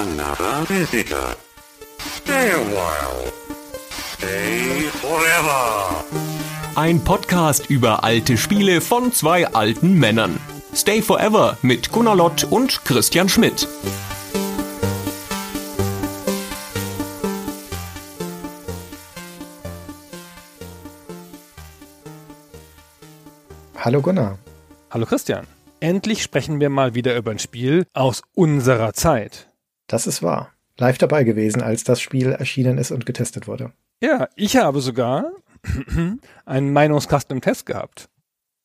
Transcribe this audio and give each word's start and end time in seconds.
another 0.00 0.64
visitor. 0.66 1.36
Stay 1.98 2.50
a 2.52 2.62
while. 2.74 3.30
Stay 4.16 4.88
forever. 5.02 6.04
Ein 6.74 7.04
Podcast 7.04 7.68
über 7.68 8.02
alte 8.02 8.38
Spiele 8.38 8.80
von 8.80 9.12
zwei 9.12 9.46
alten 9.48 9.98
Männern. 9.98 10.40
Stay 10.74 11.02
Forever 11.02 11.58
mit 11.60 11.92
Gunnar 11.92 12.16
Lott 12.16 12.44
und 12.44 12.82
Christian 12.86 13.28
Schmidt. 13.28 13.68
Hallo 23.76 24.00
Gunnar. 24.00 24.38
Hallo 24.90 25.04
Christian. 25.04 25.46
Endlich 25.80 26.22
sprechen 26.22 26.58
wir 26.60 26.70
mal 26.70 26.94
wieder 26.94 27.16
über 27.16 27.32
ein 27.32 27.38
Spiel 27.38 27.86
aus 27.92 28.22
unserer 28.34 28.94
Zeit. 28.94 29.49
Das 29.90 30.06
ist 30.06 30.22
wahr. 30.22 30.52
Live 30.78 30.98
dabei 30.98 31.24
gewesen, 31.24 31.62
als 31.62 31.82
das 31.82 32.00
Spiel 32.00 32.30
erschienen 32.30 32.78
ist 32.78 32.92
und 32.92 33.06
getestet 33.06 33.48
wurde. 33.48 33.72
Ja, 34.00 34.28
ich 34.36 34.56
habe 34.56 34.80
sogar 34.80 35.32
einen 36.46 36.72
Meinungskasten 36.72 37.36
im 37.36 37.40
Test 37.42 37.66
gehabt. 37.66 38.08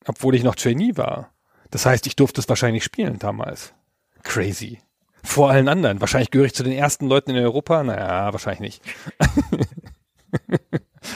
Obwohl 0.06 0.36
ich 0.36 0.44
noch 0.44 0.54
Trainee 0.54 0.96
war. 0.96 1.32
Das 1.72 1.84
heißt, 1.84 2.06
ich 2.06 2.14
durfte 2.14 2.40
es 2.40 2.48
wahrscheinlich 2.48 2.84
spielen 2.84 3.18
damals. 3.18 3.74
Crazy. 4.22 4.78
Vor 5.24 5.50
allen 5.50 5.66
anderen. 5.66 6.00
Wahrscheinlich 6.00 6.30
gehöre 6.30 6.46
ich 6.46 6.54
zu 6.54 6.62
den 6.62 6.72
ersten 6.72 7.08
Leuten 7.08 7.32
in 7.32 7.42
Europa. 7.42 7.82
Naja, 7.82 8.32
wahrscheinlich 8.32 8.60
nicht. 8.60 8.82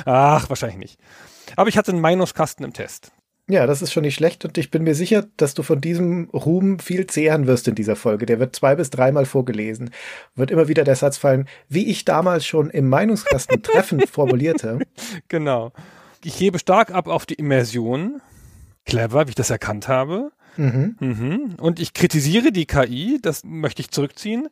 Ach, 0.05 0.49
wahrscheinlich 0.49 0.79
nicht. 0.79 1.01
Aber 1.55 1.69
ich 1.69 1.79
hatte 1.79 1.93
einen 1.93 2.01
Meinungskasten 2.01 2.65
im 2.65 2.73
Test. 2.73 3.13
Ja, 3.51 3.67
das 3.67 3.83
ist 3.83 3.93
schon 3.93 4.03
nicht 4.03 4.15
schlecht 4.15 4.45
und 4.45 4.57
ich 4.59 4.71
bin 4.71 4.85
mir 4.85 4.95
sicher, 4.95 5.25
dass 5.37 5.55
du 5.55 5.65
von 5.65 5.81
diesem 5.81 6.31
Ruhm 6.31 6.79
viel 6.79 7.09
zehren 7.09 7.49
wirst 7.49 7.67
in 7.67 7.75
dieser 7.75 7.97
Folge. 7.97 8.25
Der 8.25 8.39
wird 8.39 8.55
zwei 8.55 8.77
bis 8.77 8.91
dreimal 8.91 9.27
vorgelesen. 9.27 9.91
Wird 10.37 10.53
immer 10.53 10.69
wieder 10.69 10.85
der 10.85 10.95
Satz 10.95 11.19
fallen, 11.19 11.49
wie 11.69 11.91
ich 11.91 12.05
damals 12.05 12.47
schon 12.47 12.71
im 12.71 12.89
Meinungskasten 12.89 13.61
treffend 13.65 14.09
formulierte. 14.09 14.79
Genau. 15.27 15.73
Ich 16.23 16.39
hebe 16.39 16.61
stark 16.61 16.93
ab 16.93 17.09
auf 17.09 17.27
die 17.27 17.35
Immersion. 17.35 18.23
Clever, 18.87 19.27
wie 19.27 19.31
ich 19.31 19.35
das 19.35 19.51
erkannt 19.51 19.89
habe. 19.89 20.31
Mhm. 20.57 20.97
Mhm. 21.01 21.55
Und 21.59 21.81
ich 21.81 21.95
kritisiere 21.95 22.53
die 22.53 22.67
KI, 22.67 23.19
das 23.21 23.45
möchte 23.45 23.83
ich 23.83 23.91
zurückziehen. 23.91 24.49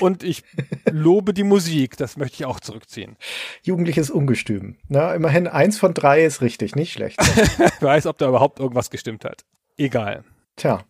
Und 0.00 0.22
ich 0.22 0.44
lobe 0.90 1.34
die 1.34 1.44
Musik, 1.44 1.96
das 1.96 2.16
möchte 2.16 2.36
ich 2.36 2.44
auch 2.44 2.60
zurückziehen. 2.60 3.16
Jugendliches 3.62 4.10
Ungestüm. 4.10 4.76
Na, 4.88 5.14
immerhin 5.14 5.46
eins 5.46 5.78
von 5.78 5.94
drei 5.94 6.24
ist 6.24 6.40
richtig, 6.40 6.76
nicht 6.76 6.92
schlecht. 6.92 7.20
ich 7.76 7.82
weiß, 7.82 8.06
ob 8.06 8.18
da 8.18 8.28
überhaupt 8.28 8.60
irgendwas 8.60 8.90
gestimmt 8.90 9.24
hat. 9.24 9.44
Egal. 9.76 10.24
Tja. 10.56 10.84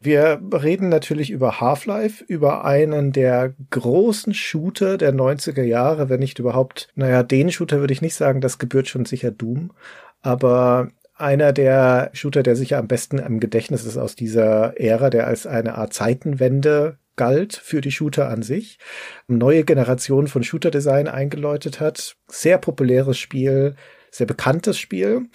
Wir 0.00 0.42
reden 0.52 0.90
natürlich 0.90 1.30
über 1.30 1.60
Half-Life, 1.60 2.24
über 2.24 2.66
einen 2.66 3.12
der 3.12 3.54
großen 3.70 4.34
Shooter 4.34 4.98
der 4.98 5.14
90er 5.14 5.62
Jahre, 5.62 6.10
wenn 6.10 6.20
nicht 6.20 6.38
überhaupt, 6.38 6.88
naja, 6.94 7.22
den 7.22 7.50
Shooter 7.50 7.80
würde 7.80 7.94
ich 7.94 8.02
nicht 8.02 8.14
sagen, 8.14 8.42
das 8.42 8.58
gebührt 8.58 8.86
schon 8.86 9.06
sicher 9.06 9.30
Doom, 9.30 9.72
aber 10.20 10.88
einer 11.24 11.52
der 11.52 12.10
Shooter, 12.12 12.42
der 12.42 12.54
sicher 12.54 12.78
am 12.78 12.86
besten 12.86 13.18
im 13.18 13.40
Gedächtnis 13.40 13.84
ist 13.84 13.96
aus 13.96 14.14
dieser 14.14 14.78
Ära, 14.78 15.08
der 15.08 15.26
als 15.26 15.46
eine 15.46 15.76
Art 15.76 15.94
Zeitenwende 15.94 16.98
galt 17.16 17.54
für 17.54 17.80
die 17.80 17.92
Shooter 17.92 18.28
an 18.28 18.42
sich, 18.42 18.78
neue 19.26 19.64
Generation 19.64 20.26
von 20.26 20.44
Shooter-Design 20.44 21.08
eingeläutet 21.08 21.80
hat, 21.80 22.16
sehr 22.28 22.58
populäres 22.58 23.18
Spiel, 23.18 23.74
sehr 24.10 24.26
bekanntes 24.26 24.78
Spiel 24.78 25.28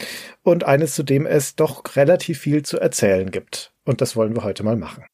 und 0.44 0.64
eines, 0.64 0.94
zu 0.94 1.04
dem 1.04 1.26
es 1.26 1.56
doch 1.56 1.96
relativ 1.96 2.40
viel 2.40 2.64
zu 2.64 2.80
erzählen 2.80 3.32
gibt. 3.32 3.74
Und 3.84 4.02
das 4.02 4.16
wollen 4.16 4.36
wir 4.36 4.44
heute 4.44 4.64
mal 4.64 4.76
machen. 4.76 5.06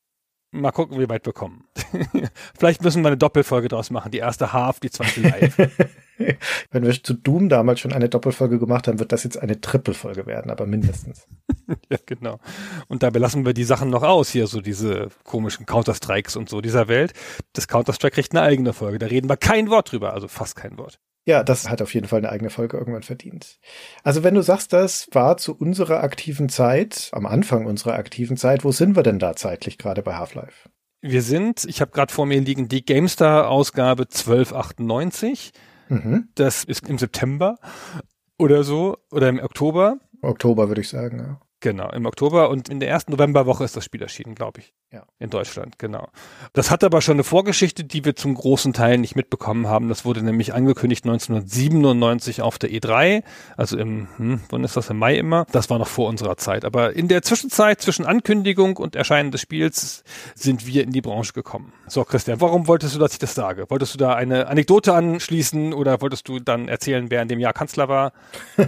Mal 0.52 0.72
gucken, 0.72 1.00
wie 1.00 1.10
weit 1.10 1.26
wir 1.26 1.34
kommen. 1.34 1.66
Vielleicht 2.58 2.84
müssen 2.84 3.02
wir 3.02 3.08
eine 3.08 3.18
Doppelfolge 3.18 3.70
draus 3.70 3.92
machen. 3.92 4.12
Die 4.12 4.20
erste 4.20 4.52
Half, 4.54 4.80
die 4.80 4.92
zweite 4.92 5.22
Live. 5.22 5.58
Wenn 6.72 6.86
wir 6.86 7.04
zu 7.04 7.14
Doom 7.14 7.50
damals 7.50 7.80
schon 7.80 7.94
eine 7.94 8.10
Doppelfolge 8.10 8.60
gemacht 8.60 8.88
haben, 8.88 9.00
wird 9.00 9.12
das 9.12 9.24
jetzt 9.24 9.38
eine 9.38 9.60
Trippelfolge 9.60 10.26
werden, 10.26 10.52
aber 10.52 10.66
mindestens. 10.66 11.28
ja, 11.90 11.98
genau. 12.06 12.40
Und 12.88 13.04
dabei 13.04 13.20
lassen 13.20 13.46
wir 13.46 13.54
die 13.54 13.64
Sachen 13.64 13.90
noch 13.90 14.04
aus, 14.04 14.30
hier 14.30 14.48
so 14.48 14.62
diese 14.62 15.10
komischen 15.24 15.66
Counter-Strikes 15.66 16.36
und 16.36 16.50
so 16.50 16.62
dieser 16.62 16.88
Welt. 16.88 17.14
Das 17.54 17.68
Counter-Strike 17.68 18.16
kriegt 18.16 18.32
eine 18.32 18.42
eigene 18.42 18.74
Folge. 18.74 19.00
Da 19.00 19.08
reden 19.08 19.30
wir 19.30 19.38
kein 19.38 19.70
Wort 19.70 19.92
drüber, 19.92 20.14
also 20.14 20.28
fast 20.28 20.56
kein 20.56 20.78
Wort. 20.78 21.00
Ja, 21.28 21.44
das 21.44 21.68
hat 21.70 21.82
auf 21.82 21.94
jeden 21.96 22.08
Fall 22.08 22.20
eine 22.20 22.30
eigene 22.30 22.52
Folge 22.52 22.78
irgendwann 22.78 23.02
verdient. 23.02 23.60
Also 24.04 24.24
wenn 24.24 24.36
du 24.36 24.44
sagst, 24.44 24.74
das 24.74 25.08
war 25.12 25.38
zu 25.38 25.56
unserer 25.56 26.04
aktiven 26.04 26.50
Zeit, 26.50 27.10
am 27.14 27.26
Anfang 27.26 27.66
unserer 27.66 27.96
aktiven 27.96 28.38
Zeit, 28.38 28.64
wo 28.64 28.72
sind 28.72 28.96
wir 28.96 29.02
denn 29.02 29.18
da 29.18 29.36
zeitlich 29.36 29.80
gerade 29.80 30.04
bei 30.04 30.16
Half-Life? 30.16 30.70
Wir 31.02 31.24
sind, 31.24 31.66
ich 31.66 31.82
habe 31.82 31.92
gerade 31.92 32.14
vor 32.14 32.28
mir 32.28 32.40
liegen, 32.42 32.68
die 32.68 32.86
GameStar-Ausgabe 32.86 34.04
1298. 34.04 35.52
Mhm. 35.90 36.30
Das 36.36 36.64
ist 36.64 36.88
im 36.88 36.98
September 36.98 37.58
oder 38.38 38.64
so, 38.64 38.98
oder 39.12 39.30
im 39.30 39.40
Oktober. 39.40 39.98
Oktober 40.22 40.68
würde 40.68 40.82
ich 40.82 40.90
sagen, 40.90 41.20
ja. 41.20 41.40
Genau, 41.62 41.90
im 41.92 42.06
Oktober 42.06 42.50
und 42.50 42.70
in 42.70 42.80
der 42.80 42.90
ersten 42.90 43.12
Novemberwoche 43.12 43.64
ist 43.64 43.76
das 43.76 43.86
Spiel 43.86 44.02
erschienen, 44.02 44.36
glaube 44.36 44.60
ich. 44.60 44.74
Ja. 44.92 45.04
In 45.20 45.30
Deutschland, 45.30 45.78
genau. 45.78 46.08
Das 46.54 46.72
hat 46.72 46.84
aber 46.84 47.02
schon 47.02 47.16
eine 47.16 47.24
Vorgeschichte, 47.24 47.84
die 47.84 48.06
wir 48.06 48.16
zum 48.16 48.34
großen 48.34 48.72
Teil 48.72 48.98
nicht 48.98 49.16
mitbekommen 49.16 49.68
haben. 49.68 49.90
Das 49.90 50.06
wurde 50.06 50.22
nämlich 50.22 50.54
angekündigt 50.54 51.04
1997 51.06 52.42
auf 52.42 52.58
der 52.60 52.70
E3, 52.70 53.24
also 53.58 53.78
im, 53.78 54.08
hm, 54.16 54.42
wann 54.50 54.64
ist 54.64 54.78
das, 54.78 54.90
im 54.90 54.98
Mai 54.98 55.18
immer? 55.18 55.48
Das 55.52 55.70
war 55.70 55.80
noch 55.80 55.88
vor 55.88 56.08
unserer 56.08 56.38
Zeit. 56.38 56.64
Aber 56.64 56.94
in 56.94 57.08
der 57.08 57.24
Zwischenzeit 57.24 57.82
zwischen 57.82 58.06
Ankündigung 58.06 58.78
und 58.78 58.96
Erscheinen 58.96 59.32
des 59.32 59.42
Spiels 59.42 60.04
sind 60.36 60.66
wir 60.66 60.84
in 60.84 60.92
die 60.92 61.02
Branche 61.02 61.34
gekommen. 61.34 61.74
So, 61.88 62.04
Christian, 62.04 62.40
warum 62.40 62.68
wolltest 62.68 62.96
du, 62.96 63.00
dass 63.00 63.14
ich 63.14 63.20
das 63.20 63.34
sage? 63.34 63.66
Wolltest 63.70 63.96
du 63.96 63.98
da 63.98 64.14
eine 64.14 64.48
Anekdote 64.48 64.94
anschließen 64.94 65.74
oder 65.74 66.00
wolltest 66.02 66.28
du 66.30 66.40
dann 66.40 66.68
erzählen, 66.68 67.10
wer 67.10 67.22
in 67.22 67.28
dem 67.28 67.40
Jahr 67.40 67.54
Kanzler 67.54 67.90
war? 67.90 68.14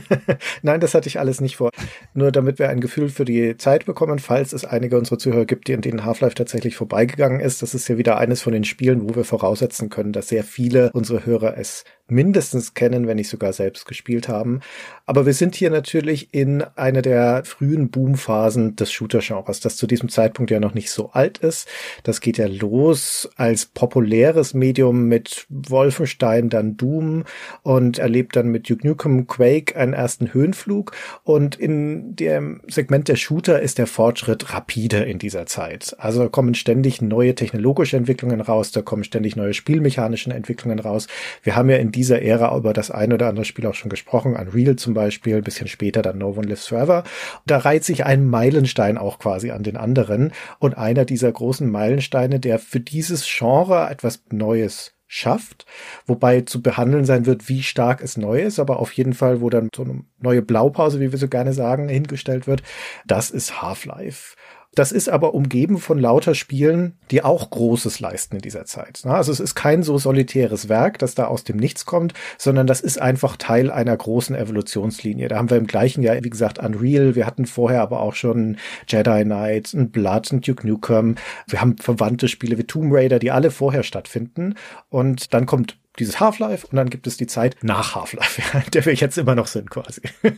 Nein, 0.61 0.81
das 0.81 0.93
hatte 0.93 1.07
ich 1.07 1.19
alles 1.19 1.41
nicht 1.41 1.57
vor. 1.57 1.71
Nur 2.13 2.31
damit 2.31 2.59
wir 2.59 2.69
ein 2.69 2.81
Gefühl 2.81 3.09
für 3.09 3.23
die 3.23 3.55
Zeit 3.57 3.85
bekommen, 3.85 4.19
falls 4.19 4.51
es 4.51 4.65
einige 4.65 4.97
unserer 4.97 5.19
Zuhörer 5.19 5.45
gibt, 5.45 5.67
die 5.67 5.73
in 5.73 5.81
denen 5.81 6.03
Half-Life 6.07 6.35
tatsächlich 6.35 6.75
vorbeigegangen 6.75 7.39
ist. 7.39 7.61
Das 7.61 7.75
ist 7.75 7.87
ja 7.87 7.97
wieder 7.97 8.17
eines 8.17 8.41
von 8.41 8.53
den 8.53 8.63
Spielen, 8.63 9.07
wo 9.07 9.15
wir 9.15 9.23
voraussetzen 9.23 9.89
können, 9.89 10.13
dass 10.13 10.29
sehr 10.29 10.43
viele 10.43 10.91
unserer 10.93 11.25
Hörer 11.25 11.57
es 11.57 11.83
mindestens 12.09 12.73
kennen, 12.73 13.07
wenn 13.07 13.17
nicht 13.17 13.29
sogar 13.29 13.53
selbst 13.53 13.85
gespielt 13.85 14.27
haben. 14.27 14.61
Aber 15.05 15.25
wir 15.25 15.33
sind 15.33 15.55
hier 15.55 15.69
natürlich 15.69 16.33
in 16.33 16.63
einer 16.75 17.01
der 17.01 17.43
frühen 17.45 17.89
Boomphasen 17.89 18.75
des 18.75 18.91
Shooter-Genres, 18.91 19.59
das 19.59 19.77
zu 19.77 19.87
diesem 19.87 20.09
Zeitpunkt 20.09 20.51
ja 20.51 20.59
noch 20.59 20.73
nicht 20.73 20.91
so 20.91 21.11
alt 21.11 21.37
ist. 21.39 21.67
Das 22.03 22.21
geht 22.21 22.37
ja 22.37 22.47
los 22.47 23.29
als 23.35 23.65
populäres 23.65 24.53
Medium 24.53 25.07
mit 25.07 25.45
Wolfenstein, 25.49 26.49
dann 26.49 26.77
Doom 26.77 27.23
und 27.63 27.99
erlebt 27.99 28.35
dann 28.35 28.47
mit 28.47 28.69
Duke 28.69 28.87
Nukem 28.87 29.27
Quake 29.27 29.75
einen 29.75 29.93
ersten 29.93 30.33
Höhenflug. 30.33 30.93
Und 31.23 31.55
in 31.55 32.15
dem 32.15 32.61
Segment 32.67 33.07
der 33.07 33.15
Shooter 33.15 33.61
ist 33.61 33.77
der 33.77 33.87
Fortschritt 33.87 34.53
rapide 34.53 34.97
in 34.97 35.19
dieser 35.19 35.45
Zeit. 35.45 35.95
Also 35.99 36.29
kommen 36.29 36.55
ständig 36.55 37.01
neue 37.01 37.35
technologische 37.35 37.97
Entwicklungen 37.97 38.41
raus, 38.41 38.71
da 38.71 38.81
kommen 38.81 39.03
ständig 39.03 39.35
neue 39.35 39.53
spielmechanische 39.53 40.31
Entwicklungen 40.31 40.79
raus. 40.79 41.07
Wir 41.43 41.55
haben 41.55 41.69
ja 41.69 41.77
in 41.77 41.91
dieser 41.97 42.21
Ära 42.21 42.55
über 42.55 42.73
das 42.73 42.91
ein 42.91 43.11
oder 43.11 43.27
andere 43.27 43.43
Spiel 43.43 43.65
auch 43.65 43.73
schon 43.73 43.89
gesprochen, 43.89 44.35
Unreal 44.35 44.75
zum 44.75 44.93
Beispiel, 44.93 45.37
ein 45.37 45.43
bisschen 45.43 45.67
später 45.67 46.03
dann 46.03 46.19
No 46.19 46.29
One 46.29 46.47
Lives 46.47 46.67
Forever. 46.67 47.03
Da 47.47 47.57
reiht 47.57 47.83
sich 47.83 48.05
ein 48.05 48.27
Meilenstein 48.27 48.99
auch 48.99 49.17
quasi 49.17 49.49
an 49.49 49.63
den 49.63 49.77
anderen 49.77 50.31
und 50.59 50.77
einer 50.77 51.05
dieser 51.05 51.31
großen 51.31 51.69
Meilensteine, 51.69 52.39
der 52.39 52.59
für 52.59 52.79
dieses 52.79 53.25
Genre 53.27 53.89
etwas 53.89 54.21
Neues 54.31 54.93
schafft, 55.07 55.65
wobei 56.05 56.41
zu 56.41 56.61
behandeln 56.61 57.05
sein 57.05 57.25
wird, 57.25 57.49
wie 57.49 57.63
stark 57.63 58.03
es 58.03 58.17
neu 58.17 58.41
ist, 58.41 58.59
aber 58.59 58.79
auf 58.79 58.91
jeden 58.91 59.13
Fall, 59.13 59.41
wo 59.41 59.49
dann 59.49 59.69
so 59.73 59.83
eine 59.83 60.03
neue 60.19 60.41
Blaupause, 60.41 60.99
wie 60.99 61.11
wir 61.11 61.17
so 61.17 61.29
gerne 61.29 61.53
sagen, 61.53 61.87
hingestellt 61.87 62.45
wird, 62.45 62.61
das 63.05 63.31
ist 63.31 63.61
Half-Life. 63.61 64.35
Das 64.77 64.91
ist 64.91 65.09
aber 65.09 65.33
umgeben 65.33 65.79
von 65.79 65.97
lauter 65.97 66.35
Spielen, 66.35 66.99
die 67.09 67.23
auch 67.23 67.49
Großes 67.49 67.99
leisten 67.99 68.35
in 68.35 68.43
dieser 68.43 68.65
Zeit. 68.65 69.01
Also 69.05 69.31
es 69.31 69.39
ist 69.39 69.55
kein 69.55 69.81
so 69.81 69.97
solitäres 69.97 70.69
Werk, 70.69 70.99
das 70.99 71.15
da 71.15 71.25
aus 71.25 71.43
dem 71.43 71.57
Nichts 71.57 71.87
kommt, 71.87 72.13
sondern 72.37 72.67
das 72.67 72.81
ist 72.81 73.01
einfach 73.01 73.37
Teil 73.37 73.71
einer 73.71 73.97
großen 73.97 74.35
Evolutionslinie. 74.35 75.29
Da 75.29 75.37
haben 75.37 75.49
wir 75.49 75.57
im 75.57 75.65
gleichen 75.65 76.03
Jahr, 76.03 76.23
wie 76.23 76.29
gesagt, 76.29 76.59
Unreal. 76.59 77.15
Wir 77.15 77.25
hatten 77.25 77.47
vorher 77.47 77.81
aber 77.81 78.01
auch 78.01 78.13
schon 78.13 78.57
Jedi 78.87 79.23
Knight, 79.23 79.73
ein 79.73 79.89
Blood, 79.89 80.31
ein 80.31 80.41
Duke 80.41 80.67
Nukem. 80.67 81.15
Wir 81.47 81.59
haben 81.59 81.75
verwandte 81.79 82.27
Spiele 82.27 82.59
wie 82.59 82.65
Tomb 82.65 82.93
Raider, 82.93 83.17
die 83.17 83.31
alle 83.31 83.49
vorher 83.49 83.81
stattfinden. 83.81 84.53
Und 84.89 85.33
dann 85.33 85.47
kommt 85.47 85.79
dieses 85.99 86.19
Half-Life 86.19 86.67
und 86.67 86.75
dann 86.75 86.89
gibt 86.89 87.07
es 87.07 87.17
die 87.17 87.27
Zeit 87.27 87.55
nach 87.61 87.95
Half-Life, 87.95 88.41
in 88.65 88.71
der 88.71 88.85
wir 88.85 88.93
jetzt 88.93 89.17
immer 89.17 89.35
noch 89.35 89.47
sind 89.47 89.69
quasi. 89.69 90.01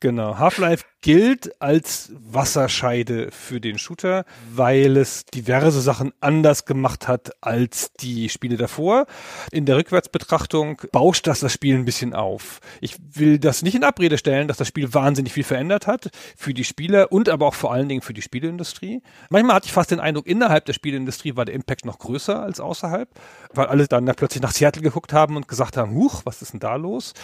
genau, 0.00 0.38
Half-Life 0.38 0.84
gilt 1.00 1.60
als 1.60 2.12
Wasserscheide 2.14 3.30
für 3.30 3.60
den 3.60 3.78
Shooter, 3.78 4.24
weil 4.52 4.96
es 4.96 5.24
diverse 5.26 5.80
Sachen 5.80 6.12
anders 6.20 6.64
gemacht 6.64 7.08
hat 7.08 7.30
als 7.40 7.92
die 8.00 8.28
Spiele 8.28 8.56
davor. 8.56 9.06
In 9.52 9.64
der 9.64 9.76
Rückwärtsbetrachtung 9.76 10.82
bauscht 10.92 11.26
das 11.26 11.40
das 11.40 11.52
Spiel 11.52 11.76
ein 11.76 11.84
bisschen 11.84 12.14
auf. 12.14 12.60
Ich 12.80 12.96
will 13.14 13.38
das 13.38 13.62
nicht 13.62 13.74
in 13.74 13.84
Abrede 13.84 14.18
stellen, 14.18 14.48
dass 14.48 14.56
das 14.56 14.68
Spiel 14.68 14.92
wahnsinnig 14.92 15.32
viel 15.32 15.44
verändert 15.44 15.86
hat 15.86 16.10
für 16.36 16.52
die 16.52 16.64
Spieler 16.64 17.12
und 17.12 17.28
aber 17.28 17.46
auch 17.46 17.54
vor 17.54 17.72
allen 17.72 17.88
Dingen 17.88 18.02
für 18.02 18.14
die 18.14 18.22
Spieleindustrie. 18.22 19.02
Manchmal 19.30 19.56
hatte 19.56 19.66
ich 19.66 19.72
fast 19.72 19.90
den 19.90 20.00
Eindruck, 20.00 20.26
innerhalb 20.26 20.64
der 20.64 20.72
Spieleindustrie 20.72 21.36
war 21.36 21.44
der 21.44 21.54
Impact 21.54 21.84
noch 21.84 21.98
größer 21.98 22.42
als 22.42 22.60
außerhalb, 22.60 23.08
weil 23.54 23.66
alle 23.66 23.86
dann 23.86 24.06
plötzlich 24.16 24.42
nach 24.42 24.52
Seattle 24.52 24.82
geguckt 24.82 24.97
haben 25.12 25.36
und 25.36 25.48
gesagt 25.48 25.76
haben, 25.76 25.94
huch, 25.94 26.22
was 26.24 26.42
ist 26.42 26.52
denn 26.52 26.60
da 26.60 26.76
los? 26.76 27.14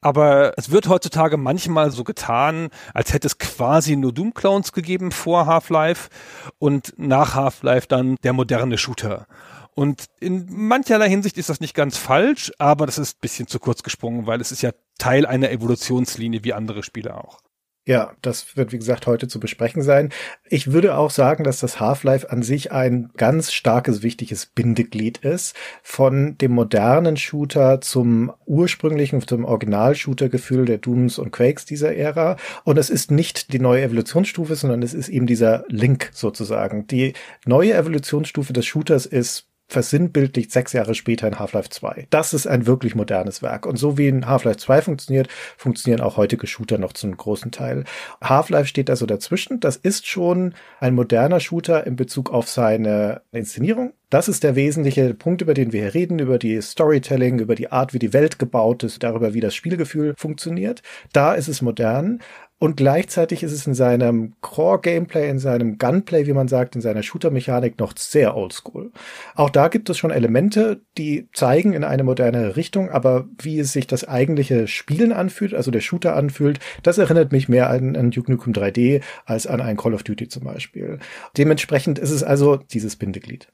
Aber 0.00 0.52
es 0.56 0.70
wird 0.70 0.88
heutzutage 0.88 1.36
manchmal 1.36 1.90
so 1.90 2.04
getan, 2.04 2.68
als 2.94 3.12
hätte 3.12 3.26
es 3.26 3.38
quasi 3.38 3.96
nur 3.96 4.12
Doom 4.12 4.34
Clones 4.34 4.72
gegeben 4.72 5.12
vor 5.12 5.46
Half-Life 5.46 6.10
und 6.58 6.94
nach 6.96 7.34
Half-Life 7.34 7.86
dann 7.88 8.16
der 8.22 8.32
moderne 8.32 8.78
Shooter. 8.78 9.26
Und 9.74 10.04
in 10.20 10.46
mancherlei 10.50 11.08
Hinsicht 11.08 11.38
ist 11.38 11.48
das 11.48 11.60
nicht 11.60 11.74
ganz 11.74 11.96
falsch, 11.96 12.52
aber 12.58 12.86
das 12.86 12.98
ist 12.98 13.16
ein 13.16 13.20
bisschen 13.20 13.46
zu 13.46 13.58
kurz 13.58 13.82
gesprungen, 13.82 14.26
weil 14.26 14.40
es 14.40 14.52
ist 14.52 14.62
ja 14.62 14.72
Teil 14.98 15.24
einer 15.24 15.50
Evolutionslinie 15.50 16.44
wie 16.44 16.52
andere 16.52 16.82
Spiele 16.82 17.16
auch. 17.16 17.41
Ja, 17.84 18.12
das 18.22 18.56
wird 18.56 18.70
wie 18.70 18.78
gesagt 18.78 19.08
heute 19.08 19.26
zu 19.26 19.40
besprechen 19.40 19.82
sein. 19.82 20.10
Ich 20.48 20.72
würde 20.72 20.96
auch 20.96 21.10
sagen, 21.10 21.42
dass 21.42 21.58
das 21.58 21.80
Half-Life 21.80 22.30
an 22.30 22.44
sich 22.44 22.70
ein 22.70 23.10
ganz 23.16 23.52
starkes, 23.52 24.04
wichtiges 24.04 24.46
Bindeglied 24.46 25.18
ist 25.18 25.56
von 25.82 26.38
dem 26.38 26.52
modernen 26.52 27.16
Shooter 27.16 27.80
zum 27.80 28.32
ursprünglichen, 28.46 29.26
zum 29.26 29.44
Original-Shooter-Gefühl 29.44 30.64
der 30.64 30.78
Dooms 30.78 31.18
und 31.18 31.32
Quakes 31.32 31.64
dieser 31.64 31.92
Ära. 31.96 32.36
Und 32.62 32.78
es 32.78 32.88
ist 32.88 33.10
nicht 33.10 33.52
die 33.52 33.58
neue 33.58 33.82
Evolutionsstufe, 33.82 34.54
sondern 34.54 34.82
es 34.82 34.94
ist 34.94 35.08
eben 35.08 35.26
dieser 35.26 35.64
Link 35.66 36.10
sozusagen. 36.12 36.86
Die 36.86 37.14
neue 37.46 37.74
Evolutionsstufe 37.74 38.52
des 38.52 38.64
Shooters 38.64 39.06
ist 39.06 39.51
versinnbildlicht 39.72 40.52
sechs 40.52 40.72
Jahre 40.72 40.94
später 40.94 41.26
in 41.26 41.38
Half-Life 41.38 41.70
2. 41.70 42.06
Das 42.10 42.34
ist 42.34 42.46
ein 42.46 42.66
wirklich 42.66 42.94
modernes 42.94 43.42
Werk. 43.42 43.66
Und 43.66 43.76
so 43.76 43.98
wie 43.98 44.08
in 44.08 44.26
Half-Life 44.26 44.58
2 44.58 44.82
funktioniert, 44.82 45.28
funktionieren 45.56 46.00
auch 46.00 46.16
heutige 46.16 46.46
Shooter 46.46 46.78
noch 46.78 46.92
zum 46.92 47.16
großen 47.16 47.50
Teil. 47.50 47.84
Half-Life 48.22 48.68
steht 48.68 48.90
also 48.90 49.06
dazwischen. 49.06 49.60
Das 49.60 49.76
ist 49.76 50.06
schon 50.06 50.54
ein 50.80 50.94
moderner 50.94 51.40
Shooter 51.40 51.86
in 51.86 51.96
Bezug 51.96 52.30
auf 52.30 52.48
seine 52.48 53.22
Inszenierung. 53.32 53.92
Das 54.12 54.28
ist 54.28 54.42
der 54.42 54.56
wesentliche 54.56 55.14
Punkt, 55.14 55.40
über 55.40 55.54
den 55.54 55.72
wir 55.72 55.80
hier 55.80 55.94
reden, 55.94 56.18
über 56.18 56.38
die 56.38 56.60
Storytelling, 56.60 57.38
über 57.38 57.54
die 57.54 57.72
Art, 57.72 57.94
wie 57.94 57.98
die 57.98 58.12
Welt 58.12 58.38
gebaut 58.38 58.82
ist, 58.82 59.02
darüber, 59.02 59.32
wie 59.32 59.40
das 59.40 59.54
Spielgefühl 59.54 60.12
funktioniert. 60.18 60.82
Da 61.14 61.32
ist 61.32 61.48
es 61.48 61.62
modern. 61.62 62.20
Und 62.62 62.76
gleichzeitig 62.76 63.42
ist 63.42 63.50
es 63.50 63.66
in 63.66 63.74
seinem 63.74 64.34
Core-Gameplay, 64.40 65.28
in 65.28 65.40
seinem 65.40 65.78
Gunplay, 65.78 66.28
wie 66.28 66.32
man 66.32 66.46
sagt, 66.46 66.76
in 66.76 66.80
seiner 66.80 67.02
Shooter-Mechanik 67.02 67.80
noch 67.80 67.92
sehr 67.96 68.36
oldschool. 68.36 68.92
Auch 69.34 69.50
da 69.50 69.66
gibt 69.66 69.90
es 69.90 69.98
schon 69.98 70.12
Elemente, 70.12 70.80
die 70.96 71.26
zeigen 71.32 71.72
in 71.72 71.82
eine 71.82 72.04
moderne 72.04 72.54
Richtung, 72.54 72.88
aber 72.88 73.26
wie 73.36 73.58
es 73.58 73.72
sich 73.72 73.88
das 73.88 74.06
eigentliche 74.06 74.68
Spielen 74.68 75.12
anfühlt, 75.12 75.54
also 75.54 75.72
der 75.72 75.80
Shooter 75.80 76.14
anfühlt, 76.14 76.60
das 76.84 76.98
erinnert 76.98 77.32
mich 77.32 77.48
mehr 77.48 77.68
an, 77.68 77.96
an 77.96 78.12
Duke 78.12 78.30
Nukem 78.30 78.52
3D 78.52 79.02
als 79.24 79.48
an 79.48 79.60
ein 79.60 79.76
Call 79.76 79.94
of 79.94 80.04
Duty 80.04 80.28
zum 80.28 80.44
Beispiel. 80.44 81.00
Dementsprechend 81.36 81.98
ist 81.98 82.12
es 82.12 82.22
also 82.22 82.58
dieses 82.58 82.94
Bindeglied. 82.94 83.48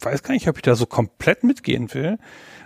Ich 0.00 0.06
weiß 0.06 0.22
gar 0.22 0.34
nicht, 0.34 0.48
ob 0.48 0.56
ich 0.56 0.62
da 0.62 0.74
so 0.74 0.86
komplett 0.86 1.44
mitgehen 1.44 1.92
will, 1.94 2.18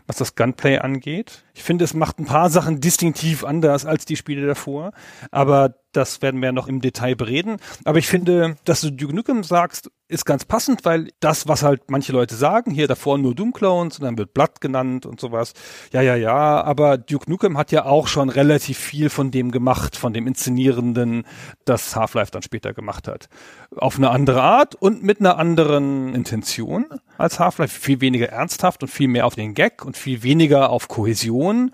was 0.07 0.17
das 0.17 0.35
Gunplay 0.35 0.79
angeht. 0.79 1.45
Ich 1.55 1.63
finde, 1.63 1.85
es 1.85 1.95
macht 1.95 2.19
ein 2.19 2.25
paar 2.25 2.51
Sachen 2.51 2.81
distinktiv 2.81 3.45
anders 3.45 3.85
als 3.85 4.07
die 4.07 4.17
Spiele 4.17 4.47
davor, 4.47 4.93
aber 5.31 5.75
das 5.99 6.23
werden 6.23 6.41
wir 6.41 6.53
noch 6.53 6.69
im 6.69 6.81
Detail 6.81 7.17
bereden. 7.17 7.57
Aber 7.85 7.99
ich 7.99 8.07
finde, 8.07 8.57
dass 8.65 8.81
du 8.81 8.91
Duke 8.91 9.15
Nukem 9.15 9.43
sagst, 9.43 9.91
ist 10.07 10.25
ganz 10.25 10.45
passend, 10.47 10.85
weil 10.87 11.11
das, 11.21 11.49
was 11.49 11.63
halt 11.63 11.91
manche 11.91 12.13
Leute 12.13 12.35
sagen, 12.35 12.71
hier 12.71 12.87
davor 12.89 13.19
nur 13.19 13.35
Doom 13.35 13.53
Clones 13.53 13.99
und 13.99 14.05
dann 14.05 14.17
wird 14.17 14.33
Blood 14.33 14.61
genannt 14.61 15.05
und 15.05 15.21
sowas. 15.21 15.53
Ja, 15.93 16.01
ja, 16.01 16.17
ja, 16.17 16.63
aber 16.63 16.97
Duke 16.97 17.29
Nukem 17.29 17.59
hat 17.59 17.73
ja 17.73 17.85
auch 17.85 18.07
schon 18.07 18.31
relativ 18.31 18.79
viel 18.79 19.11
von 19.11 19.31
dem 19.31 19.51
gemacht, 19.51 19.97
von 19.97 20.15
dem 20.15 20.27
Inszenierenden, 20.27 21.25
das 21.67 21.95
Half-Life 21.95 22.31
dann 22.31 22.43
später 22.43 22.73
gemacht 22.73 23.07
hat. 23.07 23.29
Auf 23.77 23.99
eine 23.99 24.11
andere 24.11 24.41
Art 24.41 24.75
und 24.77 25.03
mit 25.03 25.21
einer 25.21 25.37
anderen 25.37 26.15
Intention 26.15 26.87
als 27.19 27.39
Half-Life. 27.39 27.79
Viel 27.79 28.01
weniger 28.01 28.29
ernsthaft 28.29 28.83
und 28.83 28.89
viel 28.89 29.09
mehr 29.09 29.27
auf 29.27 29.35
den 29.35 29.53
Gag 29.53 29.85
und 29.85 29.97
viel 29.97 30.23
weniger 30.23 30.71
auf 30.71 30.89
Kohäsion, 30.89 31.73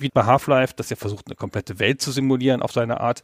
wie 0.00 0.08
bei 0.08 0.24
Half-Life, 0.24 0.74
das 0.76 0.90
ja 0.90 0.96
versucht, 0.96 1.26
eine 1.26 1.36
komplette 1.36 1.78
Welt 1.78 2.00
zu 2.00 2.10
simulieren 2.12 2.62
auf 2.62 2.72
seine 2.72 3.00
Art. 3.00 3.22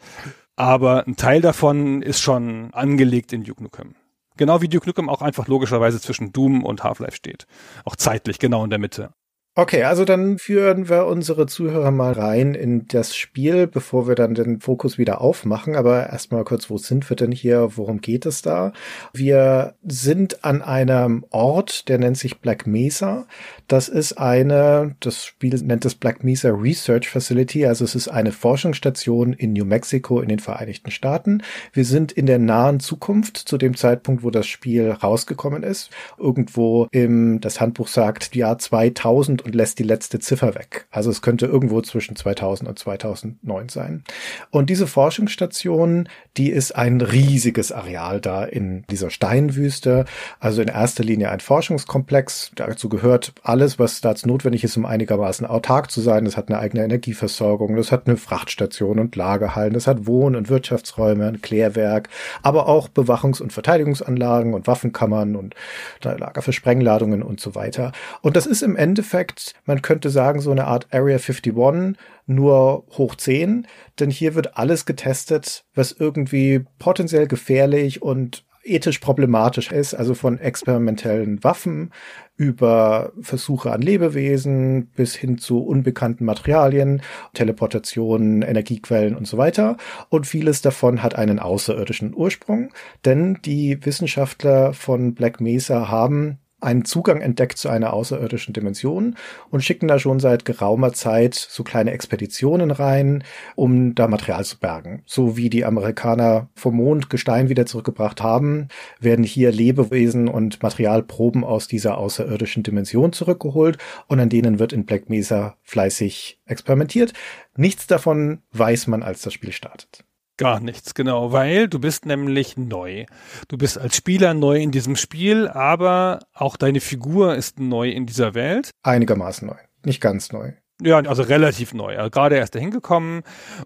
Aber 0.57 1.07
ein 1.07 1.17
Teil 1.17 1.41
davon 1.41 2.03
ist 2.03 2.21
schon 2.21 2.73
angelegt 2.73 3.33
in 3.33 3.45
Duke 3.45 3.63
Nukem. 3.63 3.95
Genau 4.37 4.61
wie 4.61 4.69
Duke 4.69 4.89
Nukem 4.89 5.09
auch 5.09 5.23
einfach 5.23 5.47
logischerweise 5.47 6.01
zwischen 6.01 6.33
Doom 6.33 6.65
und 6.65 6.83
Half-Life 6.83 7.17
steht. 7.17 7.47
Auch 7.85 7.97
zeitlich 7.97 8.39
genau 8.39 8.65
in 8.65 8.71
der 8.71 8.79
Mitte. 8.79 9.13
Okay, 9.57 9.85
also 9.85 10.05
dann 10.05 10.39
führen 10.39 10.89
wir 10.89 11.07
unsere 11.07 11.47
Zuhörer 11.47 11.93
mal 11.93 12.13
rein 12.13 12.57
in 12.57 12.89
das 12.89 13.15
Spiel, 13.15 13.69
bevor 13.69 14.09
wir 14.09 14.17
dann 14.17 14.35
den 14.35 14.59
Fokus 14.59 14.99
wieder 14.99 15.21
aufmachen. 15.21 15.77
Aber 15.77 16.11
erstmal 16.11 16.43
kurz, 16.43 16.71
wo 16.71 16.77
sind 16.77 17.09
wir 17.09 17.17
denn 17.17 17.31
hier? 17.31 17.77
Worum 17.77 18.01
geht 18.01 18.27
es 18.27 18.43
da? 18.43 18.73
Wir 19.13 19.75
sind 19.85 20.45
an 20.45 20.61
einem 20.61 21.25
Ort, 21.31 21.89
der 21.89 21.99
nennt 21.99 22.19
sich 22.19 22.41
Black 22.41 22.67
Mesa. 22.67 23.29
Das 23.69 23.89
ist 23.89 24.15
eine, 24.15 24.97
das 24.99 25.25
Spiel 25.25 25.55
nennt 25.63 25.85
es 25.85 25.95
Black 25.95 26.25
Mesa 26.25 26.49
Research 26.49 27.09
Facility. 27.09 27.65
Also 27.65 27.85
es 27.85 27.95
ist 27.95 28.09
eine 28.09 28.33
Forschungsstation 28.33 29.35
in 29.35 29.53
New 29.53 29.65
Mexico 29.65 30.21
in 30.21 30.31
den 30.31 30.41
Vereinigten 30.41 30.91
Staaten. 30.91 31.45
Wir 31.73 31.85
sind 31.85 32.11
in 32.11 32.27
der 32.27 32.41
nahen 32.41 32.81
Zukunft 32.81 33.37
zu 33.37 33.57
dem 33.57 33.77
Zeitpunkt, 33.77 34.25
wo 34.25 34.31
das 34.31 34.49
Spiel 34.49 34.91
rausgekommen 34.91 35.63
ist. 35.63 35.91
Irgendwo 36.19 36.89
im, 36.91 37.41
das 37.41 37.61
Handbuch 37.61 37.87
sagt, 37.87 38.35
Jahr 38.35 38.59
2000 38.59 39.44
und 39.45 39.55
lässt 39.55 39.79
die 39.79 39.85
letzte 39.85 40.19
Ziffer 40.19 40.55
weg. 40.55 40.87
Also 40.91 41.11
es 41.11 41.23
könnte 41.23 41.47
irgendwo 41.47 41.81
zwischen 41.83 42.17
2000 42.17 42.69
und 42.69 42.79
2009 42.79 43.69
sein. 43.69 44.05
Und 44.51 44.71
diese 44.71 44.87
Forschungsstation, 44.87 46.09
die 46.37 46.51
ist 46.51 46.73
ein 46.73 47.01
riesiges 47.01 47.73
Areal 47.73 48.21
da 48.21 48.45
in 48.45 48.85
dieser 48.91 49.11
Steinwüste. 49.11 50.05
Also 50.41 50.63
in 50.63 50.69
erster 50.69 51.05
Linie 51.05 51.31
ein 51.31 51.41
Forschungskomplex. 51.41 52.53
Dazu 52.55 52.89
gehört 52.89 53.33
alles, 53.43 53.79
was 53.79 54.01
dazu 54.01 54.27
notwendig 54.27 54.65
ist, 54.65 54.77
um 54.77 54.87
einigermaßen 54.87 55.47
autark 55.47 55.91
zu 55.91 56.01
sein. 56.01 56.25
Das 56.25 56.37
hat 56.37 56.49
eine 56.49 56.59
eigene 56.59 56.85
Energieversorgung, 56.85 57.77
das 57.77 57.93
hat 57.93 58.07
eine 58.07 58.17
Frachtstation 58.17 58.99
und 58.99 59.17
Lagerhallen, 59.17 59.75
das 59.75 59.87
hat 59.87 60.07
Wohn- 60.07 60.37
und 60.37 60.49
Wirtschaftsräume, 60.49 61.27
ein 61.27 61.41
Klärwerk, 61.41 62.09
aber 62.43 62.69
auch 62.69 62.89
Bewachungs- 62.89 63.43
und 63.43 63.53
Verteidigungsanlagen 63.53 64.55
und 64.55 64.67
Waffenkammern 64.67 65.37
und 65.37 65.55
Lager 66.03 66.43
für 66.43 66.53
Sprengladungen 66.53 67.23
und 67.23 67.41
so 67.41 67.55
weiter. 67.55 67.93
Und 68.21 68.37
das 68.37 68.47
ist 68.47 68.63
im 68.63 68.77
Endeffekt 68.77 69.34
Endeffekt, 69.35 69.55
man 69.67 69.83
könnte 69.83 70.11
sagen, 70.11 70.41
so 70.41 70.51
eine 70.51 70.67
Art 70.67 70.89
Area 70.93 71.19
51, 71.19 71.97
nur 72.27 72.85
hoch 72.97 73.15
10, 73.15 73.67
denn 73.99 74.11
hier 74.11 74.35
wird 74.35 74.57
alles 74.57 74.87
getestet, 74.87 75.65
was 75.75 75.93
irgendwie 75.93 76.65
potenziell 76.79 77.27
gefährlich 77.27 78.03
und 78.03 78.45
ethisch 78.67 78.99
problematisch 78.99 79.71
ist, 79.71 79.93
also 79.93 80.15
von 80.15 80.39
experimentellen 80.39 81.45
Waffen 81.45 81.93
über 82.37 83.13
Versuche 83.21 83.71
an 83.71 83.83
Lebewesen 83.83 84.87
bis 84.87 85.15
hin 85.15 85.37
zu 85.37 85.63
unbekannten 85.63 86.25
Materialien, 86.25 87.03
Teleportationen, 87.35 88.41
Energiequellen 88.41 89.17
und 89.17 89.27
so 89.27 89.37
weiter. 89.37 89.77
Und 90.09 90.27
vieles 90.27 90.63
davon 90.63 91.03
hat 91.03 91.15
einen 91.15 91.41
außerirdischen 91.41 92.15
Ursprung, 92.15 92.71
denn 93.05 93.39
die 93.45 93.85
Wissenschaftler 93.85 94.73
von 94.73 95.15
Black 95.15 95.43
Mesa 95.43 95.89
haben 95.89 96.39
einen 96.65 96.85
Zugang 96.85 97.21
entdeckt 97.21 97.59
zu 97.59 97.69
einer 97.69 97.93
außerirdischen 97.93 98.53
Dimension 98.53 99.17
und 99.51 99.63
schicken 99.63 99.89
da 99.89 99.99
schon 99.99 100.21
seit 100.21 100.45
geraumer 100.45 100.93
Zeit 100.93 101.35
so 101.35 101.63
kleine 101.63 101.93
Expeditionen 101.93 102.71
rein, 102.71 103.23
um 103.55 103.95
da 103.95 104.09
Material 104.09 104.45
zu 104.45 104.59
bergen. 104.59 105.03
So 105.07 105.37
wie 105.37 105.51
die 105.51 105.65
Amerikaner 105.65 106.49
vom 106.55 106.77
Mond 106.77 107.11
Gestein 107.11 107.49
wieder 107.49 107.67
zurückgebracht 107.67 108.23
haben, 108.23 108.69
werden 109.01 109.25
hier 109.25 109.53
Lebewesen 109.53 110.29
und 110.29 110.63
Materialproben 110.63 111.45
aus 111.45 111.69
dieser 111.69 111.99
außerirdischen 111.99 112.63
Dimension 112.63 113.13
zurückgeholt 113.13 113.79
und 114.09 114.21
an 114.21 114.29
denen 114.29 114.59
wird 114.59 114.73
in 114.73 114.87
Black 114.87 115.09
Mesa 115.09 115.57
fleißig 115.63 116.41
experimentiert. 116.47 117.13
Nichts 117.57 117.87
davon 117.87 118.43
weiß 118.53 118.87
man, 118.89 119.03
als 119.03 119.23
das 119.23 119.33
Spiel 119.33 119.53
startet. 119.53 120.05
Gar 120.37 120.61
nichts, 120.61 120.95
genau, 120.95 121.31
weil 121.31 121.69
du 121.69 121.79
bist 121.79 122.07
nämlich 122.07 122.57
neu. 122.57 123.07
Du 123.47 123.57
bist 123.57 123.79
als 123.79 123.97
Spieler 123.97 124.35
neu 124.35 124.61
in 124.61 124.73
diesem 124.73 124.97
Spiel, 124.97 125.47
aber 125.47 126.27
auch 126.33 126.57
deine 126.57 126.81
Figur 126.81 127.37
ist 127.37 127.61
neu 127.61 127.91
in 127.91 128.07
dieser 128.07 128.35
Welt. 128.35 128.71
Einigermaßen 128.83 129.47
neu, 129.47 129.59
nicht 129.85 130.01
ganz 130.01 130.33
neu. 130.33 130.55
Ja, 130.83 130.99
also 130.99 131.23
relativ 131.23 131.73
neu. 131.73 131.97
Also 131.97 132.11
gerade 132.11 132.37
erst 132.37 132.57
dahin 132.57 132.73
gekommen 132.73 133.23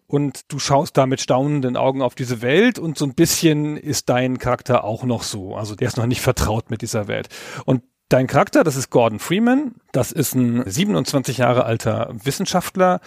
und 0.06 0.52
du 0.52 0.58
schaust 0.58 0.98
da 0.98 1.06
mit 1.06 1.22
staunenden 1.22 1.76
Augen 1.76 2.02
auf 2.02 2.14
diese 2.14 2.42
Welt 2.42 2.78
und 2.78 2.98
so 2.98 3.06
ein 3.06 3.14
bisschen 3.14 3.78
ist 3.78 4.10
dein 4.10 4.38
Charakter 4.38 4.84
auch 4.84 5.04
noch 5.04 5.22
so. 5.22 5.56
Also 5.56 5.74
der 5.74 5.88
ist 5.88 5.96
noch 5.96 6.06
nicht 6.06 6.20
vertraut 6.20 6.70
mit 6.70 6.82
dieser 6.82 7.08
Welt. 7.08 7.28
Und 7.64 7.82
Dein 8.10 8.26
Charakter, 8.26 8.64
das 8.64 8.76
ist 8.76 8.88
Gordon 8.88 9.18
Freeman. 9.18 9.74
Das 9.92 10.12
ist 10.12 10.34
ein 10.34 10.62
27 10.64 11.36
Jahre 11.36 11.66
alter 11.66 12.08
Wissenschaftler, 12.12 13.00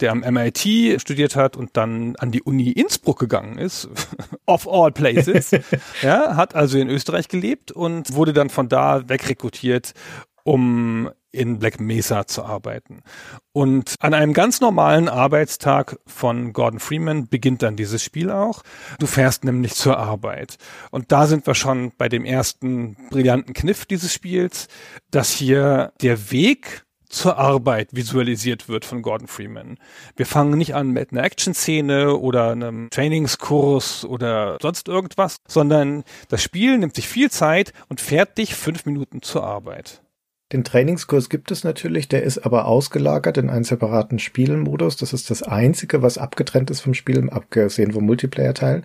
der 0.00 0.10
am 0.10 0.20
MIT 0.20 1.00
studiert 1.00 1.36
hat 1.36 1.56
und 1.56 1.76
dann 1.76 2.16
an 2.16 2.32
die 2.32 2.42
Uni 2.42 2.72
Innsbruck 2.72 3.20
gegangen 3.20 3.58
ist. 3.58 3.88
of 4.46 4.66
all 4.66 4.90
places. 4.90 5.52
ja, 6.02 6.34
hat 6.34 6.56
also 6.56 6.76
in 6.76 6.90
Österreich 6.90 7.28
gelebt 7.28 7.70
und 7.70 8.14
wurde 8.14 8.32
dann 8.32 8.50
von 8.50 8.68
da 8.68 9.08
wegrekrutiert, 9.08 9.94
um 10.48 11.10
in 11.30 11.58
Black 11.58 11.78
Mesa 11.78 12.26
zu 12.26 12.42
arbeiten. 12.42 13.02
Und 13.52 13.96
an 14.00 14.14
einem 14.14 14.32
ganz 14.32 14.62
normalen 14.62 15.10
Arbeitstag 15.10 15.98
von 16.06 16.54
Gordon 16.54 16.80
Freeman 16.80 17.28
beginnt 17.28 17.62
dann 17.62 17.76
dieses 17.76 18.02
Spiel 18.02 18.30
auch. 18.30 18.62
Du 18.98 19.06
fährst 19.06 19.44
nämlich 19.44 19.74
zur 19.74 19.98
Arbeit. 19.98 20.56
Und 20.90 21.12
da 21.12 21.26
sind 21.26 21.46
wir 21.46 21.54
schon 21.54 21.92
bei 21.98 22.08
dem 22.08 22.24
ersten 22.24 22.96
brillanten 23.10 23.52
Kniff 23.52 23.84
dieses 23.84 24.10
Spiels, 24.14 24.68
dass 25.10 25.30
hier 25.32 25.92
der 26.00 26.30
Weg 26.30 26.86
zur 27.10 27.36
Arbeit 27.36 27.90
visualisiert 27.92 28.70
wird 28.70 28.86
von 28.86 29.02
Gordon 29.02 29.28
Freeman. 29.28 29.76
Wir 30.16 30.24
fangen 30.24 30.56
nicht 30.56 30.74
an 30.74 30.92
mit 30.92 31.12
einer 31.12 31.24
Action-Szene 31.24 32.16
oder 32.16 32.52
einem 32.52 32.88
Trainingskurs 32.88 34.06
oder 34.06 34.56
sonst 34.62 34.88
irgendwas, 34.88 35.36
sondern 35.46 36.04
das 36.30 36.42
Spiel 36.42 36.78
nimmt 36.78 36.94
sich 36.94 37.06
viel 37.06 37.30
Zeit 37.30 37.74
und 37.90 38.00
fährt 38.00 38.38
dich 38.38 38.54
fünf 38.54 38.86
Minuten 38.86 39.20
zur 39.20 39.44
Arbeit. 39.44 40.00
Den 40.52 40.64
Trainingskurs 40.64 41.28
gibt 41.28 41.50
es 41.50 41.62
natürlich, 41.62 42.08
der 42.08 42.22
ist 42.22 42.38
aber 42.38 42.64
ausgelagert 42.64 43.36
in 43.36 43.50
einen 43.50 43.64
separaten 43.64 44.18
Spielmodus. 44.18 44.96
Das 44.96 45.12
ist 45.12 45.30
das 45.30 45.42
Einzige, 45.42 46.00
was 46.00 46.16
abgetrennt 46.16 46.70
ist 46.70 46.80
vom 46.80 46.94
Spiel, 46.94 47.28
abgesehen 47.28 47.92
vom 47.92 48.06
Multiplayer-Teil. 48.06 48.82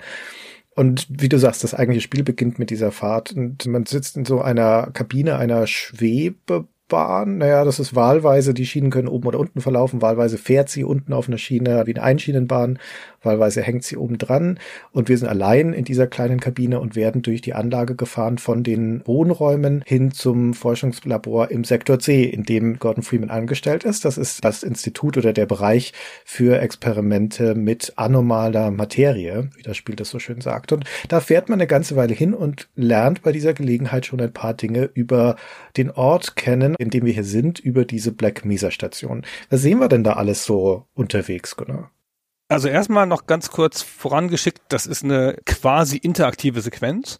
Und 0.75 1.07
wie 1.09 1.29
du 1.29 1.37
sagst, 1.37 1.63
das 1.63 1.73
eigentliche 1.73 2.01
Spiel 2.01 2.23
beginnt 2.23 2.59
mit 2.59 2.69
dieser 2.69 2.91
Fahrt 2.91 3.31
und 3.31 3.65
man 3.67 3.85
sitzt 3.85 4.17
in 4.17 4.25
so 4.25 4.41
einer 4.41 4.89
Kabine 4.91 5.37
einer 5.37 5.67
Schwebe 5.67 6.67
Bahn. 6.93 7.39
Naja, 7.39 7.65
das 7.65 7.79
ist 7.79 7.95
wahlweise, 7.95 8.53
die 8.53 8.67
Schienen 8.67 8.91
können 8.91 9.07
oben 9.07 9.27
oder 9.27 9.39
unten 9.39 9.61
verlaufen. 9.61 10.03
Wahlweise 10.03 10.37
fährt 10.37 10.69
sie 10.69 10.83
unten 10.83 11.11
auf 11.11 11.27
einer 11.27 11.39
Schiene 11.39 11.81
wie 11.87 11.95
eine 11.95 12.03
Einschienenbahn. 12.03 12.77
Wahlweise 13.23 13.63
hängt 13.63 13.83
sie 13.83 13.97
oben 13.97 14.19
dran. 14.19 14.59
Und 14.91 15.09
wir 15.09 15.17
sind 15.17 15.27
allein 15.27 15.73
in 15.73 15.85
dieser 15.85 16.05
kleinen 16.05 16.39
Kabine 16.39 16.79
und 16.79 16.95
werden 16.95 17.23
durch 17.23 17.41
die 17.41 17.55
Anlage 17.55 17.95
gefahren 17.95 18.37
von 18.37 18.61
den 18.61 19.01
Wohnräumen 19.05 19.81
hin 19.87 20.11
zum 20.11 20.53
Forschungslabor 20.53 21.49
im 21.49 21.63
Sektor 21.63 21.97
C, 21.97 22.25
in 22.25 22.43
dem 22.43 22.77
Gordon 22.77 23.01
Freeman 23.01 23.31
angestellt 23.31 23.85
ist. 23.85 24.05
Das 24.05 24.19
ist 24.19 24.45
das 24.45 24.61
Institut 24.61 25.17
oder 25.17 25.33
der 25.33 25.47
Bereich 25.47 25.93
für 26.25 26.59
Experimente 26.61 27.55
mit 27.55 27.93
anomaler 27.95 28.69
Materie, 28.69 29.49
wie 29.55 29.63
das 29.63 29.77
Spiel 29.77 29.95
das 29.95 30.11
so 30.11 30.19
schön 30.19 30.41
sagt. 30.41 30.71
Und 30.71 30.85
da 31.07 31.21
fährt 31.21 31.49
man 31.49 31.59
eine 31.59 31.65
ganze 31.65 31.95
Weile 31.95 32.13
hin 32.13 32.35
und 32.35 32.69
lernt 32.75 33.23
bei 33.23 33.31
dieser 33.31 33.53
Gelegenheit 33.53 34.05
schon 34.05 34.21
ein 34.21 34.31
paar 34.31 34.53
Dinge 34.53 34.91
über 34.93 35.37
den 35.77 35.91
Ort 35.91 36.35
kennen, 36.35 36.75
in 36.77 36.89
dem 36.89 37.05
wir 37.05 37.13
hier 37.13 37.23
sind, 37.23 37.59
über 37.59 37.85
diese 37.85 38.11
Black 38.11 38.45
Mesa 38.45 38.71
Station. 38.71 39.25
Was 39.49 39.61
sehen 39.61 39.79
wir 39.79 39.87
denn 39.89 40.03
da 40.03 40.13
alles 40.13 40.45
so 40.45 40.85
unterwegs, 40.93 41.55
Gunnar? 41.55 41.91
Also 42.49 42.67
erstmal 42.67 43.07
noch 43.07 43.25
ganz 43.25 43.49
kurz 43.49 43.81
vorangeschickt, 43.81 44.61
das 44.69 44.85
ist 44.85 45.03
eine 45.03 45.37
quasi 45.45 45.97
interaktive 45.97 46.61
Sequenz. 46.61 47.17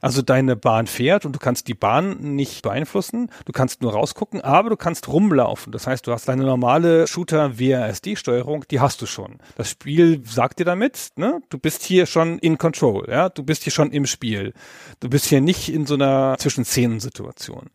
Also 0.00 0.22
deine 0.22 0.56
Bahn 0.56 0.86
fährt 0.86 1.24
und 1.24 1.32
du 1.32 1.38
kannst 1.38 1.68
die 1.68 1.74
Bahn 1.74 2.34
nicht 2.34 2.62
beeinflussen, 2.62 3.30
du 3.44 3.52
kannst 3.52 3.82
nur 3.82 3.92
rausgucken, 3.92 4.40
aber 4.40 4.70
du 4.70 4.76
kannst 4.76 5.08
rumlaufen. 5.08 5.72
Das 5.72 5.86
heißt, 5.86 6.06
du 6.06 6.12
hast 6.12 6.28
deine 6.28 6.44
normale 6.44 7.06
Shooter 7.06 7.58
WASD-Steuerung, 7.58 8.64
die 8.70 8.80
hast 8.80 9.02
du 9.02 9.06
schon. 9.06 9.38
Das 9.56 9.70
Spiel 9.70 10.22
sagt 10.24 10.58
dir 10.58 10.64
damit, 10.64 11.10
ne, 11.16 11.40
du 11.48 11.58
bist 11.58 11.82
hier 11.82 12.06
schon 12.06 12.38
in 12.38 12.58
Control, 12.58 13.06
ja, 13.08 13.28
du 13.28 13.42
bist 13.42 13.64
hier 13.64 13.72
schon 13.72 13.90
im 13.90 14.06
Spiel. 14.06 14.52
Du 15.00 15.08
bist 15.08 15.26
hier 15.26 15.40
nicht 15.40 15.68
in 15.68 15.86
so 15.86 15.94
einer 15.94 16.36
Zwischenszenensituation. 16.38 17.70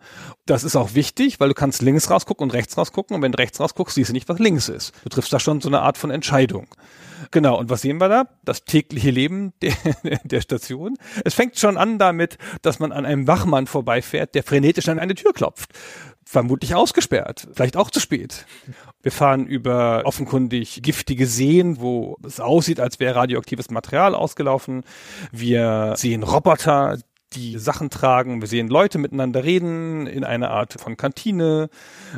Das 0.46 0.63
ist 0.63 0.75
auch 0.75 0.96
wichtig, 0.96 1.39
weil 1.39 1.50
du 1.50 1.56
kannst 1.56 1.82
links 1.82 2.10
rausgucken 2.10 2.44
und 2.44 2.53
rechts 2.53 2.77
rausgucken 2.77 3.15
und 3.15 3.22
wenn 3.22 3.32
du 3.32 3.38
rechts 3.38 3.60
rausguckst, 3.60 3.96
siehst 3.96 4.10
du 4.10 4.13
nicht, 4.13 4.30
was 4.30 4.39
links 4.39 4.70
ist. 4.70 4.94
Du 5.03 5.10
triffst 5.10 5.32
da 5.32 5.39
schon 5.39 5.62
so 5.62 5.70
eine 5.70 5.82
Art 5.82 5.98
von 5.98 6.12
Entscheidung. 6.12 6.68
Genau, 7.29 7.59
und 7.59 7.69
was 7.69 7.81
sehen 7.81 7.99
wir 7.99 8.09
da? 8.09 8.27
Das 8.43 8.65
tägliche 8.65 9.11
Leben 9.11 9.53
der, 9.61 9.73
der 10.23 10.41
Station. 10.41 10.97
Es 11.23 11.33
fängt 11.33 11.57
schon 11.57 11.77
an 11.77 11.99
damit, 11.99 12.37
dass 12.61 12.79
man 12.79 12.91
an 12.91 13.05
einem 13.05 13.27
Wachmann 13.27 13.67
vorbeifährt, 13.67 14.35
der 14.35 14.43
frenetisch 14.43 14.89
an 14.89 14.99
eine 14.99 15.15
Tür 15.15 15.33
klopft. 15.33 15.71
Vermutlich 16.25 16.75
ausgesperrt, 16.75 17.47
vielleicht 17.53 17.75
auch 17.75 17.89
zu 17.89 17.99
spät. 17.99 18.45
Wir 19.01 19.11
fahren 19.11 19.47
über 19.47 20.03
offenkundig 20.05 20.81
giftige 20.81 21.27
Seen, 21.27 21.81
wo 21.81 22.17
es 22.25 22.39
aussieht, 22.39 22.79
als 22.79 22.99
wäre 22.99 23.15
radioaktives 23.15 23.69
Material 23.69 24.15
ausgelaufen. 24.15 24.83
Wir 25.31 25.95
sehen 25.97 26.23
Roboter, 26.23 26.99
die 27.33 27.57
Sachen 27.57 27.89
tragen. 27.89 28.41
Wir 28.41 28.47
sehen 28.47 28.67
Leute 28.67 28.97
miteinander 28.97 29.43
reden 29.43 30.07
in 30.07 30.23
einer 30.23 30.51
Art 30.51 30.73
von 30.79 30.97
Kantine. 30.97 31.69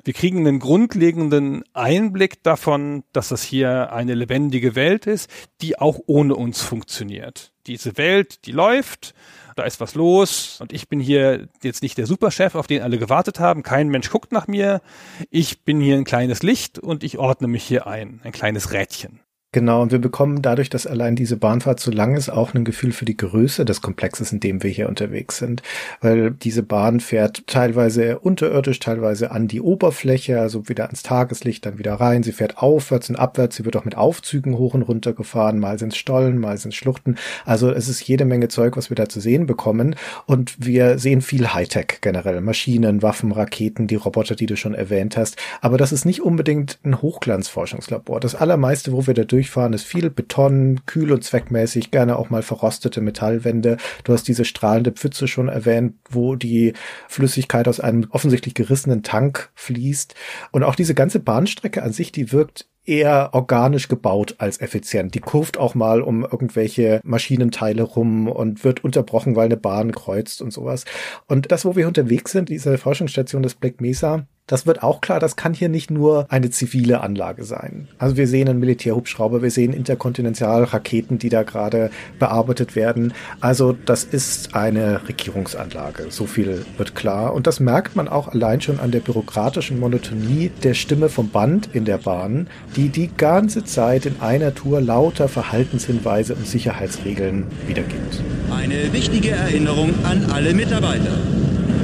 Wir 0.03 0.13
kriegen 0.13 0.39
einen 0.39 0.59
grundlegenden 0.59 1.63
Einblick 1.73 2.43
davon, 2.43 3.03
dass 3.13 3.29
das 3.29 3.43
hier 3.43 3.93
eine 3.93 4.15
lebendige 4.15 4.75
Welt 4.75 5.07
ist, 5.07 5.29
die 5.61 5.79
auch 5.79 5.99
ohne 6.07 6.35
uns 6.35 6.61
funktioniert. 6.61 7.53
Diese 7.67 7.97
Welt, 7.97 8.45
die 8.45 8.51
läuft, 8.51 9.13
da 9.55 9.63
ist 9.63 9.79
was 9.79 9.95
los 9.95 10.59
und 10.59 10.73
ich 10.73 10.89
bin 10.89 10.99
hier 10.99 11.47
jetzt 11.61 11.83
nicht 11.83 11.97
der 11.97 12.07
Superchef, 12.07 12.55
auf 12.55 12.67
den 12.67 12.81
alle 12.81 12.97
gewartet 12.97 13.39
haben. 13.39 13.63
Kein 13.63 13.89
Mensch 13.89 14.09
guckt 14.09 14.31
nach 14.31 14.47
mir. 14.47 14.81
Ich 15.29 15.63
bin 15.63 15.79
hier 15.79 15.95
ein 15.95 16.05
kleines 16.05 16.43
Licht 16.43 16.79
und 16.79 17.03
ich 17.03 17.17
ordne 17.17 17.47
mich 17.47 17.63
hier 17.63 17.87
ein, 17.87 18.19
ein 18.23 18.31
kleines 18.31 18.73
Rädchen. 18.73 19.22
Genau, 19.53 19.83
und 19.83 19.91
wir 19.91 19.99
bekommen 19.99 20.41
dadurch, 20.41 20.71
dass 20.71 20.87
allein 20.87 21.15
diese 21.15 21.37
Bahnfahrt 21.37 21.79
so 21.79 21.91
lang 21.91 22.15
ist, 22.15 22.29
auch 22.29 22.55
ein 22.55 22.65
Gefühl 22.65 22.91
für 22.91 23.05
die 23.05 23.15
Größe 23.15 23.65
des 23.65 23.83
Komplexes, 23.83 24.33
in 24.33 24.39
dem 24.39 24.63
wir 24.63 24.71
hier 24.71 24.89
unterwegs 24.89 25.37
sind. 25.37 25.61
Weil 26.01 26.31
diese 26.31 26.63
Bahn 26.63 26.99
fährt 26.99 27.45
teilweise 27.45 28.17
unterirdisch, 28.17 28.79
teilweise 28.79 29.29
an 29.29 29.47
die 29.47 29.61
Oberfläche, 29.61 30.41
also 30.41 30.67
wieder 30.69 30.85
ans 30.85 31.03
Tageslicht, 31.03 31.67
dann 31.67 31.77
wieder 31.77 31.93
rein. 31.93 32.23
Sie 32.23 32.31
fährt 32.31 32.57
aufwärts 32.57 33.11
und 33.11 33.15
abwärts. 33.15 33.55
Sie 33.55 33.63
wird 33.63 33.75
auch 33.75 33.85
mit 33.85 33.95
Aufzügen 33.95 34.57
hoch 34.57 34.73
und 34.73 34.81
runter 34.81 35.13
gefahren. 35.13 35.59
Mal 35.59 35.77
sind 35.77 35.95
Stollen, 35.95 36.39
mal 36.39 36.57
sind 36.57 36.73
Schluchten. 36.73 37.17
Also 37.45 37.69
es 37.69 37.87
ist 37.87 38.01
jede 38.01 38.25
Menge 38.25 38.47
Zeug, 38.47 38.75
was 38.75 38.89
wir 38.89 38.95
da 38.95 39.07
zu 39.07 39.19
sehen 39.19 39.45
bekommen. 39.45 39.95
Und 40.25 40.55
wir 40.65 40.97
sehen 40.97 41.21
viel 41.21 41.53
Hightech 41.53 41.99
generell. 42.01 42.41
Maschinen, 42.41 43.03
Waffen, 43.03 43.31
Raketen, 43.31 43.85
die 43.85 43.97
Roboter, 43.97 44.33
die 44.33 44.47
du 44.47 44.57
schon 44.57 44.73
erwähnt 44.73 45.15
hast. 45.15 45.37
Aber 45.61 45.77
das 45.77 45.91
ist 45.91 46.05
nicht 46.05 46.23
unbedingt 46.23 46.79
ein 46.83 47.03
Hochglanzforschungslabor. 47.03 48.19
Das 48.19 48.33
allermeiste, 48.33 48.93
wo 48.93 49.05
wir 49.05 49.13
da 49.13 49.23
durch 49.23 49.42
durchfahren, 49.43 49.73
ist 49.73 49.85
viel 49.85 50.09
Beton, 50.09 50.81
kühl 50.85 51.11
und 51.11 51.23
zweckmäßig, 51.23 51.91
gerne 51.91 52.17
auch 52.17 52.29
mal 52.29 52.41
verrostete 52.41 53.01
Metallwände. 53.01 53.77
Du 54.03 54.13
hast 54.13 54.27
diese 54.27 54.45
strahlende 54.45 54.91
Pfütze 54.91 55.27
schon 55.27 55.49
erwähnt, 55.49 55.95
wo 56.09 56.35
die 56.35 56.73
Flüssigkeit 57.09 57.67
aus 57.67 57.79
einem 57.79 58.07
offensichtlich 58.09 58.53
gerissenen 58.53 59.03
Tank 59.03 59.51
fließt. 59.55 60.15
Und 60.51 60.63
auch 60.63 60.75
diese 60.75 60.95
ganze 60.95 61.19
Bahnstrecke 61.19 61.83
an 61.83 61.91
sich, 61.91 62.11
die 62.11 62.31
wirkt 62.31 62.67
eher 62.85 63.29
organisch 63.33 63.87
gebaut 63.87 64.35
als 64.39 64.59
effizient. 64.59 65.15
Die 65.15 65.19
kurft 65.19 65.57
auch 65.57 65.73
mal 65.75 66.01
um 66.01 66.23
irgendwelche 66.23 66.99
Maschinenteile 67.03 67.83
rum 67.83 68.27
und 68.27 68.63
wird 68.63 68.83
unterbrochen, 68.83 69.35
weil 69.35 69.45
eine 69.45 69.57
Bahn 69.57 69.91
kreuzt 69.91 70.41
und 70.41 70.51
sowas. 70.51 70.85
Und 71.27 71.51
das, 71.51 71.65
wo 71.65 71.75
wir 71.75 71.87
unterwegs 71.87 72.31
sind, 72.31 72.49
diese 72.49 72.77
Forschungsstation 72.77 73.43
des 73.43 73.55
Black 73.55 73.79
Mesa, 73.79 74.25
das 74.47 74.67
wird 74.67 74.83
auch 74.83 74.99
klar, 74.99 75.19
das 75.19 75.35
kann 75.35 75.53
hier 75.53 75.69
nicht 75.69 75.89
nur 75.89 76.25
eine 76.29 76.49
zivile 76.49 77.01
Anlage 77.01 77.45
sein. 77.45 77.87
Also 77.97 78.17
wir 78.17 78.27
sehen 78.27 78.49
einen 78.49 78.59
Militärhubschrauber, 78.59 79.41
wir 79.41 79.51
sehen 79.51 79.71
Interkontinentalraketen, 79.71 81.17
die 81.17 81.29
da 81.29 81.43
gerade 81.43 81.91
bearbeitet 82.19 82.75
werden. 82.75 83.13
Also 83.39 83.71
das 83.85 84.03
ist 84.03 84.53
eine 84.53 85.07
Regierungsanlage. 85.07 86.07
So 86.09 86.25
viel 86.25 86.65
wird 86.77 86.93
klar. 86.93 87.33
Und 87.33 87.47
das 87.47 87.61
merkt 87.61 87.95
man 87.95 88.09
auch 88.09 88.27
allein 88.27 88.59
schon 88.59 88.79
an 88.81 88.91
der 88.91 88.99
bürokratischen 88.99 89.79
Monotonie 89.79 90.51
der 90.63 90.73
Stimme 90.73 91.07
vom 91.07 91.29
Band 91.29 91.69
in 91.73 91.85
der 91.85 91.97
Bahn, 91.97 92.47
die 92.75 92.89
die 92.89 93.09
ganze 93.15 93.63
Zeit 93.63 94.05
in 94.05 94.19
einer 94.19 94.53
Tour 94.53 94.81
lauter 94.81 95.29
Verhaltenshinweise 95.29 96.35
und 96.35 96.45
Sicherheitsregeln 96.45 97.45
wiedergibt. 97.65 98.21
Eine 98.51 98.91
wichtige 98.91 99.31
Erinnerung 99.31 99.93
an 100.03 100.29
alle 100.31 100.53
Mitarbeiter. 100.53 101.17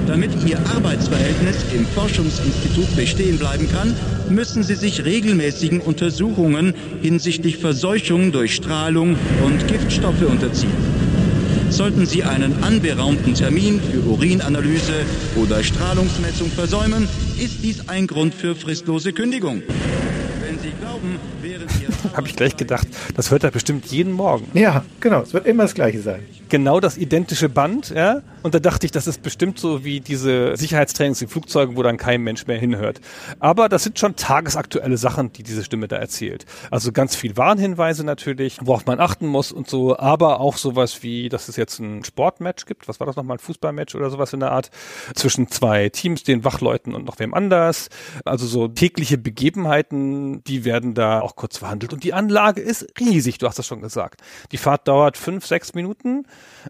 Damit 0.09 0.31
Ihr 0.43 0.57
Arbeitsverhältnis 0.75 1.57
im 1.71 1.85
Forschungsinstitut 1.85 2.95
bestehen 2.95 3.37
bleiben 3.37 3.69
kann, 3.71 3.95
müssen 4.27 4.63
Sie 4.63 4.73
sich 4.73 5.05
regelmäßigen 5.05 5.81
Untersuchungen 5.81 6.73
hinsichtlich 7.03 7.57
Verseuchung 7.57 8.31
durch 8.31 8.55
Strahlung 8.55 9.15
und 9.45 9.67
Giftstoffe 9.67 10.23
unterziehen. 10.23 10.73
Sollten 11.69 12.07
Sie 12.07 12.23
einen 12.23 12.63
anberaumten 12.63 13.35
Termin 13.35 13.79
für 13.79 13.99
Urinanalyse 13.99 15.05
oder 15.35 15.63
Strahlungsmessung 15.63 16.49
versäumen, 16.49 17.07
ist 17.39 17.61
dies 17.61 17.87
ein 17.87 18.07
Grund 18.07 18.33
für 18.33 18.55
fristlose 18.55 19.13
Kündigung. 19.13 19.61
Wenn 20.41 20.57
Sie 20.57 20.71
glauben, 20.81 21.17
wären 21.43 21.67
Habe 22.17 22.27
ich 22.27 22.35
gleich 22.35 22.57
gedacht, 22.57 22.87
das 23.15 23.29
hört 23.29 23.43
er 23.43 23.51
bestimmt 23.51 23.85
jeden 23.91 24.13
Morgen. 24.13 24.47
Ja, 24.55 24.83
genau, 25.01 25.21
es 25.21 25.33
wird 25.33 25.45
immer 25.45 25.63
das 25.63 25.75
Gleiche 25.75 26.01
sein. 26.01 26.21
Genau 26.49 26.79
das 26.79 26.97
identische 26.97 27.49
Band, 27.49 27.89
ja. 27.89 28.21
Und 28.41 28.53
da 28.55 28.59
dachte 28.59 28.85
ich, 28.85 28.91
das 28.91 29.07
ist 29.07 29.21
bestimmt 29.21 29.59
so 29.59 29.83
wie 29.83 29.99
diese 29.99 30.55
Sicherheitstrainings 30.55 31.21
in 31.21 31.27
Flugzeugen, 31.27 31.75
wo 31.75 31.83
dann 31.83 31.97
kein 31.97 32.21
Mensch 32.21 32.47
mehr 32.47 32.57
hinhört. 32.57 33.01
Aber 33.39 33.69
das 33.69 33.83
sind 33.83 33.99
schon 33.99 34.15
tagesaktuelle 34.15 34.97
Sachen, 34.97 35.33
die 35.33 35.43
diese 35.43 35.63
Stimme 35.63 35.87
da 35.87 35.97
erzählt. 35.97 36.45
Also 36.71 36.91
ganz 36.91 37.15
viel 37.15 37.37
Warnhinweise 37.37 38.05
natürlich, 38.05 38.57
worauf 38.61 38.85
man 38.85 38.99
achten 38.99 39.27
muss 39.27 39.51
und 39.51 39.69
so, 39.69 39.97
aber 39.97 40.39
auch 40.39 40.57
sowas 40.57 41.03
wie, 41.03 41.29
dass 41.29 41.49
es 41.49 41.55
jetzt 41.55 41.79
ein 41.79 42.03
Sportmatch 42.03 42.65
gibt. 42.65 42.87
Was 42.87 42.99
war 42.99 43.07
das 43.07 43.15
nochmal? 43.15 43.35
Ein 43.35 43.39
Fußballmatch 43.39 43.95
oder 43.95 44.09
sowas 44.09 44.33
in 44.33 44.39
der 44.39 44.51
Art? 44.51 44.71
Zwischen 45.15 45.49
zwei 45.49 45.89
Teams, 45.89 46.23
den 46.23 46.43
Wachleuten 46.43 46.95
und 46.95 47.05
noch 47.05 47.19
wem 47.19 47.33
anders. 47.33 47.89
Also 48.25 48.47
so 48.47 48.67
tägliche 48.67 49.17
Begebenheiten, 49.17 50.43
die 50.45 50.65
werden 50.65 50.93
da 50.93 51.21
auch 51.21 51.35
kurz 51.35 51.57
verhandelt. 51.57 51.93
Und 51.93 52.03
die 52.03 52.13
Anlage 52.13 52.61
ist 52.61 52.87
riesig, 52.99 53.37
du 53.37 53.47
hast 53.47 53.59
das 53.59 53.67
schon 53.67 53.81
gesagt. 53.81 54.21
Die 54.51 54.57
Fahrt 54.57 54.87
dauert 54.87 55.17
fünf, 55.17 55.45
sechs 55.45 55.73
Minuten. 55.73 56.25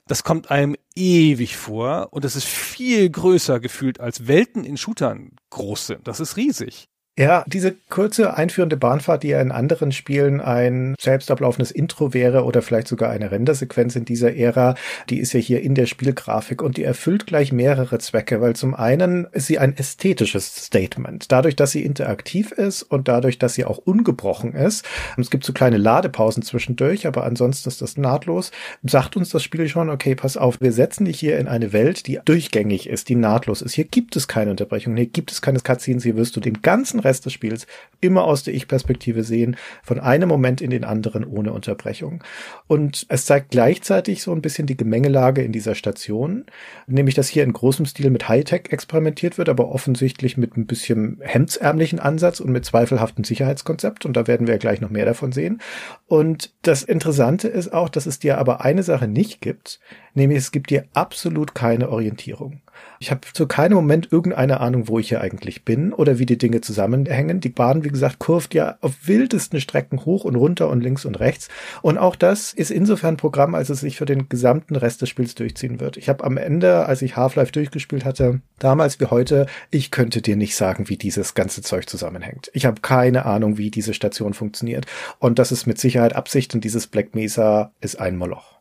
Das 0.07 0.23
kommt 0.23 0.51
einem 0.51 0.75
ewig 0.95 1.57
vor 1.57 2.09
und 2.11 2.25
es 2.25 2.35
ist 2.35 2.47
viel 2.47 3.09
größer 3.09 3.59
gefühlt 3.59 3.99
als 3.99 4.27
Welten 4.27 4.63
in 4.63 4.77
Shootern 4.77 5.31
groß 5.49 5.87
sind. 5.87 6.07
Das 6.07 6.19
ist 6.19 6.37
riesig. 6.37 6.89
Ja, 7.19 7.43
diese 7.47 7.75
kurze 7.89 8.37
einführende 8.37 8.77
Bahnfahrt, 8.77 9.23
die 9.23 9.27
ja 9.27 9.41
in 9.41 9.51
anderen 9.51 9.91
Spielen 9.91 10.39
ein 10.39 10.95
selbst 10.97 11.29
ablaufendes 11.29 11.69
Intro 11.69 12.13
wäre 12.13 12.45
oder 12.45 12.61
vielleicht 12.61 12.87
sogar 12.87 13.09
eine 13.09 13.29
Rendersequenz 13.29 13.97
in 13.97 14.05
dieser 14.05 14.37
Ära, 14.37 14.75
die 15.09 15.19
ist 15.19 15.33
ja 15.33 15.41
hier 15.41 15.61
in 15.61 15.75
der 15.75 15.85
Spielgrafik 15.85 16.61
und 16.61 16.77
die 16.77 16.85
erfüllt 16.85 17.27
gleich 17.27 17.51
mehrere 17.51 17.99
Zwecke, 17.99 18.39
weil 18.39 18.55
zum 18.55 18.73
einen 18.73 19.27
ist 19.33 19.47
sie 19.47 19.59
ein 19.59 19.75
ästhetisches 19.75 20.45
Statement. 20.67 21.29
Dadurch, 21.29 21.57
dass 21.57 21.71
sie 21.71 21.83
interaktiv 21.83 22.53
ist 22.53 22.83
und 22.83 23.09
dadurch, 23.09 23.37
dass 23.37 23.53
sie 23.53 23.65
auch 23.65 23.79
ungebrochen 23.79 24.53
ist. 24.53 24.85
Es 25.17 25.29
gibt 25.29 25.43
so 25.43 25.51
kleine 25.51 25.75
Ladepausen 25.75 26.41
zwischendurch, 26.41 27.05
aber 27.05 27.25
ansonsten 27.25 27.67
ist 27.67 27.81
das 27.81 27.97
nahtlos. 27.97 28.51
Sagt 28.83 29.17
uns 29.17 29.27
das 29.27 29.43
Spiel 29.43 29.67
schon, 29.67 29.89
okay, 29.89 30.15
pass 30.15 30.37
auf, 30.37 30.61
wir 30.61 30.71
setzen 30.71 31.03
dich 31.03 31.19
hier 31.19 31.37
in 31.37 31.49
eine 31.49 31.73
Welt, 31.73 32.07
die 32.07 32.17
durchgängig 32.23 32.87
ist, 32.87 33.09
die 33.09 33.15
nahtlos 33.15 33.61
ist. 33.61 33.73
Hier 33.73 33.83
gibt 33.83 34.15
es 34.15 34.29
keine 34.29 34.51
Unterbrechung, 34.51 34.95
hier 34.95 35.07
gibt 35.07 35.33
es 35.33 35.41
keine 35.41 35.59
Cutscenes, 35.59 36.03
hier 36.03 36.15
wirst 36.15 36.37
du 36.37 36.39
den 36.39 36.61
ganzen 36.61 37.08
Rest 37.09 37.25
des 37.25 37.33
Spiels 37.33 37.67
immer 38.01 38.23
aus 38.23 38.43
der 38.43 38.53
Ich-Perspektive 38.53 39.23
sehen, 39.23 39.57
von 39.83 39.99
einem 39.99 40.29
Moment 40.29 40.61
in 40.61 40.69
den 40.69 40.83
anderen 40.83 41.25
ohne 41.25 41.51
Unterbrechung. 41.51 42.23
Und 42.67 43.05
es 43.09 43.25
zeigt 43.25 43.51
gleichzeitig 43.51 44.21
so 44.21 44.31
ein 44.31 44.41
bisschen 44.41 44.67
die 44.67 44.77
Gemengelage 44.77 45.41
in 45.41 45.51
dieser 45.51 45.75
Station, 45.75 46.45
nämlich 46.87 47.15
dass 47.15 47.27
hier 47.27 47.43
in 47.43 47.53
großem 47.53 47.85
Stil 47.85 48.09
mit 48.11 48.29
Hightech 48.29 48.67
experimentiert 48.69 49.37
wird, 49.37 49.49
aber 49.49 49.69
offensichtlich 49.69 50.37
mit 50.37 50.55
ein 50.55 50.67
bisschen 50.67 51.17
hemdsärmlichen 51.21 51.99
Ansatz 51.99 52.39
und 52.39 52.51
mit 52.51 52.65
zweifelhaftem 52.65 53.23
Sicherheitskonzept. 53.23 54.05
Und 54.05 54.15
da 54.15 54.27
werden 54.27 54.47
wir 54.47 54.57
gleich 54.57 54.81
noch 54.81 54.91
mehr 54.91 55.05
davon 55.05 55.31
sehen. 55.31 55.61
Und 56.07 56.53
das 56.61 56.83
Interessante 56.83 57.47
ist 57.47 57.73
auch, 57.73 57.89
dass 57.89 58.05
es 58.05 58.19
dir 58.19 58.37
aber 58.37 58.61
eine 58.61 58.83
Sache 58.83 59.07
nicht 59.07 59.41
gibt, 59.41 59.79
nämlich 60.13 60.37
es 60.37 60.51
gibt 60.51 60.69
dir 60.69 60.85
absolut 60.93 61.55
keine 61.55 61.89
Orientierung. 61.89 62.61
Ich 63.01 63.11
habe 63.11 63.21
zu 63.33 63.47
keinem 63.47 63.75
Moment 63.75 64.11
irgendeine 64.11 64.59
Ahnung, 64.59 64.89
wo 64.89 64.99
ich 64.99 65.07
hier 65.07 65.21
eigentlich 65.21 65.63
bin 65.63 65.93
oder 65.93 66.19
wie 66.19 66.25
die 66.25 66.37
Dinge 66.37 66.59
zusammenhängen. 66.59 67.39
Die 67.39 67.49
Bahn, 67.49 67.85
wie 67.85 67.89
gesagt, 67.89 68.19
kurft 68.19 68.53
ja 68.53 68.77
auf 68.81 69.07
wildesten 69.07 69.61
Strecken 69.61 70.03
hoch 70.03 70.25
und 70.25 70.35
runter 70.35 70.67
und 70.69 70.81
links 70.81 71.05
und 71.05 71.19
rechts. 71.19 71.47
Und 71.81 71.97
auch 71.97 72.17
das 72.17 72.51
ist 72.51 72.71
insofern 72.71 73.15
Programm, 73.15 73.55
als 73.55 73.69
es 73.69 73.79
sich 73.79 73.97
für 73.97 74.05
den 74.05 74.27
gesamten 74.27 74.75
Rest 74.75 75.01
des 75.01 75.07
Spiels 75.07 75.33
durchziehen 75.35 75.79
wird. 75.79 75.95
Ich 75.95 76.09
habe 76.09 76.25
am 76.25 76.35
Ende, 76.35 76.85
als 76.87 77.01
ich 77.01 77.15
Half-Life 77.15 77.53
durchgespielt 77.53 78.03
hatte, 78.03 78.41
damals 78.59 78.99
wie 78.99 79.05
heute, 79.05 79.45
ich 79.71 79.91
könnte 79.91 80.21
dir 80.21 80.35
nicht 80.35 80.57
sagen, 80.57 80.89
wie 80.89 80.97
dieses 80.97 81.33
ganze 81.33 81.61
Zeug 81.61 81.87
zusammenhängt. 81.87 82.51
Ich 82.53 82.65
habe 82.65 82.81
keine 82.81 83.25
Ahnung, 83.25 83.57
wie 83.57 83.71
diese 83.71 83.93
Station 83.93 84.33
funktioniert. 84.33 84.85
Und 85.19 85.39
das 85.39 85.53
ist 85.53 85.67
mit 85.67 85.79
Sicherheit 85.79 86.15
Absicht 86.17 86.53
und 86.53 86.65
dieses 86.65 86.87
Black 86.87 87.15
Mesa 87.15 87.71
ist 87.79 87.99
ein 87.99 88.17
Moloch. 88.17 88.58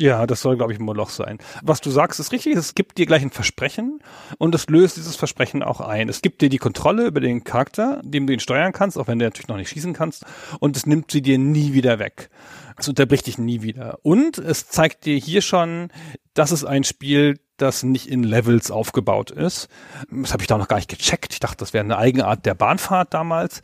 Ja, 0.00 0.28
das 0.28 0.42
soll, 0.42 0.56
glaube 0.56 0.72
ich, 0.72 0.78
ein 0.78 0.84
Moloch 0.84 1.10
sein. 1.10 1.38
Was 1.60 1.80
du 1.80 1.90
sagst, 1.90 2.20
ist 2.20 2.30
richtig. 2.30 2.54
Es 2.54 2.76
gibt 2.76 2.98
dir 2.98 3.06
gleich 3.06 3.22
ein 3.22 3.32
Versprechen 3.32 4.00
und 4.38 4.54
es 4.54 4.68
löst 4.68 4.96
dieses 4.96 5.16
Versprechen 5.16 5.64
auch 5.64 5.80
ein. 5.80 6.08
Es 6.08 6.22
gibt 6.22 6.40
dir 6.40 6.48
die 6.48 6.58
Kontrolle 6.58 7.06
über 7.06 7.20
den 7.20 7.42
Charakter, 7.42 8.00
dem 8.04 8.28
du 8.28 8.32
ihn 8.32 8.38
steuern 8.38 8.72
kannst, 8.72 8.96
auch 8.96 9.08
wenn 9.08 9.18
du 9.18 9.24
natürlich 9.24 9.48
noch 9.48 9.56
nicht 9.56 9.70
schießen 9.70 9.94
kannst. 9.94 10.24
Und 10.60 10.76
es 10.76 10.86
nimmt 10.86 11.10
sie 11.10 11.20
dir 11.20 11.36
nie 11.36 11.72
wieder 11.72 11.98
weg. 11.98 12.30
Es 12.76 12.86
unterbricht 12.86 13.26
dich 13.26 13.38
nie 13.38 13.62
wieder. 13.62 13.98
Und 14.02 14.38
es 14.38 14.68
zeigt 14.68 15.04
dir 15.04 15.16
hier 15.16 15.42
schon, 15.42 15.88
das 16.32 16.52
ist 16.52 16.64
ein 16.64 16.84
Spiel, 16.84 17.40
das 17.56 17.82
nicht 17.82 18.06
in 18.06 18.22
Levels 18.22 18.70
aufgebaut 18.70 19.32
ist. 19.32 19.66
Das 20.12 20.32
habe 20.32 20.44
ich 20.44 20.46
da 20.46 20.58
noch 20.58 20.68
gar 20.68 20.76
nicht 20.76 20.88
gecheckt. 20.88 21.32
Ich 21.32 21.40
dachte, 21.40 21.56
das 21.56 21.72
wäre 21.72 21.82
eine 21.82 21.98
Eigenart 21.98 22.46
der 22.46 22.54
Bahnfahrt 22.54 23.12
damals. 23.12 23.62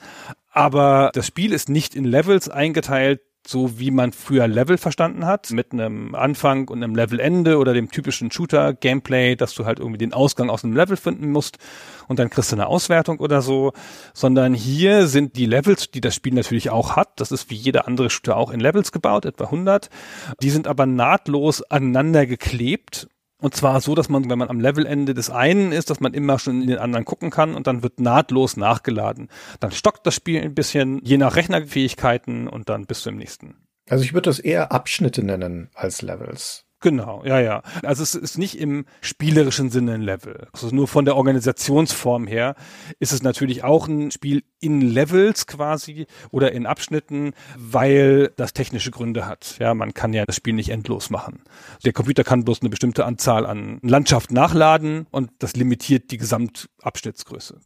Aber 0.51 1.13
das 1.15 1.29
Spiel 1.29 1.53
ist 1.53 1.69
nicht 1.69 1.95
in 1.95 2.03
Levels 2.03 2.49
eingeteilt, 2.49 3.21
so 3.47 3.79
wie 3.79 3.91
man 3.91 4.13
früher 4.13 4.49
Level 4.49 4.79
verstanden 4.79 5.27
hat, 5.27 5.51
mit 5.51 5.73
einem 5.73 6.15
Anfang 6.15 6.69
und 6.69 6.83
einem 6.83 6.95
Levelende 6.95 7.59
oder 7.59 7.75
dem 7.75 7.91
typischen 7.91 8.31
Shooter-Gameplay, 8.31 9.37
dass 9.37 9.55
du 9.55 9.65
halt 9.65 9.79
irgendwie 9.79 9.99
den 9.99 10.13
Ausgang 10.13 10.51
aus 10.51 10.65
einem 10.65 10.75
Level 10.75 10.97
finden 10.97 11.31
musst 11.31 11.59
und 12.09 12.19
dann 12.19 12.31
kriegst 12.31 12.53
du 12.53 12.57
eine 12.57 12.67
Auswertung 12.67 13.21
oder 13.21 13.43
so, 13.43 13.73
sondern 14.13 14.55
hier 14.55 15.07
sind 15.07 15.37
die 15.37 15.47
Levels, 15.47 15.91
die 15.91 16.01
das 16.01 16.15
Spiel 16.15 16.35
natürlich 16.35 16.71
auch 16.71 16.97
hat, 16.97 17.21
das 17.21 17.33
ist 17.33 17.51
wie 17.51 17.55
jeder 17.55 17.87
andere 17.87 18.11
Shooter 18.11 18.37
auch 18.37 18.51
in 18.51 18.61
Levels 18.61 18.93
gebaut, 18.93 19.25
etwa 19.25 19.45
100, 19.45 19.91
die 20.43 20.51
sind 20.51 20.67
aber 20.67 20.87
nahtlos 20.87 21.63
aneinander 21.63 22.27
geklebt 22.27 23.09
und 23.45 23.55
zwar 23.55 23.83
so, 23.83 23.95
dass 23.95 24.09
man, 24.09 24.31
wenn 24.31 24.39
man 24.39 24.49
am 24.49 24.59
Levelende 24.59 25.13
des 25.13 25.29
einen 25.29 25.71
ist, 25.71 25.91
dass 25.91 26.01
man 26.01 26.15
immer 26.15 26.39
schon 26.39 26.63
in 26.63 26.69
den 26.69 26.79
anderen 26.79 27.05
gucken 27.05 27.29
kann 27.29 27.55
und 27.55 27.67
dann 27.67 27.83
wird 27.83 28.01
nahtlos 28.01 28.57
nachgeladen. 28.57 29.29
Dann 29.61 29.71
stockt 29.71 30.07
das 30.07 30.15
Spiel 30.15 30.41
ein 30.41 30.55
bisschen, 30.55 30.99
je 31.05 31.19
nach 31.19 31.37
Rechnerfähigkeiten 31.37 32.49
und 32.49 32.71
dann 32.71 32.87
bis 32.87 33.03
zum 33.03 33.17
nächsten. 33.17 33.57
Also 33.87 34.03
ich 34.03 34.15
würde 34.15 34.31
das 34.31 34.39
eher 34.39 34.73
Abschnitte 34.73 35.23
nennen 35.23 35.69
als 35.75 36.01
Levels. 36.01 36.64
Genau, 36.85 37.23
ja, 37.25 37.41
ja. 37.41 37.63
Also 37.83 38.03
es 38.03 38.15
ist 38.15 38.37
nicht 38.37 38.59
im 38.61 38.85
spielerischen 39.01 39.71
Sinne 39.71 39.95
ein 39.95 40.03
Level. 40.03 40.49
Also 40.53 40.69
nur 40.69 40.87
von 40.87 41.07
der 41.07 41.17
Organisationsform 41.17 42.27
her 42.27 42.57
ist 42.99 43.11
es 43.11 43.23
natürlich 43.23 43.65
auch 43.65 43.89
ein 43.89 44.11
Spiel 44.11 44.45
in 44.61 44.83
Levels 44.83 45.47
quasi 45.47 46.07
oder 46.31 46.53
in 46.53 46.67
Abschnitten, 46.67 47.33
weil 47.57 48.35
das 48.37 48.53
technische 48.53 48.91
Gründe 48.91 49.27
hat. 49.27 49.57
Ja, 49.61 49.73
man 49.73 49.95
kann 49.95 50.13
ja 50.13 50.27
das 50.27 50.37
Spiel 50.37 50.53
nicht 50.53 50.69
endlos 50.69 51.09
machen. 51.09 51.41
Der 51.87 51.95
Computer 51.95 52.23
kann 52.23 52.45
bloß 52.45 52.61
eine 52.61 52.69
bestimmte 52.69 53.07
Anzahl 53.07 53.47
an 53.47 53.79
Landschaft 53.81 54.31
nachladen 54.31 55.07
und 55.11 55.31
das 55.39 55.57
limitiert 55.57 56.11
die 56.11 56.19
Gesamtabschnittsgröße. 56.19 57.61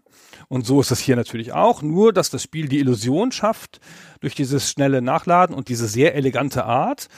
Und 0.48 0.64
so 0.64 0.80
ist 0.80 0.92
es 0.92 1.00
hier 1.00 1.16
natürlich 1.16 1.52
auch, 1.52 1.82
nur 1.82 2.12
dass 2.12 2.30
das 2.30 2.42
Spiel 2.42 2.68
die 2.68 2.78
Illusion 2.78 3.32
schafft, 3.32 3.80
durch 4.20 4.34
dieses 4.34 4.70
schnelle 4.70 5.02
Nachladen 5.02 5.54
und 5.54 5.68
diese 5.68 5.86
sehr 5.86 6.14
elegante 6.14 6.64
Art, 6.64 7.08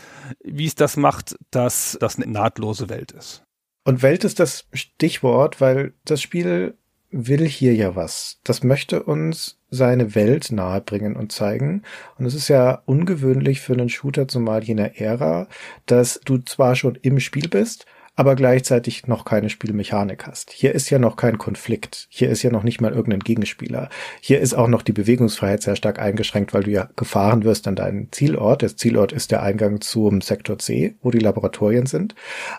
wie 0.44 0.66
es 0.66 0.74
das 0.74 0.96
macht, 0.96 1.36
dass 1.50 1.89
das 1.98 2.16
eine 2.16 2.30
nahtlose 2.30 2.88
Welt 2.88 3.12
ist. 3.12 3.42
Und 3.84 4.02
Welt 4.02 4.24
ist 4.24 4.40
das 4.40 4.66
Stichwort, 4.72 5.60
weil 5.60 5.94
das 6.04 6.20
Spiel 6.20 6.74
will 7.10 7.46
hier 7.46 7.74
ja 7.74 7.96
was. 7.96 8.38
Das 8.44 8.62
möchte 8.62 9.02
uns 9.02 9.58
seine 9.70 10.14
Welt 10.14 10.52
nahebringen 10.52 11.16
und 11.16 11.32
zeigen. 11.32 11.82
Und 12.18 12.26
es 12.26 12.34
ist 12.34 12.48
ja 12.48 12.82
ungewöhnlich 12.86 13.60
für 13.60 13.72
einen 13.72 13.88
Shooter, 13.88 14.28
zumal 14.28 14.62
jener 14.62 15.00
Ära, 15.00 15.48
dass 15.86 16.20
du 16.24 16.38
zwar 16.38 16.76
schon 16.76 16.96
im 17.02 17.20
Spiel 17.20 17.48
bist, 17.48 17.86
aber 18.20 18.34
gleichzeitig 18.34 19.06
noch 19.06 19.24
keine 19.24 19.48
Spielmechanik 19.48 20.26
hast. 20.26 20.50
Hier 20.50 20.74
ist 20.74 20.90
ja 20.90 20.98
noch 20.98 21.16
kein 21.16 21.38
Konflikt. 21.38 22.06
Hier 22.10 22.28
ist 22.28 22.42
ja 22.42 22.50
noch 22.50 22.64
nicht 22.64 22.78
mal 22.82 22.92
irgendein 22.92 23.20
Gegenspieler. 23.20 23.88
Hier 24.20 24.40
ist 24.40 24.52
auch 24.52 24.68
noch 24.68 24.82
die 24.82 24.92
Bewegungsfreiheit 24.92 25.62
sehr 25.62 25.74
stark 25.74 25.98
eingeschränkt, 25.98 26.52
weil 26.52 26.64
du 26.64 26.70
ja 26.70 26.90
gefahren 26.96 27.44
wirst 27.44 27.66
an 27.66 27.76
deinen 27.76 28.12
Zielort. 28.12 28.60
Der 28.60 28.76
Zielort 28.76 29.12
ist 29.12 29.30
der 29.30 29.42
Eingang 29.42 29.80
zum 29.80 30.20
Sektor 30.20 30.58
C, 30.58 30.96
wo 31.00 31.10
die 31.10 31.18
Laboratorien 31.18 31.86
sind. 31.86 32.14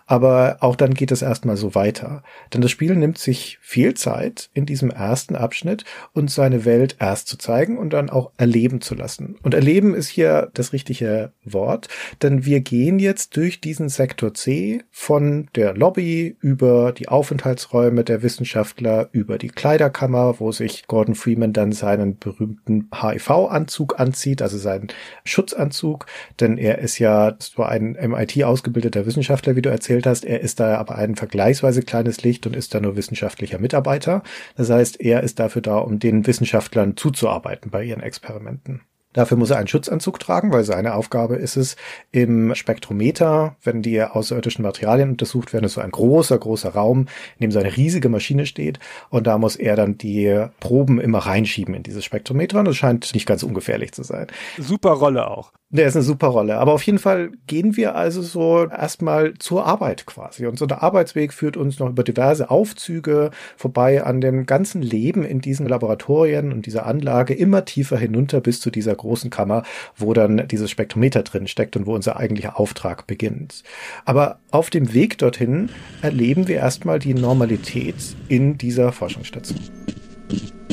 Aber 0.08 0.58
auch 0.62 0.76
dann 0.76 0.95
geht 0.95 1.12
es 1.12 1.21
erstmal 1.21 1.58
so 1.58 1.76
weiter. 1.76 2.24
Denn 2.56 2.62
das 2.62 2.71
Spiel 2.71 2.95
nimmt 2.95 3.19
sich 3.19 3.60
viel 3.62 3.93
Zeit 3.93 4.50
in 4.56 4.65
diesem 4.65 4.89
ersten 4.89 5.36
Abschnitt 5.36 5.86
und 6.13 6.32
seine 6.32 6.65
Welt 6.65 6.95
erst 7.00 7.28
zu 7.28 7.38
zeigen 7.38 7.78
und 7.78 7.93
dann 7.93 8.10
auch 8.10 8.32
erleben 8.36 8.82
zu 8.82 8.95
lassen. 8.95 9.38
Und 9.43 9.54
erleben 9.54 9.93
ist 9.93 10.08
hier 10.08 10.50
das 10.56 10.74
richtige 10.74 11.34
Wort, 11.43 11.88
denn 12.24 12.45
wir 12.45 12.62
gehen 12.62 12.97
jetzt 12.97 13.38
durch 13.38 13.62
diesen 13.62 13.89
Sektor 13.89 14.34
C 14.34 14.82
von 14.89 15.50
der 15.56 15.74
Lobby 15.74 16.36
über 16.40 16.92
die 16.92 17.10
Aufenthaltsräume 17.10 18.04
der 18.04 18.22
Wissenschaftler, 18.22 19.10
über 19.12 19.38
die 19.38 19.50
Kleiderkammer, 19.50 20.40
wo 20.40 20.52
sich 20.52 20.88
Gordon 20.88 21.16
Freeman 21.16 21.54
dann 21.54 21.72
seinen 21.72 22.18
berühmten 22.18 22.90
HIV-Anzug 22.94 24.00
anzieht, 24.00 24.42
also 24.42 24.58
seinen 24.58 24.88
Schutzanzug, 25.26 26.06
denn 26.40 26.58
er 26.58 26.80
ist 26.80 27.00
ja 27.00 27.36
so 27.40 27.64
ein 27.64 27.98
MIT 28.02 28.44
ausgebildeter 28.44 29.06
Wissenschaftler, 29.06 29.56
wie 29.56 29.62
du 29.62 29.70
erzählt 29.70 30.06
hast. 30.06 30.26
Er 30.26 30.42
ist 30.42 30.60
da 30.60 30.78
aber 30.78 30.96
ein 30.96 31.16
vergleichsweise 31.16 31.82
kleines 31.82 32.24
Licht 32.24 32.48
und 32.48 32.56
ist 32.56 32.74
da 32.74 32.80
nur 32.80 32.96
wissenschaftlicher 32.96 33.60
Mitarbeiter. 33.60 34.24
Das 34.56 34.70
heißt, 34.70 35.02
er 35.02 35.24
ist 35.24 35.40
dafür 35.40 35.62
da, 35.62 35.78
um 35.80 36.00
den 36.00 36.26
Wissenschaftlern 36.28 36.98
zuzuarbeiten 36.98 37.72
bei 37.72 37.84
ihren 37.84 38.02
Experimenten. 38.02 38.82
Dafür 39.13 39.38
muss 39.38 39.50
er 39.50 39.58
einen 39.58 39.67
Schutzanzug 39.67 40.19
tragen, 40.19 40.52
weil 40.52 40.63
seine 40.63 40.95
Aufgabe 40.95 41.36
ist 41.36 41.58
es, 41.58 41.76
im 42.12 42.56
Spektrometer, 42.56 43.56
wenn 43.63 43.82
die 43.82 44.02
außerirdischen 44.02 44.63
Materialien 44.63 45.12
untersucht 45.12 45.54
werden, 45.54 45.65
ist 45.65 45.74
so 45.74 45.82
ein 45.82 45.91
großer, 45.91 46.38
großer 46.38 46.69
Raum, 46.69 47.08
in 47.38 47.41
dem 47.41 47.52
so 47.52 47.60
eine 47.60 47.76
riesige 47.76 48.10
Maschine 48.10 48.45
steht. 48.45 48.80
Und 49.10 49.28
da 49.28 49.38
muss 49.38 49.56
er 49.56 49.76
dann 49.76 49.97
die 49.97 50.45
Proben 50.60 51.00
immer 51.00 51.19
reinschieben 51.19 51.76
in 51.76 51.84
dieses 51.84 52.06
Spektrometer. 52.06 52.60
Und 52.60 52.65
das 52.65 52.78
scheint 52.78 53.13
nicht 53.13 53.26
ganz 53.26 53.43
ungefährlich 53.43 53.91
zu 53.91 54.04
sein. 54.04 54.28
Super 54.58 54.91
Rolle 54.91 55.30
auch. 55.30 55.52
Der 55.74 55.88
ist 55.88 55.96
eine 55.96 56.04
super 56.04 56.28
Rolle. 56.28 56.58
Aber 56.58 56.74
auf 56.74 56.84
jeden 56.84 57.00
Fall 57.00 57.32
gehen 57.48 57.78
wir 57.78 57.96
also 57.96 58.22
so 58.22 58.68
erstmal 58.68 59.36
zur 59.36 59.66
Arbeit 59.66 60.06
quasi. 60.06 60.46
Und 60.46 60.60
so 60.60 60.66
der 60.66 60.84
Arbeitsweg 60.84 61.32
führt 61.32 61.56
uns 61.56 61.80
noch 61.80 61.90
über 61.90 62.04
diverse 62.04 62.50
Aufzüge 62.52 63.32
vorbei 63.56 64.04
an 64.04 64.20
dem 64.20 64.46
ganzen 64.46 64.82
Leben 64.82 65.24
in 65.24 65.40
diesen 65.40 65.66
Laboratorien 65.66 66.52
und 66.52 66.66
dieser 66.66 66.86
Anlage 66.86 67.34
immer 67.34 67.64
tiefer 67.64 67.98
hinunter 67.98 68.42
bis 68.42 68.60
zu 68.60 68.70
dieser 68.70 68.94
großen 68.94 69.30
Kammer, 69.30 69.64
wo 69.96 70.14
dann 70.14 70.46
dieses 70.50 70.70
Spektrometer 70.70 71.24
drin 71.24 71.48
steckt 71.48 71.78
und 71.78 71.86
wo 71.86 71.96
unser 71.96 72.18
eigentlicher 72.18 72.60
Auftrag 72.60 73.08
beginnt. 73.08 73.64
Aber 74.04 74.40
auf 74.52 74.70
dem 74.70 74.94
Weg 74.94 75.20
dorthin 75.20 75.70
erleben 76.02 76.50
wir 76.50 76.58
erstmal 76.58 77.00
die 77.00 77.14
Normalität 77.14 77.96
in 78.28 78.58
dieser 78.58 78.92
Forschungsstation. 78.92 80.01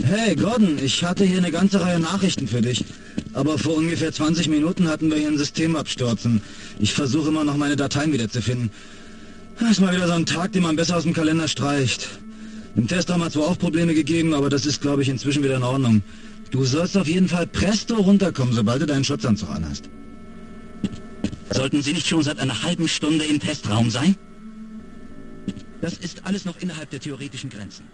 Hey 0.05 0.35
Gordon, 0.37 0.79
ich 0.83 1.05
hatte 1.05 1.25
hier 1.25 1.39
eine 1.39 1.51
ganze 1.51 1.81
Reihe 1.81 2.01
Nachrichten 2.01 2.49
für 2.49 2.63
dich. 2.63 2.85
Aber 3.35 3.59
vor 3.59 3.77
ungefähr 3.77 4.13
20 4.13 4.49
Minuten 4.49 4.89
hatten 4.89 5.11
wir 5.11 5.19
hier 5.19 5.29
ein 5.29 5.37
Systemabstürzen. 5.39 6.41
Ich 6.79 6.95
versuche 6.95 7.29
immer 7.29 7.45
noch 7.45 7.57
meine 7.57 7.77
Dateien 7.77 8.13
wiederzufinden. 8.13 8.71
Das 9.61 9.73
ist 9.73 9.81
mal 9.81 9.95
wieder 9.95 10.07
so 10.07 10.15
ein 10.15 10.25
Tag, 10.25 10.53
den 10.53 10.63
man 10.63 10.77
besser 10.77 10.97
aus 10.97 11.03
dem 11.03 11.13
Kalender 11.13 11.47
streicht. 11.47 12.09
Im 12.75 12.87
Testraum 12.87 13.23
hat 13.23 13.33
zwar 13.33 13.49
auch 13.49 13.59
Probleme 13.59 13.93
gegeben, 13.93 14.35
aber 14.35 14.49
das 14.49 14.65
ist, 14.65 14.81
glaube 14.81 15.03
ich, 15.03 15.09
inzwischen 15.09 15.43
wieder 15.43 15.57
in 15.57 15.63
Ordnung. 15.63 16.03
Du 16.51 16.65
sollst 16.65 16.97
auf 16.97 17.07
jeden 17.07 17.29
Fall 17.29 17.47
presto 17.47 17.97
runterkommen, 17.97 18.55
sobald 18.55 18.81
du 18.81 18.87
deinen 18.87 19.05
Schutzanzug 19.05 19.51
anhast. 19.51 19.91
Sollten 21.51 21.83
Sie 21.83 21.93
nicht 21.93 22.07
schon 22.07 22.23
seit 22.23 22.39
einer 22.39 22.63
halben 22.63 22.89
Stunde 22.89 23.25
im 23.25 23.41
Testraum 23.41 23.91
sein? 23.91 24.17
Das 25.81 25.95
ist 25.95 26.23
alles 26.25 26.45
noch 26.45 26.59
innerhalb 26.61 26.91
der 26.91 27.01
theoretischen 27.01 27.51
Grenzen. 27.51 27.85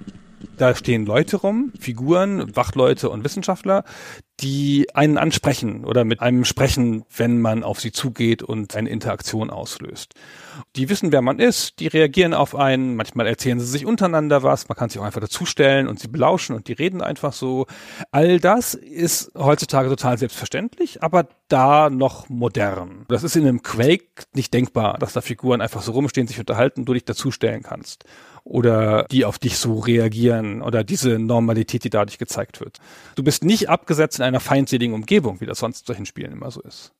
Da 0.57 0.75
stehen 0.75 1.07
Leute 1.07 1.37
rum, 1.37 1.73
Figuren, 1.79 2.55
Wachleute 2.57 3.11
und 3.11 3.25
Wissenschaftler, 3.25 3.85
die 4.41 4.89
einen 4.95 5.17
ansprechen 5.17 5.85
oder 5.85 6.05
mit 6.05 6.21
einem 6.21 6.45
sprechen, 6.45 7.05
wenn 7.17 7.41
man 7.41 7.63
auf 7.63 7.81
sie 7.81 7.93
zugeht 7.93 8.43
und 8.43 8.75
eine 8.75 8.89
Interaktion 8.89 9.49
auslöst. 9.49 10.15
Die 10.75 10.89
wissen, 10.89 11.13
wer 11.13 11.23
man 11.23 11.39
ist, 11.39 11.79
die 11.79 11.87
reagieren 11.87 12.35
auf 12.35 12.57
einen, 12.57 12.97
manchmal 12.97 13.29
erzählen 13.29 13.61
sie 13.61 13.67
sich 13.67 13.87
untereinander 13.87 14.43
was, 14.43 14.69
man 14.69 14.77
kann 14.77 14.91
sich 14.91 15.01
auch 15.01 15.05
einfach 15.05 15.21
dazustellen 15.21 15.87
und 15.87 16.01
sie 16.01 16.09
belauschen 16.09 16.57
und 16.57 16.67
die 16.67 16.73
reden 16.73 17.01
einfach 17.01 17.33
so. 17.33 17.67
All 18.11 18.41
das 18.41 18.75
ist 18.75 19.31
heutzutage 19.37 19.89
total 19.89 20.19
selbstverständlich, 20.19 21.03
aber 21.03 21.29
da 21.49 21.89
noch 21.91 22.29
modern. 22.29 23.05
Das 23.09 23.23
ist 23.23 23.37
in 23.37 23.47
einem 23.47 23.63
Quake 23.63 24.25
nicht 24.35 24.53
denkbar, 24.53 24.99
dass 24.99 25.13
da 25.13 25.21
Figuren 25.21 25.61
einfach 25.61 25.83
so 25.83 25.93
rumstehen, 25.93 26.27
sich 26.27 26.41
unterhalten 26.41 26.85
du 26.85 26.93
dich 26.93 27.05
dazustellen 27.05 27.63
kannst 27.63 28.05
oder 28.45 29.07
die 29.11 29.25
auf 29.25 29.39
dich 29.39 29.57
so 29.57 29.79
reagieren 29.81 30.63
oder 30.63 30.85
diese 30.85 31.19
Normalität, 31.19 31.85
die 31.85 31.91
dadurch 31.91 32.19
gezeigt 32.19 32.61
wird. 32.61 32.79
Du 33.15 33.25
bist 33.25 33.43
nicht 33.43 33.69
abgesetzt 33.69 34.19
in 34.19 34.25
einer 34.25 34.41
feindseligen 34.41 34.95
Umgebung, 34.95 35.41
wie 35.41 35.47
das 35.47 35.59
sonst 35.59 35.87
solchen 35.87 36.07
Spielen 36.07 36.33
immer 36.33 36.51
so 36.51 36.61
ist. 36.61 36.93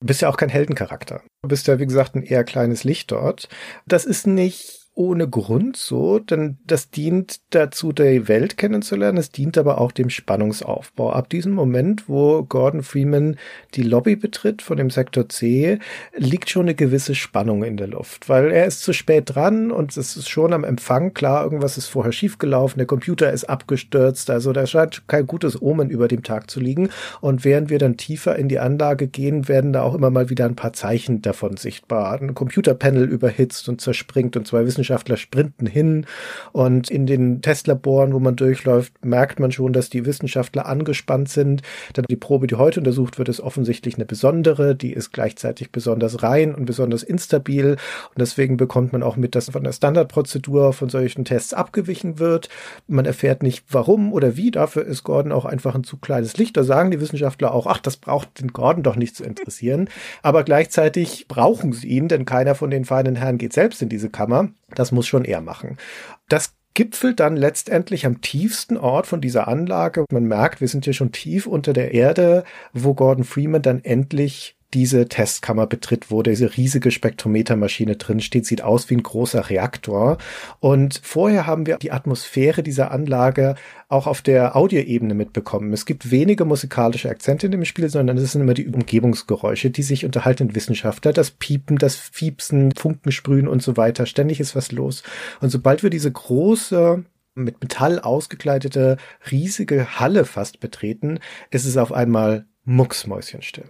Du 0.00 0.06
bist 0.06 0.20
ja 0.20 0.28
auch 0.28 0.36
kein 0.36 0.48
Heldencharakter. 0.48 1.22
Du 1.42 1.48
bist 1.48 1.66
ja, 1.66 1.78
wie 1.78 1.86
gesagt, 1.86 2.14
ein 2.14 2.22
eher 2.22 2.44
kleines 2.44 2.82
Licht 2.82 3.12
dort. 3.12 3.48
Das 3.86 4.04
ist 4.04 4.26
nicht 4.26 4.81
ohne 4.94 5.26
Grund 5.26 5.78
so, 5.78 6.18
denn 6.18 6.58
das 6.66 6.90
dient 6.90 7.40
dazu, 7.50 7.92
die 7.92 8.28
Welt 8.28 8.58
kennenzulernen. 8.58 9.16
Es 9.16 9.30
dient 9.30 9.56
aber 9.56 9.80
auch 9.80 9.90
dem 9.90 10.10
Spannungsaufbau. 10.10 11.10
Ab 11.12 11.30
diesem 11.30 11.52
Moment, 11.52 12.10
wo 12.10 12.42
Gordon 12.42 12.82
Freeman 12.82 13.36
die 13.74 13.82
Lobby 13.82 14.16
betritt 14.16 14.60
von 14.60 14.76
dem 14.76 14.90
Sektor 14.90 15.30
C, 15.30 15.78
liegt 16.14 16.50
schon 16.50 16.66
eine 16.66 16.74
gewisse 16.74 17.14
Spannung 17.14 17.64
in 17.64 17.78
der 17.78 17.86
Luft, 17.86 18.28
weil 18.28 18.50
er 18.50 18.66
ist 18.66 18.82
zu 18.82 18.92
spät 18.92 19.34
dran 19.34 19.70
und 19.70 19.96
es 19.96 20.16
ist 20.16 20.28
schon 20.28 20.52
am 20.52 20.62
Empfang 20.62 21.14
klar, 21.14 21.44
irgendwas 21.44 21.78
ist 21.78 21.86
vorher 21.86 22.12
schiefgelaufen, 22.12 22.78
der 22.78 22.86
Computer 22.86 23.32
ist 23.32 23.44
abgestürzt, 23.44 24.28
also 24.28 24.52
da 24.52 24.66
scheint 24.66 25.08
kein 25.08 25.26
gutes 25.26 25.60
Omen 25.60 25.88
über 25.88 26.06
dem 26.06 26.22
Tag 26.22 26.50
zu 26.50 26.60
liegen. 26.60 26.90
Und 27.22 27.46
während 27.46 27.70
wir 27.70 27.78
dann 27.78 27.96
tiefer 27.96 28.36
in 28.36 28.48
die 28.48 28.58
Anlage 28.58 29.08
gehen, 29.08 29.48
werden 29.48 29.72
da 29.72 29.82
auch 29.82 29.94
immer 29.94 30.10
mal 30.10 30.28
wieder 30.28 30.44
ein 30.44 30.56
paar 30.56 30.74
Zeichen 30.74 31.22
davon 31.22 31.56
sichtbar. 31.56 32.20
Ein 32.20 32.34
Computerpanel 32.34 33.08
überhitzt 33.08 33.70
und 33.70 33.80
zerspringt 33.80 34.36
und 34.36 34.46
zwei 34.46 34.66
Wissenschaftler 34.66 34.81
Wissenschaftler 34.82 35.16
sprinten 35.16 35.66
hin 35.66 36.06
und 36.50 36.90
in 36.90 37.06
den 37.06 37.40
Testlaboren, 37.40 38.12
wo 38.12 38.18
man 38.18 38.34
durchläuft, 38.34 38.92
merkt 39.04 39.38
man 39.38 39.52
schon, 39.52 39.72
dass 39.72 39.90
die 39.90 40.04
Wissenschaftler 40.04 40.66
angespannt 40.66 41.28
sind. 41.28 41.62
Dann 41.92 42.04
die 42.10 42.16
Probe, 42.16 42.48
die 42.48 42.56
heute 42.56 42.80
untersucht 42.80 43.16
wird, 43.18 43.28
ist 43.28 43.40
offensichtlich 43.40 43.94
eine 43.94 44.06
besondere, 44.06 44.74
die 44.74 44.92
ist 44.92 45.12
gleichzeitig 45.12 45.70
besonders 45.70 46.24
rein 46.24 46.52
und 46.52 46.64
besonders 46.64 47.04
instabil 47.04 47.72
und 47.72 48.18
deswegen 48.18 48.56
bekommt 48.56 48.92
man 48.92 49.04
auch 49.04 49.16
mit, 49.16 49.36
dass 49.36 49.50
von 49.50 49.62
der 49.62 49.72
Standardprozedur 49.72 50.72
von 50.72 50.88
solchen 50.88 51.24
Tests 51.24 51.54
abgewichen 51.54 52.18
wird. 52.18 52.48
Man 52.88 53.06
erfährt 53.06 53.44
nicht 53.44 53.64
warum 53.70 54.12
oder 54.12 54.36
wie, 54.36 54.50
dafür 54.50 54.84
ist 54.84 55.04
Gordon 55.04 55.30
auch 55.30 55.44
einfach 55.44 55.76
ein 55.76 55.84
zu 55.84 55.96
kleines 55.96 56.36
Licht. 56.38 56.56
Da 56.56 56.64
sagen 56.64 56.90
die 56.90 57.00
Wissenschaftler 57.00 57.54
auch, 57.54 57.66
ach, 57.68 57.78
das 57.78 57.98
braucht 57.98 58.40
den 58.40 58.52
Gordon 58.52 58.82
doch 58.82 58.96
nicht 58.96 59.14
zu 59.14 59.22
interessieren. 59.22 59.88
Aber 60.22 60.42
gleichzeitig 60.42 61.28
brauchen 61.28 61.72
sie 61.72 61.86
ihn, 61.86 62.08
denn 62.08 62.24
keiner 62.24 62.56
von 62.56 62.70
den 62.70 62.84
feinen 62.84 63.14
Herren 63.14 63.38
geht 63.38 63.52
selbst 63.52 63.80
in 63.80 63.88
diese 63.88 64.10
Kammer. 64.10 64.48
Das 64.74 64.92
muss 64.92 65.06
schon 65.06 65.24
er 65.24 65.40
machen. 65.40 65.76
Das 66.28 66.54
gipfelt 66.74 67.20
dann 67.20 67.36
letztendlich 67.36 68.06
am 68.06 68.20
tiefsten 68.20 68.76
Ort 68.76 69.06
von 69.06 69.20
dieser 69.20 69.48
Anlage. 69.48 70.04
Man 70.10 70.24
merkt, 70.24 70.60
wir 70.60 70.68
sind 70.68 70.84
hier 70.84 70.94
schon 70.94 71.12
tief 71.12 71.46
unter 71.46 71.72
der 71.72 71.92
Erde, 71.92 72.44
wo 72.72 72.94
Gordon 72.94 73.24
Freeman 73.24 73.62
dann 73.62 73.84
endlich 73.84 74.56
diese 74.74 75.08
Testkammer 75.08 75.66
betritt, 75.66 76.10
wo 76.10 76.22
diese 76.22 76.56
riesige 76.56 76.90
Spektrometermaschine 76.90 77.96
drin 77.96 78.20
steht, 78.20 78.46
sieht 78.46 78.62
aus 78.62 78.88
wie 78.90 78.96
ein 78.96 79.02
großer 79.02 79.50
Reaktor. 79.50 80.18
Und 80.60 81.00
vorher 81.02 81.46
haben 81.46 81.66
wir 81.66 81.76
die 81.78 81.92
Atmosphäre 81.92 82.62
dieser 82.62 82.90
Anlage 82.90 83.54
auch 83.88 84.06
auf 84.06 84.22
der 84.22 84.56
Audioebene 84.56 85.14
mitbekommen. 85.14 85.72
Es 85.72 85.84
gibt 85.84 86.10
wenige 86.10 86.44
musikalische 86.44 87.10
Akzente 87.10 87.46
in 87.46 87.52
dem 87.52 87.64
Spiel, 87.64 87.90
sondern 87.90 88.16
es 88.16 88.32
sind 88.32 88.40
immer 88.40 88.54
die 88.54 88.68
Umgebungsgeräusche, 88.68 89.70
die 89.70 89.82
sich 89.82 90.04
unterhalten 90.04 90.54
Wissenschaftler, 90.54 91.12
das 91.12 91.30
Piepen, 91.30 91.76
das 91.76 91.96
Fiepsen, 91.96 92.72
Funkensprühen 92.76 93.48
und 93.48 93.62
so 93.62 93.76
weiter. 93.76 94.06
Ständig 94.06 94.40
ist 94.40 94.56
was 94.56 94.72
los. 94.72 95.02
Und 95.40 95.50
sobald 95.50 95.82
wir 95.82 95.90
diese 95.90 96.10
große 96.10 97.04
mit 97.34 97.60
Metall 97.62 97.98
ausgekleidete 97.98 98.98
riesige 99.30 99.98
Halle 99.98 100.24
fast 100.24 100.60
betreten, 100.60 101.18
ist 101.50 101.64
es 101.64 101.76
auf 101.76 101.92
einmal 101.92 102.46
mucksmäuschenstill. 102.64 103.64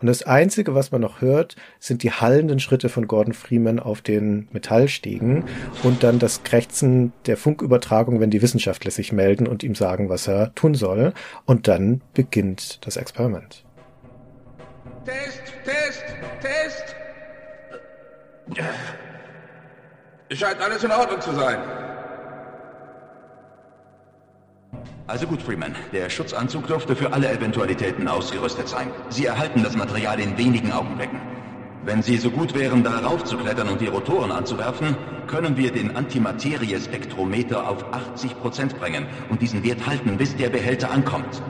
Und 0.00 0.06
das 0.06 0.22
Einzige, 0.22 0.74
was 0.74 0.92
man 0.92 1.00
noch 1.02 1.20
hört, 1.20 1.56
sind 1.78 2.02
die 2.02 2.10
hallenden 2.10 2.58
Schritte 2.58 2.88
von 2.88 3.06
Gordon 3.06 3.34
Freeman 3.34 3.78
auf 3.78 4.00
den 4.00 4.48
Metallstegen 4.52 5.44
und 5.82 6.02
dann 6.02 6.18
das 6.18 6.42
Krächzen 6.42 7.12
der 7.26 7.36
Funkübertragung, 7.36 8.18
wenn 8.18 8.30
die 8.30 8.40
Wissenschaftler 8.40 8.90
sich 8.90 9.12
melden 9.12 9.46
und 9.46 9.62
ihm 9.62 9.74
sagen, 9.74 10.08
was 10.08 10.26
er 10.26 10.54
tun 10.54 10.74
soll. 10.74 11.12
Und 11.44 11.68
dann 11.68 12.00
beginnt 12.14 12.84
das 12.86 12.96
Experiment. 12.96 13.64
Test, 15.04 15.42
Test, 15.64 16.04
Test. 16.40 16.96
Scheint 20.32 20.60
alles 20.60 20.82
in 20.82 20.90
Ordnung 20.92 21.20
zu 21.20 21.32
sein. 21.32 21.58
Also 25.10 25.26
gut, 25.26 25.42
Freeman. 25.42 25.74
Der 25.92 26.08
Schutzanzug 26.08 26.68
dürfte 26.68 26.94
für 26.94 27.12
alle 27.12 27.28
Eventualitäten 27.28 28.06
ausgerüstet 28.06 28.68
sein. 28.68 28.92
Sie 29.08 29.26
erhalten 29.26 29.64
das 29.64 29.76
Material 29.76 30.20
in 30.20 30.38
wenigen 30.38 30.70
Augenblicken. 30.70 31.20
Wenn 31.84 32.00
Sie 32.00 32.16
so 32.16 32.30
gut 32.30 32.54
wären, 32.54 32.84
darauf 32.84 33.24
zu 33.24 33.36
klettern 33.36 33.70
und 33.70 33.80
die 33.80 33.88
Rotoren 33.88 34.30
anzuwerfen, 34.30 34.96
können 35.26 35.56
wir 35.56 35.72
den 35.72 35.96
Antimaterie-Spektrometer 35.96 37.68
auf 37.68 37.84
80% 37.92 38.76
bringen 38.76 39.06
und 39.30 39.42
diesen 39.42 39.64
Wert 39.64 39.84
halten, 39.84 40.16
bis 40.16 40.36
der 40.36 40.48
Behälter 40.48 40.92
ankommt. 40.92 41.42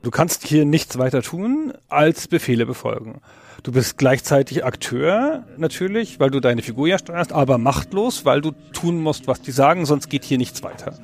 Du 0.00 0.10
kannst 0.10 0.46
hier 0.46 0.64
nichts 0.64 0.96
weiter 0.96 1.20
tun, 1.20 1.74
als 1.90 2.26
Befehle 2.26 2.64
befolgen. 2.64 3.20
Du 3.62 3.70
bist 3.70 3.96
gleichzeitig 3.96 4.64
Akteur 4.64 5.44
natürlich, 5.56 6.18
weil 6.18 6.30
du 6.30 6.40
deine 6.40 6.62
Figur 6.62 6.88
ja 6.88 6.98
steuerst, 6.98 7.32
aber 7.32 7.58
machtlos, 7.58 8.24
weil 8.24 8.40
du 8.40 8.50
tun 8.72 9.00
musst, 9.00 9.28
was 9.28 9.40
die 9.40 9.52
sagen, 9.52 9.86
sonst 9.86 10.08
geht 10.08 10.24
hier 10.24 10.38
nichts 10.38 10.64
weiter. 10.64 10.94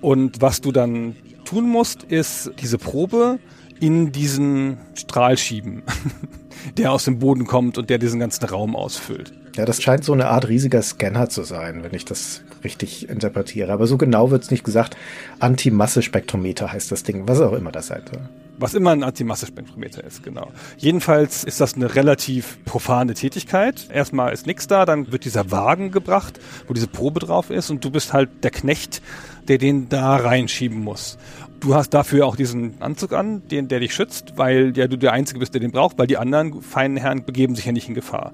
Und 0.00 0.40
was 0.40 0.60
du 0.60 0.72
dann 0.72 1.14
tun 1.44 1.68
musst, 1.68 2.02
ist 2.02 2.50
diese 2.60 2.78
Probe 2.78 3.38
in 3.78 4.10
diesen 4.10 4.78
Strahl 4.94 5.38
schieben, 5.38 5.84
der 6.76 6.90
aus 6.90 7.04
dem 7.04 7.20
Boden 7.20 7.46
kommt 7.46 7.78
und 7.78 7.90
der 7.90 7.98
diesen 7.98 8.18
ganzen 8.18 8.44
Raum 8.46 8.74
ausfüllt. 8.74 9.32
Ja, 9.56 9.64
das 9.64 9.80
scheint 9.80 10.04
so 10.04 10.12
eine 10.12 10.28
Art 10.28 10.48
riesiger 10.48 10.82
Scanner 10.82 11.28
zu 11.28 11.44
sein, 11.44 11.84
wenn 11.84 11.94
ich 11.94 12.04
das 12.04 12.42
richtig 12.64 13.08
interpretiere. 13.08 13.72
Aber 13.72 13.86
so 13.86 13.98
genau 13.98 14.32
wird 14.32 14.42
es 14.42 14.50
nicht 14.50 14.64
gesagt. 14.64 14.96
Antimasse-Spektrometer 15.38 16.72
heißt 16.72 16.90
das 16.90 17.04
Ding, 17.04 17.28
was 17.28 17.40
auch 17.40 17.52
immer 17.52 17.70
das 17.70 17.86
sein 17.86 18.02
soll. 18.10 18.22
Was 18.60 18.74
immer 18.74 18.90
ein 18.90 19.04
Antimasse-Spektrometer 19.04 20.02
ist, 20.02 20.24
genau. 20.24 20.50
Jedenfalls 20.78 21.44
ist 21.44 21.60
das 21.60 21.74
eine 21.74 21.94
relativ 21.94 22.58
profane 22.64 23.14
Tätigkeit. 23.14 23.88
Erstmal 23.92 24.32
ist 24.32 24.46
nichts 24.46 24.66
da, 24.66 24.84
dann 24.84 25.12
wird 25.12 25.24
dieser 25.24 25.52
Wagen 25.52 25.92
gebracht, 25.92 26.40
wo 26.66 26.74
diese 26.74 26.88
Probe 26.88 27.20
drauf 27.20 27.50
ist 27.50 27.70
und 27.70 27.84
du 27.84 27.90
bist 27.90 28.12
halt 28.12 28.42
der 28.42 28.50
Knecht, 28.50 29.00
der 29.46 29.58
den 29.58 29.88
da 29.88 30.16
reinschieben 30.16 30.80
muss. 30.80 31.18
Du 31.60 31.76
hast 31.76 31.90
dafür 31.90 32.26
auch 32.26 32.34
diesen 32.34 32.80
Anzug 32.82 33.12
an, 33.12 33.42
den, 33.48 33.68
der 33.68 33.78
dich 33.78 33.94
schützt, 33.94 34.34
weil 34.36 34.76
ja 34.76 34.88
du 34.88 34.96
der 34.96 35.12
Einzige 35.12 35.38
bist, 35.38 35.54
der 35.54 35.60
den 35.60 35.70
braucht, 35.70 35.96
weil 35.96 36.08
die 36.08 36.16
anderen 36.16 36.60
feinen 36.60 36.96
Herren 36.96 37.24
begeben 37.24 37.54
sich 37.54 37.64
ja 37.64 37.72
nicht 37.72 37.88
in 37.88 37.94
Gefahr. 37.94 38.32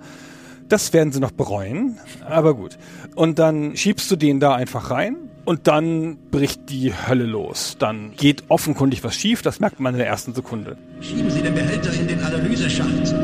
Das 0.68 0.94
werden 0.94 1.12
sie 1.12 1.20
noch 1.20 1.32
bereuen, 1.32 1.98
aber 2.26 2.54
gut. 2.54 2.78
Und 3.14 3.38
dann 3.38 3.76
schiebst 3.76 4.10
du 4.10 4.16
den 4.16 4.40
da 4.40 4.54
einfach 4.54 4.90
rein 4.90 5.16
Und 5.44 5.66
dann 5.66 6.16
bricht 6.30 6.70
die 6.70 6.92
Hölle 6.94 7.24
los. 7.24 7.76
Dann 7.78 8.12
geht 8.16 8.44
offenkundig 8.48 9.04
was 9.04 9.14
schief, 9.14 9.42
das 9.42 9.60
merkt 9.60 9.78
man 9.80 9.94
in 9.94 9.98
der 9.98 10.06
ersten 10.06 10.32
Sekunde. 10.34 10.76
Schieben 11.00 11.30
Sie 11.30 11.42
den 11.42 11.54
Behälter 11.54 11.92
in 11.92 12.08
den 12.08 12.22
Analyseschacht. 12.22 13.14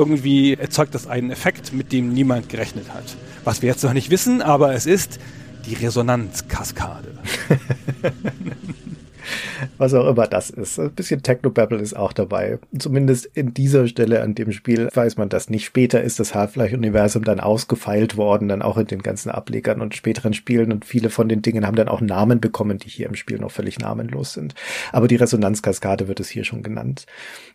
Irgendwie 0.00 0.54
erzeugt 0.54 0.94
das 0.94 1.06
einen 1.06 1.30
Effekt, 1.30 1.74
mit 1.74 1.92
dem 1.92 2.14
niemand 2.14 2.48
gerechnet 2.48 2.88
hat. 2.88 3.04
Was 3.44 3.60
wir 3.60 3.68
jetzt 3.68 3.84
noch 3.84 3.92
nicht 3.92 4.08
wissen, 4.08 4.40
aber 4.40 4.72
es 4.72 4.86
ist 4.86 5.18
die 5.66 5.74
Resonanzkaskade. 5.74 7.12
was 9.78 9.94
auch 9.94 10.06
immer 10.06 10.26
das 10.26 10.50
ist. 10.50 10.78
Ein 10.78 10.92
bisschen 10.92 11.22
Technobabble 11.22 11.78
ist 11.78 11.94
auch 11.94 12.12
dabei. 12.12 12.58
Zumindest 12.78 13.26
in 13.26 13.54
dieser 13.54 13.86
Stelle 13.86 14.22
an 14.22 14.34
dem 14.34 14.52
Spiel 14.52 14.88
weiß 14.92 15.16
man 15.16 15.28
das 15.28 15.50
nicht. 15.50 15.64
Später 15.64 16.02
ist 16.02 16.20
das 16.20 16.34
Half-Life-Universum 16.34 17.24
dann 17.24 17.40
ausgefeilt 17.40 18.16
worden, 18.16 18.48
dann 18.48 18.62
auch 18.62 18.76
in 18.76 18.86
den 18.86 19.02
ganzen 19.02 19.30
Ablegern 19.30 19.80
und 19.80 19.94
späteren 19.94 20.34
Spielen 20.34 20.72
und 20.72 20.84
viele 20.84 21.10
von 21.10 21.28
den 21.28 21.42
Dingen 21.42 21.66
haben 21.66 21.76
dann 21.76 21.88
auch 21.88 22.00
Namen 22.00 22.40
bekommen, 22.40 22.78
die 22.78 22.88
hier 22.88 23.06
im 23.06 23.14
Spiel 23.14 23.38
noch 23.38 23.50
völlig 23.50 23.78
namenlos 23.78 24.32
sind. 24.32 24.54
Aber 24.92 25.08
die 25.08 25.16
Resonanzkaskade 25.16 26.08
wird 26.08 26.20
es 26.20 26.28
hier 26.28 26.44
schon 26.44 26.62
genannt. 26.62 27.06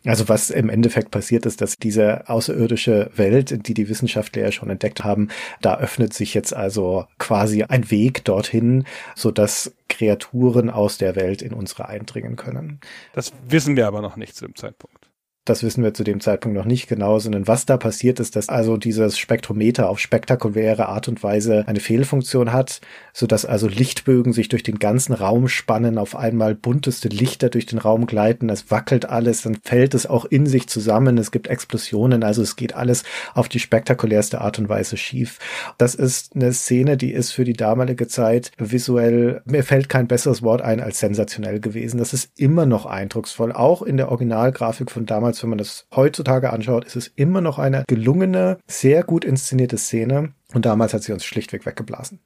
Also 0.04 0.28
was 0.28 0.50
im 0.50 0.68
Endeffekt 0.68 1.10
passiert 1.10 1.46
ist, 1.46 1.60
dass 1.60 1.76
diese 1.76 2.28
außerirdische 2.28 3.10
Welt, 3.16 3.66
die 3.66 3.74
die 3.74 3.88
Wissenschaftler 3.88 4.42
ja 4.42 4.52
schon 4.52 4.70
entdeckt 4.70 5.04
haben, 5.04 5.28
da 5.60 5.78
öffnet 5.78 6.14
sich 6.14 6.34
jetzt 6.34 6.54
also 6.54 7.06
quasi 7.18 7.62
ein 7.62 7.90
Weg 7.90 8.24
dorthin, 8.24 8.84
so 9.14 9.30
dass 9.30 9.72
Kreaturen 9.88 10.70
aus 10.70 10.98
der 10.98 11.16
Welt 11.16 11.42
in 11.42 11.52
unsere 11.52 11.88
eindringen 11.88 12.36
können. 12.36 12.80
Das 13.12 13.32
wissen 13.48 13.76
wir 13.76 13.86
aber 13.86 14.02
noch 14.02 14.16
nicht 14.16 14.36
zu 14.36 14.44
dem 14.44 14.54
Zeitpunkt. 14.54 15.10
Das 15.46 15.62
wissen 15.62 15.84
wir 15.84 15.94
zu 15.94 16.02
dem 16.02 16.18
Zeitpunkt 16.18 16.58
noch 16.58 16.64
nicht 16.64 16.88
genau, 16.88 17.20
sondern 17.20 17.46
was 17.46 17.66
da 17.66 17.76
passiert 17.76 18.18
ist, 18.18 18.34
dass 18.34 18.48
also 18.48 18.76
dieses 18.76 19.16
Spektrometer 19.16 19.88
auf 19.88 20.00
spektakuläre 20.00 20.88
Art 20.88 21.06
und 21.06 21.22
Weise 21.22 21.62
eine 21.68 21.78
Fehlfunktion 21.78 22.52
hat, 22.52 22.80
so 23.16 23.26
dass 23.26 23.46
also 23.46 23.66
Lichtbögen 23.66 24.34
sich 24.34 24.50
durch 24.50 24.62
den 24.62 24.78
ganzen 24.78 25.14
Raum 25.14 25.48
spannen, 25.48 25.96
auf 25.96 26.14
einmal 26.14 26.54
bunteste 26.54 27.08
Lichter 27.08 27.48
durch 27.48 27.64
den 27.64 27.78
Raum 27.78 28.06
gleiten, 28.06 28.50
es 28.50 28.70
wackelt 28.70 29.08
alles, 29.08 29.40
dann 29.40 29.56
fällt 29.62 29.94
es 29.94 30.04
auch 30.06 30.26
in 30.26 30.44
sich 30.44 30.68
zusammen, 30.68 31.16
es 31.16 31.30
gibt 31.30 31.46
Explosionen, 31.46 32.22
also 32.22 32.42
es 32.42 32.56
geht 32.56 32.74
alles 32.74 33.04
auf 33.32 33.48
die 33.48 33.58
spektakulärste 33.58 34.42
Art 34.42 34.58
und 34.58 34.68
Weise 34.68 34.98
schief. 34.98 35.38
Das 35.78 35.94
ist 35.94 36.36
eine 36.36 36.52
Szene, 36.52 36.98
die 36.98 37.14
ist 37.14 37.32
für 37.32 37.44
die 37.44 37.54
damalige 37.54 38.06
Zeit 38.06 38.52
visuell, 38.58 39.40
mir 39.46 39.64
fällt 39.64 39.88
kein 39.88 40.08
besseres 40.08 40.42
Wort 40.42 40.60
ein 40.60 40.80
als 40.80 41.00
sensationell 41.00 41.58
gewesen. 41.58 41.96
Das 41.96 42.12
ist 42.12 42.38
immer 42.38 42.66
noch 42.66 42.84
eindrucksvoll, 42.84 43.52
auch 43.52 43.80
in 43.80 43.96
der 43.96 44.10
Originalgrafik 44.10 44.90
von 44.90 45.06
damals, 45.06 45.42
wenn 45.42 45.48
man 45.48 45.58
das 45.58 45.86
heutzutage 45.96 46.52
anschaut, 46.52 46.84
ist 46.84 46.96
es 46.96 47.10
immer 47.16 47.40
noch 47.40 47.58
eine 47.58 47.84
gelungene, 47.88 48.58
sehr 48.66 49.02
gut 49.04 49.24
inszenierte 49.24 49.78
Szene. 49.78 50.34
Und 50.52 50.66
damals 50.66 50.92
hat 50.92 51.02
sie 51.02 51.12
uns 51.12 51.24
schlichtweg 51.24 51.64
weggeblasen. 51.64 52.20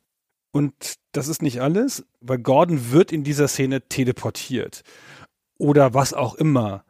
Und 0.53 0.97
das 1.13 1.29
ist 1.29 1.43
nicht 1.43 1.61
alles, 1.61 2.05
weil 2.21 2.39
Gordon 2.39 2.91
wird 2.91 3.13
in 3.13 3.25
dieser 3.25 3.49
Szene 3.49 3.89
teleportiert. 3.89 4.83
Oder 5.59 5.95
was 5.95 6.13
auch 6.15 6.35
immer 6.35 6.85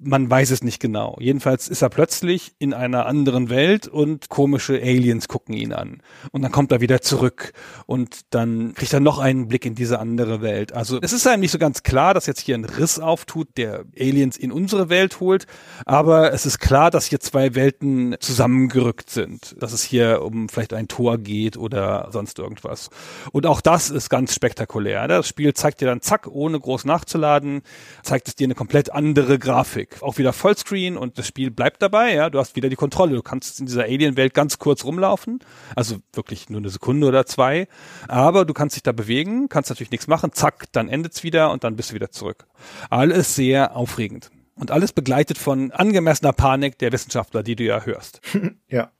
man 0.00 0.30
weiß 0.30 0.50
es 0.50 0.62
nicht 0.62 0.80
genau. 0.80 1.16
Jedenfalls 1.20 1.68
ist 1.68 1.82
er 1.82 1.88
plötzlich 1.88 2.54
in 2.58 2.74
einer 2.74 3.06
anderen 3.06 3.50
Welt 3.50 3.88
und 3.88 4.28
komische 4.28 4.74
Aliens 4.74 5.28
gucken 5.28 5.54
ihn 5.54 5.72
an. 5.72 6.02
Und 6.30 6.42
dann 6.42 6.52
kommt 6.52 6.72
er 6.72 6.80
wieder 6.80 7.00
zurück 7.00 7.52
und 7.86 8.20
dann 8.30 8.74
kriegt 8.74 8.92
er 8.92 9.00
noch 9.00 9.18
einen 9.18 9.48
Blick 9.48 9.66
in 9.66 9.74
diese 9.74 9.98
andere 9.98 10.42
Welt. 10.42 10.72
Also 10.72 10.98
es 11.00 11.12
ist 11.12 11.26
einem 11.26 11.40
nicht 11.40 11.50
so 11.50 11.58
ganz 11.58 11.82
klar, 11.82 12.14
dass 12.14 12.26
jetzt 12.26 12.40
hier 12.40 12.54
ein 12.54 12.64
Riss 12.64 12.98
auftut, 12.98 13.56
der 13.56 13.84
Aliens 13.98 14.36
in 14.36 14.52
unsere 14.52 14.88
Welt 14.88 15.20
holt, 15.20 15.46
aber 15.84 16.32
es 16.32 16.46
ist 16.46 16.58
klar, 16.58 16.90
dass 16.90 17.06
hier 17.06 17.20
zwei 17.20 17.54
Welten 17.54 18.16
zusammengerückt 18.20 19.10
sind. 19.10 19.54
Dass 19.60 19.72
es 19.72 19.82
hier 19.82 20.22
um 20.22 20.48
vielleicht 20.48 20.72
ein 20.72 20.88
Tor 20.88 21.18
geht 21.18 21.56
oder 21.56 22.08
sonst 22.12 22.38
irgendwas. 22.38 22.90
Und 23.32 23.46
auch 23.46 23.60
das 23.60 23.90
ist 23.90 24.08
ganz 24.08 24.34
spektakulär. 24.34 25.08
Das 25.08 25.28
Spiel 25.28 25.54
zeigt 25.54 25.80
dir 25.80 25.86
dann 25.86 26.00
zack, 26.00 26.26
ohne 26.26 26.58
groß 26.58 26.84
nachzuladen, 26.84 27.62
zeigt 28.02 28.28
es 28.28 28.36
dir 28.36 28.46
eine 28.46 28.54
komplett 28.54 28.92
andere 28.92 29.38
Grafik. 29.38 29.81
Grafik. 29.86 30.02
Auch 30.02 30.18
wieder 30.18 30.32
Vollscreen 30.32 30.96
und 30.96 31.18
das 31.18 31.26
Spiel 31.26 31.50
bleibt 31.50 31.82
dabei, 31.82 32.14
ja. 32.14 32.30
Du 32.30 32.38
hast 32.38 32.56
wieder 32.56 32.68
die 32.68 32.76
Kontrolle. 32.76 33.14
Du 33.14 33.22
kannst 33.22 33.60
in 33.60 33.66
dieser 33.66 33.84
Alien-Welt 33.84 34.34
ganz 34.34 34.58
kurz 34.58 34.84
rumlaufen. 34.84 35.40
Also 35.76 35.96
wirklich 36.12 36.48
nur 36.50 36.60
eine 36.60 36.70
Sekunde 36.70 37.06
oder 37.06 37.26
zwei. 37.26 37.68
Aber 38.08 38.44
du 38.44 38.54
kannst 38.54 38.76
dich 38.76 38.82
da 38.82 38.92
bewegen, 38.92 39.48
kannst 39.48 39.70
natürlich 39.70 39.90
nichts 39.90 40.06
machen. 40.06 40.32
Zack, 40.32 40.66
dann 40.72 40.88
endet's 40.88 41.22
wieder 41.22 41.50
und 41.50 41.64
dann 41.64 41.76
bist 41.76 41.90
du 41.90 41.94
wieder 41.94 42.10
zurück. 42.10 42.46
Alles 42.90 43.34
sehr 43.34 43.76
aufregend. 43.76 44.30
Und 44.54 44.70
alles 44.70 44.92
begleitet 44.92 45.38
von 45.38 45.70
angemessener 45.72 46.32
Panik 46.32 46.78
der 46.78 46.92
Wissenschaftler, 46.92 47.42
die 47.42 47.56
du 47.56 47.64
ja 47.64 47.84
hörst. 47.84 48.20
ja. 48.68 48.90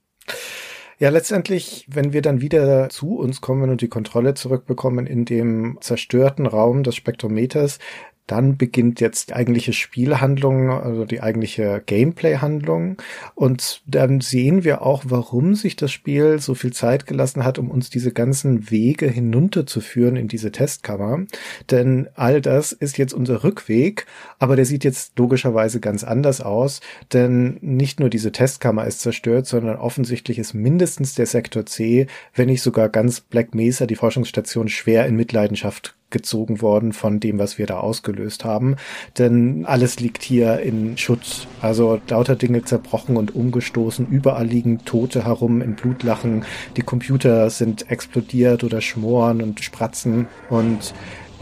Ja, 0.99 1.09
letztendlich, 1.09 1.85
wenn 1.89 2.13
wir 2.13 2.21
dann 2.21 2.39
wieder 2.39 2.87
zu 2.89 3.17
uns 3.17 3.41
kommen 3.41 3.69
und 3.69 3.81
die 3.81 3.87
Kontrolle 3.87 4.35
zurückbekommen 4.35 5.05
in 5.05 5.25
dem 5.25 5.77
zerstörten 5.81 6.45
Raum 6.45 6.83
des 6.83 6.95
Spektrometers, 6.95 7.79
dann 8.27 8.57
beginnt 8.57 9.01
jetzt 9.01 9.29
die 9.29 9.33
eigentliche 9.33 9.73
Spielhandlung, 9.73 10.69
also 10.69 11.03
die 11.03 11.21
eigentliche 11.21 11.83
Gameplay-Handlung. 11.85 12.97
Und 13.35 13.81
dann 13.85 14.21
sehen 14.21 14.63
wir 14.63 14.81
auch, 14.81 15.03
warum 15.07 15.55
sich 15.55 15.75
das 15.75 15.91
Spiel 15.91 16.39
so 16.39 16.55
viel 16.55 16.71
Zeit 16.71 17.05
gelassen 17.05 17.43
hat, 17.43 17.59
um 17.59 17.69
uns 17.69 17.89
diese 17.89 18.13
ganzen 18.13 18.71
Wege 18.71 19.07
hinunterzuführen 19.07 20.15
in 20.15 20.29
diese 20.29 20.51
Testkammer. 20.51 21.25
Denn 21.69 22.07
all 22.15 22.39
das 22.39 22.71
ist 22.71 22.97
jetzt 22.97 23.13
unser 23.13 23.43
Rückweg, 23.43 24.05
aber 24.39 24.55
der 24.55 24.65
sieht 24.65 24.85
jetzt 24.85 25.19
logischerweise 25.19 25.81
ganz 25.81 26.05
anders 26.05 26.39
aus. 26.39 26.79
Denn 27.11 27.57
nicht 27.61 27.99
nur 27.99 28.09
diese 28.09 28.31
Testkammer 28.31 28.85
ist 28.85 29.01
zerstört, 29.01 29.47
sondern 29.47 29.75
offensichtlich 29.77 30.39
ist 30.39 30.53
mindestens 30.53 31.13
der 31.13 31.25
Sektor 31.25 31.65
C, 31.65 32.07
wenn 32.33 32.47
nicht 32.47 32.61
sogar 32.61 32.87
ganz 32.87 33.19
Black 33.19 33.53
Mesa, 33.53 33.85
die 33.85 33.95
Forschungsstation, 33.95 34.69
schwer 34.69 35.05
in 35.07 35.15
Mitleidenschaft 35.17 35.95
gezogen 36.13 36.61
worden 36.61 36.93
von 36.93 37.19
dem, 37.19 37.39
was 37.39 37.57
wir 37.57 37.65
da 37.65 37.81
ausgelöst 37.81 38.45
haben. 38.45 38.77
Denn 39.17 39.65
alles 39.65 39.99
liegt 39.99 40.23
hier 40.23 40.61
in 40.61 40.97
Schutz. 40.97 41.47
Also 41.61 41.99
lauter 42.07 42.37
Dinge 42.37 42.63
zerbrochen 42.63 43.17
und 43.17 43.35
umgestoßen. 43.35 44.07
Überall 44.07 44.47
liegen 44.47 44.85
Tote 44.85 45.25
herum 45.25 45.61
in 45.61 45.75
Blutlachen. 45.75 46.45
Die 46.77 46.83
Computer 46.83 47.49
sind 47.49 47.91
explodiert 47.91 48.63
oder 48.63 48.79
schmoren 48.79 49.41
und 49.41 49.59
spratzen. 49.59 50.27
Und 50.49 50.93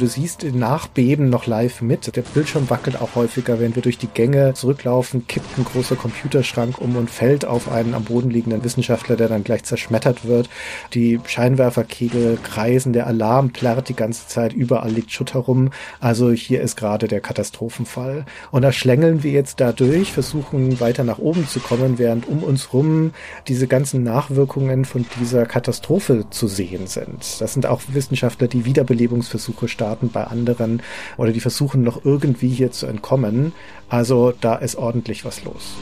Du 0.01 0.07
siehst 0.07 0.41
den 0.41 0.57
Nachbeben 0.57 1.29
noch 1.29 1.45
live 1.45 1.83
mit. 1.83 2.15
Der 2.15 2.23
Bildschirm 2.23 2.71
wackelt 2.71 2.99
auch 2.99 3.13
häufiger, 3.13 3.59
wenn 3.59 3.75
wir 3.75 3.83
durch 3.83 3.99
die 3.99 4.07
Gänge 4.07 4.55
zurücklaufen, 4.55 5.27
kippt 5.27 5.59
ein 5.59 5.63
großer 5.63 5.95
Computerschrank 5.95 6.79
um 6.79 6.95
und 6.95 7.07
fällt 7.07 7.45
auf 7.45 7.71
einen 7.71 7.93
am 7.93 8.05
Boden 8.05 8.31
liegenden 8.31 8.63
Wissenschaftler, 8.63 9.15
der 9.15 9.27
dann 9.27 9.43
gleich 9.43 9.63
zerschmettert 9.63 10.25
wird. 10.25 10.49
Die 10.95 11.19
Scheinwerferkegel 11.23 12.39
kreisen, 12.41 12.93
der 12.93 13.05
Alarm 13.05 13.51
plärrt 13.51 13.89
die 13.89 13.93
ganze 13.93 14.27
Zeit, 14.27 14.53
überall 14.53 14.89
liegt 14.89 15.11
Schutt 15.11 15.35
herum. 15.35 15.69
Also 15.99 16.31
hier 16.31 16.61
ist 16.61 16.77
gerade 16.77 17.07
der 17.07 17.21
Katastrophenfall. 17.21 18.25
Und 18.49 18.63
da 18.63 18.71
schlängeln 18.71 19.21
wir 19.21 19.29
jetzt 19.33 19.59
da 19.59 19.71
durch, 19.71 20.13
versuchen 20.13 20.79
weiter 20.79 21.03
nach 21.03 21.19
oben 21.19 21.47
zu 21.47 21.59
kommen, 21.59 21.99
während 21.99 22.27
um 22.27 22.41
uns 22.41 22.73
rum 22.73 23.11
diese 23.47 23.67
ganzen 23.67 24.01
Nachwirkungen 24.01 24.83
von 24.83 25.05
dieser 25.19 25.45
Katastrophe 25.45 26.25
zu 26.31 26.47
sehen 26.47 26.87
sind. 26.87 27.39
Das 27.39 27.53
sind 27.53 27.67
auch 27.67 27.81
Wissenschaftler, 27.89 28.47
die 28.47 28.65
Wiederbelebungsversuche 28.65 29.67
starten 29.67 29.90
starten 29.91 30.09
bei 30.09 30.23
anderen 30.23 30.81
oder 31.17 31.31
die 31.31 31.41
versuchen 31.41 31.83
noch 31.83 32.05
irgendwie 32.05 32.47
hier 32.47 32.71
zu 32.71 32.87
entkommen. 32.87 33.53
Also 33.89 34.31
da 34.39 34.55
ist 34.55 34.75
ordentlich 34.75 35.25
was 35.25 35.43
los. 35.43 35.75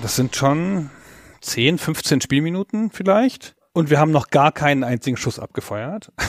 Das 0.00 0.16
sind 0.16 0.34
schon 0.34 0.88
10, 1.42 1.76
15 1.76 2.20
Spielminuten 2.22 2.90
vielleicht 2.90 3.57
und 3.78 3.90
wir 3.90 4.00
haben 4.00 4.10
noch 4.10 4.30
gar 4.30 4.50
keinen 4.50 4.82
einzigen 4.82 5.16
Schuss 5.16 5.38
abgefeuert. 5.38 6.12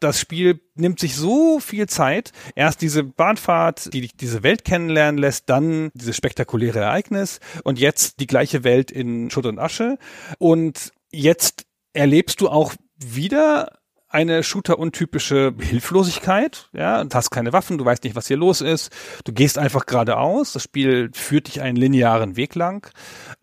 Das 0.00 0.20
Spiel 0.20 0.60
nimmt 0.76 1.00
sich 1.00 1.16
so 1.16 1.58
viel 1.58 1.88
Zeit. 1.88 2.30
Erst 2.54 2.82
diese 2.82 3.02
Bahnfahrt, 3.02 3.92
die 3.92 4.02
dich 4.02 4.16
diese 4.16 4.44
Welt 4.44 4.64
kennenlernen 4.64 5.18
lässt, 5.18 5.50
dann 5.50 5.90
dieses 5.92 6.14
spektakuläre 6.16 6.78
Ereignis 6.78 7.40
und 7.64 7.80
jetzt 7.80 8.20
die 8.20 8.28
gleiche 8.28 8.62
Welt 8.62 8.92
in 8.92 9.28
Schutt 9.28 9.46
und 9.46 9.58
Asche. 9.58 9.98
Und 10.38 10.92
jetzt 11.10 11.66
erlebst 11.94 12.40
du 12.40 12.48
auch 12.48 12.74
wieder 12.96 13.77
eine 14.10 14.42
Shooter-untypische 14.42 15.54
Hilflosigkeit. 15.58 16.70
Ja, 16.72 17.04
du 17.04 17.14
hast 17.14 17.30
keine 17.30 17.52
Waffen, 17.52 17.76
du 17.76 17.84
weißt 17.84 18.04
nicht, 18.04 18.16
was 18.16 18.26
hier 18.26 18.38
los 18.38 18.62
ist. 18.62 18.90
Du 19.24 19.32
gehst 19.32 19.58
einfach 19.58 19.84
geradeaus. 19.84 20.54
Das 20.54 20.62
Spiel 20.62 21.10
führt 21.12 21.48
dich 21.48 21.60
einen 21.60 21.76
linearen 21.76 22.36
Weg 22.36 22.54
lang 22.54 22.90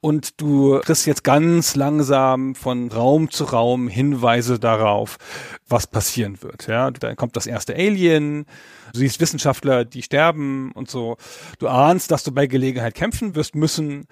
und 0.01 0.41
du 0.41 0.79
kriegst 0.79 1.05
jetzt 1.05 1.23
ganz 1.23 1.75
langsam 1.75 2.55
von 2.55 2.91
Raum 2.91 3.29
zu 3.29 3.43
Raum 3.43 3.87
Hinweise 3.87 4.59
darauf, 4.59 5.17
was 5.67 5.85
passieren 5.85 6.41
wird. 6.41 6.65
Ja, 6.65 6.89
dann 6.89 7.15
kommt 7.15 7.35
das 7.35 7.45
erste 7.45 7.75
Alien. 7.75 8.45
Du 8.93 8.99
siehst 8.99 9.19
Wissenschaftler, 9.19 9.85
die 9.85 10.01
sterben 10.01 10.71
und 10.71 10.89
so. 10.89 11.17
Du 11.59 11.67
ahnst, 11.67 12.09
dass 12.09 12.23
du 12.23 12.31
bei 12.31 12.47
Gelegenheit 12.47 12.95
kämpfen 12.95 13.35
wirst 13.35 13.53
müssen, 13.53 14.07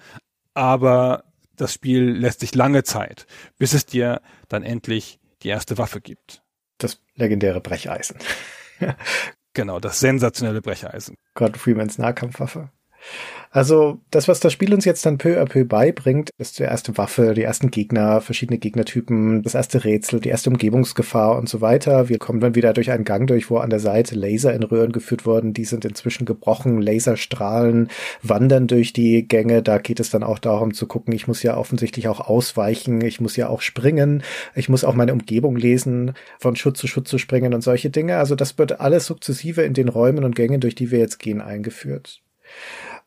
aber 0.54 1.24
das 1.56 1.72
Spiel 1.72 2.10
lässt 2.10 2.40
sich 2.40 2.54
lange 2.54 2.84
Zeit, 2.84 3.26
bis 3.58 3.74
es 3.74 3.86
dir 3.86 4.20
dann 4.48 4.62
endlich 4.62 5.18
die 5.42 5.48
erste 5.48 5.78
Waffe 5.78 6.00
gibt 6.00 6.43
das 6.78 7.00
legendäre 7.14 7.60
Brecheisen. 7.60 8.18
genau, 9.54 9.80
das 9.80 10.00
sensationelle 10.00 10.62
Brecheisen. 10.62 11.16
Gordon 11.34 11.58
Freemans 11.58 11.98
Nahkampfwaffe. 11.98 12.70
Also 13.54 14.00
das, 14.10 14.26
was 14.26 14.40
das 14.40 14.52
Spiel 14.52 14.74
uns 14.74 14.84
jetzt 14.84 15.06
dann 15.06 15.16
peu 15.16 15.40
à 15.40 15.44
peu 15.44 15.64
beibringt, 15.64 16.30
ist 16.38 16.58
die 16.58 16.64
erste 16.64 16.98
Waffe, 16.98 17.34
die 17.34 17.44
ersten 17.44 17.70
Gegner, 17.70 18.20
verschiedene 18.20 18.58
Gegnertypen, 18.58 19.44
das 19.44 19.54
erste 19.54 19.84
Rätsel, 19.84 20.18
die 20.18 20.30
erste 20.30 20.50
Umgebungsgefahr 20.50 21.38
und 21.38 21.48
so 21.48 21.60
weiter. 21.60 22.08
Wir 22.08 22.18
kommen 22.18 22.40
dann 22.40 22.56
wieder 22.56 22.72
durch 22.72 22.90
einen 22.90 23.04
Gang 23.04 23.28
durch, 23.28 23.50
wo 23.50 23.58
an 23.58 23.70
der 23.70 23.78
Seite 23.78 24.16
Laser 24.16 24.52
in 24.52 24.64
Röhren 24.64 24.90
geführt 24.90 25.24
wurden. 25.24 25.52
Die 25.52 25.64
sind 25.64 25.84
inzwischen 25.84 26.24
gebrochen. 26.24 26.82
Laserstrahlen 26.82 27.90
wandern 28.22 28.66
durch 28.66 28.92
die 28.92 29.28
Gänge. 29.28 29.62
Da 29.62 29.78
geht 29.78 30.00
es 30.00 30.10
dann 30.10 30.24
auch 30.24 30.40
darum 30.40 30.74
zu 30.74 30.88
gucken, 30.88 31.14
ich 31.14 31.28
muss 31.28 31.44
ja 31.44 31.56
offensichtlich 31.56 32.08
auch 32.08 32.18
ausweichen. 32.18 33.02
Ich 33.02 33.20
muss 33.20 33.36
ja 33.36 33.48
auch 33.48 33.60
springen. 33.60 34.24
Ich 34.56 34.68
muss 34.68 34.82
auch 34.82 34.94
meine 34.94 35.12
Umgebung 35.12 35.54
lesen, 35.54 36.14
von 36.40 36.56
Schutz 36.56 36.80
zu 36.80 36.88
Schutz 36.88 37.08
zu 37.08 37.18
springen 37.18 37.54
und 37.54 37.62
solche 37.62 37.90
Dinge. 37.90 38.16
Also 38.16 38.34
das 38.34 38.58
wird 38.58 38.80
alles 38.80 39.06
sukzessive 39.06 39.62
in 39.62 39.74
den 39.74 39.88
Räumen 39.88 40.24
und 40.24 40.34
Gängen, 40.34 40.60
durch 40.60 40.74
die 40.74 40.90
wir 40.90 40.98
jetzt 40.98 41.20
gehen, 41.20 41.40
eingeführt. 41.40 42.20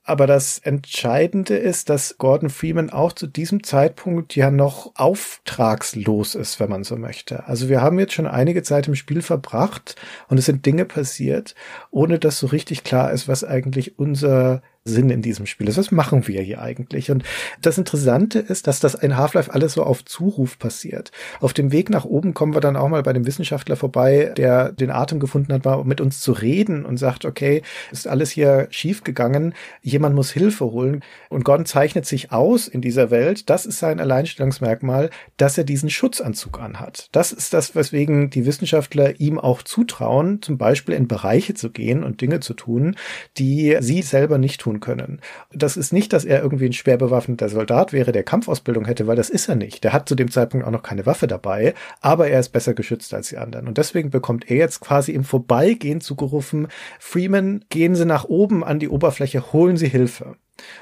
Aber 0.08 0.26
das 0.26 0.58
Entscheidende 0.60 1.58
ist, 1.58 1.90
dass 1.90 2.18
Gordon 2.18 2.50
Freeman 2.50 2.90
auch 2.90 3.12
zu 3.12 3.28
diesem 3.28 3.62
Zeitpunkt 3.62 4.38
ja 4.38 4.50
noch 4.52 4.94
auftragslos 4.96 6.34
ist, 6.34 6.62
wenn 6.62 6.70
man 6.70 6.86
so 6.86 6.96
möchte. 6.96 7.46
Also 7.46 7.68
wir 7.68 7.82
haben 7.82 8.00
jetzt 8.00 8.14
schon 8.14 8.26
einige 8.26 8.64
Zeit 8.64 8.88
im 8.88 8.96
Spiel 8.96 9.22
verbracht 9.22 9.98
und 10.30 10.38
es 10.38 10.46
sind 10.46 10.66
Dinge 10.66 10.86
passiert, 10.86 11.56
ohne 11.92 12.20
dass 12.20 12.40
so 12.40 12.48
richtig 12.48 12.86
klar 12.86 13.12
ist, 13.12 13.28
was 13.28 13.44
eigentlich 13.44 14.00
unser 14.00 14.62
Sinn 14.88 15.10
in 15.10 15.22
diesem 15.22 15.46
Spiel 15.46 15.68
ist. 15.68 15.78
Was 15.78 15.92
machen 15.92 16.28
wir 16.28 16.42
hier 16.42 16.62
eigentlich? 16.62 17.12
Und 17.12 17.24
das 17.62 17.78
Interessante 17.78 18.40
ist, 18.40 18.68
dass 18.68 18.80
das 18.80 18.96
in 18.96 19.18
Half-Life 19.18 19.54
alles 19.54 19.74
so 19.74 19.84
auf 19.84 20.04
Zuruf 20.06 20.58
passiert. 20.58 21.12
Auf 21.40 21.54
dem 21.54 21.72
Weg 21.72 21.90
nach 21.90 22.06
oben 22.06 22.34
kommen 22.34 22.54
wir 22.54 22.62
dann 22.62 22.76
auch 22.76 22.90
mal 22.90 23.04
bei 23.04 23.14
dem 23.14 23.26
Wissenschaftler 23.26 23.76
vorbei, 23.76 24.34
der 24.36 24.72
den 24.72 24.92
Atem 24.92 25.20
gefunden 25.20 25.54
hat, 25.54 25.66
mal 25.66 25.84
mit 25.84 26.02
uns 26.02 26.20
zu 26.22 26.32
reden 26.32 26.86
und 26.86 26.98
sagt, 26.98 27.26
okay, 27.26 27.62
ist 27.92 28.08
alles 28.08 28.32
hier 28.32 28.68
schief 28.70 29.04
gegangen, 29.04 29.54
jemand 29.82 30.16
muss 30.16 30.32
Hilfe 30.32 30.66
holen. 30.66 31.04
Und 31.30 31.44
Gordon 31.44 31.66
zeichnet 31.66 32.06
sich 32.06 32.32
aus 32.32 32.68
in 32.68 32.82
dieser 32.82 33.12
Welt. 33.12 33.50
Das 33.50 33.66
ist 33.66 33.80
sein 33.80 34.00
Alleinstellungsmerkmal, 34.00 35.10
dass 35.38 35.58
er 35.58 35.64
diesen 35.64 35.90
Schutzanzug 35.90 36.60
anhat. 36.60 37.10
Das 37.12 37.32
ist 37.32 37.54
das, 37.54 37.76
weswegen 37.76 38.30
die 38.30 38.46
Wissenschaftler 38.46 39.20
ihm 39.20 39.40
auch 39.40 39.62
zutrauen, 39.62 40.42
zum 40.42 40.58
Beispiel 40.58 40.96
in 40.96 41.08
Bereiche 41.08 41.54
zu 41.54 41.70
gehen 41.72 42.04
und 42.04 42.22
Dinge 42.22 42.40
zu 42.40 42.54
tun, 42.54 42.96
die 43.38 43.78
sie 43.82 44.02
selber 44.02 44.38
nicht 44.38 44.62
tun 44.62 44.77
können. 44.80 45.22
Das 45.52 45.78
ist 45.78 45.94
nicht, 45.94 46.14
dass 46.14 46.26
er 46.26 46.42
irgendwie 46.42 46.66
ein 46.66 46.74
schwer 46.74 46.98
bewaffneter 46.98 47.50
Soldat 47.50 47.94
wäre, 47.94 48.12
der 48.12 48.24
Kampfausbildung 48.24 48.86
hätte, 48.86 49.08
weil 49.08 49.16
das 49.16 49.30
ist 49.30 49.50
er 49.50 49.56
nicht. 49.56 49.84
Der 49.84 49.94
hat 49.94 50.08
zu 50.08 50.16
dem 50.16 50.32
Zeitpunkt 50.32 50.66
auch 50.66 50.72
noch 50.72 50.84
keine 50.84 51.06
Waffe 51.06 51.28
dabei, 51.28 51.74
aber 52.02 52.28
er 52.30 52.40
ist 52.40 52.50
besser 52.50 52.74
geschützt 52.74 53.14
als 53.14 53.30
die 53.30 53.38
anderen. 53.38 53.68
Und 53.68 53.78
deswegen 53.78 54.10
bekommt 54.10 54.50
er 54.50 54.58
jetzt 54.58 54.80
quasi 54.80 55.12
im 55.12 55.24
Vorbeigehen 55.24 56.02
zugerufen, 56.02 56.68
Freeman, 57.00 57.66
gehen 57.70 57.96
Sie 57.96 58.06
nach 58.06 58.26
oben 58.26 58.64
an 58.64 58.80
die 58.80 58.90
Oberfläche, 58.90 59.52
holen 59.54 59.78
Sie 59.78 59.88
Hilfe. 59.88 60.36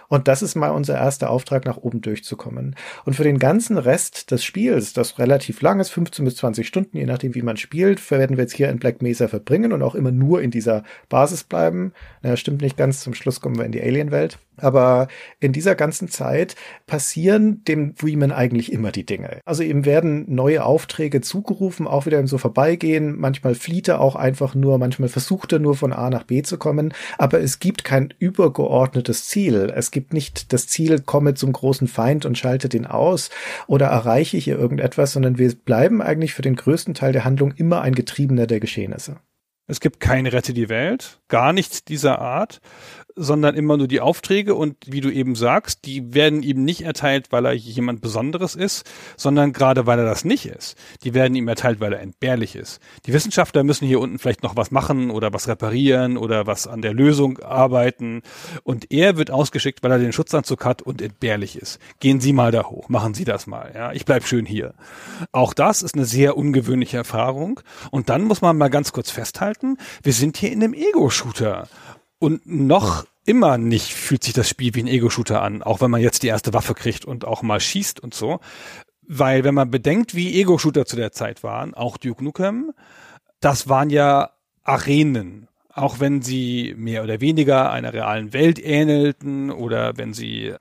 Und 0.08 0.28
das 0.28 0.42
ist 0.42 0.56
mal 0.56 0.70
unser 0.70 0.96
erster 0.96 1.30
Auftrag, 1.30 1.66
nach 1.66 1.78
oben 1.78 2.02
durchzukommen. 2.02 2.76
Und 3.06 3.16
für 3.16 3.24
den 3.24 3.40
ganzen 3.40 3.78
Rest 3.78 4.32
des 4.32 4.44
Spiels, 4.44 4.94
das 4.94 5.20
relativ 5.20 5.62
lang 5.62 5.80
ist, 5.80 5.90
15 5.90 6.26
bis 6.26 6.36
20 6.38 6.68
Stunden, 6.68 6.98
je 6.98 7.06
nachdem, 7.06 7.36
wie 7.36 7.42
man 7.42 7.58
spielt, 7.58 8.12
werden 8.12 8.38
wir 8.38 8.44
jetzt 8.44 8.56
hier 8.56 8.70
in 8.70 8.80
Black 8.80 9.02
Mesa 9.02 9.28
verbringen 9.28 9.74
und 9.74 9.82
auch 9.82 9.96
immer 9.96 10.12
nur 10.12 10.42
in 10.42 10.52
dieser 10.52 10.84
Basis 11.10 11.44
bleiben. 11.44 11.94
Naja, 12.22 12.38
stimmt 12.38 12.62
nicht 12.62 12.78
ganz. 12.78 13.02
Zum 13.02 13.14
Schluss 13.14 13.42
kommen 13.42 13.58
wir 13.58 13.66
in 13.66 13.72
die 13.72 13.82
Alien-Welt. 13.82 14.40
Aber 14.58 15.08
in 15.40 15.54
dieser 15.54 15.76
ganzen 15.76 16.08
Zeit 16.08 16.56
passieren 16.86 17.64
dem 17.66 17.96
Freeman 17.96 18.32
eigentlich 18.32 18.72
immer 18.72 18.92
die 18.92 19.06
Dinge. 19.06 19.40
Also 19.46 19.64
ihm 19.64 19.86
werden 19.86 20.26
neue 20.34 20.66
Aufträge 20.66 21.22
zugerufen, 21.22 21.88
auch 21.88 22.06
wieder 22.06 22.20
im 22.20 22.28
so 22.28 22.38
vorbeigehen. 22.38 23.18
Manchmal 23.18 23.56
flieht 23.56 23.88
er 23.88 24.02
auch 24.02 24.16
einfach 24.16 24.56
nur, 24.56 24.78
manchmal 24.78 25.10
versucht 25.10 25.52
er 25.54 25.60
nur 25.60 25.76
von 25.76 25.94
A 25.94 26.10
nach 26.10 26.24
B 26.24 26.42
zu 26.42 26.58
kommen. 26.58 26.94
Aber 27.18 27.40
es 27.40 27.60
gibt 27.60 27.84
kein 27.84 28.14
übergeordnetes 28.20 29.28
Ziel. 29.28 29.72
Es 29.76 29.92
gibt 29.92 30.14
nicht 30.14 30.54
das 30.54 30.68
Ziel, 30.68 31.02
komme 31.02 31.34
zum 31.34 31.52
großen 31.54 31.88
Feind 31.88 32.26
und 32.26 32.38
schalte 32.38 32.70
den 32.70 32.86
aus 32.86 33.30
oder 33.68 33.88
erreiche 33.88 34.38
hier 34.38 34.58
irgendetwas, 34.58 35.14
sondern 35.14 35.38
wir 35.38 35.54
bleiben 35.54 36.02
eigentlich 36.02 36.34
für 36.34 36.42
den 36.42 36.56
größten 36.56 36.94
Teil 36.94 37.14
der 37.14 37.26
Handlung 37.26 37.54
immer 37.56 37.82
ein 37.82 37.96
Getriebener 37.96 38.48
der 38.48 38.60
Geschehnisse. 38.60 39.18
Es 39.68 39.80
gibt 39.80 40.00
kein 40.00 40.28
Rette 40.28 40.54
die 40.54 40.70
Welt, 40.70 41.22
gar 41.28 41.52
nichts 41.52 41.84
dieser 41.84 42.20
Art, 42.20 42.62
sondern 43.16 43.56
immer 43.56 43.78
nur 43.78 43.88
die 43.88 44.02
Aufträge 44.02 44.56
und 44.56 44.76
wie 44.86 45.02
du 45.02 45.10
eben 45.10 45.36
sagst, 45.36 45.86
die 45.86 46.14
werden 46.14 46.44
ihm 46.44 46.66
nicht 46.66 46.82
erteilt, 46.82 47.32
weil 47.32 47.46
er 47.46 47.54
jemand 47.54 48.02
Besonderes 48.02 48.56
ist, 48.56 48.86
sondern 49.16 49.54
gerade 49.54 49.86
weil 49.86 50.00
er 50.00 50.06
das 50.06 50.26
nicht 50.26 50.46
ist. 50.46 50.78
Die 51.04 51.14
werden 51.14 51.36
ihm 51.36 51.48
erteilt, 51.48 51.80
weil 51.80 51.94
er 51.94 52.02
entbehrlich 52.02 52.56
ist. 52.56 52.82
Die 53.06 53.14
Wissenschaftler 53.14 53.64
müssen 53.64 53.88
hier 53.88 54.00
unten 54.00 54.20
vielleicht 54.20 54.44
noch 54.44 54.56
was 54.56 54.72
machen 54.72 55.10
oder 55.12 55.34
was 55.34 55.48
reparieren 55.48 56.18
oder 56.18 56.46
was 56.46 56.68
an 56.68 56.82
der 56.82 56.94
Lösung 56.94 57.40
arbeiten 57.40 58.22
und 58.64 58.92
er 58.92 59.18
wird 59.18 59.32
ausgeschickt, 59.32 59.82
weil 59.84 59.92
er 59.92 60.00
den 60.00 60.14
Schutzanzug 60.14 60.66
hat 60.66 60.82
und 60.82 61.02
entbehrlich 61.02 61.58
ist. 61.58 61.80
Gehen 62.00 62.20
Sie 62.20 62.34
mal 62.34 62.52
da 62.52 62.64
hoch, 62.66 62.90
machen 62.90 63.14
Sie 63.14 63.24
das 63.24 63.48
mal, 63.48 63.72
ja. 63.74 63.94
Ich 63.94 64.06
bleib 64.06 64.26
schön 64.28 64.46
hier. 64.46 64.74
Auch 65.32 65.54
das 65.54 65.82
ist 65.82 65.96
eine 65.96 66.06
sehr 66.06 66.36
ungewöhnliche 66.36 66.98
Erfahrung 66.98 67.62
und 67.92 68.10
dann 68.10 68.24
muss 68.24 68.42
man 68.42 68.58
mal 68.58 68.70
ganz 68.70 68.92
kurz 68.92 69.10
festhalten, 69.10 69.78
wir 70.04 70.14
sind 70.14 70.38
hier 70.38 70.52
in 70.52 70.64
einem 70.64 70.74
Ego-Shooter 70.74 71.68
und 72.20 72.46
noch 72.46 73.06
immer 73.26 73.58
nicht 73.58 73.94
fühlt 73.94 74.24
sich 74.24 74.34
das 74.34 74.48
Spiel 74.48 74.76
wie 74.76 74.84
ein 74.84 74.88
Ego-Shooter 74.88 75.42
an, 75.42 75.64
auch 75.64 75.82
wenn 75.82 75.92
man 75.92 76.02
jetzt 76.02 76.24
die 76.24 76.28
erste 76.28 76.54
Waffe 76.54 76.76
kriegt 76.76 77.06
und 77.06 77.26
auch 77.26 77.42
mal 77.42 77.60
schießt 77.60 78.00
und 78.00 78.14
so. 78.14 78.40
Weil 79.08 79.44
wenn 79.44 79.54
man 79.54 79.72
bedenkt, 79.72 80.16
wie 80.16 80.40
Ego-Shooter 80.40 80.86
zu 80.86 80.96
der 80.96 81.12
Zeit 81.12 81.44
waren, 81.44 81.74
auch 81.74 81.98
Duke 81.98 82.24
Nukem, 82.24 82.72
das 83.40 83.68
waren 83.68 83.90
ja 83.90 84.32
Arenen. 84.64 85.48
Auch 85.74 86.00
wenn 86.00 86.22
sie 86.22 86.74
mehr 86.78 87.04
oder 87.04 87.20
weniger 87.20 87.70
einer 87.70 87.92
realen 87.92 88.32
Welt 88.32 88.64
ähnelten 88.64 89.52
oder 89.52 89.98
wenn 89.98 90.14
sie 90.14 90.54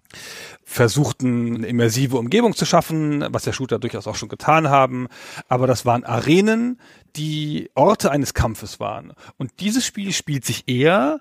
versuchten, 0.64 1.54
eine 1.54 1.66
immersive 1.68 2.18
Umgebung 2.18 2.56
zu 2.56 2.66
schaffen, 2.66 3.24
was 3.30 3.44
der 3.44 3.52
Shooter 3.52 3.78
durchaus 3.78 4.08
auch 4.08 4.16
schon 4.16 4.28
getan 4.28 4.70
haben. 4.70 5.06
Aber 5.48 5.68
das 5.68 5.86
waren 5.86 6.02
Arenen, 6.02 6.80
die 7.14 7.70
Orte 7.74 8.10
eines 8.10 8.34
Kampfes 8.34 8.80
waren. 8.80 9.12
Und 9.36 9.60
dieses 9.60 9.86
Spiel 9.86 10.12
spielt 10.12 10.44
sich 10.44 10.64
eher 10.66 11.20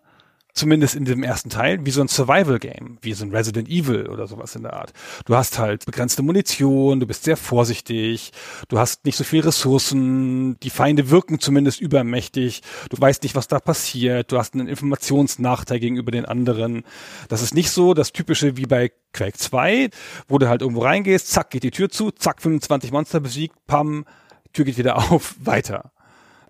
zumindest 0.54 0.96
in 0.96 1.06
dem 1.06 1.24
ersten 1.24 1.50
Teil, 1.50 1.86
wie 1.86 1.92
so 1.92 2.02
ein 2.02 2.08
Survival-Game, 2.08 3.00
wie 3.02 3.14
so 3.14 3.26
ein 3.26 3.32
Resident 3.32 3.68
Evil 3.70 4.08
oder 4.08 4.28
sowas 4.28 4.56
in 4.56 4.64
der 4.64 4.74
Art. 4.74 4.94
Du 5.26 5.36
hast 5.36 5.58
halt 5.58 5.86
begrenzte 5.86 6.22
Munition, 6.22 7.00
du 7.00 7.08
bist 7.08 7.24
sehr 7.24 7.38
vorsichtig, 7.38 8.32
du 8.68 8.78
hast 8.78 9.06
nicht 9.06 9.18
so 9.18 9.24
viel 9.24 9.42
Ressourcen, 9.42 10.60
die 10.60 10.70
Feinde 10.70 11.10
wirken 11.10 11.40
zumindest 11.40 11.82
übermächtig, 11.82 12.62
du 12.90 13.02
weißt 13.02 13.24
nicht, 13.24 13.36
was 13.36 13.48
da 13.48 13.60
passiert, 13.60 14.32
du 14.32 14.38
hast 14.38 14.54
einen 14.54 14.68
Informationsnachteil 14.68 15.80
gegenüber 15.80 16.12
den 16.12 16.26
anderen. 16.26 16.84
Das 17.30 17.42
ist 17.42 17.56
nicht 17.56 17.72
so 17.72 17.94
das 17.94 18.12
typische 18.12 18.56
wie 18.58 18.68
bei 18.68 18.92
Quake 19.12 19.38
2, 19.38 19.90
wo 20.28 20.38
du 20.38 20.50
halt 20.50 20.62
irgendwo 20.62 20.82
reingehst, 20.82 21.30
zack, 21.30 21.50
geht 21.50 21.64
die 21.64 21.72
Tür 21.72 21.90
zu, 21.90 22.12
zack, 22.12 22.42
25 22.42 22.92
Monster 22.92 23.20
besiegt, 23.20 23.56
pam, 23.66 24.06
Tür 24.54 24.66
geht 24.66 24.78
wieder 24.78 24.98
auf, 25.12 25.36
weiter. 25.40 25.92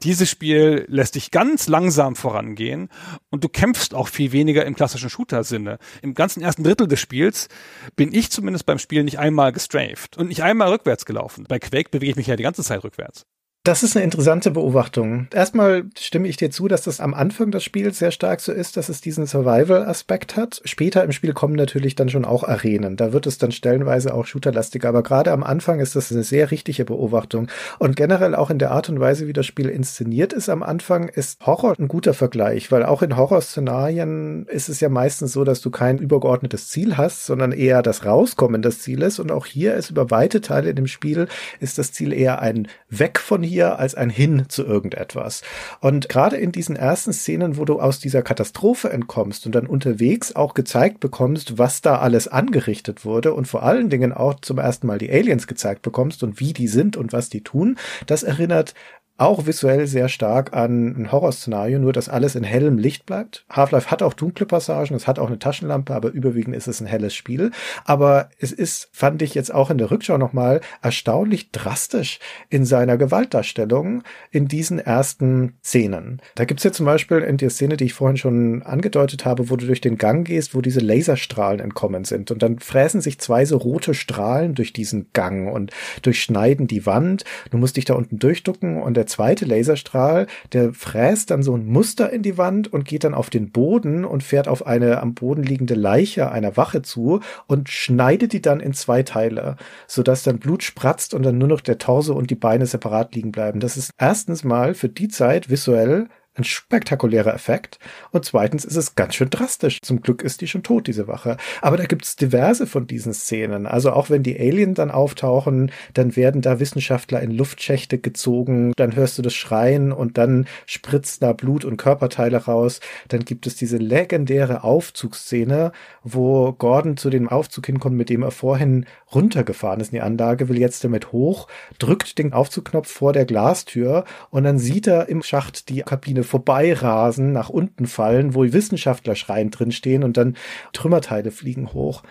Dieses 0.04 0.30
Spiel 0.30 0.86
lässt 0.90 1.16
dich 1.16 1.32
ganz 1.32 1.68
langsam 1.68 2.18
vorangehen 2.18 2.90
und 3.30 3.44
du 3.44 3.50
kämpfst 3.50 3.94
auch 3.94 4.10
viel 4.10 4.34
weniger 4.34 4.66
im 4.66 4.76
klassischen 4.76 5.10
Shooter-Sinne. 5.10 5.80
Im 6.02 6.14
ganzen 6.14 6.44
ersten 6.44 6.64
Drittel 6.64 6.88
des 6.88 7.00
Spiels 7.00 7.48
bin 7.96 8.14
ich 8.14 8.30
zumindest 8.30 8.66
beim 8.66 8.80
Spiel 8.80 9.04
nicht 9.04 9.20
einmal 9.20 9.54
gestrafed 9.54 10.18
und 10.18 10.28
nicht 10.28 10.44
einmal 10.44 10.70
rückwärts 10.70 11.06
gelaufen. 11.06 11.46
Bei 11.48 11.60
Quake 11.60 11.90
bewege 11.90 12.12
ich 12.12 12.16
mich 12.18 12.28
ja 12.28 12.36
die 12.36 12.44
ganze 12.44 12.64
Zeit 12.64 12.84
rückwärts. 12.84 13.26
Das 13.66 13.82
ist 13.82 13.96
eine 13.96 14.04
interessante 14.04 14.52
Beobachtung. 14.52 15.28
Erstmal 15.34 15.86
stimme 15.98 16.28
ich 16.28 16.36
dir 16.36 16.52
zu, 16.52 16.68
dass 16.68 16.82
das 16.82 17.00
am 17.00 17.14
Anfang 17.14 17.50
des 17.50 17.64
Spiels 17.64 17.98
sehr 17.98 18.12
stark 18.12 18.42
so 18.42 18.52
ist, 18.52 18.76
dass 18.76 18.90
es 18.90 19.00
diesen 19.00 19.26
Survival-Aspekt 19.26 20.36
hat. 20.36 20.62
Später 20.66 21.02
im 21.02 21.14
Spiel 21.14 21.32
kommen 21.32 21.56
natürlich 21.56 21.96
dann 21.96 22.10
schon 22.10 22.26
auch 22.26 22.44
Arenen. 22.44 22.98
Da 22.98 23.14
wird 23.14 23.26
es 23.26 23.38
dann 23.38 23.54
stellenweise 23.54 24.14
auch 24.14 24.26
shooterlastiger. 24.26 24.90
Aber 24.90 25.02
gerade 25.02 25.32
am 25.32 25.44
Anfang 25.44 25.80
ist 25.80 25.96
das 25.96 26.12
eine 26.12 26.24
sehr 26.24 26.52
richtige 26.52 26.84
Beobachtung. 26.84 27.48
Und 27.80 27.96
generell 27.96 28.36
auch 28.36 28.50
in 28.50 28.60
der 28.60 28.72
Art 28.72 28.90
und 28.90 29.00
Weise, 29.00 29.30
wie 29.30 29.34
das 29.34 29.46
Spiel 29.46 29.70
inszeniert 29.70 30.34
ist 30.34 30.50
am 30.50 30.62
Anfang, 30.62 31.08
ist 31.08 31.40
Horror 31.46 31.76
ein 31.80 31.88
guter 31.88 32.14
Vergleich, 32.14 32.70
weil 32.70 32.84
auch 32.84 33.02
in 33.02 33.16
Horrorszenarien 33.16 34.46
ist 34.48 34.68
es 34.68 34.82
ja 34.82 34.90
meistens 34.90 35.32
so, 35.32 35.46
dass 35.46 35.62
du 35.62 35.70
kein 35.70 36.00
übergeordnetes 36.00 36.68
Ziel 36.68 36.98
hast, 36.98 37.26
sondern 37.26 37.54
eher 37.54 37.82
das 37.82 38.04
Rauskommen 38.04 38.62
des 38.62 38.82
Zieles. 38.82 39.20
Und 39.20 39.32
auch 39.32 39.46
hier 39.46 39.76
ist 39.76 39.90
über 39.90 40.12
weite 40.12 40.42
Teile 40.42 40.70
in 40.70 40.76
dem 40.76 40.88
Spiel 40.88 41.30
ist 41.62 41.78
das 41.78 41.94
Ziel 41.94 42.12
eher 42.12 42.42
ein 42.42 42.68
Weg 42.90 43.20
von 43.20 43.42
hier 43.42 43.53
wir 43.54 43.80
als 43.80 43.94
ein 43.96 44.10
Hin 44.10 44.46
zu 44.48 44.64
irgendetwas. 44.64 45.42
Und 45.80 46.10
gerade 46.10 46.38
in 46.38 46.52
diesen 46.52 46.76
ersten 46.76 47.14
Szenen, 47.14 47.58
wo 47.58 47.66
du 47.66 47.80
aus 47.80 48.00
dieser 48.00 48.24
Katastrophe 48.24 48.90
entkommst 48.90 49.46
und 49.46 49.54
dann 49.54 49.68
unterwegs 49.68 50.36
auch 50.36 50.54
gezeigt 50.54 51.00
bekommst, 51.00 51.58
was 51.58 51.82
da 51.82 52.00
alles 52.00 52.28
angerichtet 52.28 53.06
wurde 53.06 53.34
und 53.34 53.48
vor 53.48 53.64
allen 53.64 53.90
Dingen 53.90 54.12
auch 54.12 54.40
zum 54.42 54.58
ersten 54.58 54.88
Mal 54.88 54.98
die 54.98 55.12
Aliens 55.12 55.48
gezeigt 55.48 55.84
bekommst 55.84 56.24
und 56.24 56.40
wie 56.40 56.54
die 56.54 56.68
sind 56.68 56.98
und 56.98 57.14
was 57.14 57.30
die 57.30 57.42
tun, 57.42 57.78
das 58.08 58.24
erinnert 58.24 58.74
auch 59.18 59.46
visuell 59.46 59.86
sehr 59.86 60.10
stark 60.10 60.54
an 60.54 60.96
ein 60.98 61.12
Horrorszenario, 61.12 61.78
nur 61.78 61.94
dass 61.94 62.10
alles 62.10 62.36
in 62.36 62.44
hellem 62.44 62.80
Licht 62.80 63.06
bleibt. 63.06 63.46
Half-Life 63.50 63.92
hat 63.92 64.02
auch 64.02 64.14
dunkle 64.14 64.48
Passagen, 64.48 64.96
es 64.96 65.08
hat 65.08 65.20
auch 65.20 65.28
eine 65.28 65.38
Taschenlampe, 65.38 65.94
aber 65.94 66.10
überwiegend 66.10 66.56
ist 66.56 66.68
es 66.68 66.82
ein 66.82 66.88
helles 66.88 67.14
Spiel. 67.14 67.52
Aber 67.86 68.30
es 68.40 68.52
ist, 68.52 68.90
fand 68.92 69.22
ich 69.22 69.36
jetzt 69.36 69.54
auch 69.54 69.70
in 69.70 69.78
der 69.78 69.92
Rückschau 69.92 70.18
nochmal, 70.18 70.62
erstaunlich 70.82 71.52
drastisch 71.52 72.20
in 72.50 72.66
seiner 72.66 72.98
Gewaltdarstellung 72.98 74.02
in 74.32 74.48
diesen 74.48 74.80
ersten 74.80 75.54
Szenen. 75.64 76.20
Da 76.34 76.46
gibt's 76.46 76.64
jetzt 76.64 76.78
zum 76.78 76.88
Beispiel 76.88 77.20
in 77.20 77.38
der 77.38 77.52
Szene, 77.52 77.78
die 77.78 77.86
ich 77.86 77.94
vorhin 77.94 78.18
schon 78.18 78.64
angedeutet 78.64 79.26
habe, 79.26 79.50
wo 79.52 79.56
du 79.58 79.68
durch 79.68 79.82
den 79.82 80.00
Gang 80.00 80.26
gehst, 80.26 80.56
wo 80.56 80.62
diese 80.62 80.80
Laserstrahlen 80.80 81.60
entkommen 81.60 82.04
sind. 82.04 82.32
Und 82.32 82.42
dann 82.42 82.58
fräsen 82.58 83.02
sich 83.02 83.20
zwei 83.20 83.46
so 83.46 83.58
rote 83.58 83.94
Strahlen 83.94 84.56
durch 84.56 84.74
diesen 84.74 85.12
Gang 85.14 85.54
und 85.54 85.72
durchschneiden 86.02 86.66
die 86.66 86.88
Wand. 86.88 87.26
Du 87.52 87.60
musst 87.60 87.78
dich 87.78 87.86
da 87.86 87.94
unten 87.94 88.18
durchducken 88.18 88.82
und 88.82 89.03
der 89.04 89.08
zweite 89.08 89.44
Laserstrahl, 89.44 90.28
der 90.54 90.74
fräst 90.74 91.30
dann 91.30 91.44
so 91.44 91.54
ein 91.56 91.66
Muster 91.66 92.10
in 92.10 92.22
die 92.22 92.38
Wand 92.38 92.72
und 92.72 92.86
geht 92.86 93.04
dann 93.04 93.14
auf 93.14 93.30
den 93.30 93.52
Boden 93.52 94.06
und 94.06 94.24
fährt 94.24 94.48
auf 94.48 94.66
eine 94.66 95.02
am 95.02 95.14
Boden 95.14 95.44
liegende 95.44 95.74
Leiche 95.76 96.32
einer 96.32 96.56
Wache 96.56 96.84
zu 96.84 97.20
und 97.46 97.68
schneidet 97.68 98.32
die 98.32 98.42
dann 98.42 98.62
in 98.62 98.74
zwei 98.74 99.04
Teile, 99.04 99.58
sodass 99.88 100.24
dann 100.24 100.40
Blut 100.40 100.64
spratzt 100.64 101.14
und 101.14 101.24
dann 101.24 101.38
nur 101.38 101.50
noch 101.50 101.60
der 101.60 101.80
Torso 101.80 102.14
und 102.14 102.30
die 102.30 102.36
Beine 102.36 102.66
separat 102.66 103.14
liegen 103.14 103.34
bleiben. 103.34 103.60
Das 103.60 103.76
ist 103.76 103.92
erstens 103.98 104.46
mal 104.46 104.74
für 104.74 104.88
die 104.88 105.10
Zeit 105.10 105.50
visuell 105.50 106.08
ein 106.36 106.44
spektakulärer 106.44 107.34
Effekt. 107.34 107.80
Und 108.12 108.26
zweitens 108.26 108.66
ist 108.66 108.76
es 108.76 108.96
ganz 108.96 109.16
schön 109.16 109.30
drastisch. 109.30 109.82
Zum 109.82 110.02
Glück 110.02 110.24
ist 110.24 110.42
die 110.42 110.48
schon 110.48 110.64
tot, 110.64 110.88
diese 110.88 111.08
Wache. 111.08 111.38
Aber 111.62 111.78
da 111.78 111.86
gibt 111.86 112.06
es 112.06 112.16
diverse 112.16 112.66
von 112.66 112.88
diesen 112.88 113.14
Szenen. 113.14 113.68
Also 113.68 113.92
auch 113.92 114.10
wenn 114.10 114.24
die 114.24 114.40
Alien 114.40 114.74
dann 114.74 114.90
auftauchen, 114.90 115.72
dann 115.94 116.16
werden 116.16 116.42
da 116.42 116.60
Wissenschaftler 116.60 117.22
in 117.22 117.32
Luftschächte 117.32 118.00
gezogen, 118.00 118.74
dann 118.76 118.96
hörst 118.96 119.18
du 119.18 119.22
das 119.22 119.34
Schreien 119.34 119.92
und 119.92 120.18
dann 120.18 120.48
spritzt 120.66 121.22
da 121.22 121.34
Blut 121.34 121.66
und 121.66 121.78
Körperteile 121.78 122.38
raus. 122.38 122.80
Dann 123.10 123.26
gibt 123.26 123.46
es 123.46 123.56
diese 123.56 123.78
legendäre 123.78 124.64
Aufzugsszene, 124.64 125.72
wo 126.04 126.52
Gordon 126.54 126.98
zu 126.98 127.10
dem 127.10 127.30
Aufzug 127.30 127.68
hinkommt, 127.68 127.96
mit 127.96 128.10
dem 128.10 128.24
er 128.24 128.32
vorhin 128.32 128.86
runtergefahren 129.14 129.80
ist 129.80 129.90
in 129.90 129.98
die 129.98 130.02
Anlage, 130.02 130.50
will 130.50 130.58
jetzt 130.58 130.84
damit 130.84 131.12
hoch, 131.12 131.48
drückt 131.78 132.18
den 132.18 132.34
Aufzugknopf 132.34 132.90
vor 132.90 133.14
der 133.14 133.26
Glastür 133.26 134.06
und 134.32 134.44
dann 134.44 134.58
sieht 134.58 134.88
er 134.88 135.10
im 135.10 135.22
Schacht 135.22 135.70
die 135.70 135.82
Kabine 135.82 136.23
vorbeirasen, 136.24 137.32
nach 137.32 137.50
unten 137.50 137.88
fallen, 137.88 138.36
wo 138.36 138.44
Wissenschaftler 138.44 139.16
schreiend 139.16 139.58
drin 139.58 139.72
stehen 139.72 140.04
und 140.04 140.18
dann 140.18 140.36
Trümmerteile 140.74 141.32
fliegen 141.32 141.74
hoch. 141.74 142.04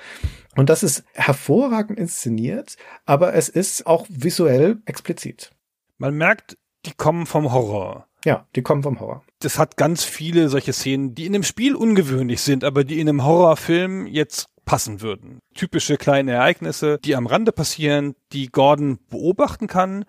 Und 0.57 0.69
das 0.69 0.83
ist 0.83 1.05
hervorragend 1.15 1.99
inszeniert, 1.99 2.77
aber 3.07 3.35
es 3.35 3.49
ist 3.49 3.87
auch 3.87 4.07
visuell 4.09 4.79
explizit. 4.87 5.51
Man 5.99 6.15
merkt, 6.15 6.59
die 6.85 6.93
kommen 6.93 7.27
vom 7.27 7.53
Horror. 7.53 8.07
Ja, 8.25 8.47
die 8.55 8.63
kommen 8.63 8.83
vom 8.83 9.01
Horror. 9.01 9.23
Das 9.41 9.59
hat 9.59 9.77
ganz 9.77 10.05
viele 10.05 10.49
solche 10.49 10.73
Szenen, 10.73 11.15
die 11.15 11.27
in 11.27 11.35
einem 11.35 11.43
Spiel 11.43 11.75
ungewöhnlich 11.75 12.41
sind, 12.41 12.65
aber 12.65 12.85
die 12.85 13.01
in 13.01 13.09
einem 13.09 13.25
Horrorfilm 13.25 14.07
jetzt 14.07 14.47
passen 14.65 15.01
würden. 15.01 15.41
Typische 15.55 15.97
kleine 15.97 16.33
Ereignisse, 16.33 16.99
die 17.05 17.17
am 17.17 17.27
Rande 17.27 17.53
passieren, 17.53 18.15
die 18.33 18.49
Gordon 18.49 18.99
beobachten 19.11 19.67
kann, 19.67 20.05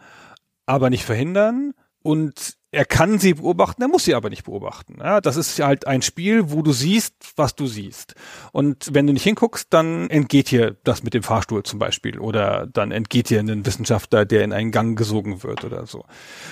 aber 0.66 0.89
nicht 0.89 1.06
verhindern 1.06 1.74
und 2.01 2.58
er 2.74 2.86
kann 2.86 3.19
sie 3.19 3.36
beobachten, 3.36 3.84
er 3.84 3.88
muss 3.88 4.03
sie 4.03 4.15
aber 4.15 4.32
nicht 4.32 4.45
beobachten. 4.45 4.97
Ja, 4.99 5.21
das 5.21 5.38
ist 5.38 5.59
halt 5.59 5.86
ein 5.86 6.01
Spiel, 6.01 6.51
wo 6.51 6.63
du 6.63 6.71
siehst, 6.74 7.13
was 7.36 7.55
du 7.55 7.67
siehst. 7.67 8.15
Und 8.51 8.89
wenn 8.91 9.05
du 9.05 9.13
nicht 9.13 9.24
hinguckst, 9.24 9.67
dann 9.69 10.09
entgeht 10.09 10.49
dir 10.49 10.76
das 10.84 11.03
mit 11.03 11.13
dem 11.13 11.21
Fahrstuhl 11.21 11.61
zum 11.61 11.78
Beispiel 11.78 12.17
oder 12.17 12.65
dann 12.65 12.91
entgeht 12.91 13.30
dir 13.30 13.39
ein 13.39 13.65
Wissenschaftler, 13.65 14.26
der 14.26 14.43
in 14.43 14.53
einen 14.53 14.71
Gang 14.71 14.97
gesogen 14.97 15.43
wird 15.43 15.63
oder 15.63 15.86
so. 15.86 16.05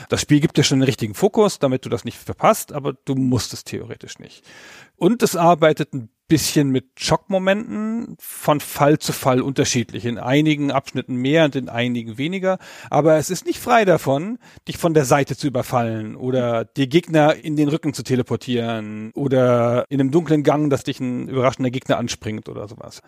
Das 0.10 0.22
Spiel 0.22 0.42
gibt 0.42 0.58
dir 0.58 0.64
schon 0.64 0.78
einen 0.78 0.84
richtigen 0.84 1.16
Fokus, 1.16 1.58
damit 1.58 1.86
du 1.86 1.90
das 1.90 2.06
nicht 2.06 2.20
verpasst, 2.20 2.72
aber 2.72 2.94
du 2.94 3.16
musst 3.16 3.52
es 3.54 3.64
theoretisch 3.64 4.20
nicht. 4.20 4.46
Und 4.98 5.24
es 5.24 5.36
arbeitet 5.36 5.92
ein 5.94 6.10
bisschen 6.32 6.70
mit 6.70 6.86
Schockmomenten 6.98 8.16
von 8.18 8.62
Fall 8.62 9.00
zu 9.00 9.12
Fall 9.12 9.42
unterschiedlich. 9.42 10.06
In 10.06 10.18
einigen 10.18 10.72
Abschnitten 10.72 11.18
mehr 11.18 11.44
und 11.44 11.58
in 11.58 11.68
einigen 11.68 12.18
weniger. 12.18 12.58
Aber 12.90 13.18
es 13.18 13.30
ist 13.30 13.46
nicht 13.46 13.60
frei 13.60 13.84
davon, 13.84 14.40
dich 14.66 14.78
von 14.78 14.94
der 14.94 15.04
Seite 15.04 15.36
zu 15.36 15.48
überfallen 15.48 16.16
oder 16.16 16.64
die 16.64 16.88
Gegner 16.88 17.36
in 17.36 17.58
den 17.58 17.68
Rücken 17.68 17.94
zu 17.94 18.04
teleportieren 18.04 19.12
oder 19.14 19.84
in 19.90 20.00
einem 20.00 20.12
dunklen 20.12 20.44
Gang, 20.44 20.70
dass 20.70 20.86
dich 20.86 21.02
ein 21.02 21.28
überraschender 21.28 21.70
Gegner 21.70 21.98
anspringt 21.98 22.48
oder 22.48 22.66
sowas. 22.70 23.02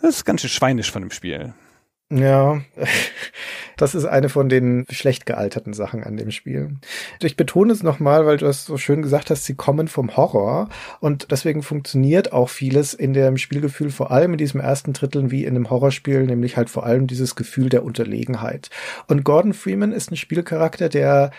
Das 0.00 0.16
ist 0.16 0.24
ganz 0.24 0.40
schön 0.40 0.48
schweinisch 0.48 0.90
von 0.90 1.02
dem 1.02 1.10
Spiel. 1.10 1.52
Ja, 2.16 2.60
das 3.76 3.96
ist 3.96 4.04
eine 4.04 4.28
von 4.28 4.48
den 4.48 4.86
schlecht 4.88 5.26
gealterten 5.26 5.72
Sachen 5.72 6.04
an 6.04 6.16
dem 6.16 6.30
Spiel. 6.30 6.76
Ich 7.20 7.36
betone 7.36 7.72
es 7.72 7.82
nochmal, 7.82 8.24
weil 8.24 8.36
du 8.36 8.46
es 8.46 8.64
so 8.64 8.76
schön 8.78 9.02
gesagt 9.02 9.30
hast, 9.30 9.44
sie 9.44 9.54
kommen 9.56 9.88
vom 9.88 10.16
Horror 10.16 10.68
und 11.00 11.32
deswegen 11.32 11.64
funktioniert 11.64 12.32
auch 12.32 12.50
vieles 12.50 12.94
in 12.94 13.14
dem 13.14 13.36
Spielgefühl, 13.36 13.90
vor 13.90 14.12
allem 14.12 14.32
in 14.32 14.38
diesem 14.38 14.60
ersten 14.60 14.92
Drittel 14.92 15.32
wie 15.32 15.44
in 15.44 15.56
einem 15.56 15.70
Horrorspiel, 15.70 16.22
nämlich 16.22 16.56
halt 16.56 16.70
vor 16.70 16.86
allem 16.86 17.08
dieses 17.08 17.34
Gefühl 17.34 17.68
der 17.68 17.84
Unterlegenheit. 17.84 18.70
Und 19.08 19.24
Gordon 19.24 19.52
Freeman 19.52 19.90
ist 19.90 20.12
ein 20.12 20.16
Spielcharakter, 20.16 20.88
der 20.88 21.32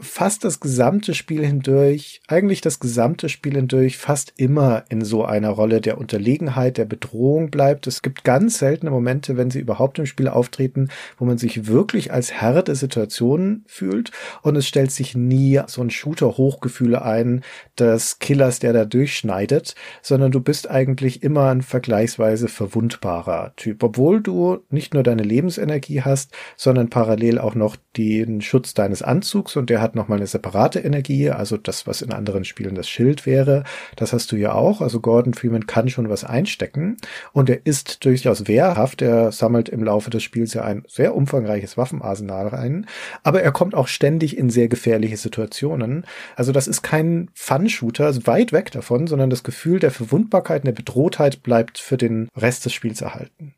fast 0.00 0.44
das 0.44 0.60
gesamte 0.60 1.14
Spiel 1.14 1.44
hindurch, 1.44 2.22
eigentlich 2.26 2.60
das 2.60 2.80
gesamte 2.80 3.28
Spiel 3.28 3.54
hindurch 3.54 3.98
fast 3.98 4.32
immer 4.36 4.84
in 4.88 5.04
so 5.04 5.24
einer 5.24 5.50
Rolle 5.50 5.80
der 5.80 5.98
Unterlegenheit, 5.98 6.78
der 6.78 6.86
Bedrohung 6.86 7.50
bleibt. 7.50 7.86
Es 7.86 8.02
gibt 8.02 8.24
ganz 8.24 8.58
seltene 8.58 8.90
Momente, 8.90 9.36
wenn 9.36 9.50
sie 9.50 9.60
überhaupt 9.60 9.98
im 9.98 10.06
Spiel 10.06 10.28
auftreten, 10.28 10.88
wo 11.18 11.24
man 11.24 11.38
sich 11.38 11.66
wirklich 11.66 12.12
als 12.12 12.32
Herr 12.32 12.62
der 12.62 12.74
Situation 12.74 13.64
fühlt 13.66 14.10
und 14.42 14.56
es 14.56 14.66
stellt 14.66 14.92
sich 14.92 15.14
nie 15.14 15.60
so 15.66 15.82
ein 15.82 15.90
Shooter-Hochgefühle 15.90 17.02
ein 17.02 17.42
des 17.78 18.18
Killers, 18.18 18.58
der 18.58 18.72
da 18.72 18.84
durchschneidet, 18.84 19.74
sondern 20.00 20.32
du 20.32 20.40
bist 20.40 20.70
eigentlich 20.70 21.22
immer 21.22 21.50
ein 21.50 21.62
vergleichsweise 21.62 22.48
verwundbarer 22.48 23.52
Typ, 23.56 23.82
obwohl 23.82 24.22
du 24.22 24.58
nicht 24.70 24.94
nur 24.94 25.02
deine 25.02 25.22
Lebensenergie 25.22 26.02
hast, 26.02 26.32
sondern 26.56 26.88
parallel 26.88 27.38
auch 27.38 27.54
noch 27.54 27.76
den 27.96 28.40
Schutz 28.40 28.74
deines 28.74 29.02
Anzugs 29.02 29.56
und 29.56 29.68
der 29.68 29.81
hat 29.82 29.94
nochmal 29.94 30.18
eine 30.18 30.26
separate 30.26 30.80
Energie, 30.80 31.30
also 31.30 31.56
das, 31.56 31.86
was 31.86 32.02
in 32.02 32.12
anderen 32.12 32.44
Spielen 32.44 32.74
das 32.74 32.88
Schild 32.88 33.26
wäre. 33.26 33.64
Das 33.96 34.12
hast 34.12 34.32
du 34.32 34.36
ja 34.36 34.52
auch. 34.54 34.80
Also 34.80 35.00
Gordon 35.00 35.34
Freeman 35.34 35.66
kann 35.66 35.88
schon 35.88 36.08
was 36.08 36.24
einstecken 36.24 36.96
und 37.32 37.50
er 37.50 37.66
ist 37.66 38.04
durchaus 38.04 38.48
wehrhaft. 38.48 39.02
Er 39.02 39.32
sammelt 39.32 39.68
im 39.68 39.84
Laufe 39.84 40.10
des 40.10 40.22
Spiels 40.22 40.54
ja 40.54 40.62
ein 40.62 40.84
sehr 40.88 41.14
umfangreiches 41.14 41.76
Waffenarsenal 41.76 42.48
rein, 42.48 42.86
aber 43.22 43.42
er 43.42 43.52
kommt 43.52 43.74
auch 43.74 43.88
ständig 43.88 44.38
in 44.38 44.50
sehr 44.50 44.68
gefährliche 44.68 45.16
Situationen. 45.16 46.06
Also 46.36 46.52
das 46.52 46.66
ist 46.66 46.82
kein 46.82 47.30
Fun-Shooter, 47.34 48.12
weit 48.26 48.52
weg 48.52 48.70
davon, 48.70 49.06
sondern 49.06 49.30
das 49.30 49.42
Gefühl 49.42 49.78
der 49.78 49.90
Verwundbarkeit 49.90 50.62
und 50.62 50.66
der 50.66 50.72
Bedrohtheit 50.72 51.42
bleibt 51.42 51.78
für 51.78 51.96
den 51.96 52.28
Rest 52.36 52.64
des 52.64 52.72
Spiels 52.72 53.00
erhalten. 53.00 53.54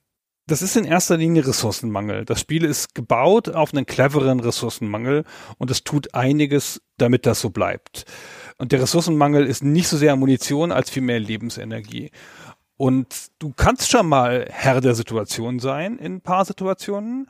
Das 0.47 0.61
ist 0.61 0.77
in 0.77 0.85
erster 0.85 1.17
Linie 1.17 1.47
Ressourcenmangel. 1.47 2.27
Das 2.27 2.39
Spiel 2.39 2.65
ist 2.65 2.95
gebaut 2.95 3.49
auf 3.49 3.73
einen 3.73 3.87
cleveren 3.87 4.41
Ressourcenmangel 4.41 5.25
und 5.57 5.71
es 5.71 5.85
tut 5.85 6.15
einiges, 6.15 6.83
damit 6.99 7.25
das 7.25 7.41
so 7.41 7.49
bleibt. 7.49 8.05
Und 8.59 8.71
der 8.73 8.83
Ressourcenmangel 8.83 9.47
ist 9.47 9.65
nicht 9.65 9.89
so 9.89 9.97
sehr 9.97 10.17
Munition 10.17 10.71
als 10.71 10.91
vielmehr 10.91 11.19
Lebensenergie. 11.19 12.11
Und 12.77 13.29
du 13.39 13.55
kannst 13.57 13.91
schon 13.91 14.07
mal 14.07 14.47
Herr 14.51 14.83
der 14.83 14.95
Situation 14.95 15.61
sein 15.61 15.97
in 15.97 16.17
ein 16.17 16.21
paar 16.21 16.45
Situationen, 16.45 17.27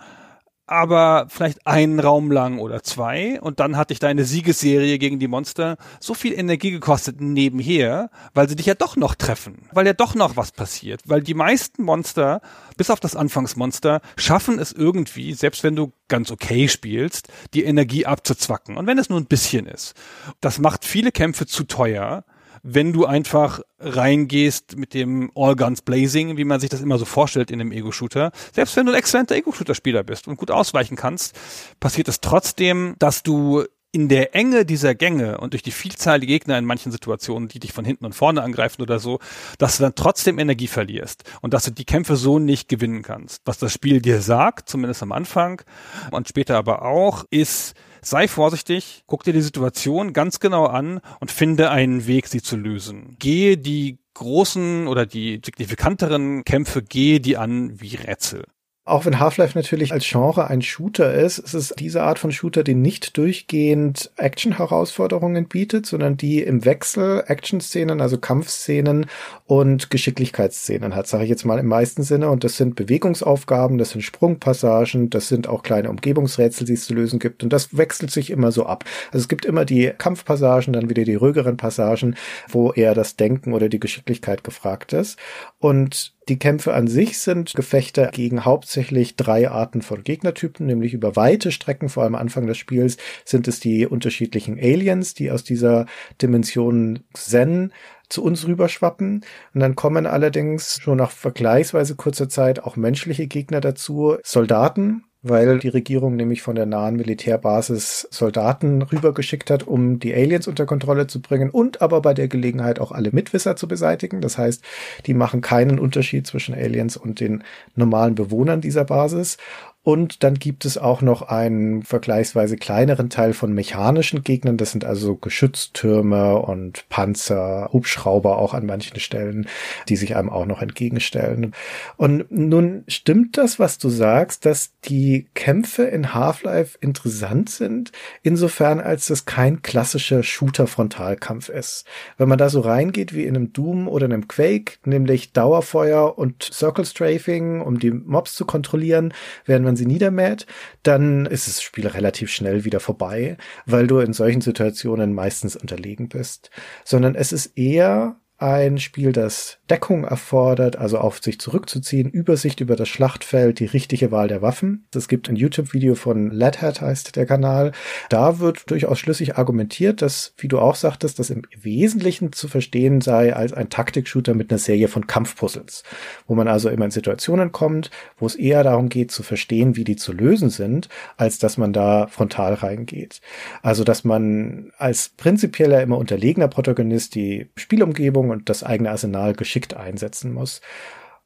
aber 0.67 1.27
vielleicht 1.29 1.67
einen 1.67 2.01
Raum 2.01 2.31
lang 2.31 2.59
oder 2.59 2.83
zwei. 2.83 3.41
Und 3.41 3.61
dann 3.61 3.77
hat 3.77 3.91
dich 3.91 3.99
deine 3.99 4.25
Siegesserie 4.25 4.99
gegen 4.99 5.19
die 5.19 5.29
Monster 5.29 5.77
so 6.01 6.15
viel 6.15 6.33
Energie 6.33 6.71
gekostet 6.71 7.21
nebenher, 7.21 8.11
weil 8.33 8.49
sie 8.49 8.57
dich 8.57 8.67
ja 8.67 8.75
doch 8.75 8.97
noch 8.97 9.15
treffen, 9.15 9.69
weil 9.73 9.87
ja 9.87 9.93
doch 9.93 10.15
noch 10.15 10.37
was 10.37 10.53
passiert, 10.53 11.03
weil 11.07 11.23
die 11.23 11.35
meisten 11.35 11.83
Monster, 11.83 12.41
bis 12.77 12.91
auf 12.91 13.01
das 13.01 13.17
Anfangsmonster, 13.17 14.01
schaffen 14.17 14.59
es 14.59 14.73
irgendwie, 14.73 15.35
selbst 15.35 15.65
wenn 15.65 15.77
du 15.77 15.93
ganz 16.09 16.31
okay 16.31 16.69
spielst, 16.69 17.29
die 17.53 17.65
Energie 17.65 18.07
abzuzwacken. 18.07 18.77
Und 18.77 18.87
wenn 18.87 18.99
es 18.99 19.09
nur 19.11 19.21
ein 19.21 19.27
bisschen 19.27 19.67
ist. 19.67 19.95
Das 20.41 20.59
macht 20.59 20.85
viele 20.85 21.13
Kämpfe 21.13 21.47
zu 21.47 21.65
teuer 21.65 22.25
wenn 22.65 22.95
du 22.95 23.05
einfach 23.05 23.61
reingehst 23.79 24.77
mit 24.77 24.95
dem 24.95 25.31
All 25.35 25.55
Guns 25.55 25.83
Blazing, 25.83 26.39
wie 26.39 26.45
man 26.45 26.61
sich 26.61 26.71
das 26.71 26.81
immer 26.81 26.99
so 26.99 27.05
vorstellt 27.05 27.51
in 27.51 27.61
einem 27.61 27.73
Ego-Shooter. 27.73 28.33
Selbst 28.53 28.75
wenn 28.75 28.87
du 28.87 28.93
ein 28.93 28.99
exzellenter 28.99 29.37
Ego-Shooter-Spieler 29.37 30.03
bist 30.03 30.27
und 30.27 30.39
gut 30.39 30.51
ausweichen 30.51 30.97
kannst, 30.97 31.39
passiert 31.79 32.09
es 32.09 32.21
trotzdem, 32.21 32.97
dass 32.99 33.23
du 33.23 33.65
in 33.93 34.09
der 34.09 34.35
Enge 34.35 34.65
dieser 34.65 34.95
Gänge 34.95 35.39
und 35.39 35.53
durch 35.53 35.63
die 35.63 35.71
Vielzahl 35.71 36.19
der 36.19 36.27
Gegner 36.27 36.59
in 36.59 36.65
manchen 36.65 36.91
Situationen, 36.91 37.49
die 37.49 37.61
dich 37.61 37.73
von 37.73 37.85
hinten 37.85 38.07
und 38.07 38.15
vorne 38.15 38.43
angreifen 38.43 38.83
oder 38.83 38.99
so, 38.99 39.21
dass 39.59 39.77
du 39.77 39.85
dann 39.85 39.95
trotzdem 39.95 40.41
Energie 40.41 40.67
verlierst 40.67 41.23
und 41.43 41.55
dass 41.55 41.65
du 41.65 41.71
die 41.71 41.85
Kämpfe 41.85 42.17
so 42.17 42.41
nicht 42.41 42.69
gewinnen 42.69 43.03
kannst. 43.03 43.43
Was 43.45 43.59
das 43.59 43.73
Spiel 43.73 44.01
dir 44.01 44.21
sagt, 44.21 44.69
zumindest 44.69 45.03
am 45.05 45.13
Anfang 45.13 45.63
und 46.11 46.29
später 46.29 46.57
aber 46.57 46.83
auch, 46.83 47.25
ist, 47.31 47.75
sei 48.05 48.29
vorsichtig, 48.29 49.05
guck 49.07 49.25
dir 49.25 49.33
die 49.33 49.43
Situation 49.43 50.13
ganz 50.13 50.41
genau 50.41 50.67
an 50.67 51.01
und 51.21 51.31
finde 51.31 51.71
einen 51.71 52.07
Weg, 52.07 52.29
sie 52.29 52.43
zu 52.43 52.57
lösen. 52.57 53.17
Gehe 53.19 53.57
die 53.57 53.99
großen 54.15 54.87
oder 54.87 55.07
die 55.07 55.41
signifikanteren 55.45 56.45
Kämpfe, 56.45 56.83
gehe 56.83 57.21
die 57.21 57.37
an 57.37 57.81
wie 57.81 57.97
Rätsel. 57.97 58.45
Auch 58.87 59.07
wenn 59.07 59.19
Half-Life 59.19 59.57
natürlich 59.57 59.93
als 59.93 60.07
Genre 60.07 60.49
ein 60.49 60.61
Shooter 60.61 61.15
ist, 61.15 61.39
ist 61.39 61.55
es 61.55 61.75
diese 61.79 62.03
Art 62.03 62.19
von 62.19 62.33
Shooter, 62.33 62.63
die 62.63 62.75
nicht 62.75 63.17
durchgehend 63.17 64.11
Action-Herausforderungen 64.17 65.49
bietet, 65.49 65.87
sondern 65.87 66.19
die 66.19 66.43
im 66.43 66.67
Wechsel 66.67 67.25
Action-Szenen, 67.27 68.03
also 68.03 68.19
Kampfszenen 68.19 69.07
und 69.47 69.89
Geschicklichkeitsszenen 69.89 70.95
hat, 70.95 71.07
sage 71.07 71.25
ich 71.25 71.31
jetzt 71.31 71.47
mal 71.47 71.59
im 71.59 71.67
meisten 71.67 72.03
Sinne. 72.03 72.29
Und 72.29 72.45
das 72.45 72.59
sind 72.59 72.77
Bewegungsaufgaben, 72.77 73.79
das 73.79 73.91
sind 73.91 74.03
Sprungpassagen, 74.03 75.09
das 75.09 75.29
sind 75.29 75.49
auch 75.49 75.63
kleine 75.63 75.89
Umgebungsrätsel, 75.89 76.67
die 76.67 76.75
es 76.75 76.85
zu 76.85 76.93
lösen 76.93 77.19
gibt. 77.19 77.43
Und 77.43 77.55
das 77.55 77.79
wechselt 77.79 78.11
sich 78.11 78.29
immer 78.29 78.53
so 78.53 78.67
ab. 78.67 78.85
Also 79.13 79.23
es 79.23 79.29
gibt 79.29 79.47
immer 79.47 79.65
die 79.65 79.95
Kampfpassagen, 79.97 80.75
dann 80.75 80.91
wieder 80.91 81.05
die 81.05 81.15
ruhigeren 81.15 81.57
Passagen, 81.57 82.17
wo 82.49 82.71
eher 82.73 82.95
das 82.95 83.17
Denken 83.17 83.55
oder 83.55 83.71
die 83.71 83.81
Geschicklichkeit 83.81 84.45
gefragt 84.45 84.93
ist. 84.93 85.19
Und 85.59 86.14
die 86.29 86.39
Kämpfe 86.39 86.75
an 86.75 86.87
sich 86.87 87.19
sind 87.19 87.55
Gefechte 87.55 88.11
gegen 88.13 88.45
hauptsächlich 88.45 89.17
drei 89.17 89.51
Arten 89.51 89.83
von 89.83 90.03
Gegnertypen, 90.03 90.67
nämlich 90.67 90.95
über 90.95 91.17
weite 91.17 91.53
Strecken, 91.53 91.89
vor 91.89 92.03
allem 92.03 92.15
Anfang 92.15 92.47
des 92.47 92.57
Spiels, 92.57 92.97
sind 93.25 93.49
es 93.49 93.61
die 93.61 93.87
unterschiedlichen 93.87 94.59
Aliens, 94.59 95.15
die 95.15 95.31
aus 95.31 95.45
dieser 95.45 95.87
Dimension 96.23 97.05
Zen 97.13 97.73
zu 98.09 98.23
uns 98.23 98.47
rüberschwappen. 98.47 99.25
Und 99.55 99.61
dann 99.61 99.75
kommen 99.75 100.07
allerdings 100.07 100.79
schon 100.81 100.99
nach 100.99 101.11
vergleichsweise 101.11 101.95
kurzer 101.95 102.29
Zeit 102.29 102.61
auch 102.61 102.77
menschliche 102.77 103.27
Gegner 103.27 103.61
dazu, 103.61 104.17
Soldaten, 104.23 105.05
weil 105.25 105.59
die 105.59 105.69
Regierung 105.69 106.17
nämlich 106.17 106.43
von 106.43 106.55
der 106.55 106.67
nahen 106.67 106.97
Militärbasis 106.97 108.07
Soldaten 108.11 108.83
rübergeschickt 108.83 109.51
hat, 109.51 109.67
um 109.67 109.99
die 109.99 110.15
Aliens 110.15 110.47
unter 110.47 110.67
Kontrolle 110.67 111.07
zu 111.07 111.21
bringen 111.21 111.49
und 111.49 111.81
aber 111.81 112.03
bei 112.03 112.13
der 112.13 112.29
Gelegenheit 112.29 112.79
auch 112.79 112.93
alle 112.93 113.11
Mitwisser 113.11 113.57
zu 113.57 113.67
beseitigen. 113.67 114.21
Das 114.21 114.37
heißt, 114.37 114.63
die 115.07 115.15
machen 115.15 115.41
keinen 115.41 115.79
Unterschied 115.79 116.27
zwischen 116.27 116.55
Aliens 116.55 116.99
und 116.99 117.21
den 117.21 117.43
normalen 117.75 118.15
Bewohnern 118.15 118.61
dieser 118.61 118.85
Basis. 118.85 119.39
Und 119.85 120.25
dann 120.25 120.35
gibt 120.35 120.65
es 120.65 120.79
auch 120.79 121.03
noch 121.03 121.23
einen 121.23 121.83
vergleichsweise 121.83 122.57
kleineren 122.57 123.11
Teil 123.11 123.35
von 123.35 123.53
mechanischen 123.53 124.25
Gegnern. 124.25 124.57
Das 124.57 124.73
sind 124.73 124.87
also 124.87 125.15
Geschütztürme 125.15 126.37
und 126.37 126.89
Panzer, 126.89 127.69
Hubschrauber 127.71 128.39
auch 128.39 128.55
an 128.55 128.65
manchen 128.65 128.99
Stellen, 128.99 129.47
die 129.91 129.97
sich 129.97 130.17
einem 130.17 130.31
auch 130.31 130.47
noch 130.47 130.63
entgegenstellen. 130.63 131.55
Und 131.99 132.25
nun 132.31 132.85
stimmt 132.89 133.37
das, 133.37 133.59
was 133.59 133.77
du 133.77 133.91
sagst, 133.91 134.47
dass 134.47 134.73
die 134.87 135.27
Kämpfe 135.35 135.83
in 135.83 136.15
Half-Life 136.15 136.79
interessant 136.81 137.51
sind, 137.51 137.93
insofern 138.23 138.81
als 138.81 139.11
es 139.11 139.27
kein 139.27 139.61
klassischer 139.61 140.23
Shooter-Frontalkampf 140.23 141.51
ist. 141.51 141.85
Wenn 142.17 142.31
man 142.31 142.39
da 142.39 142.49
so 142.49 142.61
reingeht 142.61 143.13
wie 143.13 143.25
in 143.25 143.37
einem 143.37 143.53
Doom 143.53 143.89
oder 143.89 144.07
einem 144.07 144.29
Quake, 144.29 144.79
nämlich 144.87 145.33
Dauerfeuer 145.33 146.17
und 146.17 146.43
Circle 146.43 146.87
Strafing, 146.87 147.61
um 147.61 147.79
die 147.79 147.91
Mobs 147.91 148.35
zu 148.35 148.47
kontrollieren, 148.47 149.13
während 149.45 149.67
man 149.67 149.74
man 149.75 149.77
sie 149.77 149.87
niedermäht, 149.87 150.47
dann 150.83 151.27
ist 151.27 151.49
das 151.49 151.63
Spiel 151.63 151.87
relativ 151.87 152.31
schnell 152.31 152.65
wieder 152.65 152.81
vorbei, 152.81 153.37
weil 153.67 153.87
du 153.87 153.99
in 153.99 154.13
solchen 154.13 154.41
Situationen 154.41 155.13
meistens 155.13 155.57
unterlegen 155.57 156.09
bist, 156.09 156.51
sondern 156.85 157.15
es 157.15 157.33
ist 157.33 157.59
eher 157.59 158.17
ein 158.37 158.79
Spiel, 158.79 159.13
das 159.13 159.59
Deckung 159.71 160.05
erfordert, 160.05 160.77
also 160.77 160.99
auf 160.99 161.23
sich 161.23 161.39
zurückzuziehen, 161.39 162.11
Übersicht 162.11 162.61
über 162.61 162.75
das 162.75 162.89
Schlachtfeld, 162.89 163.61
die 163.61 163.65
richtige 163.65 164.11
Wahl 164.11 164.29
der 164.29 164.43
Waffen. 164.43 164.87
Es 164.95 165.09
gibt 165.09 165.29
ein 165.29 165.37
YouTube-Video 165.37 165.95
von 165.95 166.31
Ledhat 166.31 166.81
heißt 166.81 167.15
der 167.15 167.27
Kanal. 167.27 167.73
Da 168.11 168.41
wird 168.41 168.71
durchaus 168.71 168.99
schlüssig 168.99 169.37
argumentiert, 169.37 170.03
dass, 170.03 170.35
wie 170.37 170.49
du 170.49 170.59
auch 170.59 170.75
sagtest, 170.75 171.19
das 171.19 171.31
im 171.31 171.43
Wesentlichen 171.57 172.33
zu 172.33 172.49
verstehen 172.49 173.01
sei 173.01 173.35
als 173.35 173.53
ein 173.53 173.71
Taktik-Shooter 173.71 174.35
mit 174.35 174.51
einer 174.51 174.59
Serie 174.59 174.89
von 174.89 175.07
Kampfpuzzles, 175.07 175.85
wo 176.27 176.35
man 176.35 176.49
also 176.49 176.69
immer 176.69 176.87
in 176.87 176.91
Situationen 176.91 177.53
kommt, 177.53 177.91
wo 178.19 178.27
es 178.27 178.35
eher 178.35 178.65
darum 178.65 178.89
geht 178.89 179.13
zu 179.13 179.23
verstehen, 179.23 179.77
wie 179.77 179.85
die 179.85 179.97
zu 179.97 180.13
lösen 180.13 180.51
sind, 180.51 180.89
als 181.17 181.39
dass 181.39 181.57
man 181.57 181.73
da 181.73 182.09
frontal 182.09 182.55
reingeht. 182.55 183.21
Also, 183.63 183.85
dass 183.85 184.05
man 184.05 184.73
als 184.77 185.11
prinzipieller 185.11 185.83
immer 185.83 185.99
unterlegener 185.99 186.49
Protagonist 186.49 187.15
die 187.15 187.49
Spielumgebung 187.57 188.24
und 188.31 188.49
das 188.49 188.63
eigene 188.63 188.91
Arsenal 188.91 189.35
geschickt 189.35 189.75
einsetzen 189.75 190.33
muss. 190.33 190.61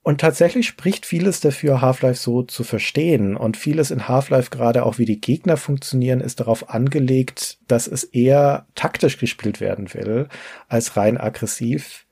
Und 0.02 0.20
tatsächlich 0.22 0.66
spricht 0.66 1.04
vieles 1.04 1.40
dafür, 1.40 1.82
Half-Life 1.82 2.18
so 2.18 2.42
zu 2.42 2.64
verstehen. 2.64 3.36
Und 3.36 3.56
vieles 3.56 3.90
in 3.90 4.08
Half-Life, 4.08 4.48
gerade 4.50 4.86
auch 4.86 4.96
wie 4.96 5.04
die 5.04 5.20
Gegner 5.20 5.56
funktionieren, 5.56 6.20
ist 6.20 6.40
darauf 6.40 6.70
angelegt, 6.70 7.58
dass 7.68 7.86
es 7.86 8.04
eher 8.04 8.66
taktisch 8.74 9.18
gespielt 9.18 9.60
werden 9.60 9.92
will, 9.92 10.28
als 10.66 10.96
rein 10.96 11.18
aggressiv. 11.18 12.06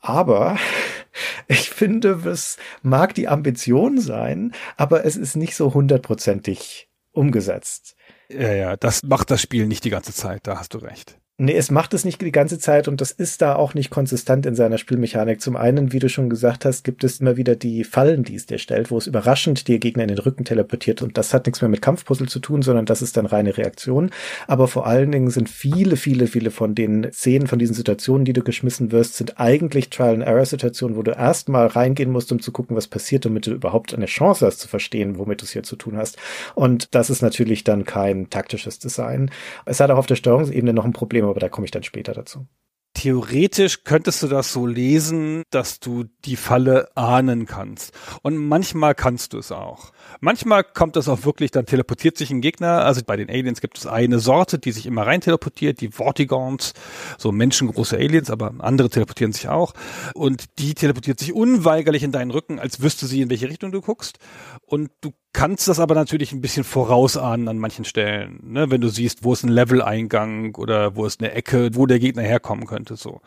Aber 0.00 0.58
ich 1.46 1.70
finde, 1.70 2.20
es 2.28 2.56
mag 2.82 3.14
die 3.14 3.28
Ambition 3.28 4.00
sein, 4.00 4.52
aber 4.76 5.04
es 5.04 5.16
ist 5.16 5.36
nicht 5.36 5.54
so 5.54 5.74
hundertprozentig 5.74 6.88
umgesetzt. 7.12 7.94
Ja, 8.28 8.52
ja, 8.52 8.76
das 8.76 9.02
macht 9.02 9.30
das 9.30 9.40
Spiel 9.40 9.66
nicht 9.66 9.84
die 9.84 9.90
ganze 9.90 10.12
Zeit, 10.12 10.46
da 10.46 10.58
hast 10.58 10.74
du 10.74 10.78
recht. 10.78 11.18
Nee, 11.40 11.54
es 11.54 11.70
macht 11.70 11.94
es 11.94 12.04
nicht 12.04 12.20
die 12.20 12.32
ganze 12.32 12.58
Zeit 12.58 12.88
und 12.88 13.00
das 13.00 13.12
ist 13.12 13.42
da 13.42 13.54
auch 13.54 13.72
nicht 13.72 13.90
konsistent 13.90 14.44
in 14.44 14.56
seiner 14.56 14.76
Spielmechanik. 14.76 15.40
Zum 15.40 15.54
einen, 15.54 15.92
wie 15.92 16.00
du 16.00 16.08
schon 16.08 16.28
gesagt 16.28 16.64
hast, 16.64 16.82
gibt 16.82 17.04
es 17.04 17.20
immer 17.20 17.36
wieder 17.36 17.54
die 17.54 17.84
Fallen, 17.84 18.24
die 18.24 18.34
es 18.34 18.46
dir 18.46 18.58
stellt, 18.58 18.90
wo 18.90 18.98
es 18.98 19.06
überraschend 19.06 19.68
dir 19.68 19.78
Gegner 19.78 20.02
in 20.02 20.08
den 20.08 20.18
Rücken 20.18 20.44
teleportiert 20.44 21.00
und 21.00 21.16
das 21.16 21.32
hat 21.32 21.46
nichts 21.46 21.62
mehr 21.62 21.68
mit 21.68 21.80
Kampfpuzzle 21.80 22.26
zu 22.26 22.40
tun, 22.40 22.62
sondern 22.62 22.86
das 22.86 23.02
ist 23.02 23.16
dann 23.16 23.24
reine 23.24 23.56
Reaktion. 23.56 24.10
Aber 24.48 24.66
vor 24.66 24.88
allen 24.88 25.12
Dingen 25.12 25.30
sind 25.30 25.48
viele, 25.48 25.94
viele, 25.94 26.26
viele 26.26 26.50
von 26.50 26.74
den 26.74 27.12
Szenen, 27.12 27.46
von 27.46 27.60
diesen 27.60 27.76
Situationen, 27.76 28.24
die 28.24 28.32
du 28.32 28.42
geschmissen 28.42 28.90
wirst, 28.90 29.14
sind 29.14 29.38
eigentlich 29.38 29.90
Trial-and-Error-Situationen, 29.90 30.96
wo 30.96 31.04
du 31.04 31.12
erstmal 31.12 31.68
reingehen 31.68 32.10
musst, 32.10 32.32
um 32.32 32.42
zu 32.42 32.50
gucken, 32.50 32.76
was 32.76 32.88
passiert, 32.88 33.26
damit 33.26 33.46
du 33.46 33.52
überhaupt 33.52 33.94
eine 33.94 34.06
Chance 34.06 34.44
hast 34.44 34.58
zu 34.58 34.66
verstehen, 34.66 35.18
womit 35.18 35.42
du 35.42 35.44
es 35.44 35.52
hier 35.52 35.62
zu 35.62 35.76
tun 35.76 35.98
hast. 35.98 36.18
Und 36.56 36.96
das 36.96 37.10
ist 37.10 37.22
natürlich 37.22 37.62
dann 37.62 37.84
kein 37.84 38.28
taktisches 38.28 38.80
Design. 38.80 39.30
Es 39.66 39.78
hat 39.78 39.92
auch 39.92 39.98
auf 39.98 40.06
der 40.06 40.16
Steuerungsebene 40.16 40.72
noch 40.72 40.84
ein 40.84 40.92
Problem 40.92 41.27
aber 41.30 41.40
da 41.40 41.48
komme 41.48 41.64
ich 41.64 41.70
dann 41.70 41.82
später 41.82 42.12
dazu. 42.12 42.46
Theoretisch 42.94 43.84
könntest 43.84 44.24
du 44.24 44.26
das 44.26 44.52
so 44.52 44.66
lesen, 44.66 45.44
dass 45.50 45.78
du 45.78 46.06
die 46.24 46.34
Falle 46.34 46.88
ahnen 46.96 47.46
kannst. 47.46 47.92
Und 48.22 48.36
manchmal 48.36 48.96
kannst 48.96 49.34
du 49.34 49.38
es 49.38 49.52
auch. 49.52 49.92
Manchmal 50.18 50.64
kommt 50.64 50.96
es 50.96 51.08
auch 51.08 51.24
wirklich, 51.24 51.52
dann 51.52 51.64
teleportiert 51.64 52.18
sich 52.18 52.30
ein 52.30 52.40
Gegner. 52.40 52.84
Also 52.84 53.02
bei 53.06 53.16
den 53.16 53.30
Aliens 53.30 53.60
gibt 53.60 53.78
es 53.78 53.86
eine 53.86 54.18
Sorte, 54.18 54.58
die 54.58 54.72
sich 54.72 54.84
immer 54.84 55.06
rein 55.06 55.20
teleportiert, 55.20 55.80
die 55.80 55.92
Vortigons, 55.92 56.72
so 57.18 57.30
menschengroße 57.30 57.96
Aliens, 57.96 58.32
aber 58.32 58.52
andere 58.58 58.90
teleportieren 58.90 59.32
sich 59.32 59.48
auch. 59.48 59.74
Und 60.14 60.46
die 60.58 60.74
teleportiert 60.74 61.20
sich 61.20 61.32
unweigerlich 61.32 62.02
in 62.02 62.10
deinen 62.10 62.32
Rücken, 62.32 62.58
als 62.58 62.82
wüsste 62.82 63.06
sie, 63.06 63.20
in 63.20 63.30
welche 63.30 63.48
Richtung 63.48 63.70
du 63.70 63.80
guckst. 63.80 64.18
Und 64.66 64.90
du 65.02 65.12
kannst 65.32 65.68
das 65.68 65.78
aber 65.78 65.94
natürlich 65.94 66.32
ein 66.32 66.40
bisschen 66.40 66.64
vorausahnen 66.64 67.48
an 67.48 67.58
manchen 67.58 67.84
Stellen, 67.84 68.40
ne? 68.42 68.70
wenn 68.70 68.80
du 68.80 68.88
siehst, 68.88 69.24
wo 69.24 69.32
ist 69.32 69.44
ein 69.44 69.50
Level-Eingang 69.50 70.54
oder 70.56 70.96
wo 70.96 71.04
ist 71.04 71.20
eine 71.20 71.32
Ecke, 71.32 71.70
wo 71.74 71.86
der 71.86 71.98
Gegner 71.98 72.22
herkommen 72.22 72.66
könnte. 72.66 72.96
So, 72.96 73.20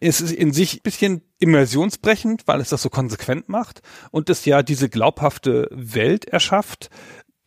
es 0.00 0.20
ist 0.20 0.32
in 0.32 0.52
sich 0.52 0.76
ein 0.76 0.82
bisschen 0.82 1.22
immersionsbrechend, 1.38 2.46
weil 2.46 2.60
es 2.60 2.68
das 2.68 2.82
so 2.82 2.90
konsequent 2.90 3.48
macht 3.48 3.80
und 4.10 4.28
es 4.28 4.44
ja 4.44 4.62
diese 4.62 4.88
glaubhafte 4.88 5.68
Welt 5.70 6.26
erschafft, 6.26 6.90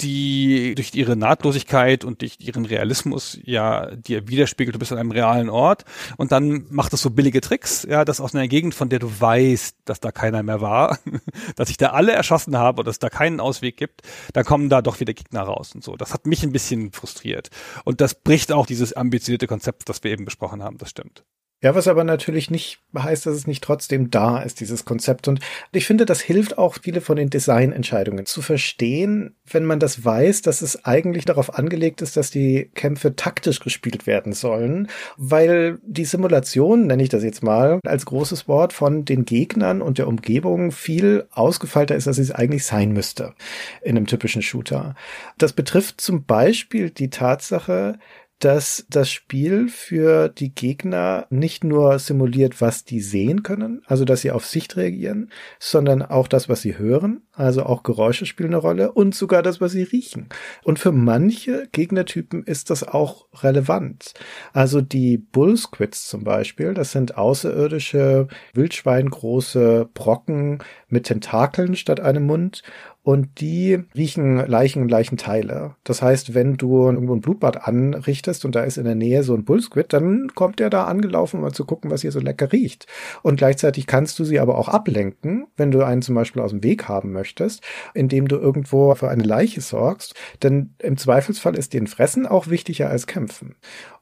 die 0.01 0.75
durch 0.75 0.93
ihre 0.95 1.15
Nahtlosigkeit 1.15 2.03
und 2.03 2.21
durch 2.21 2.37
ihren 2.39 2.65
Realismus 2.65 3.39
ja 3.43 3.95
dir 3.95 4.27
widerspiegelt, 4.27 4.75
du 4.75 4.79
bist 4.79 4.91
an 4.91 4.97
einem 4.97 5.11
realen 5.11 5.49
Ort 5.49 5.85
und 6.17 6.31
dann 6.31 6.65
macht 6.69 6.93
es 6.93 7.01
so 7.01 7.09
billige 7.09 7.41
Tricks, 7.41 7.83
ja, 7.89 8.03
das 8.03 8.19
aus 8.19 8.35
einer 8.35 8.47
Gegend, 8.47 8.75
von 8.75 8.89
der 8.89 8.99
du 8.99 9.09
weißt, 9.19 9.77
dass 9.85 9.99
da 9.99 10.11
keiner 10.11 10.43
mehr 10.43 10.61
war, 10.61 10.99
dass 11.55 11.69
ich 11.69 11.77
da 11.77 11.91
alle 11.91 12.11
erschossen 12.11 12.57
habe 12.57 12.81
und 12.81 12.87
es 12.87 12.99
da 12.99 13.09
keinen 13.09 13.39
Ausweg 13.39 13.77
gibt, 13.77 14.01
da 14.33 14.43
kommen 14.43 14.69
da 14.69 14.81
doch 14.81 14.99
wieder 14.99 15.13
Gegner 15.13 15.41
raus 15.41 15.73
und 15.73 15.83
so. 15.83 15.95
Das 15.95 16.13
hat 16.13 16.25
mich 16.25 16.43
ein 16.43 16.51
bisschen 16.51 16.91
frustriert 16.91 17.49
und 17.85 18.01
das 18.01 18.15
bricht 18.15 18.51
auch 18.51 18.65
dieses 18.65 18.93
ambitionierte 18.93 19.47
Konzept, 19.47 19.87
das 19.89 20.03
wir 20.03 20.11
eben 20.11 20.25
besprochen 20.25 20.63
haben, 20.63 20.77
das 20.77 20.89
stimmt. 20.89 21.23
Ja, 21.63 21.75
was 21.75 21.87
aber 21.87 22.03
natürlich 22.03 22.51
nicht 22.51 22.79
heißt, 22.93 23.25
dass 23.25 23.35
es 23.35 23.47
nicht 23.47 23.63
trotzdem 23.63 24.11
da 24.11 24.39
ist, 24.39 24.59
dieses 24.59 24.83
Konzept. 24.83 25.29
Und 25.29 25.39
ich 25.71 25.87
finde, 25.87 26.05
das 26.05 26.19
hilft 26.19 26.57
auch 26.57 26.75
viele 26.83 26.99
von 26.99 27.15
den 27.15 27.29
Designentscheidungen 27.29 28.25
zu 28.25 28.41
verstehen, 28.41 29.37
wenn 29.49 29.63
man 29.63 29.79
das 29.79 30.03
weiß, 30.03 30.41
dass 30.41 30.61
es 30.61 30.83
eigentlich 30.83 31.23
darauf 31.23 31.57
angelegt 31.57 32.01
ist, 32.01 32.17
dass 32.17 32.31
die 32.31 32.69
Kämpfe 32.75 33.15
taktisch 33.15 33.61
gespielt 33.61 34.05
werden 34.07 34.33
sollen, 34.33 34.89
weil 35.15 35.79
die 35.85 36.03
Simulation, 36.03 36.85
nenne 36.85 37.01
ich 37.01 37.09
das 37.09 37.23
jetzt 37.23 37.43
mal, 37.43 37.79
als 37.85 38.05
großes 38.05 38.49
Wort 38.49 38.73
von 38.73 39.05
den 39.05 39.23
Gegnern 39.23 39.81
und 39.81 39.99
der 39.99 40.09
Umgebung 40.09 40.73
viel 40.73 41.27
ausgefeilter 41.31 41.95
ist, 41.95 42.09
als 42.09 42.17
es 42.17 42.31
eigentlich 42.31 42.65
sein 42.65 42.91
müsste 42.91 43.35
in 43.81 43.95
einem 43.95 44.07
typischen 44.07 44.41
Shooter. 44.41 44.95
Das 45.37 45.53
betrifft 45.53 46.01
zum 46.01 46.25
Beispiel 46.25 46.89
die 46.89 47.09
Tatsache, 47.09 47.97
dass 48.43 48.85
das 48.89 49.09
Spiel 49.09 49.69
für 49.69 50.27
die 50.27 50.53
Gegner 50.53 51.27
nicht 51.29 51.63
nur 51.63 51.97
simuliert, 51.97 52.59
was 52.59 52.83
die 52.83 52.99
sehen 52.99 53.41
können, 53.41 53.81
also 53.85 54.03
dass 54.03 54.19
sie 54.19 54.31
auf 54.31 54.45
Sicht 54.45 54.75
reagieren, 54.75 55.31
sondern 55.59 56.01
auch 56.01 56.27
das, 56.27 56.49
was 56.49 56.61
sie 56.61 56.77
hören, 56.77 57.21
also 57.31 57.63
auch 57.63 57.83
Geräusche 57.83 58.25
spielen 58.25 58.49
eine 58.49 58.57
Rolle 58.57 58.91
und 58.91 59.15
sogar 59.15 59.43
das, 59.43 59.61
was 59.61 59.71
sie 59.71 59.83
riechen. 59.83 60.27
Und 60.63 60.77
für 60.77 60.91
manche 60.91 61.69
Gegnertypen 61.71 62.43
ist 62.43 62.69
das 62.69 62.83
auch 62.85 63.27
relevant. 63.41 64.13
Also 64.51 64.81
die 64.81 65.17
Bullsquids 65.17 66.09
zum 66.09 66.25
Beispiel, 66.25 66.73
das 66.73 66.91
sind 66.91 67.17
außerirdische 67.17 68.27
Wildschweingroße 68.53 69.89
Brocken 69.93 70.59
mit 70.89 71.05
Tentakeln 71.05 71.77
statt 71.77 72.01
einem 72.01 72.25
Mund 72.25 72.61
und 73.03 73.41
die 73.41 73.83
riechen 73.95 74.37
Leichen 74.47 74.81
und 74.81 74.89
Leichenteile. 74.89 75.75
Das 75.83 76.01
heißt, 76.01 76.33
wenn 76.33 76.55
du 76.55 76.85
irgendwo 76.85 77.13
ein 77.13 77.21
Blutbad 77.21 77.67
anrichtest 77.67 78.45
und 78.45 78.55
da 78.55 78.63
ist 78.63 78.77
in 78.77 78.85
der 78.85 78.95
Nähe 78.95 79.23
so 79.23 79.33
ein 79.33 79.43
Bullsquid, 79.43 79.91
dann 79.91 80.29
kommt 80.33 80.59
der 80.59 80.69
da 80.69 80.85
angelaufen, 80.85 81.37
um 81.37 81.43
mal 81.43 81.51
zu 81.51 81.65
gucken, 81.65 81.91
was 81.91 82.01
hier 82.01 82.13
so 82.13 82.21
lecker 82.21 82.53
riecht. 82.53 82.87
Und 83.21 83.35
gleichzeitig 83.35 83.87
kannst 83.87 84.17
du 84.19 84.23
sie 84.23 84.39
aber 84.39 84.57
auch 84.57 84.69
ablenken, 84.69 85.47
wenn 85.57 85.71
du 85.71 85.85
einen 85.85 86.01
zum 86.01 86.15
Beispiel 86.15 86.41
aus 86.41 86.51
dem 86.51 86.63
Weg 86.63 86.87
haben 86.87 87.11
möchtest, 87.11 87.61
indem 87.93 88.29
du 88.29 88.37
irgendwo 88.37 88.95
für 88.95 89.09
eine 89.09 89.23
Leiche 89.23 89.59
sorgst. 89.59 90.15
Denn 90.41 90.75
im 90.79 90.95
Zweifelsfall 90.95 91.57
ist 91.57 91.73
den 91.73 91.87
Fressen 91.87 92.25
auch 92.25 92.47
wichtiger 92.47 92.89
als 92.89 93.05
Kämpfen 93.05 93.55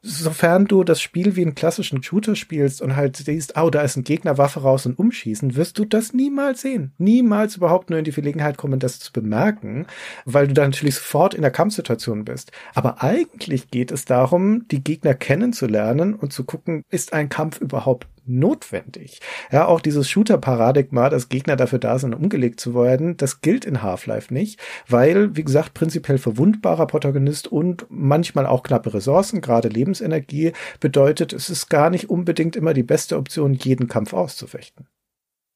sofern 0.03 0.65
du 0.65 0.83
das 0.83 0.99
Spiel 0.99 1.35
wie 1.35 1.43
einen 1.43 1.53
klassischen 1.53 2.01
Shooter 2.01 2.35
spielst 2.35 2.81
und 2.81 2.95
halt 2.95 3.17
siehst, 3.17 3.53
oh, 3.55 3.69
da 3.69 3.81
ist 3.81 3.97
ein 3.97 4.03
Gegner, 4.03 4.37
Waffe 4.37 4.61
raus 4.61 4.85
und 4.85 4.97
umschießen, 4.97 5.55
wirst 5.55 5.77
du 5.77 5.85
das 5.85 6.13
niemals 6.13 6.61
sehen. 6.61 6.93
Niemals 6.97 7.57
überhaupt 7.57 7.89
nur 7.89 7.99
in 7.99 8.05
die 8.05 8.11
Verlegenheit 8.11 8.57
kommen, 8.57 8.79
das 8.91 8.99
zu 8.99 9.13
bemerken, 9.13 9.87
weil 10.25 10.47
du 10.47 10.53
da 10.53 10.63
natürlich 10.63 10.95
sofort 10.95 11.33
in 11.33 11.41
der 11.41 11.51
Kampfsituation 11.51 12.25
bist. 12.25 12.51
Aber 12.73 13.01
eigentlich 13.01 13.69
geht 13.69 13.91
es 13.91 14.05
darum, 14.05 14.67
die 14.69 14.83
Gegner 14.83 15.13
kennenzulernen 15.13 16.13
und 16.13 16.33
zu 16.33 16.43
gucken, 16.43 16.83
ist 16.89 17.13
ein 17.13 17.29
Kampf 17.29 17.59
überhaupt 17.59 18.07
notwendig. 18.25 19.19
Ja, 19.51 19.65
auch 19.65 19.81
dieses 19.81 20.09
Shooter-Paradigma, 20.09 21.09
dass 21.09 21.29
Gegner 21.29 21.55
dafür 21.55 21.79
da 21.79 21.97
sind, 21.99 22.13
umgelegt 22.13 22.59
zu 22.59 22.75
werden, 22.75 23.17
das 23.17 23.41
gilt 23.41 23.65
in 23.65 23.81
Half-Life 23.81 24.33
nicht, 24.33 24.59
weil, 24.87 25.35
wie 25.35 25.43
gesagt, 25.43 25.73
prinzipiell 25.73 26.17
verwundbarer 26.17 26.87
Protagonist 26.87 27.47
und 27.47 27.85
manchmal 27.89 28.45
auch 28.45 28.63
knappe 28.63 28.93
Ressourcen, 28.93 29.41
gerade 29.41 29.69
Lebensenergie, 29.69 30.53
bedeutet, 30.79 31.33
es 31.33 31.49
ist 31.49 31.69
gar 31.69 31.89
nicht 31.89 32.09
unbedingt 32.09 32.55
immer 32.55 32.73
die 32.73 32.83
beste 32.83 33.17
Option, 33.17 33.53
jeden 33.53 33.87
Kampf 33.87 34.13
auszufechten. 34.13 34.87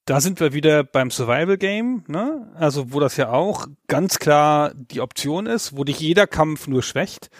Da 0.06 0.22
sind 0.22 0.39
wir 0.39 0.53
wieder 0.53 0.84
beim 0.84 1.10
Survival 1.10 1.58
Game, 1.58 2.03
ne? 2.08 2.47
Also 2.53 2.93
wo 2.93 2.99
das 2.99 3.18
ja 3.18 3.30
auch 3.30 3.66
ganz 3.88 4.20
klar 4.20 4.72
die 4.76 5.01
Option 5.01 5.47
ist, 5.47 5.76
wo 5.76 5.84
dich 5.84 5.99
jeder 5.99 6.28
Kampf 6.28 6.68
nur 6.68 6.84
schwächt 6.84 7.32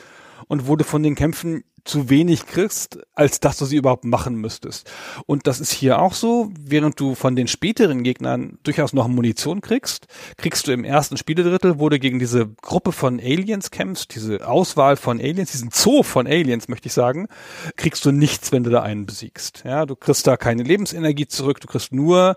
und 0.48 0.68
wo 0.68 0.76
du 0.76 0.84
von 0.84 1.04
den 1.04 1.14
Kämpfen 1.14 1.64
zu 1.86 2.10
wenig 2.10 2.48
kriegst, 2.48 3.00
als 3.14 3.40
dass 3.40 3.58
du 3.58 3.66
sie 3.66 3.78
überhaupt 3.78 4.06
machen 4.06 4.36
müsstest. 4.36 4.92
Und 5.28 5.48
das 5.48 5.60
ist 5.60 5.72
hier 5.72 6.02
auch 6.02 6.14
so, 6.14 6.52
während 6.60 7.00
du 7.00 7.16
von 7.16 7.36
den 7.36 7.48
späteren 7.48 8.04
Gegnern 8.04 8.58
durchaus 8.64 8.92
noch 8.92 9.08
Munition 9.08 9.62
kriegst, 9.62 10.08
kriegst 10.38 10.68
du 10.68 10.72
im 10.72 10.84
ersten 10.84 11.16
Spieledrittel, 11.16 11.80
wo 11.80 11.88
du 11.90 12.00
gegen 12.00 12.18
diese 12.18 12.48
Gruppe 12.62 12.92
von 12.92 13.20
Aliens 13.20 13.70
kämpfst, 13.70 14.16
diese 14.16 14.48
Auswahl 14.48 14.98
von 14.98 15.20
Aliens, 15.20 15.52
diesen 15.52 15.70
Zoo 15.72 16.02
von 16.02 16.26
Aliens, 16.26 16.68
möchte 16.68 16.88
ich 16.88 16.94
sagen, 16.94 17.28
kriegst 17.76 18.04
du 18.04 18.12
nichts, 18.12 18.52
wenn 18.52 18.64
du 18.64 18.72
da 18.72 18.82
einen 18.82 19.06
besiegst. 19.06 19.64
Ja, 19.64 19.86
du 19.86 19.96
kriegst 19.96 20.26
da 20.26 20.38
keine 20.38 20.64
Lebensenergie 20.64 21.28
zurück, 21.28 21.62
du 21.62 21.68
kriegst 21.68 21.94
nur 21.94 22.36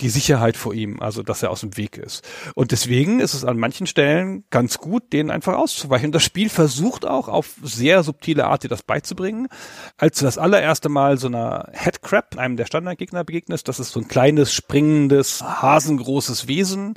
die 0.00 0.10
Sicherheit 0.10 0.56
vor 0.58 0.74
ihm, 0.74 1.00
also 1.00 1.22
dass 1.22 1.42
er 1.42 1.50
aus 1.50 1.60
dem 1.60 1.76
Weg 1.78 1.96
ist. 1.96 2.22
Und 2.54 2.72
deswegen 2.72 3.20
ist 3.20 3.32
es 3.32 3.44
an 3.44 3.58
manchen 3.58 3.86
Stellen 3.86 4.44
ganz 4.50 4.78
gut, 4.78 5.12
denen 5.12 5.30
einfach 5.30 5.54
auszuweichen. 5.54 6.08
Und 6.08 6.14
das 6.14 6.22
Spiel 6.22 6.50
versucht 6.50 7.06
auch 7.06 7.28
auf 7.28 7.54
sehr 7.62 8.02
subtile 8.02 8.46
Art 8.46 8.62
dir 8.62 8.68
das 8.68 8.82
beizubringen. 8.90 9.46
Als 9.98 10.18
du 10.18 10.24
das 10.24 10.36
allererste 10.36 10.88
Mal 10.88 11.16
so 11.16 11.28
einer 11.28 11.68
Headcrab, 11.72 12.36
einem 12.36 12.56
der 12.56 12.66
Standardgegner 12.66 13.22
begegnest, 13.22 13.68
das 13.68 13.78
ist 13.78 13.92
so 13.92 14.00
ein 14.00 14.08
kleines, 14.08 14.52
springendes, 14.52 15.44
hasengroßes 15.44 16.48
Wesen, 16.48 16.94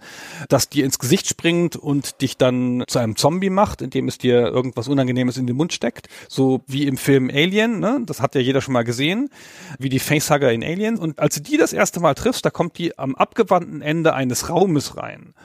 das 0.49 0.69
dir 0.69 0.85
ins 0.85 0.97
Gesicht 0.97 1.27
springt 1.27 1.75
und 1.75 2.21
dich 2.21 2.35
dann 2.35 2.83
zu 2.87 2.97
einem 2.97 3.15
Zombie 3.15 3.51
macht, 3.51 3.83
indem 3.83 4.07
es 4.07 4.17
dir 4.17 4.39
irgendwas 4.47 4.87
Unangenehmes 4.87 5.37
in 5.37 5.45
den 5.45 5.55
Mund 5.55 5.71
steckt. 5.71 6.07
So 6.27 6.63
wie 6.65 6.87
im 6.87 6.97
Film 6.97 7.29
Alien, 7.31 7.79
ne? 7.79 8.01
das 8.07 8.21
hat 8.21 8.33
ja 8.33 8.41
jeder 8.41 8.61
schon 8.61 8.73
mal 8.73 8.83
gesehen, 8.83 9.29
wie 9.77 9.89
die 9.89 9.99
Facehugger 9.99 10.51
in 10.51 10.63
Alien. 10.63 10.97
Und 10.97 11.19
als 11.19 11.35
du 11.35 11.41
die 11.41 11.57
das 11.57 11.73
erste 11.73 11.99
Mal 11.99 12.15
triffst, 12.15 12.43
da 12.43 12.49
kommt 12.49 12.79
die 12.79 12.97
am 12.97 13.13
abgewandten 13.13 13.83
Ende 13.83 14.15
eines 14.15 14.49
Raumes 14.49 14.97
rein 14.97 15.35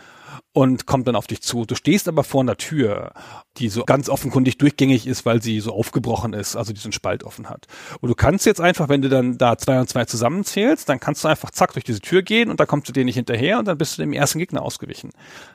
und 0.53 0.87
kommt 0.87 1.07
dann 1.07 1.17
auf 1.17 1.27
dich 1.27 1.43
zu. 1.43 1.65
Du 1.65 1.75
stehst 1.75 2.09
aber 2.09 2.25
vor 2.25 2.41
einer 2.41 2.57
Tür, 2.57 3.13
die 3.59 3.69
so 3.69 3.85
ganz 3.85 4.09
offenkundig 4.09 4.59
durchgängig 4.59 5.07
ist, 5.07 5.27
weil 5.27 5.43
sie 5.43 5.61
so 5.61 5.73
aufgebrochen 5.73 6.33
ist, 6.33 6.57
also 6.57 6.73
diesen 6.73 6.93
Spalt 6.93 7.23
offen 7.23 7.49
hat. 7.49 7.67
Und 8.01 8.09
du 8.09 8.15
kannst 8.15 8.47
jetzt 8.47 8.61
einfach, 8.61 8.89
wenn 8.89 9.03
du 9.03 9.09
dann 9.09 9.39
da 9.39 9.59
zwei 9.59 9.79
und 9.81 9.89
zwei 9.89 10.05
zusammenzählst, 10.05 10.89
dann 10.89 11.01
kannst 11.01 11.23
du 11.25 11.29
einfach 11.29 11.51
zack 11.51 11.73
durch 11.75 11.85
diese 11.85 12.01
Tür 12.01 12.23
gehen 12.23 12.51
und 12.51 12.61
da 12.61 12.67
kommst 12.67 12.89
du 12.89 12.93
dir 12.93 13.05
nicht 13.05 13.17
hinterher 13.17 13.59
und 13.59 13.67
dann 13.69 13.79
bist 13.79 13.99
du 13.99 14.03
dem 14.03 14.13
ersten 14.13 14.39
Gegner 14.39 14.63
ausgewichen. 14.63 15.11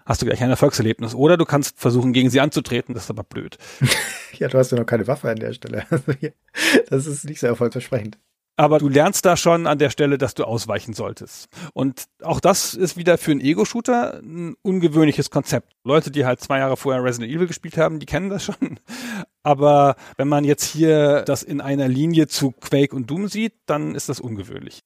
Hast 0.06 0.22
du 0.22 0.26
gleich 0.26 0.42
ein 0.42 0.50
Erfolgserlebnis. 0.50 1.16
Oder 1.16 1.38
du 1.38 1.46
kannst 1.46 1.80
versuchen, 1.80 2.14
gegen 2.14 2.30
sie 2.30 2.40
anzutreten, 2.40 2.94
das 2.94 3.06
ist 3.06 3.10
aber 3.10 3.24
blöd. 3.24 3.58
ja, 4.38 4.48
du 4.48 4.58
hast 4.58 4.72
ja 4.72 4.78
noch 4.78 4.86
keine 4.86 5.08
Waffe 5.08 5.30
an 5.30 5.38
der 5.38 5.54
Stelle. 5.54 5.86
das 6.90 7.08
ist 7.08 7.26
nicht 7.26 7.40
sehr 7.40 7.50
erfolgsversprechend. 7.50 8.18
Aber 8.56 8.78
du 8.78 8.88
lernst 8.88 9.26
da 9.26 9.36
schon 9.36 9.66
an 9.66 9.80
der 9.80 9.90
Stelle, 9.90 10.18
dass 10.18 10.36
du 10.36 10.44
ausweichen 10.44 10.94
solltest. 10.94 11.48
Und 11.74 12.06
auch 12.22 12.40
das 12.40 12.76
ist 12.76 12.98
wieder 12.98 13.18
für 13.18 13.32
einen 13.32 13.42
Ego-Shooter 13.42 14.20
ein 14.22 14.56
ungewöhnliches 14.62 15.32
Konzept. 15.32 15.74
Leute, 15.84 16.12
die 16.12 16.26
halt 16.26 16.40
zwei 16.40 16.60
Jahre 16.60 16.78
vorher 16.78 17.04
Resident 17.04 17.32
Evil 17.34 17.48
gespielt 17.48 17.78
haben, 17.78 18.00
die 18.00 18.06
kennen 18.06 18.30
das 18.30 18.44
schon. 18.44 18.80
Aber 19.44 19.96
wenn 20.18 20.28
man 20.28 20.44
jetzt 20.44 20.66
hier 20.66 21.24
das 21.24 21.42
in 21.42 21.62
einer 21.62 21.88
Linie 21.88 22.28
zu 22.28 22.52
Quake 22.52 22.96
und 22.96 23.10
Doom 23.10 23.28
sieht, 23.28 23.54
dann 23.66 23.96
ist 23.96 24.10
das 24.10 24.20
ungewöhnlich. 24.20 24.84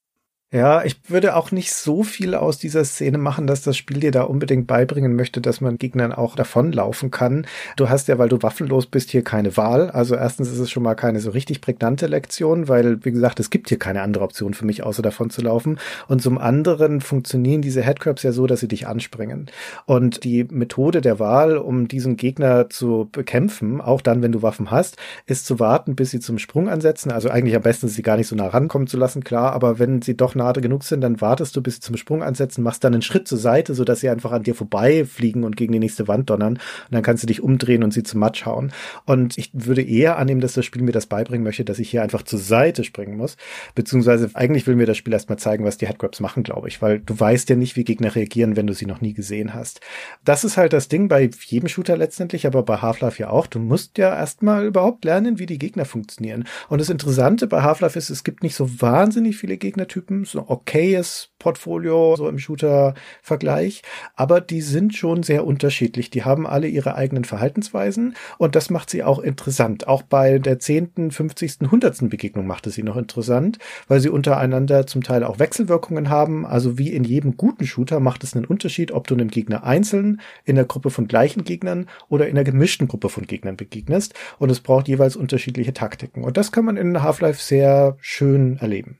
Ja, 0.49 0.85
ich 0.85 1.09
würde 1.09 1.35
auch 1.35 1.51
nicht 1.51 1.73
so 1.73 2.03
viel 2.03 2.33
aus 2.33 2.57
dieser 2.57 2.85
Szene 2.85 3.17
machen, 3.17 3.47
dass 3.47 3.63
das 3.63 3.75
Spiel 3.75 3.99
dir 3.99 4.11
da 4.11 4.21
unbedingt 4.21 4.65
beibringen 4.65 5.13
möchte, 5.13 5.41
dass 5.41 5.59
man 5.59 5.77
Gegnern 5.77 6.13
auch 6.13 6.37
davonlaufen 6.37 7.11
kann. 7.11 7.45
Du 7.75 7.89
hast 7.89 8.07
ja, 8.07 8.17
weil 8.17 8.29
du 8.29 8.41
waffenlos 8.41 8.85
bist, 8.85 9.09
hier 9.09 9.25
keine 9.25 9.57
Wahl. 9.57 9.89
Also 9.89 10.15
erstens 10.15 10.49
ist 10.49 10.59
es 10.59 10.71
schon 10.71 10.83
mal 10.83 10.95
keine 10.95 11.19
so 11.19 11.31
richtig 11.31 11.59
prägnante 11.59 12.07
Lektion, 12.07 12.69
weil, 12.69 13.03
wie 13.03 13.11
gesagt, 13.11 13.41
es 13.41 13.49
gibt 13.49 13.67
hier 13.67 13.77
keine 13.77 14.01
andere 14.03 14.23
Option 14.23 14.53
für 14.53 14.63
mich, 14.63 14.83
außer 14.83 15.01
davon 15.01 15.29
zu 15.29 15.41
laufen. 15.41 15.79
Und 16.07 16.21
zum 16.21 16.37
anderen 16.37 17.01
funktionieren 17.01 17.61
diese 17.61 17.81
Headcrabs 17.81 18.23
ja 18.23 18.31
so, 18.31 18.47
dass 18.47 18.61
sie 18.61 18.69
dich 18.69 18.87
anspringen. 18.87 19.47
Und 19.85 20.23
die 20.23 20.45
Methode 20.45 21.01
der 21.01 21.19
Wahl, 21.19 21.57
um 21.57 21.89
diesen 21.89 22.15
Gegner 22.15 22.69
zu 22.69 23.09
bekämpfen, 23.11 23.81
auch 23.81 23.99
dann, 23.99 24.21
wenn 24.21 24.31
du 24.31 24.43
Waffen 24.43 24.71
hast, 24.71 24.95
ist 25.25 25.45
zu 25.45 25.59
warten, 25.59 25.97
bis 25.97 26.11
sie 26.11 26.21
zum 26.21 26.39
Sprung 26.39 26.69
ansetzen. 26.69 27.11
Also 27.11 27.29
eigentlich 27.29 27.57
am 27.57 27.63
besten, 27.63 27.89
sie 27.89 28.01
gar 28.01 28.15
nicht 28.15 28.27
so 28.27 28.35
nah 28.37 28.47
rankommen 28.47 28.87
zu 28.87 28.95
lassen, 28.95 29.25
klar. 29.25 29.51
Aber 29.51 29.77
wenn 29.77 30.01
sie 30.01 30.15
doch 30.15 30.36
nahe 30.37 30.53
genug 30.53 30.83
sind, 30.83 31.01
dann 31.01 31.19
wartest 31.21 31.55
du, 31.55 31.61
bis 31.61 31.75
sie 31.75 31.81
zum 31.81 31.97
Sprung 31.97 32.23
ansetzen, 32.23 32.63
machst 32.63 32.83
dann 32.83 32.93
einen 32.93 33.01
Schritt 33.01 33.27
zur 33.27 33.37
Seite, 33.37 33.73
sodass 33.73 33.99
sie 33.99 34.09
einfach 34.09 34.31
an 34.31 34.43
dir 34.43 34.55
vorbei 34.55 35.05
und 35.35 35.57
gegen 35.57 35.73
die 35.73 35.79
nächste 35.79 36.07
Wand 36.07 36.29
donnern. 36.29 36.53
Und 36.53 36.91
dann 36.91 37.03
kannst 37.03 37.23
du 37.23 37.27
dich 37.27 37.41
umdrehen 37.41 37.83
und 37.83 37.91
sie 37.91 38.03
zum 38.03 38.19
Matsch 38.19 38.45
hauen. 38.45 38.71
Und 39.05 39.37
ich 39.37 39.51
würde 39.53 39.81
eher 39.81 40.17
annehmen, 40.17 40.41
dass 40.41 40.53
das 40.53 40.65
Spiel 40.65 40.81
mir 40.81 40.91
das 40.91 41.07
beibringen 41.07 41.43
möchte, 41.43 41.65
dass 41.65 41.79
ich 41.79 41.89
hier 41.89 42.03
einfach 42.03 42.23
zur 42.23 42.39
Seite 42.39 42.83
springen 42.83 43.17
muss. 43.17 43.37
Beziehungsweise 43.75 44.29
eigentlich 44.33 44.67
will 44.67 44.75
mir 44.75 44.85
das 44.85 44.97
Spiel 44.97 45.13
erstmal 45.13 45.39
zeigen, 45.39 45.65
was 45.65 45.77
die 45.77 45.87
Headgrabs 45.87 46.19
machen, 46.19 46.43
glaube 46.43 46.67
ich, 46.67 46.81
weil 46.81 46.99
du 46.99 47.19
weißt 47.19 47.49
ja 47.49 47.55
nicht, 47.55 47.75
wie 47.75 47.83
Gegner 47.83 48.15
reagieren, 48.15 48.55
wenn 48.55 48.67
du 48.67 48.73
sie 48.73 48.85
noch 48.85 49.01
nie 49.01 49.13
gesehen 49.13 49.53
hast. 49.53 49.81
Das 50.23 50.43
ist 50.43 50.57
halt 50.57 50.73
das 50.73 50.87
Ding 50.87 51.07
bei 51.07 51.29
jedem 51.45 51.69
Shooter 51.69 51.97
letztendlich, 51.97 52.45
aber 52.45 52.63
bei 52.63 52.77
Half-Life 52.77 53.21
ja 53.21 53.29
auch. 53.29 53.47
Du 53.47 53.59
musst 53.59 53.97
ja 53.97 54.15
erstmal 54.15 54.65
überhaupt 54.65 55.05
lernen, 55.05 55.39
wie 55.39 55.45
die 55.45 55.57
Gegner 55.57 55.85
funktionieren. 55.85 56.45
Und 56.69 56.79
das 56.79 56.89
Interessante 56.89 57.47
bei 57.47 57.61
Half-Life 57.61 57.97
ist, 57.97 58.09
es 58.09 58.23
gibt 58.23 58.43
nicht 58.43 58.55
so 58.55 58.81
wahnsinnig 58.81 59.37
viele 59.37 59.57
Gegnertypen, 59.57 60.25
so 60.31 60.47
okayes 60.47 61.29
Portfolio, 61.39 62.15
so 62.15 62.27
im 62.27 62.39
Shooter-Vergleich. 62.39 63.81
Aber 64.15 64.41
die 64.41 64.61
sind 64.61 64.95
schon 64.95 65.23
sehr 65.23 65.45
unterschiedlich. 65.45 66.09
Die 66.09 66.23
haben 66.23 66.47
alle 66.47 66.67
ihre 66.67 66.95
eigenen 66.95 67.25
Verhaltensweisen 67.25 68.15
und 68.37 68.55
das 68.55 68.69
macht 68.69 68.89
sie 68.89 69.03
auch 69.03 69.19
interessant. 69.19 69.87
Auch 69.87 70.01
bei 70.01 70.39
der 70.39 70.59
zehnten, 70.59 71.11
fünfzigsten, 71.11 71.71
hundertsten 71.71 72.09
Begegnung 72.09 72.47
macht 72.47 72.67
es 72.67 72.75
sie 72.75 72.83
noch 72.83 72.97
interessant, 72.97 73.59
weil 73.87 73.99
sie 73.99 74.09
untereinander 74.09 74.87
zum 74.87 75.03
Teil 75.03 75.23
auch 75.23 75.39
Wechselwirkungen 75.39 76.09
haben. 76.09 76.45
Also 76.45 76.77
wie 76.77 76.91
in 76.91 77.03
jedem 77.03 77.37
guten 77.37 77.65
Shooter 77.65 77.99
macht 77.99 78.23
es 78.23 78.35
einen 78.35 78.45
Unterschied, 78.45 78.91
ob 78.91 79.07
du 79.07 79.13
einem 79.13 79.29
Gegner 79.29 79.63
einzeln, 79.63 80.21
in 80.43 80.55
der 80.55 80.65
Gruppe 80.65 80.89
von 80.89 81.07
gleichen 81.07 81.43
Gegnern 81.43 81.87
oder 82.09 82.27
in 82.27 82.35
einer 82.35 82.43
gemischten 82.43 82.87
Gruppe 82.87 83.09
von 83.09 83.27
Gegnern 83.27 83.57
begegnest. 83.57 84.13
Und 84.39 84.49
es 84.49 84.59
braucht 84.59 84.87
jeweils 84.87 85.15
unterschiedliche 85.15 85.73
Taktiken. 85.73 86.23
Und 86.23 86.37
das 86.37 86.51
kann 86.51 86.65
man 86.65 86.77
in 86.77 87.03
Half-Life 87.03 87.41
sehr 87.41 87.97
schön 87.99 88.57
erleben. 88.57 88.97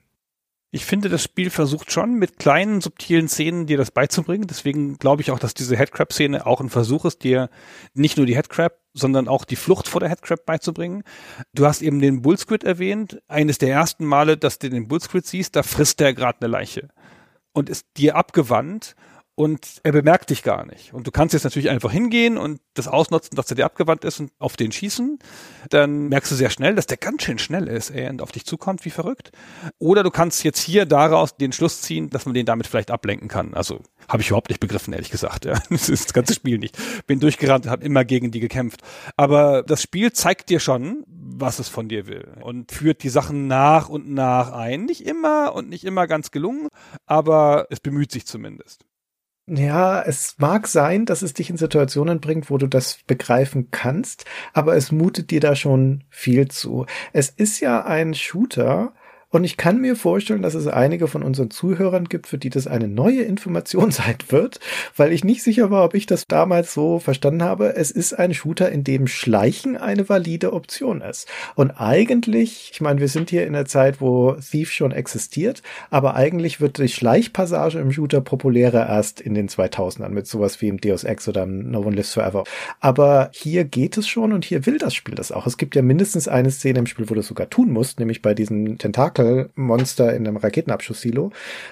Ich 0.70 0.86
finde, 0.86 1.08
das 1.08 1.24
Spiel 1.24 1.50
versucht 1.50 1.92
schon 1.92 2.16
mit 2.16 2.40
kleinen, 2.40 2.82
subtilen 2.82 3.30
Szenen 3.30 3.68
dir 3.68 3.78
das 3.78 3.90
beizubringen. 3.90 4.48
Deswegen 4.48 4.98
glaube 4.98 5.22
ich 5.22 5.32
auch, 5.32 5.40
dass 5.40 5.54
diese 5.54 5.78
Headcrab-Szene 5.78 6.46
auch 6.46 6.60
ein 6.60 6.70
Versuch 6.70 7.06
ist, 7.06 7.24
dir 7.24 7.50
nicht 7.94 8.18
nur 8.18 8.26
die 8.26 8.36
Headcrab, 8.36 8.78
sondern 8.94 9.30
auch 9.30 9.46
die 9.46 9.56
Flucht 9.56 9.88
vor 9.88 10.02
der 10.02 10.10
Headcrab 10.10 10.46
beizubringen. 10.46 11.04
Du 11.54 11.66
hast 11.66 11.82
eben 11.82 12.00
den 12.00 12.22
Bullsquid 12.22 12.66
erwähnt. 12.66 13.22
Eines 13.30 13.60
der 13.60 13.70
ersten 13.70 14.04
Male, 14.04 14.38
dass 14.38 14.60
du 14.60 14.70
den 14.70 14.90
Bullsquid 14.90 15.26
siehst, 15.26 15.56
da 15.56 15.64
frisst 15.64 16.02
der 16.02 16.14
gerade 16.14 16.42
eine 16.42 16.52
Leiche 16.52 16.90
und 17.54 17.70
ist 17.70 17.88
dir 17.96 18.18
abgewandt 18.18 18.96
und 19.38 19.82
er 19.84 19.92
bemerkt 19.92 20.32
dich 20.32 20.42
gar 20.42 20.66
nicht. 20.66 20.96
Und 20.96 21.06
du 21.06 21.12
kannst 21.12 21.34
jetzt 21.34 21.44
natürlich 21.44 21.70
einfach 21.70 21.92
hingehen 21.92 22.40
und 22.40 22.60
das 22.74 22.88
ausnutzen, 22.88 23.36
dass 23.36 23.48
er 23.52 23.56
dir 23.56 23.66
abgewandt 23.66 24.04
ist 24.04 24.20
und 24.20 24.32
auf 24.40 24.58
den 24.58 24.72
schießen. 24.72 25.20
Dann 25.70 26.08
merkst 26.10 26.32
du 26.32 26.36
sehr 26.36 26.50
schnell, 26.50 26.74
dass 26.74 26.88
der 26.88 26.98
ganz 26.98 27.22
schön 27.22 27.38
schnell 27.38 27.68
ist 27.68 27.92
ey, 27.92 28.10
und 28.10 28.24
auf 28.24 28.32
dich 28.32 28.46
zukommt 28.46 28.84
wie 28.84 28.90
verrückt. 28.90 29.30
Oder 29.78 30.02
du 30.02 30.10
kannst 30.10 30.44
jetzt 30.44 30.60
hier 30.60 30.88
daraus 30.88 31.38
den 31.38 31.52
Schluss 31.52 31.82
ziehen, 31.82 32.10
dass 32.10 32.26
man 32.26 32.34
den 32.34 32.48
damit 32.48 32.66
vielleicht 32.66 32.90
ablenken 32.90 33.28
kann. 33.28 33.54
Also 33.54 33.82
habe 34.10 34.24
ich 34.24 34.30
überhaupt 34.30 34.50
nicht 34.50 34.60
begriffen, 34.60 34.92
ehrlich 34.92 35.12
gesagt. 35.12 35.46
Ja. 35.46 35.54
Das 35.70 35.90
ist 35.90 36.06
das 36.06 36.14
ganze 36.14 36.34
Spiel 36.34 36.58
nicht. 36.58 36.76
Bin 37.06 37.20
durchgerannt, 37.20 37.68
habe 37.68 37.86
immer 37.86 38.04
gegen 38.06 38.32
die 38.32 38.40
gekämpft. 38.40 38.82
Aber 39.18 39.62
das 39.62 39.84
Spiel 39.84 40.14
zeigt 40.14 40.50
dir 40.50 40.60
schon, 40.60 41.04
was 41.06 41.60
es 41.60 41.70
von 41.70 41.90
dir 41.90 42.08
will 42.08 42.28
und 42.42 42.72
führt 42.72 43.04
die 43.04 43.10
Sachen 43.10 43.46
nach 43.46 43.88
und 43.88 44.10
nach 44.10 44.52
ein. 44.52 44.86
Nicht 44.86 45.06
immer 45.06 45.54
und 45.54 45.70
nicht 45.70 45.84
immer 45.84 46.08
ganz 46.08 46.32
gelungen, 46.32 46.70
aber 47.06 47.68
es 47.70 47.80
bemüht 47.80 48.12
sich 48.12 48.26
zumindest. 48.26 48.88
Ja, 49.50 50.02
es 50.02 50.36
mag 50.40 50.68
sein, 50.68 51.06
dass 51.06 51.22
es 51.22 51.34
dich 51.34 51.50
in 51.50 51.56
Situationen 51.56 52.20
bringt, 52.20 52.50
wo 52.50 52.58
du 52.58 52.68
das 52.68 53.00
begreifen 53.08 53.72
kannst, 53.72 54.26
aber 54.52 54.76
es 54.76 54.92
mutet 54.92 55.32
dir 55.32 55.40
da 55.40 55.56
schon 55.56 56.04
viel 56.10 56.50
zu. 56.50 56.86
Es 57.14 57.30
ist 57.30 57.62
ja 57.62 57.86
ein 57.86 58.14
Shooter, 58.14 58.94
und 59.30 59.44
ich 59.44 59.58
kann 59.58 59.82
mir 59.82 59.98
vorstellen, 59.98 60.42
dass 60.42 60.54
es 60.54 60.68
einige 60.68 61.08
von 61.08 61.22
unseren 61.22 61.52
Zuhörern 61.52 62.06
gibt, 62.06 62.28
für 62.28 62.38
die 62.38 62.50
das 62.50 62.66
eine 62.66 62.88
neue 62.88 63.24
Information 63.24 63.92
sein 63.98 64.16
wird, 64.30 64.60
weil 64.96 65.12
ich 65.12 65.24
nicht 65.24 65.44
sicher 65.44 65.70
war, 65.70 65.84
ob 65.84 65.96
ich 65.96 66.06
das 66.06 66.26
damals 66.28 66.74
so 66.74 67.00
verstanden 67.00 67.44
habe. 67.44 67.76
Es 67.76 67.92
ist 67.92 68.14
ein 68.14 68.34
Shooter, 68.34 68.72
in 68.72 68.86
dem 68.86 69.08
Schleichen 69.08 69.76
eine 69.76 70.08
valide 70.08 70.54
Option 70.54 71.02
ist. 71.02 71.28
Und 71.56 71.72
eigentlich, 71.72 72.70
ich 72.72 72.80
meine, 72.80 73.02
wir 73.02 73.10
sind 73.10 73.30
hier 73.30 73.46
in 73.46 73.54
der 73.54 73.66
Zeit, 73.66 74.00
wo 74.00 74.34
Thief 74.34 74.72
schon 74.72 74.92
existiert, 74.92 75.62
aber 75.90 76.16
eigentlich 76.16 76.62
wird 76.62 76.78
die 76.78 76.88
Schleichpassage 76.88 77.80
im 77.80 77.92
Shooter 77.92 78.22
populärer 78.22 78.88
erst 78.88 79.20
in 79.20 79.34
den 79.34 79.50
2000ern 79.50 80.10
mit 80.10 80.28
sowas 80.28 80.62
wie 80.62 80.70
im 80.70 80.80
Deus 80.80 81.04
Ex 81.04 81.28
oder 81.28 81.44
im 81.44 81.70
No 81.72 81.82
One 81.82 81.96
Lives 81.96 82.14
Forever. 82.14 82.46
Aber 82.80 83.30
hier 83.34 83.66
geht 83.66 83.98
es 83.98 84.08
schon 84.08 84.32
und 84.32 84.46
hier 84.46 84.66
will 84.66 84.78
das 84.78 84.94
Spiel 84.94 85.16
das 85.16 85.34
auch. 85.34 85.48
Es 85.48 85.58
gibt 85.58 85.76
ja 85.76 85.82
mindestens 85.82 86.30
eine 86.30 86.52
Szene 86.52 86.80
im 86.80 86.88
Spiel, 86.88 87.10
wo 87.10 87.14
du 87.14 87.20
es 87.20 87.28
sogar 87.28 87.50
tun 87.50 87.72
musst, 87.72 88.00
nämlich 88.00 88.22
bei 88.22 88.34
diesen 88.34 88.78
Tentakel 88.78 89.17
Monster 89.56 90.14
in 90.16 90.28
einem 90.28 90.38
Raketenabschusssilo. 90.38 91.32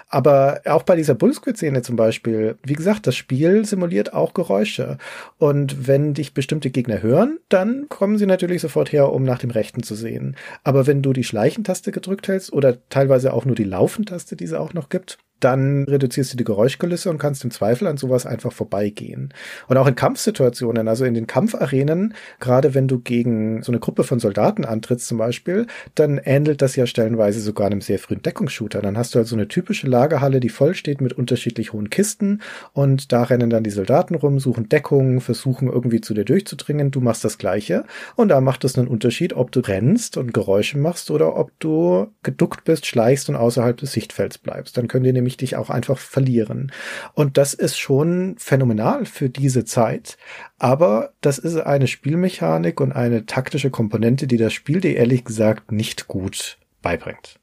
Aber 0.09 0.61
auch 0.65 0.83
bei 0.83 0.95
dieser 0.95 1.15
Bullsquid-Szene 1.15 1.81
zum 1.81 1.95
Beispiel, 1.95 2.57
wie 2.63 2.73
gesagt, 2.73 3.07
das 3.07 3.15
Spiel 3.15 3.65
simuliert 3.65 4.13
auch 4.13 4.33
Geräusche. 4.33 4.97
Und 5.37 5.87
wenn 5.87 6.13
dich 6.13 6.33
bestimmte 6.33 6.69
Gegner 6.69 7.01
hören, 7.01 7.39
dann 7.49 7.87
kommen 7.89 8.17
sie 8.17 8.25
natürlich 8.25 8.61
sofort 8.61 8.91
her, 8.91 9.11
um 9.11 9.23
nach 9.23 9.39
dem 9.39 9.51
Rechten 9.51 9.83
zu 9.83 9.95
sehen. 9.95 10.35
Aber 10.63 10.87
wenn 10.87 11.01
du 11.01 11.13
die 11.13 11.23
Schleichentaste 11.23 11.91
gedrückt 11.91 12.27
hältst 12.27 12.53
oder 12.53 12.77
teilweise 12.89 13.33
auch 13.33 13.45
nur 13.45 13.55
die 13.55 13.63
Laufentaste, 13.63 14.35
die 14.35 14.45
es 14.45 14.53
auch 14.53 14.73
noch 14.73 14.89
gibt, 14.89 15.17
dann 15.39 15.83
reduzierst 15.83 16.33
du 16.33 16.37
die 16.37 16.43
Geräuschkulisse 16.43 17.09
und 17.09 17.17
kannst 17.17 17.43
im 17.43 17.51
Zweifel 17.51 17.87
an 17.87 17.97
sowas 17.97 18.25
einfach 18.25 18.51
vorbeigehen. 18.51 19.33
Und 19.67 19.77
auch 19.77 19.87
in 19.87 19.95
Kampfsituationen, 19.95 20.87
also 20.87 21.05
in 21.05 21.13
den 21.13 21.27
Kampfarenen, 21.27 22.13
gerade 22.39 22.73
wenn 22.73 22.87
du 22.87 22.99
gegen 22.99 23.61
so 23.61 23.71
eine 23.71 23.79
Gruppe 23.79 24.03
von 24.03 24.19
Soldaten 24.19 24.65
antrittst 24.65 25.07
zum 25.07 25.17
Beispiel, 25.17 25.67
dann 25.93 26.17
ähnelt 26.17 26.61
das 26.61 26.75
ja 26.75 26.87
stellenweise 26.87 27.41
sogar 27.41 27.67
einem 27.67 27.81
sehr 27.81 27.99
frühen 27.99 28.21
Deckungsshooter. 28.21 28.81
Dann 28.81 28.97
hast 28.97 29.13
du 29.13 29.19
halt 29.19 29.27
so 29.27 29.35
eine 29.35 29.47
typische 29.47 29.87
Lagerhalle, 29.87 30.39
die 30.39 30.49
voll 30.49 30.73
steht 30.73 31.01
mit 31.01 31.13
unterschiedlich 31.13 31.73
hohen 31.73 31.89
Kisten 31.89 32.41
und 32.73 33.11
da 33.11 33.23
rennen 33.23 33.49
dann 33.49 33.63
die 33.63 33.69
Soldaten 33.69 34.15
rum, 34.15 34.39
suchen 34.39 34.69
Deckung, 34.69 35.21
versuchen 35.21 35.67
irgendwie 35.67 36.01
zu 36.01 36.13
dir 36.13 36.25
durchzudringen. 36.25 36.91
Du 36.91 37.01
machst 37.01 37.23
das 37.23 37.37
Gleiche 37.37 37.83
und 38.15 38.29
da 38.29 38.41
macht 38.41 38.63
es 38.63 38.77
einen 38.77 38.87
Unterschied, 38.87 39.33
ob 39.33 39.51
du 39.51 39.59
rennst 39.59 40.17
und 40.17 40.33
Geräusche 40.33 40.77
machst 40.77 41.11
oder 41.11 41.35
ob 41.35 41.51
du 41.59 42.07
geduckt 42.23 42.63
bist, 42.63 42.85
schleichst 42.85 43.29
und 43.29 43.35
außerhalb 43.35 43.77
des 43.77 43.91
Sichtfelds 43.91 44.37
bleibst. 44.37 44.77
Dann 44.77 44.87
können 44.87 45.03
die 45.03 45.13
nämlich 45.13 45.24
dich 45.37 45.55
auch 45.55 45.69
einfach 45.69 45.97
verlieren. 45.97 46.71
Und 47.13 47.37
das 47.37 47.53
ist 47.53 47.77
schon 47.77 48.35
phänomenal 48.37 49.05
für 49.05 49.29
diese 49.29 49.65
Zeit. 49.65 50.17
Aber 50.57 51.13
das 51.21 51.37
ist 51.37 51.57
eine 51.57 51.87
Spielmechanik 51.87 52.79
und 52.79 52.91
eine 52.91 53.25
taktische 53.25 53.71
Komponente, 53.71 54.27
die 54.27 54.37
das 54.37 54.53
Spiel 54.53 54.79
dir 54.79 54.95
ehrlich 54.95 55.25
gesagt 55.25 55.71
nicht 55.71 56.07
gut 56.07 56.57
beibringt. 56.81 57.39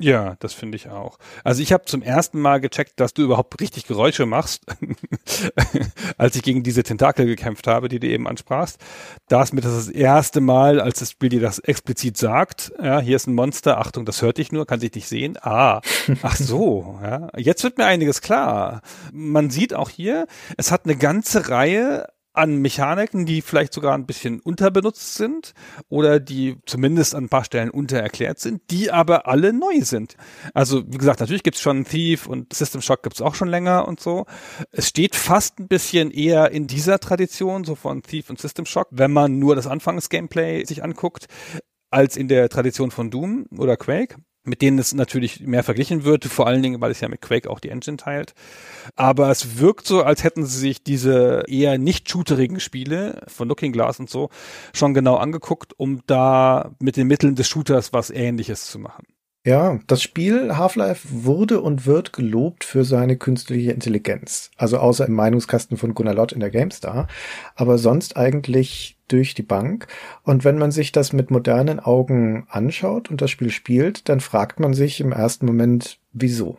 Ja, 0.00 0.34
das 0.40 0.54
finde 0.54 0.74
ich 0.74 0.88
auch. 0.88 1.18
Also 1.44 1.62
ich 1.62 1.72
habe 1.72 1.84
zum 1.84 2.02
ersten 2.02 2.40
Mal 2.40 2.60
gecheckt, 2.60 2.98
dass 2.98 3.14
du 3.14 3.22
überhaupt 3.22 3.60
richtig 3.60 3.86
Geräusche 3.86 4.26
machst, 4.26 4.64
als 6.18 6.34
ich 6.34 6.42
gegen 6.42 6.64
diese 6.64 6.82
Tentakel 6.82 7.26
gekämpft 7.26 7.68
habe, 7.68 7.88
die 7.88 8.00
du 8.00 8.08
eben 8.08 8.26
ansprachst. 8.26 8.80
Da 9.28 9.40
ist 9.40 9.54
mir 9.54 9.60
das 9.60 9.74
das 9.74 9.88
erste 9.88 10.40
Mal, 10.40 10.80
als 10.80 10.98
das 10.98 11.12
Spiel 11.12 11.28
dir 11.28 11.40
das 11.40 11.60
explizit 11.60 12.16
sagt, 12.16 12.72
ja, 12.82 12.98
hier 12.98 13.14
ist 13.14 13.28
ein 13.28 13.34
Monster, 13.34 13.78
Achtung, 13.78 14.04
das 14.04 14.20
hört 14.20 14.38
dich 14.38 14.50
nur, 14.50 14.66
kann 14.66 14.80
sich 14.80 14.92
nicht 14.92 15.08
sehen. 15.08 15.38
Ah, 15.40 15.80
ach 16.22 16.36
so, 16.36 16.98
ja. 17.00 17.28
Jetzt 17.36 17.62
wird 17.62 17.78
mir 17.78 17.86
einiges 17.86 18.20
klar. 18.20 18.82
Man 19.12 19.50
sieht 19.50 19.74
auch 19.74 19.90
hier, 19.90 20.26
es 20.56 20.72
hat 20.72 20.86
eine 20.86 20.96
ganze 20.96 21.50
Reihe 21.50 22.08
an 22.34 22.56
Mechaniken, 22.56 23.26
die 23.26 23.42
vielleicht 23.42 23.72
sogar 23.72 23.94
ein 23.94 24.06
bisschen 24.06 24.40
unterbenutzt 24.40 25.14
sind 25.14 25.54
oder 25.88 26.20
die 26.20 26.56
zumindest 26.66 27.14
an 27.14 27.24
ein 27.24 27.28
paar 27.28 27.44
Stellen 27.44 27.70
untererklärt 27.70 28.40
sind, 28.40 28.60
die 28.70 28.90
aber 28.90 29.26
alle 29.26 29.52
neu 29.52 29.80
sind. 29.82 30.16
Also 30.52 30.82
wie 30.86 30.98
gesagt, 30.98 31.20
natürlich 31.20 31.44
gibt's 31.44 31.60
schon 31.60 31.84
Thief 31.84 32.26
und 32.26 32.52
System 32.52 32.82
Shock 32.82 33.04
gibt's 33.04 33.22
auch 33.22 33.34
schon 33.34 33.48
länger 33.48 33.86
und 33.86 34.00
so. 34.00 34.26
Es 34.72 34.88
steht 34.88 35.14
fast 35.14 35.60
ein 35.60 35.68
bisschen 35.68 36.10
eher 36.10 36.50
in 36.50 36.66
dieser 36.66 36.98
Tradition, 36.98 37.64
so 37.64 37.76
von 37.76 38.02
Thief 38.02 38.28
und 38.30 38.40
System 38.40 38.66
Shock, 38.66 38.88
wenn 38.90 39.12
man 39.12 39.38
nur 39.38 39.54
das 39.54 39.66
Anfangs-Gameplay 39.66 40.64
sich 40.64 40.82
anguckt, 40.82 41.26
als 41.90 42.16
in 42.16 42.26
der 42.26 42.48
Tradition 42.48 42.90
von 42.90 43.10
Doom 43.10 43.46
oder 43.56 43.76
Quake 43.76 44.16
mit 44.44 44.62
denen 44.62 44.78
es 44.78 44.94
natürlich 44.94 45.40
mehr 45.40 45.64
verglichen 45.64 46.04
wird, 46.04 46.26
vor 46.26 46.46
allen 46.46 46.62
Dingen, 46.62 46.80
weil 46.80 46.90
es 46.90 47.00
ja 47.00 47.08
mit 47.08 47.22
Quake 47.22 47.50
auch 47.50 47.60
die 47.60 47.70
Engine 47.70 47.96
teilt. 47.96 48.34
Aber 48.94 49.30
es 49.30 49.58
wirkt 49.58 49.86
so, 49.86 50.02
als 50.02 50.22
hätten 50.22 50.44
sie 50.44 50.58
sich 50.58 50.84
diese 50.84 51.44
eher 51.48 51.78
nicht 51.78 52.08
shooterigen 52.10 52.60
Spiele 52.60 53.22
von 53.26 53.48
Looking 53.48 53.72
Glass 53.72 53.98
und 53.98 54.10
so 54.10 54.28
schon 54.74 54.94
genau 54.94 55.16
angeguckt, 55.16 55.72
um 55.78 56.02
da 56.06 56.74
mit 56.78 56.96
den 56.96 57.06
Mitteln 57.06 57.34
des 57.34 57.48
Shooters 57.48 57.92
was 57.92 58.10
ähnliches 58.10 58.66
zu 58.66 58.78
machen. 58.78 59.06
Ja, 59.46 59.78
das 59.88 60.02
Spiel 60.02 60.56
Half-Life 60.56 61.06
wurde 61.10 61.60
und 61.60 61.84
wird 61.84 62.14
gelobt 62.14 62.64
für 62.64 62.82
seine 62.82 63.18
künstliche 63.18 63.72
Intelligenz. 63.72 64.50
Also 64.56 64.78
außer 64.78 65.06
im 65.06 65.12
Meinungskasten 65.12 65.76
von 65.76 65.92
Gunnar 65.92 66.14
Lott 66.14 66.32
in 66.32 66.40
der 66.40 66.48
GameStar. 66.48 67.08
Aber 67.54 67.76
sonst 67.76 68.16
eigentlich 68.16 68.96
durch 69.08 69.34
die 69.34 69.42
Bank. 69.42 69.86
Und 70.22 70.44
wenn 70.44 70.56
man 70.56 70.72
sich 70.72 70.92
das 70.92 71.12
mit 71.12 71.30
modernen 71.30 71.78
Augen 71.78 72.46
anschaut 72.48 73.10
und 73.10 73.20
das 73.20 73.30
Spiel 73.30 73.50
spielt, 73.50 74.08
dann 74.08 74.20
fragt 74.20 74.60
man 74.60 74.72
sich 74.72 75.02
im 75.02 75.12
ersten 75.12 75.44
Moment, 75.44 75.98
wieso? 76.14 76.56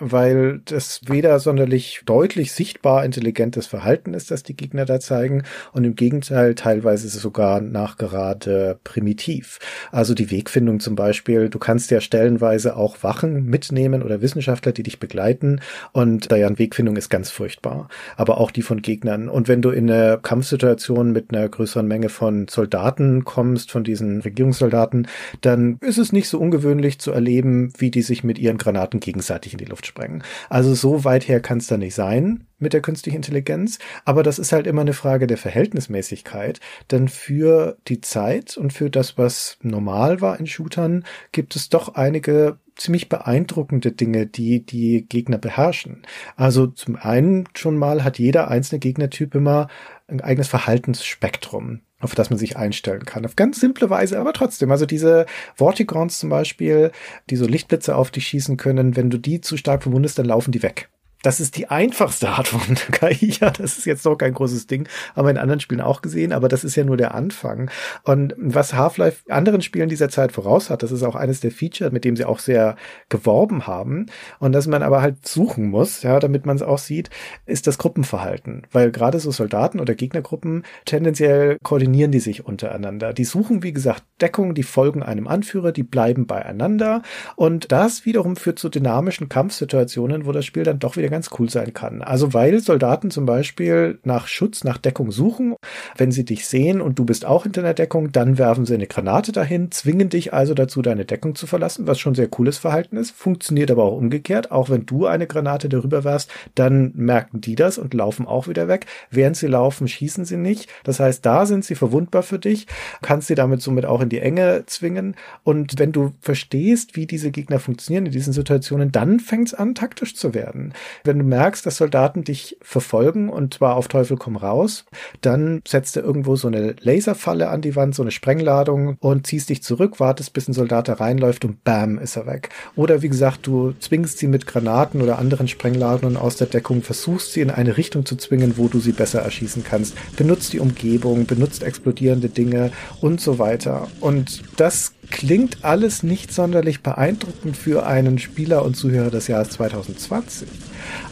Weil 0.00 0.60
das 0.64 1.02
weder 1.06 1.38
sonderlich 1.38 2.02
deutlich 2.06 2.52
sichtbar 2.52 3.04
intelligentes 3.04 3.66
Verhalten 3.66 4.14
ist, 4.14 4.30
das 4.30 4.42
die 4.42 4.56
Gegner 4.56 4.86
da 4.86 4.98
zeigen 4.98 5.44
und 5.72 5.84
im 5.84 5.94
Gegenteil 5.94 6.54
teilweise 6.54 7.08
sogar 7.08 7.60
nachgerade 7.60 8.78
primitiv. 8.82 9.58
Also 9.92 10.14
die 10.14 10.30
Wegfindung 10.30 10.80
zum 10.80 10.96
Beispiel, 10.96 11.48
du 11.48 11.58
kannst 11.58 11.90
ja 11.90 12.00
stellenweise 12.00 12.76
auch 12.76 13.02
Wachen 13.02 13.44
mitnehmen 13.44 14.02
oder 14.02 14.22
Wissenschaftler, 14.22 14.72
die 14.72 14.82
dich 14.82 14.98
begleiten 14.98 15.60
und 15.92 16.30
deren 16.30 16.58
Wegfindung 16.58 16.96
ist 16.96 17.10
ganz 17.10 17.30
furchtbar, 17.30 17.88
aber 18.16 18.38
auch 18.38 18.50
die 18.50 18.62
von 18.62 18.82
Gegnern. 18.82 19.28
Und 19.28 19.48
wenn 19.48 19.62
du 19.62 19.70
in 19.70 19.90
eine 19.90 20.18
Kampfsituation 20.20 21.12
mit 21.12 21.34
einer 21.34 21.48
größeren 21.48 21.86
Menge 21.86 22.08
von 22.08 22.48
Soldaten 22.48 23.24
kommst, 23.24 23.70
von 23.70 23.84
diesen 23.84 24.22
Regierungssoldaten, 24.22 25.08
dann 25.42 25.78
ist 25.80 25.98
es 25.98 26.12
nicht 26.12 26.28
so 26.28 26.38
ungewöhnlich 26.38 26.98
zu 26.98 27.12
erleben, 27.12 27.72
wie 27.78 27.90
die 27.90 28.02
sich 28.02 28.24
mit 28.24 28.38
ihren 28.38 28.58
Granaten 28.58 29.00
gegenseitig 29.00 29.52
in 29.52 29.58
die 29.58 29.64
Luft 29.66 29.89
sprengen. 29.90 30.22
Also 30.48 30.74
so 30.74 31.04
weit 31.04 31.28
her 31.28 31.40
kann 31.40 31.58
es 31.58 31.66
da 31.66 31.76
nicht 31.76 31.94
sein 31.94 32.46
mit 32.58 32.72
der 32.72 32.80
künstlichen 32.80 33.16
Intelligenz, 33.16 33.78
aber 34.04 34.22
das 34.22 34.38
ist 34.38 34.52
halt 34.52 34.66
immer 34.66 34.82
eine 34.82 34.92
Frage 34.92 35.26
der 35.26 35.36
Verhältnismäßigkeit, 35.36 36.60
denn 36.90 37.08
für 37.08 37.76
die 37.88 38.00
Zeit 38.00 38.56
und 38.56 38.72
für 38.72 38.90
das, 38.90 39.18
was 39.18 39.58
normal 39.62 40.20
war 40.20 40.38
in 40.38 40.46
Shootern, 40.46 41.04
gibt 41.32 41.56
es 41.56 41.68
doch 41.68 41.94
einige 41.94 42.58
ziemlich 42.76 43.08
beeindruckende 43.08 43.92
Dinge, 43.92 44.26
die 44.26 44.64
die 44.64 45.06
Gegner 45.08 45.38
beherrschen. 45.38 46.02
Also 46.36 46.66
zum 46.66 46.96
einen 46.96 47.46
schon 47.54 47.76
mal 47.76 48.04
hat 48.04 48.18
jeder 48.18 48.48
einzelne 48.48 48.78
Gegnertyp 48.78 49.34
immer 49.34 49.68
ein 50.06 50.20
eigenes 50.20 50.48
Verhaltensspektrum 50.48 51.80
auf 52.00 52.14
das 52.14 52.30
man 52.30 52.38
sich 52.38 52.56
einstellen 52.56 53.04
kann. 53.04 53.24
Auf 53.24 53.36
ganz 53.36 53.60
simple 53.60 53.90
Weise, 53.90 54.18
aber 54.18 54.32
trotzdem. 54.32 54.70
Also 54.70 54.86
diese 54.86 55.26
Vortigons 55.54 56.18
zum 56.18 56.30
Beispiel, 56.30 56.90
die 57.28 57.36
so 57.36 57.46
Lichtblitze 57.46 57.94
auf 57.94 58.10
dich 58.10 58.26
schießen 58.26 58.56
können, 58.56 58.96
wenn 58.96 59.10
du 59.10 59.18
die 59.18 59.40
zu 59.40 59.56
stark 59.56 59.82
verwundest, 59.82 60.18
dann 60.18 60.26
laufen 60.26 60.52
die 60.52 60.62
weg 60.62 60.88
das 61.22 61.40
ist 61.40 61.56
die 61.56 61.68
einfachste 61.68 62.30
Art 62.30 62.48
von 62.48 62.60
KI. 62.92 63.34
Ja, 63.40 63.50
das 63.50 63.78
ist 63.78 63.84
jetzt 63.84 64.04
noch 64.04 64.16
kein 64.16 64.34
großes 64.34 64.66
Ding, 64.66 64.88
haben 65.14 65.26
wir 65.26 65.30
in 65.30 65.38
anderen 65.38 65.60
Spielen 65.60 65.80
auch 65.80 66.02
gesehen, 66.02 66.32
aber 66.32 66.48
das 66.48 66.64
ist 66.64 66.76
ja 66.76 66.84
nur 66.84 66.96
der 66.96 67.14
Anfang. 67.14 67.70
Und 68.04 68.34
was 68.38 68.74
Half-Life 68.74 69.30
anderen 69.30 69.62
Spielen 69.62 69.88
dieser 69.88 70.08
Zeit 70.08 70.32
voraus 70.32 70.70
hat, 70.70 70.82
das 70.82 70.92
ist 70.92 71.02
auch 71.02 71.14
eines 71.14 71.40
der 71.40 71.50
Feature, 71.50 71.90
mit 71.90 72.04
dem 72.04 72.16
sie 72.16 72.24
auch 72.24 72.38
sehr 72.38 72.76
geworben 73.08 73.66
haben 73.66 74.06
und 74.38 74.52
dass 74.52 74.66
man 74.66 74.82
aber 74.82 75.02
halt 75.02 75.26
suchen 75.26 75.68
muss, 75.68 76.02
ja, 76.02 76.18
damit 76.20 76.46
man 76.46 76.56
es 76.56 76.62
auch 76.62 76.78
sieht, 76.78 77.10
ist 77.46 77.66
das 77.66 77.78
Gruppenverhalten, 77.78 78.66
weil 78.72 78.90
gerade 78.90 79.20
so 79.20 79.30
Soldaten 79.30 79.80
oder 79.80 79.94
Gegnergruppen 79.94 80.64
tendenziell 80.86 81.58
koordinieren 81.62 82.12
die 82.12 82.20
sich 82.20 82.46
untereinander. 82.46 83.12
Die 83.12 83.24
suchen, 83.24 83.62
wie 83.62 83.72
gesagt, 83.72 84.04
Deckung, 84.20 84.54
die 84.54 84.62
folgen 84.62 85.02
einem 85.02 85.26
Anführer, 85.26 85.72
die 85.72 85.82
bleiben 85.82 86.26
beieinander 86.26 87.02
und 87.36 87.70
das 87.72 88.06
wiederum 88.06 88.36
führt 88.36 88.58
zu 88.58 88.68
dynamischen 88.68 89.28
Kampfsituationen, 89.28 90.24
wo 90.24 90.32
das 90.32 90.46
Spiel 90.46 90.64
dann 90.64 90.78
doch 90.78 90.96
wieder 90.96 91.09
der 91.09 91.09
ganz 91.10 91.30
cool 91.38 91.50
sein 91.50 91.74
kann. 91.74 92.02
Also 92.02 92.32
weil 92.32 92.60
Soldaten 92.60 93.10
zum 93.10 93.26
Beispiel 93.26 93.98
nach 94.04 94.26
Schutz, 94.26 94.64
nach 94.64 94.78
Deckung 94.78 95.12
suchen, 95.12 95.56
wenn 95.96 96.12
sie 96.12 96.24
dich 96.24 96.46
sehen 96.46 96.80
und 96.80 96.98
du 96.98 97.04
bist 97.04 97.24
auch 97.26 97.42
hinter 97.42 97.62
der 97.62 97.74
Deckung, 97.74 98.12
dann 98.12 98.38
werfen 98.38 98.64
sie 98.64 98.74
eine 98.74 98.86
Granate 98.86 99.32
dahin, 99.32 99.70
zwingen 99.70 100.08
dich 100.08 100.32
also 100.32 100.54
dazu, 100.54 100.82
deine 100.82 101.04
Deckung 101.04 101.34
zu 101.34 101.46
verlassen, 101.46 101.86
was 101.86 101.98
schon 101.98 102.14
sehr 102.14 102.28
cooles 102.28 102.58
Verhalten 102.58 102.96
ist, 102.96 103.10
funktioniert 103.10 103.70
aber 103.70 103.84
auch 103.84 103.96
umgekehrt. 103.96 104.50
Auch 104.50 104.70
wenn 104.70 104.86
du 104.86 105.06
eine 105.06 105.26
Granate 105.26 105.68
darüber 105.68 106.04
werfst, 106.04 106.30
dann 106.54 106.92
merken 106.94 107.40
die 107.40 107.54
das 107.54 107.78
und 107.78 107.94
laufen 107.94 108.26
auch 108.26 108.48
wieder 108.48 108.68
weg. 108.68 108.86
Während 109.10 109.36
sie 109.36 109.46
laufen, 109.46 109.88
schießen 109.88 110.24
sie 110.24 110.36
nicht. 110.36 110.68
Das 110.84 111.00
heißt, 111.00 111.24
da 111.26 111.46
sind 111.46 111.64
sie 111.64 111.74
verwundbar 111.74 112.22
für 112.22 112.38
dich, 112.38 112.66
kannst 113.02 113.28
sie 113.28 113.34
damit 113.34 113.62
somit 113.62 113.84
auch 113.84 114.00
in 114.00 114.08
die 114.08 114.20
Enge 114.20 114.64
zwingen. 114.66 115.16
Und 115.42 115.78
wenn 115.78 115.92
du 115.92 116.12
verstehst, 116.20 116.96
wie 116.96 117.06
diese 117.06 117.30
Gegner 117.30 117.58
funktionieren 117.58 118.06
in 118.06 118.12
diesen 118.12 118.32
Situationen, 118.32 118.92
dann 118.92 119.20
fängt 119.20 119.48
es 119.48 119.54
an, 119.54 119.74
taktisch 119.74 120.14
zu 120.14 120.34
werden. 120.34 120.72
Wenn 121.04 121.18
du 121.18 121.24
merkst, 121.24 121.64
dass 121.64 121.76
Soldaten 121.76 122.24
dich 122.24 122.56
verfolgen 122.62 123.28
und 123.28 123.54
zwar 123.54 123.76
auf 123.76 123.88
Teufel 123.88 124.16
komm 124.16 124.36
raus, 124.36 124.84
dann 125.20 125.62
setzt 125.66 125.96
du 125.96 126.00
irgendwo 126.00 126.36
so 126.36 126.48
eine 126.48 126.74
Laserfalle 126.80 127.48
an 127.48 127.62
die 127.62 127.76
Wand, 127.76 127.94
so 127.94 128.02
eine 128.02 128.10
Sprengladung 128.10 128.96
und 129.00 129.26
ziehst 129.26 129.48
dich 129.48 129.62
zurück, 129.62 130.00
wartest, 130.00 130.32
bis 130.32 130.48
ein 130.48 130.52
Soldat 130.52 130.88
da 130.88 130.94
reinläuft 130.94 131.44
und 131.44 131.64
bam, 131.64 131.98
ist 131.98 132.16
er 132.16 132.26
weg. 132.26 132.50
Oder 132.76 133.02
wie 133.02 133.08
gesagt, 133.08 133.46
du 133.46 133.72
zwingst 133.80 134.18
sie 134.18 134.28
mit 134.28 134.46
Granaten 134.46 135.02
oder 135.02 135.18
anderen 135.18 135.48
Sprengladungen 135.48 136.16
aus 136.16 136.36
der 136.36 136.46
Deckung, 136.46 136.82
versuchst 136.82 137.32
sie 137.32 137.40
in 137.40 137.50
eine 137.50 137.76
Richtung 137.76 138.04
zu 138.04 138.16
zwingen, 138.16 138.56
wo 138.56 138.68
du 138.68 138.80
sie 138.80 138.92
besser 138.92 139.20
erschießen 139.20 139.64
kannst. 139.64 139.94
Benutzt 140.16 140.52
die 140.52 140.60
Umgebung, 140.60 141.26
benutzt 141.26 141.62
explodierende 141.62 142.28
Dinge 142.28 142.72
und 143.00 143.20
so 143.20 143.38
weiter. 143.38 143.88
Und 144.00 144.42
das 144.56 144.92
klingt 145.10 145.64
alles 145.64 146.02
nicht 146.02 146.32
sonderlich 146.32 146.82
beeindruckend 146.82 147.56
für 147.56 147.86
einen 147.86 148.18
Spieler 148.18 148.64
und 148.64 148.76
Zuhörer 148.76 149.10
des 149.10 149.28
Jahres 149.28 149.50
2020. 149.50 150.48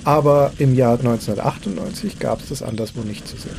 Aber 0.04 0.52
im 0.58 0.74
Jahr 0.74 0.98
1998 0.98 2.18
gab 2.18 2.40
es 2.40 2.48
das 2.48 2.62
anderswo 2.62 3.02
nicht 3.02 3.26
zu 3.26 3.36
sehen. 3.36 3.56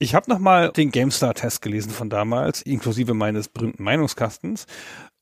Ich 0.00 0.14
habe 0.14 0.30
nochmal 0.30 0.70
den 0.70 0.90
GameStar-Test 0.90 1.60
gelesen 1.60 1.90
von 1.90 2.08
damals, 2.08 2.62
inklusive 2.62 3.14
meines 3.14 3.48
berühmten 3.48 3.82
Meinungskastens. 3.82 4.66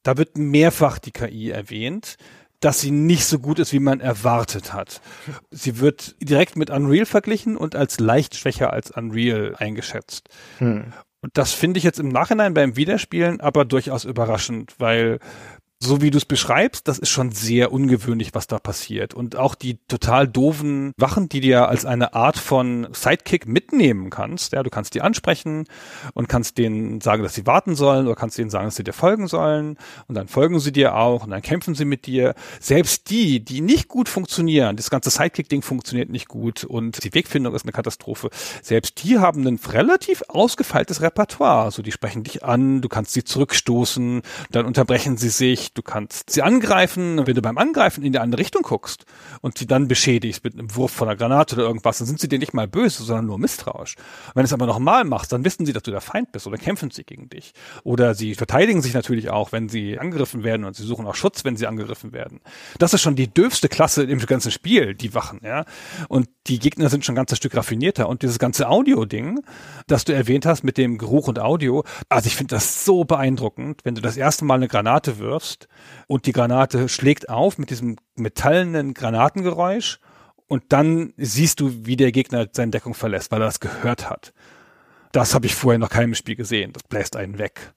Da 0.04 0.16
wird 0.16 0.36
mehrfach 0.36 0.98
die 0.98 1.10
KI 1.10 1.50
erwähnt, 1.50 2.16
dass 2.60 2.80
sie 2.80 2.90
nicht 2.90 3.24
so 3.24 3.38
gut 3.38 3.58
ist, 3.58 3.72
wie 3.72 3.80
man 3.80 4.00
erwartet 4.00 4.72
hat. 4.72 5.00
Sie 5.50 5.78
wird 5.78 6.16
direkt 6.20 6.56
mit 6.56 6.70
Unreal 6.70 7.06
verglichen 7.06 7.56
und 7.56 7.76
als 7.76 8.00
leicht 8.00 8.36
schwächer 8.36 8.72
als 8.72 8.90
Unreal 8.90 9.54
eingeschätzt. 9.58 10.28
Hm. 10.58 10.92
Und 11.22 11.36
das 11.38 11.52
finde 11.52 11.78
ich 11.78 11.84
jetzt 11.84 11.98
im 11.98 12.08
Nachhinein 12.08 12.54
beim 12.54 12.76
Wiederspielen 12.76 13.40
aber 13.40 13.64
durchaus 13.64 14.04
überraschend, 14.04 14.74
weil 14.78 15.18
so 15.78 16.00
wie 16.00 16.10
du 16.10 16.16
es 16.16 16.24
beschreibst, 16.24 16.88
das 16.88 16.98
ist 16.98 17.10
schon 17.10 17.32
sehr 17.32 17.70
ungewöhnlich, 17.70 18.34
was 18.34 18.46
da 18.46 18.58
passiert. 18.58 19.12
Und 19.12 19.36
auch 19.36 19.54
die 19.54 19.78
total 19.88 20.26
doofen 20.26 20.92
Wachen, 20.96 21.28
die 21.28 21.40
dir 21.40 21.68
als 21.68 21.84
eine 21.84 22.14
Art 22.14 22.38
von 22.38 22.88
Sidekick 22.92 23.46
mitnehmen 23.46 24.08
kannst. 24.08 24.54
Ja, 24.54 24.62
du 24.62 24.70
kannst 24.70 24.94
die 24.94 25.02
ansprechen 25.02 25.64
und 26.14 26.28
kannst 26.28 26.56
denen 26.56 27.02
sagen, 27.02 27.22
dass 27.22 27.34
sie 27.34 27.46
warten 27.46 27.76
sollen 27.76 28.06
oder 28.06 28.16
kannst 28.16 28.38
denen 28.38 28.48
sagen, 28.48 28.66
dass 28.66 28.76
sie 28.76 28.84
dir 28.84 28.94
folgen 28.94 29.28
sollen. 29.28 29.76
Und 30.08 30.14
dann 30.14 30.28
folgen 30.28 30.60
sie 30.60 30.72
dir 30.72 30.94
auch 30.94 31.24
und 31.24 31.30
dann 31.30 31.42
kämpfen 31.42 31.74
sie 31.74 31.84
mit 31.84 32.06
dir. 32.06 32.34
Selbst 32.58 33.10
die, 33.10 33.44
die 33.44 33.60
nicht 33.60 33.88
gut 33.88 34.08
funktionieren, 34.08 34.76
das 34.76 34.88
ganze 34.88 35.10
Sidekick-Ding 35.10 35.60
funktioniert 35.60 36.08
nicht 36.08 36.28
gut 36.28 36.64
und 36.64 37.04
die 37.04 37.12
Wegfindung 37.12 37.54
ist 37.54 37.64
eine 37.64 37.72
Katastrophe. 37.72 38.30
Selbst 38.62 39.02
die 39.04 39.18
haben 39.18 39.46
ein 39.46 39.60
relativ 39.68 40.22
ausgefeiltes 40.28 41.02
Repertoire. 41.02 41.64
Also 41.64 41.82
die 41.82 41.92
sprechen 41.92 42.24
dich 42.24 42.42
an, 42.44 42.80
du 42.80 42.88
kannst 42.88 43.12
sie 43.12 43.24
zurückstoßen, 43.24 44.22
dann 44.50 44.64
unterbrechen 44.64 45.18
sie 45.18 45.28
sich 45.28 45.65
du 45.74 45.82
kannst 45.82 46.30
sie 46.30 46.42
angreifen. 46.42 47.26
Wenn 47.26 47.34
du 47.34 47.42
beim 47.42 47.58
Angreifen 47.58 48.04
in 48.04 48.12
die 48.12 48.18
andere 48.18 48.40
Richtung 48.40 48.62
guckst 48.62 49.04
und 49.40 49.58
sie 49.58 49.66
dann 49.66 49.88
beschädigst 49.88 50.44
mit 50.44 50.54
einem 50.54 50.74
Wurf 50.74 50.92
von 50.92 51.08
einer 51.08 51.16
Granate 51.16 51.56
oder 51.56 51.64
irgendwas, 51.64 51.98
dann 51.98 52.06
sind 52.06 52.20
sie 52.20 52.28
dir 52.28 52.38
nicht 52.38 52.54
mal 52.54 52.68
böse, 52.68 53.02
sondern 53.02 53.26
nur 53.26 53.38
misstrauisch. 53.38 53.96
wenn 54.34 54.42
du 54.42 54.46
es 54.46 54.52
aber 54.52 54.66
nochmal 54.66 55.04
machst, 55.04 55.32
dann 55.32 55.44
wissen 55.44 55.66
sie, 55.66 55.72
dass 55.72 55.82
du 55.82 55.90
der 55.90 56.00
Feind 56.00 56.32
bist 56.32 56.46
oder 56.46 56.58
kämpfen 56.58 56.90
sie 56.90 57.04
gegen 57.04 57.28
dich. 57.28 57.52
Oder 57.84 58.14
sie 58.14 58.34
verteidigen 58.34 58.82
sich 58.82 58.94
natürlich 58.94 59.30
auch, 59.30 59.52
wenn 59.52 59.68
sie 59.68 59.98
angegriffen 59.98 60.44
werden 60.44 60.64
und 60.64 60.76
sie 60.76 60.84
suchen 60.84 61.06
auch 61.06 61.14
Schutz, 61.14 61.44
wenn 61.44 61.56
sie 61.56 61.66
angegriffen 61.66 62.12
werden. 62.12 62.40
Das 62.78 62.94
ist 62.94 63.02
schon 63.02 63.16
die 63.16 63.32
dürfste 63.32 63.68
Klasse 63.68 64.02
im 64.02 64.18
ganzen 64.18 64.50
Spiel, 64.50 64.94
die 64.94 65.14
Wachen, 65.14 65.40
ja. 65.42 65.64
Und 66.08 66.28
die 66.46 66.58
Gegner 66.58 66.88
sind 66.88 67.04
schon 67.04 67.14
ein 67.14 67.16
ganzes 67.16 67.38
Stück 67.38 67.56
raffinierter. 67.56 68.08
Und 68.08 68.22
dieses 68.22 68.38
ganze 68.38 68.68
Audio-Ding, 68.68 69.40
das 69.86 70.04
du 70.04 70.12
erwähnt 70.12 70.46
hast 70.46 70.64
mit 70.64 70.78
dem 70.78 70.98
Geruch 70.98 71.28
und 71.28 71.38
Audio, 71.38 71.84
also 72.08 72.26
ich 72.26 72.36
finde 72.36 72.54
das 72.54 72.84
so 72.84 73.04
beeindruckend, 73.04 73.80
wenn 73.84 73.94
du 73.94 74.00
das 74.00 74.16
erste 74.16 74.44
Mal 74.44 74.54
eine 74.54 74.68
Granate 74.68 75.18
wirfst 75.18 75.55
und 76.06 76.26
die 76.26 76.32
Granate 76.32 76.88
schlägt 76.88 77.28
auf 77.28 77.58
mit 77.58 77.70
diesem 77.70 77.96
metallenen 78.14 78.94
Granatengeräusch 78.94 79.98
und 80.46 80.64
dann 80.68 81.12
siehst 81.16 81.60
du, 81.60 81.86
wie 81.86 81.96
der 81.96 82.12
Gegner 82.12 82.46
seine 82.52 82.70
Deckung 82.70 82.94
verlässt, 82.94 83.32
weil 83.32 83.42
er 83.42 83.46
das 83.46 83.60
gehört 83.60 84.08
hat. 84.08 84.32
Das 85.12 85.34
habe 85.34 85.46
ich 85.46 85.54
vorher 85.54 85.78
noch 85.78 85.90
keinem 85.90 86.14
Spiel 86.14 86.36
gesehen. 86.36 86.72
Das 86.72 86.82
bläst 86.82 87.16
einen 87.16 87.38
weg. 87.38 87.72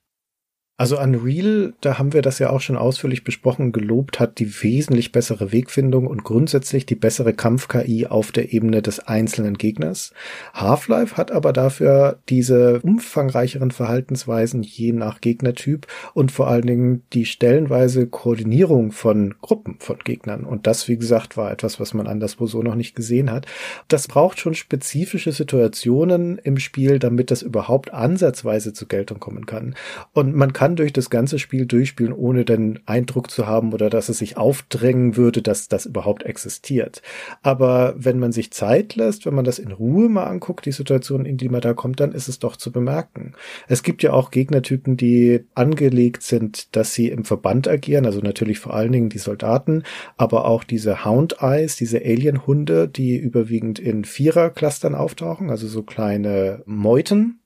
Also 0.80 0.98
Unreal, 0.98 1.74
da 1.82 1.98
haben 1.98 2.14
wir 2.14 2.22
das 2.22 2.40
ja 2.40 2.52
auch 2.52 2.62
schon 2.62 2.78
ausführlich 2.78 3.26
besprochen, 3.26 3.74
gelobt 3.74 4.22
hat 4.22 4.40
die 4.40 4.64
wesentlich 4.64 5.12
bessere 5.12 5.52
Wegfindung 5.52 6.08
und 6.08 6.24
grundsätzlich 6.24 6.86
die 6.86 6.96
bessere 6.96 7.34
Kampf-KI 7.34 8.08
auf 8.08 8.32
der 8.32 8.54
Ebene 8.54 8.82
des 8.82 9.02
einzelnen 9.02 9.58
Gegners. 9.58 10.14
Half-Life 10.54 11.18
hat 11.18 11.34
aber 11.34 11.52
dafür 11.52 12.20
diese 12.30 12.80
umfangreicheren 12.80 13.72
Verhaltensweisen 13.72 14.64
je 14.64 14.94
nach 14.94 15.20
Gegnertyp 15.20 15.86
und 16.14 16.32
vor 16.32 16.48
allen 16.48 16.66
Dingen 16.66 17.04
die 17.12 17.26
stellenweise 17.26 18.08
Koordinierung 18.08 18.94
von 18.94 19.36
Gruppen 19.42 19.76
von 19.80 20.00
Gegnern. 20.00 20.46
Und 20.46 20.66
das, 20.66 20.88
wie 20.88 20.98
gesagt, 20.98 21.36
war 21.36 21.52
etwas, 21.52 21.82
was 21.82 21.94
man 21.94 22.08
anderswo 22.08 22.48
so 22.48 22.64
noch 22.64 22.76
nicht 22.76 22.96
gesehen 22.96 23.32
hat. 23.32 23.48
Das 23.90 24.08
braucht 24.08 24.40
schon 24.40 24.54
spezifische 24.54 25.34
Situationen 25.34 26.38
im 26.38 26.58
Spiel, 26.58 27.00
damit 27.00 27.32
das 27.32 27.42
überhaupt 27.42 27.94
ansatzweise 27.94 28.72
zur 28.72 28.88
Geltung 28.88 29.20
kommen 29.20 29.46
kann. 29.46 29.76
Und 30.14 30.34
man 30.34 30.54
kann 30.54 30.69
kann 30.70 30.76
durch 30.76 30.94
das 30.94 31.10
ganze 31.10 31.40
Spiel 31.40 31.66
durchspielen, 31.66 32.14
ohne 32.14 32.46
den 32.46 32.80
Eindruck 32.86 33.32
zu 33.32 33.48
haben 33.48 33.74
oder 33.74 33.90
dass 33.90 34.08
es 34.08 34.20
sich 34.20 34.38
aufdrängen 34.38 35.18
würde, 35.18 35.42
dass 35.42 35.68
das 35.68 35.88
überhaupt 35.88 36.22
existiert. 36.22 37.02
Aber 37.42 37.96
wenn 37.98 38.20
man 38.20 38.32
sich 38.32 38.52
Zeit 38.52 38.96
lässt, 38.96 39.26
wenn 39.26 39.34
man 39.34 39.46
das 39.46 39.58
in 39.58 39.72
Ruhe 39.72 40.10
mal 40.10 40.26
anguckt, 40.26 40.68
die 40.68 40.72
Situation, 40.72 41.26
in 41.26 41.38
die 41.38 41.50
man 41.50 41.62
da 41.62 41.74
kommt, 41.74 42.00
dann 42.00 42.12
ist 42.12 42.28
es 42.28 42.38
doch 42.38 42.56
zu 42.56 42.72
bemerken. 42.72 43.34
Es 43.68 43.82
gibt 43.82 44.04
ja 44.04 44.14
auch 44.14 44.30
Gegnertypen, 44.30 44.96
die 44.96 45.44
angelegt 45.56 46.22
sind, 46.22 46.76
dass 46.76 46.94
sie 46.94 47.08
im 47.08 47.26
Verband 47.26 47.68
agieren, 47.68 48.06
also 48.06 48.20
natürlich 48.20 48.60
vor 48.60 48.76
allen 48.76 48.92
Dingen 48.92 49.10
die 49.10 49.18
Soldaten, 49.18 49.82
aber 50.18 50.46
auch 50.46 50.64
diese 50.64 51.04
Hound 51.04 51.38
Eyes, 51.42 51.78
diese 51.78 51.98
Alien-Hunde, 51.98 52.88
die 52.88 53.18
überwiegend 53.18 53.80
in 53.80 54.06
Vierer-Clustern 54.06 54.94
auftauchen, 54.94 55.50
also 55.50 55.68
so 55.68 55.82
kleine 55.82 56.62
Meuten, 56.68 57.40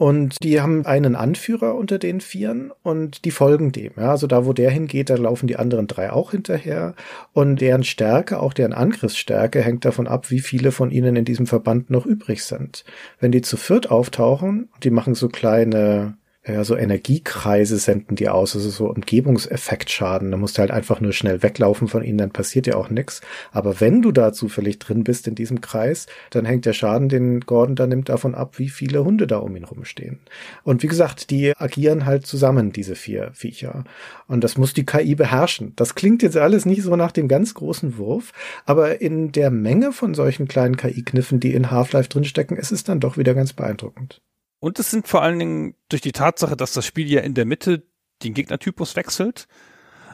und 0.00 0.42
die 0.42 0.62
haben 0.62 0.86
einen 0.86 1.14
Anführer 1.14 1.74
unter 1.74 1.98
den 1.98 2.22
Vieren 2.22 2.72
und 2.82 3.26
die 3.26 3.30
folgen 3.30 3.70
dem. 3.70 3.92
Ja, 3.98 4.12
also 4.12 4.26
da, 4.26 4.46
wo 4.46 4.54
der 4.54 4.70
hingeht, 4.70 5.10
da 5.10 5.16
laufen 5.16 5.46
die 5.46 5.58
anderen 5.58 5.88
drei 5.88 6.10
auch 6.10 6.30
hinterher. 6.30 6.94
Und 7.34 7.60
deren 7.60 7.84
Stärke, 7.84 8.40
auch 8.40 8.54
deren 8.54 8.72
Angriffsstärke, 8.72 9.60
hängt 9.60 9.84
davon 9.84 10.06
ab, 10.06 10.30
wie 10.30 10.40
viele 10.40 10.72
von 10.72 10.90
ihnen 10.90 11.16
in 11.16 11.26
diesem 11.26 11.46
Verband 11.46 11.90
noch 11.90 12.06
übrig 12.06 12.44
sind. 12.44 12.86
Wenn 13.18 13.30
die 13.30 13.42
zu 13.42 13.58
viert 13.58 13.90
auftauchen, 13.90 14.70
die 14.82 14.88
machen 14.88 15.14
so 15.14 15.28
kleine 15.28 16.14
ja, 16.52 16.64
so 16.64 16.76
Energiekreise 16.76 17.78
senden 17.78 18.16
die 18.16 18.28
aus, 18.28 18.54
also 18.54 18.70
so 18.70 18.88
Umgebungseffektschaden. 18.88 20.30
Da 20.30 20.36
musst 20.36 20.56
du 20.56 20.60
halt 20.60 20.70
einfach 20.70 21.00
nur 21.00 21.12
schnell 21.12 21.42
weglaufen 21.42 21.88
von 21.88 22.02
ihnen, 22.02 22.18
dann 22.18 22.30
passiert 22.30 22.66
ja 22.66 22.76
auch 22.76 22.90
nichts. 22.90 23.20
Aber 23.52 23.80
wenn 23.80 24.02
du 24.02 24.12
da 24.12 24.32
zufällig 24.32 24.78
drin 24.78 25.04
bist 25.04 25.26
in 25.28 25.34
diesem 25.34 25.60
Kreis, 25.60 26.06
dann 26.30 26.44
hängt 26.44 26.66
der 26.66 26.72
Schaden, 26.72 27.08
den 27.08 27.40
Gordon 27.40 27.76
da 27.76 27.86
nimmt, 27.86 28.08
davon 28.08 28.34
ab, 28.34 28.58
wie 28.58 28.68
viele 28.68 29.04
Hunde 29.04 29.26
da 29.26 29.38
um 29.38 29.56
ihn 29.56 29.64
rumstehen. 29.64 30.20
Und 30.62 30.82
wie 30.82 30.88
gesagt, 30.88 31.30
die 31.30 31.56
agieren 31.56 32.06
halt 32.06 32.26
zusammen, 32.26 32.72
diese 32.72 32.94
vier 32.94 33.30
Viecher. 33.32 33.84
Und 34.26 34.44
das 34.44 34.56
muss 34.56 34.74
die 34.74 34.86
KI 34.86 35.14
beherrschen. 35.14 35.72
Das 35.76 35.94
klingt 35.94 36.22
jetzt 36.22 36.36
alles 36.36 36.66
nicht 36.66 36.82
so 36.82 36.96
nach 36.96 37.12
dem 37.12 37.28
ganz 37.28 37.54
großen 37.54 37.98
Wurf, 37.98 38.32
aber 38.64 39.00
in 39.00 39.32
der 39.32 39.50
Menge 39.50 39.92
von 39.92 40.14
solchen 40.14 40.48
kleinen 40.48 40.76
KI-Kniffen, 40.76 41.40
die 41.40 41.54
in 41.54 41.70
Half-Life 41.70 42.08
drinstecken, 42.08 42.56
ist 42.56 42.72
es 42.72 42.84
dann 42.84 43.00
doch 43.00 43.16
wieder 43.16 43.34
ganz 43.34 43.52
beeindruckend. 43.52 44.20
Und 44.60 44.78
es 44.78 44.90
sind 44.90 45.08
vor 45.08 45.22
allen 45.22 45.38
Dingen 45.38 45.74
durch 45.88 46.02
die 46.02 46.12
Tatsache, 46.12 46.56
dass 46.56 46.72
das 46.72 46.86
Spiel 46.86 47.10
ja 47.10 47.20
in 47.22 47.34
der 47.34 47.46
Mitte 47.46 47.82
den 48.22 48.34
Gegnertypus 48.34 48.94
wechselt, 48.96 49.48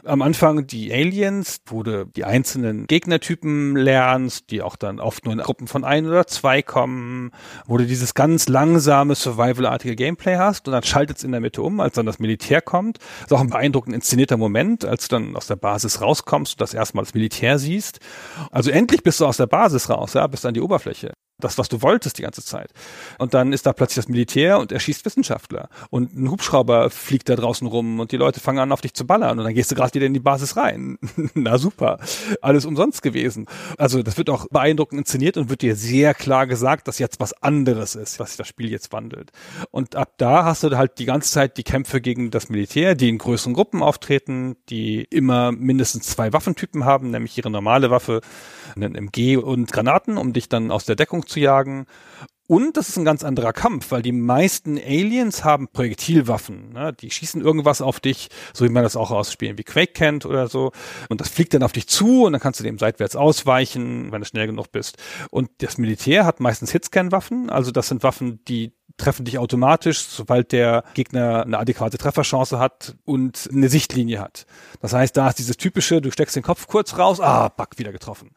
am 0.05 0.21
Anfang 0.21 0.67
die 0.67 0.93
Aliens, 0.93 1.61
wo 1.65 1.83
du 1.83 2.05
die 2.05 2.23
einzelnen 2.23 2.87
Gegnertypen 2.87 3.75
lernst, 3.75 4.51
die 4.51 4.61
auch 4.61 4.75
dann 4.75 4.99
oft 4.99 5.25
nur 5.25 5.33
in 5.33 5.39
Gruppen 5.39 5.67
von 5.67 5.83
ein 5.83 6.05
oder 6.05 6.27
zwei 6.27 6.61
kommen, 6.61 7.31
wo 7.65 7.77
du 7.77 7.85
dieses 7.85 8.13
ganz 8.13 8.47
langsame 8.47 9.15
Survival-artige 9.15 9.95
Gameplay 9.95 10.37
hast 10.37 10.67
und 10.67 10.73
dann 10.73 10.83
schaltet 10.83 11.17
es 11.17 11.23
in 11.23 11.31
der 11.31 11.41
Mitte 11.41 11.61
um, 11.61 11.79
als 11.79 11.95
dann 11.95 12.05
das 12.05 12.19
Militär 12.19 12.61
kommt. 12.61 12.99
Das 12.99 13.31
ist 13.31 13.33
auch 13.33 13.41
ein 13.41 13.49
beeindruckend 13.49 13.93
inszenierter 13.93 14.37
Moment, 14.37 14.85
als 14.85 15.07
du 15.07 15.17
dann 15.17 15.35
aus 15.35 15.47
der 15.47 15.57
Basis 15.57 16.01
rauskommst 16.01 16.53
und 16.53 16.61
das 16.61 16.73
erstmal 16.73 17.03
das 17.03 17.13
Militär 17.13 17.59
siehst. 17.59 17.99
Also 18.51 18.71
endlich 18.71 19.03
bist 19.03 19.19
du 19.19 19.25
aus 19.25 19.37
der 19.37 19.47
Basis 19.47 19.89
raus, 19.89 20.13
ja, 20.13 20.25
bist 20.27 20.45
an 20.45 20.53
die 20.53 20.61
Oberfläche 20.61 21.11
das, 21.39 21.57
was 21.57 21.69
du 21.69 21.81
wolltest 21.81 22.17
die 22.17 22.23
ganze 22.23 22.43
Zeit. 22.43 22.71
Und 23.19 23.33
dann 23.33 23.53
ist 23.53 23.65
da 23.65 23.73
plötzlich 23.73 24.03
das 24.05 24.09
Militär 24.09 24.59
und 24.59 24.71
erschießt 24.71 25.05
Wissenschaftler. 25.05 25.69
Und 25.89 26.15
ein 26.15 26.31
Hubschrauber 26.31 26.89
fliegt 26.89 27.29
da 27.29 27.35
draußen 27.35 27.67
rum 27.67 27.99
und 27.99 28.11
die 28.11 28.17
Leute 28.17 28.39
fangen 28.39 28.59
an, 28.59 28.71
auf 28.71 28.81
dich 28.81 28.93
zu 28.93 29.05
ballern. 29.05 29.37
Und 29.37 29.45
dann 29.45 29.53
gehst 29.53 29.69
du 29.71 29.75
gerade 29.75 29.93
wieder 29.93 30.07
in 30.07 30.13
die 30.13 30.19
Basis 30.19 30.57
rein. 30.57 30.97
Na 31.35 31.57
super. 31.57 31.99
Alles 32.41 32.65
umsonst 32.65 33.03
gewesen. 33.03 33.45
Also 33.77 34.01
das 34.01 34.17
wird 34.17 34.29
auch 34.29 34.47
beeindruckend 34.49 34.99
inszeniert 34.99 35.37
und 35.37 35.49
wird 35.49 35.61
dir 35.61 35.75
sehr 35.75 36.15
klar 36.15 36.47
gesagt, 36.47 36.87
dass 36.87 36.97
jetzt 36.97 37.19
was 37.19 37.33
anderes 37.43 37.95
ist, 37.95 38.19
was 38.19 38.29
sich 38.29 38.37
das 38.37 38.47
Spiel 38.47 38.71
jetzt 38.71 38.91
wandelt. 38.91 39.31
Und 39.69 39.95
ab 39.95 40.13
da 40.17 40.43
hast 40.43 40.63
du 40.63 40.75
halt 40.75 40.97
die 40.97 41.05
ganze 41.05 41.31
Zeit 41.31 41.57
die 41.57 41.63
Kämpfe 41.63 42.01
gegen 42.01 42.31
das 42.31 42.49
Militär, 42.49 42.95
die 42.95 43.09
in 43.09 43.19
größeren 43.19 43.53
Gruppen 43.53 43.83
auftreten, 43.83 44.55
die 44.69 45.03
immer 45.03 45.51
mindestens 45.51 46.07
zwei 46.07 46.33
Waffentypen 46.33 46.83
haben, 46.83 47.11
nämlich 47.11 47.37
ihre 47.37 47.51
normale 47.51 47.91
Waffe, 47.91 48.21
einen 48.83 48.95
MG 48.95 49.37
und 49.37 49.71
Granaten, 49.71 50.17
um 50.17 50.33
dich 50.33 50.49
dann 50.49 50.71
aus 50.71 50.85
der 50.85 50.95
Deckung 50.95 51.27
zu 51.27 51.39
jagen. 51.39 51.85
Und 52.49 52.77
das 52.77 52.87
ist 52.87 52.97
ein 52.97 53.03
ganz 53.03 53.25
anderer 53.25 53.51
Kampf, 53.51 53.91
weil 53.91 54.01
die 54.01 54.13
meisten 54.13 54.77
Aliens 54.77 55.43
haben 55.43 55.67
Projektilwaffen. 55.67 56.71
Ne? 56.71 56.93
Die 56.93 57.11
schießen 57.11 57.41
irgendwas 57.41 57.81
auf 57.81 57.99
dich, 57.99 58.29
so 58.53 58.63
wie 58.63 58.69
man 58.69 58.83
das 58.83 58.95
auch 58.95 59.11
aus 59.11 59.33
Spielen 59.33 59.57
wie 59.57 59.65
Quake 59.65 59.91
kennt 59.91 60.25
oder 60.25 60.47
so. 60.47 60.71
Und 61.09 61.19
das 61.19 61.27
fliegt 61.27 61.53
dann 61.53 61.63
auf 61.63 61.73
dich 61.73 61.87
zu 61.87 62.23
und 62.23 62.31
dann 62.31 62.41
kannst 62.41 62.61
du 62.61 62.63
dem 62.63 62.79
seitwärts 62.79 63.17
ausweichen, 63.17 64.13
wenn 64.13 64.21
du 64.21 64.27
schnell 64.27 64.47
genug 64.47 64.71
bist. 64.71 64.97
Und 65.29 65.49
das 65.57 65.77
Militär 65.77 66.25
hat 66.25 66.39
meistens 66.39 66.71
Hitscan-Waffen. 66.71 67.49
Also 67.49 67.71
das 67.71 67.89
sind 67.89 68.01
Waffen, 68.03 68.39
die 68.45 68.71
treffen 68.97 69.25
dich 69.25 69.37
automatisch, 69.37 69.99
sobald 69.99 70.51
der 70.51 70.83
Gegner 70.93 71.43
eine 71.43 71.59
adäquate 71.59 71.97
Trefferchance 71.97 72.59
hat 72.59 72.95
und 73.05 73.49
eine 73.51 73.69
Sichtlinie 73.69 74.19
hat. 74.19 74.45
Das 74.81 74.93
heißt, 74.93 75.15
da 75.15 75.29
ist 75.29 75.39
dieses 75.39 75.57
typische, 75.57 76.01
du 76.01 76.11
steckst 76.11 76.35
den 76.35 76.43
Kopf 76.43 76.67
kurz 76.67 76.97
raus, 76.97 77.19
ah, 77.19 77.49
back, 77.49 77.77
wieder 77.77 77.91
getroffen. 77.91 78.31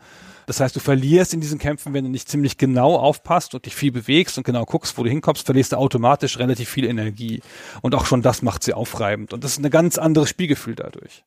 Das 0.47 0.59
heißt, 0.59 0.75
du 0.75 0.81
verlierst 0.81 1.33
in 1.33 1.41
diesen 1.41 1.59
Kämpfen, 1.59 1.95
wenn 1.95 2.05
du 2.05 2.11
nicht 2.11 2.29
ziemlich 2.29 2.59
genau 2.59 2.97
aufpasst 2.97 3.55
und 3.55 3.67
dich 3.67 3.77
viel 3.77 3.93
bewegst 3.93 4.37
und 4.37 4.45
genau 4.45 4.65
guckst, 4.65 4.99
wo 4.99 5.05
du 5.05 5.09
hinkommst, 5.09 5.47
verlierst 5.47 5.73
du 5.73 5.77
automatisch 5.77 6.39
relativ 6.39 6.69
viel 6.69 6.87
Energie. 6.87 7.41
Und 7.83 7.95
auch 7.95 8.05
schon 8.05 8.21
das 8.21 8.43
macht 8.43 8.65
sie 8.65 8.75
aufreibend. 8.75 9.33
Und 9.33 9.45
das 9.45 9.53
ist 9.53 9.65
ein 9.65 9.71
ganz 9.71 9.97
anderes 9.97 10.29
Spielgefühl 10.29 10.75
dadurch. 10.75 11.25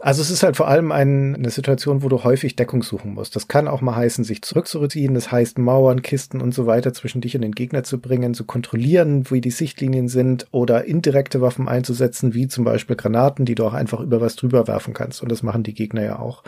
Also 0.00 0.22
es 0.22 0.30
ist 0.30 0.44
halt 0.44 0.56
vor 0.56 0.68
allem 0.68 0.92
ein, 0.92 1.34
eine 1.34 1.50
Situation, 1.50 2.04
wo 2.04 2.08
du 2.08 2.22
häufig 2.22 2.54
Deckung 2.54 2.84
suchen 2.84 3.14
musst. 3.14 3.34
Das 3.34 3.48
kann 3.48 3.66
auch 3.66 3.80
mal 3.80 3.96
heißen, 3.96 4.22
sich 4.22 4.42
zurückzuziehen. 4.42 5.14
Das 5.14 5.32
heißt, 5.32 5.58
Mauern, 5.58 6.02
Kisten 6.02 6.40
und 6.40 6.54
so 6.54 6.66
weiter 6.66 6.94
zwischen 6.94 7.20
dich 7.20 7.34
und 7.34 7.42
den 7.42 7.50
Gegner 7.50 7.82
zu 7.82 7.98
bringen, 7.98 8.32
zu 8.32 8.44
kontrollieren, 8.44 9.28
wie 9.28 9.40
die 9.40 9.50
Sichtlinien 9.50 10.06
sind 10.06 10.46
oder 10.52 10.84
indirekte 10.84 11.40
Waffen 11.40 11.66
einzusetzen, 11.66 12.32
wie 12.32 12.46
zum 12.46 12.62
Beispiel 12.62 12.94
Granaten, 12.94 13.44
die 13.44 13.56
du 13.56 13.64
auch 13.66 13.72
einfach 13.72 13.98
über 13.98 14.20
was 14.20 14.36
drüber 14.36 14.68
werfen 14.68 14.94
kannst. 14.94 15.20
Und 15.20 15.32
das 15.32 15.42
machen 15.42 15.64
die 15.64 15.74
Gegner 15.74 16.04
ja 16.04 16.20
auch. 16.20 16.44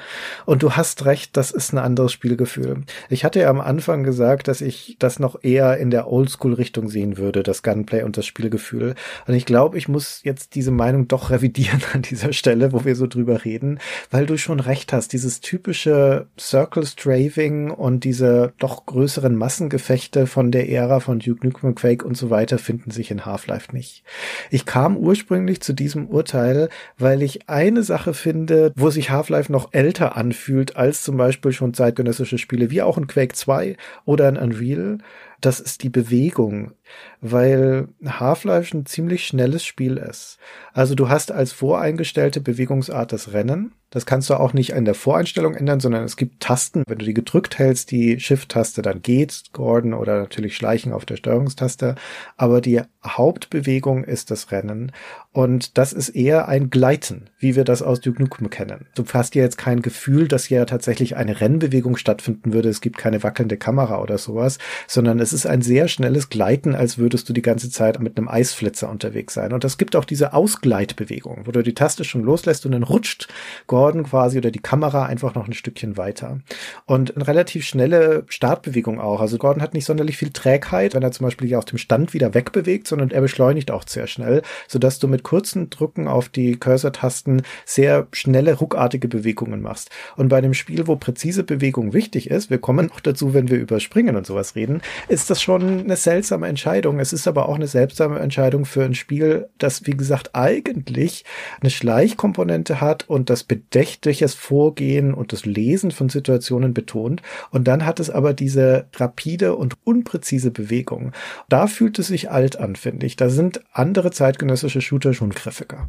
Und 0.47 0.63
du 0.63 0.73
hast 0.73 1.05
recht, 1.05 1.37
das 1.37 1.51
ist 1.51 1.73
ein 1.73 1.79
anderes 1.79 2.13
Spielgefühl. 2.13 2.83
Ich 3.09 3.25
hatte 3.25 3.41
ja 3.41 3.51
am 3.51 3.61
Anfang 3.61 4.05
gesagt, 4.05 4.47
dass 4.47 4.61
ich 4.61 4.95
das 5.01 5.19
noch 5.19 5.43
eher 5.43 5.77
in 5.79 5.91
der 5.91 6.07
Oldschool-Richtung 6.07 6.89
sehen 6.89 7.19
würde, 7.19 7.43
das 7.43 7.65
Gunplay 7.65 8.05
und 8.05 8.17
das 8.17 8.27
Spielgefühl. 8.27 8.95
Und 9.27 9.35
ich 9.35 9.45
glaube, 9.45 9.77
ich 9.77 9.89
muss 9.89 10.21
jetzt 10.23 10.55
diese 10.55 10.71
Meinung 10.71 11.09
doch 11.09 11.31
revidieren 11.31 11.83
an 11.95 12.03
dieser 12.03 12.33
Stelle, 12.33 12.73
wo 12.73 12.85
wir 12.85 12.95
so 12.95 13.09
drüber 13.09 13.40
reden, 13.45 13.79
weil 14.11 14.27
du 14.27 14.37
schon 14.39 14.61
recht 14.61 14.93
hast. 14.93 15.13
Dieses 15.13 15.41
typische 15.41 16.27
Circle 16.39 16.87
Straving 16.87 17.71
und 17.71 18.05
diese 18.05 18.53
doch 18.59 18.87
größeren 18.87 19.35
Massengefechte 19.37 20.27
von 20.27 20.51
der 20.51 20.69
Ära 20.69 21.01
von 21.01 21.19
Duke 21.19 21.47
Nukem 21.47 21.75
Quake 21.75 22.05
und 22.05 22.17
so 22.17 22.31
weiter 22.31 22.59
finden 22.59 22.91
sich 22.91 23.11
in 23.11 23.25
Half-Life 23.25 23.75
nicht. 23.75 24.05
Ich 24.51 24.67
kam 24.67 24.97
ursprünglich 24.97 25.61
zu 25.61 25.73
diesem 25.73 26.09
Urteil, 26.09 26.69
weil 26.99 27.23
ich 27.23 27.49
eine 27.49 27.83
Sache 27.83 28.15
finde, 28.15 28.73
wo 28.77 28.91
sich 28.91 29.11
Half-Life 29.11 29.51
noch 29.51 29.73
älter 29.73 30.17
anfühlt 30.17 30.77
als 30.77 31.03
zum 31.03 31.17
Beispiel 31.17 31.53
schon 31.53 31.75
zeitgenössische 31.75 32.39
Spiele, 32.39 32.71
wie 32.71 32.83
auch 32.83 32.99
in 32.99 33.07
Quake 33.07 33.35
2 33.35 33.77
oder 34.05 34.29
in 34.29 34.37
Unreal. 34.37 34.99
Das 35.41 35.59
ist 35.59 35.83
die 35.83 35.89
Bewegung 35.89 36.73
weil 37.21 37.89
Half-Life 38.05 38.77
ein 38.77 38.87
ziemlich 38.87 39.27
schnelles 39.27 39.65
Spiel 39.65 39.97
ist. 39.97 40.39
Also 40.73 40.95
du 40.95 41.09
hast 41.09 41.33
als 41.33 41.53
voreingestellte 41.53 42.41
Bewegungsart 42.41 43.13
das 43.13 43.33
Rennen. 43.33 43.73
Das 43.91 44.07
kannst 44.07 44.31
du 44.31 44.35
auch 44.35 44.53
nicht 44.53 44.71
in 44.71 44.85
der 44.85 44.95
Voreinstellung 44.95 45.55
ändern, 45.55 45.81
sondern 45.81 46.05
es 46.05 46.17
gibt 46.17 46.41
Tasten. 46.41 46.85
Wenn 46.87 46.99
du 46.99 47.05
die 47.05 47.15
gedrückt 47.15 47.59
hältst, 47.59 47.91
die 47.91 48.21
Shift-Taste, 48.21 48.83
dann 48.83 49.03
geht 49.03 49.53
Gordon 49.53 49.95
oder 49.95 50.21
natürlich 50.21 50.55
Schleichen 50.55 50.93
auf 50.93 51.05
der 51.05 51.17
Steuerungstaste. 51.17 51.97
Aber 52.37 52.61
die 52.61 52.83
Hauptbewegung 53.05 54.05
ist 54.05 54.31
das 54.31 54.53
Rennen. 54.53 54.93
Und 55.33 55.77
das 55.77 55.93
ist 55.93 56.11
eher 56.11 56.47
ein 56.47 56.71
Gleiten, 56.71 57.31
wie 57.39 57.57
wir 57.57 57.65
das 57.65 57.83
aus 57.83 58.01
Duke 58.01 58.23
Nukem 58.23 58.49
kennen. 58.49 58.87
Du 58.95 59.05
hast 59.13 59.35
ja 59.35 59.43
jetzt 59.43 59.59
kein 59.59 59.83
Gefühl, 59.83 60.29
dass 60.29 60.45
hier 60.45 60.65
tatsächlich 60.67 61.17
eine 61.17 61.41
Rennbewegung 61.41 61.97
stattfinden 61.97 62.53
würde. 62.53 62.69
Es 62.69 62.81
gibt 62.81 62.97
keine 62.97 63.25
wackelnde 63.25 63.57
Kamera 63.57 64.01
oder 64.01 64.19
sowas, 64.19 64.59
sondern 64.87 65.19
es 65.19 65.33
ist 65.33 65.47
ein 65.47 65.63
sehr 65.63 65.89
schnelles 65.89 66.29
Gleiten 66.29 66.75
als 66.81 66.97
würdest 66.97 67.29
du 67.29 67.35
die 67.35 67.43
ganze 67.43 67.71
Zeit 67.71 68.01
mit 68.01 68.17
einem 68.17 68.27
Eisflitzer 68.27 68.89
unterwegs 68.89 69.35
sein. 69.35 69.53
Und 69.53 69.67
es 69.67 69.77
gibt 69.77 69.95
auch 69.97 70.07
diese 70.07 70.33
Ausgleitbewegung, 70.33 71.43
wo 71.45 71.51
du 71.51 71.63
die 71.63 71.75
Taste 71.75 72.05
schon 72.05 72.23
loslässt 72.23 72.65
und 72.65 72.73
dann 72.73 72.85
rutscht 72.85 73.29
Gordon 73.67 74.05
quasi 74.05 74.39
oder 74.39 74.51
die 74.51 74.61
Kamera 74.61 75.05
einfach 75.05 75.35
noch 75.35 75.47
ein 75.47 75.53
Stückchen 75.53 75.99
weiter. 75.99 76.39
Und 76.87 77.15
eine 77.15 77.29
relativ 77.29 77.67
schnelle 77.67 78.25
Startbewegung 78.29 78.99
auch. 78.99 79.21
Also 79.21 79.37
Gordon 79.37 79.61
hat 79.61 79.75
nicht 79.75 79.85
sonderlich 79.85 80.17
viel 80.17 80.31
Trägheit, 80.31 80.95
wenn 80.95 81.03
er 81.03 81.13
zum 81.13 81.27
Beispiel 81.27 81.55
aus 81.55 81.67
dem 81.67 81.77
Stand 81.77 82.15
wieder 82.15 82.33
wegbewegt, 82.33 82.89
sondern 82.89 83.11
er 83.11 83.21
beschleunigt 83.21 83.71
auch 83.71 83.85
sehr 83.87 84.07
schnell, 84.07 84.41
sodass 84.67 84.99
du 84.99 85.07
mit 85.07 85.23
kurzen 85.23 85.69
Drücken 85.69 86.09
auf 86.09 86.31
die 86.31 86.57
Cursor-Tasten 86.57 87.43
sehr 87.67 88.07
schnelle, 88.13 88.55
ruckartige 88.55 89.07
Bewegungen 89.07 89.61
machst. 89.61 89.91
Und 90.17 90.29
bei 90.29 90.39
einem 90.39 90.55
Spiel, 90.55 90.87
wo 90.87 90.97
präzise 90.97 91.45
Bewegung 91.45 91.93
wichtig 91.93 92.31
ist, 92.31 92.49
wir 92.49 92.59
kommen 92.59 92.87
noch 92.87 93.01
dazu, 93.01 93.35
wenn 93.35 93.51
wir 93.51 93.59
über 93.59 93.81
Springen 93.81 94.17
und 94.17 94.25
sowas 94.27 94.57
reden, 94.57 94.81
ist 95.09 95.29
das 95.29 95.43
schon 95.43 95.81
eine 95.81 95.97
seltsame 95.97 96.49
Entscheidung 96.49 96.70
Entscheidung. 96.71 97.01
Es 97.01 97.13
ist 97.13 97.27
aber 97.27 97.49
auch 97.49 97.57
eine 97.57 97.67
seltsame 97.67 98.21
Entscheidung 98.21 98.65
für 98.65 98.85
ein 98.85 98.95
Spiel, 98.95 99.49
das, 99.59 99.87
wie 99.87 99.97
gesagt, 99.97 100.31
eigentlich 100.35 101.25
eine 101.61 101.71
Schleichkomponente 101.71 102.81
hat 102.81 103.09
und 103.09 103.29
das 103.29 103.43
bedächtliches 103.43 104.35
Vorgehen 104.35 105.13
und 105.13 105.33
das 105.33 105.47
Lesen 105.47 105.91
von 105.91 106.09
Situationen 106.09 106.73
betont. 106.73 107.23
Und 107.51 107.67
dann 107.67 107.85
hat 107.87 107.99
es 107.99 108.09
aber 108.09 108.35
diese 108.35 108.87
rapide 108.95 109.57
und 109.57 109.79
unpräzise 109.83 110.53
Bewegung. 110.53 111.11
Da 111.49 111.67
fühlt 111.67 111.99
es 111.99 112.07
sich 112.07 112.31
alt 112.31 112.57
an, 112.57 112.77
finde 112.77 113.05
ich. 113.05 113.17
Da 113.17 113.31
sind 113.31 113.63
andere 113.73 114.13
zeitgenössische 114.13 114.81
Shooter 114.81 115.13
schon 115.13 115.31
griffiger. 115.31 115.89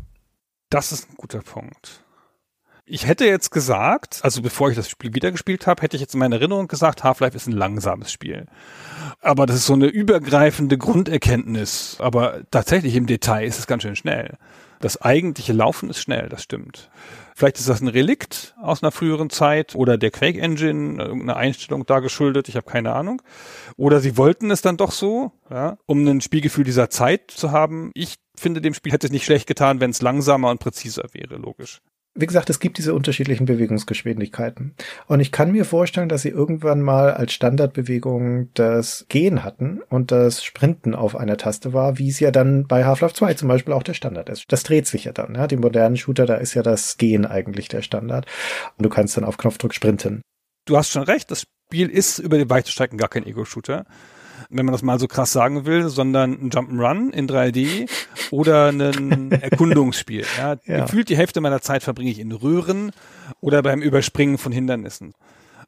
Das 0.71 0.91
ist 0.91 1.11
ein 1.11 1.15
guter 1.15 1.41
Punkt. 1.41 2.03
Ich 2.93 3.07
hätte 3.07 3.23
jetzt 3.23 3.51
gesagt, 3.51 4.19
also 4.21 4.41
bevor 4.41 4.69
ich 4.69 4.75
das 4.75 4.89
Spiel 4.89 5.15
wiedergespielt 5.15 5.65
habe, 5.65 5.81
hätte 5.81 5.95
ich 5.95 6.01
jetzt 6.01 6.13
in 6.13 6.19
meiner 6.19 6.35
Erinnerung 6.35 6.67
gesagt, 6.67 7.05
Half-Life 7.05 7.37
ist 7.37 7.47
ein 7.47 7.53
langsames 7.53 8.11
Spiel. 8.11 8.47
Aber 9.21 9.45
das 9.45 9.55
ist 9.55 9.65
so 9.67 9.75
eine 9.75 9.85
übergreifende 9.85 10.77
Grunderkenntnis. 10.77 11.95
Aber 11.99 12.41
tatsächlich 12.51 12.97
im 12.97 13.05
Detail 13.05 13.45
ist 13.45 13.59
es 13.59 13.65
ganz 13.65 13.83
schön 13.83 13.95
schnell. 13.95 14.33
Das 14.81 15.01
eigentliche 15.01 15.53
Laufen 15.53 15.89
ist 15.89 15.99
schnell, 15.99 16.27
das 16.27 16.43
stimmt. 16.43 16.89
Vielleicht 17.33 17.59
ist 17.59 17.69
das 17.69 17.79
ein 17.79 17.87
Relikt 17.87 18.55
aus 18.61 18.83
einer 18.83 18.91
früheren 18.91 19.29
Zeit 19.29 19.73
oder 19.73 19.97
der 19.97 20.11
Quake 20.11 20.41
Engine, 20.41 21.01
irgendeine 21.01 21.37
Einstellung 21.37 21.85
da 21.85 21.99
geschuldet, 22.01 22.49
ich 22.49 22.57
habe 22.57 22.69
keine 22.69 22.91
Ahnung. 22.91 23.21
Oder 23.77 24.01
sie 24.01 24.17
wollten 24.17 24.51
es 24.51 24.61
dann 24.61 24.75
doch 24.75 24.91
so, 24.91 25.31
ja, 25.49 25.77
um 25.85 26.05
ein 26.05 26.19
Spielgefühl 26.19 26.65
dieser 26.65 26.89
Zeit 26.89 27.31
zu 27.31 27.51
haben. 27.51 27.91
Ich 27.93 28.15
finde, 28.35 28.59
dem 28.59 28.73
Spiel 28.73 28.91
hätte 28.91 29.07
es 29.07 29.13
nicht 29.13 29.23
schlecht 29.23 29.47
getan, 29.47 29.79
wenn 29.79 29.91
es 29.91 30.01
langsamer 30.01 30.49
und 30.49 30.59
präziser 30.59 31.05
wäre, 31.13 31.37
logisch 31.37 31.79
wie 32.13 32.25
gesagt, 32.25 32.49
es 32.49 32.59
gibt 32.59 32.77
diese 32.77 32.93
unterschiedlichen 32.93 33.45
Bewegungsgeschwindigkeiten. 33.45 34.75
Und 35.07 35.21
ich 35.21 35.31
kann 35.31 35.51
mir 35.51 35.63
vorstellen, 35.63 36.09
dass 36.09 36.23
sie 36.23 36.29
irgendwann 36.29 36.81
mal 36.81 37.13
als 37.13 37.31
Standardbewegung 37.31 38.49
das 38.53 39.05
Gehen 39.07 39.43
hatten 39.43 39.81
und 39.89 40.11
das 40.11 40.43
Sprinten 40.43 40.93
auf 40.93 41.15
einer 41.15 41.37
Taste 41.37 41.71
war, 41.71 41.97
wie 41.99 42.09
es 42.09 42.19
ja 42.19 42.31
dann 42.31 42.67
bei 42.67 42.83
Half-Life 42.83 43.15
2 43.15 43.35
zum 43.35 43.47
Beispiel 43.47 43.73
auch 43.73 43.83
der 43.83 43.93
Standard 43.93 44.29
ist. 44.29 44.45
Das 44.49 44.63
dreht 44.63 44.87
sich 44.87 45.05
ja 45.05 45.13
dann. 45.13 45.35
Ja? 45.35 45.47
Die 45.47 45.55
modernen 45.55 45.95
Shooter, 45.95 46.25
da 46.25 46.35
ist 46.35 46.53
ja 46.53 46.63
das 46.63 46.97
Gehen 46.97 47.25
eigentlich 47.25 47.69
der 47.69 47.81
Standard. 47.81 48.25
Und 48.77 48.83
du 48.83 48.89
kannst 48.89 49.15
dann 49.15 49.23
auf 49.23 49.37
Knopfdruck 49.37 49.73
sprinten. 49.73 50.21
Du 50.65 50.77
hast 50.77 50.91
schon 50.91 51.03
recht, 51.03 51.31
das 51.31 51.43
Spiel 51.69 51.89
ist 51.89 52.19
über 52.19 52.37
die 52.37 52.49
weite 52.49 52.71
Strecken 52.71 52.97
gar 52.97 53.09
kein 53.09 53.25
Ego-Shooter 53.25 53.85
wenn 54.51 54.65
man 54.65 54.73
das 54.73 54.81
mal 54.81 54.99
so 54.99 55.07
krass 55.07 55.31
sagen 55.31 55.65
will, 55.65 55.89
sondern 55.89 56.33
ein 56.33 56.49
Jump'n'Run 56.49 57.11
in 57.11 57.27
3D 57.27 57.89
oder 58.31 58.69
ein 58.69 59.31
Erkundungsspiel. 59.41 60.25
Ja. 60.37 60.57
ja. 60.65 60.81
Gefühlt 60.85 61.09
die 61.09 61.17
Hälfte 61.17 61.41
meiner 61.41 61.61
Zeit 61.61 61.83
verbringe 61.83 62.11
ich 62.11 62.19
in 62.19 62.31
Röhren 62.31 62.91
oder 63.39 63.61
beim 63.63 63.81
Überspringen 63.81 64.37
von 64.37 64.51
Hindernissen. 64.51 65.13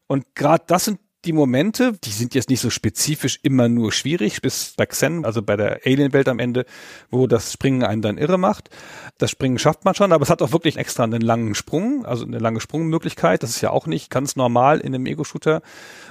Und 0.08 0.36
gerade 0.36 0.64
das 0.68 0.86
sind 0.86 1.00
die 1.26 1.34
Momente, 1.34 1.94
die 2.04 2.12
sind 2.12 2.36
jetzt 2.36 2.50
nicht 2.50 2.60
so 2.60 2.70
spezifisch 2.70 3.40
immer 3.44 3.70
nur 3.70 3.92
schwierig, 3.92 4.42
bis 4.42 4.74
bei 4.76 4.86
Xen, 4.86 5.26
also 5.26 5.42
bei 5.42 5.56
der 5.56 5.82
Alien-Welt 5.86 6.28
am 6.28 6.40
Ende, 6.40 6.66
wo 7.10 7.28
das 7.28 7.54
Springen 7.54 7.84
einen 7.84 8.02
dann 8.02 8.18
irre 8.18 8.38
macht. 8.38 8.70
Das 9.18 9.32
Springen 9.32 9.58
schafft 9.58 9.86
man 9.86 9.96
schon, 9.96 10.12
aber 10.12 10.24
es 10.24 10.30
hat 10.30 10.42
auch 10.42 10.52
wirklich 10.52 10.78
extra 10.78 11.04
einen 11.04 11.22
langen 11.22 11.56
Sprung, 11.56 12.06
also 12.06 12.26
eine 12.26 12.40
lange 12.40 12.60
Sprungmöglichkeit. 12.60 13.44
Das 13.44 13.52
ist 13.52 13.62
ja 13.62 13.70
auch 13.70 13.88
nicht 13.88 14.10
ganz 14.10 14.36
normal 14.36 14.80
in 14.80 14.94
einem 14.94 15.06
Ego-Shooter, 15.06 15.62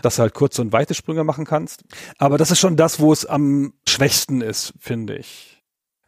dass 0.00 0.16
du 0.16 0.22
halt 0.22 0.34
kurze 0.34 0.62
und 0.62 0.72
weite 0.72 0.94
Sprünge 0.94 1.24
machen 1.24 1.44
kannst. 1.44 1.84
Aber 2.18 2.38
das 2.38 2.50
ist 2.50 2.60
schon 2.60 2.76
das, 2.76 3.00
wo 3.00 3.12
es 3.12 3.26
am 3.26 3.74
schwächsten 3.86 4.40
ist, 4.40 4.72
finde 4.78 5.16
ich. 5.16 5.51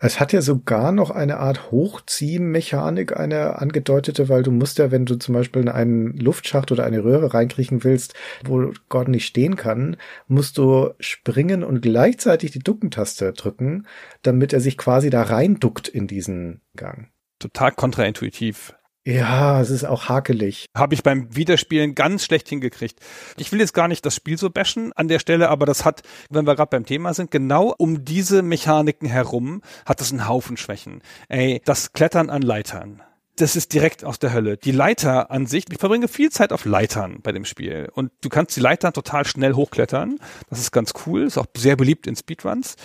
Es 0.04 0.20
hat 0.20 0.34
ja 0.34 0.42
sogar 0.42 0.92
noch 0.92 1.10
eine 1.10 1.38
Art 1.38 1.70
Hochziehmechanik, 1.70 3.16
eine 3.16 3.58
angedeutete, 3.58 4.28
weil 4.28 4.42
du 4.42 4.50
musst 4.50 4.76
ja, 4.76 4.90
wenn 4.90 5.06
du 5.06 5.14
zum 5.14 5.34
Beispiel 5.34 5.62
in 5.62 5.70
einen 5.70 6.14
Luftschacht 6.18 6.70
oder 6.70 6.84
eine 6.84 7.02
Röhre 7.02 7.32
reinkriechen 7.32 7.84
willst, 7.84 8.12
wo 8.44 8.70
Gordon 8.90 9.12
nicht 9.12 9.24
stehen 9.24 9.56
kann, 9.56 9.96
musst 10.28 10.58
du 10.58 10.90
springen 11.00 11.64
und 11.64 11.80
gleichzeitig 11.80 12.50
die 12.50 12.58
Duckentaste 12.58 13.32
drücken, 13.32 13.86
damit 14.20 14.52
er 14.52 14.60
sich 14.60 14.76
quasi 14.76 15.08
da 15.08 15.22
reinduckt 15.22 15.88
in 15.88 16.06
diesen 16.06 16.60
Gang. 16.76 17.08
Total 17.38 17.72
kontraintuitiv. 17.72 18.74
Ja, 19.06 19.60
es 19.60 19.68
ist 19.68 19.84
auch 19.84 20.08
hakelig. 20.08 20.70
Habe 20.74 20.94
ich 20.94 21.02
beim 21.02 21.36
Wiederspielen 21.36 21.94
ganz 21.94 22.24
schlecht 22.24 22.48
hingekriegt. 22.48 22.98
Ich 23.36 23.52
will 23.52 23.60
jetzt 23.60 23.74
gar 23.74 23.86
nicht 23.86 24.06
das 24.06 24.14
Spiel 24.14 24.38
so 24.38 24.48
bashen 24.48 24.94
an 24.94 25.08
der 25.08 25.18
Stelle, 25.18 25.50
aber 25.50 25.66
das 25.66 25.84
hat, 25.84 26.02
wenn 26.30 26.46
wir 26.46 26.54
gerade 26.54 26.70
beim 26.70 26.86
Thema 26.86 27.12
sind, 27.12 27.30
genau 27.30 27.74
um 27.76 28.06
diese 28.06 28.40
Mechaniken 28.40 29.06
herum 29.06 29.60
hat 29.84 30.00
es 30.00 30.10
einen 30.10 30.26
Haufen 30.26 30.56
Schwächen. 30.56 31.02
Ey, 31.28 31.60
das 31.66 31.92
Klettern 31.92 32.30
an 32.30 32.40
Leitern 32.40 33.02
das 33.36 33.56
ist 33.56 33.72
direkt 33.72 34.04
aus 34.04 34.18
der 34.18 34.32
Hölle. 34.32 34.56
Die 34.56 34.70
Leiter 34.70 35.30
an 35.30 35.46
sich, 35.46 35.64
ich 35.70 35.78
verbringe 35.78 36.06
viel 36.06 36.30
Zeit 36.30 36.52
auf 36.52 36.64
Leitern 36.64 37.20
bei 37.22 37.32
dem 37.32 37.44
Spiel. 37.44 37.88
Und 37.92 38.12
du 38.20 38.28
kannst 38.28 38.56
die 38.56 38.60
Leitern 38.60 38.92
total 38.92 39.26
schnell 39.26 39.54
hochklettern. 39.54 40.18
Das 40.50 40.60
ist 40.60 40.70
ganz 40.70 40.92
cool, 41.06 41.22
ist 41.22 41.38
auch 41.38 41.46
sehr 41.56 41.76
beliebt 41.76 42.06
in 42.06 42.14
Speedruns. 42.14 42.76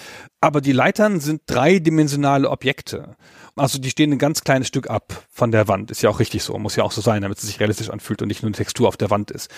Aber 0.41 0.61
die 0.61 0.71
Leitern 0.71 1.19
sind 1.19 1.41
dreidimensionale 1.45 2.49
Objekte. 2.49 3.15
Also 3.55 3.77
die 3.77 3.89
stehen 3.89 4.11
ein 4.11 4.17
ganz 4.17 4.41
kleines 4.43 4.67
Stück 4.67 4.89
ab 4.89 5.25
von 5.29 5.51
der 5.51 5.67
Wand. 5.67 5.91
Ist 5.91 6.01
ja 6.01 6.09
auch 6.09 6.19
richtig 6.19 6.43
so. 6.43 6.57
Muss 6.57 6.75
ja 6.75 6.83
auch 6.83 6.93
so 6.93 7.01
sein, 7.01 7.21
damit 7.21 7.37
es 7.37 7.45
sich 7.45 7.59
realistisch 7.59 7.89
anfühlt 7.89 8.21
und 8.21 8.29
nicht 8.29 8.41
nur 8.41 8.47
eine 8.47 8.55
Textur 8.55 8.87
auf 8.87 8.97
der 8.97 9.09
Wand 9.09 9.31
ist. 9.31 9.51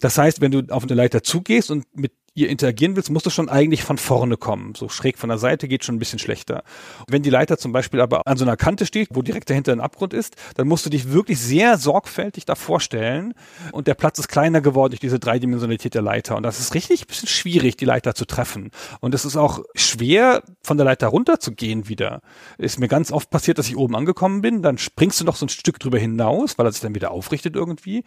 Das 0.00 0.16
heißt, 0.16 0.40
wenn 0.40 0.52
du 0.52 0.62
auf 0.70 0.84
eine 0.84 0.94
Leiter 0.94 1.22
zugehst 1.22 1.70
und 1.70 1.84
mit 1.94 2.12
ihr 2.38 2.48
interagieren 2.48 2.96
willst, 2.96 3.10
musst 3.10 3.26
du 3.26 3.30
schon 3.30 3.48
eigentlich 3.48 3.82
von 3.82 3.98
vorne 3.98 4.36
kommen. 4.36 4.74
So 4.74 4.88
schräg 4.88 5.18
von 5.18 5.28
der 5.28 5.38
Seite 5.38 5.68
geht 5.68 5.84
schon 5.84 5.96
ein 5.96 5.98
bisschen 5.98 6.18
schlechter. 6.18 6.62
Wenn 7.08 7.22
die 7.22 7.30
Leiter 7.30 7.58
zum 7.58 7.72
Beispiel 7.72 8.00
aber 8.00 8.26
an 8.26 8.36
so 8.36 8.44
einer 8.44 8.56
Kante 8.56 8.86
steht, 8.86 9.08
wo 9.12 9.22
direkt 9.22 9.50
dahinter 9.50 9.72
ein 9.72 9.80
Abgrund 9.80 10.14
ist, 10.14 10.36
dann 10.56 10.68
musst 10.68 10.86
du 10.86 10.90
dich 10.90 11.12
wirklich 11.12 11.38
sehr 11.40 11.78
sorgfältig 11.78 12.44
davor 12.44 12.80
stellen. 12.80 13.34
Und 13.72 13.86
der 13.86 13.94
Platz 13.94 14.18
ist 14.18 14.28
kleiner 14.28 14.60
geworden 14.60 14.92
durch 14.92 15.00
diese 15.00 15.18
Dreidimensionalität 15.18 15.94
der 15.94 16.02
Leiter. 16.02 16.36
Und 16.36 16.42
das 16.42 16.60
ist 16.60 16.74
richtig 16.74 17.02
ein 17.02 17.06
bisschen 17.06 17.28
schwierig, 17.28 17.76
die 17.76 17.84
Leiter 17.84 18.14
zu 18.14 18.24
treffen. 18.24 18.70
Und 19.00 19.14
es 19.14 19.24
ist 19.24 19.36
auch 19.36 19.62
schwer, 19.74 20.42
von 20.62 20.76
der 20.76 20.84
Leiter 20.86 21.08
runter 21.08 21.40
zu 21.40 21.52
gehen 21.52 21.88
wieder. 21.88 22.20
Ist 22.58 22.78
mir 22.78 22.88
ganz 22.88 23.12
oft 23.12 23.30
passiert, 23.30 23.58
dass 23.58 23.68
ich 23.68 23.76
oben 23.76 23.96
angekommen 23.96 24.42
bin, 24.42 24.62
dann 24.62 24.78
springst 24.78 25.20
du 25.20 25.24
noch 25.24 25.36
so 25.36 25.46
ein 25.46 25.50
Stück 25.50 25.78
drüber 25.78 25.98
hinaus, 25.98 26.58
weil 26.58 26.66
er 26.66 26.72
sich 26.72 26.80
dann 26.80 26.94
wieder 26.94 27.10
aufrichtet 27.10 27.56
irgendwie. 27.56 28.04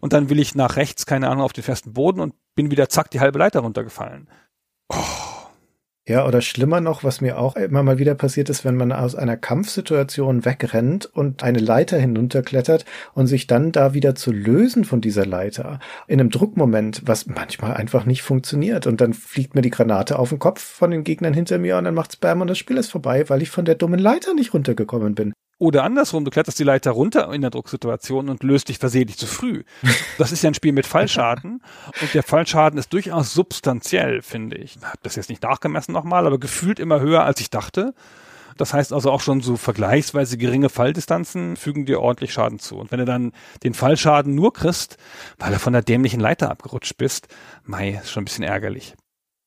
Und 0.00 0.12
dann 0.12 0.30
will 0.30 0.38
ich 0.38 0.54
nach 0.54 0.76
rechts, 0.76 1.06
keine 1.06 1.28
Ahnung, 1.28 1.44
auf 1.44 1.52
den 1.52 1.64
festen 1.64 1.92
Boden 1.92 2.20
und 2.20 2.34
bin 2.54 2.70
wieder 2.70 2.88
zack 2.88 3.10
die 3.10 3.20
halbe 3.20 3.38
Leiter 3.38 3.60
runtergefallen. 3.60 4.28
Oh. 4.88 4.96
Ja, 6.04 6.26
oder 6.26 6.40
schlimmer 6.40 6.80
noch, 6.80 7.04
was 7.04 7.20
mir 7.20 7.38
auch 7.38 7.54
immer 7.54 7.84
mal 7.84 7.96
wieder 7.96 8.16
passiert 8.16 8.50
ist, 8.50 8.64
wenn 8.64 8.76
man 8.76 8.90
aus 8.90 9.14
einer 9.14 9.36
Kampfsituation 9.36 10.44
wegrennt 10.44 11.06
und 11.06 11.44
eine 11.44 11.60
Leiter 11.60 11.96
hinunterklettert 11.96 12.84
und 13.14 13.28
sich 13.28 13.46
dann 13.46 13.70
da 13.70 13.94
wieder 13.94 14.16
zu 14.16 14.32
lösen 14.32 14.84
von 14.84 15.00
dieser 15.00 15.24
Leiter 15.24 15.78
in 16.08 16.18
einem 16.18 16.30
Druckmoment, 16.30 17.02
was 17.06 17.26
manchmal 17.26 17.74
einfach 17.74 18.04
nicht 18.04 18.22
funktioniert. 18.22 18.88
Und 18.88 19.00
dann 19.00 19.14
fliegt 19.14 19.54
mir 19.54 19.62
die 19.62 19.70
Granate 19.70 20.18
auf 20.18 20.30
den 20.30 20.40
Kopf 20.40 20.60
von 20.60 20.90
den 20.90 21.04
Gegnern 21.04 21.34
hinter 21.34 21.58
mir 21.58 21.78
und 21.78 21.84
dann 21.84 21.94
macht's 21.94 22.16
Bam 22.16 22.40
und 22.40 22.48
das 22.48 22.58
Spiel 22.58 22.78
ist 22.78 22.90
vorbei, 22.90 23.28
weil 23.28 23.40
ich 23.40 23.50
von 23.50 23.64
der 23.64 23.76
dummen 23.76 24.00
Leiter 24.00 24.34
nicht 24.34 24.54
runtergekommen 24.54 25.14
bin. 25.14 25.32
Oder 25.62 25.84
andersrum, 25.84 26.24
du 26.24 26.32
kletterst 26.32 26.58
die 26.58 26.64
Leiter 26.64 26.90
runter 26.90 27.32
in 27.32 27.40
der 27.40 27.50
Drucksituation 27.50 28.28
und 28.28 28.42
löst 28.42 28.68
dich 28.68 28.78
versehentlich 28.78 29.16
zu 29.16 29.28
früh. 29.28 29.62
Das 30.18 30.32
ist 30.32 30.42
ja 30.42 30.50
ein 30.50 30.54
Spiel 30.54 30.72
mit 30.72 30.88
Fallschaden 30.88 31.62
und 32.00 32.14
der 32.14 32.24
Fallschaden 32.24 32.80
ist 32.80 32.92
durchaus 32.92 33.32
substanziell, 33.32 34.22
finde 34.22 34.56
ich. 34.56 34.74
Ich 34.76 34.82
habe 34.84 34.98
das 35.04 35.14
jetzt 35.14 35.28
nicht 35.28 35.44
nachgemessen 35.44 35.92
nochmal, 35.92 36.26
aber 36.26 36.40
gefühlt 36.40 36.80
immer 36.80 36.98
höher, 36.98 37.22
als 37.22 37.40
ich 37.40 37.48
dachte. 37.48 37.94
Das 38.56 38.74
heißt 38.74 38.92
also 38.92 39.12
auch 39.12 39.20
schon 39.20 39.40
so 39.40 39.56
vergleichsweise 39.56 40.36
geringe 40.36 40.68
Falldistanzen 40.68 41.54
fügen 41.54 41.86
dir 41.86 42.00
ordentlich 42.00 42.32
Schaden 42.32 42.58
zu. 42.58 42.76
Und 42.76 42.90
wenn 42.90 42.98
du 42.98 43.04
dann 43.04 43.30
den 43.62 43.72
Fallschaden 43.72 44.34
nur 44.34 44.52
kriegst, 44.52 44.96
weil 45.38 45.52
du 45.52 45.60
von 45.60 45.74
der 45.74 45.82
dämlichen 45.82 46.18
Leiter 46.18 46.50
abgerutscht 46.50 46.96
bist, 46.96 47.28
mei, 47.62 48.00
ist 48.02 48.10
schon 48.10 48.22
ein 48.22 48.24
bisschen 48.24 48.42
ärgerlich. 48.42 48.96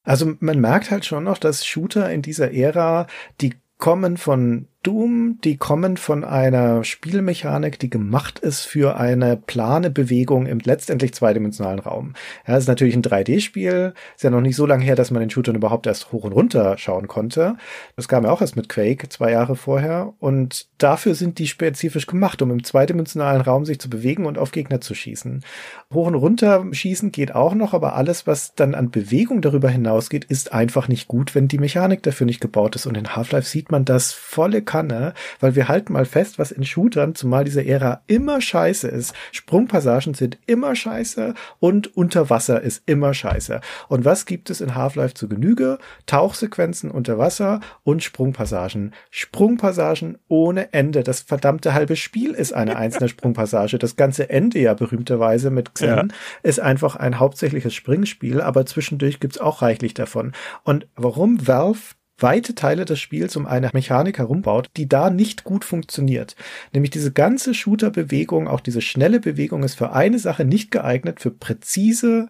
Also 0.04 0.32
man 0.40 0.62
merkt 0.62 0.92
halt 0.92 1.04
schon 1.04 1.26
noch, 1.26 1.40
dass 1.40 1.66
Shooter 1.66 2.10
in 2.10 2.22
dieser 2.22 2.54
Ära, 2.54 3.06
die 3.42 3.56
kommen 3.78 4.16
von 4.16 4.70
Doom, 4.86 5.40
die 5.44 5.58
kommen 5.58 5.98
von 5.98 6.24
einer 6.24 6.84
Spielmechanik, 6.84 7.80
die 7.80 7.90
gemacht 7.90 8.38
ist 8.38 8.66
für 8.66 8.98
eine 8.98 9.36
plane 9.36 9.90
Bewegung 9.90 10.46
im 10.46 10.60
letztendlich 10.60 11.12
zweidimensionalen 11.16 11.80
Raum. 11.80 12.14
Ja, 12.48 12.56
ist 12.56 12.68
natürlich 12.68 12.96
ein 12.96 13.02
3D-Spiel, 13.02 13.96
ist 14.16 14.24
ja 14.24 14.30
noch 14.30 14.42
nicht 14.42 14.56
so 14.56 14.68
lange 14.68 14.86
her, 14.86 14.96
dass 14.96 15.10
man 15.10 15.22
den 15.22 15.32
Shootern 15.32 15.56
überhaupt 15.56 15.88
erst 15.88 16.12
hoch 16.12 16.24
und 16.24 16.34
runter 16.34 16.78
schauen 16.78 17.08
konnte. 17.08 17.58
Das 17.96 18.08
kam 18.08 18.26
ja 18.26 18.30
auch 18.30 18.42
erst 18.42 18.58
mit 18.58 18.70
Quake 18.70 19.10
zwei 19.10 19.32
Jahre 19.32 19.56
vorher 19.56 20.14
und 20.20 20.68
dafür 20.78 21.16
sind 21.16 21.40
die 21.40 21.48
spezifisch 21.48 22.06
gemacht, 22.06 22.44
um 22.44 22.52
im 22.52 22.64
zweidimensionalen 22.64 23.42
Raum 23.42 23.66
sich 23.66 23.80
zu 23.80 23.90
bewegen 23.90 24.28
und 24.28 24.38
auf 24.38 24.52
Gegner 24.52 24.82
zu 24.82 24.94
schießen. 24.94 25.44
Hoch 25.92 26.06
und 26.06 26.16
runter 26.16 26.64
schießen 26.72 27.12
geht 27.12 27.34
auch 27.34 27.56
noch, 27.56 27.74
aber 27.74 27.96
alles, 27.96 28.28
was 28.28 28.54
dann 28.54 28.76
an 28.76 28.92
Bewegung 28.92 29.42
darüber 29.42 29.70
hinausgeht, 29.70 30.26
ist 30.26 30.54
einfach 30.54 30.88
nicht 30.88 31.08
gut, 31.08 31.34
wenn 31.34 31.48
die 31.48 31.58
Mechanik 31.58 32.04
dafür 32.04 32.26
nicht 32.26 32.40
gebaut 32.40 32.76
ist. 32.76 32.86
Und 32.86 32.96
in 32.98 33.16
Half-Life 33.16 33.50
sieht 33.50 33.72
man 33.72 33.84
das 33.84 34.12
volle 34.12 34.62
Kanne, 34.76 35.14
weil 35.40 35.56
wir 35.56 35.70
halten 35.70 35.94
mal 35.94 36.04
fest, 36.04 36.38
was 36.38 36.52
in 36.52 36.66
Shootern, 36.66 37.16
zumal 37.16 37.46
dieser 37.46 37.66
Ära 37.66 38.02
immer 38.08 38.42
scheiße 38.42 38.90
ist. 38.90 39.14
Sprungpassagen 39.32 40.14
sind 40.14 40.38
immer 40.48 40.76
scheiße 40.76 41.34
und 41.60 41.96
Unterwasser 41.96 42.62
ist 42.62 42.84
immer 42.86 43.14
scheiße. 43.14 43.62
Und 43.88 44.04
was 44.04 44.26
gibt 44.26 44.50
es 44.50 44.60
in 44.60 44.76
Half-Life 44.76 45.14
zu 45.14 45.30
Genüge? 45.30 45.78
Tauchsequenzen 46.08 46.92
unter 46.92 47.18
Wasser 47.18 47.62
und 47.84 48.04
Sprungpassagen. 48.04 48.94
Sprungpassagen 49.12 50.18
ohne 50.28 50.74
Ende. 50.74 51.04
Das 51.04 51.22
verdammte 51.22 51.74
halbe 51.74 51.96
Spiel 51.96 52.32
ist 52.32 52.52
eine 52.54 52.76
einzelne 52.84 53.08
Sprungpassage. 53.08 53.80
Das 53.80 53.96
ganze 53.96 54.30
Ende 54.30 54.60
ja 54.60 54.74
berühmterweise 54.74 55.52
mit 55.52 55.74
Xen 55.74 55.88
ja. 55.88 56.04
ist 56.44 56.60
einfach 56.60 56.98
ein 56.98 57.18
hauptsächliches 57.18 57.74
Springspiel, 57.74 58.42
aber 58.42 58.66
zwischendurch 58.66 59.22
gibt's 59.22 59.38
auch 59.38 59.62
reichlich 59.62 59.94
davon. 59.94 60.34
Und 60.66 60.86
warum 60.98 61.48
Valve 61.48 61.96
weite 62.18 62.56
Teile 62.56 62.86
des 62.86 63.00
Spiels 63.00 63.36
um 63.36 63.46
eine 63.46 63.70
Mechanik 63.74 64.18
herumbaut, 64.18 64.70
die 64.78 64.88
da 64.88 65.10
nicht 65.10 65.44
gut 65.44 65.66
funktioniert. 65.66 66.36
Nämlich 66.74 66.92
diese 66.92 67.12
ganze 67.12 67.54
Shooter-Bewegung, 67.54 68.48
auch 68.48 68.62
diese 68.62 68.82
schnelle 68.82 69.20
Bewegung 69.20 69.64
ist 69.64 69.76
für 69.76 69.92
eine 69.92 70.20
Sache 70.20 70.46
nicht 70.46 70.72
geeignet, 70.72 71.20
für 71.20 71.32
präzise, 71.32 72.30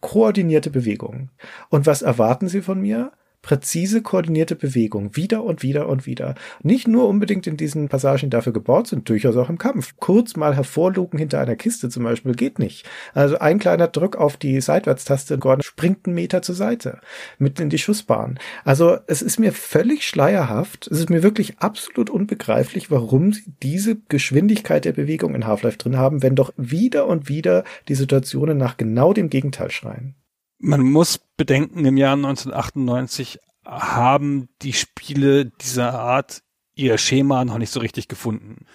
koordinierte 0.00 0.70
Bewegungen. 0.70 1.30
Und 1.68 1.86
was 1.86 2.02
erwarten 2.02 2.48
Sie 2.48 2.62
von 2.62 2.80
mir? 2.80 3.12
Präzise 3.42 4.02
koordinierte 4.02 4.56
Bewegung, 4.56 5.16
wieder 5.16 5.44
und 5.44 5.62
wieder 5.62 5.88
und 5.88 6.06
wieder. 6.06 6.34
Nicht 6.62 6.86
nur 6.86 7.08
unbedingt 7.08 7.46
in 7.46 7.56
diesen 7.56 7.88
Passagen, 7.88 8.30
dafür 8.30 8.52
gebaut 8.52 8.88
sind, 8.88 9.08
durchaus 9.08 9.36
auch 9.36 9.48
im 9.48 9.58
Kampf. 9.58 9.94
Kurz 9.98 10.36
mal 10.36 10.54
hervorlugen 10.54 11.18
hinter 11.18 11.40
einer 11.40 11.56
Kiste 11.56 11.88
zum 11.88 12.04
Beispiel 12.04 12.34
geht 12.34 12.58
nicht. 12.58 12.86
Also 13.14 13.38
ein 13.38 13.58
kleiner 13.58 13.88
Druck 13.88 14.16
auf 14.16 14.36
die 14.36 14.60
Seitwärtstaste, 14.60 15.38
Gordon 15.38 15.62
springt 15.62 16.06
einen 16.06 16.14
Meter 16.14 16.42
zur 16.42 16.54
Seite, 16.54 17.00
mitten 17.38 17.62
in 17.62 17.70
die 17.70 17.78
Schussbahn. 17.78 18.38
Also 18.64 18.98
es 19.06 19.22
ist 19.22 19.38
mir 19.38 19.52
völlig 19.52 20.06
schleierhaft, 20.06 20.88
es 20.88 20.98
ist 20.98 21.10
mir 21.10 21.22
wirklich 21.22 21.58
absolut 21.58 22.10
unbegreiflich, 22.10 22.90
warum 22.90 23.32
sie 23.32 23.44
diese 23.62 23.96
Geschwindigkeit 24.08 24.84
der 24.84 24.92
Bewegung 24.92 25.34
in 25.34 25.46
Half-Life 25.46 25.78
drin 25.78 25.96
haben, 25.96 26.22
wenn 26.22 26.34
doch 26.34 26.52
wieder 26.56 27.06
und 27.06 27.28
wieder 27.28 27.64
die 27.88 27.94
Situationen 27.94 28.58
nach 28.58 28.76
genau 28.76 29.12
dem 29.12 29.30
Gegenteil 29.30 29.70
schreien 29.70 30.14
man 30.60 30.82
muss 30.82 31.18
bedenken, 31.36 31.84
im 31.84 31.96
Jahr 31.96 32.12
1998 32.12 33.38
haben 33.64 34.48
die 34.62 34.72
Spiele 34.72 35.46
dieser 35.46 35.98
Art 35.98 36.42
ihr 36.74 36.98
Schema 36.98 37.44
noch 37.44 37.58
nicht 37.58 37.72
so 37.72 37.80
richtig 37.80 38.08
gefunden. 38.08 38.66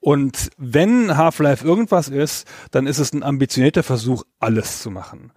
Und 0.00 0.50
wenn 0.56 1.16
Half-Life 1.16 1.66
irgendwas 1.66 2.08
ist, 2.08 2.46
dann 2.70 2.86
ist 2.86 2.98
es 2.98 3.12
ein 3.12 3.22
ambitionierter 3.22 3.82
Versuch, 3.82 4.24
alles 4.38 4.80
zu 4.80 4.90
machen. 4.90 5.32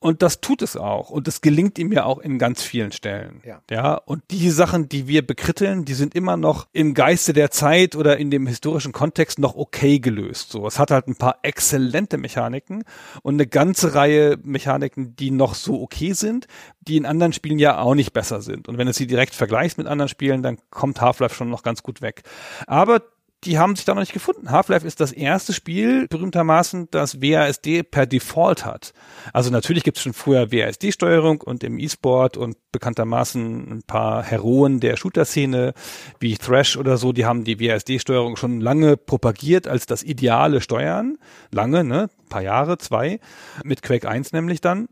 Und 0.00 0.22
das 0.22 0.40
tut 0.40 0.62
es 0.62 0.76
auch. 0.76 1.10
Und 1.10 1.26
es 1.26 1.40
gelingt 1.40 1.78
ihm 1.78 1.92
ja 1.92 2.04
auch 2.04 2.18
in 2.18 2.38
ganz 2.38 2.62
vielen 2.62 2.92
Stellen. 2.92 3.42
Ja. 3.44 3.60
ja. 3.68 3.94
Und 3.94 4.22
die 4.30 4.50
Sachen, 4.50 4.88
die 4.88 5.08
wir 5.08 5.26
bekritteln, 5.26 5.84
die 5.84 5.94
sind 5.94 6.14
immer 6.14 6.36
noch 6.36 6.68
im 6.72 6.94
Geiste 6.94 7.32
der 7.32 7.50
Zeit 7.50 7.96
oder 7.96 8.16
in 8.16 8.30
dem 8.30 8.46
historischen 8.46 8.92
Kontext 8.92 9.40
noch 9.40 9.56
okay 9.56 9.98
gelöst. 9.98 10.50
So, 10.50 10.66
es 10.68 10.78
hat 10.78 10.92
halt 10.92 11.08
ein 11.08 11.16
paar 11.16 11.38
exzellente 11.42 12.16
Mechaniken 12.16 12.84
und 13.22 13.34
eine 13.34 13.48
ganze 13.48 13.94
Reihe 13.94 14.38
Mechaniken, 14.42 15.16
die 15.16 15.32
noch 15.32 15.56
so 15.56 15.82
okay 15.82 16.12
sind, 16.12 16.46
die 16.80 16.96
in 16.96 17.04
anderen 17.04 17.32
Spielen 17.32 17.58
ja 17.58 17.80
auch 17.80 17.96
nicht 17.96 18.12
besser 18.12 18.40
sind. 18.40 18.68
Und 18.68 18.78
wenn 18.78 18.86
du 18.86 18.92
sie 18.92 19.08
direkt 19.08 19.34
vergleichst 19.34 19.78
mit 19.78 19.88
anderen 19.88 20.08
Spielen, 20.08 20.44
dann 20.44 20.58
kommt 20.70 21.00
Half-Life 21.00 21.34
schon 21.34 21.50
noch 21.50 21.64
ganz 21.64 21.82
gut 21.82 22.02
weg. 22.02 22.22
Aber 22.68 23.02
die 23.44 23.58
haben 23.58 23.76
sich 23.76 23.84
da 23.84 23.94
noch 23.94 24.00
nicht 24.00 24.12
gefunden. 24.12 24.50
Half-Life 24.50 24.86
ist 24.86 25.00
das 25.00 25.12
erste 25.12 25.52
Spiel, 25.52 26.08
berühmtermaßen, 26.08 26.88
das 26.90 27.20
WASD 27.20 27.84
per 27.84 28.06
Default 28.06 28.64
hat. 28.64 28.92
Also 29.32 29.50
natürlich 29.50 29.84
gibt 29.84 29.96
es 29.96 30.02
schon 30.02 30.12
vorher 30.12 30.50
WASD-Steuerung 30.50 31.40
und 31.40 31.62
im 31.62 31.78
E-Sport 31.78 32.36
und 32.36 32.56
bekanntermaßen 32.72 33.70
ein 33.70 33.82
paar 33.84 34.24
Heroen 34.24 34.80
der 34.80 34.96
Shooter-Szene 34.96 35.72
wie 36.18 36.36
Thrash 36.36 36.76
oder 36.76 36.96
so, 36.96 37.12
die 37.12 37.26
haben 37.26 37.44
die 37.44 37.60
WASD-Steuerung 37.60 38.36
schon 38.36 38.60
lange 38.60 38.96
propagiert 38.96 39.68
als 39.68 39.86
das 39.86 40.02
ideale 40.02 40.60
Steuern. 40.60 41.18
Lange, 41.52 41.84
ne? 41.84 42.10
Paar 42.28 42.42
Jahre, 42.42 42.78
zwei. 42.78 43.20
Mit 43.64 43.82
Quake 43.82 44.08
1 44.08 44.32
nämlich 44.32 44.60
dann. 44.60 44.88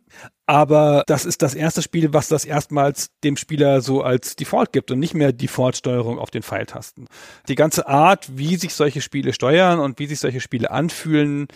Aber 0.48 1.02
das 1.08 1.24
ist 1.24 1.42
das 1.42 1.54
erste 1.54 1.82
Spiel, 1.82 2.12
was 2.12 2.28
das 2.28 2.44
erstmals 2.44 3.10
dem 3.24 3.36
Spieler 3.36 3.80
so 3.80 4.02
als 4.02 4.36
Default 4.36 4.72
gibt 4.72 4.92
und 4.92 5.00
nicht 5.00 5.12
mehr 5.12 5.32
Default-Steuerung 5.32 6.20
auf 6.20 6.30
den 6.30 6.44
Pfeiltasten. 6.44 7.08
Die 7.48 7.56
ganze 7.56 7.88
Art, 7.88 8.28
wie 8.38 8.54
sich 8.54 8.72
solche 8.72 9.00
Spiele 9.00 9.32
steuern 9.32 9.80
und 9.80 9.98
wie 9.98 10.06
sich 10.06 10.20
solche 10.20 10.40
Spiele 10.40 10.70
anfühlen, 10.70 11.48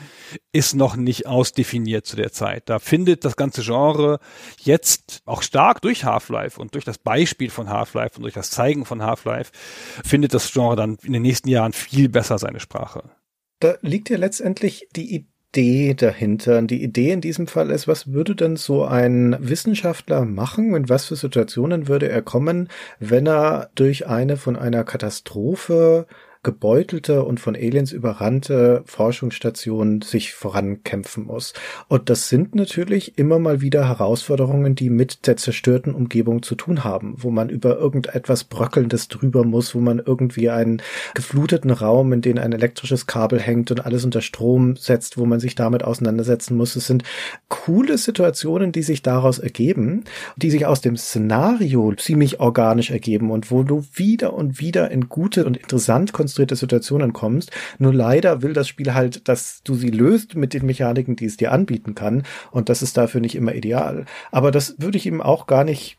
ist 0.53 0.75
noch 0.75 0.96
nicht 0.96 1.29
ausdefiniert 1.29 2.05
zu 2.05 2.17
der 2.17 2.33
Zeit. 2.33 2.68
Da 2.68 2.80
findet 2.80 3.25
das 3.25 3.37
ganze 3.37 3.63
Genre 3.63 4.18
jetzt 4.59 5.22
auch 5.25 5.42
stark 5.42 5.83
durch 5.83 6.05
Half-Life 6.05 6.61
und 6.61 6.75
durch 6.75 6.84
das 6.84 6.99
Beispiel 6.99 7.50
von 7.50 7.71
Half-Life 7.71 8.17
und 8.17 8.22
durch 8.22 8.34
das 8.34 8.50
Zeigen 8.50 8.84
von 8.84 9.05
Half-Life 9.05 9.53
findet 10.05 10.34
das 10.34 10.53
Genre 10.53 10.75
dann 10.75 10.99
in 11.05 11.13
den 11.13 11.22
nächsten 11.22 11.49
Jahren 11.49 11.72
viel 11.72 12.09
besser 12.09 12.38
seine 12.38 12.59
Sprache. 12.59 13.05
Da 13.61 13.76
liegt 13.83 14.11
ja 14.11 14.17
letztendlich 14.17 14.88
die 14.96 15.29
Idee 15.53 15.95
dahinter. 15.95 16.63
Die 16.63 16.83
Idee 16.83 17.11
in 17.11 17.21
diesem 17.21 17.49
Fall 17.49 17.71
ist, 17.71 17.89
was 17.89 18.13
würde 18.13 18.37
denn 18.37 18.57
so 18.57 18.85
ein 18.85 19.37
Wissenschaftler 19.41 20.25
machen? 20.25 20.75
In 20.77 20.89
was 20.89 21.07
für 21.07 21.17
Situationen 21.17 21.89
würde 21.89 22.09
er 22.09 22.22
kommen, 22.22 22.68
wenn 23.01 23.27
er 23.27 23.71
durch 23.75 24.07
eine 24.07 24.37
von 24.37 24.57
einer 24.57 24.85
Katastrophe 24.85 26.07
gebeutelte 26.42 27.22
und 27.25 27.38
von 27.38 27.54
Aliens 27.54 27.92
überrannte 27.92 28.83
Forschungsstation 28.87 30.00
sich 30.00 30.33
vorankämpfen 30.33 31.26
muss. 31.26 31.53
Und 31.88 32.08
das 32.08 32.30
sind 32.30 32.54
natürlich 32.54 33.18
immer 33.18 33.38
mal 33.38 33.61
wieder 33.61 33.87
Herausforderungen, 33.87 34.75
die 34.75 34.88
mit 34.88 35.26
der 35.26 35.37
zerstörten 35.37 35.95
Umgebung 35.95 36.42
zu 36.42 36.54
tun 36.54 36.83
haben, 36.83 37.14
wo 37.18 37.30
man 37.30 37.50
über 37.50 37.76
irgendetwas 37.76 38.45
Bröckelndes 38.45 39.08
drüber 39.08 39.45
muss, 39.45 39.75
wo 39.75 39.80
man 39.80 39.99
irgendwie 39.99 40.49
einen 40.49 40.80
gefluteten 41.14 41.71
Raum, 41.71 42.12
in 42.14 42.22
den 42.22 42.38
ein 42.38 42.53
elektrisches 42.53 43.07
Kabel 43.07 43.38
hängt 43.38 43.71
und 43.71 43.84
alles 43.84 44.07
unter 44.07 44.22
Strom 44.22 44.76
setzt, 44.76 45.18
wo 45.18 45.26
man 45.26 45.41
sich 45.41 45.54
damit 45.54 45.84
auseinandersetzen 45.84 46.57
muss. 46.57 46.75
Es 46.75 46.87
sind 46.87 47.04
coole 47.49 47.99
Situationen, 47.99 48.72
die 48.72 48.83
sich 48.83 49.03
daraus 49.03 49.38
ergeben, 49.38 50.04
die 50.37 50.50
sich 50.50 50.64
aus 50.64 50.80
dem 50.80 50.96
Szenario 50.96 51.92
ziemlich 51.96 52.41
organisch 52.41 52.91
ergeben 52.91 53.30
und 53.30 53.50
wo 53.50 53.62
du 53.62 53.84
wieder 53.92 54.33
und 54.33 54.58
wieder 54.58 54.91
in 54.91 55.11
gute 55.11 55.45
und 55.45 55.58
interessant 55.58 56.14
konstruierte 56.31 56.55
Situationen 56.55 57.13
kommst. 57.13 57.51
Nur 57.79 57.93
leider 57.93 58.43
will 58.43 58.53
das 58.53 58.69
Spiel 58.69 58.95
halt, 58.95 59.29
dass 59.29 59.63
du 59.65 59.75
sie 59.75 59.91
löst 59.91 60.37
mit 60.37 60.55
den 60.55 60.65
Mechaniken, 60.65 61.17
die 61.17 61.27
es 61.27 61.37
dir 61.37 61.51
anbieten 61.51 61.97
kann. 61.97 62.23
Und 62.53 62.69
das 62.69 62.83
ist 62.83 62.97
dafür 62.97 63.21
nicht 63.21 63.35
immer 63.35 63.55
ideal. 63.55 64.05
Aber 64.31 64.53
das 64.53 64.77
würde 64.79 64.97
ich 64.97 65.07
ihm 65.07 65.21
auch 65.21 65.49
gar 65.49 65.65
nicht 65.65 65.99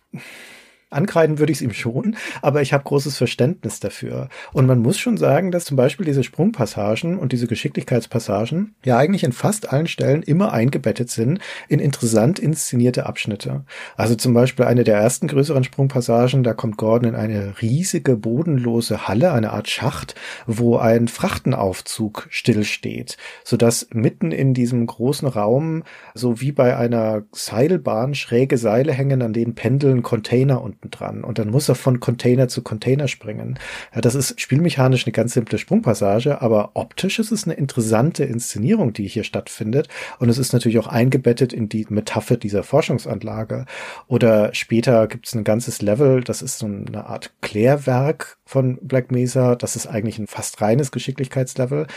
Ankreiden 0.92 1.40
würde 1.40 1.52
ich 1.52 1.60
es 1.60 1.62
ihm 1.62 1.74
schon, 1.74 2.16
aber 2.42 2.62
ich 2.62 2.74
habe 2.74 2.84
großes 2.84 3.18
Verständnis 3.18 3.80
dafür. 3.80 4.28
Und 4.54 4.68
man 4.68 4.80
muss 4.80 5.00
schon 5.00 5.18
sagen, 5.18 5.52
dass 5.52 5.66
zum 5.66 5.78
Beispiel 5.78 6.06
diese 6.06 6.24
Sprungpassagen 6.24 7.18
und 7.18 7.32
diese 7.32 7.48
Geschicklichkeitspassagen 7.48 8.76
ja 8.84 8.98
eigentlich 8.98 9.24
in 9.24 9.32
fast 9.32 9.72
allen 9.72 9.88
Stellen 9.88 10.22
immer 10.22 10.52
eingebettet 10.52 11.10
sind 11.10 11.40
in 11.70 11.80
interessant 11.80 12.40
inszenierte 12.40 13.06
Abschnitte. 13.06 13.64
Also 13.96 14.16
zum 14.16 14.34
Beispiel 14.34 14.66
eine 14.66 14.84
der 14.84 14.98
ersten 14.98 15.28
größeren 15.28 15.64
Sprungpassagen, 15.64 16.44
da 16.44 16.54
kommt 16.54 16.78
Gordon 16.78 17.10
in 17.10 17.16
eine 17.16 17.62
riesige 17.62 18.18
bodenlose 18.18 19.08
Halle, 19.08 19.32
eine 19.32 19.52
Art 19.52 19.70
Schacht, 19.70 20.16
wo 20.46 20.78
ein 20.78 21.08
Frachtenaufzug 21.08 22.28
stillsteht, 22.30 23.18
sodass 23.44 23.88
mitten 23.94 24.32
in 24.32 24.54
diesem 24.54 24.86
großen 24.86 25.28
Raum, 25.28 25.84
so 26.14 26.42
wie 26.42 26.52
bei 26.52 26.76
einer 26.76 27.24
Seilbahn, 27.32 28.14
schräge 28.14 28.58
Seile 28.58 28.92
hängen, 28.92 29.22
an 29.22 29.34
denen 29.34 29.56
pendeln 29.56 30.02
Container 30.02 30.62
und 30.62 30.81
hinten 30.82 30.92
dran 30.92 31.24
und 31.24 31.40
dann 31.40 31.50
muss 31.50 31.70
er 31.70 31.76
von 31.76 32.00
Container 32.00 32.48
zu 32.48 32.62
Container 32.62 33.08
springen. 33.08 33.60
Ja, 33.94 34.02
das 34.02 34.16
ist 34.16 34.40
spielmechanisch 34.40 35.06
eine 35.06 35.12
ganz 35.12 35.34
simple 35.34 35.58
Sprungpassage, 35.58 36.42
aber 36.42 36.72
optisch 36.74 37.20
ist 37.20 37.32
es 37.32 37.46
eine 37.46 37.54
interessante 37.54 38.24
Inszenierung, 38.24 38.94
die 38.94 39.08
hier 39.08 39.24
stattfindet 39.24 39.88
und 40.20 40.30
es 40.30 40.38
ist 40.38 40.54
natürlich 40.54 40.80
auch 40.80 40.88
eingebettet 40.88 41.54
in 41.54 41.70
die 41.70 41.86
Metapher 41.90 42.38
dieser 42.38 42.64
Forschungsanlage. 42.64 43.66
Oder 44.08 44.54
später 44.54 45.08
gibt 45.08 45.28
es 45.28 45.36
ein 45.36 45.44
ganzes 45.44 45.82
Level, 45.82 46.24
das 46.24 46.42
ist 46.42 46.60
so 46.60 46.66
eine 46.66 47.06
Art 47.06 47.32
Klärwerk 47.42 48.38
von 48.46 48.80
Black 48.82 49.12
Mesa, 49.12 49.56
das 49.56 49.76
ist 49.76 49.88
eigentlich 49.88 50.20
ein 50.20 50.28
fast 50.28 50.62
reines 50.62 50.92
Geschicklichkeitslevel. 50.92 51.88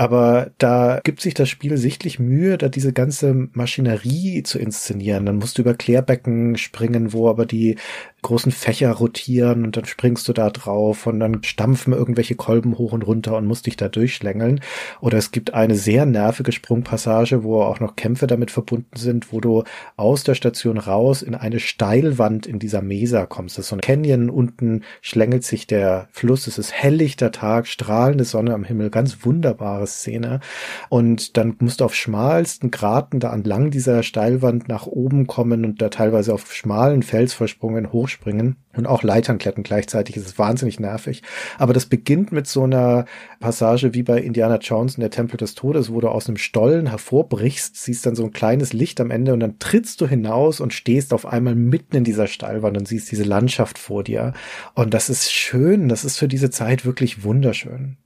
Aber 0.00 0.52
da 0.56 0.98
gibt 1.04 1.20
sich 1.20 1.34
das 1.34 1.50
Spiel 1.50 1.76
sichtlich 1.76 2.18
Mühe, 2.18 2.56
da 2.56 2.70
diese 2.70 2.94
ganze 2.94 3.34
Maschinerie 3.52 4.42
zu 4.42 4.58
inszenieren. 4.58 5.26
Dann 5.26 5.36
musst 5.36 5.58
du 5.58 5.62
über 5.62 5.74
Klärbecken 5.74 6.56
springen, 6.56 7.12
wo 7.12 7.28
aber 7.28 7.44
die 7.44 7.76
großen 8.22 8.52
Fächer 8.52 8.92
rotieren 8.92 9.64
und 9.64 9.76
dann 9.76 9.84
springst 9.84 10.28
du 10.28 10.32
da 10.32 10.50
drauf 10.50 11.06
und 11.06 11.20
dann 11.20 11.42
stampfen 11.42 11.92
irgendwelche 11.92 12.34
Kolben 12.34 12.78
hoch 12.78 12.92
und 12.92 13.02
runter 13.02 13.36
und 13.36 13.46
musst 13.46 13.66
dich 13.66 13.76
da 13.76 13.88
durchschlängeln. 13.88 14.60
Oder 15.00 15.18
es 15.18 15.30
gibt 15.30 15.54
eine 15.54 15.76
sehr 15.76 16.06
nervige 16.06 16.52
Sprungpassage, 16.52 17.42
wo 17.44 17.62
auch 17.62 17.80
noch 17.80 17.96
Kämpfe 17.96 18.26
damit 18.26 18.50
verbunden 18.50 18.96
sind, 18.96 19.32
wo 19.32 19.40
du 19.40 19.64
aus 19.96 20.24
der 20.24 20.34
Station 20.34 20.78
raus 20.78 21.22
in 21.22 21.34
eine 21.34 21.60
Steilwand 21.60 22.46
in 22.46 22.58
dieser 22.58 22.82
Mesa 22.82 23.26
kommst. 23.26 23.58
Das 23.58 23.66
ist 23.66 23.70
so 23.70 23.76
ein 23.76 23.80
Canyon, 23.80 24.30
unten 24.30 24.82
schlängelt 25.00 25.44
sich 25.44 25.66
der 25.66 26.08
Fluss, 26.12 26.46
es 26.46 26.58
ist 26.58 26.72
helllichter 26.72 27.32
Tag, 27.32 27.66
strahlende 27.66 28.24
Sonne 28.24 28.54
am 28.54 28.64
Himmel, 28.64 28.90
ganz 28.90 29.24
wunderbares 29.24 30.00
Szene. 30.00 30.40
Und 30.88 31.36
dann 31.36 31.56
musst 31.60 31.80
du 31.80 31.84
auf 31.84 31.94
schmalsten 31.94 32.70
Graten 32.70 33.20
da 33.20 33.32
entlang 33.32 33.70
dieser 33.70 34.02
Steilwand 34.02 34.68
nach 34.68 34.86
oben 34.86 35.26
kommen 35.26 35.64
und 35.64 35.80
da 35.80 35.88
teilweise 35.88 36.34
auf 36.34 36.52
schmalen 36.52 37.02
Felsvorsprungen 37.02 37.92
hochspringen 38.10 38.56
und 38.76 38.86
auch 38.86 39.02
Leitern 39.02 39.38
klettern 39.38 39.62
gleichzeitig. 39.62 40.16
Es 40.16 40.26
ist 40.26 40.38
wahnsinnig 40.38 40.80
nervig. 40.80 41.22
Aber 41.58 41.72
das 41.72 41.86
beginnt 41.86 42.32
mit 42.32 42.46
so 42.46 42.64
einer 42.64 43.04
Passage 43.40 43.94
wie 43.94 44.02
bei 44.02 44.20
Indiana 44.20 44.58
Jones 44.58 44.96
in 44.96 45.00
der 45.00 45.10
Tempel 45.10 45.36
des 45.36 45.54
Todes, 45.54 45.92
wo 45.92 46.00
du 46.00 46.08
aus 46.08 46.28
einem 46.28 46.36
Stollen 46.36 46.86
hervorbrichst, 46.86 47.76
siehst 47.76 48.06
dann 48.06 48.14
so 48.14 48.24
ein 48.24 48.32
kleines 48.32 48.72
Licht 48.72 49.00
am 49.00 49.10
Ende 49.10 49.32
und 49.32 49.40
dann 49.40 49.58
trittst 49.58 50.00
du 50.00 50.06
hinaus 50.06 50.60
und 50.60 50.72
stehst 50.72 51.12
auf 51.12 51.26
einmal 51.26 51.54
mitten 51.54 51.96
in 51.96 52.04
dieser 52.04 52.26
Steilwand 52.26 52.76
und 52.76 52.86
siehst 52.86 53.10
diese 53.10 53.24
Landschaft 53.24 53.78
vor 53.78 54.04
dir. 54.04 54.32
Und 54.74 54.94
das 54.94 55.08
ist 55.08 55.32
schön. 55.32 55.88
Das 55.88 56.04
ist 56.04 56.18
für 56.18 56.28
diese 56.28 56.50
Zeit 56.50 56.84
wirklich 56.84 57.24
wunderschön. 57.24 57.96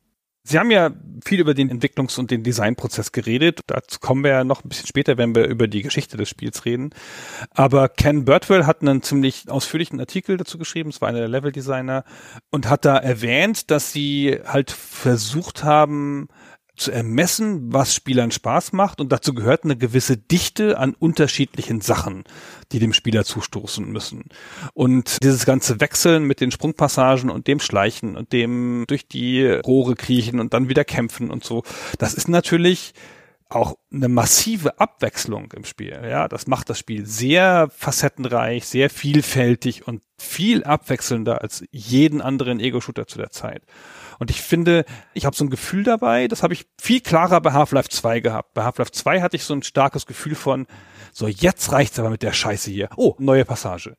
Sie 0.47 0.59
haben 0.59 0.71
ja 0.71 0.91
viel 1.25 1.41
über 1.41 1.55
den 1.55 1.71
Entwicklungs- 1.71 2.19
und 2.19 2.31
den 2.31 2.43
Designprozess 2.43 3.12
geredet. 3.12 3.61
Dazu 3.66 3.99
kommen 3.99 4.23
wir 4.25 4.31
ja 4.31 4.45
noch 4.45 4.62
ein 4.62 4.69
bisschen 4.69 4.87
später, 4.87 5.16
wenn 5.16 5.35
wir 5.35 5.47
über 5.47 5.69
die 5.69 5.81
Geschichte 5.81 6.19
des 6.19 6.29
Spiels 6.29 6.66
reden. 6.66 6.91
Aber 7.51 7.89
Ken 7.89 8.27
Birdwell 8.27 8.66
hat 8.66 8.83
einen 8.83 9.03
ziemlich 9.03 9.49
ausführlichen 9.49 9.99
Artikel 10.01 10.37
dazu 10.37 10.59
geschrieben. 10.59 10.91
Es 10.91 11.01
war 11.01 11.09
einer 11.09 11.21
der 11.21 11.29
Leveldesigner 11.29 12.05
und 12.51 12.69
hat 12.69 12.85
da 12.85 12.99
erwähnt, 12.99 13.71
dass 13.71 13.91
sie 13.91 14.39
halt 14.45 14.71
versucht 14.71 15.65
haben, 15.65 16.29
zu 16.77 16.91
ermessen, 16.91 17.73
was 17.73 17.95
Spielern 17.95 18.31
Spaß 18.31 18.73
macht 18.73 19.01
und 19.01 19.13
dazu 19.13 19.35
gehört 19.35 19.65
eine 19.65 19.77
gewisse 19.77 20.17
Dichte 20.17 20.79
an 20.79 20.95
unterschiedlichen 20.95 21.81
Sachen, 21.81 22.25
die 22.73 22.79
dem 22.79 22.93
Spieler 22.93 23.25
zustoßen 23.25 23.91
müssen. 23.91 24.25
Und 24.73 25.23
dieses 25.23 25.47
ganze 25.47 25.81
Wechseln 25.81 26.25
mit 26.25 26.41
den 26.41 26.51
Sprungpassagen 26.51 27.31
und 27.31 27.47
dem 27.47 27.61
Schleichen 27.61 28.17
und 28.17 28.33
dem 28.33 28.85
durch 28.89 29.07
die 29.07 29.47
Rohre 29.47 29.95
kriechen 29.95 30.41
und 30.41 30.53
dann 30.53 30.69
wieder 30.69 30.85
kämpfen 30.85 31.31
und 31.31 31.45
so, 31.45 31.63
das 31.99 32.15
ist 32.15 32.29
natürlich 32.29 32.93
auch 33.49 33.77
eine 33.93 34.09
massive 34.09 34.81
Abwechslung 34.81 35.53
im 35.53 35.65
Spiel. 35.65 36.01
Ja, 36.03 36.29
das 36.29 36.47
macht 36.47 36.71
das 36.71 36.79
Spiel 36.79 37.07
sehr 37.07 37.69
facettenreich, 37.71 38.67
sehr 38.67 38.91
vielfältig 38.91 39.87
und 39.87 40.03
viel 40.19 40.65
abwechselnder 40.65 41.41
als 41.43 41.65
jeden 41.71 42.21
anderen 42.21 42.59
Ego-Shooter 42.59 43.07
zu 43.07 43.19
der 43.19 43.31
Zeit. 43.31 43.63
Und 44.19 44.31
ich 44.31 44.43
finde, 44.43 44.85
ich 45.12 45.27
habe 45.27 45.36
so 45.36 45.45
ein 45.45 45.51
Gefühl 45.51 45.85
dabei, 45.85 46.28
das 46.28 46.43
habe 46.43 46.55
ich 46.55 46.66
viel 46.81 47.01
klarer 47.01 47.41
bei 47.41 47.53
Half-Life 47.53 47.89
2 47.89 48.20
gehabt. 48.20 48.55
Bei 48.55 48.65
Half-Life 48.65 48.93
2 48.93 49.20
hatte 49.20 49.36
ich 49.36 49.45
so 49.45 49.55
ein 49.55 49.62
starkes 49.62 50.07
Gefühl 50.07 50.35
von, 50.35 50.66
so 51.12 51.27
jetzt 51.27 51.73
reicht's 51.73 51.99
aber 51.99 52.11
mit 52.11 52.23
der 52.23 52.32
Scheiße 52.32 52.70
hier. 52.70 52.89
Oh, 52.97 53.15
neue 53.19 53.45
Passage. 53.45 53.97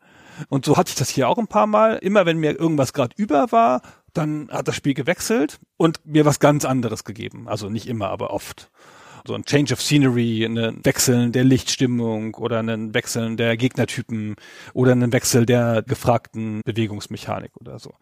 Und 0.50 0.66
so 0.66 0.78
hatte 0.78 0.90
ich 0.90 0.96
das 0.96 1.10
hier 1.10 1.30
auch 1.30 1.38
ein 1.38 1.48
paar 1.48 1.68
Mal. 1.68 1.98
Immer 1.98 2.26
wenn 2.26 2.38
mir 2.38 2.60
irgendwas 2.60 2.94
gerade 2.94 3.16
über 3.18 3.52
war, 3.52 3.82
dann 4.14 4.50
hat 4.52 4.68
das 4.68 4.76
Spiel 4.76 4.94
gewechselt 4.94 5.60
und 5.78 6.06
mir 6.06 6.26
was 6.26 6.40
ganz 6.40 6.66
anderes 6.66 7.04
gegeben. 7.04 7.48
Also 7.48 7.70
nicht 7.70 7.88
immer, 7.88 8.10
aber 8.10 8.32
oft 8.32 8.70
so 9.28 9.34
ein 9.34 9.44
Change 9.44 9.74
of 9.74 9.82
Scenery, 9.82 10.46
ein 10.46 10.86
Wechseln 10.86 11.32
der 11.32 11.44
Lichtstimmung 11.44 12.36
oder 12.36 12.60
ein 12.60 12.94
Wechseln 12.94 13.38
der 13.38 13.58
Gegnertypen 13.58 14.36
oder 14.74 14.92
ein 14.92 15.12
Wechsel 15.12 15.46
der 15.46 15.82
gefragten 15.82 16.62
Bewegungsmechanik 16.64 17.52
oder 17.60 17.80
so. 17.80 17.94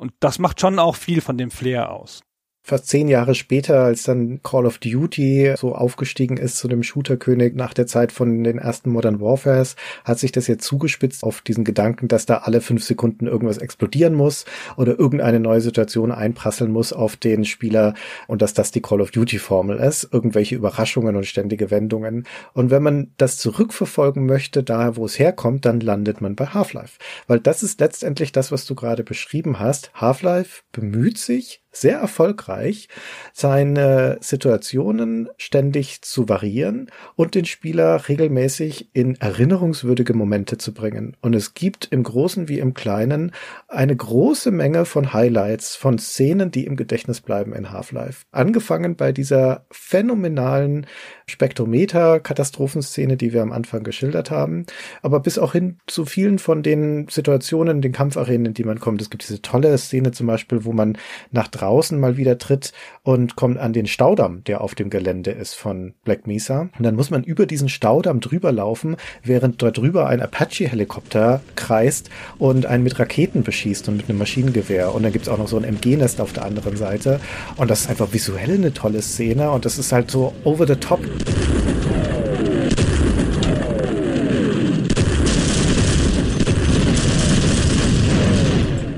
Und 0.00 0.14
das 0.20 0.38
macht 0.38 0.62
schon 0.62 0.78
auch 0.78 0.96
viel 0.96 1.20
von 1.20 1.36
dem 1.36 1.50
Flair 1.50 1.92
aus. 1.92 2.22
Fast 2.62 2.88
zehn 2.88 3.08
Jahre 3.08 3.34
später, 3.34 3.84
als 3.84 4.02
dann 4.02 4.42
Call 4.42 4.66
of 4.66 4.78
Duty 4.78 5.54
so 5.56 5.74
aufgestiegen 5.74 6.36
ist 6.36 6.56
zu 6.56 6.68
dem 6.68 6.82
Shooterkönig 6.82 7.54
nach 7.54 7.74
der 7.74 7.86
Zeit 7.86 8.12
von 8.12 8.44
den 8.44 8.58
ersten 8.58 8.90
Modern 8.90 9.20
Warfares, 9.20 9.76
hat 10.04 10.18
sich 10.18 10.30
das 10.32 10.46
jetzt 10.46 10.64
zugespitzt 10.64 11.24
auf 11.24 11.40
diesen 11.40 11.64
Gedanken, 11.64 12.08
dass 12.08 12.26
da 12.26 12.38
alle 12.38 12.60
fünf 12.60 12.84
Sekunden 12.84 13.26
irgendwas 13.26 13.58
explodieren 13.58 14.14
muss 14.14 14.44
oder 14.76 14.98
irgendeine 14.98 15.40
neue 15.40 15.60
Situation 15.60 16.12
einprasseln 16.12 16.70
muss 16.70 16.92
auf 16.92 17.16
den 17.16 17.44
Spieler 17.44 17.94
und 18.26 18.42
dass 18.42 18.54
das 18.54 18.70
die 18.70 18.82
Call 18.82 19.00
of 19.00 19.10
Duty 19.10 19.38
Formel 19.38 19.78
ist, 19.78 20.08
irgendwelche 20.12 20.54
Überraschungen 20.56 21.16
und 21.16 21.26
ständige 21.26 21.70
Wendungen. 21.70 22.26
Und 22.52 22.70
wenn 22.70 22.82
man 22.82 23.12
das 23.16 23.38
zurückverfolgen 23.38 24.26
möchte, 24.26 24.62
da 24.62 24.96
wo 24.96 25.06
es 25.06 25.18
herkommt, 25.18 25.64
dann 25.64 25.80
landet 25.80 26.20
man 26.20 26.36
bei 26.36 26.46
Half-Life. 26.46 26.98
Weil 27.26 27.40
das 27.40 27.62
ist 27.62 27.80
letztendlich 27.80 28.32
das, 28.32 28.52
was 28.52 28.64
du 28.66 28.74
gerade 28.74 29.04
beschrieben 29.04 29.58
hast. 29.58 29.92
Half-Life 29.94 30.62
bemüht 30.72 31.18
sich, 31.18 31.62
sehr 31.72 31.98
erfolgreich, 31.98 32.88
seine 33.32 34.18
Situationen 34.20 35.28
ständig 35.36 36.02
zu 36.02 36.28
variieren 36.28 36.90
und 37.16 37.34
den 37.34 37.44
Spieler 37.44 38.08
regelmäßig 38.08 38.90
in 38.92 39.16
erinnerungswürdige 39.16 40.14
Momente 40.14 40.58
zu 40.58 40.74
bringen. 40.74 41.16
Und 41.20 41.34
es 41.34 41.54
gibt 41.54 41.88
im 41.90 42.02
Großen 42.02 42.48
wie 42.48 42.58
im 42.58 42.74
Kleinen 42.74 43.32
eine 43.68 43.94
große 43.94 44.50
Menge 44.50 44.84
von 44.84 45.12
Highlights, 45.12 45.76
von 45.76 45.98
Szenen, 45.98 46.50
die 46.50 46.66
im 46.66 46.76
Gedächtnis 46.76 47.20
bleiben 47.20 47.52
in 47.52 47.70
Half-Life. 47.70 48.24
Angefangen 48.32 48.96
bei 48.96 49.12
dieser 49.12 49.66
phänomenalen 49.70 50.86
Spektrometer-Katastrophenszene, 51.30 53.16
die 53.16 53.32
wir 53.32 53.42
am 53.42 53.52
Anfang 53.52 53.82
geschildert 53.82 54.30
haben, 54.30 54.66
aber 55.02 55.20
bis 55.20 55.38
auch 55.38 55.52
hin 55.52 55.78
zu 55.86 56.04
vielen 56.04 56.38
von 56.38 56.62
den 56.62 57.06
Situationen, 57.08 57.80
den 57.80 57.92
Kampfarenen, 57.92 58.46
in 58.46 58.54
die 58.54 58.64
man 58.64 58.80
kommt. 58.80 59.00
Es 59.00 59.10
gibt 59.10 59.22
diese 59.22 59.40
tolle 59.42 59.76
Szene 59.78 60.12
zum 60.12 60.26
Beispiel, 60.26 60.64
wo 60.64 60.72
man 60.72 60.98
nach 61.30 61.48
draußen 61.48 61.98
mal 61.98 62.16
wieder 62.16 62.38
tritt 62.38 62.72
und 63.02 63.36
kommt 63.36 63.58
an 63.58 63.72
den 63.72 63.86
Staudamm, 63.86 64.44
der 64.44 64.60
auf 64.60 64.74
dem 64.74 64.90
Gelände 64.90 65.30
ist 65.30 65.54
von 65.54 65.94
Black 66.04 66.26
Mesa. 66.26 66.68
Und 66.76 66.84
dann 66.84 66.96
muss 66.96 67.10
man 67.10 67.24
über 67.24 67.46
diesen 67.46 67.68
Staudamm 67.68 68.20
drüber 68.20 68.52
laufen, 68.52 68.96
während 69.22 69.62
dort 69.62 69.78
drüber 69.78 70.06
ein 70.06 70.20
Apache-Helikopter 70.20 71.40
kreist 71.56 72.10
und 72.38 72.66
einen 72.66 72.84
mit 72.84 72.98
Raketen 72.98 73.42
beschießt 73.42 73.88
und 73.88 73.96
mit 73.96 74.08
einem 74.08 74.18
Maschinengewehr. 74.18 74.94
Und 74.94 75.02
dann 75.02 75.12
gibt's 75.12 75.28
auch 75.28 75.38
noch 75.38 75.48
so 75.48 75.56
ein 75.56 75.64
MG-Nest 75.64 76.20
auf 76.20 76.32
der 76.32 76.44
anderen 76.44 76.76
Seite. 76.76 77.20
Und 77.56 77.70
das 77.70 77.82
ist 77.82 77.90
einfach 77.90 78.12
visuell 78.12 78.54
eine 78.54 78.72
tolle 78.72 79.02
Szene 79.02 79.50
und 79.50 79.64
das 79.64 79.78
ist 79.78 79.92
halt 79.92 80.10
so 80.10 80.32
over 80.44 80.66
the 80.66 80.76
top. 80.76 81.00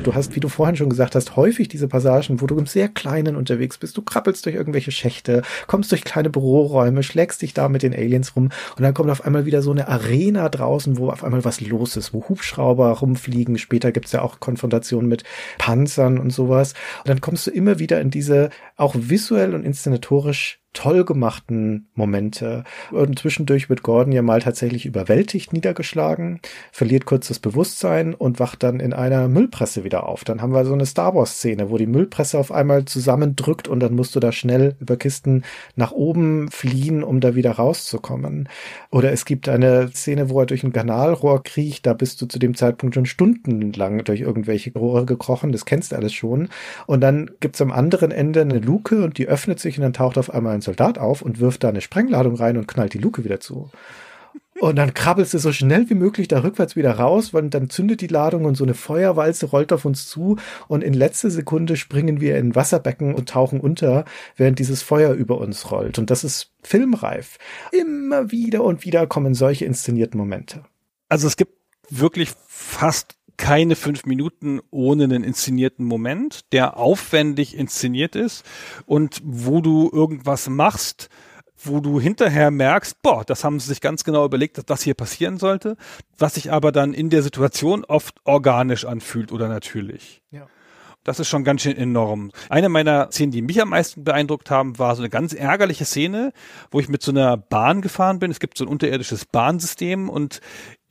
Du 0.03 0.15
hast, 0.15 0.35
wie 0.35 0.40
du 0.40 0.49
vorhin 0.49 0.77
schon 0.77 0.90
gesagt 0.90 1.15
hast, 1.15 1.36
häufig 1.36 1.69
diese 1.69 1.86
Passagen, 1.86 2.40
wo 2.40 2.47
du 2.47 2.59
im 2.59 2.66
sehr 2.66 2.89
Kleinen 2.89 3.36
unterwegs 3.36 3.78
bist. 3.78 3.97
Du 3.97 4.03
krabbelst 4.03 4.44
durch 4.44 4.57
irgendwelche 4.57 4.90
Schächte, 4.90 5.43
kommst 5.66 5.93
durch 5.93 6.03
kleine 6.03 6.28
Büroräume, 6.28 7.03
schlägst 7.03 7.40
dich 7.43 7.55
da 7.55 7.69
mit 7.69 7.82
den 7.82 7.94
Aliens 7.94 8.35
rum 8.35 8.51
und 8.77 8.82
dann 8.82 8.94
kommt 8.94 9.11
auf 9.11 9.24
einmal 9.24 9.47
wieder 9.47 9.62
so 9.62 9.70
eine 9.70 9.89
Arena 9.89 10.49
draußen, 10.49 10.99
wo 10.99 11.11
auf 11.11 11.23
einmal 11.23 11.44
was 11.44 11.61
los 11.61 11.97
ist, 11.97 12.12
wo 12.12 12.28
Hubschrauber 12.28 12.90
rumfliegen. 12.90 13.59
Später 13.59 13.93
gibt's 13.93 14.12
ja 14.12 14.23
auch 14.23 14.40
Konfrontationen 14.40 15.09
mit 15.09 15.24
Panzern 15.59 16.19
und 16.19 16.31
sowas. 16.31 16.74
Und 16.99 17.09
dann 17.09 17.20
kommst 17.20 17.47
du 17.47 17.51
immer 17.51 17.78
wieder 17.78 18.01
in 18.01 18.11
diese 18.11 18.51
auch 18.77 18.94
visuell 18.99 19.55
und 19.55 19.65
inszenatorisch 19.65 20.62
toll 20.73 21.05
gemachten 21.05 21.89
Momente. 21.94 22.65
Und 22.90 23.19
zwischendurch 23.19 23.69
wird 23.69 23.82
Gordon 23.82 24.12
ja 24.12 24.23
mal 24.23 24.40
tatsächlich 24.40 24.86
überwältigt, 24.86 25.53
niedergeschlagen, 25.53 26.40
verliert 26.70 27.05
kurz 27.05 27.28
das 27.28 27.39
Bewusstsein 27.39 28.15
und 28.15 28.40
wacht 28.40 28.62
dann 28.62 28.81
in 28.81 28.93
einer 28.93 29.28
Müllpresse 29.28 29.85
wieder 29.85 30.07
auf. 30.09 30.24
Dann 30.24 30.40
haben 30.40 30.53
wir 30.53 30.65
so 30.65 30.73
eine 30.73 30.86
Star 30.86 31.15
Wars 31.15 31.36
Szene, 31.36 31.70
wo 31.70 31.77
die 31.77 31.86
Müllpresse 31.86 32.39
auf 32.39 32.53
einmal 32.53 32.85
zusammendrückt 32.85 33.69
und 33.69 33.81
dann 33.81 33.94
musst 33.94 34.16
du 34.16 34.20
da 34.20 34.32
schnell 34.32 34.77
über 34.81 34.97
Kisten 34.97 35.43
nach 35.77 35.93
oben 35.93 36.51
fliehen, 36.51 37.03
um 37.03 37.20
da 37.20 37.35
wieder 37.35 37.53
rauszukommen. 37.53 38.49
Oder 38.90 39.12
es 39.12 39.24
gibt 39.24 39.49
eine 39.49 39.90
Szene, 39.90 40.31
wo 40.31 40.40
er 40.40 40.47
durch 40.47 40.65
ein 40.65 40.73
Kanalrohr 40.73 41.43
kriecht, 41.43 41.86
da 41.86 41.93
bist 41.93 42.20
du 42.23 42.27
zu 42.27 42.39
dem 42.39 42.55
Zeitpunkt 42.55 42.94
schon 42.94 43.07
stundenlang 43.07 44.05
durch 44.05 44.20
irgendwelche 44.20 44.73
Rohre 44.73 45.05
gekrochen, 45.05 45.53
das 45.53 45.66
kennst 45.66 45.93
du 45.93 45.97
alles 45.97 46.15
schon. 46.15 46.49
Und 46.86 47.03
dann 47.03 47.31
gibt's 47.40 47.61
am 47.61 47.73
anderen 47.73 48.11
Ende 48.11 48.40
eine 48.40 48.59
Luke 48.59 49.05
und 49.05 49.19
die 49.19 49.28
öffnet 49.28 49.61
sich 49.61 49.77
und 49.77 49.82
dann 49.82 49.93
taucht 49.93 50.16
auf 50.16 50.32
einmal 50.32 50.55
ein 50.55 50.62
Soldat 50.63 50.99
auf 50.99 51.23
und 51.23 51.41
wirft 51.41 51.65
da 51.65 51.69
eine 51.69 51.81
Sprengladung 51.81 52.35
rein 52.37 52.57
und 52.57 52.69
knallt 52.69 52.95
die 52.95 52.99
Luke 52.99 53.25
wieder 53.25 53.41
zu. 53.41 53.71
Und 54.61 54.77
dann 54.77 54.95
krabbelst 54.95 55.35
du 55.35 55.39
so 55.39 55.51
schnell 55.51 55.91
wie 55.91 55.95
möglich 55.95 56.29
da 56.29 56.43
rückwärts 56.43 56.77
wieder 56.77 56.93
raus, 56.93 57.35
weil 57.35 57.49
dann 57.49 57.69
zündet 57.69 58.01
die 58.01 58.07
Ladung 58.07 58.45
und 58.45 58.55
so 58.55 58.63
eine 58.63 58.75
Feuerwalze 58.75 59.47
rollt 59.47 59.73
auf 59.73 59.85
uns 59.85 60.09
zu 60.09 60.37
und 60.69 60.85
in 60.85 60.95
letzter 60.95 61.31
Sekunde 61.31 61.77
springen 61.77 62.21
wir 62.21 62.37
in 62.39 62.55
Wasserbecken 62.55 63.15
und 63.15 63.29
tauchen 63.29 63.59
unter, 63.61 64.05
während 64.37 64.61
dieses 64.61 64.83
Feuer 64.83 65.15
über 65.15 65.39
uns 65.39 65.71
rollt. 65.71 65.99
Und 65.99 66.11
das 66.11 66.23
ist 66.23 66.53
filmreif. 66.63 67.39
Immer 67.73 68.31
wieder 68.31 68.63
und 68.63 68.85
wieder 68.85 69.07
kommen 69.07 69.35
solche 69.35 69.65
inszenierten 69.65 70.19
Momente. 70.19 70.63
Also 71.09 71.27
es 71.27 71.37
gibt 71.37 71.55
wirklich 71.91 72.31
fast 72.47 73.17
keine 73.43 73.74
fünf 73.74 74.06
Minuten 74.06 74.60
ohne 74.70 75.02
einen 75.02 75.24
inszenierten 75.24 75.85
Moment, 75.85 76.52
der 76.52 76.77
aufwendig 76.77 77.56
inszeniert 77.56 78.14
ist 78.14 78.44
und 78.86 79.20
wo 79.24 79.60
du 79.60 79.90
irgendwas 79.93 80.48
machst, 80.48 81.09
wo 81.56 81.81
du 81.81 81.98
hinterher 81.98 82.52
merkst, 82.52 83.02
boah, 83.02 83.24
das 83.24 83.43
haben 83.43 83.59
sie 83.59 83.66
sich 83.66 83.81
ganz 83.81 84.05
genau 84.05 84.24
überlegt, 84.24 84.59
dass 84.59 84.66
das 84.66 84.82
hier 84.82 84.94
passieren 84.94 85.39
sollte, 85.39 85.77
was 86.16 86.35
sich 86.35 86.52
aber 86.52 86.70
dann 86.70 86.94
in 86.94 87.10
der 87.10 87.24
Situation 87.24 87.85
oft 87.85 88.14
organisch 88.23 88.85
anfühlt 88.85 89.32
oder 89.32 89.48
natürlich. 89.48 90.23
Ja. 90.31 90.47
Das 91.02 91.19
ist 91.19 91.28
schon 91.28 91.43
ganz 91.43 91.62
schön 91.62 91.77
enorm. 91.77 92.31
Eine 92.48 92.69
meiner 92.69 93.10
Szenen, 93.10 93.32
die 93.32 93.43
mich 93.43 93.60
am 93.60 93.70
meisten 93.70 94.05
beeindruckt 94.05 94.52
haben, 94.52 94.78
war 94.78 94.94
so 94.94 95.02
eine 95.02 95.10
ganz 95.10 95.32
ärgerliche 95.32 95.85
Szene, 95.85 96.32
wo 96.70 96.78
ich 96.78 96.89
mit 96.89 97.02
so 97.02 97.10
einer 97.10 97.36
Bahn 97.36 97.81
gefahren 97.81 98.20
bin. 98.20 98.31
Es 98.31 98.39
gibt 98.39 98.56
so 98.56 98.64
ein 98.64 98.69
unterirdisches 98.69 99.24
Bahnsystem 99.24 100.09
und 100.09 100.40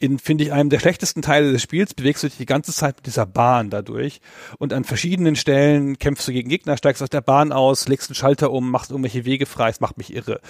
in, 0.01 0.17
finde 0.17 0.43
ich, 0.43 0.51
einem 0.51 0.69
der 0.69 0.79
schlechtesten 0.79 1.21
Teile 1.21 1.51
des 1.51 1.61
Spiels 1.61 1.93
bewegst 1.93 2.23
du 2.23 2.27
dich 2.27 2.37
die 2.37 2.45
ganze 2.45 2.73
Zeit 2.73 2.97
mit 2.97 3.05
dieser 3.05 3.25
Bahn 3.25 3.69
dadurch 3.69 4.19
und 4.57 4.73
an 4.73 4.83
verschiedenen 4.83 5.35
Stellen 5.35 5.99
kämpfst 5.99 6.27
du 6.27 6.31
gegen 6.31 6.49
Gegner, 6.49 6.75
steigst 6.75 7.03
aus 7.03 7.09
der 7.09 7.21
Bahn 7.21 7.51
aus, 7.51 7.87
legst 7.87 8.09
einen 8.09 8.15
Schalter 8.15 8.51
um, 8.51 8.71
machst 8.71 8.89
irgendwelche 8.89 9.25
Wege 9.25 9.45
frei, 9.45 9.69
es 9.69 9.79
macht 9.79 9.97
mich 9.97 10.13
irre. 10.13 10.41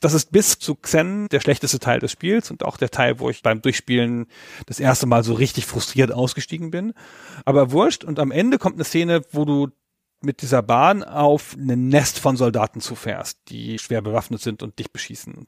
Das 0.00 0.12
ist 0.12 0.30
bis 0.30 0.58
zu 0.58 0.74
Xen 0.74 1.28
der 1.30 1.40
schlechteste 1.40 1.78
Teil 1.78 2.00
des 2.00 2.12
Spiels 2.12 2.50
und 2.50 2.64
auch 2.64 2.76
der 2.76 2.90
Teil, 2.90 3.18
wo 3.18 3.30
ich 3.30 3.42
beim 3.42 3.62
Durchspielen 3.62 4.26
das 4.66 4.78
erste 4.78 5.06
Mal 5.06 5.24
so 5.24 5.32
richtig 5.32 5.64
frustriert 5.64 6.12
ausgestiegen 6.12 6.70
bin. 6.70 6.92
Aber 7.46 7.72
wurscht 7.72 8.04
und 8.04 8.18
am 8.18 8.30
Ende 8.30 8.58
kommt 8.58 8.76
eine 8.76 8.84
Szene, 8.84 9.22
wo 9.32 9.46
du 9.46 9.68
mit 10.20 10.42
dieser 10.42 10.62
Bahn 10.62 11.04
auf 11.04 11.54
ein 11.56 11.88
Nest 11.88 12.18
von 12.18 12.36
Soldaten 12.36 12.80
zufährst, 12.80 13.38
die 13.48 13.78
schwer 13.78 14.02
bewaffnet 14.02 14.42
sind 14.42 14.62
und 14.62 14.78
dich 14.78 14.92
beschießen. 14.92 15.46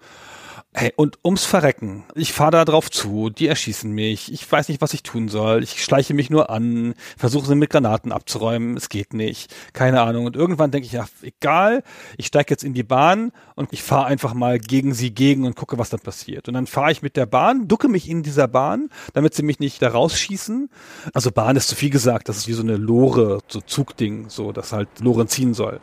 Hey, 0.73 0.93
und 0.95 1.19
ums 1.25 1.45
Verrecken. 1.45 2.05
Ich 2.15 2.33
fahre 2.33 2.53
da 2.53 2.65
drauf 2.65 2.93
zu, 2.93 3.29
die 3.29 3.49
erschießen 3.49 3.91
mich. 3.91 4.33
Ich 4.33 4.51
weiß 4.51 4.69
nicht, 4.69 4.81
was 4.81 4.95
ich 4.95 5.03
tun 5.03 5.29
soll. 5.29 5.65
Ich 5.65 5.83
schleiche 5.83 6.15
mich 6.15 6.31
nur 6.31 6.49
an, 6.49 6.95
versuche 7.17 7.49
sie 7.49 7.57
mit 7.57 7.71
Granaten 7.71 8.13
abzuräumen. 8.13 8.77
Es 8.77 8.89
geht 8.89 9.13
nicht. 9.13 9.53
Keine 9.73 10.01
Ahnung. 10.01 10.27
Und 10.27 10.37
irgendwann 10.37 10.71
denke 10.71 10.87
ich, 10.87 10.93
ja, 10.93 11.07
egal, 11.23 11.83
ich 12.19 12.27
steige 12.27 12.53
jetzt 12.53 12.63
in 12.63 12.73
die 12.73 12.85
Bahn 12.85 13.33
und 13.57 13.73
ich 13.73 13.83
fahre 13.83 14.07
einfach 14.07 14.33
mal 14.33 14.61
gegen 14.61 14.95
sie 14.95 15.13
gegen 15.13 15.45
und 15.45 15.57
gucke, 15.57 15.77
was 15.77 15.91
dann 15.91 16.01
passiert. 16.01 16.47
Und 16.47 16.55
dann 16.55 16.69
fahre 16.69 16.93
ich 16.93 17.03
mit 17.03 17.17
der 17.17 17.27
Bahn, 17.27 17.67
ducke 17.67 17.89
mich 17.89 18.09
in 18.09 18.23
dieser 18.23 18.47
Bahn, 18.47 18.91
damit 19.13 19.35
sie 19.35 19.43
mich 19.43 19.59
nicht 19.59 19.83
da 19.83 19.89
rausschießen. 19.89 20.71
Also 21.13 21.33
Bahn 21.33 21.57
ist 21.57 21.69
zu 21.69 21.75
viel 21.75 21.91
gesagt, 21.91 22.29
das 22.29 22.37
ist 22.37 22.49
wie 22.49 22.53
so 22.53 22.63
eine 22.63 22.77
Lore, 22.77 23.41
so 23.49 23.61
Zugding, 23.61 24.29
so, 24.29 24.53
das 24.53 24.73
halt 24.73 24.89
Loren 25.01 25.27
ziehen 25.27 25.53
soll. 25.53 25.81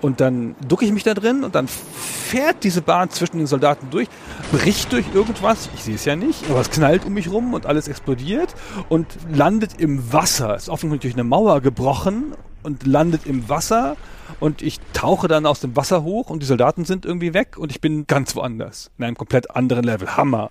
Und 0.00 0.20
dann 0.20 0.54
ducke 0.66 0.84
ich 0.84 0.92
mich 0.92 1.02
da 1.02 1.14
drin 1.14 1.42
und 1.42 1.54
dann 1.54 1.66
fährt 1.66 2.62
diese 2.62 2.82
Bahn 2.82 3.10
zwischen 3.10 3.38
den 3.38 3.46
Soldaten 3.48 3.88
durch, 3.90 4.08
bricht 4.52 4.92
durch 4.92 5.06
irgendwas, 5.12 5.68
ich 5.74 5.82
sehe 5.82 5.96
es 5.96 6.04
ja 6.04 6.14
nicht, 6.14 6.48
aber 6.50 6.60
es 6.60 6.70
knallt 6.70 7.04
um 7.04 7.14
mich 7.14 7.30
rum 7.30 7.52
und 7.52 7.66
alles 7.66 7.88
explodiert 7.88 8.54
und 8.88 9.06
landet 9.32 9.80
im 9.80 10.12
Wasser. 10.12 10.54
Ist 10.54 10.68
offensichtlich 10.68 11.14
durch 11.14 11.20
eine 11.20 11.28
Mauer 11.28 11.60
gebrochen 11.60 12.34
und 12.62 12.86
landet 12.86 13.26
im 13.26 13.48
Wasser 13.48 13.96
und 14.38 14.62
ich 14.62 14.78
tauche 14.92 15.26
dann 15.26 15.46
aus 15.46 15.60
dem 15.60 15.74
Wasser 15.74 16.04
hoch 16.04 16.30
und 16.30 16.42
die 16.42 16.46
Soldaten 16.46 16.84
sind 16.84 17.04
irgendwie 17.04 17.34
weg 17.34 17.56
und 17.58 17.72
ich 17.72 17.80
bin 17.80 18.06
ganz 18.06 18.36
woanders. 18.36 18.92
In 18.98 19.04
einem 19.04 19.16
komplett 19.16 19.50
anderen 19.50 19.84
Level. 19.84 20.16
Hammer. 20.16 20.50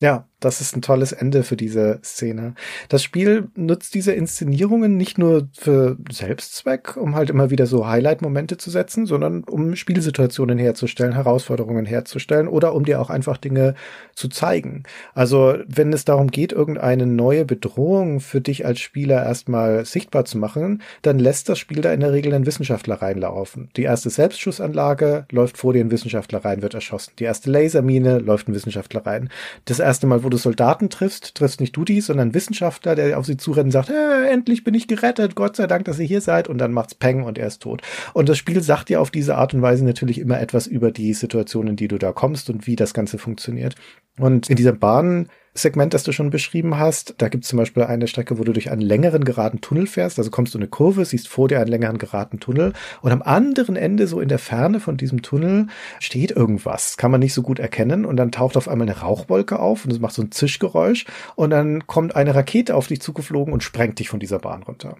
Ja, 0.00 0.26
das 0.40 0.60
ist 0.60 0.76
ein 0.76 0.82
tolles 0.82 1.12
Ende 1.12 1.42
für 1.42 1.56
diese 1.56 2.00
Szene. 2.02 2.54
Das 2.88 3.02
Spiel 3.02 3.48
nutzt 3.54 3.94
diese 3.94 4.12
Inszenierungen 4.12 4.96
nicht 4.96 5.18
nur 5.18 5.48
für 5.52 5.96
Selbstzweck, 6.10 6.96
um 6.96 7.14
halt 7.14 7.30
immer 7.30 7.50
wieder 7.50 7.66
so 7.66 7.86
Highlight-Momente 7.86 8.56
zu 8.56 8.70
setzen, 8.70 9.06
sondern 9.06 9.44
um 9.44 9.76
Spielsituationen 9.76 10.58
herzustellen, 10.58 11.12
Herausforderungen 11.12 11.84
herzustellen 11.84 12.48
oder 12.48 12.74
um 12.74 12.84
dir 12.84 13.00
auch 13.00 13.10
einfach 13.10 13.36
Dinge 13.36 13.74
zu 14.14 14.28
zeigen. 14.28 14.84
Also 15.14 15.58
wenn 15.66 15.92
es 15.92 16.04
darum 16.04 16.30
geht, 16.30 16.52
irgendeine 16.52 17.06
neue 17.06 17.44
Bedrohung 17.44 18.20
für 18.20 18.40
dich 18.40 18.64
als 18.64 18.80
Spieler 18.80 19.22
erstmal 19.22 19.84
sichtbar 19.84 20.24
zu 20.24 20.38
machen, 20.38 20.82
dann 21.02 21.18
lässt 21.18 21.48
das 21.48 21.58
Spiel 21.58 21.82
da 21.82 21.92
in 21.92 22.00
der 22.00 22.12
Regel 22.12 22.32
einen 22.32 22.46
Wissenschaftler 22.46 23.02
reinlaufen. 23.02 23.68
Die 23.76 23.82
erste 23.82 24.08
Selbstschussanlage 24.08 25.26
läuft 25.30 25.58
vor 25.58 25.74
dir 25.74 25.84
ein 25.84 25.90
Wissenschaftler 25.90 26.44
rein, 26.44 26.62
wird 26.62 26.74
erschossen. 26.74 27.12
Die 27.18 27.24
erste 27.24 27.50
Lasermine 27.50 28.18
läuft 28.18 28.48
ein 28.48 28.54
Wissenschaftler 28.54 29.04
rein. 29.04 29.28
Das 29.66 29.78
erste 29.78 30.06
Mal, 30.06 30.24
wo 30.24 30.29
du 30.30 30.36
Soldaten 30.36 30.90
triffst, 30.90 31.34
triffst 31.34 31.60
nicht 31.60 31.76
du 31.76 31.84
die, 31.84 32.00
sondern 32.00 32.34
Wissenschaftler, 32.34 32.94
der 32.94 33.18
auf 33.18 33.26
sie 33.26 33.36
zurennt 33.36 33.66
und 33.66 33.72
sagt, 33.72 33.90
äh, 33.90 34.28
endlich 34.28 34.64
bin 34.64 34.74
ich 34.74 34.88
gerettet, 34.88 35.34
Gott 35.34 35.56
sei 35.56 35.66
Dank, 35.66 35.84
dass 35.84 35.98
ihr 35.98 36.06
hier 36.06 36.20
seid. 36.20 36.48
Und 36.48 36.58
dann 36.58 36.72
macht's 36.72 36.94
Peng 36.94 37.24
und 37.24 37.38
er 37.38 37.46
ist 37.46 37.62
tot. 37.62 37.82
Und 38.14 38.28
das 38.28 38.38
Spiel 38.38 38.62
sagt 38.62 38.88
dir 38.88 39.00
auf 39.00 39.10
diese 39.10 39.36
Art 39.36 39.54
und 39.54 39.62
Weise 39.62 39.84
natürlich 39.84 40.18
immer 40.18 40.40
etwas 40.40 40.66
über 40.66 40.90
die 40.90 41.14
Situation, 41.14 41.66
in 41.66 41.76
die 41.76 41.88
du 41.88 41.98
da 41.98 42.12
kommst 42.12 42.50
und 42.50 42.66
wie 42.66 42.76
das 42.76 42.94
Ganze 42.94 43.18
funktioniert. 43.18 43.74
Und 44.18 44.48
in 44.48 44.56
dieser 44.56 44.72
Bahn 44.72 45.28
Segment, 45.62 45.94
das 45.94 46.02
du 46.02 46.12
schon 46.12 46.30
beschrieben 46.30 46.78
hast. 46.78 47.14
Da 47.18 47.28
gibt 47.28 47.44
es 47.44 47.50
zum 47.50 47.58
Beispiel 47.58 47.84
eine 47.84 48.06
Strecke, 48.06 48.38
wo 48.38 48.44
du 48.44 48.52
durch 48.52 48.70
einen 48.70 48.82
längeren 48.82 49.24
geraden 49.24 49.60
Tunnel 49.60 49.86
fährst. 49.86 50.18
Also 50.18 50.30
kommst 50.30 50.54
du 50.54 50.58
eine 50.58 50.68
Kurve, 50.68 51.04
siehst 51.04 51.28
vor 51.28 51.48
dir 51.48 51.60
einen 51.60 51.70
längeren 51.70 51.98
geraden 51.98 52.40
Tunnel 52.40 52.72
und 53.02 53.12
am 53.12 53.22
anderen 53.22 53.76
Ende, 53.76 54.06
so 54.06 54.20
in 54.20 54.28
der 54.28 54.38
Ferne 54.38 54.80
von 54.80 54.96
diesem 54.96 55.22
Tunnel, 55.22 55.66
steht 55.98 56.30
irgendwas. 56.30 56.96
Kann 56.96 57.10
man 57.10 57.20
nicht 57.20 57.34
so 57.34 57.42
gut 57.42 57.58
erkennen 57.58 58.04
und 58.04 58.16
dann 58.16 58.32
taucht 58.32 58.56
auf 58.56 58.68
einmal 58.68 58.88
eine 58.88 59.00
Rauchwolke 59.00 59.58
auf 59.58 59.84
und 59.84 59.92
es 59.92 60.00
macht 60.00 60.14
so 60.14 60.22
ein 60.22 60.32
Zischgeräusch 60.32 61.06
und 61.36 61.50
dann 61.50 61.86
kommt 61.86 62.16
eine 62.16 62.34
Rakete 62.34 62.74
auf 62.74 62.86
dich 62.86 63.00
zugeflogen 63.00 63.52
und 63.52 63.62
sprengt 63.62 63.98
dich 63.98 64.08
von 64.08 64.20
dieser 64.20 64.38
Bahn 64.38 64.62
runter. 64.62 64.96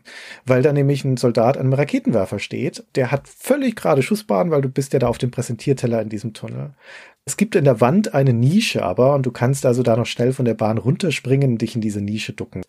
Weil 0.47 0.63
da 0.63 0.73
nämlich 0.73 1.05
ein 1.05 1.17
Soldat 1.17 1.57
an 1.57 1.67
einem 1.67 1.73
Raketenwerfer 1.75 2.39
steht, 2.39 2.85
der 2.95 3.11
hat 3.11 3.29
völlig 3.29 3.77
gerade 3.77 4.03
Schussbahn, 4.03 4.51
weil 4.51 4.63
du 4.63 4.69
bist 4.69 4.93
ja 4.93 4.99
da 4.99 5.09
auf 5.09 5.19
dem 5.19 5.31
Präsentierteller 5.31 6.03
in 6.03 6.09
diesem 6.09 6.33
Tunnel. 6.33 6.75
Es 7.27 7.37
gibt 7.37 7.55
in 7.55 7.65
der 7.65 7.81
Wand 7.81 8.15
eine 8.15 8.33
Nische 8.33 8.83
aber 8.83 9.15
und 9.15 9.27
du 9.27 9.31
kannst 9.31 9.67
also 9.67 9.83
da 9.83 9.97
noch 9.97 10.07
schnell 10.07 10.33
von 10.33 10.47
der 10.47 10.55
Bahn 10.55 10.79
runterspringen 10.79 11.53
und 11.53 11.63
dich 11.63 11.75
in 11.75 11.81
diese 11.81 12.01
Nische 12.01 12.33
ducken. 12.33 12.63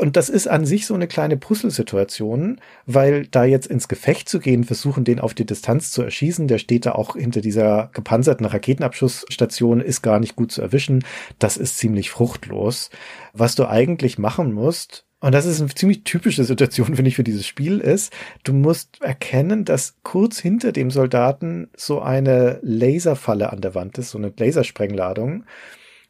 Und 0.00 0.16
das 0.16 0.28
ist 0.28 0.48
an 0.48 0.64
sich 0.64 0.86
so 0.86 0.94
eine 0.94 1.06
kleine 1.06 1.36
Puzzlesituation, 1.36 2.60
weil 2.86 3.26
da 3.26 3.44
jetzt 3.44 3.66
ins 3.66 3.88
Gefecht 3.88 4.28
zu 4.28 4.40
gehen, 4.40 4.64
versuchen 4.64 5.04
den 5.04 5.20
auf 5.20 5.34
die 5.34 5.46
Distanz 5.46 5.90
zu 5.90 6.02
erschießen, 6.02 6.48
der 6.48 6.58
steht 6.58 6.86
da 6.86 6.92
auch 6.92 7.16
hinter 7.16 7.42
dieser 7.42 7.90
gepanzerten 7.92 8.46
Raketenabschussstation, 8.46 9.80
ist 9.80 10.02
gar 10.02 10.20
nicht 10.20 10.36
gut 10.36 10.52
zu 10.52 10.62
erwischen. 10.62 11.04
Das 11.38 11.56
ist 11.56 11.76
ziemlich 11.76 12.10
fruchtlos. 12.10 12.90
Was 13.34 13.54
du 13.54 13.68
eigentlich 13.68 14.18
machen 14.18 14.52
musst, 14.52 15.04
und 15.22 15.32
das 15.32 15.46
ist 15.46 15.60
eine 15.60 15.70
ziemlich 15.70 16.02
typische 16.02 16.42
Situation, 16.42 16.96
finde 16.96 17.08
ich, 17.08 17.14
für 17.14 17.22
dieses 17.22 17.46
Spiel 17.46 17.78
ist. 17.78 18.12
Du 18.42 18.52
musst 18.52 19.00
erkennen, 19.00 19.64
dass 19.64 19.94
kurz 20.02 20.40
hinter 20.40 20.72
dem 20.72 20.90
Soldaten 20.90 21.70
so 21.76 22.00
eine 22.00 22.58
Laserfalle 22.62 23.52
an 23.52 23.60
der 23.60 23.76
Wand 23.76 23.98
ist, 23.98 24.10
so 24.10 24.18
eine 24.18 24.32
Lasersprengladung. 24.36 25.44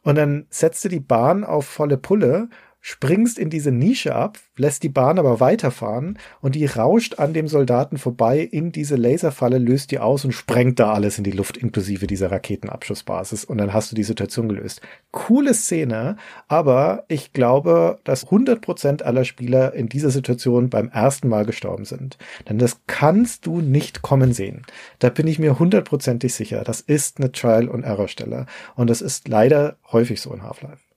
Und 0.02 0.16
dann 0.16 0.46
setzt 0.48 0.82
du 0.86 0.88
die 0.88 1.00
Bahn 1.00 1.44
auf 1.44 1.66
volle 1.66 1.98
Pulle 1.98 2.48
springst 2.84 3.38
in 3.38 3.48
diese 3.48 3.70
Nische 3.70 4.12
ab, 4.12 4.38
lässt 4.56 4.82
die 4.82 4.88
Bahn 4.88 5.20
aber 5.20 5.38
weiterfahren 5.38 6.18
und 6.40 6.56
die 6.56 6.66
rauscht 6.66 7.20
an 7.20 7.32
dem 7.32 7.46
Soldaten 7.46 7.96
vorbei 7.96 8.40
in 8.40 8.72
diese 8.72 8.96
Laserfalle, 8.96 9.58
löst 9.58 9.92
die 9.92 10.00
aus 10.00 10.24
und 10.24 10.32
sprengt 10.32 10.80
da 10.80 10.92
alles 10.92 11.16
in 11.16 11.22
die 11.22 11.30
Luft, 11.30 11.56
inklusive 11.56 12.08
dieser 12.08 12.32
Raketenabschussbasis. 12.32 13.44
Und 13.44 13.58
dann 13.58 13.72
hast 13.72 13.92
du 13.92 13.94
die 13.94 14.02
Situation 14.02 14.48
gelöst. 14.48 14.80
Coole 15.12 15.54
Szene, 15.54 16.16
aber 16.48 17.04
ich 17.06 17.32
glaube, 17.32 18.00
dass 18.02 18.26
100% 18.26 19.02
aller 19.02 19.24
Spieler 19.24 19.74
in 19.74 19.88
dieser 19.88 20.10
Situation 20.10 20.68
beim 20.68 20.88
ersten 20.88 21.28
Mal 21.28 21.46
gestorben 21.46 21.84
sind. 21.84 22.18
Denn 22.48 22.58
das 22.58 22.80
kannst 22.88 23.46
du 23.46 23.60
nicht 23.60 24.02
kommen 24.02 24.32
sehen. 24.32 24.62
Da 24.98 25.08
bin 25.08 25.28
ich 25.28 25.38
mir 25.38 25.60
hundertprozentig 25.60 26.34
sicher. 26.34 26.64
Das 26.64 26.80
ist 26.80 27.20
eine 27.20 27.30
Trial-and-Error-Stelle. 27.30 28.46
Und 28.74 28.90
das 28.90 29.00
ist 29.00 29.28
leider 29.28 29.76
häufig 29.92 30.20
so 30.20 30.34
in 30.34 30.42
Half-Life. 30.42 30.91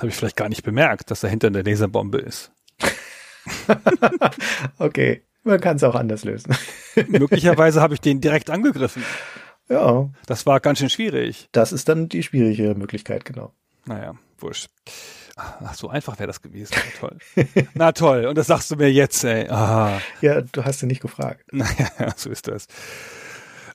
Habe 0.00 0.08
ich 0.08 0.16
vielleicht 0.16 0.36
gar 0.36 0.48
nicht 0.48 0.62
bemerkt, 0.62 1.10
dass 1.10 1.20
dahinter 1.20 1.48
eine 1.48 1.62
Laserbombe 1.62 2.18
ist. 2.18 2.52
okay, 4.78 5.22
man 5.44 5.60
kann 5.60 5.76
es 5.76 5.84
auch 5.84 5.94
anders 5.94 6.24
lösen. 6.24 6.54
Möglicherweise 7.08 7.80
habe 7.80 7.94
ich 7.94 8.00
den 8.00 8.20
direkt 8.20 8.50
angegriffen. 8.50 9.04
Ja. 9.68 10.08
Das 10.26 10.46
war 10.46 10.60
ganz 10.60 10.78
schön 10.78 10.90
schwierig. 10.90 11.48
Das 11.52 11.72
ist 11.72 11.88
dann 11.88 12.08
die 12.08 12.22
schwierige 12.22 12.74
Möglichkeit, 12.74 13.24
genau. 13.24 13.52
Naja, 13.84 14.14
wurscht. 14.38 14.68
Ach, 15.36 15.74
so 15.74 15.88
einfach 15.88 16.18
wäre 16.18 16.26
das 16.26 16.42
gewesen. 16.42 16.74
Na 16.74 16.98
toll. 16.98 17.18
Na 17.74 17.92
toll. 17.92 18.26
Und 18.26 18.36
das 18.36 18.46
sagst 18.46 18.70
du 18.70 18.76
mir 18.76 18.92
jetzt, 18.92 19.24
ey. 19.24 19.48
Ah. 19.48 20.00
Ja, 20.20 20.40
du 20.40 20.64
hast 20.64 20.82
ja 20.82 20.86
nicht 20.86 21.00
gefragt. 21.00 21.44
Naja, 21.52 22.12
so 22.16 22.30
ist 22.30 22.48
das. 22.48 22.66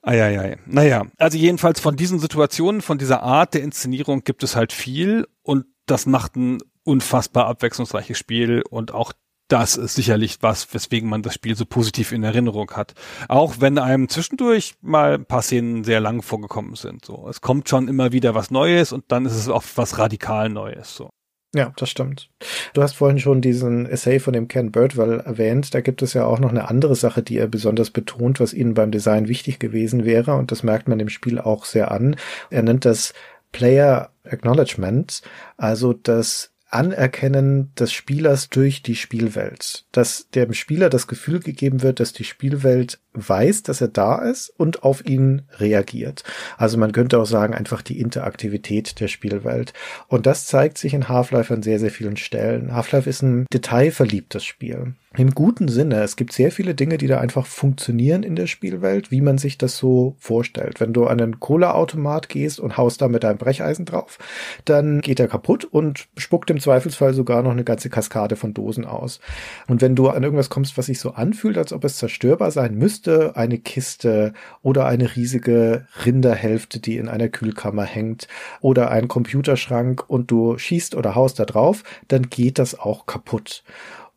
Eieiei. 0.04 0.58
Naja, 0.66 1.08
also 1.18 1.38
jedenfalls 1.38 1.80
von 1.80 1.96
diesen 1.96 2.20
Situationen, 2.20 2.82
von 2.82 3.00
dieser 3.00 3.24
Art 3.24 3.56
der 3.56 3.64
Inszenierung 3.64 4.24
gibt 4.24 4.44
es 4.44 4.56
halt 4.56 4.72
viel 4.72 5.28
und 5.42 5.66
das 5.86 6.06
macht 6.06 6.36
ein 6.36 6.60
unfassbar 6.84 7.48
abwechslungsreiches 7.48 8.18
Spiel 8.18 8.64
und 8.70 8.94
auch 8.94 9.14
das 9.48 9.78
ist 9.78 9.94
sicherlich 9.94 10.38
was, 10.42 10.74
weswegen 10.74 11.08
man 11.08 11.22
das 11.22 11.36
Spiel 11.36 11.56
so 11.56 11.66
positiv 11.66 12.12
in 12.12 12.24
Erinnerung 12.24 12.72
hat. 12.72 12.96
Auch 13.28 13.56
wenn 13.60 13.78
einem 13.78 14.10
zwischendurch 14.10 14.76
mal 14.82 15.16
ein 15.16 15.26
paar 15.26 15.44
Szenen 15.44 15.84
sehr 15.84 16.00
lang 16.00 16.24
vorgekommen 16.24 16.76
sind. 16.76 17.06
So, 17.06 17.28
es 17.30 17.42
kommt 17.42 17.70
schon 17.70 17.88
immer 17.88 18.12
wieder 18.12 18.34
was 18.34 18.50
Neues 18.50 18.92
und 18.92 19.06
dann 19.10 19.26
ist 19.26 19.36
es 19.36 19.48
auch 19.48 19.64
was 19.76 20.00
radikal 20.00 20.50
Neues. 20.50 20.96
So. 20.96 21.12
Ja, 21.56 21.72
das 21.78 21.90
stimmt. 21.90 22.30
Du 22.74 22.82
hast 22.82 22.98
vorhin 22.98 23.18
schon 23.18 23.40
diesen 23.40 23.86
Essay 23.86 24.20
von 24.20 24.34
dem 24.34 24.50
Ken 24.50 24.74
Birdwell 24.74 25.22
erwähnt. 25.22 25.74
Da 25.74 25.80
gibt 25.80 26.02
es 26.02 26.14
ja 26.14 26.26
auch 26.26 26.40
noch 26.40 26.50
eine 26.50 26.68
andere 26.68 26.96
Sache, 26.96 27.24
die 27.24 27.38
er 27.38 27.48
besonders 27.48 27.92
betont, 27.92 28.42
was 28.42 28.54
ihnen 28.54 28.74
beim 28.74 28.92
Design 28.92 29.30
wichtig 29.30 29.58
gewesen 29.60 30.04
wäre. 30.04 30.36
Und 30.36 30.52
das 30.52 30.64
merkt 30.64 30.90
man 30.90 31.00
dem 31.00 31.08
Spiel 31.08 31.40
auch 31.40 31.64
sehr 31.64 31.92
an. 31.92 32.18
Er 32.50 32.62
nennt 32.62 32.84
das 32.84 33.14
Player 33.56 34.12
Acknowledgement, 34.26 35.22
also 35.56 35.94
das 35.94 36.52
Anerkennen 36.70 37.74
des 37.76 37.94
Spielers 37.94 38.50
durch 38.50 38.84
die 38.84 38.98
Spielwelt. 38.98 39.86
Dass 39.94 40.30
dem 40.32 40.52
Spieler 40.52 40.90
das 40.90 41.08
Gefühl 41.08 41.40
gegeben 41.40 41.82
wird, 41.82 42.02
dass 42.02 42.12
die 42.12 42.26
Spielwelt 42.26 43.00
weiß, 43.14 43.64
dass 43.64 43.80
er 43.80 43.88
da 43.88 44.18
ist 44.18 44.50
und 44.50 44.84
auf 44.84 45.06
ihn 45.06 45.44
reagiert. 45.58 46.26
Also 46.58 46.78
man 46.78 46.92
könnte 46.92 47.18
auch 47.18 47.26
sagen, 47.26 47.54
einfach 47.54 47.82
die 47.82 48.02
Interaktivität 48.02 49.00
der 49.00 49.08
Spielwelt. 49.08 49.72
Und 50.10 50.26
das 50.26 50.48
zeigt 50.48 50.78
sich 50.78 50.94
in 50.94 51.08
Half-Life 51.08 51.54
an 51.54 51.64
sehr, 51.64 51.80
sehr 51.80 51.92
vielen 51.92 52.18
Stellen. 52.18 52.74
Half-Life 52.74 53.10
ist 53.10 53.22
ein 53.22 53.46
detailverliebtes 53.54 54.44
Spiel. 54.44 54.96
Im 55.18 55.32
guten 55.32 55.70
Sinne. 55.70 56.02
Es 56.02 56.18
gibt 56.18 56.34
sehr 56.34 56.52
viele 56.52 56.76
Dinge, 56.76 56.98
die 56.98 57.08
da 57.08 57.20
einfach 57.20 57.46
funktionieren 57.46 58.24
in 58.24 58.36
der 58.36 58.48
Spielwelt, 58.48 59.12
wie 59.12 59.22
man 59.22 59.38
sich 59.38 59.58
das 59.58 59.78
so 59.78 60.16
vorstellt. 60.20 60.82
Wenn 60.82 60.92
du 60.92 61.06
an 61.06 61.22
einen 61.22 61.40
Cola-Automat 61.40 62.28
gehst 62.28 62.60
und 62.60 62.76
haust 62.76 63.02
da 63.02 63.08
mit 63.08 63.24
deinem 63.24 63.38
Brecheisen 63.38 63.86
drauf, 63.86 64.18
dann 64.66 65.00
geht 65.00 65.22
er 65.22 65.30
kaputt 65.30 65.64
und 65.64 66.08
spuckt 66.18 66.50
im 66.50 66.60
Zweifelsfall 66.60 67.14
sogar 67.14 67.44
noch 67.44 67.52
eine 67.52 67.64
ganze 67.64 67.90
Kaskade 67.90 68.36
von 68.36 68.54
Dosen 68.54 68.84
aus. 68.84 69.22
Und 69.68 69.82
wenn 69.82 69.96
du 69.96 70.10
an 70.10 70.24
irgendwas 70.24 70.50
kommst, 70.50 70.78
was 70.78 70.88
sich 70.88 71.00
so 71.00 71.12
anfühlt, 71.12 71.58
als 71.58 71.72
ob 71.72 71.86
es 71.86 71.96
zerstörbar 71.96 72.52
sein 72.52 72.76
müsste, 72.76 73.38
eine 73.38 73.58
Kiste 73.58 74.34
oder 74.64 74.86
eine 74.86 75.16
riesige 75.16 75.86
Rinderhälfte, 76.06 76.80
die 76.80 76.98
in 76.98 77.08
einer 77.08 77.30
Kühlkammer 77.30 77.84
hängt 77.84 78.28
oder 78.60 78.92
ein 78.92 79.08
Computerschrank 79.08 80.04
und 80.10 80.30
du 80.30 80.58
schießt 80.58 80.94
oder 80.94 81.16
haust 81.16 81.40
da 81.40 81.46
drauf, 81.46 81.84
dann 82.10 82.30
geht 82.30 82.60
das 82.60 82.78
auch 82.78 83.06
kaputt. 83.06 83.64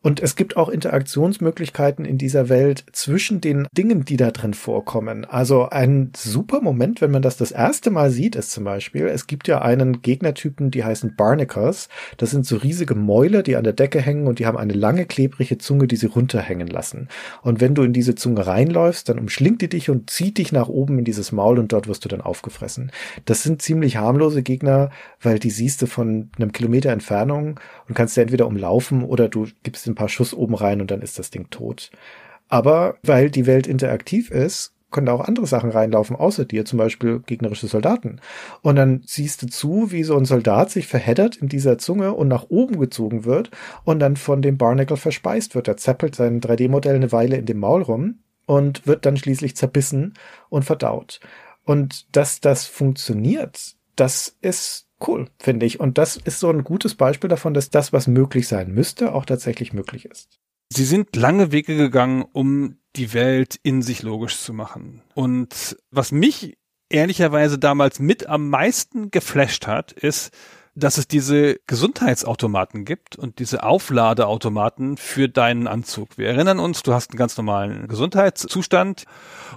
Und 0.01 0.21
es 0.21 0.37
gibt 0.37 0.55
auch 0.55 0.69
Interaktionsmöglichkeiten 0.69 2.05
in 2.05 2.17
dieser 2.17 2.47
Welt 2.47 2.85
zwischen 2.93 3.41
den 3.41 3.67
Dingen, 3.73 4.05
die 4.05 4.15
da 4.15 4.31
drin 4.31 4.53
vorkommen. 4.53 5.25
Also 5.25 5.67
ein 5.69 6.11
super 6.15 6.61
Moment, 6.61 7.01
wenn 7.01 7.11
man 7.11 7.21
das 7.21 7.35
das 7.35 7.51
erste 7.51 7.91
Mal 7.91 8.09
sieht, 8.09 8.37
ist 8.37 8.51
zum 8.51 8.63
Beispiel, 8.63 9.07
es 9.07 9.27
gibt 9.27 9.49
ja 9.49 9.61
einen 9.61 10.01
Gegnertypen, 10.01 10.71
die 10.71 10.85
heißen 10.85 11.17
Barnacles. 11.17 11.89
Das 12.15 12.31
sind 12.31 12.45
so 12.45 12.55
riesige 12.55 12.95
Mäuler, 12.95 13.43
die 13.43 13.57
an 13.57 13.65
der 13.65 13.73
Decke 13.73 13.99
hängen 13.99 14.27
und 14.27 14.39
die 14.39 14.45
haben 14.45 14.57
eine 14.57 14.71
lange, 14.71 15.05
klebrige 15.05 15.57
Zunge, 15.57 15.85
die 15.85 15.97
sie 15.97 16.05
runterhängen 16.05 16.67
lassen. 16.67 17.09
Und 17.41 17.59
wenn 17.59 17.75
du 17.75 17.83
in 17.83 17.91
diese 17.91 18.15
Zunge 18.15 18.47
reinläufst, 18.47 19.09
dann 19.09 19.19
umschlingt 19.19 19.61
die 19.61 19.69
dich 19.69 19.89
und 19.89 20.09
zieht 20.09 20.37
dich 20.37 20.53
nach 20.53 20.69
oben 20.69 20.99
in 20.99 21.05
dieses 21.05 21.33
Maul 21.33 21.59
und 21.59 21.73
dort 21.73 21.89
wirst 21.89 22.05
du 22.05 22.09
dann 22.09 22.21
aufgefressen. 22.21 22.93
Das 23.25 23.43
sind 23.43 23.61
ziemlich 23.61 23.97
harmlose 23.97 24.43
Gegner, 24.43 24.91
weil 25.21 25.39
die 25.39 25.49
siehst 25.49 25.81
du 25.81 25.87
von 25.87 26.29
einem 26.37 26.53
Kilometer 26.53 26.91
Entfernung 26.91 27.59
und 27.89 27.95
kannst 27.95 28.15
du 28.15 28.21
entweder 28.21 28.47
umlaufen 28.47 29.03
oder 29.03 29.27
du 29.27 29.47
gibst 29.61 29.88
ein 29.89 29.95
paar 29.95 30.09
Schuss 30.09 30.33
oben 30.33 30.55
rein 30.55 30.81
und 30.81 30.91
dann 30.91 31.01
ist 31.01 31.19
das 31.19 31.31
Ding 31.31 31.49
tot. 31.49 31.91
Aber 32.47 32.97
weil 33.03 33.29
die 33.29 33.45
Welt 33.45 33.67
interaktiv 33.67 34.31
ist, 34.31 34.73
können 34.91 35.05
da 35.05 35.13
auch 35.13 35.27
andere 35.27 35.45
Sachen 35.45 35.69
reinlaufen, 35.69 36.15
außer 36.15 36.45
dir, 36.45 36.65
zum 36.65 36.77
Beispiel 36.79 37.19
gegnerische 37.19 37.67
Soldaten. 37.67 38.19
Und 38.61 38.75
dann 38.75 39.03
siehst 39.05 39.41
du 39.41 39.47
zu, 39.47 39.91
wie 39.91 40.03
so 40.03 40.17
ein 40.17 40.25
Soldat 40.25 40.71
sich 40.71 40.87
verheddert 40.87 41.35
in 41.35 41.47
dieser 41.47 41.77
Zunge 41.77 42.13
und 42.13 42.27
nach 42.27 42.45
oben 42.49 42.79
gezogen 42.79 43.25
wird 43.25 43.51
und 43.83 43.99
dann 43.99 44.15
von 44.15 44.41
dem 44.41 44.57
Barnacle 44.57 44.97
verspeist 44.97 45.53
wird. 45.53 45.67
Er 45.67 45.77
zappelt 45.77 46.15
sein 46.15 46.41
3D-Modell 46.41 46.95
eine 46.95 47.11
Weile 47.11 47.37
in 47.37 47.45
dem 47.45 47.59
Maul 47.59 47.83
rum 47.83 48.19
und 48.47 48.87
wird 48.87 49.05
dann 49.05 49.17
schließlich 49.17 49.55
zerbissen 49.55 50.15
und 50.49 50.65
verdaut. 50.65 51.19
Und 51.65 52.15
dass 52.15 52.41
das 52.41 52.65
funktioniert, 52.65 53.75
das 53.95 54.35
ist 54.41 54.88
cool, 55.07 55.29
finde 55.39 55.65
ich. 55.65 55.79
Und 55.79 55.97
das 55.97 56.17
ist 56.17 56.39
so 56.39 56.49
ein 56.49 56.63
gutes 56.63 56.95
Beispiel 56.95 57.29
davon, 57.29 57.53
dass 57.53 57.69
das, 57.69 57.93
was 57.93 58.07
möglich 58.07 58.47
sein 58.47 58.73
müsste, 58.73 59.13
auch 59.13 59.25
tatsächlich 59.25 59.73
möglich 59.73 60.05
ist. 60.05 60.39
Sie 60.71 60.85
sind 60.85 61.15
lange 61.15 61.51
Wege 61.51 61.75
gegangen, 61.75 62.23
um 62.31 62.77
die 62.95 63.13
Welt 63.13 63.59
in 63.63 63.81
sich 63.81 64.03
logisch 64.03 64.37
zu 64.37 64.53
machen. 64.53 65.01
Und 65.15 65.77
was 65.89 66.11
mich 66.11 66.57
ehrlicherweise 66.89 67.57
damals 67.57 67.99
mit 67.99 68.27
am 68.27 68.49
meisten 68.49 69.11
geflasht 69.11 69.67
hat, 69.67 69.91
ist, 69.91 70.31
dass 70.75 70.97
es 70.97 71.07
diese 71.07 71.59
Gesundheitsautomaten 71.67 72.85
gibt 72.85 73.15
und 73.15 73.39
diese 73.39 73.63
Aufladeautomaten 73.63 74.97
für 74.97 75.29
deinen 75.29 75.67
Anzug. 75.67 76.17
Wir 76.17 76.29
erinnern 76.29 76.59
uns, 76.59 76.83
du 76.83 76.93
hast 76.93 77.11
einen 77.11 77.17
ganz 77.17 77.37
normalen 77.37 77.87
Gesundheitszustand, 77.87 79.05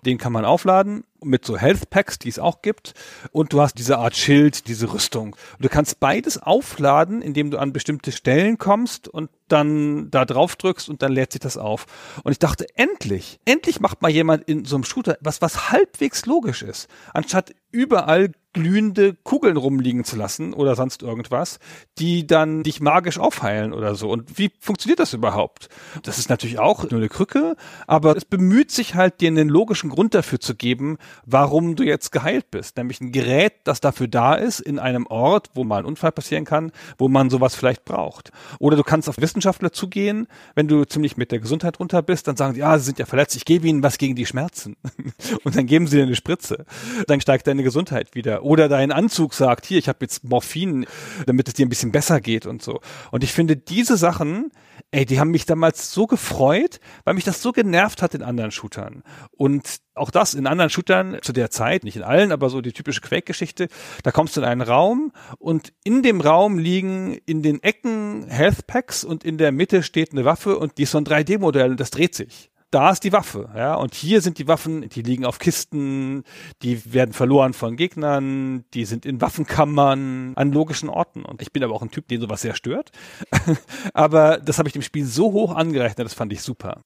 den 0.04 0.18
kann 0.18 0.32
man 0.32 0.44
aufladen 0.44 1.04
mit 1.24 1.44
so 1.44 1.56
Health 1.56 1.90
Packs, 1.90 2.18
die 2.18 2.28
es 2.28 2.38
auch 2.38 2.62
gibt. 2.62 2.94
Und 3.30 3.52
du 3.52 3.60
hast 3.60 3.74
diese 3.74 3.98
Art 3.98 4.16
Schild, 4.16 4.66
diese 4.68 4.92
Rüstung. 4.92 5.36
Du 5.60 5.68
kannst 5.68 6.00
beides 6.00 6.38
aufladen, 6.38 7.22
indem 7.22 7.50
du 7.50 7.58
an 7.58 7.72
bestimmte 7.72 8.12
Stellen 8.12 8.58
kommst 8.58 9.08
und 9.08 9.30
dann 9.48 10.10
da 10.10 10.24
drauf 10.24 10.56
drückst 10.56 10.88
und 10.88 11.02
dann 11.02 11.12
lädt 11.12 11.32
sich 11.32 11.40
das 11.40 11.58
auf. 11.58 11.86
Und 12.24 12.32
ich 12.32 12.38
dachte, 12.38 12.66
endlich, 12.74 13.38
endlich 13.44 13.80
macht 13.80 14.02
mal 14.02 14.10
jemand 14.10 14.44
in 14.44 14.64
so 14.64 14.76
einem 14.76 14.84
Shooter 14.84 15.18
was, 15.20 15.42
was 15.42 15.70
halbwegs 15.70 16.26
logisch 16.26 16.62
ist. 16.62 16.88
Anstatt 17.12 17.54
überall 17.70 18.32
glühende 18.52 19.14
Kugeln 19.14 19.56
rumliegen 19.56 20.04
zu 20.04 20.16
lassen 20.16 20.52
oder 20.52 20.76
sonst 20.76 21.02
irgendwas, 21.02 21.58
die 21.98 22.26
dann 22.26 22.62
dich 22.62 22.80
magisch 22.80 23.18
aufheilen 23.18 23.72
oder 23.72 23.94
so. 23.94 24.10
Und 24.10 24.38
wie 24.38 24.50
funktioniert 24.60 24.98
das 24.98 25.12
überhaupt? 25.14 25.68
Das 26.02 26.18
ist 26.18 26.28
natürlich 26.28 26.58
auch 26.58 26.88
nur 26.90 27.00
eine 27.00 27.08
Krücke, 27.08 27.56
aber 27.86 28.16
es 28.16 28.24
bemüht 28.24 28.70
sich 28.70 28.94
halt, 28.94 29.20
dir 29.20 29.28
einen 29.28 29.48
logischen 29.48 29.90
Grund 29.90 30.14
dafür 30.14 30.40
zu 30.40 30.54
geben, 30.54 30.98
warum 31.24 31.76
du 31.76 31.82
jetzt 31.82 32.12
geheilt 32.12 32.50
bist. 32.50 32.76
Nämlich 32.76 33.00
ein 33.00 33.12
Gerät, 33.12 33.54
das 33.64 33.80
dafür 33.80 34.08
da 34.08 34.34
ist, 34.34 34.60
in 34.60 34.78
einem 34.78 35.06
Ort, 35.06 35.50
wo 35.54 35.64
mal 35.64 35.78
ein 35.78 35.84
Unfall 35.84 36.12
passieren 36.12 36.44
kann, 36.44 36.72
wo 36.98 37.08
man 37.08 37.30
sowas 37.30 37.54
vielleicht 37.54 37.84
braucht. 37.84 38.32
Oder 38.58 38.76
du 38.76 38.82
kannst 38.82 39.08
auf 39.08 39.18
Wissenschaftler 39.18 39.72
zugehen, 39.72 40.26
wenn 40.54 40.68
du 40.68 40.84
ziemlich 40.84 41.16
mit 41.16 41.32
der 41.32 41.38
Gesundheit 41.38 41.80
runter 41.80 42.02
bist, 42.02 42.28
dann 42.28 42.36
sagen 42.36 42.54
die, 42.54 42.60
ja, 42.60 42.78
sie 42.78 42.86
sind 42.86 42.98
ja 42.98 43.06
verletzt, 43.06 43.36
ich 43.36 43.44
gebe 43.44 43.66
ihnen 43.66 43.82
was 43.82 43.98
gegen 43.98 44.14
die 44.14 44.26
Schmerzen. 44.26 44.76
Und 45.44 45.56
dann 45.56 45.66
geben 45.66 45.86
sie 45.86 45.96
dir 45.96 46.04
eine 46.04 46.16
Spritze. 46.16 46.64
Dann 47.06 47.20
steigt 47.20 47.46
deine 47.46 47.62
Gesundheit 47.62 48.14
wieder. 48.14 48.41
Oder 48.42 48.68
dein 48.68 48.92
Anzug 48.92 49.34
sagt, 49.34 49.66
hier, 49.66 49.78
ich 49.78 49.88
habe 49.88 49.98
jetzt 50.02 50.24
Morphin, 50.24 50.86
damit 51.26 51.48
es 51.48 51.54
dir 51.54 51.66
ein 51.66 51.68
bisschen 51.68 51.92
besser 51.92 52.20
geht 52.20 52.46
und 52.46 52.62
so. 52.62 52.80
Und 53.10 53.24
ich 53.24 53.32
finde, 53.32 53.56
diese 53.56 53.96
Sachen, 53.96 54.50
ey, 54.90 55.06
die 55.06 55.18
haben 55.18 55.30
mich 55.30 55.46
damals 55.46 55.92
so 55.92 56.06
gefreut, 56.06 56.80
weil 57.04 57.14
mich 57.14 57.24
das 57.24 57.42
so 57.42 57.52
genervt 57.52 58.02
hat 58.02 58.14
in 58.14 58.22
anderen 58.22 58.50
Shootern. 58.50 59.02
Und 59.32 59.80
auch 59.94 60.10
das 60.10 60.34
in 60.34 60.46
anderen 60.46 60.70
Shootern 60.70 61.18
zu 61.22 61.32
der 61.32 61.50
Zeit, 61.50 61.84
nicht 61.84 61.96
in 61.96 62.02
allen, 62.02 62.32
aber 62.32 62.48
so 62.50 62.60
die 62.60 62.72
typische 62.72 63.00
Quake-Geschichte, 63.00 63.68
da 64.02 64.10
kommst 64.10 64.36
du 64.36 64.40
in 64.40 64.46
einen 64.46 64.62
Raum 64.62 65.12
und 65.38 65.72
in 65.84 66.02
dem 66.02 66.20
Raum 66.20 66.58
liegen 66.58 67.18
in 67.26 67.42
den 67.42 67.62
Ecken 67.62 68.26
Health 68.28 68.66
Packs 68.66 69.04
und 69.04 69.24
in 69.24 69.38
der 69.38 69.52
Mitte 69.52 69.82
steht 69.82 70.12
eine 70.12 70.24
Waffe 70.24 70.58
und 70.58 70.78
die 70.78 70.84
ist 70.84 70.92
so 70.92 70.98
ein 70.98 71.04
3D-Modell 71.04 71.72
und 71.72 71.80
das 71.80 71.90
dreht 71.90 72.14
sich 72.14 72.51
da 72.72 72.90
ist 72.90 73.04
die 73.04 73.12
Waffe, 73.12 73.50
ja. 73.54 73.74
Und 73.74 73.94
hier 73.94 74.20
sind 74.20 74.38
die 74.38 74.48
Waffen, 74.48 74.88
die 74.88 75.02
liegen 75.02 75.24
auf 75.24 75.38
Kisten, 75.38 76.24
die 76.62 76.92
werden 76.92 77.12
verloren 77.12 77.52
von 77.52 77.76
Gegnern, 77.76 78.64
die 78.74 78.86
sind 78.86 79.06
in 79.06 79.20
Waffenkammern 79.20 80.32
an 80.34 80.52
logischen 80.52 80.88
Orten. 80.88 81.24
Und 81.24 81.42
ich 81.42 81.52
bin 81.52 81.62
aber 81.62 81.74
auch 81.74 81.82
ein 81.82 81.90
Typ, 81.90 82.08
den 82.08 82.20
sowas 82.20 82.40
sehr 82.40 82.54
stört. 82.54 82.90
aber 83.94 84.38
das 84.38 84.58
habe 84.58 84.68
ich 84.68 84.72
dem 84.72 84.82
Spiel 84.82 85.04
so 85.04 85.32
hoch 85.32 85.54
angerechnet, 85.54 86.06
das 86.06 86.14
fand 86.14 86.32
ich 86.32 86.42
super. 86.42 86.82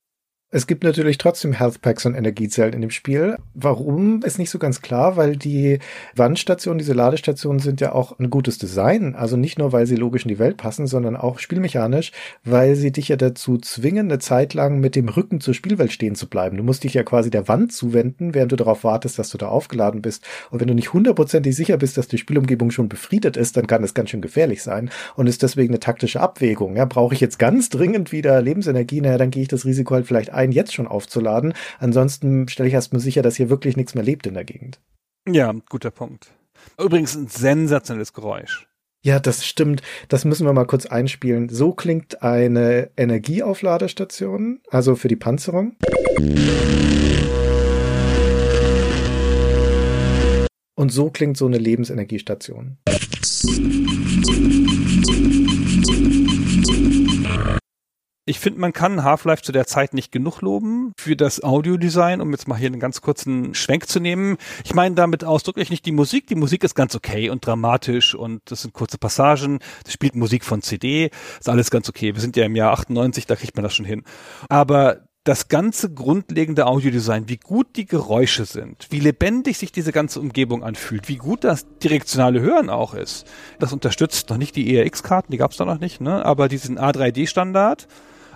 Es 0.52 0.68
gibt 0.68 0.84
natürlich 0.84 1.18
trotzdem 1.18 1.52
Health 1.52 1.82
Packs 1.82 2.06
und 2.06 2.14
Energiezellen 2.14 2.72
in 2.72 2.80
dem 2.80 2.92
Spiel. 2.92 3.36
Warum 3.54 4.22
ist 4.22 4.38
nicht 4.38 4.48
so 4.48 4.60
ganz 4.60 4.80
klar, 4.80 5.16
weil 5.16 5.36
die 5.36 5.80
Wandstationen, 6.14 6.78
diese 6.78 6.92
Ladestationen 6.92 7.58
sind 7.58 7.80
ja 7.80 7.90
auch 7.90 8.16
ein 8.20 8.30
gutes 8.30 8.56
Design. 8.56 9.16
Also 9.16 9.36
nicht 9.36 9.58
nur, 9.58 9.72
weil 9.72 9.88
sie 9.88 9.96
logisch 9.96 10.22
in 10.22 10.28
die 10.28 10.38
Welt 10.38 10.56
passen, 10.56 10.86
sondern 10.86 11.16
auch 11.16 11.40
spielmechanisch, 11.40 12.12
weil 12.44 12.76
sie 12.76 12.92
dich 12.92 13.08
ja 13.08 13.16
dazu 13.16 13.58
zwingen, 13.58 14.08
eine 14.08 14.20
Zeit 14.20 14.54
lang 14.54 14.78
mit 14.78 14.94
dem 14.94 15.08
Rücken 15.08 15.40
zur 15.40 15.52
Spielwelt 15.52 15.90
stehen 15.90 16.14
zu 16.14 16.28
bleiben. 16.28 16.56
Du 16.56 16.62
musst 16.62 16.84
dich 16.84 16.94
ja 16.94 17.02
quasi 17.02 17.28
der 17.28 17.48
Wand 17.48 17.72
zuwenden, 17.72 18.32
während 18.32 18.52
du 18.52 18.56
darauf 18.56 18.84
wartest, 18.84 19.18
dass 19.18 19.30
du 19.30 19.38
da 19.38 19.48
aufgeladen 19.48 20.00
bist. 20.00 20.24
Und 20.52 20.60
wenn 20.60 20.68
du 20.68 20.74
nicht 20.74 20.92
hundertprozentig 20.92 21.56
sicher 21.56 21.76
bist, 21.76 21.98
dass 21.98 22.06
die 22.06 22.18
Spielumgebung 22.18 22.70
schon 22.70 22.88
befriedet 22.88 23.36
ist, 23.36 23.56
dann 23.56 23.66
kann 23.66 23.82
es 23.82 23.94
ganz 23.94 24.10
schön 24.10 24.22
gefährlich 24.22 24.62
sein 24.62 24.90
und 25.16 25.26
ist 25.26 25.42
deswegen 25.42 25.72
eine 25.72 25.80
taktische 25.80 26.20
Abwägung. 26.20 26.76
Ja, 26.76 26.84
brauche 26.84 27.14
ich 27.14 27.20
jetzt 27.20 27.40
ganz 27.40 27.68
dringend 27.68 28.12
wieder 28.12 28.40
Lebensenergie? 28.40 29.00
Naja, 29.00 29.18
dann 29.18 29.32
gehe 29.32 29.42
ich 29.42 29.48
das 29.48 29.64
Risiko 29.64 29.96
halt 29.96 30.06
vielleicht 30.06 30.35
ein, 30.36 30.52
jetzt 30.52 30.74
schon 30.74 30.86
aufzuladen. 30.86 31.54
Ansonsten 31.78 32.48
stelle 32.48 32.68
ich 32.68 32.74
erstmal 32.74 33.00
sicher, 33.00 33.22
dass 33.22 33.36
hier 33.36 33.50
wirklich 33.50 33.76
nichts 33.76 33.94
mehr 33.94 34.04
lebt 34.04 34.26
in 34.26 34.34
der 34.34 34.44
Gegend. 34.44 34.80
Ja, 35.28 35.52
guter 35.68 35.90
Punkt. 35.90 36.32
Übrigens 36.78 37.16
ein 37.16 37.26
sensationelles 37.26 38.12
Geräusch. 38.12 38.68
Ja, 39.02 39.20
das 39.20 39.46
stimmt. 39.46 39.82
Das 40.08 40.24
müssen 40.24 40.46
wir 40.46 40.52
mal 40.52 40.66
kurz 40.66 40.86
einspielen. 40.86 41.48
So 41.48 41.72
klingt 41.72 42.22
eine 42.22 42.90
Energieaufladestation, 42.96 44.60
also 44.68 44.96
für 44.96 45.08
die 45.08 45.16
Panzerung. 45.16 45.76
Und 50.74 50.92
so 50.92 51.10
klingt 51.10 51.36
so 51.36 51.46
eine 51.46 51.58
Lebensenergiestation. 51.58 52.78
Ich 58.28 58.40
finde, 58.40 58.58
man 58.58 58.72
kann 58.72 59.04
Half-Life 59.04 59.42
zu 59.42 59.52
der 59.52 59.68
Zeit 59.68 59.94
nicht 59.94 60.10
genug 60.10 60.40
loben 60.40 60.92
für 60.98 61.14
das 61.14 61.44
Audiodesign, 61.44 62.20
um 62.20 62.32
jetzt 62.32 62.48
mal 62.48 62.58
hier 62.58 62.66
einen 62.66 62.80
ganz 62.80 63.00
kurzen 63.00 63.54
Schwenk 63.54 63.86
zu 63.88 64.00
nehmen. 64.00 64.36
Ich 64.64 64.74
meine 64.74 64.96
damit 64.96 65.22
ausdrücklich 65.22 65.70
nicht 65.70 65.86
die 65.86 65.92
Musik. 65.92 66.26
Die 66.26 66.34
Musik 66.34 66.64
ist 66.64 66.74
ganz 66.74 66.96
okay 66.96 67.30
und 67.30 67.46
dramatisch 67.46 68.16
und 68.16 68.42
das 68.46 68.62
sind 68.62 68.74
kurze 68.74 68.98
Passagen. 68.98 69.60
Das 69.84 69.92
spielt 69.92 70.16
Musik 70.16 70.44
von 70.44 70.60
CD. 70.60 71.10
Ist 71.38 71.48
alles 71.48 71.70
ganz 71.70 71.88
okay. 71.88 72.16
Wir 72.16 72.20
sind 72.20 72.36
ja 72.36 72.44
im 72.44 72.56
Jahr 72.56 72.72
98, 72.72 73.26
da 73.26 73.36
kriegt 73.36 73.54
man 73.54 73.62
das 73.62 73.76
schon 73.76 73.86
hin. 73.86 74.02
Aber 74.48 75.02
das 75.22 75.46
ganze 75.46 75.94
grundlegende 75.94 76.66
Audiodesign, 76.66 77.28
wie 77.28 77.36
gut 77.36 77.76
die 77.76 77.86
Geräusche 77.86 78.44
sind, 78.44 78.88
wie 78.90 79.00
lebendig 79.00 79.56
sich 79.56 79.70
diese 79.70 79.92
ganze 79.92 80.18
Umgebung 80.18 80.64
anfühlt, 80.64 81.08
wie 81.08 81.16
gut 81.16 81.44
das 81.44 81.64
direktionale 81.78 82.40
Hören 82.40 82.70
auch 82.70 82.94
ist. 82.94 83.24
Das 83.60 83.72
unterstützt 83.72 84.30
noch 84.30 84.36
nicht 84.36 84.56
die 84.56 84.76
ERX-Karten, 84.76 85.30
die 85.30 85.38
gab 85.38 85.52
es 85.52 85.58
da 85.58 85.64
noch 85.64 85.78
nicht, 85.78 86.00
ne? 86.00 86.24
aber 86.24 86.48
diesen 86.48 86.76
A3D-Standard 86.76 87.86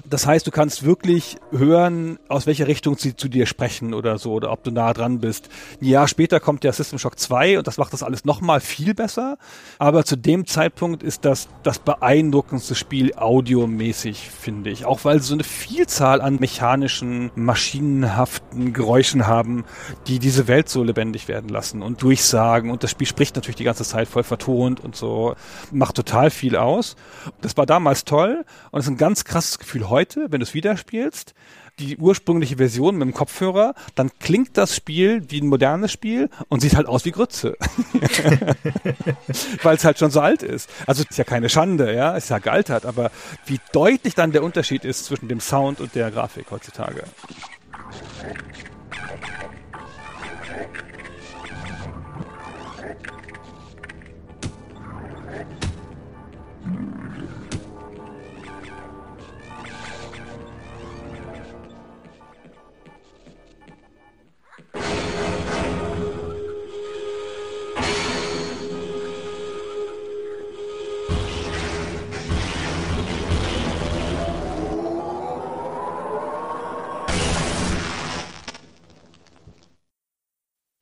das 0.09 0.27
heißt, 0.27 0.47
du 0.47 0.51
kannst 0.51 0.85
wirklich 0.85 1.37
hören, 1.51 2.19
aus 2.29 2.47
welcher 2.47 2.67
Richtung 2.67 2.97
sie 2.97 3.17
zu 3.17 3.29
dir 3.29 3.47
sprechen 3.47 3.95
oder 3.95 4.19
so, 4.19 4.33
oder 4.33 4.53
ob 4.53 4.65
du 4.65 4.71
nah 4.71 4.93
dran 4.93 5.21
bist. 5.21 5.49
Ein 5.81 5.87
Jahr 5.87 6.09
später 6.09 6.41
kommt 6.41 6.65
der 6.65 6.73
System 6.73 6.99
Shock 6.99 7.19
2 7.19 7.59
und 7.59 7.67
das 7.67 7.77
macht 7.77 7.93
das 7.93 8.03
alles 8.03 8.25
nochmal 8.25 8.61
viel 8.61 8.95
besser. 8.95 9.37
Aber 9.79 10.05
zu 10.05 10.17
dem 10.17 10.47
Zeitpunkt 10.47 11.03
ist 11.03 11.25
das 11.25 11.49
das 11.63 11.79
beeindruckendste 11.79 12.75
Spiel 12.75 13.15
audiomäßig, 13.15 14.31
finde 14.31 14.71
ich. 14.71 14.85
Auch 14.85 15.05
weil 15.05 15.21
sie 15.21 15.29
so 15.29 15.35
eine 15.35 15.45
Vielzahl 15.45 16.21
an 16.21 16.37
mechanischen, 16.41 17.31
maschinenhaften 17.35 18.73
Geräuschen 18.73 19.27
haben, 19.27 19.65
die 20.07 20.19
diese 20.19 20.49
Welt 20.49 20.69
so 20.69 20.83
lebendig 20.83 21.29
werden 21.29 21.49
lassen 21.49 21.83
und 21.83 22.03
durchsagen. 22.03 22.71
Und 22.71 22.83
das 22.83 22.91
Spiel 22.91 23.07
spricht 23.07 23.37
natürlich 23.37 23.57
die 23.57 23.65
ganze 23.65 23.85
Zeit 23.85 24.09
voll 24.09 24.23
vertont 24.23 24.81
und 24.81 24.97
so. 24.97 25.35
Macht 25.71 25.97
total 25.97 26.31
viel 26.31 26.57
aus. 26.57 26.97
Das 27.41 27.57
war 27.57 27.67
damals 27.67 28.05
toll 28.05 28.45
und 28.71 28.81
ist 28.81 28.89
ein 28.89 28.97
ganz 28.97 29.25
krasses 29.25 29.59
Gefühl 29.59 29.90
heute, 29.91 30.27
wenn 30.31 30.41
du 30.41 30.45
es 30.45 30.55
wieder 30.55 30.77
spielst, 30.77 31.35
die 31.79 31.97
ursprüngliche 31.97 32.57
Version 32.57 32.97
mit 32.97 33.09
dem 33.09 33.15
Kopfhörer, 33.15 33.75
dann 33.95 34.11
klingt 34.21 34.57
das 34.57 34.77
Spiel 34.77 35.23
wie 35.29 35.41
ein 35.41 35.47
modernes 35.47 35.93
Spiel 35.93 36.29
und 36.49 36.61
sieht 36.61 36.77
halt 36.77 36.87
aus 36.87 37.05
wie 37.05 37.11
Grütze. 37.11 37.57
Weil 39.63 39.77
es 39.77 39.85
halt 39.85 39.99
schon 39.99 40.11
so 40.11 40.21
alt 40.21 40.43
ist. 40.43 40.69
Also 40.87 41.05
ist 41.09 41.19
ja 41.19 41.25
keine 41.25 41.49
Schande, 41.49 41.95
ja, 41.95 42.17
ist 42.17 42.31
ja 42.31 42.39
gealtert, 42.39 42.87
aber 42.87 43.11
wie 43.47 43.59
deutlich 43.73 44.15
dann 44.15 44.33
der 44.33 44.43
Unterschied 44.43 44.85
ist 44.85 45.07
zwischen 45.07 45.29
dem 45.29 45.41
Sound 45.41 45.81
und 45.81 45.95
der 45.95 46.11
Grafik 46.11 46.47
heutzutage. 46.51 47.05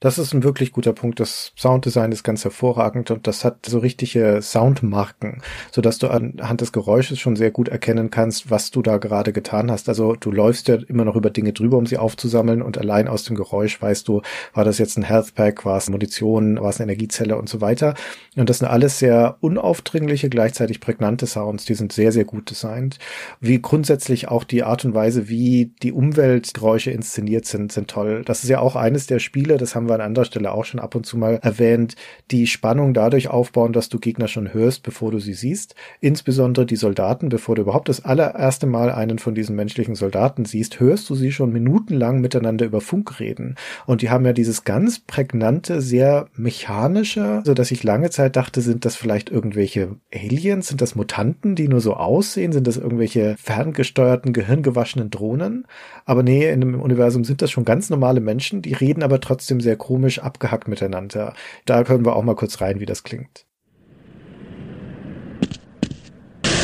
Das 0.01 0.17
ist 0.17 0.33
ein 0.33 0.45
wirklich 0.45 0.71
guter 0.71 0.93
Punkt. 0.93 1.19
Das 1.19 1.53
Sounddesign 1.57 2.13
ist 2.13 2.23
ganz 2.23 2.45
hervorragend 2.45 3.11
und 3.11 3.27
das 3.27 3.45
hat 3.45 3.67
so 3.67 3.81
richtige 3.81 4.39
Soundmarken, 4.41 5.43
so 5.73 5.81
dass 5.81 5.99
du 5.99 6.07
anhand 6.07 6.61
des 6.61 6.71
Geräusches 6.71 7.19
schon 7.19 7.35
sehr 7.35 7.51
gut 7.51 7.67
erkennen 7.67 8.09
kannst, 8.09 8.49
was 8.49 8.71
du 8.71 8.81
da 8.81 8.99
gerade 8.99 9.33
getan 9.33 9.73
hast. 9.73 9.89
Also 9.89 10.15
du 10.15 10.31
läufst 10.31 10.69
ja 10.69 10.77
immer 10.87 11.05
noch 11.05 11.17
über 11.17 11.31
Dinge 11.31 11.53
drüber, 11.53 11.79
um 11.79 11.87
sie 11.87 11.99
aufzusammeln 11.99 12.63
und 12.63 12.79
allein 12.79 13.09
aus 13.09 13.25
dem 13.25 13.35
Geräusch 13.35 13.83
weißt 13.83 14.07
du, 14.07 14.23
war 14.55 14.65
das 14.65 14.79
jetzt 14.79 14.97
ein 14.99 15.03
Health 15.03 15.35
Pack, 15.35 15.65
war 15.65 15.79
es 15.79 15.91
Munition, 15.91 16.61
war 16.61 16.71
es 16.71 16.81
eine 16.81 16.93
Energiezelle 16.93 17.37
und 17.37 17.49
so 17.49 17.61
weiter. 17.61 17.95
Und 18.37 18.49
das 18.49 18.59
sind 18.59 18.69
alles 18.69 19.01
sehr 19.01 19.37
unaufdringliche, 19.41 20.31
gleichzeitig 20.31 20.79
prägnante 20.79 21.27
Sounds. 21.27 21.65
Die 21.65 21.75
sind 21.75 21.93
sehr, 21.93 22.13
sehr 22.13 22.25
gut 22.25 22.49
designt. 22.51 23.01
Wie 23.41 23.61
grundsätzlich 23.61 24.29
auch 24.29 24.45
die 24.45 24.63
Art 24.63 24.85
und 24.85 24.95
Weise, 24.95 25.29
wie 25.29 25.73
die 25.83 25.91
Umweltgeräusche 25.91 26.93
inszeniert 26.93 27.47
sind, 27.47 27.73
sind 27.73 27.91
toll. 27.91 28.23
Das 28.25 28.45
ist 28.45 28.49
ja 28.49 28.61
auch 28.61 28.77
eines 28.77 29.09
der 29.09 29.19
Spiele, 29.19 29.57
das 29.57 29.75
haben 29.75 29.88
wir 29.89 29.95
an 29.95 30.01
anderer 30.01 30.25
Stelle 30.25 30.53
auch 30.53 30.65
schon 30.65 30.81
ab 30.81 30.95
und 30.95 31.07
zu 31.07 31.17
mal 31.17 31.39
erwähnt, 31.43 31.97
die 32.31 32.47
Spannung 32.47 32.95
dadurch 32.95 33.29
aufbauen, 33.29 33.73
dass 33.73 33.89
du 33.89 33.99
Gegner 33.99 34.29
schon 34.29 34.53
hörst, 34.53 34.83
bevor 34.83 35.11
du 35.11 35.19
sie 35.19 35.35
siehst. 35.35 35.75
Insbesondere 36.01 36.67
die 36.67 36.77
Soldaten, 36.77 37.29
bevor 37.29 37.55
du 37.55 37.63
überhaupt 37.63 37.89
das 37.89 38.05
allererste 38.05 38.67
Mal 38.67 38.91
einen 38.91 39.19
von 39.19 39.35
diesen 39.35 39.57
menschlichen 39.57 39.95
Soldaten 39.95 40.45
siehst, 40.45 40.81
hörst 40.81 41.09
du 41.11 41.15
sie 41.15 41.33
schon 41.33 41.53
minutenlang 41.53 42.21
miteinander 42.21 42.67
über 42.67 42.81
Funk 42.81 43.21
reden. 43.21 43.57
Und 43.87 44.03
die 44.03 44.11
haben 44.11 44.27
ja 44.27 44.33
dieses 44.33 44.65
ganz 44.65 44.99
prägnante, 44.99 45.81
sehr 45.81 46.29
mechanische, 46.35 47.43
so 47.45 47.55
dass 47.55 47.71
ich 47.71 47.83
lange 47.83 48.11
Zeit 48.11 48.37
dachte, 48.37 48.61
sind 48.61 48.85
das 48.85 48.97
vielleicht 48.97 49.31
irgendwelche 49.31 49.97
Aliens? 50.15 50.69
Sind 50.69 50.81
das 50.81 50.95
Mutanten, 50.95 51.55
die 51.55 51.69
nur 51.69 51.81
so 51.81 51.95
aussehen? 51.95 52.53
Sind 52.53 52.67
das 52.67 52.77
irgendwelche 52.77 53.37
ferngesteuerten, 53.39 54.33
gehirngewaschenen 54.33 55.11
Drohnen? 55.11 55.67
Aber 56.05 56.23
nee, 56.23 56.51
in 56.51 56.61
dem 56.61 56.81
Universum 56.81 57.25
sind 57.25 57.43
das 57.43 57.51
schon 57.51 57.65
ganz 57.65 57.91
normale 57.91 58.21
Menschen, 58.21 58.63
die 58.63 58.75
reden 58.75 59.03
aber 59.03 59.21
trotzdem 59.21 59.61
sehr 59.61 59.77
komisch 59.79 60.19
abgehackt 60.19 60.69
miteinander. 60.69 61.35
Da 61.65 61.85
können 61.85 62.05
wir 62.05 62.17
auch 62.17 62.23
mal 62.23 62.37
kurz 62.37 62.61
rein, 62.61 62.81
wie 62.81 62.87
das 62.87 63.03
klingt. 63.03 63.47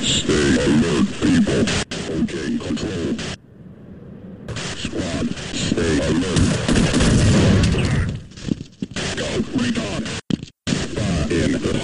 Stay 0.03 0.33
alert, 0.33 1.07
people. 1.21 1.65
Okay, 2.21 2.59
control. 2.59 3.17
Squad, 4.77 5.29
stay 5.55 6.01
alert. 6.01 6.65
Go, 9.17 9.29
recon. 9.59 10.05
Fire 10.95 11.45
in 11.45 11.53
the 11.53 11.84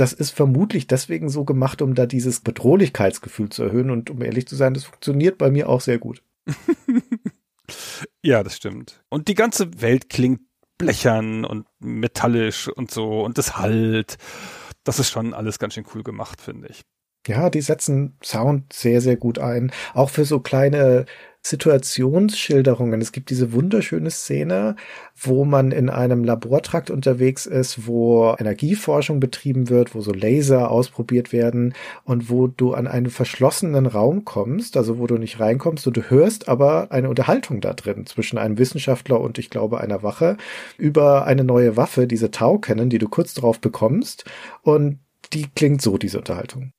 das 0.00 0.12
ist 0.12 0.30
vermutlich 0.30 0.86
deswegen 0.86 1.28
so 1.28 1.44
gemacht, 1.44 1.82
um 1.82 1.94
da 1.94 2.06
dieses 2.06 2.40
Bedrohlichkeitsgefühl 2.40 3.48
zu 3.50 3.64
erhöhen. 3.64 3.90
Und 3.90 4.10
um 4.10 4.22
ehrlich 4.22 4.46
zu 4.46 4.54
sein, 4.54 4.74
das 4.74 4.84
funktioniert 4.84 5.38
bei 5.38 5.50
mir 5.50 5.68
auch 5.68 5.80
sehr 5.80 5.98
gut. 5.98 6.22
ja, 8.22 8.44
das 8.44 8.56
stimmt. 8.56 9.02
Und 9.08 9.26
die 9.26 9.34
ganze 9.34 9.80
Welt 9.80 10.08
klingt 10.08 10.40
blechern 10.78 11.44
und 11.44 11.66
metallisch 11.80 12.68
und 12.68 12.90
so 12.90 13.24
und 13.24 13.38
das 13.38 13.56
halt. 13.58 14.18
Das 14.84 14.98
ist 14.98 15.10
schon 15.10 15.34
alles 15.34 15.58
ganz 15.58 15.74
schön 15.74 15.84
cool 15.94 16.02
gemacht, 16.02 16.40
finde 16.40 16.68
ich. 16.68 16.82
Ja, 17.26 17.50
die 17.50 17.60
setzen 17.60 18.16
Sound 18.24 18.72
sehr, 18.72 19.00
sehr 19.00 19.16
gut 19.16 19.38
ein. 19.38 19.70
Auch 19.92 20.08
für 20.08 20.24
so 20.24 20.40
kleine 20.40 21.04
Situationsschilderungen. 21.42 23.00
Es 23.00 23.12
gibt 23.12 23.30
diese 23.30 23.52
wunderschöne 23.52 24.10
Szene, 24.10 24.76
wo 25.16 25.44
man 25.44 25.72
in 25.72 25.88
einem 25.88 26.24
Labortrakt 26.24 26.90
unterwegs 26.90 27.46
ist, 27.46 27.86
wo 27.86 28.34
Energieforschung 28.38 29.20
betrieben 29.20 29.68
wird, 29.68 29.94
wo 29.94 30.00
so 30.00 30.12
Laser 30.12 30.70
ausprobiert 30.70 31.32
werden 31.32 31.74
und 32.04 32.28
wo 32.28 32.48
du 32.48 32.74
an 32.74 32.86
einen 32.86 33.10
verschlossenen 33.10 33.86
Raum 33.86 34.24
kommst, 34.24 34.76
also 34.76 34.98
wo 34.98 35.06
du 35.06 35.16
nicht 35.16 35.40
reinkommst 35.40 35.86
und 35.86 35.96
du 35.96 36.02
hörst 36.10 36.48
aber 36.48 36.92
eine 36.92 37.08
Unterhaltung 37.08 37.60
da 37.60 37.72
drin 37.72 38.06
zwischen 38.06 38.38
einem 38.38 38.58
Wissenschaftler 38.58 39.20
und 39.20 39.38
ich 39.38 39.50
glaube 39.50 39.80
einer 39.80 40.02
Wache 40.02 40.36
über 40.76 41.24
eine 41.24 41.44
neue 41.44 41.76
Waffe, 41.76 42.06
diese 42.06 42.30
Tau 42.30 42.58
kennen, 42.58 42.90
die 42.90 42.98
du 42.98 43.08
kurz 43.08 43.34
darauf 43.34 43.60
bekommst 43.60 44.24
und 44.62 44.98
die 45.32 45.46
klingt 45.54 45.82
so, 45.82 45.98
diese 45.98 46.18
Unterhaltung. 46.18 46.72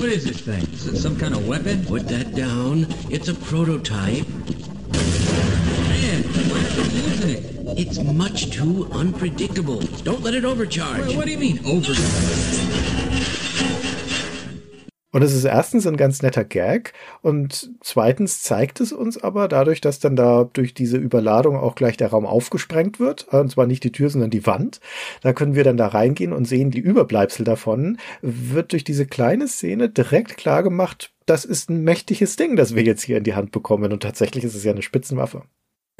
What 0.00 0.08
is 0.08 0.24
this 0.24 0.40
thing? 0.40 0.62
Is 0.72 0.86
it 0.86 0.96
some 0.96 1.14
kind 1.18 1.34
of 1.34 1.46
weapon? 1.46 1.84
Put 1.84 2.08
that 2.08 2.34
down. 2.34 2.86
It's 3.10 3.28
a 3.28 3.34
prototype. 3.34 4.26
Man, 4.26 6.22
why 6.48 6.64
are 6.64 6.88
you 6.88 7.02
using 7.02 7.30
it? 7.30 7.78
It's 7.78 7.98
much 7.98 8.50
too 8.50 8.88
unpredictable. 8.92 9.80
Don't 10.02 10.22
let 10.22 10.32
it 10.32 10.46
overcharge. 10.46 11.06
Wait, 11.06 11.16
what 11.18 11.26
do 11.26 11.32
you 11.32 11.38
mean, 11.38 11.60
overcharge? 11.66 13.09
Und 15.12 15.22
es 15.22 15.34
ist 15.34 15.44
erstens 15.44 15.86
ein 15.88 15.96
ganz 15.96 16.22
netter 16.22 16.44
Gag 16.44 16.92
und 17.20 17.70
zweitens 17.80 18.42
zeigt 18.42 18.80
es 18.80 18.92
uns 18.92 19.18
aber 19.18 19.48
dadurch, 19.48 19.80
dass 19.80 19.98
dann 19.98 20.14
da 20.14 20.48
durch 20.52 20.72
diese 20.72 20.98
Überladung 20.98 21.56
auch 21.56 21.74
gleich 21.74 21.96
der 21.96 22.08
Raum 22.08 22.26
aufgesprengt 22.26 23.00
wird, 23.00 23.26
und 23.32 23.50
zwar 23.50 23.66
nicht 23.66 23.82
die 23.82 23.90
Tür, 23.90 24.08
sondern 24.08 24.30
die 24.30 24.46
Wand. 24.46 24.80
Da 25.22 25.32
können 25.32 25.56
wir 25.56 25.64
dann 25.64 25.76
da 25.76 25.88
reingehen 25.88 26.32
und 26.32 26.44
sehen 26.44 26.70
die 26.70 26.78
Überbleibsel 26.78 27.44
davon, 27.44 27.98
wird 28.22 28.70
durch 28.70 28.84
diese 28.84 29.06
kleine 29.06 29.48
Szene 29.48 29.88
direkt 29.88 30.36
klar 30.36 30.62
gemacht, 30.62 31.12
das 31.26 31.44
ist 31.44 31.70
ein 31.70 31.82
mächtiges 31.82 32.36
Ding, 32.36 32.56
das 32.56 32.74
wir 32.74 32.82
jetzt 32.84 33.02
hier 33.02 33.16
in 33.16 33.24
die 33.24 33.34
Hand 33.34 33.50
bekommen 33.50 33.92
und 33.92 34.02
tatsächlich 34.02 34.44
ist 34.44 34.54
es 34.54 34.64
ja 34.64 34.72
eine 34.72 34.82
Spitzenwaffe. 34.82 35.42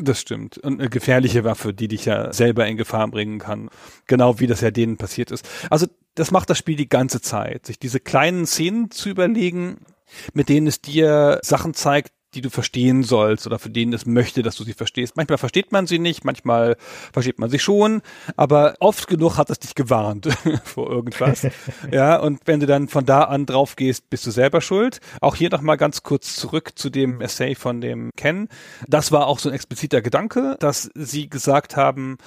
Das 0.03 0.21
stimmt. 0.21 0.59
Und 0.59 0.81
eine 0.81 0.89
gefährliche 0.89 1.45
Waffe, 1.45 1.75
die 1.75 1.89
dich 1.89 2.05
ja 2.05 2.33
selber 2.33 2.67
in 2.67 2.77
Gefahr 2.77 3.09
bringen 3.09 3.39
kann. 3.39 3.71
Genau 4.07 4.41
wie 4.41 4.47
das 4.47 4.61
ja 4.61 4.71
denen 4.71 4.97
passiert 4.97 5.31
ist. 5.31 5.49
Also 5.69 5.87
das 6.15 6.31
macht 6.31 6.51
das 6.51 6.59
Spiel 6.59 6.77
die 6.77 6.89
ganze 6.89 7.21
Zeit, 7.21 7.67
sich 7.67 7.79
diese 7.79 8.01
kleinen 8.01 8.47
Szenen 8.47 8.91
zu 8.91 9.09
überlegen, 9.09 9.79
mit 10.33 10.49
denen 10.49 10.67
es 10.67 10.81
dir 10.81 11.39
Sachen 11.43 11.75
zeigt, 11.75 12.13
die 12.35 12.40
du 12.40 12.51
verstehen 12.51 13.02
sollst 13.02 13.47
oder 13.47 13.59
für 13.59 13.70
denen 13.70 13.93
es 13.93 14.07
möchte, 14.07 14.43
dass 14.43 14.57
du 14.57 14.65
sie 14.65 14.73
verstehst. 14.73 15.16
Manchmal 15.16 15.39
versteht 15.39 15.73
man 15.73 15.86
sie 15.86 15.98
nicht, 15.98 16.24
manchmal 16.24 16.77
versteht 17.12 17.39
man 17.39 17.51
sie 17.51 17.59
schon, 17.59 18.02
aber 18.36 18.74
oft 18.81 19.07
genug 19.09 19.36
hat 19.36 19.51
es 19.51 19.59
dich 19.59 19.74
gewarnt 19.74 20.28
vor 20.65 20.90
irgendwas. 20.90 21.47
ja, 21.93 22.16
und 22.19 22.40
wenn 22.47 22.61
du 22.61 22.66
dann 22.66 22.89
von 22.89 23.05
da 23.05 23.24
an 23.24 23.47
drauf 23.47 23.77
gehst, 23.77 24.11
bist 24.11 24.27
du 24.27 24.31
selber 24.31 24.61
schuld. 24.61 25.01
Auch 25.20 25.35
hier 25.35 25.51
nochmal 25.51 25.77
ganz 25.77 26.02
kurz 26.02 26.36
zurück 26.36 26.73
zu 26.77 26.90
dem 26.90 27.20
Essay 27.20 27.55
von 27.55 27.81
dem 27.81 28.11
Ken. 28.16 28.48
Das 28.86 29.12
war 29.12 29.27
auch 29.27 29.39
so 29.39 29.48
ein 29.48 29.55
expliziter 29.55 30.02
Gedanke, 30.02 30.57
dass 30.61 30.90
sie 30.94 31.28
gesagt 31.28 31.77
haben, 31.77 32.19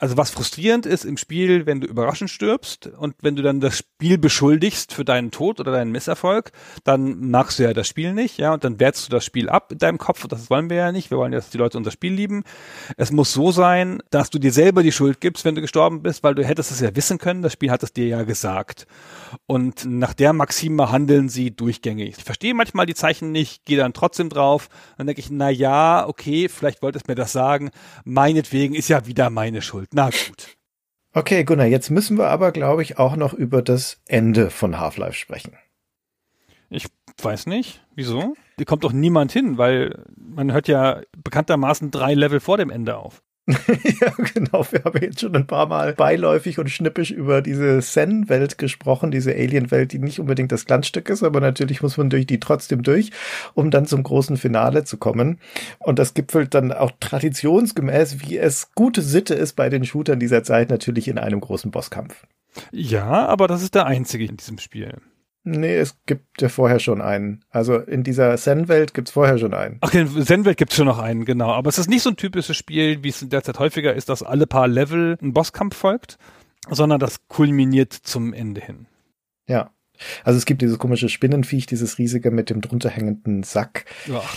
also 0.00 0.16
was 0.16 0.30
frustrierend 0.30 0.86
ist 0.86 1.04
im 1.04 1.18
Spiel, 1.18 1.66
wenn 1.66 1.82
du 1.82 1.86
überraschend 1.86 2.30
stirbst 2.30 2.86
und 2.86 3.14
wenn 3.20 3.36
du 3.36 3.42
dann 3.42 3.60
das 3.60 3.76
Spiel 3.76 4.16
beschuldigst 4.16 4.94
für 4.94 5.04
deinen 5.04 5.30
Tod 5.30 5.60
oder 5.60 5.72
deinen 5.72 5.92
Misserfolg, 5.92 6.52
dann 6.84 7.30
magst 7.30 7.58
du 7.58 7.64
ja 7.64 7.74
das 7.74 7.86
Spiel 7.86 8.14
nicht, 8.14 8.38
ja, 8.38 8.54
und 8.54 8.64
dann 8.64 8.80
wertest 8.80 9.06
du 9.06 9.10
das 9.10 9.26
Spiel 9.26 9.50
ab 9.50 9.70
in 9.72 9.78
deinem 9.78 9.98
Kopf 9.98 10.24
und 10.24 10.32
das 10.32 10.48
wollen 10.48 10.70
wir 10.70 10.78
ja 10.78 10.90
nicht. 10.90 11.10
Wir 11.10 11.18
wollen 11.18 11.34
ja, 11.34 11.38
dass 11.38 11.50
die 11.50 11.58
Leute 11.58 11.76
unser 11.76 11.90
Spiel 11.90 12.14
lieben. 12.14 12.44
Es 12.96 13.12
muss 13.12 13.34
so 13.34 13.52
sein, 13.52 14.02
dass 14.08 14.30
du 14.30 14.38
dir 14.38 14.52
selber 14.52 14.82
die 14.82 14.90
Schuld 14.90 15.20
gibst, 15.20 15.44
wenn 15.44 15.54
du 15.54 15.60
gestorben 15.60 16.02
bist, 16.02 16.22
weil 16.22 16.34
du 16.34 16.44
hättest 16.44 16.70
es 16.70 16.80
ja 16.80 16.96
wissen 16.96 17.18
können, 17.18 17.42
das 17.42 17.52
Spiel 17.52 17.70
hat 17.70 17.82
es 17.82 17.92
dir 17.92 18.06
ja 18.06 18.22
gesagt. 18.22 18.86
Und 19.46 19.84
nach 19.84 20.14
der 20.14 20.32
Maxime 20.32 20.90
handeln 20.90 21.28
sie 21.28 21.50
durchgängig. 21.50 22.16
Ich 22.16 22.24
verstehe 22.24 22.54
manchmal 22.54 22.86
die 22.86 22.94
Zeichen 22.94 23.32
nicht, 23.32 23.66
gehe 23.66 23.76
dann 23.76 23.92
trotzdem 23.92 24.30
drauf, 24.30 24.70
dann 24.96 25.06
denke 25.06 25.20
ich, 25.20 25.30
na 25.30 25.50
ja, 25.50 26.08
okay, 26.08 26.48
vielleicht 26.48 26.80
wollte 26.80 26.98
es 26.98 27.06
mir 27.06 27.16
das 27.16 27.32
sagen, 27.32 27.70
meinetwegen 28.04 28.74
ist 28.74 28.88
ja 28.88 29.04
wieder 29.06 29.28
meine 29.28 29.60
Schuld. 29.60 29.89
Na 29.92 30.10
gut. 30.10 30.56
Okay, 31.12 31.42
Gunnar, 31.44 31.66
jetzt 31.66 31.90
müssen 31.90 32.18
wir 32.18 32.28
aber, 32.28 32.52
glaube 32.52 32.82
ich, 32.82 32.98
auch 32.98 33.16
noch 33.16 33.34
über 33.34 33.62
das 33.62 34.00
Ende 34.06 34.50
von 34.50 34.78
Half-Life 34.78 35.14
sprechen. 35.14 35.56
Ich 36.68 36.86
weiß 37.20 37.46
nicht. 37.46 37.84
Wieso? 37.96 38.36
Hier 38.56 38.66
kommt 38.66 38.84
doch 38.84 38.92
niemand 38.92 39.32
hin, 39.32 39.58
weil 39.58 40.04
man 40.16 40.52
hört 40.52 40.68
ja 40.68 41.00
bekanntermaßen 41.16 41.90
drei 41.90 42.14
Level 42.14 42.38
vor 42.38 42.58
dem 42.58 42.70
Ende 42.70 42.96
auf. 42.96 43.22
ja, 44.00 44.12
genau. 44.34 44.66
Wir 44.70 44.84
haben 44.84 45.00
jetzt 45.02 45.20
schon 45.20 45.34
ein 45.36 45.46
paar 45.46 45.66
Mal 45.66 45.94
beiläufig 45.94 46.58
und 46.58 46.70
schnippisch 46.70 47.10
über 47.10 47.42
diese 47.42 47.80
Zen-Welt 47.80 48.58
gesprochen, 48.58 49.10
diese 49.10 49.32
Alien-Welt, 49.32 49.92
die 49.92 49.98
nicht 49.98 50.20
unbedingt 50.20 50.52
das 50.52 50.66
Glanzstück 50.66 51.08
ist, 51.08 51.22
aber 51.22 51.40
natürlich 51.40 51.82
muss 51.82 51.96
man 51.96 52.10
durch 52.10 52.26
die 52.26 52.40
trotzdem 52.40 52.82
durch, 52.82 53.10
um 53.54 53.70
dann 53.70 53.86
zum 53.86 54.02
großen 54.02 54.36
Finale 54.36 54.84
zu 54.84 54.96
kommen. 54.96 55.38
Und 55.78 55.98
das 55.98 56.14
gipfelt 56.14 56.54
dann 56.54 56.72
auch 56.72 56.92
traditionsgemäß, 57.00 58.20
wie 58.20 58.38
es 58.38 58.70
gute 58.74 59.02
Sitte 59.02 59.34
ist 59.34 59.54
bei 59.54 59.68
den 59.68 59.84
Shootern 59.84 60.20
dieser 60.20 60.42
Zeit, 60.42 60.70
natürlich 60.70 61.08
in 61.08 61.18
einem 61.18 61.40
großen 61.40 61.70
Bosskampf. 61.70 62.26
Ja, 62.72 63.26
aber 63.26 63.46
das 63.48 63.62
ist 63.62 63.74
der 63.74 63.86
einzige 63.86 64.24
in 64.24 64.36
diesem 64.36 64.58
Spiel. 64.58 64.98
Nee, 65.42 65.76
es 65.76 65.96
gibt 66.04 66.42
ja 66.42 66.48
vorher 66.50 66.80
schon 66.80 67.00
einen. 67.00 67.44
Also 67.50 67.78
in 67.78 68.02
dieser 68.02 68.36
Zen-Welt 68.36 68.92
gibt's 68.92 69.12
vorher 69.12 69.38
schon 69.38 69.54
einen. 69.54 69.78
Ach, 69.80 69.92
in 69.94 70.08
Zen-Welt 70.24 70.58
gibt's 70.58 70.76
schon 70.76 70.86
noch 70.86 70.98
einen, 70.98 71.24
genau. 71.24 71.50
Aber 71.50 71.68
es 71.68 71.78
ist 71.78 71.88
nicht 71.88 72.02
so 72.02 72.10
ein 72.10 72.16
typisches 72.16 72.56
Spiel, 72.56 73.02
wie 73.02 73.08
es 73.08 73.22
in 73.22 73.30
der 73.30 73.42
Zeit 73.42 73.58
häufiger 73.58 73.94
ist, 73.94 74.10
dass 74.10 74.22
alle 74.22 74.46
paar 74.46 74.68
Level 74.68 75.16
ein 75.22 75.32
Bosskampf 75.32 75.76
folgt, 75.76 76.18
sondern 76.68 77.00
das 77.00 77.26
kulminiert 77.28 77.92
zum 77.92 78.34
Ende 78.34 78.60
hin. 78.60 78.86
Ja. 79.46 79.70
Also 80.24 80.36
es 80.36 80.46
gibt 80.46 80.62
dieses 80.62 80.78
komische 80.78 81.08
Spinnenviech, 81.08 81.66
dieses 81.66 81.98
riesige 81.98 82.30
mit 82.30 82.50
dem 82.50 82.60
drunter 82.60 82.90
hängenden 82.90 83.42
Sack. 83.42 83.86
Ach. 84.12 84.36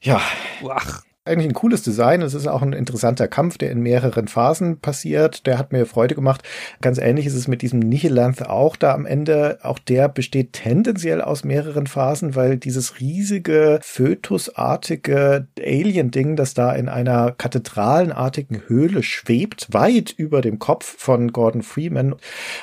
Ja. 0.00 0.20
Ach 0.68 1.02
eigentlich 1.28 1.48
ein 1.48 1.54
cooles 1.54 1.82
Design. 1.82 2.22
Es 2.22 2.34
ist 2.34 2.46
auch 2.46 2.62
ein 2.62 2.72
interessanter 2.72 3.28
Kampf, 3.28 3.58
der 3.58 3.70
in 3.70 3.80
mehreren 3.80 4.28
Phasen 4.28 4.80
passiert. 4.80 5.46
Der 5.46 5.58
hat 5.58 5.72
mir 5.72 5.86
Freude 5.86 6.14
gemacht. 6.14 6.42
Ganz 6.80 6.98
ähnlich 6.98 7.26
ist 7.26 7.34
es 7.34 7.48
mit 7.48 7.62
diesem 7.62 7.78
Nihilanth 7.80 8.48
auch 8.48 8.76
da 8.76 8.94
am 8.94 9.06
Ende. 9.06 9.58
Auch 9.62 9.78
der 9.78 10.08
besteht 10.08 10.54
tendenziell 10.54 11.20
aus 11.20 11.44
mehreren 11.44 11.86
Phasen, 11.86 12.34
weil 12.34 12.56
dieses 12.56 13.00
riesige, 13.00 13.78
fötusartige 13.82 15.46
Alien-Ding, 15.60 16.36
das 16.36 16.54
da 16.54 16.72
in 16.72 16.88
einer 16.88 17.32
kathedralenartigen 17.32 18.62
Höhle 18.66 19.02
schwebt, 19.02 19.68
weit 19.70 20.10
über 20.16 20.40
dem 20.40 20.58
Kopf 20.58 20.96
von 20.98 21.32
Gordon 21.32 21.62
Freeman, 21.62 22.14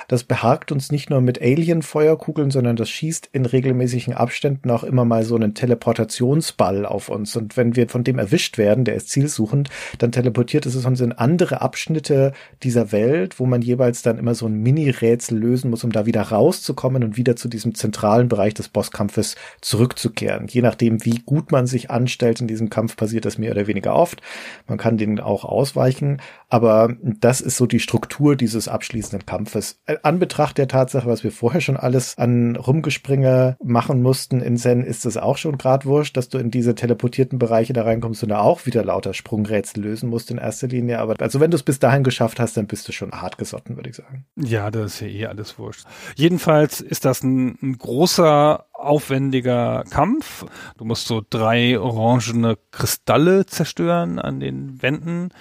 das 0.08 0.24
behagt 0.24 0.72
uns 0.72 0.92
nicht 0.92 1.10
nur 1.10 1.22
mit 1.22 1.42
Alien-Feuerkugeln, 1.42 2.52
sondern 2.52 2.76
das 2.76 2.90
schießt 2.90 3.30
in 3.32 3.46
regelmäßigen 3.46 4.14
Abständen 4.14 4.72
auch 4.72 4.84
immer 4.84 5.06
mal 5.06 5.24
so 5.24 5.36
einen 5.36 5.54
Teleportationsball 5.54 6.86
auf 6.86 7.10
uns. 7.10 7.36
Und 7.36 7.58
wenn 7.58 7.76
wir 7.76 7.88
von 7.90 8.04
dem 8.04 8.20
erwischt 8.20 8.55
erwischt 8.56 8.58
werden, 8.58 8.86
der 8.86 8.96
ist 8.96 9.10
zielsuchend, 9.10 9.70
dann 10.00 10.12
teleportiert 10.12 10.66
es 10.66 10.86
uns 10.86 11.02
in 11.02 11.12
andere 11.12 11.62
Abschnitte 11.62 12.34
dieser 12.64 12.92
Welt, 12.92 13.40
wo 13.40 13.46
man 13.46 13.62
jeweils 13.62 14.02
dann 14.02 14.18
immer 14.18 14.36
so 14.36 14.48
ein 14.48 14.62
Mini-Rätsel 14.62 15.38
lösen 15.38 15.70
muss, 15.70 15.84
um 15.84 15.92
da 15.92 16.06
wieder 16.06 16.22
rauszukommen 16.22 17.04
und 17.04 17.18
wieder 17.18 17.36
zu 17.36 17.48
diesem 17.48 17.76
zentralen 17.76 18.28
Bereich 18.28 18.54
des 18.54 18.70
Bosskampfes 18.70 19.36
zurückzukehren. 19.62 20.48
Je 20.48 20.62
nachdem, 20.62 21.04
wie 21.06 21.22
gut 21.26 21.52
man 21.52 21.68
sich 21.68 21.90
anstellt 21.90 22.42
in 22.42 22.48
diesem 22.48 22.70
Kampf, 22.70 22.96
passiert 22.96 23.26
das 23.26 23.38
mehr 23.38 23.52
oder 23.52 23.68
weniger 23.68 23.96
oft. 23.96 24.22
Man 24.68 24.78
kann 24.78 24.98
den 24.98 25.20
auch 25.20 25.46
ausweichen, 25.46 26.22
aber 26.56 26.96
das 27.02 27.42
ist 27.42 27.58
so 27.58 27.66
die 27.66 27.82
Struktur 27.82 28.38
dieses 28.38 28.70
abschließenden 28.70 29.26
Kampfes. 29.26 29.82
An 30.04 30.20
Betracht 30.20 30.58
der 30.58 30.70
Tatsache, 30.70 31.06
was 31.06 31.22
wir 31.26 31.34
vorher 31.34 31.60
schon 31.60 31.76
alles 31.76 32.18
an 32.18 32.56
Rumgespringe 32.56 33.58
machen 33.62 34.02
mussten 34.02 34.40
in 34.40 34.56
Zen, 34.56 34.82
ist 34.82 35.06
es 35.06 35.18
auch 35.18 35.36
schon 35.36 35.58
grad 35.58 35.86
wurscht, 35.86 36.16
dass 36.16 36.30
du 36.30 36.38
in 36.38 36.52
diese 36.52 36.74
teleportierten 36.74 37.40
Bereiche 37.40 37.74
da 37.74 37.84
reinkommst 37.84 38.24
und 38.24 38.30
da 38.30 38.40
auch 38.40 38.66
wieder 38.66 38.86
lauter 38.86 39.14
Sprungrätsel 39.14 39.84
lösen 39.84 40.10
musst 40.10 40.32
in 40.32 40.38
erster 40.38 40.70
Linie. 40.70 41.00
Aber 41.00 41.16
also 41.20 41.42
wenn 41.42 41.52
du 41.52 41.56
es 41.56 41.64
bis 41.64 41.80
dahin 41.80 42.06
geschafft 42.06 42.40
hast, 42.40 42.56
dann 42.56 42.68
bist 42.68 42.88
du 42.88 42.94
schon 42.94 43.12
hart 43.12 43.38
gesotten, 43.38 43.76
würde 43.76 43.90
ich 43.90 43.98
sagen. 43.98 44.26
Ja, 44.38 44.72
das 44.72 44.94
ist 44.94 45.00
ja 45.02 45.08
eh 45.08 45.26
alles 45.26 45.60
wurscht. 45.60 45.86
Jedenfalls 46.16 46.80
ist 46.80 47.04
das 47.04 47.22
ein, 47.22 47.58
ein 47.62 47.78
großer 47.78 48.66
aufwendiger 48.72 49.84
Kampf. 49.90 50.46
Du 50.78 50.86
musst 50.86 51.08
so 51.08 51.22
drei 51.30 51.78
orangene 51.78 52.58
Kristalle 52.72 53.46
zerstören 53.46 54.20
an 54.20 54.40
den 54.40 54.82
Wänden. 54.82 55.32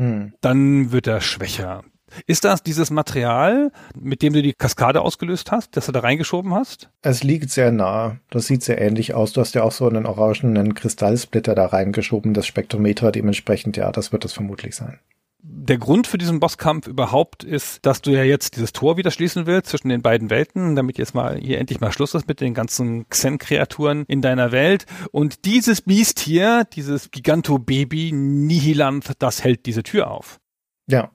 Hm. 0.00 0.32
Dann 0.40 0.92
wird 0.92 1.06
er 1.06 1.20
schwächer. 1.20 1.84
Ist 2.26 2.44
das 2.44 2.62
dieses 2.62 2.90
Material, 2.90 3.70
mit 3.94 4.22
dem 4.22 4.32
du 4.32 4.40
die 4.40 4.54
Kaskade 4.54 5.02
ausgelöst 5.02 5.52
hast, 5.52 5.76
das 5.76 5.86
du 5.86 5.92
da 5.92 6.00
reingeschoben 6.00 6.54
hast? 6.54 6.88
Es 7.02 7.22
liegt 7.22 7.50
sehr 7.50 7.70
nah. 7.70 8.16
Das 8.30 8.46
sieht 8.46 8.64
sehr 8.64 8.80
ähnlich 8.80 9.14
aus. 9.14 9.32
Du 9.32 9.42
hast 9.42 9.54
ja 9.54 9.62
auch 9.62 9.72
so 9.72 9.86
einen 9.86 10.06
orangenen 10.06 10.74
Kristallsplitter 10.74 11.54
da 11.54 11.66
reingeschoben, 11.66 12.32
das 12.32 12.46
Spektrometer 12.46 13.12
dementsprechend, 13.12 13.76
ja, 13.76 13.92
das 13.92 14.10
wird 14.10 14.24
es 14.24 14.32
vermutlich 14.32 14.74
sein 14.74 14.98
der 15.42 15.78
Grund 15.78 16.06
für 16.06 16.18
diesen 16.18 16.40
Bosskampf 16.40 16.86
überhaupt 16.86 17.44
ist, 17.44 17.84
dass 17.86 18.02
du 18.02 18.10
ja 18.10 18.22
jetzt 18.22 18.56
dieses 18.56 18.72
Tor 18.72 18.96
wieder 18.96 19.10
schließen 19.10 19.46
willst 19.46 19.70
zwischen 19.70 19.88
den 19.88 20.02
beiden 20.02 20.30
Welten, 20.30 20.76
damit 20.76 20.98
jetzt 20.98 21.14
mal 21.14 21.38
hier 21.38 21.58
endlich 21.58 21.80
mal 21.80 21.92
Schluss 21.92 22.14
ist 22.14 22.28
mit 22.28 22.40
den 22.40 22.54
ganzen 22.54 23.08
Xen-Kreaturen 23.08 24.04
in 24.06 24.22
deiner 24.22 24.52
Welt. 24.52 24.86
Und 25.12 25.44
dieses 25.44 25.82
Biest 25.82 26.20
hier, 26.20 26.64
dieses 26.64 27.10
Giganto-Baby 27.10 28.12
Nihilanth, 28.12 29.12
das 29.18 29.42
hält 29.42 29.66
diese 29.66 29.82
Tür 29.82 30.10
auf. 30.10 30.40
Ja. 30.86 31.10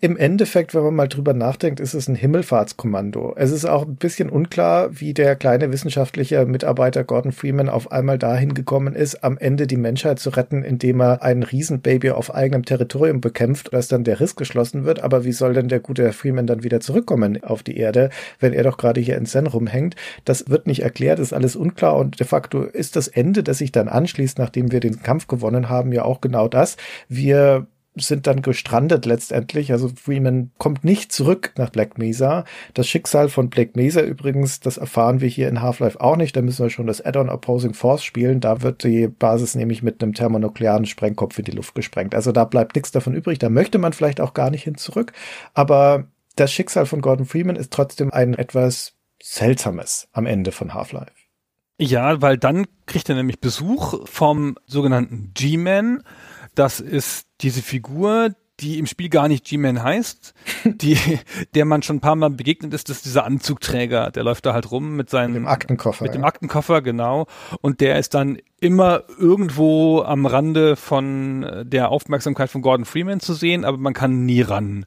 Im 0.00 0.16
Endeffekt, 0.16 0.74
wenn 0.74 0.82
man 0.82 0.94
mal 0.94 1.08
drüber 1.08 1.34
nachdenkt, 1.34 1.80
ist 1.80 1.94
es 1.94 2.08
ein 2.08 2.14
Himmelfahrtskommando. 2.14 3.34
Es 3.36 3.50
ist 3.50 3.64
auch 3.64 3.86
ein 3.86 3.96
bisschen 3.96 4.30
unklar, 4.30 5.00
wie 5.00 5.14
der 5.14 5.36
kleine 5.36 5.72
wissenschaftliche 5.72 6.44
Mitarbeiter 6.46 7.04
Gordon 7.04 7.32
Freeman 7.32 7.68
auf 7.68 7.92
einmal 7.92 8.18
dahin 8.18 8.54
gekommen 8.54 8.94
ist, 8.94 9.24
am 9.24 9.38
Ende 9.38 9.66
die 9.66 9.76
Menschheit 9.76 10.18
zu 10.18 10.30
retten, 10.30 10.62
indem 10.62 11.00
er 11.00 11.22
ein 11.22 11.42
Riesenbaby 11.42 12.10
auf 12.10 12.34
eigenem 12.34 12.64
Territorium 12.64 13.20
bekämpft, 13.20 13.72
dass 13.72 13.88
dann 13.88 14.04
der 14.04 14.20
Riss 14.20 14.36
geschlossen 14.36 14.84
wird. 14.84 15.02
Aber 15.02 15.24
wie 15.24 15.32
soll 15.32 15.54
denn 15.54 15.68
der 15.68 15.80
gute 15.80 16.12
Freeman 16.12 16.46
dann 16.46 16.62
wieder 16.62 16.80
zurückkommen 16.80 17.42
auf 17.42 17.62
die 17.62 17.76
Erde, 17.76 18.10
wenn 18.40 18.52
er 18.52 18.62
doch 18.62 18.76
gerade 18.76 19.00
hier 19.00 19.16
in 19.16 19.26
Zen 19.26 19.46
rumhängt? 19.46 19.96
Das 20.24 20.48
wird 20.48 20.66
nicht 20.66 20.82
erklärt, 20.82 21.18
ist 21.18 21.32
alles 21.32 21.56
unklar 21.56 21.96
und 21.96 22.20
de 22.20 22.26
facto 22.26 22.62
ist 22.62 22.96
das 22.96 23.08
Ende, 23.08 23.42
das 23.42 23.58
sich 23.58 23.72
dann 23.72 23.88
anschließt, 23.88 24.38
nachdem 24.38 24.72
wir 24.72 24.80
den 24.80 25.02
Kampf 25.02 25.26
gewonnen 25.26 25.68
haben, 25.68 25.92
ja 25.92 26.04
auch 26.04 26.20
genau 26.20 26.48
das. 26.48 26.76
Wir 27.08 27.66
sind 28.00 28.26
dann 28.26 28.42
gestrandet 28.42 29.06
letztendlich. 29.06 29.72
Also 29.72 29.88
Freeman 29.88 30.50
kommt 30.58 30.84
nicht 30.84 31.12
zurück 31.12 31.52
nach 31.56 31.70
Black 31.70 31.98
Mesa. 31.98 32.44
Das 32.74 32.88
Schicksal 32.88 33.28
von 33.28 33.50
Black 33.50 33.76
Mesa 33.76 34.00
übrigens, 34.00 34.60
das 34.60 34.76
erfahren 34.76 35.20
wir 35.20 35.28
hier 35.28 35.48
in 35.48 35.62
Half-Life 35.62 36.00
auch 36.00 36.16
nicht. 36.16 36.36
Da 36.36 36.42
müssen 36.42 36.64
wir 36.64 36.70
schon 36.70 36.86
das 36.86 37.04
Add-on 37.04 37.28
Opposing 37.28 37.74
Force 37.74 38.04
spielen. 38.04 38.40
Da 38.40 38.62
wird 38.62 38.84
die 38.84 39.08
Basis 39.08 39.54
nämlich 39.54 39.82
mit 39.82 40.02
einem 40.02 40.14
thermonuklearen 40.14 40.86
Sprengkopf 40.86 41.38
in 41.38 41.44
die 41.44 41.52
Luft 41.52 41.74
gesprengt. 41.74 42.14
Also 42.14 42.32
da 42.32 42.44
bleibt 42.44 42.74
nichts 42.74 42.90
davon 42.90 43.14
übrig. 43.14 43.38
Da 43.38 43.48
möchte 43.48 43.78
man 43.78 43.92
vielleicht 43.92 44.20
auch 44.20 44.34
gar 44.34 44.50
nicht 44.50 44.64
hin 44.64 44.76
zurück. 44.76 45.12
Aber 45.54 46.04
das 46.36 46.52
Schicksal 46.52 46.86
von 46.86 47.00
Gordon 47.00 47.26
Freeman 47.26 47.56
ist 47.56 47.72
trotzdem 47.72 48.12
ein 48.12 48.34
etwas 48.34 48.94
seltsames 49.22 50.08
am 50.12 50.26
Ende 50.26 50.52
von 50.52 50.74
Half-Life. 50.74 51.12
Ja, 51.80 52.20
weil 52.20 52.38
dann 52.38 52.66
kriegt 52.86 53.08
er 53.08 53.14
nämlich 53.14 53.40
Besuch 53.40 54.06
vom 54.08 54.56
sogenannten 54.66 55.30
G-Man 55.34 56.02
das 56.58 56.80
ist 56.80 57.26
diese 57.40 57.62
Figur, 57.62 58.30
die 58.60 58.78
im 58.80 58.86
Spiel 58.86 59.08
gar 59.08 59.28
nicht 59.28 59.44
G-Man 59.44 59.82
heißt, 59.82 60.34
die, 60.64 60.98
der 61.54 61.64
man 61.64 61.82
schon 61.82 61.96
ein 61.96 62.00
paar 62.00 62.16
Mal 62.16 62.30
begegnet 62.30 62.74
ist, 62.74 62.88
das 62.88 62.98
ist 62.98 63.06
dieser 63.06 63.24
Anzugträger, 63.24 64.10
der 64.10 64.24
läuft 64.24 64.44
da 64.46 64.52
halt 64.52 64.70
rum 64.70 64.96
mit 64.96 65.08
seinem 65.08 65.34
mit 65.34 65.42
dem 65.42 65.46
Aktenkoffer. 65.46 66.02
Mit 66.02 66.14
ja. 66.14 66.20
dem 66.20 66.24
Aktenkoffer, 66.24 66.82
genau. 66.82 67.26
Und 67.60 67.80
der 67.80 67.98
ist 67.98 68.14
dann 68.14 68.38
immer 68.60 69.04
irgendwo 69.18 70.02
am 70.02 70.26
Rande 70.26 70.74
von 70.74 71.64
der 71.64 71.90
Aufmerksamkeit 71.90 72.50
von 72.50 72.62
Gordon 72.62 72.84
Freeman 72.84 73.20
zu 73.20 73.34
sehen, 73.34 73.64
aber 73.64 73.78
man 73.78 73.94
kann 73.94 74.26
nie 74.26 74.42
ran. 74.42 74.84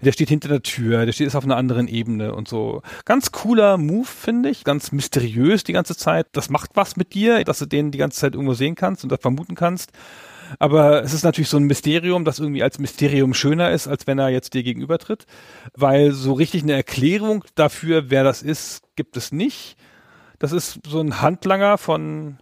Der 0.00 0.10
steht 0.10 0.30
hinter 0.30 0.48
der 0.48 0.62
Tür, 0.62 1.04
der 1.06 1.12
steht 1.12 1.28
ist 1.28 1.36
auf 1.36 1.44
einer 1.44 1.56
anderen 1.56 1.86
Ebene 1.86 2.34
und 2.34 2.48
so. 2.48 2.82
Ganz 3.04 3.30
cooler 3.30 3.76
Move, 3.76 4.06
finde 4.06 4.48
ich. 4.48 4.64
Ganz 4.64 4.90
mysteriös 4.90 5.62
die 5.62 5.72
ganze 5.72 5.96
Zeit. 5.96 6.26
Das 6.32 6.50
macht 6.50 6.70
was 6.74 6.96
mit 6.96 7.14
dir, 7.14 7.44
dass 7.44 7.60
du 7.60 7.66
den 7.66 7.92
die 7.92 7.98
ganze 7.98 8.18
Zeit 8.18 8.34
irgendwo 8.34 8.54
sehen 8.54 8.74
kannst 8.74 9.04
und 9.04 9.12
das 9.12 9.20
vermuten 9.20 9.54
kannst. 9.54 9.92
Aber 10.58 11.02
es 11.02 11.12
ist 11.12 11.24
natürlich 11.24 11.48
so 11.48 11.56
ein 11.56 11.64
Mysterium, 11.64 12.24
das 12.24 12.38
irgendwie 12.38 12.62
als 12.62 12.78
Mysterium 12.78 13.34
schöner 13.34 13.70
ist, 13.70 13.88
als 13.88 14.06
wenn 14.06 14.18
er 14.18 14.28
jetzt 14.28 14.54
dir 14.54 14.62
gegenübertritt. 14.62 15.26
Weil 15.74 16.12
so 16.12 16.32
richtig 16.32 16.62
eine 16.62 16.74
Erklärung 16.74 17.44
dafür, 17.54 18.10
wer 18.10 18.24
das 18.24 18.42
ist, 18.42 18.82
gibt 18.96 19.16
es 19.16 19.32
nicht. 19.32 19.76
Das 20.38 20.52
ist 20.52 20.80
so 20.86 21.00
ein 21.00 21.20
Handlanger 21.20 21.78
von 21.78 22.38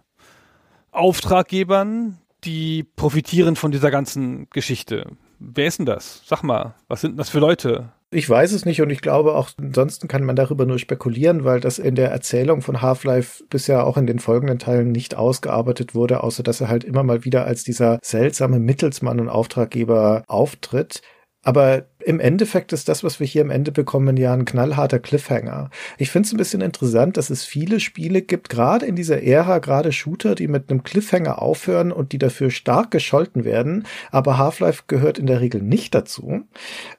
Auftraggebern, 0.91 2.17
die 2.43 2.83
profitieren 2.83 3.55
von 3.55 3.71
dieser 3.71 3.91
ganzen 3.91 4.49
Geschichte. 4.49 5.05
Wer 5.39 5.67
ist 5.67 5.79
denn 5.79 5.85
das? 5.85 6.21
Sag 6.25 6.43
mal, 6.43 6.75
was 6.87 7.01
sind 7.01 7.17
das 7.17 7.29
für 7.29 7.39
Leute? 7.39 7.91
Ich 8.13 8.29
weiß 8.29 8.51
es 8.51 8.65
nicht 8.65 8.81
und 8.81 8.89
ich 8.89 8.99
glaube 8.99 9.35
auch 9.35 9.51
ansonsten 9.57 10.09
kann 10.09 10.25
man 10.25 10.35
darüber 10.35 10.65
nur 10.65 10.79
spekulieren, 10.79 11.45
weil 11.45 11.61
das 11.61 11.79
in 11.79 11.95
der 11.95 12.11
Erzählung 12.11 12.61
von 12.61 12.81
Half-Life 12.81 13.45
bisher 13.49 13.87
auch 13.87 13.95
in 13.95 14.05
den 14.05 14.19
folgenden 14.19 14.59
Teilen 14.59 14.91
nicht 14.91 15.15
ausgearbeitet 15.15 15.95
wurde, 15.95 16.21
außer 16.21 16.43
dass 16.43 16.59
er 16.59 16.67
halt 16.67 16.83
immer 16.83 17.03
mal 17.03 17.23
wieder 17.23 17.45
als 17.45 17.63
dieser 17.63 17.99
seltsame 18.03 18.59
Mittelsmann 18.59 19.21
und 19.21 19.29
Auftraggeber 19.29 20.25
auftritt. 20.27 21.01
Aber 21.41 21.85
im 22.05 22.19
Endeffekt 22.19 22.73
ist 22.73 22.89
das, 22.89 23.03
was 23.03 23.19
wir 23.19 23.27
hier 23.27 23.41
am 23.41 23.49
Ende 23.49 23.71
bekommen, 23.71 24.17
ja 24.17 24.33
ein 24.33 24.45
knallharter 24.45 24.99
Cliffhanger. 24.99 25.69
Ich 25.97 26.09
finde 26.09 26.27
es 26.27 26.33
ein 26.33 26.37
bisschen 26.37 26.61
interessant, 26.61 27.17
dass 27.17 27.29
es 27.29 27.43
viele 27.43 27.79
Spiele 27.79 28.21
gibt, 28.21 28.49
gerade 28.49 28.85
in 28.85 28.95
dieser 28.95 29.23
Ära, 29.23 29.59
gerade 29.59 29.91
Shooter, 29.91 30.35
die 30.35 30.47
mit 30.47 30.69
einem 30.69 30.83
Cliffhanger 30.83 31.41
aufhören 31.41 31.91
und 31.91 32.11
die 32.11 32.17
dafür 32.17 32.51
stark 32.51 32.91
gescholten 32.91 33.45
werden. 33.45 33.85
Aber 34.11 34.37
Half-Life 34.37 34.83
gehört 34.87 35.19
in 35.19 35.27
der 35.27 35.41
Regel 35.41 35.61
nicht 35.61 35.95
dazu. 35.95 36.43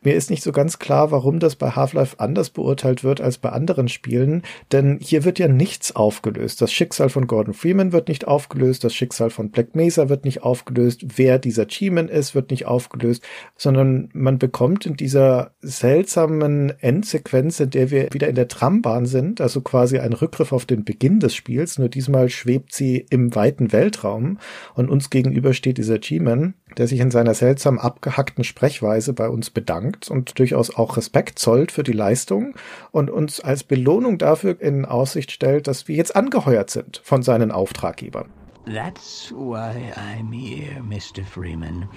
Mir 0.02 0.14
ist 0.14 0.30
nicht 0.30 0.42
so 0.42 0.52
ganz 0.52 0.78
klar, 0.78 1.10
warum 1.10 1.38
das 1.38 1.56
bei 1.56 1.70
Half-Life 1.70 2.18
anders 2.18 2.50
beurteilt 2.50 3.04
wird 3.04 3.20
als 3.20 3.38
bei 3.38 3.50
anderen 3.50 3.88
Spielen, 3.88 4.42
denn 4.70 4.98
hier 5.00 5.24
wird 5.24 5.38
ja 5.38 5.48
nichts 5.48 5.94
aufgelöst. 5.96 6.60
Das 6.60 6.72
Schicksal 6.72 7.08
von 7.08 7.26
Gordon 7.26 7.54
Freeman 7.54 7.92
wird 7.92 8.08
nicht 8.08 8.26
aufgelöst, 8.26 8.84
das 8.84 8.94
Schicksal 8.94 9.30
von 9.30 9.50
Black 9.50 9.74
Mesa 9.74 10.08
wird 10.08 10.24
nicht 10.24 10.42
aufgelöst, 10.42 11.04
wer 11.16 11.38
dieser 11.38 11.66
G-Man 11.66 12.08
ist, 12.08 12.34
wird 12.34 12.50
nicht 12.50 12.66
aufgelöst, 12.66 13.22
sondern 13.56 14.08
man 14.12 14.38
bekommt 14.38 14.86
in 14.86 14.91
dieser 14.96 15.52
seltsamen 15.60 16.72
Endsequenz, 16.80 17.60
in 17.60 17.70
der 17.70 17.90
wir 17.90 18.08
wieder 18.12 18.28
in 18.28 18.34
der 18.34 18.48
Trambahn 18.48 19.06
sind, 19.06 19.40
also 19.40 19.60
quasi 19.60 19.98
ein 19.98 20.12
Rückgriff 20.12 20.52
auf 20.52 20.66
den 20.66 20.84
Beginn 20.84 21.20
des 21.20 21.34
Spiels, 21.34 21.78
nur 21.78 21.88
diesmal 21.88 22.28
schwebt 22.28 22.74
sie 22.74 23.06
im 23.10 23.34
weiten 23.34 23.72
Weltraum 23.72 24.38
und 24.74 24.90
uns 24.90 25.10
gegenüber 25.10 25.54
steht 25.54 25.78
dieser 25.78 25.98
G-Man, 25.98 26.54
der 26.76 26.86
sich 26.86 27.00
in 27.00 27.10
seiner 27.10 27.34
seltsam 27.34 27.78
abgehackten 27.78 28.44
Sprechweise 28.44 29.12
bei 29.12 29.28
uns 29.28 29.50
bedankt 29.50 30.10
und 30.10 30.38
durchaus 30.38 30.74
auch 30.74 30.96
Respekt 30.96 31.38
zollt 31.38 31.72
für 31.72 31.82
die 31.82 31.92
Leistung 31.92 32.54
und 32.90 33.10
uns 33.10 33.40
als 33.40 33.64
Belohnung 33.64 34.18
dafür 34.18 34.60
in 34.60 34.84
Aussicht 34.84 35.30
stellt, 35.30 35.66
dass 35.66 35.88
wir 35.88 35.96
jetzt 35.96 36.16
angeheuert 36.16 36.70
sind 36.70 37.00
von 37.04 37.22
seinen 37.22 37.50
Auftraggebern. 37.50 38.30
That's 38.66 39.32
why 39.32 39.92
I'm 39.96 40.32
here, 40.32 40.80
Mr. 40.82 41.24
Freeman. 41.24 41.88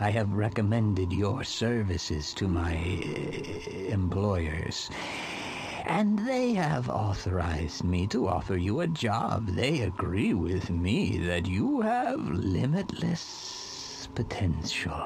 I 0.00 0.10
have 0.10 0.32
recommended 0.32 1.12
your 1.12 1.44
services 1.44 2.34
to 2.34 2.48
my 2.48 2.74
uh, 2.74 3.70
employers. 3.92 4.90
And 5.84 6.18
they 6.18 6.54
have 6.54 6.88
authorized 6.88 7.84
me 7.84 8.06
to 8.08 8.28
offer 8.28 8.56
you 8.56 8.80
a 8.80 8.88
job. 8.88 9.46
They 9.46 9.80
agree 9.80 10.34
with 10.34 10.68
me 10.68 11.18
that 11.18 11.46
you 11.46 11.80
have 11.82 12.20
limitless 12.28 14.08
potential. 14.14 15.00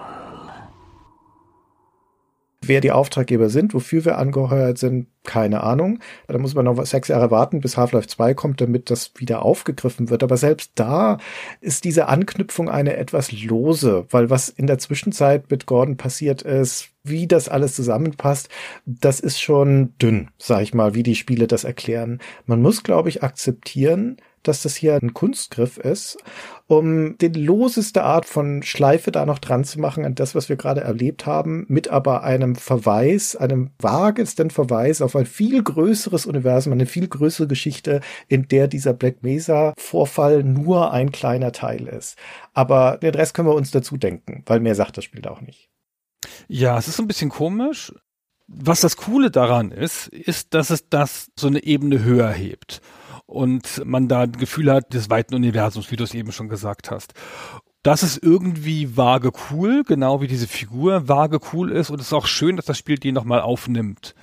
Wer 2.62 2.82
die 2.82 2.92
Auftraggeber 2.92 3.48
sind, 3.48 3.72
wofür 3.72 4.04
wir 4.04 4.18
angeheuert 4.18 4.76
sind, 4.76 5.06
keine 5.24 5.62
Ahnung. 5.62 5.98
Da 6.28 6.36
muss 6.36 6.54
man 6.54 6.66
noch 6.66 6.84
sechs 6.84 7.08
Jahre 7.08 7.30
warten, 7.30 7.60
bis 7.60 7.78
Half-Life 7.78 8.08
2 8.08 8.34
kommt, 8.34 8.60
damit 8.60 8.90
das 8.90 9.12
wieder 9.16 9.42
aufgegriffen 9.42 10.10
wird. 10.10 10.22
Aber 10.22 10.36
selbst 10.36 10.72
da 10.74 11.16
ist 11.62 11.84
diese 11.84 12.08
Anknüpfung 12.08 12.68
eine 12.68 12.98
etwas 12.98 13.32
lose, 13.32 14.04
weil 14.10 14.28
was 14.28 14.50
in 14.50 14.66
der 14.66 14.78
Zwischenzeit 14.78 15.50
mit 15.50 15.64
Gordon 15.64 15.96
passiert 15.96 16.42
ist, 16.42 16.90
wie 17.02 17.26
das 17.26 17.48
alles 17.48 17.74
zusammenpasst, 17.74 18.50
das 18.84 19.20
ist 19.20 19.40
schon 19.40 19.94
dünn, 19.96 20.28
sag 20.36 20.62
ich 20.62 20.74
mal, 20.74 20.94
wie 20.94 21.02
die 21.02 21.16
Spiele 21.16 21.46
das 21.46 21.64
erklären. 21.64 22.20
Man 22.44 22.60
muss, 22.60 22.82
glaube 22.82 23.08
ich, 23.08 23.22
akzeptieren, 23.22 24.18
dass 24.42 24.62
das 24.62 24.76
hier 24.76 24.94
ein 24.94 25.14
Kunstgriff 25.14 25.76
ist, 25.78 26.18
um 26.66 27.18
den 27.18 27.34
loseste 27.34 28.04
Art 28.04 28.26
von 28.26 28.62
Schleife 28.62 29.10
da 29.12 29.26
noch 29.26 29.38
dran 29.38 29.64
zu 29.64 29.80
machen 29.80 30.04
an 30.04 30.14
das, 30.14 30.34
was 30.34 30.48
wir 30.48 30.56
gerade 30.56 30.80
erlebt 30.80 31.26
haben, 31.26 31.66
mit 31.68 31.88
aber 31.88 32.22
einem 32.22 32.56
Verweis, 32.56 33.36
einem 33.36 33.70
vagesten 33.78 34.50
Verweis 34.50 35.02
auf 35.02 35.16
ein 35.16 35.26
viel 35.26 35.62
größeres 35.62 36.26
Universum, 36.26 36.72
eine 36.72 36.86
viel 36.86 37.08
größere 37.08 37.48
Geschichte, 37.48 38.00
in 38.28 38.48
der 38.48 38.68
dieser 38.68 38.94
Black 38.94 39.22
Mesa 39.22 39.74
Vorfall 39.76 40.42
nur 40.44 40.92
ein 40.92 41.12
kleiner 41.12 41.52
Teil 41.52 41.86
ist. 41.86 42.16
Aber 42.54 42.98
den 42.98 43.14
Rest 43.14 43.34
können 43.34 43.48
wir 43.48 43.54
uns 43.54 43.70
dazu 43.70 43.96
denken, 43.96 44.42
weil 44.46 44.60
mehr 44.60 44.74
sagt 44.74 44.96
das 44.96 45.04
Spiel 45.04 45.26
auch 45.26 45.40
nicht. 45.40 45.68
Ja, 46.48 46.78
es 46.78 46.88
ist 46.88 47.00
ein 47.00 47.08
bisschen 47.08 47.30
komisch. 47.30 47.92
Was 48.46 48.80
das 48.80 48.96
Coole 48.96 49.30
daran 49.30 49.70
ist, 49.70 50.08
ist, 50.08 50.54
dass 50.54 50.70
es 50.70 50.88
das 50.88 51.30
so 51.38 51.46
eine 51.46 51.62
Ebene 51.62 52.02
höher 52.02 52.30
hebt 52.30 52.80
und 53.30 53.82
man 53.84 54.08
da 54.08 54.22
ein 54.22 54.32
Gefühl 54.32 54.72
hat 54.72 54.92
des 54.92 55.08
weiten 55.08 55.34
Universums, 55.34 55.90
wie 55.90 55.96
du 55.96 56.04
es 56.04 56.14
eben 56.14 56.32
schon 56.32 56.48
gesagt 56.48 56.90
hast. 56.90 57.14
Das 57.82 58.02
ist 58.02 58.22
irgendwie 58.22 58.96
vage 58.96 59.30
cool, 59.50 59.84
genau 59.84 60.20
wie 60.20 60.26
diese 60.26 60.48
Figur 60.48 61.08
vage 61.08 61.38
cool 61.52 61.70
ist 61.70 61.90
und 61.90 62.00
es 62.00 62.08
ist 62.08 62.12
auch 62.12 62.26
schön, 62.26 62.56
dass 62.56 62.66
das 62.66 62.76
Spiel 62.76 62.98
die 62.98 63.12
nochmal 63.12 63.40
aufnimmt. 63.40 64.14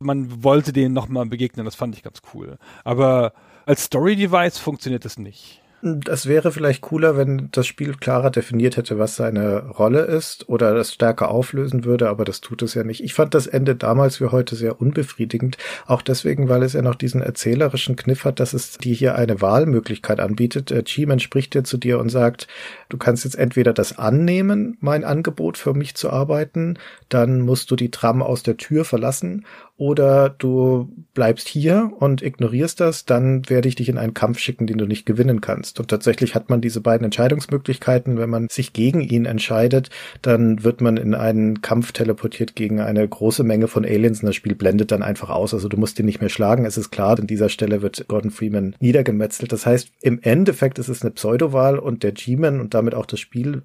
Man 0.00 0.42
wollte 0.42 0.72
denen 0.72 0.92
nochmal 0.92 1.24
begegnen, 1.26 1.64
das 1.64 1.76
fand 1.76 1.94
ich 1.94 2.02
ganz 2.02 2.20
cool. 2.34 2.58
Aber 2.82 3.32
als 3.64 3.84
Story-Device 3.84 4.58
funktioniert 4.58 5.04
es 5.04 5.18
nicht. 5.18 5.62
Das 5.86 6.24
wäre 6.24 6.50
vielleicht 6.50 6.80
cooler, 6.80 7.18
wenn 7.18 7.50
das 7.52 7.66
Spiel 7.66 7.92
klarer 7.94 8.30
definiert 8.30 8.78
hätte, 8.78 8.98
was 8.98 9.16
seine 9.16 9.68
Rolle 9.68 10.00
ist 10.00 10.48
oder 10.48 10.72
das 10.72 10.94
stärker 10.94 11.30
auflösen 11.30 11.84
würde, 11.84 12.08
aber 12.08 12.24
das 12.24 12.40
tut 12.40 12.62
es 12.62 12.72
ja 12.72 12.84
nicht. 12.84 13.04
Ich 13.04 13.12
fand 13.12 13.34
das 13.34 13.46
Ende 13.46 13.76
damals 13.76 14.18
wie 14.18 14.28
heute 14.28 14.56
sehr 14.56 14.80
unbefriedigend, 14.80 15.58
auch 15.86 16.00
deswegen, 16.00 16.48
weil 16.48 16.62
es 16.62 16.72
ja 16.72 16.80
noch 16.80 16.94
diesen 16.94 17.20
erzählerischen 17.20 17.96
Kniff 17.96 18.24
hat, 18.24 18.40
dass 18.40 18.54
es 18.54 18.78
dir 18.78 18.94
hier 18.94 19.14
eine 19.16 19.42
Wahlmöglichkeit 19.42 20.20
anbietet. 20.20 20.70
Äh, 20.70 20.84
G-Man 20.84 21.20
spricht 21.20 21.52
dir 21.52 21.64
zu 21.64 21.76
dir 21.76 21.98
und 21.98 22.08
sagt, 22.08 22.48
du 22.88 22.96
kannst 22.96 23.24
jetzt 23.24 23.36
entweder 23.36 23.74
das 23.74 23.98
annehmen, 23.98 24.78
mein 24.80 25.04
Angebot 25.04 25.58
für 25.58 25.74
mich 25.74 25.96
zu 25.96 26.08
arbeiten, 26.08 26.78
dann 27.10 27.42
musst 27.42 27.70
du 27.70 27.76
die 27.76 27.90
Tram 27.90 28.22
aus 28.22 28.42
der 28.42 28.56
Tür 28.56 28.86
verlassen 28.86 29.44
oder 29.76 30.30
du 30.30 30.88
bleibst 31.14 31.48
hier 31.48 31.90
und 31.98 32.22
ignorierst 32.22 32.78
das, 32.78 33.04
dann 33.04 33.48
werde 33.48 33.68
ich 33.68 33.74
dich 33.74 33.88
in 33.88 33.98
einen 33.98 34.14
Kampf 34.14 34.38
schicken, 34.38 34.66
den 34.66 34.78
du 34.78 34.86
nicht 34.86 35.04
gewinnen 35.04 35.40
kannst. 35.40 35.80
Und 35.80 35.88
tatsächlich 35.88 36.34
hat 36.34 36.48
man 36.48 36.60
diese 36.60 36.80
beiden 36.80 37.04
Entscheidungsmöglichkeiten. 37.04 38.16
Wenn 38.18 38.30
man 38.30 38.48
sich 38.48 38.72
gegen 38.72 39.00
ihn 39.00 39.24
entscheidet, 39.24 39.90
dann 40.22 40.62
wird 40.62 40.80
man 40.80 40.96
in 40.96 41.14
einen 41.14 41.60
Kampf 41.60 41.90
teleportiert 41.92 42.54
gegen 42.54 42.80
eine 42.80 43.06
große 43.06 43.42
Menge 43.42 43.66
von 43.66 43.84
Aliens 43.84 44.20
und 44.20 44.26
das 44.26 44.36
Spiel 44.36 44.54
blendet 44.54 44.92
dann 44.92 45.02
einfach 45.02 45.30
aus. 45.30 45.52
Also 45.54 45.68
du 45.68 45.76
musst 45.76 45.98
ihn 45.98 46.06
nicht 46.06 46.20
mehr 46.20 46.30
schlagen. 46.30 46.66
Es 46.66 46.78
ist 46.78 46.90
klar, 46.90 47.18
an 47.18 47.26
dieser 47.26 47.48
Stelle 47.48 47.82
wird 47.82 48.06
Gordon 48.06 48.30
Freeman 48.30 48.76
niedergemetzelt. 48.78 49.50
Das 49.50 49.66
heißt, 49.66 49.90
im 50.00 50.20
Endeffekt 50.22 50.78
ist 50.78 50.88
es 50.88 51.02
eine 51.02 51.10
Pseudowahl 51.10 51.78
und 51.78 52.04
der 52.04 52.12
G-Man 52.12 52.60
und 52.60 52.74
damit 52.74 52.94
auch 52.94 53.06
das 53.06 53.18
Spiel 53.18 53.62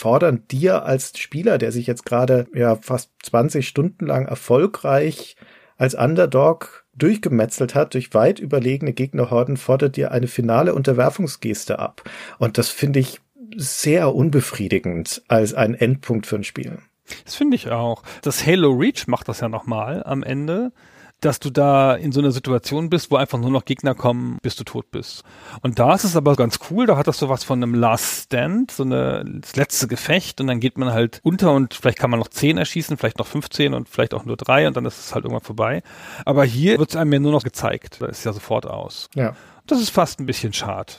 fordern 0.00 0.44
dir 0.50 0.84
als 0.84 1.12
Spieler, 1.18 1.58
der 1.58 1.72
sich 1.72 1.86
jetzt 1.86 2.06
gerade 2.06 2.46
ja 2.54 2.76
fast 2.76 3.10
20 3.22 3.68
Stunden 3.68 4.06
lang 4.06 4.26
erfolgreich 4.26 5.36
als 5.76 5.94
Underdog 5.94 6.86
durchgemetzelt 6.94 7.74
hat 7.74 7.92
durch 7.92 8.14
weit 8.14 8.38
überlegene 8.38 8.94
Gegnerhorden, 8.94 9.58
fordert 9.58 9.96
dir 9.96 10.10
eine 10.10 10.26
finale 10.26 10.74
Unterwerfungsgeste 10.74 11.78
ab. 11.78 12.02
Und 12.38 12.56
das 12.56 12.70
finde 12.70 13.00
ich 13.00 13.20
sehr 13.56 14.14
unbefriedigend 14.14 15.22
als 15.28 15.52
ein 15.52 15.74
Endpunkt 15.74 16.26
für 16.26 16.36
ein 16.36 16.44
Spiel. 16.44 16.78
Das 17.24 17.34
finde 17.34 17.56
ich 17.56 17.70
auch. 17.70 18.02
Das 18.22 18.46
Halo 18.46 18.70
Reach 18.70 19.06
macht 19.06 19.28
das 19.28 19.40
ja 19.40 19.48
nochmal 19.48 20.02
am 20.04 20.22
Ende 20.22 20.72
dass 21.20 21.40
du 21.40 21.50
da 21.50 21.94
in 21.94 22.12
so 22.12 22.20
einer 22.20 22.30
Situation 22.30 22.90
bist, 22.90 23.10
wo 23.10 23.16
einfach 23.16 23.38
nur 23.38 23.50
noch 23.50 23.64
Gegner 23.64 23.94
kommen, 23.94 24.38
bis 24.42 24.56
du 24.56 24.64
tot 24.64 24.90
bist. 24.90 25.22
Und 25.62 25.78
da 25.78 25.94
ist 25.94 26.04
es 26.04 26.16
aber 26.16 26.36
ganz 26.36 26.58
cool, 26.70 26.86
da 26.86 26.96
hat 26.96 27.06
das 27.06 27.18
so 27.18 27.28
was 27.28 27.44
von 27.44 27.62
einem 27.62 27.74
Last 27.74 28.24
Stand, 28.24 28.70
so 28.70 28.82
eine, 28.82 29.24
das 29.40 29.56
letzte 29.56 29.88
Gefecht 29.88 30.40
und 30.40 30.46
dann 30.46 30.60
geht 30.60 30.78
man 30.78 30.92
halt 30.92 31.20
unter 31.22 31.52
und 31.52 31.74
vielleicht 31.74 31.98
kann 31.98 32.10
man 32.10 32.18
noch 32.18 32.28
zehn 32.28 32.58
erschießen, 32.58 32.96
vielleicht 32.96 33.18
noch 33.18 33.26
15 33.26 33.74
und 33.74 33.88
vielleicht 33.88 34.14
auch 34.14 34.24
nur 34.24 34.36
drei 34.36 34.66
und 34.66 34.76
dann 34.76 34.86
ist 34.86 34.98
es 34.98 35.14
halt 35.14 35.24
irgendwann 35.24 35.44
vorbei. 35.44 35.82
Aber 36.24 36.44
hier 36.44 36.78
wird 36.78 36.90
es 36.90 36.96
einem 36.96 37.12
ja 37.12 37.18
nur 37.18 37.32
noch 37.32 37.44
gezeigt. 37.44 37.98
Da 38.00 38.06
ist 38.06 38.24
ja 38.24 38.32
sofort 38.32 38.66
aus. 38.66 39.08
Ja. 39.14 39.34
Das 39.66 39.80
ist 39.80 39.90
fast 39.90 40.20
ein 40.20 40.26
bisschen 40.26 40.52
schade. 40.52 40.92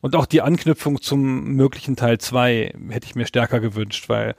Und 0.00 0.16
auch 0.16 0.26
die 0.26 0.40
Anknüpfung 0.40 1.02
zum 1.02 1.52
möglichen 1.56 1.94
Teil 1.94 2.18
2 2.18 2.74
hätte 2.88 3.06
ich 3.06 3.14
mir 3.14 3.26
stärker 3.26 3.60
gewünscht, 3.60 4.08
weil 4.08 4.34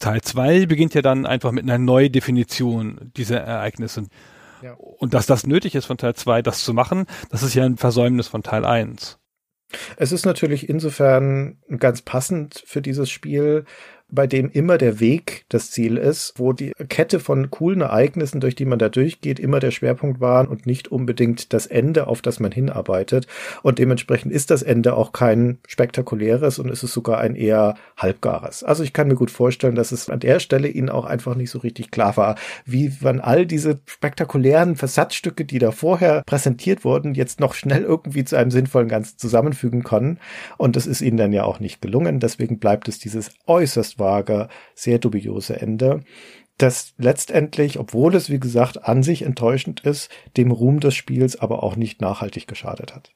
Teil 0.00 0.20
2 0.20 0.66
beginnt 0.66 0.94
ja 0.94 1.02
dann 1.02 1.24
einfach 1.24 1.52
mit 1.52 1.62
einer 1.62 1.78
Neudefinition 1.78 3.12
dieser 3.16 3.40
Ereignisse. 3.40 4.06
Und 4.72 5.14
dass 5.14 5.26
das 5.26 5.46
nötig 5.46 5.74
ist 5.74 5.86
von 5.86 5.98
Teil 5.98 6.14
2, 6.14 6.42
das 6.42 6.64
zu 6.64 6.74
machen, 6.74 7.06
das 7.30 7.42
ist 7.42 7.54
ja 7.54 7.64
ein 7.64 7.76
Versäumnis 7.76 8.28
von 8.28 8.42
Teil 8.42 8.64
1. 8.64 9.18
Es 9.96 10.12
ist 10.12 10.24
natürlich 10.24 10.68
insofern 10.68 11.58
ganz 11.78 12.02
passend 12.02 12.62
für 12.66 12.82
dieses 12.82 13.10
Spiel, 13.10 13.64
bei 14.14 14.26
dem 14.26 14.50
immer 14.50 14.78
der 14.78 15.00
Weg 15.00 15.44
das 15.48 15.70
Ziel 15.70 15.96
ist, 15.96 16.34
wo 16.36 16.52
die 16.52 16.72
Kette 16.88 17.20
von 17.20 17.50
coolen 17.50 17.80
Ereignissen, 17.80 18.40
durch 18.40 18.54
die 18.54 18.64
man 18.64 18.78
da 18.78 18.88
durchgeht, 18.88 19.38
immer 19.38 19.60
der 19.60 19.70
Schwerpunkt 19.70 20.20
waren 20.20 20.46
und 20.46 20.66
nicht 20.66 20.88
unbedingt 20.88 21.52
das 21.52 21.66
Ende, 21.66 22.06
auf 22.06 22.22
das 22.22 22.40
man 22.40 22.52
hinarbeitet. 22.52 23.26
Und 23.62 23.78
dementsprechend 23.78 24.32
ist 24.32 24.50
das 24.50 24.62
Ende 24.62 24.96
auch 24.96 25.12
kein 25.12 25.58
spektakuläres 25.66 26.58
und 26.58 26.70
ist 26.70 26.82
es 26.82 26.92
sogar 26.92 27.18
ein 27.18 27.34
eher 27.34 27.74
halbgares. 27.96 28.62
Also 28.62 28.82
ich 28.82 28.92
kann 28.92 29.08
mir 29.08 29.16
gut 29.16 29.30
vorstellen, 29.30 29.74
dass 29.74 29.92
es 29.92 30.08
an 30.08 30.20
der 30.20 30.40
Stelle 30.40 30.68
ihnen 30.68 30.88
auch 30.88 31.04
einfach 31.04 31.34
nicht 31.34 31.50
so 31.50 31.58
richtig 31.58 31.90
klar 31.90 32.16
war, 32.16 32.36
wie 32.64 32.92
man 33.00 33.20
all 33.20 33.46
diese 33.46 33.80
spektakulären 33.86 34.76
Versatzstücke, 34.76 35.44
die 35.44 35.58
da 35.58 35.70
vorher 35.70 36.22
präsentiert 36.24 36.84
wurden, 36.84 37.14
jetzt 37.14 37.40
noch 37.40 37.54
schnell 37.54 37.82
irgendwie 37.82 38.24
zu 38.24 38.36
einem 38.36 38.50
sinnvollen 38.50 38.88
Ganzen 38.88 39.18
zusammenfügen 39.18 39.82
können. 39.82 40.18
Und 40.56 40.76
das 40.76 40.86
ist 40.86 41.00
ihnen 41.00 41.16
dann 41.16 41.32
ja 41.32 41.44
auch 41.44 41.60
nicht 41.60 41.80
gelungen. 41.80 42.20
Deswegen 42.20 42.58
bleibt 42.58 42.88
es 42.88 42.98
dieses 42.98 43.30
äußerst 43.46 43.98
vage, 44.04 44.48
sehr 44.76 45.00
dubiose 45.00 45.60
Ende, 45.60 46.04
das 46.58 46.94
letztendlich, 46.98 47.80
obwohl 47.80 48.14
es 48.14 48.30
wie 48.30 48.38
gesagt 48.38 48.84
an 48.84 49.02
sich 49.02 49.22
enttäuschend 49.22 49.80
ist, 49.80 50.10
dem 50.36 50.52
Ruhm 50.52 50.78
des 50.78 50.94
Spiels 50.94 51.36
aber 51.36 51.64
auch 51.64 51.74
nicht 51.74 52.00
nachhaltig 52.00 52.46
geschadet 52.46 52.94
hat. 52.94 53.10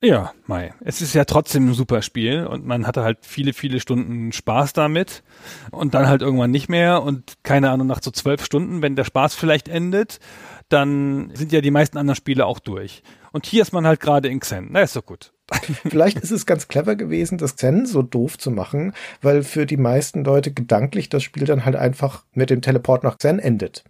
Ja, 0.00 0.32
Mai. 0.46 0.72
Es 0.80 1.02
ist 1.02 1.12
ja 1.14 1.24
trotzdem 1.24 1.70
ein 1.70 1.74
super 1.74 2.02
Spiel 2.02 2.46
und 2.46 2.64
man 2.64 2.86
hatte 2.86 3.02
halt 3.02 3.18
viele, 3.22 3.52
viele 3.52 3.80
Stunden 3.80 4.30
Spaß 4.30 4.72
damit 4.72 5.24
und 5.72 5.94
dann 5.94 6.06
halt 6.06 6.22
irgendwann 6.22 6.52
nicht 6.52 6.68
mehr 6.68 7.02
und 7.02 7.42
keine 7.42 7.70
Ahnung, 7.70 7.88
nach 7.88 8.00
so 8.00 8.12
zwölf 8.12 8.44
Stunden, 8.44 8.80
wenn 8.80 8.94
der 8.94 9.02
Spaß 9.02 9.34
vielleicht 9.34 9.66
endet, 9.66 10.20
dann 10.68 11.32
sind 11.34 11.50
ja 11.50 11.60
die 11.60 11.72
meisten 11.72 11.98
anderen 11.98 12.14
Spiele 12.14 12.46
auch 12.46 12.60
durch. 12.60 13.02
Und 13.32 13.44
hier 13.44 13.62
ist 13.62 13.72
man 13.72 13.88
halt 13.88 13.98
gerade 13.98 14.28
in 14.28 14.38
Xen. 14.38 14.68
Na, 14.70 14.82
ist 14.82 14.94
doch 14.94 15.04
gut. 15.04 15.32
Vielleicht 15.88 16.18
ist 16.18 16.30
es 16.30 16.46
ganz 16.46 16.68
clever 16.68 16.94
gewesen, 16.96 17.38
das 17.38 17.56
Xen 17.56 17.86
so 17.86 18.02
doof 18.02 18.38
zu 18.38 18.50
machen, 18.50 18.92
weil 19.22 19.42
für 19.42 19.66
die 19.66 19.76
meisten 19.76 20.24
Leute 20.24 20.52
gedanklich 20.52 21.08
das 21.08 21.22
Spiel 21.22 21.46
dann 21.46 21.64
halt 21.64 21.76
einfach 21.76 22.24
mit 22.32 22.50
dem 22.50 22.62
Teleport 22.62 23.02
nach 23.02 23.18
Xen 23.18 23.38
endet. 23.38 23.84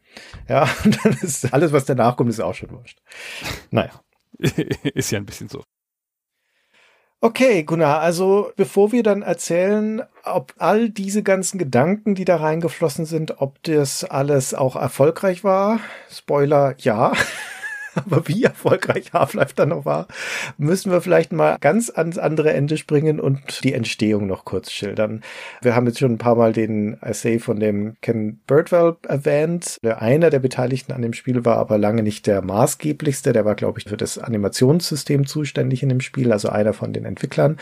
Ja, 0.48 0.68
und 0.84 1.04
dann 1.04 1.12
ist 1.20 1.52
alles, 1.52 1.72
was 1.72 1.84
danach 1.84 2.16
kommt, 2.16 2.30
ist 2.30 2.40
auch 2.40 2.54
schon 2.54 2.70
wurscht. 2.70 3.00
Naja. 3.70 3.90
ist 4.38 5.10
ja 5.10 5.18
ein 5.18 5.26
bisschen 5.26 5.48
so. 5.48 5.64
Okay, 7.20 7.64
Gunnar, 7.64 7.98
also 7.98 8.52
bevor 8.54 8.92
wir 8.92 9.02
dann 9.02 9.22
erzählen, 9.22 10.02
ob 10.22 10.54
all 10.58 10.88
diese 10.88 11.24
ganzen 11.24 11.58
Gedanken, 11.58 12.14
die 12.14 12.24
da 12.24 12.36
reingeflossen 12.36 13.06
sind, 13.06 13.40
ob 13.40 13.60
das 13.64 14.04
alles 14.04 14.54
auch 14.54 14.76
erfolgreich 14.76 15.42
war, 15.42 15.80
Spoiler, 16.08 16.76
ja. 16.78 17.12
Aber 18.06 18.28
wie 18.28 18.44
erfolgreich 18.44 19.12
Half-Life 19.12 19.54
dann 19.56 19.70
noch 19.70 19.84
war, 19.84 20.06
müssen 20.56 20.90
wir 20.92 21.00
vielleicht 21.00 21.32
mal 21.32 21.56
ganz 21.60 21.90
ans 21.90 22.18
andere 22.18 22.52
Ende 22.52 22.76
springen 22.76 23.20
und 23.20 23.64
die 23.64 23.72
Entstehung 23.72 24.26
noch 24.26 24.44
kurz 24.44 24.70
schildern. 24.70 25.22
Wir 25.62 25.74
haben 25.74 25.86
jetzt 25.86 25.98
schon 25.98 26.12
ein 26.12 26.18
paar 26.18 26.36
Mal 26.36 26.52
den 26.52 27.00
Essay 27.02 27.38
von 27.38 27.58
dem 27.60 27.96
Ken 28.00 28.40
Birdwell 28.46 28.96
erwähnt. 29.06 29.78
Der 29.82 30.02
einer 30.02 30.30
der 30.30 30.38
Beteiligten 30.38 30.92
an 30.92 31.02
dem 31.02 31.12
Spiel 31.12 31.44
war 31.44 31.56
aber 31.56 31.78
lange 31.78 32.02
nicht 32.02 32.26
der 32.26 32.42
maßgeblichste. 32.42 33.32
Der 33.32 33.44
war, 33.44 33.54
glaube 33.54 33.78
ich, 33.78 33.88
für 33.88 33.96
das 33.96 34.18
Animationssystem 34.18 35.26
zuständig 35.26 35.82
in 35.82 35.88
dem 35.88 36.00
Spiel, 36.00 36.32
also 36.32 36.48
einer 36.48 36.72
von 36.72 36.92
den 36.92 37.04
Entwicklern. 37.04 37.58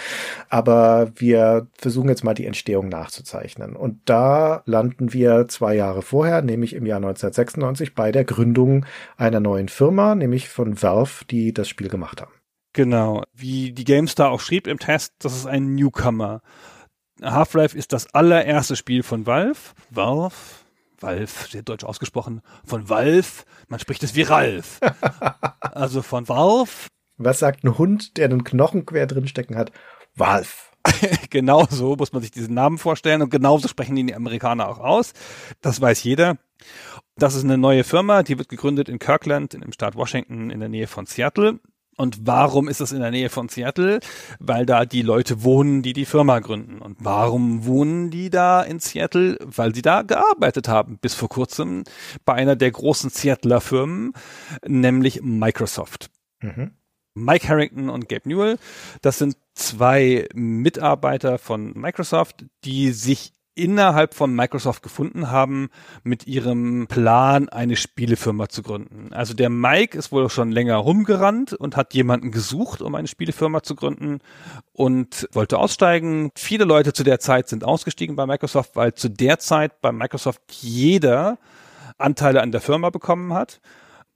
Aber 0.48 1.12
wir 1.16 1.66
versuchen 1.78 2.08
jetzt 2.08 2.24
mal 2.24 2.34
die 2.34 2.46
Entstehung 2.46 2.88
nachzuzeichnen. 2.88 3.76
Und 3.76 3.98
da 4.04 4.62
landen 4.66 5.12
wir 5.12 5.48
zwei 5.48 5.74
Jahre 5.74 6.02
vorher, 6.02 6.42
nämlich 6.42 6.74
im 6.74 6.86
Jahr 6.86 6.98
1996 6.98 7.94
bei 7.94 8.12
der 8.12 8.24
Gründung 8.24 8.84
einer 9.16 9.40
neuen 9.40 9.68
Firma, 9.68 10.14
nämlich 10.26 10.48
von 10.48 10.82
Valve, 10.82 11.24
die 11.30 11.54
das 11.54 11.68
Spiel 11.68 11.88
gemacht 11.88 12.20
haben. 12.20 12.32
Genau, 12.72 13.22
wie 13.32 13.72
die 13.72 13.84
GameStar 13.84 14.30
auch 14.30 14.40
schrieb 14.40 14.66
im 14.66 14.78
Test, 14.78 15.14
das 15.20 15.34
ist 15.34 15.46
ein 15.46 15.74
Newcomer. 15.74 16.42
Half-Life 17.22 17.76
ist 17.76 17.92
das 17.92 18.12
allererste 18.12 18.76
Spiel 18.76 19.02
von 19.02 19.24
Valve. 19.24 19.72
Valve, 19.88 20.34
Valve, 21.00 21.48
sehr 21.48 21.62
deutsch 21.62 21.84
ausgesprochen, 21.84 22.42
von 22.66 22.88
Valve. 22.90 23.44
Man 23.68 23.80
spricht 23.80 24.02
es 24.02 24.14
wie 24.14 24.22
Ralf. 24.22 24.80
also 25.60 26.02
von 26.02 26.28
Valve. 26.28 26.88
Was 27.16 27.38
sagt 27.38 27.64
ein 27.64 27.78
Hund, 27.78 28.18
der 28.18 28.26
einen 28.26 28.44
Knochen 28.44 28.84
quer 28.84 29.06
drin 29.06 29.28
stecken 29.28 29.56
hat? 29.56 29.72
Valve. 30.14 30.50
genau 31.30 31.66
so 31.68 31.96
muss 31.96 32.12
man 32.12 32.22
sich 32.22 32.30
diesen 32.30 32.54
Namen 32.54 32.78
vorstellen 32.78 33.22
und 33.22 33.30
genauso 33.30 33.68
sprechen 33.68 33.96
die 33.96 34.14
Amerikaner 34.14 34.68
auch 34.68 34.78
aus. 34.78 35.12
Das 35.60 35.80
weiß 35.80 36.02
jeder. 36.04 36.38
Das 37.16 37.34
ist 37.34 37.44
eine 37.44 37.58
neue 37.58 37.84
Firma, 37.84 38.22
die 38.22 38.38
wird 38.38 38.48
gegründet 38.48 38.88
in 38.88 38.98
Kirkland, 38.98 39.54
im 39.54 39.72
Staat 39.72 39.94
Washington 39.94 40.50
in 40.50 40.60
der 40.60 40.68
Nähe 40.68 40.86
von 40.86 41.06
Seattle. 41.06 41.60
Und 41.96 42.26
warum 42.26 42.68
ist 42.68 42.80
es 42.80 42.92
in 42.92 43.00
der 43.00 43.10
Nähe 43.10 43.30
von 43.30 43.48
Seattle? 43.48 44.00
Weil 44.38 44.66
da 44.66 44.84
die 44.84 45.00
Leute 45.00 45.42
wohnen, 45.42 45.80
die 45.80 45.94
die 45.94 46.04
Firma 46.04 46.40
gründen. 46.40 46.82
Und 46.82 46.98
warum 47.00 47.64
wohnen 47.64 48.10
die 48.10 48.28
da 48.28 48.62
in 48.62 48.80
Seattle? 48.80 49.38
Weil 49.40 49.74
sie 49.74 49.80
da 49.80 50.02
gearbeitet 50.02 50.68
haben, 50.68 50.98
bis 50.98 51.14
vor 51.14 51.30
kurzem 51.30 51.84
bei 52.26 52.34
einer 52.34 52.54
der 52.54 52.70
großen 52.70 53.08
Seattler 53.08 53.62
Firmen, 53.62 54.12
nämlich 54.66 55.22
Microsoft. 55.22 56.10
Mhm. 56.42 56.72
Mike 57.16 57.48
Harrington 57.48 57.88
und 57.88 58.08
Gabe 58.08 58.28
Newell, 58.28 58.58
das 59.02 59.18
sind 59.18 59.36
zwei 59.54 60.28
Mitarbeiter 60.34 61.38
von 61.38 61.72
Microsoft, 61.74 62.44
die 62.64 62.92
sich 62.92 63.32
innerhalb 63.56 64.12
von 64.14 64.34
Microsoft 64.34 64.82
gefunden 64.82 65.30
haben, 65.30 65.70
mit 66.04 66.26
ihrem 66.26 66.86
Plan 66.88 67.48
eine 67.48 67.74
Spielefirma 67.74 68.50
zu 68.50 68.62
gründen. 68.62 69.14
Also 69.14 69.32
der 69.32 69.48
Mike 69.48 69.96
ist 69.96 70.12
wohl 70.12 70.28
schon 70.28 70.52
länger 70.52 70.76
rumgerannt 70.76 71.54
und 71.54 71.74
hat 71.74 71.94
jemanden 71.94 72.30
gesucht, 72.30 72.82
um 72.82 72.94
eine 72.94 73.08
Spielefirma 73.08 73.62
zu 73.62 73.74
gründen 73.74 74.20
und 74.74 75.26
wollte 75.32 75.58
aussteigen. 75.58 76.30
Viele 76.36 76.64
Leute 76.64 76.92
zu 76.92 77.02
der 77.02 77.18
Zeit 77.18 77.48
sind 77.48 77.64
ausgestiegen 77.64 78.14
bei 78.14 78.26
Microsoft, 78.26 78.76
weil 78.76 78.94
zu 78.94 79.08
der 79.08 79.38
Zeit 79.38 79.80
bei 79.80 79.90
Microsoft 79.90 80.42
jeder 80.50 81.38
Anteile 81.96 82.42
an 82.42 82.52
der 82.52 82.60
Firma 82.60 82.90
bekommen 82.90 83.32
hat 83.32 83.60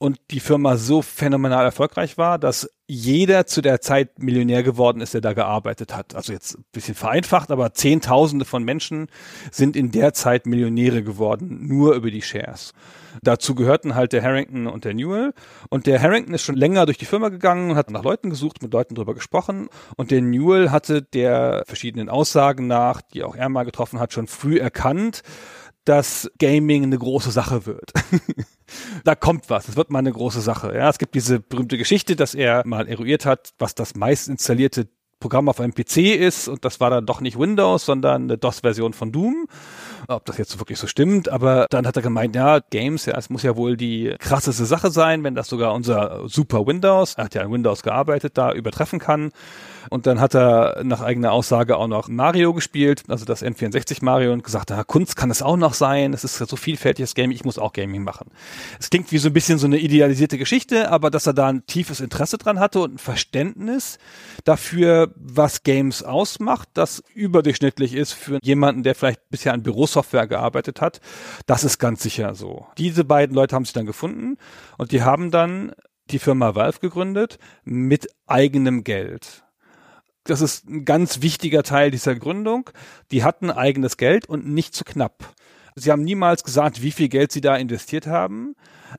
und 0.01 0.19
die 0.31 0.41
Firma 0.41 0.79
so 0.79 1.03
phänomenal 1.03 1.63
erfolgreich 1.63 2.17
war, 2.17 2.39
dass 2.39 2.71
jeder 2.87 3.45
zu 3.45 3.61
der 3.61 3.83
Zeit 3.83 4.19
Millionär 4.19 4.63
geworden 4.63 5.03
ist, 5.03 5.13
der 5.13 5.21
da 5.21 5.35
gearbeitet 5.35 5.95
hat. 5.95 6.15
Also 6.15 6.33
jetzt 6.33 6.57
ein 6.57 6.65
bisschen 6.73 6.95
vereinfacht, 6.95 7.51
aber 7.51 7.75
Zehntausende 7.75 8.47
von 8.47 8.65
Menschen 8.65 9.09
sind 9.53 9.77
in 9.77 9.91
der 9.91 10.15
Zeit 10.15 10.47
Millionäre 10.47 11.03
geworden, 11.03 11.67
nur 11.69 11.95
über 11.95 12.11
die 12.11 12.23
Shares. 12.23 12.73
Dazu 13.23 13.55
gehörten 13.55 13.95
halt 13.95 14.15
der 14.15 14.23
Harrington 14.23 14.67
und 14.69 14.87
der 14.87 14.95
Newell. 14.95 15.35
Und 15.69 15.87
der 15.87 16.01
Harrington 16.01 16.33
ist 16.33 16.45
schon 16.45 16.57
länger 16.57 16.87
durch 16.87 16.97
die 16.97 17.05
Firma 17.05 17.29
gegangen, 17.29 17.77
hat 17.77 17.91
nach 17.91 18.03
Leuten 18.03 18.31
gesucht, 18.31 18.63
mit 18.63 18.73
Leuten 18.73 18.95
drüber 18.95 19.13
gesprochen. 19.13 19.69
Und 19.97 20.11
der 20.11 20.23
Newell 20.23 20.71
hatte 20.71 21.03
der 21.03 21.65
verschiedenen 21.67 22.09
Aussagen 22.09 22.67
nach, 22.67 23.03
die 23.03 23.23
auch 23.23 23.37
er 23.37 23.51
mal 23.51 23.65
getroffen 23.65 24.01
hat, 24.01 24.15
schon 24.15 24.29
früh 24.29 24.59
erkannt, 24.59 25.23
dass 25.91 26.31
Gaming 26.39 26.85
eine 26.85 26.97
große 26.97 27.33
Sache 27.33 27.67
wird. 27.67 27.93
da 29.05 29.17
kommt 29.17 29.51
was, 29.51 29.69
es 29.69 29.75
wird 29.75 29.91
mal 29.91 29.99
eine 29.99 30.13
große 30.13 30.41
Sache. 30.41 30.73
Ja, 30.73 30.89
es 30.89 30.99
gibt 30.99 31.17
diese 31.17 31.41
berühmte 31.41 31.79
Geschichte, 31.79 32.15
dass 32.15 32.37
er 32.37 32.63
mal 32.65 32.87
eruiert 32.87 33.27
hat, 33.27 33.51
was 33.59 33.75
das 33.75 33.97
meist 33.97 34.29
installierte 34.29 34.87
Programm 35.19 35.49
auf 35.49 35.59
einem 35.59 35.75
PC 35.75 35.97
ist 36.17 36.47
und 36.47 36.65
das 36.65 36.79
war 36.79 36.91
dann 36.91 37.07
doch 37.07 37.21
nicht 37.21 37.37
Windows, 37.37 37.85
sondern 37.85 38.23
eine 38.23 38.39
DOS-Version 38.39 38.93
von 38.93 39.11
Doom. 39.11 39.49
Ob 40.07 40.25
das 40.27 40.39
jetzt 40.39 40.61
wirklich 40.61 40.79
so 40.79 40.87
stimmt, 40.87 41.29
aber 41.29 41.67
dann 41.71 41.89
hat 41.89 41.97
er 41.97 42.03
gemeint, 42.03 42.37
ja, 42.37 42.61
Games, 42.61 43.07
ja, 43.07 43.19
es 43.19 43.29
muss 43.29 43.43
ja 43.43 43.57
wohl 43.57 43.77
die 43.77 44.15
krasseste 44.21 44.67
Sache 44.67 44.93
sein, 44.93 45.25
wenn 45.25 45.35
das 45.35 45.49
sogar 45.49 45.75
unser 45.75 46.29
Super 46.29 46.69
Windows, 46.69 47.15
er 47.15 47.25
hat 47.25 47.35
ja 47.35 47.43
an 47.43 47.51
Windows 47.51 47.83
gearbeitet, 47.83 48.39
da 48.39 48.53
übertreffen 48.53 49.01
kann. 49.01 49.33
Und 49.89 50.07
dann 50.07 50.21
hat 50.21 50.35
er 50.35 50.83
nach 50.85 51.01
eigener 51.01 51.33
Aussage 51.33 51.77
auch 51.77 51.87
noch 51.87 52.09
Mario 52.09 52.53
gespielt, 52.53 53.05
also 53.09 53.25
das 53.25 53.43
N64 53.43 54.05
Mario 54.05 54.33
und 54.33 54.45
gesagt, 54.45 54.71
ja, 54.71 54.85
Kunst 54.85 55.17
kann 55.17 55.31
es 55.31 55.43
auch 55.43 55.57
noch 55.57 55.75
sein, 55.75 56.13
es 56.13 56.25
ist 56.25 56.37
so 56.37 56.57
vielfältiges 56.57 57.15
Gaming, 57.15 57.35
ich 57.35 57.45
muss 57.45 57.59
auch 57.59 57.73
Gaming 57.73 58.03
machen. 58.03 58.31
Es 58.79 58.91
klingt 58.91 59.11
wie 59.13 59.19
so 59.19 59.29
ein 59.29 59.33
bisschen 59.33 59.59
so 59.59 59.67
eine 59.67 59.79
idealisierte 59.79 60.39
Geschichte, 60.39 60.91
aber 60.91 61.11
dass 61.11 61.27
er 61.27 61.33
da 61.33 61.49
ein 61.49 61.65
tiefes 61.67 62.01
Interesse 62.01 62.39
dran 62.39 62.61
hatte 62.61 62.81
und 62.81 62.95
ein 62.95 62.99
Verständnis 62.99 63.99
dafür, 64.45 65.13
was 65.17 65.63
Games 65.63 66.03
ausmacht, 66.03 66.69
das 66.75 67.03
überdurchschnittlich 67.15 67.95
ist 67.95 68.13
für 68.13 68.39
jemanden, 68.43 68.83
der 68.83 68.95
vielleicht 68.95 69.29
bisher 69.31 69.53
an 69.53 69.63
Bürosoftware 69.63 70.27
gearbeitet 70.27 70.81
hat, 70.81 71.01
das 71.47 71.65
ist 71.65 71.79
ganz 71.79 72.03
sicher 72.03 72.35
so. 72.35 72.67
Diese 72.79 73.05
beiden 73.05 73.35
Leute 73.35 73.55
haben 73.55 73.65
sich 73.65 73.75
dann 73.75 73.87
gefunden 73.87 74.37
und 74.79 74.93
die 74.93 75.03
haben 75.03 75.31
dann 75.31 75.73
die 76.11 76.19
Firma 76.19 76.55
Valve 76.55 76.81
gegründet 76.81 77.39
mit 77.65 78.09
eigenem 78.27 78.85
Geld 78.85 79.45
das 80.31 80.41
ist 80.41 80.69
ein 80.69 80.85
ganz 80.85 81.23
wichtiger 81.23 81.63
Teil 81.63 81.91
dieser 81.91 82.15
Gründung. 82.15 82.71
Die 83.11 83.25
hatten 83.25 83.51
eigenes 83.51 83.97
Geld 83.97 84.27
und 84.27 84.47
nicht 84.47 84.75
zu 84.75 84.85
knapp. 84.85 85.35
Sie 85.75 85.91
haben 85.91 86.03
niemals 86.03 86.45
gesagt, 86.45 86.83
wie 86.83 86.91
viel 86.91 87.09
Geld 87.09 87.33
sie 87.33 87.41
da 87.41 87.57
investiert 87.57 88.07
haben, 88.07 88.55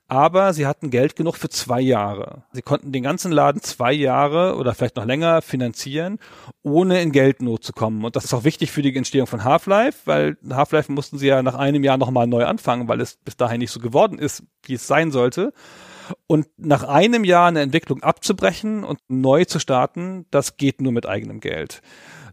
aber 0.08 0.52
sie 0.52 0.66
hatten 0.66 0.90
Geld 0.90 1.16
genug 1.16 1.36
für 1.36 1.48
zwei 1.48 1.80
Jahre. 1.80 2.44
Sie 2.52 2.62
konnten 2.62 2.92
den 2.92 3.02
ganzen 3.02 3.30
Laden 3.30 3.62
zwei 3.62 3.92
Jahre 3.92 4.56
oder 4.56 4.74
vielleicht 4.74 4.96
noch 4.96 5.04
länger 5.04 5.42
finanzieren, 5.42 6.18
ohne 6.62 7.02
in 7.02 7.12
Geldnot 7.12 7.62
zu 7.62 7.72
kommen. 7.72 8.04
Und 8.04 8.16
das 8.16 8.24
ist 8.24 8.34
auch 8.34 8.44
wichtig 8.44 8.72
für 8.72 8.82
die 8.82 8.94
Entstehung 8.96 9.26
von 9.26 9.44
Half-Life, 9.44 10.00
weil 10.06 10.36
Half-Life 10.50 10.90
mussten 10.90 11.18
sie 11.18 11.28
ja 11.28 11.42
nach 11.42 11.54
einem 11.54 11.84
Jahr 11.84 11.98
nochmal 11.98 12.26
neu 12.26 12.44
anfangen, 12.46 12.88
weil 12.88 13.00
es 13.00 13.16
bis 13.16 13.36
dahin 13.36 13.58
nicht 13.58 13.70
so 13.70 13.80
geworden 13.80 14.18
ist, 14.18 14.42
wie 14.64 14.74
es 14.74 14.86
sein 14.86 15.10
sollte. 15.10 15.52
Und 16.26 16.48
nach 16.56 16.84
einem 16.84 17.24
Jahr 17.24 17.48
eine 17.48 17.60
Entwicklung 17.60 18.02
abzubrechen 18.02 18.84
und 18.84 18.98
neu 19.08 19.44
zu 19.44 19.58
starten, 19.58 20.26
das 20.30 20.56
geht 20.56 20.80
nur 20.80 20.92
mit 20.92 21.06
eigenem 21.06 21.40
Geld. 21.40 21.82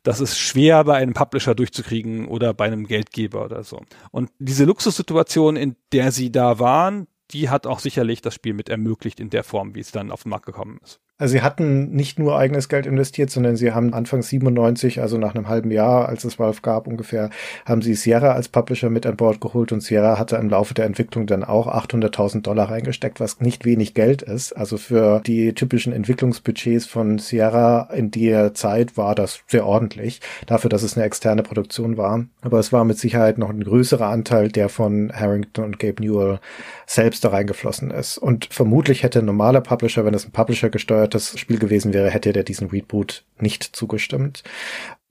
Das 0.03 0.21
ist 0.21 0.37
schwer 0.37 0.83
bei 0.83 0.95
einem 0.95 1.13
Publisher 1.13 1.55
durchzukriegen 1.55 2.27
oder 2.27 2.53
bei 2.53 2.65
einem 2.65 2.87
Geldgeber 2.87 3.43
oder 3.43 3.63
so. 3.63 3.81
Und 4.11 4.31
diese 4.39 4.65
Luxussituation, 4.65 5.55
in 5.55 5.75
der 5.91 6.11
sie 6.11 6.31
da 6.31 6.59
waren, 6.59 7.07
die 7.31 7.49
hat 7.49 7.67
auch 7.67 7.79
sicherlich 7.79 8.21
das 8.21 8.33
Spiel 8.33 8.53
mit 8.53 8.69
ermöglicht 8.69 9.19
in 9.19 9.29
der 9.29 9.43
Form, 9.43 9.75
wie 9.75 9.81
es 9.81 9.91
dann 9.91 10.11
auf 10.11 10.23
den 10.23 10.29
Markt 10.29 10.45
gekommen 10.45 10.79
ist. 10.83 10.99
Also 11.19 11.33
sie 11.33 11.41
hatten 11.41 11.91
nicht 11.91 12.17
nur 12.17 12.37
eigenes 12.37 12.69
Geld 12.69 12.85
investiert, 12.85 13.29
sondern 13.29 13.57
sie 13.57 13.73
haben 13.73 13.93
Anfang 13.93 14.21
97, 14.21 15.01
also 15.01 15.17
nach 15.17 15.35
einem 15.35 15.49
halben 15.49 15.69
Jahr, 15.69 16.07
als 16.07 16.23
es 16.23 16.39
Valve 16.39 16.61
gab 16.61 16.87
ungefähr, 16.87 17.29
haben 17.65 17.81
sie 17.81 17.93
Sierra 17.93 18.31
als 18.31 18.47
Publisher 18.47 18.89
mit 18.89 19.05
an 19.05 19.17
Bord 19.17 19.41
geholt 19.41 19.73
und 19.73 19.83
Sierra 19.83 20.17
hatte 20.17 20.37
im 20.37 20.49
Laufe 20.49 20.73
der 20.73 20.85
Entwicklung 20.85 21.27
dann 21.27 21.43
auch 21.43 21.67
800.000 21.67 22.43
Dollar 22.43 22.71
reingesteckt, 22.71 23.19
was 23.19 23.41
nicht 23.41 23.65
wenig 23.65 23.93
Geld 23.93 24.21
ist. 24.21 24.53
Also 24.53 24.77
für 24.77 25.19
die 25.19 25.53
typischen 25.53 25.91
Entwicklungsbudgets 25.91 26.85
von 26.85 27.19
Sierra 27.19 27.89
in 27.93 28.11
der 28.11 28.53
Zeit 28.53 28.95
war 28.95 29.13
das 29.13 29.41
sehr 29.47 29.65
ordentlich, 29.65 30.21
dafür, 30.45 30.69
dass 30.69 30.83
es 30.83 30.95
eine 30.95 31.05
externe 31.05 31.43
Produktion 31.43 31.97
war. 31.97 32.25
Aber 32.41 32.59
es 32.59 32.71
war 32.71 32.85
mit 32.85 32.97
Sicherheit 32.97 33.37
noch 33.37 33.49
ein 33.49 33.65
größerer 33.65 34.07
Anteil, 34.07 34.47
der 34.47 34.69
von 34.69 35.11
Harrington 35.13 35.65
und 35.65 35.79
Gabe 35.79 36.01
Newell 36.01 36.39
selbst 36.85 37.25
da 37.25 37.29
reingeflossen 37.29 37.91
ist. 37.91 38.17
Und 38.17 38.47
vermutlich 38.49 39.03
hätte 39.03 39.19
ein 39.19 39.25
normaler 39.25 39.59
Publisher, 39.59 40.05
wenn 40.05 40.13
es 40.13 40.25
ein 40.25 40.31
Publisher 40.31 40.69
gesteuertes 41.09 41.39
Spiel 41.39 41.59
gewesen 41.59 41.93
wäre, 41.93 42.09
hätte 42.09 42.33
der 42.33 42.43
diesen 42.43 42.69
Reboot 42.69 43.23
nicht 43.39 43.63
zugestimmt. 43.63 44.43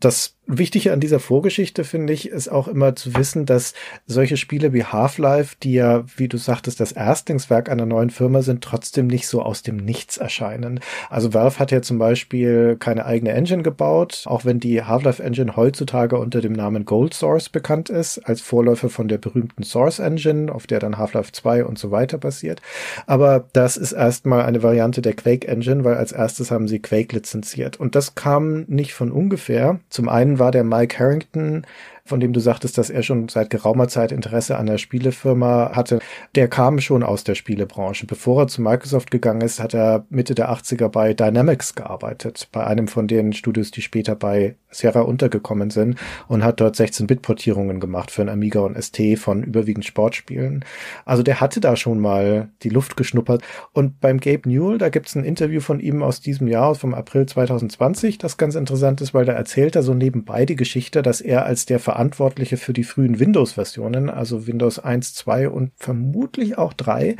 Das 0.00 0.38
Wichtige 0.50 0.94
an 0.94 1.00
dieser 1.00 1.20
Vorgeschichte, 1.20 1.84
finde 1.84 2.14
ich, 2.14 2.30
ist 2.30 2.48
auch 2.48 2.68
immer 2.68 2.96
zu 2.96 3.14
wissen, 3.14 3.44
dass 3.44 3.74
solche 4.06 4.38
Spiele 4.38 4.72
wie 4.72 4.82
Half-Life, 4.82 5.56
die 5.62 5.74
ja, 5.74 6.04
wie 6.16 6.26
du 6.26 6.38
sagtest, 6.38 6.80
das 6.80 6.92
Erstlingswerk 6.92 7.68
einer 7.68 7.84
neuen 7.84 8.08
Firma 8.08 8.40
sind, 8.40 8.64
trotzdem 8.64 9.08
nicht 9.08 9.28
so 9.28 9.42
aus 9.42 9.62
dem 9.62 9.76
Nichts 9.76 10.16
erscheinen. 10.16 10.80
Also 11.10 11.34
Valve 11.34 11.58
hat 11.58 11.70
ja 11.70 11.82
zum 11.82 11.98
Beispiel 11.98 12.76
keine 12.78 13.04
eigene 13.04 13.32
Engine 13.32 13.62
gebaut, 13.62 14.22
auch 14.24 14.46
wenn 14.46 14.58
die 14.58 14.82
Half-Life 14.82 15.22
Engine 15.22 15.54
heutzutage 15.54 16.16
unter 16.16 16.40
dem 16.40 16.54
Namen 16.54 16.86
Gold 16.86 17.12
Source 17.12 17.50
bekannt 17.50 17.90
ist, 17.90 18.18
als 18.20 18.40
Vorläufer 18.40 18.88
von 18.88 19.08
der 19.08 19.18
berühmten 19.18 19.64
Source 19.64 19.98
Engine, 19.98 20.50
auf 20.50 20.66
der 20.66 20.78
dann 20.78 20.96
Half-Life 20.96 21.32
2 21.32 21.66
und 21.66 21.78
so 21.78 21.90
weiter 21.90 22.16
basiert. 22.16 22.62
Aber 23.06 23.48
das 23.52 23.76
ist 23.76 23.92
erstmal 23.92 24.46
eine 24.46 24.62
Variante 24.62 25.02
der 25.02 25.12
Quake 25.12 25.46
Engine, 25.46 25.84
weil 25.84 25.96
als 25.96 26.12
erstes 26.12 26.50
haben 26.50 26.68
sie 26.68 26.78
Quake 26.78 27.14
lizenziert. 27.14 27.78
Und 27.78 27.94
das 27.94 28.14
kam 28.14 28.62
nicht 28.62 28.94
von 28.94 29.12
ungefähr. 29.12 29.78
Zum 29.90 30.08
einen 30.08 30.38
war 30.38 30.50
der 30.50 30.64
Mike 30.64 30.98
Harrington 30.98 31.66
von 32.08 32.20
dem 32.20 32.32
du 32.32 32.40
sagtest, 32.40 32.78
dass 32.78 32.90
er 32.90 33.02
schon 33.02 33.28
seit 33.28 33.50
geraumer 33.50 33.88
Zeit 33.88 34.12
Interesse 34.12 34.56
an 34.58 34.66
der 34.66 34.78
Spielefirma 34.78 35.72
hatte, 35.74 35.98
der 36.34 36.48
kam 36.48 36.80
schon 36.80 37.02
aus 37.02 37.24
der 37.24 37.34
Spielebranche. 37.34 38.06
Bevor 38.06 38.42
er 38.42 38.48
zu 38.48 38.62
Microsoft 38.62 39.10
gegangen 39.10 39.42
ist, 39.42 39.60
hat 39.60 39.74
er 39.74 40.04
Mitte 40.10 40.34
der 40.34 40.50
80er 40.50 40.88
bei 40.88 41.14
Dynamics 41.14 41.74
gearbeitet, 41.74 42.48
bei 42.52 42.66
einem 42.66 42.88
von 42.88 43.06
den 43.06 43.32
Studios, 43.32 43.70
die 43.70 43.82
später 43.82 44.14
bei 44.14 44.56
Sierra 44.70 45.00
untergekommen 45.00 45.70
sind 45.70 45.98
und 46.26 46.44
hat 46.44 46.60
dort 46.60 46.76
16-Bit-Portierungen 46.76 47.80
gemacht 47.80 48.10
für 48.10 48.22
ein 48.22 48.28
Amiga 48.28 48.60
und 48.60 48.80
ST 48.82 49.18
von 49.18 49.42
überwiegend 49.42 49.84
Sportspielen. 49.84 50.64
Also 51.04 51.22
der 51.22 51.40
hatte 51.40 51.60
da 51.60 51.76
schon 51.76 52.00
mal 52.00 52.50
die 52.62 52.68
Luft 52.68 52.96
geschnuppert. 52.96 53.42
Und 53.72 54.00
beim 54.00 54.20
Gabe 54.20 54.48
Newell, 54.48 54.78
da 54.78 54.90
gibt's 54.90 55.14
ein 55.14 55.24
Interview 55.24 55.60
von 55.60 55.80
ihm 55.80 56.02
aus 56.02 56.20
diesem 56.20 56.48
Jahr, 56.48 56.74
vom 56.74 56.94
April 56.94 57.26
2020, 57.26 58.18
das 58.18 58.36
ganz 58.36 58.54
interessant 58.54 59.00
ist, 59.00 59.14
weil 59.14 59.24
da 59.24 59.32
erzählt 59.32 59.74
er 59.74 59.82
so 59.82 59.94
nebenbei 59.94 60.44
die 60.44 60.56
Geschichte, 60.56 61.02
dass 61.02 61.20
er 61.20 61.46
als 61.46 61.66
der 61.66 61.80
Verantwortliche 61.98 62.58
für 62.58 62.72
die 62.72 62.84
frühen 62.84 63.18
Windows-Versionen, 63.18 64.08
also 64.08 64.46
Windows 64.46 64.78
1, 64.78 65.14
2 65.14 65.48
und 65.48 65.72
vermutlich 65.74 66.56
auch 66.56 66.72
3. 66.72 67.16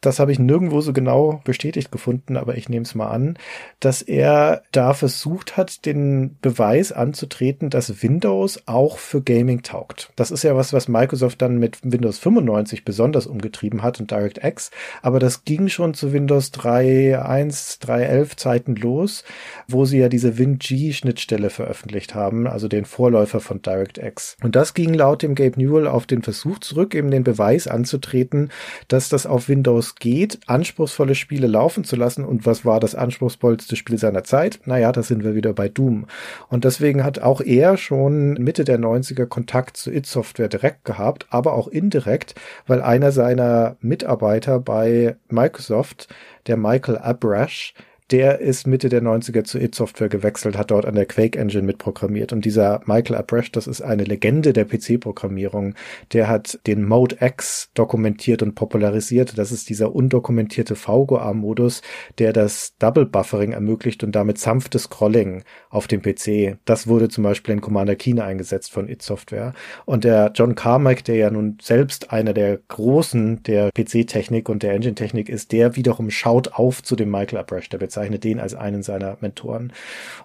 Das 0.00 0.18
habe 0.18 0.32
ich 0.32 0.40
nirgendwo 0.40 0.80
so 0.80 0.92
genau 0.92 1.40
bestätigt 1.44 1.92
gefunden, 1.92 2.36
aber 2.36 2.56
ich 2.56 2.68
nehme 2.68 2.82
es 2.82 2.96
mal 2.96 3.06
an, 3.06 3.38
dass 3.78 4.02
er 4.02 4.62
da 4.72 4.94
versucht 4.94 5.56
hat, 5.56 5.86
den 5.86 6.38
Beweis 6.42 6.90
anzutreten, 6.90 7.70
dass 7.70 8.02
Windows 8.02 8.64
auch 8.66 8.98
für 8.98 9.22
Gaming 9.22 9.62
taugt. 9.62 10.10
Das 10.16 10.32
ist 10.32 10.42
ja 10.42 10.56
was, 10.56 10.72
was 10.72 10.88
Microsoft 10.88 11.40
dann 11.40 11.58
mit 11.58 11.78
Windows 11.84 12.18
95 12.18 12.84
besonders 12.84 13.28
umgetrieben 13.28 13.84
hat 13.84 14.00
und 14.00 14.10
DirectX, 14.10 14.72
aber 15.02 15.20
das 15.20 15.44
ging 15.44 15.68
schon 15.68 15.94
zu 15.94 16.12
Windows 16.12 16.52
3.1, 16.52 17.80
3.11 17.80 18.36
Zeiten 18.36 18.74
los, 18.74 19.22
wo 19.68 19.84
sie 19.84 19.98
ja 19.98 20.08
diese 20.08 20.36
WinG-Schnittstelle 20.36 21.50
veröffentlicht 21.50 22.16
haben, 22.16 22.48
also 22.48 22.66
den 22.66 22.86
Vorläufer 22.86 23.38
von 23.38 23.62
DirectX. 23.62 24.15
6. 24.16 24.36
Und 24.42 24.56
das 24.56 24.74
ging 24.74 24.94
laut 24.94 25.22
dem 25.22 25.34
Gabe 25.34 25.60
Newell 25.60 25.86
auf 25.86 26.06
den 26.06 26.22
Versuch 26.22 26.58
zurück, 26.58 26.94
eben 26.94 27.10
den 27.10 27.24
Beweis 27.24 27.68
anzutreten, 27.68 28.50
dass 28.88 29.08
das 29.08 29.26
auf 29.26 29.48
Windows 29.48 29.94
geht, 29.96 30.40
anspruchsvolle 30.46 31.14
Spiele 31.14 31.46
laufen 31.46 31.84
zu 31.84 31.96
lassen. 31.96 32.24
Und 32.24 32.46
was 32.46 32.64
war 32.64 32.80
das 32.80 32.94
anspruchsvollste 32.94 33.76
Spiel 33.76 33.98
seiner 33.98 34.24
Zeit? 34.24 34.60
Naja, 34.64 34.92
da 34.92 35.02
sind 35.02 35.24
wir 35.24 35.34
wieder 35.34 35.52
bei 35.52 35.68
Doom. 35.68 36.06
Und 36.48 36.64
deswegen 36.64 37.04
hat 37.04 37.18
auch 37.20 37.40
er 37.40 37.76
schon 37.76 38.34
Mitte 38.34 38.64
der 38.64 38.78
90er 38.78 39.26
Kontakt 39.26 39.76
zu 39.76 39.92
It 39.92 40.06
Software 40.06 40.48
direkt 40.48 40.84
gehabt, 40.84 41.26
aber 41.30 41.54
auch 41.54 41.68
indirekt, 41.68 42.34
weil 42.66 42.80
einer 42.80 43.12
seiner 43.12 43.76
Mitarbeiter 43.80 44.58
bei 44.60 45.16
Microsoft, 45.28 46.08
der 46.46 46.56
Michael 46.56 46.98
Abrash, 46.98 47.74
der 48.10 48.40
ist 48.40 48.66
Mitte 48.66 48.88
der 48.88 49.02
90er 49.02 49.42
zu 49.44 49.58
id 49.58 49.74
Software 49.74 50.08
gewechselt, 50.08 50.56
hat 50.56 50.70
dort 50.70 50.86
an 50.86 50.94
der 50.94 51.06
Quake 51.06 51.38
Engine 51.38 51.64
mitprogrammiert. 51.64 52.32
Und 52.32 52.44
dieser 52.44 52.80
Michael 52.86 53.16
Abresh, 53.16 53.50
das 53.50 53.66
ist 53.66 53.80
eine 53.80 54.04
Legende 54.04 54.52
der 54.52 54.64
PC-Programmierung. 54.64 55.74
Der 56.12 56.28
hat 56.28 56.60
den 56.66 56.84
Mode 56.84 57.16
X 57.20 57.70
dokumentiert 57.74 58.42
und 58.42 58.54
popularisiert. 58.54 59.36
Das 59.38 59.50
ist 59.50 59.68
dieser 59.68 59.94
undokumentierte 59.94 60.76
VGA-Modus, 60.76 61.82
der 62.18 62.32
das 62.32 62.74
Double 62.78 63.06
Buffering 63.06 63.52
ermöglicht 63.52 64.04
und 64.04 64.12
damit 64.12 64.38
sanftes 64.38 64.84
Scrolling 64.84 65.42
auf 65.68 65.88
dem 65.88 66.02
PC. 66.02 66.58
Das 66.64 66.86
wurde 66.86 67.08
zum 67.08 67.24
Beispiel 67.24 67.54
in 67.54 67.60
Commander 67.60 67.96
Keen 67.96 68.20
eingesetzt 68.20 68.70
von 68.70 68.88
id 68.88 69.02
Software. 69.02 69.52
Und 69.84 70.04
der 70.04 70.30
John 70.32 70.54
Carmack, 70.54 71.02
der 71.04 71.16
ja 71.16 71.30
nun 71.30 71.58
selbst 71.60 72.12
einer 72.12 72.34
der 72.34 72.58
Großen 72.68 73.42
der 73.42 73.70
PC-Technik 73.72 74.48
und 74.48 74.62
der 74.62 74.74
Engine-Technik 74.74 75.28
ist, 75.28 75.50
der 75.50 75.74
wiederum 75.74 76.10
schaut 76.10 76.52
auf 76.52 76.84
zu 76.84 76.94
dem 76.94 77.10
Michael 77.10 77.38
Abresh, 77.38 77.68
der 77.68 77.78
bezeichnet 77.96 78.24
den 78.24 78.40
als 78.40 78.54
einen 78.54 78.82
seiner 78.82 79.16
Mentoren. 79.20 79.72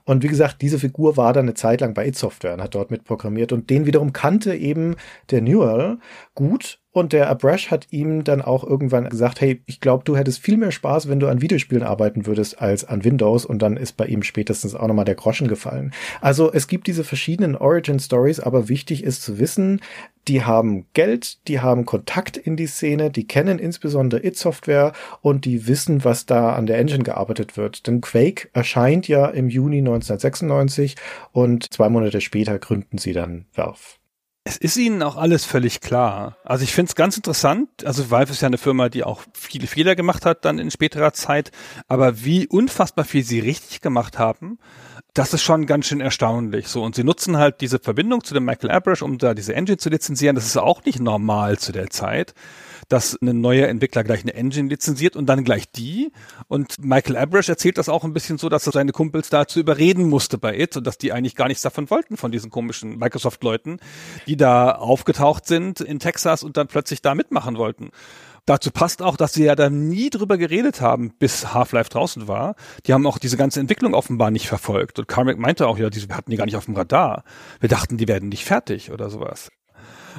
Und 0.03 0.23
wie 0.23 0.27
gesagt, 0.27 0.61
diese 0.61 0.77
Figur 0.77 1.15
war 1.15 1.31
dann 1.31 1.45
eine 1.45 1.53
Zeit 1.53 1.79
lang 1.79 1.93
bei 1.93 2.05
It 2.07 2.17
Software 2.17 2.53
und 2.53 2.61
hat 2.61 2.75
dort 2.75 2.91
mitprogrammiert 2.91 3.53
und 3.53 3.69
den 3.69 3.85
wiederum 3.85 4.11
kannte 4.11 4.53
eben 4.55 4.95
der 5.29 5.41
Newell 5.41 5.97
gut 6.35 6.80
und 6.93 7.13
der 7.13 7.29
Abrash 7.29 7.71
hat 7.71 7.87
ihm 7.91 8.25
dann 8.25 8.41
auch 8.41 8.65
irgendwann 8.65 9.07
gesagt, 9.07 9.39
hey, 9.39 9.61
ich 9.65 9.79
glaube, 9.79 10.03
du 10.03 10.17
hättest 10.17 10.39
viel 10.39 10.57
mehr 10.57 10.71
Spaß, 10.71 11.07
wenn 11.07 11.21
du 11.21 11.27
an 11.27 11.41
Videospielen 11.41 11.83
arbeiten 11.83 12.25
würdest, 12.25 12.61
als 12.61 12.83
an 12.83 13.05
Windows. 13.05 13.45
Und 13.45 13.61
dann 13.61 13.77
ist 13.77 13.95
bei 13.95 14.07
ihm 14.07 14.23
spätestens 14.23 14.75
auch 14.75 14.87
nochmal 14.87 15.05
der 15.05 15.15
Groschen 15.15 15.47
gefallen. 15.47 15.93
Also 16.19 16.51
es 16.51 16.67
gibt 16.67 16.87
diese 16.87 17.05
verschiedenen 17.05 17.55
Origin 17.55 17.99
Stories, 17.99 18.41
aber 18.41 18.67
wichtig 18.67 19.03
ist 19.05 19.23
zu 19.23 19.39
wissen, 19.39 19.79
die 20.27 20.43
haben 20.43 20.85
Geld, 20.93 21.47
die 21.47 21.61
haben 21.61 21.85
Kontakt 21.85 22.35
in 22.35 22.57
die 22.57 22.67
Szene, 22.67 23.09
die 23.09 23.25
kennen 23.25 23.57
insbesondere 23.57 24.23
It-Software 24.25 24.91
und 25.21 25.45
die 25.45 25.67
wissen, 25.67 26.03
was 26.03 26.25
da 26.25 26.53
an 26.53 26.65
der 26.65 26.77
Engine 26.77 27.03
gearbeitet 27.03 27.55
wird. 27.55 27.87
Denn 27.87 28.01
Quake 28.01 28.49
erscheint 28.53 29.07
ja 29.07 29.27
im 29.27 29.49
Juni 29.49 29.77
1996 29.77 30.95
und 31.31 31.73
zwei 31.73 31.89
Monate 31.89 32.19
später 32.19 32.59
gründen 32.59 32.97
sie 32.97 33.13
dann 33.13 33.45
Valve. 33.53 34.00
Es 34.43 34.57
ist 34.57 34.75
ihnen 34.77 35.03
auch 35.03 35.17
alles 35.17 35.45
völlig 35.45 35.81
klar. 35.81 36.37
Also 36.43 36.63
ich 36.63 36.73
finde 36.73 36.89
es 36.89 36.95
ganz 36.95 37.15
interessant. 37.15 37.85
Also 37.85 38.09
Valve 38.09 38.31
ist 38.31 38.41
ja 38.41 38.47
eine 38.47 38.57
Firma, 38.57 38.89
die 38.89 39.03
auch 39.03 39.21
viele 39.33 39.67
Fehler 39.67 39.95
gemacht 39.95 40.25
hat 40.25 40.45
dann 40.45 40.57
in 40.57 40.71
späterer 40.71 41.13
Zeit. 41.13 41.51
Aber 41.87 42.23
wie 42.23 42.47
unfassbar 42.47 43.05
viel 43.05 43.23
sie 43.23 43.39
richtig 43.39 43.81
gemacht 43.81 44.17
haben, 44.17 44.57
das 45.13 45.33
ist 45.33 45.43
schon 45.43 45.67
ganz 45.67 45.85
schön 45.85 46.01
erstaunlich. 46.01 46.69
So 46.69 46.83
und 46.83 46.95
sie 46.95 47.03
nutzen 47.03 47.37
halt 47.37 47.61
diese 47.61 47.77
Verbindung 47.77 48.23
zu 48.23 48.33
dem 48.33 48.45
Michael 48.45 48.71
Abrash, 48.71 49.03
um 49.03 49.19
da 49.19 49.35
diese 49.35 49.53
Engine 49.53 49.77
zu 49.77 49.89
lizenzieren. 49.89 50.35
Das 50.35 50.47
ist 50.47 50.57
auch 50.57 50.83
nicht 50.85 50.99
normal 50.99 51.59
zu 51.59 51.71
der 51.71 51.91
Zeit 51.91 52.33
dass 52.91 53.17
ein 53.21 53.39
neuer 53.39 53.69
Entwickler 53.69 54.03
gleich 54.03 54.21
eine 54.21 54.33
Engine 54.33 54.67
lizenziert 54.67 55.15
und 55.15 55.27
dann 55.27 55.45
gleich 55.45 55.71
die. 55.71 56.11
Und 56.49 56.75
Michael 56.83 57.15
Abrash 57.15 57.47
erzählt 57.47 57.77
das 57.77 57.87
auch 57.87 58.03
ein 58.03 58.11
bisschen 58.11 58.37
so, 58.37 58.49
dass 58.49 58.67
er 58.67 58.73
seine 58.73 58.91
Kumpels 58.91 59.29
dazu 59.29 59.59
überreden 59.61 60.09
musste 60.09 60.37
bei 60.37 60.59
It 60.59 60.75
und 60.75 60.85
dass 60.85 60.97
die 60.97 61.13
eigentlich 61.13 61.35
gar 61.35 61.47
nichts 61.47 61.63
davon 61.63 61.89
wollten, 61.89 62.17
von 62.17 62.33
diesen 62.33 62.51
komischen 62.51 62.97
Microsoft-Leuten, 62.97 63.79
die 64.27 64.35
da 64.35 64.73
aufgetaucht 64.73 65.47
sind 65.47 65.79
in 65.79 65.99
Texas 65.99 66.43
und 66.43 66.57
dann 66.57 66.67
plötzlich 66.67 67.01
da 67.01 67.15
mitmachen 67.15 67.57
wollten. 67.57 67.91
Dazu 68.45 68.71
passt 68.71 69.01
auch, 69.01 69.15
dass 69.15 69.33
sie 69.33 69.45
ja 69.45 69.55
da 69.55 69.69
nie 69.69 70.09
drüber 70.09 70.37
geredet 70.37 70.81
haben, 70.81 71.13
bis 71.17 71.53
Half-Life 71.53 71.91
draußen 71.91 72.27
war. 72.27 72.55
Die 72.87 72.93
haben 72.93 73.05
auch 73.05 73.19
diese 73.19 73.37
ganze 73.37 73.61
Entwicklung 73.61 73.93
offenbar 73.93 74.31
nicht 74.31 74.47
verfolgt. 74.47 74.99
Und 74.99 75.07
Carmack 75.07 75.37
meinte 75.37 75.67
auch, 75.67 75.77
ja, 75.77 75.89
die 75.89 76.01
hatten 76.11 76.31
die 76.31 76.37
gar 76.37 76.45
nicht 76.45 76.57
auf 76.57 76.65
dem 76.65 76.75
Radar. 76.75 77.23
Wir 77.61 77.69
dachten, 77.69 77.97
die 77.97 78.07
werden 78.07 78.27
nicht 78.29 78.43
fertig 78.43 78.91
oder 78.91 79.09
sowas. 79.09 79.49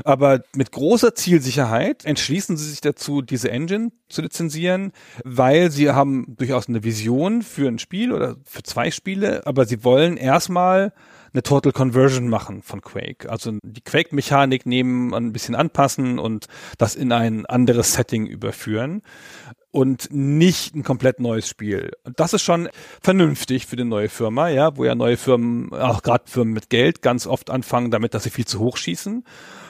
Aber 0.05 0.43
mit 0.55 0.73
großer 0.73 1.14
Zielsicherheit 1.14 2.05
entschließen 2.05 2.56
sie 2.56 2.69
sich 2.69 2.81
dazu, 2.81 3.23
diese 3.23 3.51
Engine 3.51 3.90
zu 4.09 4.23
lizenzieren, 4.23 4.93
weil 5.24 5.70
sie 5.70 5.90
haben 5.90 6.35
durchaus 6.36 6.69
eine 6.69 6.85
Vision 6.85 7.43
für 7.43 7.69
ein 7.69 7.78
Spiel 7.78 8.12
oder 8.12 8.36
für 8.44 8.62
zwei 8.62 8.90
Spiele, 8.90 9.47
aber 9.47 9.64
sie 9.64 9.85
wollen 9.85 10.16
erstmal 10.16 10.93
eine 11.32 11.43
Total 11.43 11.73
Conversion 11.73 12.28
machen 12.28 12.62
von 12.62 12.82
Quake. 12.82 13.31
Also 13.31 13.59
die 13.62 13.81
Quake-Mechanik 13.81 14.66
nehmen, 14.66 15.14
ein 15.14 15.32
bisschen 15.32 15.55
anpassen 15.55 16.19
und 16.19 16.47
das 16.78 16.94
in 16.94 17.12
ein 17.12 17.47
anderes 17.47 17.94
Setting 17.94 18.27
überführen 18.27 19.02
und 19.70 20.09
nicht 20.12 20.74
ein 20.74 20.82
komplett 20.82 21.20
neues 21.20 21.48
Spiel. 21.48 21.93
Und 22.05 22.20
das 22.20 22.35
ist 22.35 22.43
schon 22.43 22.69
vernünftig 23.01 23.66
für 23.66 23.77
die 23.77 23.85
neue 23.85 24.10
Firma, 24.10 24.48
ja, 24.48 24.77
wo 24.77 24.85
ja 24.85 24.94
neue 24.94 25.16
Firmen, 25.16 25.73
auch 25.73 26.02
gerade 26.02 26.24
Firmen 26.27 26.52
mit 26.52 26.69
Geld, 26.69 27.01
ganz 27.01 27.27
oft 27.27 27.48
anfangen 27.48 27.90
damit, 27.90 28.12
dass 28.12 28.24
sie 28.24 28.31
viel 28.31 28.47
zu 28.47 28.60
hoch 28.60 28.77
schießen 28.77 29.24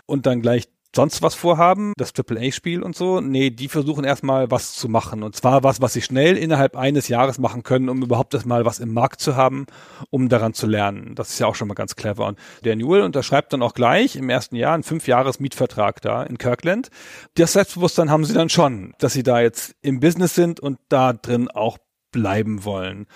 und 0.07 0.27
dann 0.27 0.43
gleich 0.43 0.69
sonst 0.95 1.23
was 1.23 1.35
vorhaben, 1.35 1.95
das 1.97 2.12
AAA-Spiel 2.15 2.83
und 2.83 2.95
so. 2.95 3.20
Nee, 3.20 3.51
die 3.51 3.69
versuchen 3.69 4.05
erstmal 4.05 4.51
was 4.51 4.74
zu 4.74 4.89
machen. 4.89 5.23
Und 5.23 5.35
zwar 5.35 5.62
was, 5.62 5.81
was 5.81 5.95
sie 5.95 6.03
schnell 6.03 6.37
innerhalb 6.37 6.77
eines 6.77 7.09
Jahres 7.09 7.39
machen 7.39 7.62
können, 7.62 7.89
um 7.89 8.03
überhaupt 8.03 8.35
erstmal 8.35 8.65
was 8.65 8.79
im 8.79 8.93
Markt 8.93 9.20
zu 9.20 9.37
haben, 9.37 9.66
um 10.11 10.29
daran 10.29 10.55
zu 10.55 10.66
lernen. 10.66 11.15
Das 11.15 11.31
ist 11.31 11.39
ja 11.39 11.47
auch 11.47 11.55
schon 11.55 11.69
mal 11.69 11.74
ganz 11.74 11.97
clever. 11.97 12.27
Und 12.27 12.39
der 12.65 12.77
Newell 12.77 13.03
unterschreibt 13.03 13.53
dann 13.53 13.62
auch 13.62 13.74
gleich 13.74 14.16
im 14.16 14.29
ersten 14.29 14.57
Jahr 14.57 14.74
einen 14.74 14.83
Fünf-Jahres-Mietvertrag 14.83 16.03
da 16.03 16.23
in 16.23 16.39
Kirkland. 16.39 16.91
Das 17.35 17.55
Selbstbewusstsein 17.55 18.11
haben 18.11 18.24
sie 18.24 18.35
dann 18.35 18.51
schon, 18.51 18.95
dass 18.99 19.15
sie 19.15 19.23
da 19.23 19.41
jetzt 19.41 19.74
im 19.81 20.01
Business 20.01 20.35
sind 20.35 20.61
und 20.61 20.79
da 20.89 21.12
drin 21.12 21.49
auch 21.49 21.79
bleiben 22.11 22.65
wollen. 22.65 23.07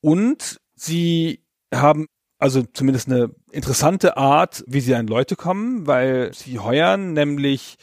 Und 0.00 0.60
sie 0.74 1.42
haben 1.74 2.06
also 2.38 2.62
zumindest 2.72 3.08
eine 3.08 3.30
interessante 3.50 4.16
Art, 4.16 4.64
wie 4.66 4.80
sie 4.80 4.94
an 4.94 5.06
Leute 5.06 5.36
kommen, 5.36 5.86
weil 5.86 6.32
sie 6.32 6.58
heuern 6.58 7.12
nämlich 7.12 7.76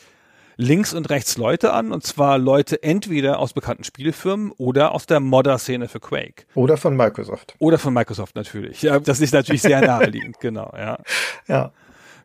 links 0.57 0.93
und 0.93 1.09
rechts 1.09 1.37
Leute 1.37 1.73
an, 1.73 1.91
und 1.91 2.03
zwar 2.03 2.37
Leute 2.37 2.81
entweder 2.81 3.39
aus 3.39 3.53
bekannten 3.53 3.83
Spielefirmen 3.83 4.51
oder 4.51 4.93
aus 4.93 5.05
der 5.05 5.19
Modder-Szene 5.19 5.87
für 5.89 5.99
Quake. 5.99 6.45
Oder 6.55 6.77
von 6.77 6.95
Microsoft. 6.95 7.55
Oder 7.59 7.77
von 7.77 7.93
Microsoft 7.93 8.35
natürlich. 8.35 8.81
Ja, 8.81 8.99
das 8.99 9.19
ist 9.19 9.33
natürlich 9.33 9.61
sehr 9.61 9.81
naheliegend, 9.81 10.39
genau, 10.39 10.71
ja. 10.77 10.99
Ja. 11.47 11.71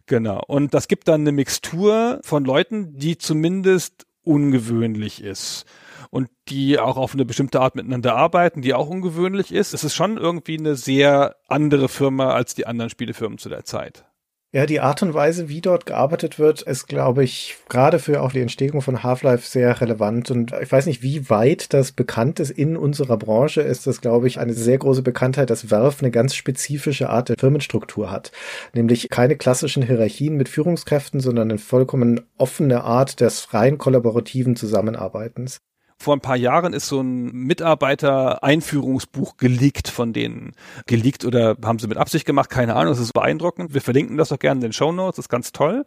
Genau. 0.06 0.42
Und 0.46 0.74
das 0.74 0.88
gibt 0.88 1.06
dann 1.06 1.20
eine 1.20 1.32
Mixtur 1.32 2.20
von 2.22 2.44
Leuten, 2.44 2.98
die 2.98 3.16
zumindest 3.18 4.06
ungewöhnlich 4.24 5.22
ist 5.22 5.66
und 6.10 6.28
die 6.48 6.78
auch 6.78 6.96
auf 6.96 7.14
eine 7.14 7.24
bestimmte 7.24 7.60
Art 7.60 7.76
miteinander 7.76 8.16
arbeiten, 8.16 8.62
die 8.62 8.74
auch 8.74 8.88
ungewöhnlich 8.88 9.52
ist. 9.52 9.72
Es 9.72 9.84
ist 9.84 9.94
schon 9.94 10.18
irgendwie 10.18 10.58
eine 10.58 10.74
sehr 10.74 11.36
andere 11.48 11.88
Firma 11.88 12.34
als 12.34 12.54
die 12.54 12.66
anderen 12.66 12.90
Spielefirmen 12.90 13.38
zu 13.38 13.48
der 13.48 13.64
Zeit. 13.64 14.04
Ja, 14.52 14.66
die 14.66 14.80
Art 14.80 15.00
und 15.04 15.14
Weise, 15.14 15.48
wie 15.48 15.60
dort 15.60 15.86
gearbeitet 15.86 16.40
wird, 16.40 16.62
ist, 16.62 16.88
glaube 16.88 17.22
ich, 17.22 17.56
gerade 17.68 18.00
für 18.00 18.20
auch 18.20 18.32
die 18.32 18.40
Entstehung 18.40 18.82
von 18.82 19.04
Half-Life 19.04 19.46
sehr 19.46 19.80
relevant. 19.80 20.32
Und 20.32 20.52
ich 20.60 20.72
weiß 20.72 20.86
nicht, 20.86 21.04
wie 21.04 21.30
weit 21.30 21.72
das 21.72 21.92
bekannt 21.92 22.40
ist 22.40 22.50
in 22.50 22.76
unserer 22.76 23.16
Branche, 23.16 23.60
ist 23.60 23.86
das, 23.86 24.00
glaube 24.00 24.26
ich, 24.26 24.40
eine 24.40 24.52
sehr 24.52 24.78
große 24.78 25.02
Bekanntheit, 25.02 25.50
dass 25.50 25.70
Valve 25.70 26.00
eine 26.00 26.10
ganz 26.10 26.34
spezifische 26.34 27.10
Art 27.10 27.28
der 27.28 27.36
Firmenstruktur 27.38 28.10
hat. 28.10 28.32
Nämlich 28.74 29.08
keine 29.08 29.36
klassischen 29.36 29.84
Hierarchien 29.84 30.36
mit 30.36 30.48
Führungskräften, 30.48 31.20
sondern 31.20 31.48
eine 31.48 31.58
vollkommen 31.58 32.20
offene 32.36 32.82
Art 32.82 33.20
des 33.20 33.54
rein 33.54 33.78
kollaborativen 33.78 34.56
Zusammenarbeitens 34.56 35.60
vor 36.00 36.16
ein 36.16 36.20
paar 36.20 36.36
Jahren 36.36 36.72
ist 36.72 36.88
so 36.88 37.00
ein 37.00 37.30
Mitarbeiter-Einführungsbuch 37.32 39.36
geleakt 39.36 39.88
von 39.88 40.12
denen. 40.12 40.52
Geleakt 40.86 41.24
oder 41.24 41.56
haben 41.62 41.78
sie 41.78 41.88
mit 41.88 41.98
Absicht 41.98 42.24
gemacht, 42.24 42.48
keine 42.48 42.74
Ahnung, 42.74 42.92
das 42.92 43.00
ist 43.00 43.12
beeindruckend. 43.12 43.74
Wir 43.74 43.82
verlinken 43.82 44.16
das 44.16 44.30
doch 44.30 44.38
gerne 44.38 44.58
in 44.58 44.62
den 44.62 44.72
Show 44.72 44.92
Notes, 44.92 45.16
das 45.16 45.26
ist 45.26 45.28
ganz 45.28 45.52
toll. 45.52 45.84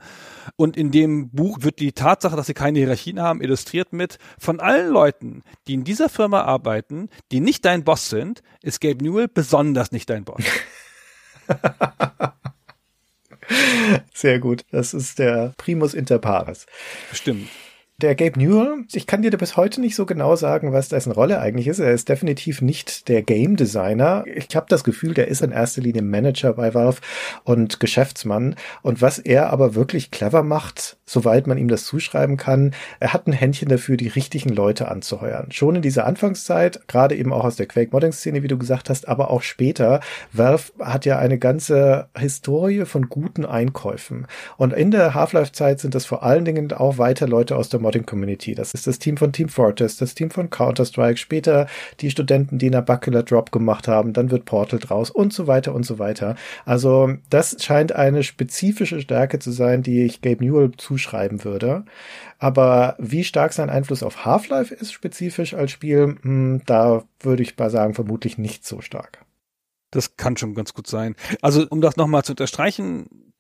Und 0.56 0.78
in 0.78 0.92
dem 0.92 1.32
Buch 1.32 1.60
wird 1.62 1.80
die 1.80 1.94
Tatsache, 1.94 2.36
dass 2.36 2.46
sie 2.46 2.54
keine 2.54 2.80
Hierarchien 2.80 3.20
haben, 3.20 3.42
illustriert 3.42 3.92
mit, 3.92 4.18
von 4.38 4.60
allen 4.60 4.90
Leuten, 4.90 5.42
die 5.68 5.74
in 5.74 5.84
dieser 5.84 6.10
Firma 6.10 6.44
arbeiten, 6.44 7.10
die 7.32 7.40
nicht 7.40 7.66
dein 7.66 7.84
Boss 7.84 8.10
sind, 8.10 8.44
ist 8.62 8.82
Gabe 8.82 9.04
Newell 9.04 9.28
besonders 9.28 9.92
nicht 9.92 10.10
dein 10.10 10.24
Boss. 10.24 10.44
Sehr 14.14 14.40
gut. 14.40 14.66
Das 14.72 14.94
ist 14.94 15.20
der 15.20 15.54
Primus 15.58 15.94
inter 15.94 16.20
pares. 16.20 16.66
Stimmt. 17.12 17.50
Der 18.04 18.16
Gabe 18.16 18.38
Newell, 18.38 18.84
ich 18.92 19.08
kann 19.08 19.22
dir 19.22 19.32
bis 19.32 19.56
heute 19.56 19.80
nicht 19.80 19.96
so 19.96 20.06
genau 20.06 20.36
sagen, 20.36 20.74
was 20.74 20.90
dessen 20.90 21.14
Rolle 21.14 21.40
eigentlich 21.40 21.70
ist. 21.70 21.80
Er 21.80 21.94
ist 21.94 22.10
definitiv 22.10 22.62
nicht 22.62 23.08
der 23.08 23.22
Game 23.22 23.56
Designer. 23.56 24.26
Ich 24.28 24.54
habe 24.58 24.66
das 24.68 24.84
Gefühl, 24.84 25.14
der 25.14 25.30
ist 25.30 25.42
in 25.42 25.54
erster 25.54 25.80
Linie 25.80 26.02
Manager 26.02 26.52
bei 26.52 26.74
Valve 26.74 27.00
und 27.46 27.80
Geschäftsmann. 27.80 28.56
Und 28.82 29.02
was 29.02 29.20
er 29.20 29.52
aber 29.52 29.74
wirklich 29.74 30.12
clever 30.12 30.44
macht, 30.44 30.98
soweit 31.06 31.48
man 31.48 31.58
ihm 31.58 31.70
das 31.70 31.86
zuschreiben 31.86 32.36
kann, 32.36 32.74
er 33.00 33.14
hat 33.14 33.26
ein 33.26 33.32
Händchen 33.32 33.70
dafür, 33.70 33.96
die 33.96 34.10
richtigen 34.10 34.50
Leute 34.50 34.90
anzuheuern. 34.92 35.54
Schon 35.54 35.78
in 35.78 35.82
dieser 35.82 36.06
Anfangszeit, 36.06 36.86
gerade 36.90 37.16
eben 37.16 37.32
auch 37.32 37.46
aus 37.46 37.56
der 37.56 37.68
Quake-Modding-Szene, 37.68 38.44
wie 38.44 38.50
du 38.50 38.58
gesagt 38.58 38.90
hast, 38.90 39.08
aber 39.08 39.32
auch 39.32 39.44
später. 39.44 40.02
Valve 40.34 40.74
hat 40.82 41.06
ja 41.06 41.20
eine 41.20 41.40
ganze 41.40 42.10
Historie 42.18 42.84
von 42.84 43.08
guten 43.08 43.46
Einkäufen. 43.46 44.28
Und 44.58 44.74
in 44.74 44.92
der 44.92 45.14
Half-Life-Zeit 45.14 45.80
sind 45.80 45.96
das 45.96 46.06
vor 46.06 46.24
allen 46.24 46.44
Dingen 46.44 46.74
auch 46.74 46.98
weiter 46.98 47.30
Leute 47.30 47.56
aus 47.56 47.70
der 47.70 47.80
Modding-Community. 47.94 48.56
Das 48.56 48.74
ist 48.74 48.88
das 48.88 49.00
Team 49.00 49.18
von 49.18 49.32
Team 49.32 49.50
Fortress, 49.50 49.98
das 49.98 50.16
Team 50.16 50.32
von 50.32 50.50
Counter-Strike, 50.50 51.18
später 51.18 51.68
die 52.00 52.10
Studenten, 52.10 52.58
die 52.58 52.70
Nabucula 52.70 53.22
Drop 53.22 53.52
gemacht 53.52 53.88
haben, 53.88 54.14
dann 54.14 54.32
wird 54.32 54.46
Portal 54.46 54.80
draus 54.80 55.10
und 55.10 55.34
so 55.34 55.48
weiter 55.48 55.74
und 55.74 55.86
so 55.86 56.00
weiter. 56.00 56.36
Also 56.66 57.14
das 57.30 57.58
scheint 57.64 57.94
eine 57.94 58.24
spezifische 58.24 59.02
Stärke 59.02 59.40
zu 59.40 59.52
sein, 59.52 59.84
die 59.84 60.04
ich 60.04 60.22
Gabe 60.22 60.44
Newell 60.44 60.72
zuschreiben 60.78 61.44
würde. 61.44 61.86
Aber 62.40 62.96
wie 63.00 63.24
stark 63.24 63.54
sein 63.54 63.70
Einfluss 63.70 64.04
auf 64.04 64.26
Half-Life 64.26 64.74
ist 64.74 64.92
spezifisch 64.92 65.54
als 65.54 65.72
Spiel, 65.72 66.18
hm, 66.22 66.62
da 66.66 67.04
würde 67.20 67.44
ich 67.44 67.58
mal 67.58 67.70
sagen, 67.70 67.94
vermutlich 67.94 68.38
nicht 68.38 68.66
so 68.66 68.82
stark. 68.82 69.20
Das 69.92 70.18
kann 70.18 70.38
schon 70.38 70.56
ganz 70.56 70.74
gut 70.74 70.88
sein. 70.88 71.16
Also 71.42 71.68
um 71.70 71.80
das 71.80 71.98
nochmal 71.98 72.24
zu 72.24 72.32
unterstreichen, 72.32 73.33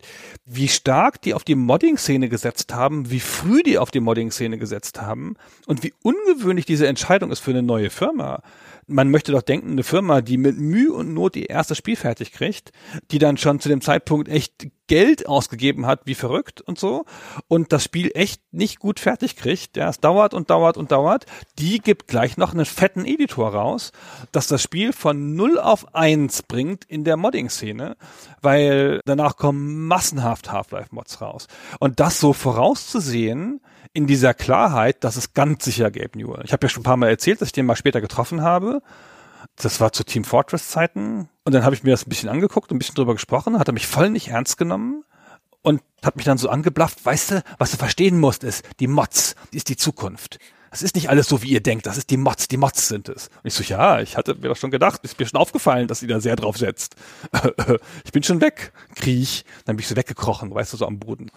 wie 0.46 0.68
stark 0.68 1.22
die 1.22 1.34
auf 1.34 1.44
die 1.44 1.56
Modding-Szene 1.56 2.30
gesetzt 2.30 2.74
haben, 2.74 3.10
wie 3.10 3.20
früh 3.20 3.64
die 3.64 3.78
auf 3.78 3.92
die 3.92 4.00
Modding-Szene 4.00 4.58
gesetzt 4.58 5.02
haben 5.02 5.36
und 5.68 5.84
wie 5.84 5.94
ungewöhnlich 6.04 6.66
diese 6.66 6.88
Entscheidung 6.88 7.32
ist 7.32 7.40
für 7.40 7.52
eine 7.52 7.64
neue 7.64 7.90
Firma 7.90 8.42
man 8.88 9.12
möchte 9.12 9.32
doch 9.32 9.42
denken, 9.42 9.72
eine 9.72 9.84
Firma, 9.84 10.22
die 10.22 10.38
mit 10.38 10.58
Mühe 10.58 10.94
und 10.94 11.14
Not 11.14 11.36
ihr 11.36 11.50
erstes 11.50 11.78
Spiel 11.78 11.96
fertig 11.96 12.32
kriegt, 12.32 12.72
die 13.12 13.20
dann 13.20 13.38
schon 13.38 13.60
zu 13.60 13.70
dem 13.70 13.82
Zeitpunkt 13.82 14.30
echt 14.30 14.68
Geld 14.88 15.28
ausgegeben 15.28 15.86
hat, 15.86 16.02
wie 16.06 16.16
verrückt 16.16 16.62
und 16.62 16.78
so, 16.78 17.06
und 17.48 17.72
das 17.72 17.84
Spiel 17.86 18.12
echt 18.14 18.42
nicht 18.52 18.80
gut 18.80 19.00
fertig 19.00 19.36
kriegt, 19.38 19.78
ja, 19.78 19.90
es 19.90 20.00
dauert 20.00 20.34
und 20.34 20.50
dauert 20.50 20.78
und 20.78 20.92
dauert, 20.92 21.26
die 21.58 21.80
gibt 21.80 22.08
gleich 22.08 22.38
noch 22.38 22.54
einen 22.54 22.66
fetten 22.66 23.06
Editor 23.06 23.54
raus, 23.54 23.92
dass 24.32 24.48
das 24.48 24.62
Spiel 24.62 24.92
von 24.92 25.36
0 25.36 25.58
auf 25.60 25.96
1 25.96 26.44
bringt 26.44 26.84
in 26.86 27.06
der 27.06 27.18
Modding-Szene, 27.18 27.96
weil 28.42 29.00
danach 29.06 29.38
kommen 29.38 29.88
massenhaft 29.88 30.52
Half-Life-Mods 30.52 31.22
raus. 31.22 31.48
Und 31.80 32.00
das 32.00 32.20
so 32.20 32.34
vorauszusehen, 32.34 33.62
in 33.94 34.07
dieser 34.07 34.34
Klarheit, 34.34 35.03
dass 35.03 35.15
es 35.15 35.34
ganz 35.34 35.64
sicher 35.64 35.91
Gabe 35.91 36.18
Newell. 36.18 36.44
Ich 36.44 36.52
habe 36.52 36.65
ja 36.65 36.70
schon 36.70 36.82
ein 36.82 36.86
paar 36.86 36.98
Mal 36.98 37.10
erzählt, 37.10 37.41
dass 37.41 37.49
ich 37.49 37.53
den 37.53 37.65
mal 37.65 37.76
später 37.76 38.02
getroffen 38.02 38.41
habe. 38.41 38.82
Das 39.56 39.80
war 39.80 39.91
zu 39.91 40.03
Team 40.03 40.24
Fortress 40.24 40.70
Zeiten. 40.70 41.30
Und 41.44 41.53
dann 41.53 41.64
habe 41.64 41.76
ich 41.76 41.84
mir 41.84 41.91
das 41.91 42.06
ein 42.06 42.10
bisschen 42.10 42.30
angeguckt 42.30 42.72
und 42.72 42.78
ein 42.78 42.80
bisschen 42.80 42.95
drüber 42.95 43.14
gesprochen, 43.14 43.60
hat 43.60 43.68
er 43.68 43.74
mich 43.74 43.88
voll 43.88 44.10
nicht 44.10 44.30
ernst 44.30 44.57
genommen 44.57 45.03
und 45.61 45.82
hat 46.03 46.15
mich 46.15 46.26
dann 46.26 46.38
so 46.38 46.49
angeblafft, 46.49 47.06
weißt 47.06 47.32
du, 47.32 47.44
was 47.57 47.72
du 47.72 47.78
verstehen 47.78 48.20
musst, 48.20 48.44
ist, 48.44 48.64
die 48.80 48.88
Mods, 48.88 49.36
die 49.52 49.57
ist 49.57 49.70
die 49.70 49.78
Zukunft. 49.78 50.40
Das 50.72 50.82
ist 50.82 50.95
nicht 50.95 51.10
alles 51.10 51.28
so, 51.28 51.44
wie 51.44 51.49
ihr 51.49 51.61
denkt, 51.61 51.86
das 51.86 51.98
ist 51.98 52.10
die 52.10 52.18
Mods, 52.18 52.48
die 52.48 52.57
Mods 52.57 52.88
sind 52.88 53.07
es. 53.07 53.28
Und 53.28 53.45
ich 53.45 53.53
so, 53.53 53.64
ja, 53.64 54.02
ich 54.02 54.18
hatte 54.18 54.34
mir 54.34 54.48
doch 54.48 54.57
schon 54.57 54.72
gedacht, 54.72 55.02
ist 55.03 55.20
mir 55.20 55.28
schon 55.28 55.40
aufgefallen, 55.40 55.88
dass 55.88 55.99
sie 55.99 56.07
da 56.07 56.20
sehr 56.20 56.36
drauf 56.36 56.57
setzt. 56.57 56.95
ich 58.03 58.11
bin 58.11 58.24
schon 58.24 58.41
weg, 58.41 58.74
kriech, 58.95 59.45
dann 59.65 59.76
bin 59.76 59.84
ich 59.84 59.88
so 59.88 59.95
weggekrochen, 59.95 60.53
weißt 60.53 60.74
du, 60.74 60.78
so 60.78 60.88
am 60.88 60.98
Boden. 60.98 61.30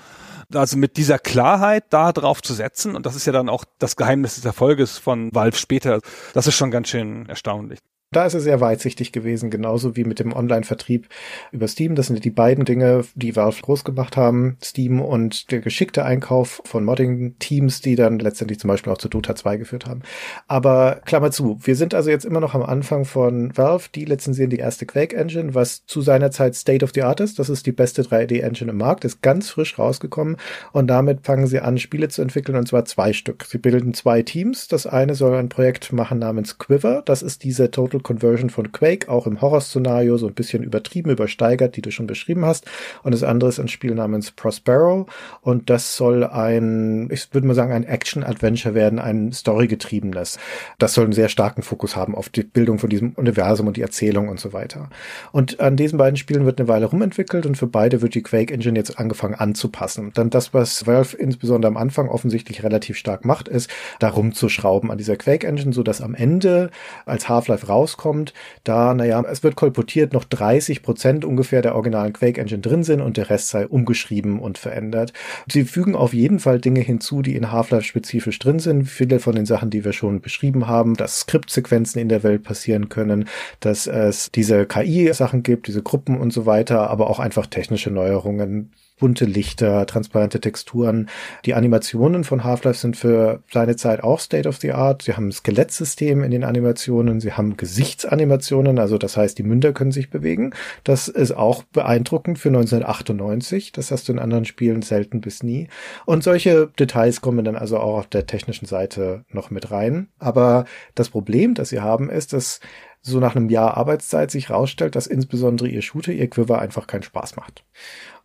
Also 0.55 0.77
mit 0.77 0.97
dieser 0.97 1.19
Klarheit 1.19 1.85
da 1.91 2.13
drauf 2.13 2.43
zu 2.43 2.55
setzen, 2.55 2.95
und 2.95 3.07
das 3.07 3.17
ist 3.17 3.27
ja 3.27 3.33
dann 3.33 3.49
auch 3.49 3.65
das 3.79 3.97
Geheimnis 3.97 4.37
des 4.37 4.45
Erfolges 4.45 4.99
von 4.99 5.35
Valve 5.35 5.57
später, 5.57 6.01
das 6.35 6.47
ist 6.47 6.55
schon 6.55 6.71
ganz 6.71 6.89
schön 6.89 7.27
erstaunlich. 7.27 7.81
Da 8.13 8.25
ist 8.25 8.35
er 8.35 8.41
sehr 8.41 8.61
weitsichtig 8.61 9.11
gewesen, 9.11 9.51
genauso 9.51 9.97
wie 9.97 10.05
mit 10.05 10.21
dem 10.21 10.33
Online-Vertrieb 10.33 11.09
über 11.51 11.67
Steam. 11.67 11.97
Das 11.97 12.07
sind 12.07 12.25
die 12.25 12.31
beiden 12.31 12.65
Dinge, 12.65 13.05
die 13.17 13.35
Valve 13.35 13.61
groß 13.63 13.83
gemacht 13.83 14.17
haben. 14.17 14.57
Steam 14.63 15.01
und 15.01 15.51
der 15.51 15.59
geschickte 15.59 16.05
Einkauf 16.05 16.63
von 16.65 16.85
Modding-Teams, 16.85 17.81
die 17.81 17.97
dann 17.97 18.21
letztendlich 18.21 18.61
zum 18.61 18.69
Beispiel 18.69 18.93
auch 18.93 18.99
zu 18.99 19.09
Dota 19.09 19.35
2 19.35 19.57
geführt 19.57 19.87
haben. 19.87 20.03
Aber 20.47 21.01
Klammer 21.05 21.33
zu, 21.33 21.59
wir 21.61 21.75
sind 21.75 21.95
also 21.95 22.09
jetzt 22.09 22.25
immer 22.25 22.39
noch 22.39 22.55
am 22.55 22.63
Anfang 22.63 23.05
von 23.05 23.57
Valve. 23.57 23.89
Die 23.93 24.05
lizenzieren 24.05 24.51
die 24.51 24.59
erste 24.59 24.87
Quake-Engine, 24.87 25.57
was 25.57 25.85
zu 25.87 26.01
seiner 26.01 26.31
Zeit 26.31 26.55
State 26.55 26.85
of 26.85 26.93
the 26.95 27.03
Art 27.03 27.19
ist. 27.19 27.41
Das 27.41 27.49
ist 27.49 27.67
die 27.67 27.73
beste 27.73 28.03
3D-Engine 28.03 28.71
im 28.71 28.77
Markt, 28.77 29.05
ist 29.05 29.21
ganz 29.21 29.51
frisch 29.51 29.81
rausgekommen 29.81 30.37
und 30.71 30.87
damit 30.87 31.27
fangen 31.27 31.49
sie 31.49 31.59
an, 31.59 31.77
Spiele 31.77 32.09
zu 32.09 32.23
entwickeln 32.23 32.57
und 32.57 32.69
zwar 32.69 32.85
zwei 32.85 33.13
Stück. 33.13 33.47
Sie 33.47 33.59
bilden 33.59 33.95
zwei 33.95 34.23
Teams. 34.23 34.69
Das 34.69 34.87
eine 34.87 35.17
soll 35.17 35.35
ein 35.35 35.49
Projekt 35.49 35.93
machen 35.93 36.21
namens 36.21 36.59
Quiver. 36.59 37.03
Das 37.05 37.23
ist 37.23 37.43
diese 37.43 37.73
Total 37.73 37.96
Total 37.97 38.17
Conversion 38.17 38.51
von 38.51 38.73
Quake, 38.73 39.09
auch 39.09 39.27
im 39.27 39.41
Horror-Szenario, 39.41 40.17
so 40.19 40.27
ein 40.27 40.35
bisschen 40.35 40.63
übertrieben, 40.63 41.11
übersteigert, 41.11 41.77
die 41.77 41.83
du 41.83 41.91
schon 41.91 42.07
beschrieben 42.07 42.45
hast. 42.45 42.67
Und 43.03 43.13
das 43.13 43.23
andere 43.23 43.49
ist 43.49 43.59
ein 43.59 43.69
Spiel 43.69 43.95
namens 43.95 44.31
Prospero. 44.31 45.07
Und 45.41 45.71
das 45.71 45.97
soll 45.97 46.25
ein, 46.25 47.09
ich 47.11 47.33
würde 47.33 47.47
mal 47.47 47.55
sagen, 47.55 47.73
ein 47.73 47.85
Action-Adventure 47.85 48.75
werden, 48.75 48.99
ein 48.99 49.33
Story-getriebenes. 49.33 50.39
Das 50.79 50.95
soll 50.95 51.05
einen 51.05 51.13
sehr 51.13 51.29
starken 51.29 51.63
Fokus 51.63 51.97
haben 51.97 52.15
auf 52.15 52.29
die 52.29 52.43
Bildung 52.43 52.79
von 52.79 52.91
diesem 52.91 53.13
Universum 53.13 53.67
und 53.67 53.77
die 53.77 53.83
Erzählung 53.83 54.29
und 54.29 54.41
so 54.41 54.53
weiter. 54.53 54.89
Und 55.33 55.61
an 55.61 55.77
diesen 55.77 55.99
beiden 55.99 56.17
Spielen 56.17 56.45
wird 56.45 56.59
eine 56.59 56.69
Weile 56.69 56.87
rumentwickelt 56.87 57.47
und 57.47 57.57
für 57.57 57.67
beide 57.67 58.03
wird 58.03 58.15
die 58.15 58.23
Quake 58.23 58.53
Engine 58.53 58.79
jetzt 58.79 58.99
angefangen 58.99 59.35
anzupassen. 59.35 60.13
Dann 60.15 60.31
das, 60.31 60.55
was 60.55 60.87
Valve 60.87 61.17
insbesondere 61.17 61.69
am 61.71 61.77
Anfang 61.77 62.09
offensichtlich 62.09 62.63
relativ 62.63 62.97
stark 62.97 63.25
macht, 63.25 63.49
ist, 63.49 63.71
da 63.99 64.09
rumzuschrauben 64.09 64.91
an 64.91 64.99
dieser 64.99 65.17
Quake 65.17 65.47
Engine, 65.47 65.73
so 65.73 65.83
dass 65.83 66.01
am 66.01 66.15
Ende 66.15 66.71
als 67.05 67.29
Half-Life 67.29 67.67
raus 67.67 67.86
rauskommt, 67.87 68.35
da, 68.65 68.95
naja, 68.95 69.23
es 69.31 69.43
wird 69.43 69.55
kolportiert, 69.55 70.13
noch 70.13 70.25
30 70.25 70.83
Prozent 70.83 71.25
ungefähr 71.25 71.63
der 71.63 71.75
originalen 71.75 72.13
Quake 72.13 72.41
Engine 72.41 72.61
drin 72.61 72.83
sind 72.83 73.01
und 73.01 73.17
der 73.17 73.31
Rest 73.31 73.49
sei 73.49 73.67
umgeschrieben 73.67 74.41
und 74.41 74.59
verändert. 74.59 75.13
Sie 75.51 75.65
fügen 75.65 75.95
auf 75.95 76.13
jeden 76.13 76.41
Fall 76.41 76.61
Dinge 76.61 76.81
hinzu, 76.81 77.23
die 77.23 77.37
in 77.37 77.53
Half-Life 77.53 77.85
spezifisch 77.85 78.39
drin 78.39 78.59
sind. 78.59 78.85
Viele 78.85 79.21
von 79.21 79.35
den 79.35 79.47
Sachen, 79.47 79.71
die 79.71 79.85
wir 79.85 79.93
schon 79.93 80.21
beschrieben 80.21 80.67
haben, 80.67 80.95
dass 80.95 81.21
Skriptsequenzen 81.21 82.01
in 82.01 82.09
der 82.09 82.23
Welt 82.23 82.43
passieren 82.43 82.89
können, 82.89 83.29
dass 83.61 83.87
es 83.87 84.31
diese 84.33 84.67
KI-Sachen 84.67 85.43
gibt, 85.43 85.69
diese 85.69 85.83
Gruppen 85.83 86.19
und 86.19 86.33
so 86.33 86.47
weiter, 86.47 86.91
aber 86.91 87.09
auch 87.09 87.21
einfach 87.21 87.47
technische 87.47 87.91
Neuerungen 87.91 88.73
bunte 88.99 89.25
Lichter, 89.25 89.87
transparente 89.87 90.41
Texturen. 90.41 91.09
Die 91.45 91.55
Animationen 91.55 92.25
von 92.25 92.45
Half-Life 92.45 92.79
sind 92.79 92.97
für 92.97 93.43
seine 93.53 93.77
Zeit 93.77 94.03
auch 94.03 94.21
State 94.21 94.49
of 94.49 94.57
the 94.57 94.73
Art. 94.73 95.03
Sie 95.03 95.15
haben 95.15 95.29
ein 95.29 95.33
Skelettsystem 95.33 96.23
in 96.23 96.31
den 96.31 96.45
Animationen, 96.45 97.21
sie 97.21 97.33
haben 97.33 97.57
Gesichtsanimationen, 97.57 98.79
also 98.79 98.99
das 98.99 99.17
heißt, 99.17 99.39
die 99.39 99.43
Münder 99.43 99.73
können 99.73 99.93
sich 99.93 100.11
bewegen. 100.11 100.55
Das 100.85 101.09
ist 101.09 101.33
auch 101.33 101.63
beeindruckend 101.65 102.39
für 102.39 102.49
1998. 102.49 103.73
Das 103.73 103.91
hast 103.91 104.09
du 104.09 104.13
in 104.13 104.19
anderen 104.19 104.45
Spielen 104.45 104.83
selten 104.83 105.21
bis 105.21 105.43
nie. 105.43 105.69
Und 106.07 106.25
solche 106.25 106.69
Details 106.79 107.21
kommen 107.21 107.45
dann 107.45 107.57
also 107.57 107.79
auch 107.79 107.99
auf 107.99 108.07
der 108.07 108.27
technischen 108.27 108.67
Seite 108.67 109.25
noch 109.31 109.51
mit 109.51 109.71
rein. 109.71 110.09
Aber 110.19 110.65
das 110.95 111.11
Problem, 111.11 111.55
das 111.55 111.69
sie 111.69 111.81
haben, 111.81 112.11
ist, 112.11 112.33
dass 112.33 112.61
so 113.03 113.21
nach 113.21 113.37
einem 113.37 113.49
Jahr 113.49 113.77
Arbeitszeit 113.77 114.31
sich 114.31 114.51
rausstellt, 114.51 114.97
dass 114.97 115.07
insbesondere 115.07 115.69
ihr 115.69 115.83
Shooter, 115.83 116.13
ihr 116.13 116.29
Quiver 116.29 116.59
einfach 116.59 116.87
keinen 116.87 117.05
Spaß 117.05 117.37
macht. 117.37 117.65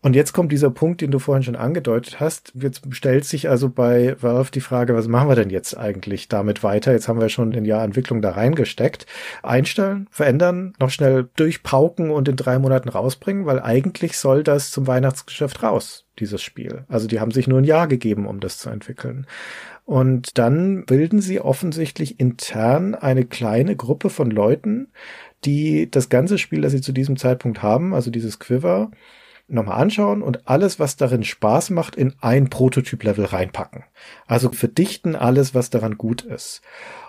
Und 0.03 0.15
jetzt 0.15 0.33
kommt 0.33 0.51
dieser 0.51 0.71
Punkt, 0.71 1.01
den 1.01 1.11
du 1.11 1.19
vorhin 1.19 1.43
schon 1.43 1.55
angedeutet 1.55 2.19
hast. 2.19 2.53
Jetzt 2.55 2.81
stellt 2.89 3.23
sich 3.23 3.49
also 3.49 3.69
bei 3.69 4.15
Valve 4.19 4.49
die 4.51 4.59
Frage, 4.59 4.95
was 4.95 5.07
machen 5.07 5.29
wir 5.29 5.35
denn 5.35 5.51
jetzt 5.51 5.77
eigentlich 5.77 6.27
damit 6.27 6.63
weiter? 6.63 6.91
Jetzt 6.91 7.07
haben 7.07 7.19
wir 7.19 7.29
schon 7.29 7.53
ein 7.53 7.65
Jahr 7.65 7.83
Entwicklung 7.83 8.19
da 8.19 8.31
reingesteckt. 8.31 9.05
Einstellen, 9.43 10.07
verändern, 10.09 10.73
noch 10.79 10.89
schnell 10.89 11.29
durchpauken 11.35 12.09
und 12.09 12.27
in 12.27 12.35
drei 12.35 12.57
Monaten 12.57 12.89
rausbringen, 12.89 13.45
weil 13.45 13.61
eigentlich 13.61 14.17
soll 14.17 14.43
das 14.43 14.71
zum 14.71 14.87
Weihnachtsgeschäft 14.87 15.61
raus, 15.61 16.07
dieses 16.17 16.41
Spiel. 16.41 16.83
Also 16.87 17.07
die 17.07 17.19
haben 17.19 17.31
sich 17.31 17.47
nur 17.47 17.59
ein 17.59 17.65
Jahr 17.65 17.87
gegeben, 17.87 18.25
um 18.25 18.39
das 18.39 18.57
zu 18.57 18.71
entwickeln. 18.71 19.27
Und 19.85 20.39
dann 20.39 20.83
bilden 20.85 21.21
sie 21.21 21.39
offensichtlich 21.41 22.19
intern 22.19 22.95
eine 22.95 23.25
kleine 23.25 23.75
Gruppe 23.75 24.09
von 24.09 24.31
Leuten, 24.31 24.87
die 25.45 25.91
das 25.91 26.09
ganze 26.09 26.39
Spiel, 26.39 26.61
das 26.61 26.71
sie 26.71 26.81
zu 26.81 26.91
diesem 26.91 27.17
Zeitpunkt 27.17 27.61
haben, 27.61 27.93
also 27.93 28.09
dieses 28.09 28.39
Quiver, 28.39 28.89
nochmal 29.51 29.81
anschauen 29.81 30.21
und 30.21 30.47
alles, 30.47 30.79
was 30.79 30.95
darin 30.95 31.23
Spaß 31.23 31.69
macht, 31.71 31.95
in 31.95 32.13
ein 32.21 32.49
Prototyp-Level 32.49 33.25
reinpacken. 33.25 33.83
Also 34.27 34.51
verdichten 34.51 35.15
alles, 35.15 35.53
was 35.53 35.69
daran 35.69 35.97
gut 35.97 36.21
ist. 36.21 36.61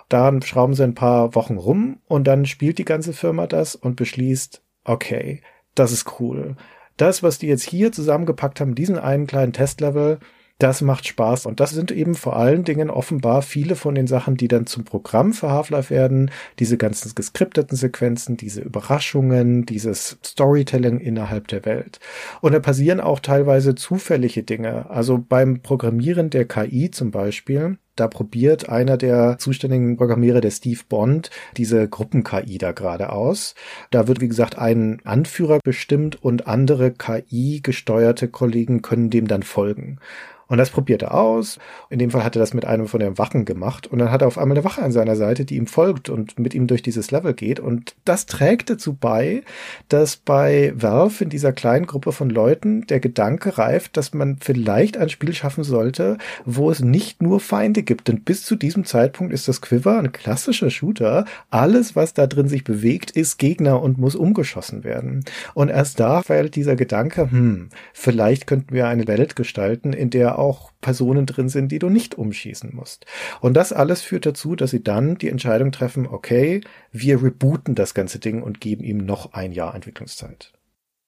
Dann 0.09 0.41
schrauben 0.41 0.73
sie 0.73 0.83
ein 0.83 0.95
paar 0.95 1.35
Wochen 1.35 1.57
rum 1.57 1.99
und 2.07 2.25
dann 2.25 2.45
spielt 2.45 2.77
die 2.77 2.85
ganze 2.85 3.13
Firma 3.13 3.47
das 3.47 3.75
und 3.75 3.95
beschließt, 3.95 4.61
okay, 4.83 5.41
das 5.75 5.91
ist 5.91 6.19
cool. 6.19 6.55
Das, 6.97 7.23
was 7.23 7.39
die 7.39 7.47
jetzt 7.47 7.63
hier 7.63 7.91
zusammengepackt 7.91 8.59
haben, 8.59 8.75
diesen 8.75 8.99
einen 8.99 9.27
kleinen 9.27 9.53
Testlevel, 9.53 10.19
das 10.59 10.81
macht 10.81 11.07
Spaß. 11.07 11.45
Und 11.45 11.59
das 11.59 11.71
sind 11.71 11.91
eben 11.91 12.15
vor 12.15 12.35
allen 12.35 12.63
Dingen 12.63 12.89
offenbar 12.89 13.41
viele 13.41 13.75
von 13.75 13.95
den 13.95 14.07
Sachen, 14.07 14.37
die 14.37 14.47
dann 14.47 14.65
zum 14.65 14.85
Programm 14.85 15.33
für 15.33 15.49
Half-Life 15.49 15.93
werden. 15.93 16.31
Diese 16.59 16.77
ganzen 16.77 17.13
geskripteten 17.15 17.77
Sequenzen, 17.77 18.37
diese 18.37 18.61
Überraschungen, 18.61 19.65
dieses 19.65 20.17
Storytelling 20.23 20.99
innerhalb 20.99 21.47
der 21.49 21.65
Welt. 21.65 21.99
Und 22.41 22.53
da 22.53 22.59
passieren 22.59 22.99
auch 23.01 23.19
teilweise 23.19 23.75
zufällige 23.75 24.43
Dinge. 24.43 24.89
Also 24.89 25.17
beim 25.17 25.61
Programmieren 25.61 26.29
der 26.29 26.45
KI 26.45 26.91
zum 26.91 27.11
Beispiel 27.11 27.77
Da 27.95 28.07
probiert 28.07 28.69
einer 28.69 28.97
der 28.97 29.37
zuständigen 29.37 29.97
Programmierer, 29.97 30.41
der 30.41 30.51
Steve 30.51 30.81
Bond, 30.89 31.29
diese 31.57 31.87
Gruppen-KI 31.87 32.57
da 32.57 32.71
gerade 32.71 33.11
aus. 33.11 33.53
Da 33.91 34.07
wird, 34.07 34.19
wie 34.19 34.27
gesagt, 34.27 34.57
ein 34.57 34.99
Anführer 35.03 35.59
bestimmt 35.63 36.23
und 36.23 36.47
andere 36.47 36.91
KI-gesteuerte 36.91 38.29
Kollegen 38.29 38.81
können 38.81 39.11
dem 39.11 39.27
dann 39.27 39.43
folgen. 39.43 39.99
Und 40.47 40.57
das 40.57 40.69
probiert 40.69 41.01
er 41.01 41.15
aus. 41.15 41.57
In 41.89 41.99
dem 41.99 42.11
Fall 42.11 42.23
hat 42.23 42.35
er 42.35 42.39
das 42.39 42.53
mit 42.53 42.65
einem 42.65 42.87
von 42.87 42.99
den 42.99 43.17
Wachen 43.17 43.45
gemacht. 43.45 43.87
Und 43.87 43.99
dann 43.99 44.11
hat 44.11 44.21
er 44.21 44.27
auf 44.27 44.37
einmal 44.37 44.57
eine 44.57 44.65
Wache 44.65 44.81
an 44.81 44.91
seiner 44.91 45.15
Seite, 45.15 45.45
die 45.45 45.55
ihm 45.55 45.67
folgt 45.67 46.09
und 46.09 46.37
mit 46.37 46.53
ihm 46.53 46.67
durch 46.67 46.81
dieses 46.81 47.11
Level 47.11 47.33
geht. 47.33 47.59
Und 47.59 47.95
das 48.05 48.25
trägt 48.25 48.69
dazu 48.69 48.93
bei, 48.93 49.43
dass 49.87 50.17
bei 50.17 50.73
Valve 50.75 51.23
in 51.23 51.29
dieser 51.29 51.53
kleinen 51.53 51.87
Gruppe 51.87 52.11
von 52.11 52.29
Leuten 52.29 52.85
der 52.87 52.99
Gedanke 52.99 53.57
reift, 53.57 53.95
dass 53.97 54.13
man 54.13 54.37
vielleicht 54.41 54.97
ein 54.97 55.09
Spiel 55.09 55.33
schaffen 55.33 55.63
sollte, 55.63 56.17
wo 56.45 56.69
es 56.69 56.81
nicht 56.81 57.21
nur 57.21 57.39
Feinde 57.39 57.82
gibt. 57.83 58.07
Denn 58.07 58.23
bis 58.23 58.43
zu 58.43 58.55
diesem 58.55 58.85
Zeitpunkt 58.85 59.33
ist 59.33 59.47
das 59.47 59.61
Quiver 59.61 59.99
ein 59.99 60.11
klassischer 60.11 60.69
Shooter. 60.69 61.25
Alles, 61.49 61.95
was 61.95 62.13
da 62.13 62.27
drin 62.27 62.47
sich 62.47 62.63
bewegt, 62.63 63.11
ist 63.11 63.37
Gegner 63.37 63.81
und 63.81 63.97
muss 63.97 64.15
umgeschossen 64.15 64.83
werden. 64.83 65.23
Und 65.53 65.69
erst 65.69 65.99
da 65.99 66.21
fällt 66.21 66.55
dieser 66.55 66.75
Gedanke, 66.75 67.29
hm, 67.31 67.69
vielleicht 67.93 68.47
könnten 68.47 68.73
wir 68.73 68.87
eine 68.87 69.07
Welt 69.07 69.35
gestalten, 69.35 69.93
in 69.93 70.09
der 70.09 70.39
auch 70.39 70.71
Personen 70.81 71.25
drin 71.25 71.49
sind, 71.49 71.71
die 71.71 71.79
du 71.79 71.89
nicht 71.89 72.15
umschießen 72.15 72.75
musst. 72.75 73.05
Und 73.41 73.55
das 73.55 73.73
alles 73.73 74.01
führt 74.01 74.25
dazu, 74.25 74.55
dass 74.55 74.71
sie 74.71 74.83
dann 74.83 75.17
die 75.17 75.29
Entscheidung 75.29 75.71
treffen, 75.71 76.07
okay, 76.07 76.61
wir 76.91 77.23
rebooten 77.23 77.75
das 77.75 77.93
ganze 77.93 78.19
Ding 78.19 78.43
und 78.43 78.61
geben 78.61 78.83
ihm 78.83 78.97
noch 78.97 79.33
ein 79.33 79.51
Jahr 79.51 79.73
Entwicklungszeit. 79.73 80.51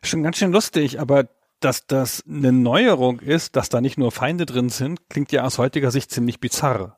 Schon 0.04 0.24
ganz 0.24 0.38
schön 0.38 0.52
lustig, 0.52 1.00
aber 1.00 1.28
dass 1.60 1.88
das 1.88 2.24
eine 2.28 2.52
Neuerung 2.52 3.20
ist, 3.20 3.56
dass 3.56 3.70
da 3.70 3.82
nicht 3.82 3.98
nur 3.98 4.12
Feinde 4.12 4.46
drin 4.46 4.70
sind, 4.70 5.10
klingt 5.10 5.32
ja 5.32 5.44
aus 5.44 5.58
heutiger 5.58 5.92
Sicht 5.92 6.12
ziemlich 6.12 6.40
bizarr 6.40 6.98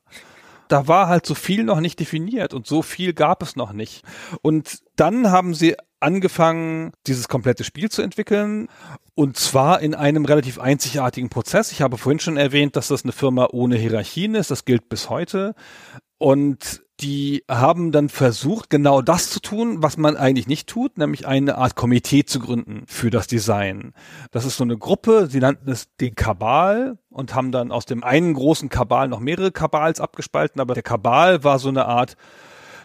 da 0.68 0.86
war 0.86 1.08
halt 1.08 1.26
so 1.26 1.34
viel 1.34 1.64
noch 1.64 1.80
nicht 1.80 1.98
definiert 1.98 2.54
und 2.54 2.66
so 2.66 2.82
viel 2.82 3.14
gab 3.14 3.42
es 3.42 3.56
noch 3.56 3.72
nicht. 3.72 4.04
Und 4.42 4.80
dann 4.96 5.30
haben 5.30 5.54
sie 5.54 5.76
angefangen, 6.00 6.92
dieses 7.06 7.28
komplette 7.28 7.64
Spiel 7.64 7.90
zu 7.90 8.02
entwickeln. 8.02 8.68
Und 9.14 9.36
zwar 9.36 9.80
in 9.80 9.94
einem 9.94 10.24
relativ 10.24 10.60
einzigartigen 10.60 11.28
Prozess. 11.28 11.72
Ich 11.72 11.82
habe 11.82 11.98
vorhin 11.98 12.20
schon 12.20 12.36
erwähnt, 12.36 12.76
dass 12.76 12.88
das 12.88 13.02
eine 13.02 13.12
Firma 13.12 13.48
ohne 13.50 13.76
Hierarchien 13.76 14.34
ist. 14.34 14.50
Das 14.50 14.64
gilt 14.64 14.88
bis 14.88 15.10
heute. 15.10 15.54
Und 16.18 16.82
die 17.00 17.44
haben 17.48 17.92
dann 17.92 18.08
versucht, 18.08 18.70
genau 18.70 19.02
das 19.02 19.30
zu 19.30 19.40
tun, 19.40 19.82
was 19.82 19.96
man 19.96 20.16
eigentlich 20.16 20.48
nicht 20.48 20.68
tut, 20.68 20.98
nämlich 20.98 21.26
eine 21.26 21.56
Art 21.56 21.76
Komitee 21.76 22.24
zu 22.24 22.40
gründen 22.40 22.82
für 22.86 23.10
das 23.10 23.28
Design. 23.28 23.94
Das 24.32 24.44
ist 24.44 24.56
so 24.56 24.64
eine 24.64 24.76
Gruppe, 24.76 25.28
sie 25.30 25.38
nannten 25.38 25.70
es 25.70 25.88
den 26.00 26.16
Kabal 26.16 26.98
und 27.10 27.34
haben 27.34 27.52
dann 27.52 27.70
aus 27.70 27.86
dem 27.86 28.02
einen 28.02 28.34
großen 28.34 28.68
Kabal 28.68 29.06
noch 29.08 29.20
mehrere 29.20 29.52
Kabals 29.52 30.00
abgespalten, 30.00 30.60
aber 30.60 30.74
der 30.74 30.82
Kabal 30.82 31.44
war 31.44 31.60
so 31.60 31.68
eine 31.68 31.86
Art 31.86 32.16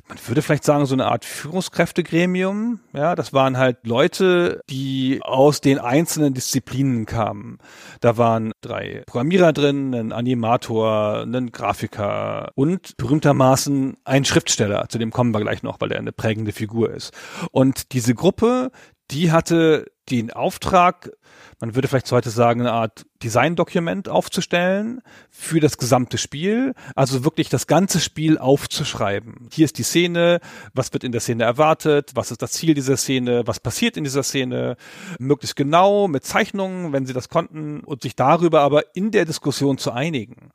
man 0.07 0.17
würde 0.27 0.41
vielleicht 0.41 0.65
sagen, 0.65 0.85
so 0.85 0.95
eine 0.95 1.05
Art 1.05 1.23
Führungskräftegremium. 1.23 2.81
Ja, 2.93 3.15
das 3.15 3.31
waren 3.31 3.57
halt 3.57 3.77
Leute, 3.87 4.61
die 4.69 5.21
aus 5.23 5.61
den 5.61 5.79
einzelnen 5.79 6.33
Disziplinen 6.33 7.05
kamen. 7.05 7.57
Da 8.01 8.17
waren 8.17 8.51
drei 8.61 9.03
Programmierer 9.05 9.53
drin, 9.53 9.95
ein 9.95 10.11
Animator, 10.11 11.23
ein 11.23 11.51
Grafiker 11.51 12.51
und 12.55 12.97
berühmtermaßen 12.97 13.97
ein 14.03 14.25
Schriftsteller. 14.25 14.87
Zu 14.89 14.97
dem 14.97 15.11
kommen 15.11 15.33
wir 15.33 15.41
gleich 15.41 15.63
noch, 15.63 15.79
weil 15.79 15.91
er 15.91 15.99
eine 15.99 16.11
prägende 16.11 16.51
Figur 16.51 16.91
ist. 16.91 17.13
Und 17.51 17.93
diese 17.93 18.13
Gruppe, 18.13 18.71
die 19.09 19.31
hatte 19.31 19.85
den 20.09 20.31
Auftrag, 20.31 21.11
man 21.59 21.75
würde 21.75 21.87
vielleicht 21.87 22.11
heute 22.11 22.29
sagen, 22.29 22.61
eine 22.61 22.71
Art 22.71 23.05
Design-Dokument 23.23 24.09
aufzustellen 24.09 25.01
für 25.29 25.59
das 25.59 25.77
gesamte 25.77 26.17
Spiel. 26.17 26.73
Also 26.95 27.23
wirklich 27.23 27.49
das 27.49 27.67
ganze 27.67 27.99
Spiel 27.99 28.37
aufzuschreiben. 28.37 29.49
Hier 29.51 29.65
ist 29.65 29.77
die 29.77 29.83
Szene, 29.83 30.39
was 30.73 30.93
wird 30.93 31.03
in 31.03 31.11
der 31.11 31.21
Szene 31.21 31.43
erwartet, 31.43 32.11
was 32.15 32.31
ist 32.31 32.41
das 32.41 32.51
Ziel 32.51 32.73
dieser 32.73 32.97
Szene, 32.97 33.43
was 33.45 33.59
passiert 33.59 33.97
in 33.97 34.03
dieser 34.03 34.23
Szene, 34.23 34.77
möglichst 35.19 35.55
genau 35.55 36.07
mit 36.07 36.25
Zeichnungen, 36.25 36.93
wenn 36.93 37.05
sie 37.05 37.13
das 37.13 37.29
konnten, 37.29 37.81
und 37.81 38.01
sich 38.01 38.15
darüber 38.15 38.61
aber 38.61 38.95
in 38.95 39.11
der 39.11 39.25
Diskussion 39.25 39.77
zu 39.77 39.91
einigen. 39.91 40.51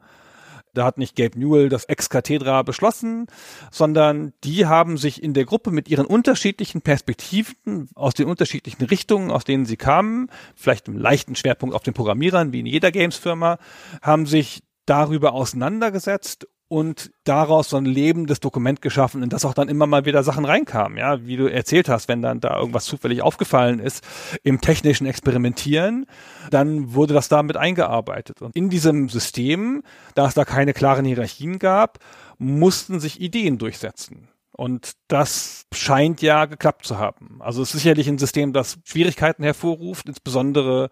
Da 0.78 0.84
hat 0.84 0.96
nicht 0.96 1.16
Gabe 1.16 1.36
Newell 1.36 1.68
das 1.68 1.86
Ex-Cathedra 1.86 2.62
beschlossen, 2.62 3.26
sondern 3.72 4.32
die 4.44 4.66
haben 4.66 4.96
sich 4.96 5.20
in 5.20 5.34
der 5.34 5.44
Gruppe 5.44 5.72
mit 5.72 5.88
ihren 5.88 6.06
unterschiedlichen 6.06 6.82
Perspektiven 6.82 7.88
aus 7.96 8.14
den 8.14 8.28
unterschiedlichen 8.28 8.84
Richtungen, 8.84 9.32
aus 9.32 9.42
denen 9.42 9.66
sie 9.66 9.76
kamen, 9.76 10.30
vielleicht 10.54 10.86
im 10.86 10.96
leichten 10.96 11.34
Schwerpunkt 11.34 11.74
auf 11.74 11.82
den 11.82 11.94
Programmierern, 11.94 12.52
wie 12.52 12.60
in 12.60 12.66
jeder 12.66 12.92
Games-Firma, 12.92 13.58
haben 14.02 14.26
sich 14.26 14.62
darüber 14.86 15.32
auseinandergesetzt 15.32 16.46
und 16.68 17.10
daraus 17.24 17.70
so 17.70 17.78
ein 17.78 17.86
lebendes 17.86 18.40
Dokument 18.40 18.82
geschaffen, 18.82 19.22
in 19.22 19.30
das 19.30 19.44
auch 19.44 19.54
dann 19.54 19.68
immer 19.68 19.86
mal 19.86 20.04
wieder 20.04 20.22
Sachen 20.22 20.44
reinkamen, 20.44 20.98
ja, 20.98 21.26
wie 21.26 21.36
du 21.36 21.50
erzählt 21.50 21.88
hast, 21.88 22.08
wenn 22.08 22.22
dann 22.22 22.40
da 22.40 22.58
irgendwas 22.58 22.84
zufällig 22.84 23.22
aufgefallen 23.22 23.80
ist 23.80 24.06
im 24.42 24.60
technischen 24.60 25.06
Experimentieren, 25.06 26.06
dann 26.50 26.94
wurde 26.94 27.14
das 27.14 27.28
damit 27.28 27.56
eingearbeitet. 27.56 28.42
Und 28.42 28.54
in 28.54 28.68
diesem 28.68 29.08
System, 29.08 29.82
da 30.14 30.26
es 30.26 30.34
da 30.34 30.44
keine 30.44 30.74
klaren 30.74 31.06
Hierarchien 31.06 31.58
gab, 31.58 31.98
mussten 32.38 33.00
sich 33.00 33.20
Ideen 33.20 33.58
durchsetzen. 33.58 34.28
Und 34.58 34.94
das 35.06 35.66
scheint 35.72 36.20
ja 36.20 36.46
geklappt 36.46 36.84
zu 36.84 36.98
haben. 36.98 37.36
Also 37.38 37.62
es 37.62 37.72
ist 37.72 37.82
sicherlich 37.82 38.08
ein 38.08 38.18
System, 38.18 38.52
das 38.52 38.76
Schwierigkeiten 38.82 39.44
hervorruft. 39.44 40.08
Insbesondere 40.08 40.90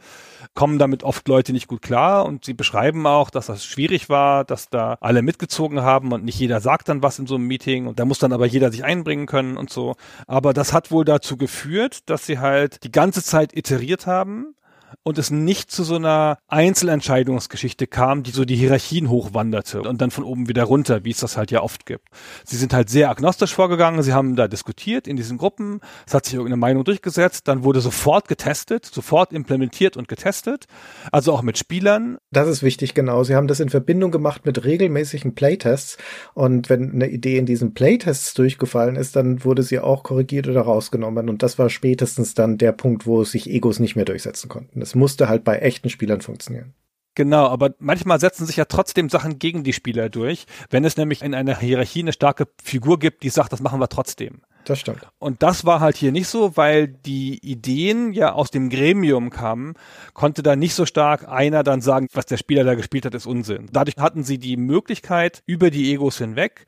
kommen 0.54 0.78
damit 0.78 1.02
oft 1.02 1.26
Leute 1.26 1.52
nicht 1.52 1.66
gut 1.66 1.82
klar 1.82 2.26
und 2.26 2.44
sie 2.44 2.54
beschreiben 2.54 3.08
auch, 3.08 3.28
dass 3.28 3.46
das 3.46 3.64
schwierig 3.66 4.08
war, 4.08 4.44
dass 4.44 4.70
da 4.70 4.96
alle 5.00 5.20
mitgezogen 5.20 5.82
haben 5.82 6.12
und 6.12 6.24
nicht 6.24 6.38
jeder 6.38 6.60
sagt 6.60 6.88
dann 6.88 7.02
was 7.02 7.18
in 7.18 7.26
so 7.26 7.34
einem 7.34 7.48
Meeting 7.48 7.88
und 7.88 7.98
da 7.98 8.04
muss 8.04 8.20
dann 8.20 8.32
aber 8.32 8.46
jeder 8.46 8.70
sich 8.70 8.84
einbringen 8.84 9.26
können 9.26 9.56
und 9.56 9.68
so. 9.68 9.96
Aber 10.28 10.52
das 10.52 10.72
hat 10.72 10.92
wohl 10.92 11.04
dazu 11.04 11.36
geführt, 11.36 12.08
dass 12.08 12.24
sie 12.24 12.38
halt 12.38 12.84
die 12.84 12.92
ganze 12.92 13.20
Zeit 13.24 13.52
iteriert 13.52 14.06
haben 14.06 14.54
und 15.02 15.18
es 15.18 15.30
nicht 15.30 15.70
zu 15.70 15.84
so 15.84 15.96
einer 15.96 16.38
Einzelentscheidungsgeschichte 16.48 17.86
kam, 17.86 18.22
die 18.22 18.30
so 18.30 18.44
die 18.44 18.56
Hierarchien 18.56 19.10
hochwanderte 19.10 19.82
und 19.82 20.00
dann 20.00 20.10
von 20.10 20.24
oben 20.24 20.48
wieder 20.48 20.64
runter, 20.64 21.04
wie 21.04 21.10
es 21.10 21.20
das 21.20 21.36
halt 21.36 21.50
ja 21.50 21.62
oft 21.62 21.86
gibt. 21.86 22.08
Sie 22.44 22.56
sind 22.56 22.72
halt 22.72 22.88
sehr 22.88 23.10
agnostisch 23.10 23.54
vorgegangen, 23.54 24.02
sie 24.02 24.12
haben 24.12 24.36
da 24.36 24.48
diskutiert 24.48 25.06
in 25.06 25.16
diesen 25.16 25.38
Gruppen, 25.38 25.80
es 26.06 26.14
hat 26.14 26.24
sich 26.24 26.34
irgendeine 26.34 26.58
Meinung 26.58 26.84
durchgesetzt, 26.84 27.48
dann 27.48 27.64
wurde 27.64 27.80
sofort 27.80 28.28
getestet, 28.28 28.84
sofort 28.84 29.32
implementiert 29.32 29.96
und 29.96 30.08
getestet, 30.08 30.66
also 31.12 31.32
auch 31.32 31.42
mit 31.42 31.58
Spielern. 31.58 32.18
Das 32.30 32.48
ist 32.48 32.62
wichtig, 32.62 32.94
genau. 32.94 33.24
Sie 33.24 33.34
haben 33.34 33.48
das 33.48 33.60
in 33.60 33.68
Verbindung 33.68 34.10
gemacht 34.10 34.46
mit 34.46 34.64
regelmäßigen 34.64 35.34
Playtests 35.34 35.98
und 36.34 36.68
wenn 36.70 36.92
eine 36.92 37.08
Idee 37.08 37.38
in 37.38 37.46
diesen 37.46 37.74
Playtests 37.74 38.34
durchgefallen 38.34 38.96
ist, 38.96 39.16
dann 39.16 39.44
wurde 39.44 39.62
sie 39.62 39.78
auch 39.80 40.02
korrigiert 40.02 40.48
oder 40.48 40.62
rausgenommen 40.62 41.28
und 41.28 41.42
das 41.42 41.58
war 41.58 41.70
spätestens 41.70 42.34
dann 42.34 42.58
der 42.58 42.72
Punkt, 42.72 43.06
wo 43.06 43.24
sich 43.24 43.50
Egos 43.50 43.78
nicht 43.78 43.96
mehr 43.96 44.04
durchsetzen 44.04 44.48
konnten. 44.48 44.80
Das 44.86 44.94
musste 44.94 45.28
halt 45.28 45.42
bei 45.42 45.58
echten 45.58 45.90
Spielern 45.90 46.20
funktionieren. 46.20 46.72
Genau, 47.16 47.48
aber 47.48 47.74
manchmal 47.80 48.20
setzen 48.20 48.46
sich 48.46 48.56
ja 48.56 48.66
trotzdem 48.66 49.08
Sachen 49.08 49.40
gegen 49.40 49.64
die 49.64 49.72
Spieler 49.72 50.08
durch, 50.08 50.46
wenn 50.70 50.84
es 50.84 50.96
nämlich 50.96 51.22
in 51.22 51.34
einer 51.34 51.58
Hierarchie 51.58 52.02
eine 52.02 52.12
starke 52.12 52.46
Figur 52.62 53.00
gibt, 53.00 53.24
die 53.24 53.30
sagt, 53.30 53.52
das 53.52 53.58
machen 53.58 53.80
wir 53.80 53.88
trotzdem. 53.88 54.42
Das 54.64 54.78
stimmt. 54.78 55.08
Und 55.18 55.42
das 55.42 55.64
war 55.64 55.80
halt 55.80 55.96
hier 55.96 56.12
nicht 56.12 56.28
so, 56.28 56.56
weil 56.56 56.86
die 56.86 57.40
Ideen 57.42 58.12
ja 58.12 58.32
aus 58.32 58.52
dem 58.52 58.70
Gremium 58.70 59.30
kamen, 59.30 59.74
konnte 60.14 60.44
da 60.44 60.54
nicht 60.54 60.74
so 60.74 60.86
stark 60.86 61.28
einer 61.28 61.64
dann 61.64 61.80
sagen, 61.80 62.06
was 62.12 62.26
der 62.26 62.36
Spieler 62.36 62.62
da 62.62 62.76
gespielt 62.76 63.06
hat, 63.06 63.14
ist 63.14 63.26
Unsinn. 63.26 63.66
Dadurch 63.72 63.96
hatten 63.96 64.22
sie 64.22 64.38
die 64.38 64.56
Möglichkeit, 64.56 65.42
über 65.46 65.72
die 65.72 65.92
Egos 65.92 66.18
hinweg 66.18 66.64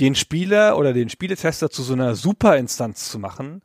den 0.00 0.14
Spieler 0.14 0.78
oder 0.78 0.94
den 0.94 1.10
Spieletester 1.10 1.68
zu 1.68 1.82
so 1.82 1.92
einer 1.92 2.14
Superinstanz 2.14 3.10
zu 3.10 3.18
machen, 3.18 3.60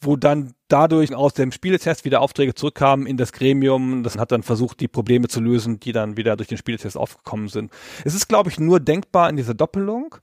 wo 0.00 0.16
dann 0.16 0.52
dadurch 0.68 1.14
aus 1.14 1.34
dem 1.34 1.52
Spieletest 1.52 2.04
wieder 2.04 2.20
Aufträge 2.20 2.54
zurückkamen 2.54 3.06
in 3.06 3.16
das 3.16 3.32
Gremium. 3.32 4.02
Das 4.02 4.16
hat 4.16 4.32
dann 4.32 4.42
versucht, 4.42 4.80
die 4.80 4.88
Probleme 4.88 5.28
zu 5.28 5.40
lösen, 5.40 5.80
die 5.80 5.92
dann 5.92 6.16
wieder 6.16 6.36
durch 6.36 6.48
den 6.48 6.58
Spieletest 6.58 6.96
aufgekommen 6.96 7.48
sind. 7.48 7.72
Es 8.04 8.14
ist, 8.14 8.28
glaube 8.28 8.50
ich, 8.50 8.58
nur 8.58 8.80
denkbar 8.80 9.28
in 9.28 9.36
dieser 9.36 9.54
Doppelung. 9.54 10.16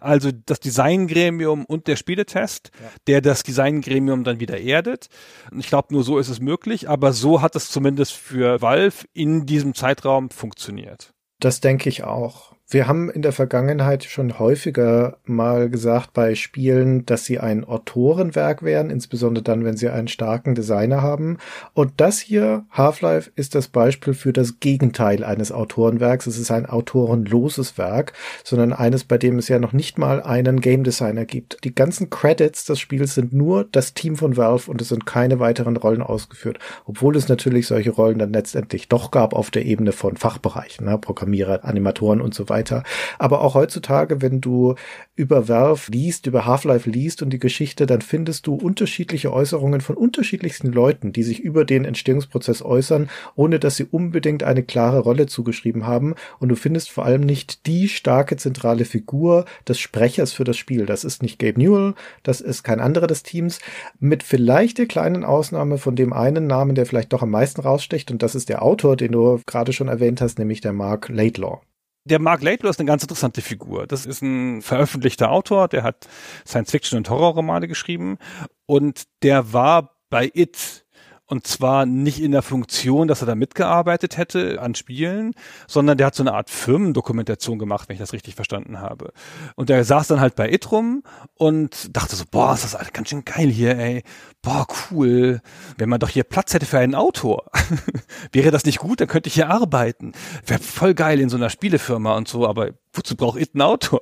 Also 0.00 0.30
das 0.32 0.60
Designgremium 0.60 1.64
und 1.64 1.86
der 1.86 1.96
Spieletest, 1.96 2.70
ja. 2.78 2.90
der 3.06 3.20
das 3.22 3.42
Designgremium 3.42 4.22
dann 4.22 4.38
wieder 4.38 4.60
erdet. 4.60 5.08
Ich 5.56 5.68
glaube, 5.68 5.94
nur 5.94 6.04
so 6.04 6.18
ist 6.18 6.28
es 6.28 6.40
möglich, 6.40 6.90
aber 6.90 7.14
so 7.14 7.40
hat 7.40 7.56
es 7.56 7.70
zumindest 7.70 8.12
für 8.12 8.60
Valve 8.60 9.06
in 9.14 9.46
diesem 9.46 9.74
Zeitraum 9.74 10.28
funktioniert. 10.28 11.14
Das 11.40 11.60
denke 11.60 11.88
ich 11.88 12.04
auch. 12.04 12.53
Wir 12.66 12.88
haben 12.88 13.10
in 13.10 13.20
der 13.20 13.32
Vergangenheit 13.32 14.04
schon 14.04 14.38
häufiger 14.38 15.18
mal 15.26 15.68
gesagt 15.68 16.14
bei 16.14 16.34
Spielen, 16.34 17.04
dass 17.04 17.26
sie 17.26 17.38
ein 17.38 17.62
Autorenwerk 17.64 18.62
wären, 18.62 18.88
insbesondere 18.88 19.44
dann, 19.44 19.66
wenn 19.66 19.76
sie 19.76 19.90
einen 19.90 20.08
starken 20.08 20.54
Designer 20.54 21.02
haben. 21.02 21.36
Und 21.74 21.92
das 21.98 22.20
hier, 22.20 22.64
Half-Life, 22.70 23.30
ist 23.36 23.54
das 23.54 23.68
Beispiel 23.68 24.14
für 24.14 24.32
das 24.32 24.60
Gegenteil 24.60 25.24
eines 25.24 25.52
Autorenwerks. 25.52 26.26
Es 26.26 26.38
ist 26.38 26.50
ein 26.50 26.64
autorenloses 26.64 27.76
Werk, 27.76 28.14
sondern 28.44 28.72
eines, 28.72 29.04
bei 29.04 29.18
dem 29.18 29.38
es 29.38 29.48
ja 29.48 29.58
noch 29.58 29.74
nicht 29.74 29.98
mal 29.98 30.22
einen 30.22 30.62
Game 30.62 30.84
Designer 30.84 31.26
gibt. 31.26 31.58
Die 31.64 31.74
ganzen 31.74 32.08
Credits 32.08 32.64
des 32.64 32.80
Spiels 32.80 33.14
sind 33.14 33.34
nur 33.34 33.64
das 33.64 33.92
Team 33.92 34.16
von 34.16 34.38
Valve 34.38 34.70
und 34.70 34.80
es 34.80 34.88
sind 34.88 35.04
keine 35.04 35.38
weiteren 35.38 35.76
Rollen 35.76 36.02
ausgeführt, 36.02 36.58
obwohl 36.86 37.14
es 37.14 37.28
natürlich 37.28 37.66
solche 37.66 37.90
Rollen 37.90 38.18
dann 38.18 38.32
letztendlich 38.32 38.88
doch 38.88 39.10
gab 39.10 39.34
auf 39.34 39.50
der 39.50 39.66
Ebene 39.66 39.92
von 39.92 40.16
Fachbereichen, 40.16 40.86
ne? 40.86 40.96
Programmierer, 40.96 41.62
Animatoren 41.64 42.22
und 42.22 42.32
so 42.32 42.48
weiter 42.48 42.53
weiter. 42.54 42.84
Aber 43.18 43.40
auch 43.40 43.54
heutzutage, 43.54 44.22
wenn 44.22 44.40
du 44.40 44.76
über 45.16 45.48
Valve 45.48 45.90
liest, 45.90 46.26
über 46.26 46.46
Half-Life 46.46 46.88
liest 46.88 47.22
und 47.22 47.30
die 47.30 47.38
Geschichte, 47.38 47.86
dann 47.86 48.00
findest 48.00 48.46
du 48.46 48.54
unterschiedliche 48.54 49.32
Äußerungen 49.32 49.80
von 49.80 49.96
unterschiedlichsten 49.96 50.72
Leuten, 50.72 51.12
die 51.12 51.22
sich 51.24 51.40
über 51.40 51.64
den 51.64 51.84
Entstehungsprozess 51.84 52.62
äußern, 52.62 53.10
ohne 53.34 53.58
dass 53.58 53.76
sie 53.76 53.84
unbedingt 53.84 54.42
eine 54.42 54.62
klare 54.62 55.00
Rolle 55.00 55.26
zugeschrieben 55.26 55.86
haben. 55.86 56.14
Und 56.38 56.48
du 56.48 56.56
findest 56.56 56.90
vor 56.90 57.04
allem 57.04 57.22
nicht 57.22 57.66
die 57.66 57.88
starke 57.88 58.36
zentrale 58.36 58.84
Figur 58.84 59.44
des 59.68 59.78
Sprechers 59.78 60.32
für 60.32 60.44
das 60.44 60.56
Spiel. 60.56 60.86
Das 60.86 61.04
ist 61.04 61.22
nicht 61.22 61.38
Gabe 61.38 61.60
Newell, 61.60 61.94
das 62.22 62.40
ist 62.40 62.62
kein 62.62 62.80
anderer 62.80 63.06
des 63.06 63.22
Teams, 63.22 63.58
mit 63.98 64.22
vielleicht 64.22 64.78
der 64.78 64.86
kleinen 64.86 65.24
Ausnahme 65.24 65.78
von 65.78 65.96
dem 65.96 66.12
einen 66.12 66.46
Namen, 66.46 66.74
der 66.74 66.86
vielleicht 66.86 67.12
doch 67.12 67.22
am 67.22 67.30
meisten 67.30 67.60
raussticht, 67.60 68.10
und 68.10 68.22
das 68.22 68.34
ist 68.34 68.48
der 68.48 68.62
Autor, 68.62 68.96
den 68.96 69.12
du 69.12 69.40
gerade 69.46 69.72
schon 69.72 69.88
erwähnt 69.88 70.20
hast, 70.20 70.38
nämlich 70.38 70.60
der 70.60 70.72
Mark 70.72 71.08
Laidlaw. 71.08 71.60
Der 72.06 72.20
Mark 72.20 72.42
Laidlaw 72.42 72.68
ist 72.68 72.78
eine 72.78 72.86
ganz 72.86 73.02
interessante 73.02 73.40
Figur. 73.40 73.86
Das 73.86 74.04
ist 74.04 74.20
ein 74.20 74.60
veröffentlichter 74.60 75.30
Autor, 75.30 75.68
der 75.68 75.82
hat 75.82 76.06
Science-Fiction- 76.46 76.98
und 76.98 77.08
Horrorromane 77.08 77.66
geschrieben 77.66 78.18
und 78.66 79.04
der 79.22 79.54
war 79.54 79.96
bei 80.10 80.30
It 80.34 80.84
und 81.26 81.46
zwar 81.46 81.86
nicht 81.86 82.20
in 82.20 82.32
der 82.32 82.42
Funktion, 82.42 83.08
dass 83.08 83.22
er 83.22 83.26
da 83.26 83.34
mitgearbeitet 83.34 84.18
hätte 84.18 84.60
an 84.60 84.74
Spielen, 84.74 85.32
sondern 85.66 85.96
der 85.96 86.08
hat 86.08 86.14
so 86.14 86.22
eine 86.22 86.34
Art 86.34 86.50
Firmendokumentation 86.50 87.58
gemacht, 87.58 87.88
wenn 87.88 87.94
ich 87.94 88.00
das 88.00 88.12
richtig 88.12 88.34
verstanden 88.34 88.80
habe. 88.80 89.12
Und 89.56 89.70
der 89.70 89.82
saß 89.84 90.08
dann 90.08 90.20
halt 90.20 90.36
bei 90.36 90.52
Itrum 90.52 91.02
und 91.34 91.96
dachte 91.96 92.16
so, 92.16 92.24
boah, 92.30 92.52
ist 92.52 92.64
das 92.64 92.74
alles 92.74 92.92
ganz 92.92 93.08
schön 93.08 93.24
geil 93.24 93.48
hier, 93.48 93.78
ey. 93.78 94.02
Boah, 94.44 94.66
cool. 94.90 95.40
Wenn 95.78 95.88
man 95.88 96.00
doch 96.00 96.10
hier 96.10 96.22
Platz 96.22 96.52
hätte 96.52 96.66
für 96.66 96.78
einen 96.78 96.94
Autor. 96.94 97.50
Wäre 98.32 98.50
das 98.50 98.66
nicht 98.66 98.78
gut, 98.78 99.00
dann 99.00 99.08
könnte 99.08 99.28
ich 99.28 99.34
hier 99.34 99.48
arbeiten. 99.48 100.12
Wäre 100.46 100.60
voll 100.60 100.92
geil 100.92 101.18
in 101.18 101.30
so 101.30 101.38
einer 101.38 101.48
Spielefirma 101.48 102.14
und 102.14 102.28
so, 102.28 102.46
aber 102.46 102.72
wozu 102.92 103.16
braucht 103.16 103.40
It 103.40 103.54
einen 103.54 103.62
Autor? 103.62 104.00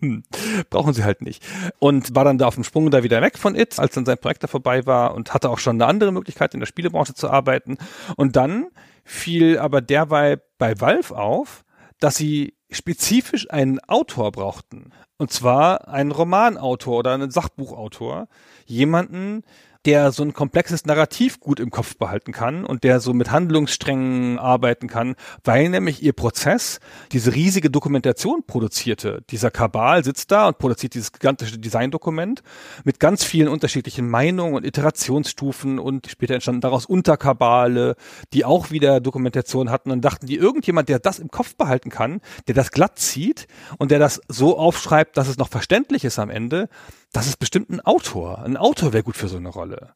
Brauchen 0.70 0.94
sie 0.94 1.02
halt 1.02 1.22
nicht. 1.22 1.44
Und 1.80 2.14
war 2.14 2.24
dann 2.24 2.38
da 2.38 2.46
auf 2.46 2.54
dem 2.54 2.62
Sprung 2.62 2.92
da 2.92 3.02
wieder 3.02 3.20
weg 3.22 3.36
von 3.36 3.56
It, 3.56 3.80
als 3.80 3.94
dann 3.94 4.06
sein 4.06 4.18
Projekt 4.18 4.44
da 4.44 4.46
vorbei 4.46 4.86
war 4.86 5.14
und 5.14 5.34
hatte 5.34 5.50
auch 5.50 5.58
schon 5.58 5.76
eine 5.76 5.86
andere 5.86 6.12
Möglichkeit, 6.12 6.54
in 6.54 6.60
der 6.60 6.68
Spielebranche 6.68 7.14
zu 7.14 7.28
arbeiten. 7.28 7.76
Und 8.16 8.36
dann 8.36 8.68
fiel 9.04 9.58
aber 9.58 9.80
derweil 9.80 10.40
bei 10.58 10.80
Valve 10.80 11.16
auf, 11.16 11.64
dass 11.98 12.14
sie 12.14 12.54
spezifisch 12.70 13.50
einen 13.50 13.80
Autor 13.80 14.30
brauchten. 14.30 14.92
Und 15.18 15.32
zwar 15.32 15.88
einen 15.88 16.10
Romanautor 16.10 16.98
oder 16.98 17.14
einen 17.14 17.30
Sachbuchautor. 17.30 18.28
Jemanden, 18.66 19.42
der 19.84 20.12
so 20.12 20.22
ein 20.22 20.32
komplexes 20.32 20.86
Narrativ 20.86 21.40
gut 21.40 21.58
im 21.60 21.70
Kopf 21.70 21.96
behalten 21.96 22.32
kann 22.32 22.64
und 22.64 22.84
der 22.84 23.00
so 23.00 23.12
mit 23.12 23.30
Handlungssträngen 23.30 24.38
arbeiten 24.38 24.86
kann, 24.86 25.16
weil 25.44 25.68
nämlich 25.68 26.02
ihr 26.02 26.12
Prozess 26.12 26.78
diese 27.10 27.34
riesige 27.34 27.70
Dokumentation 27.70 28.44
produzierte. 28.46 29.22
Dieser 29.30 29.50
Kabal 29.50 30.04
sitzt 30.04 30.30
da 30.30 30.46
und 30.48 30.58
produziert 30.58 30.94
dieses 30.94 31.12
gigantische 31.12 31.58
Designdokument 31.58 32.42
mit 32.84 33.00
ganz 33.00 33.24
vielen 33.24 33.48
unterschiedlichen 33.48 34.08
Meinungen 34.08 34.54
und 34.54 34.64
Iterationsstufen 34.64 35.78
und 35.78 36.06
später 36.08 36.34
entstanden 36.34 36.60
daraus 36.60 36.86
Unterkabale, 36.86 37.96
die 38.32 38.44
auch 38.44 38.70
wieder 38.70 39.00
Dokumentation 39.00 39.70
hatten 39.70 39.90
und 39.90 40.02
dachten 40.02 40.26
die, 40.26 40.36
irgendjemand, 40.36 40.88
der 40.88 40.98
das 40.98 41.18
im 41.18 41.30
Kopf 41.30 41.56
behalten 41.56 41.90
kann, 41.90 42.20
der 42.46 42.54
das 42.54 42.70
glatt 42.70 42.98
zieht 42.98 43.46
und 43.78 43.90
der 43.90 43.98
das 43.98 44.20
so 44.28 44.56
aufschreibt, 44.56 45.16
dass 45.16 45.28
es 45.28 45.38
noch 45.38 45.48
verständlich 45.48 46.04
ist 46.04 46.18
am 46.18 46.30
Ende, 46.30 46.68
das 47.12 47.26
ist 47.26 47.36
bestimmt 47.36 47.70
ein 47.70 47.80
Autor. 47.80 48.42
Ein 48.42 48.56
Autor 48.56 48.92
wäre 48.92 49.02
gut 49.02 49.16
für 49.16 49.28
so 49.28 49.36
eine 49.36 49.50
Rolle. 49.50 49.94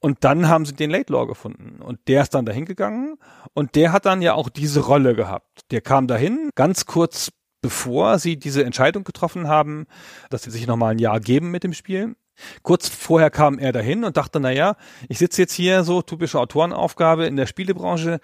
Und 0.00 0.24
dann 0.24 0.48
haben 0.48 0.66
sie 0.66 0.74
den 0.74 0.90
Laidlaw 0.90 1.26
gefunden. 1.26 1.80
Und 1.80 2.00
der 2.08 2.22
ist 2.22 2.34
dann 2.34 2.46
dahin 2.46 2.64
gegangen 2.64 3.16
und 3.54 3.74
der 3.74 3.92
hat 3.92 4.06
dann 4.06 4.22
ja 4.22 4.34
auch 4.34 4.48
diese 4.48 4.80
Rolle 4.80 5.14
gehabt. 5.14 5.62
Der 5.70 5.80
kam 5.80 6.06
dahin, 6.06 6.50
ganz 6.54 6.86
kurz 6.86 7.30
bevor 7.60 8.18
sie 8.18 8.36
diese 8.36 8.64
Entscheidung 8.64 9.04
getroffen 9.04 9.48
haben, 9.48 9.86
dass 10.30 10.42
sie 10.42 10.50
sich 10.50 10.66
nochmal 10.66 10.92
ein 10.92 10.98
Jahr 10.98 11.20
geben 11.20 11.50
mit 11.50 11.64
dem 11.64 11.72
Spiel. 11.72 12.14
Kurz 12.62 12.88
vorher 12.88 13.30
kam 13.30 13.58
er 13.58 13.72
dahin 13.72 14.04
und 14.04 14.16
dachte, 14.16 14.38
na 14.38 14.52
ja, 14.52 14.76
ich 15.08 15.18
sitze 15.18 15.42
jetzt 15.42 15.54
hier 15.54 15.82
so 15.82 16.02
typische 16.02 16.38
Autorenaufgabe 16.38 17.26
in 17.26 17.34
der 17.34 17.46
Spielebranche. 17.46 18.20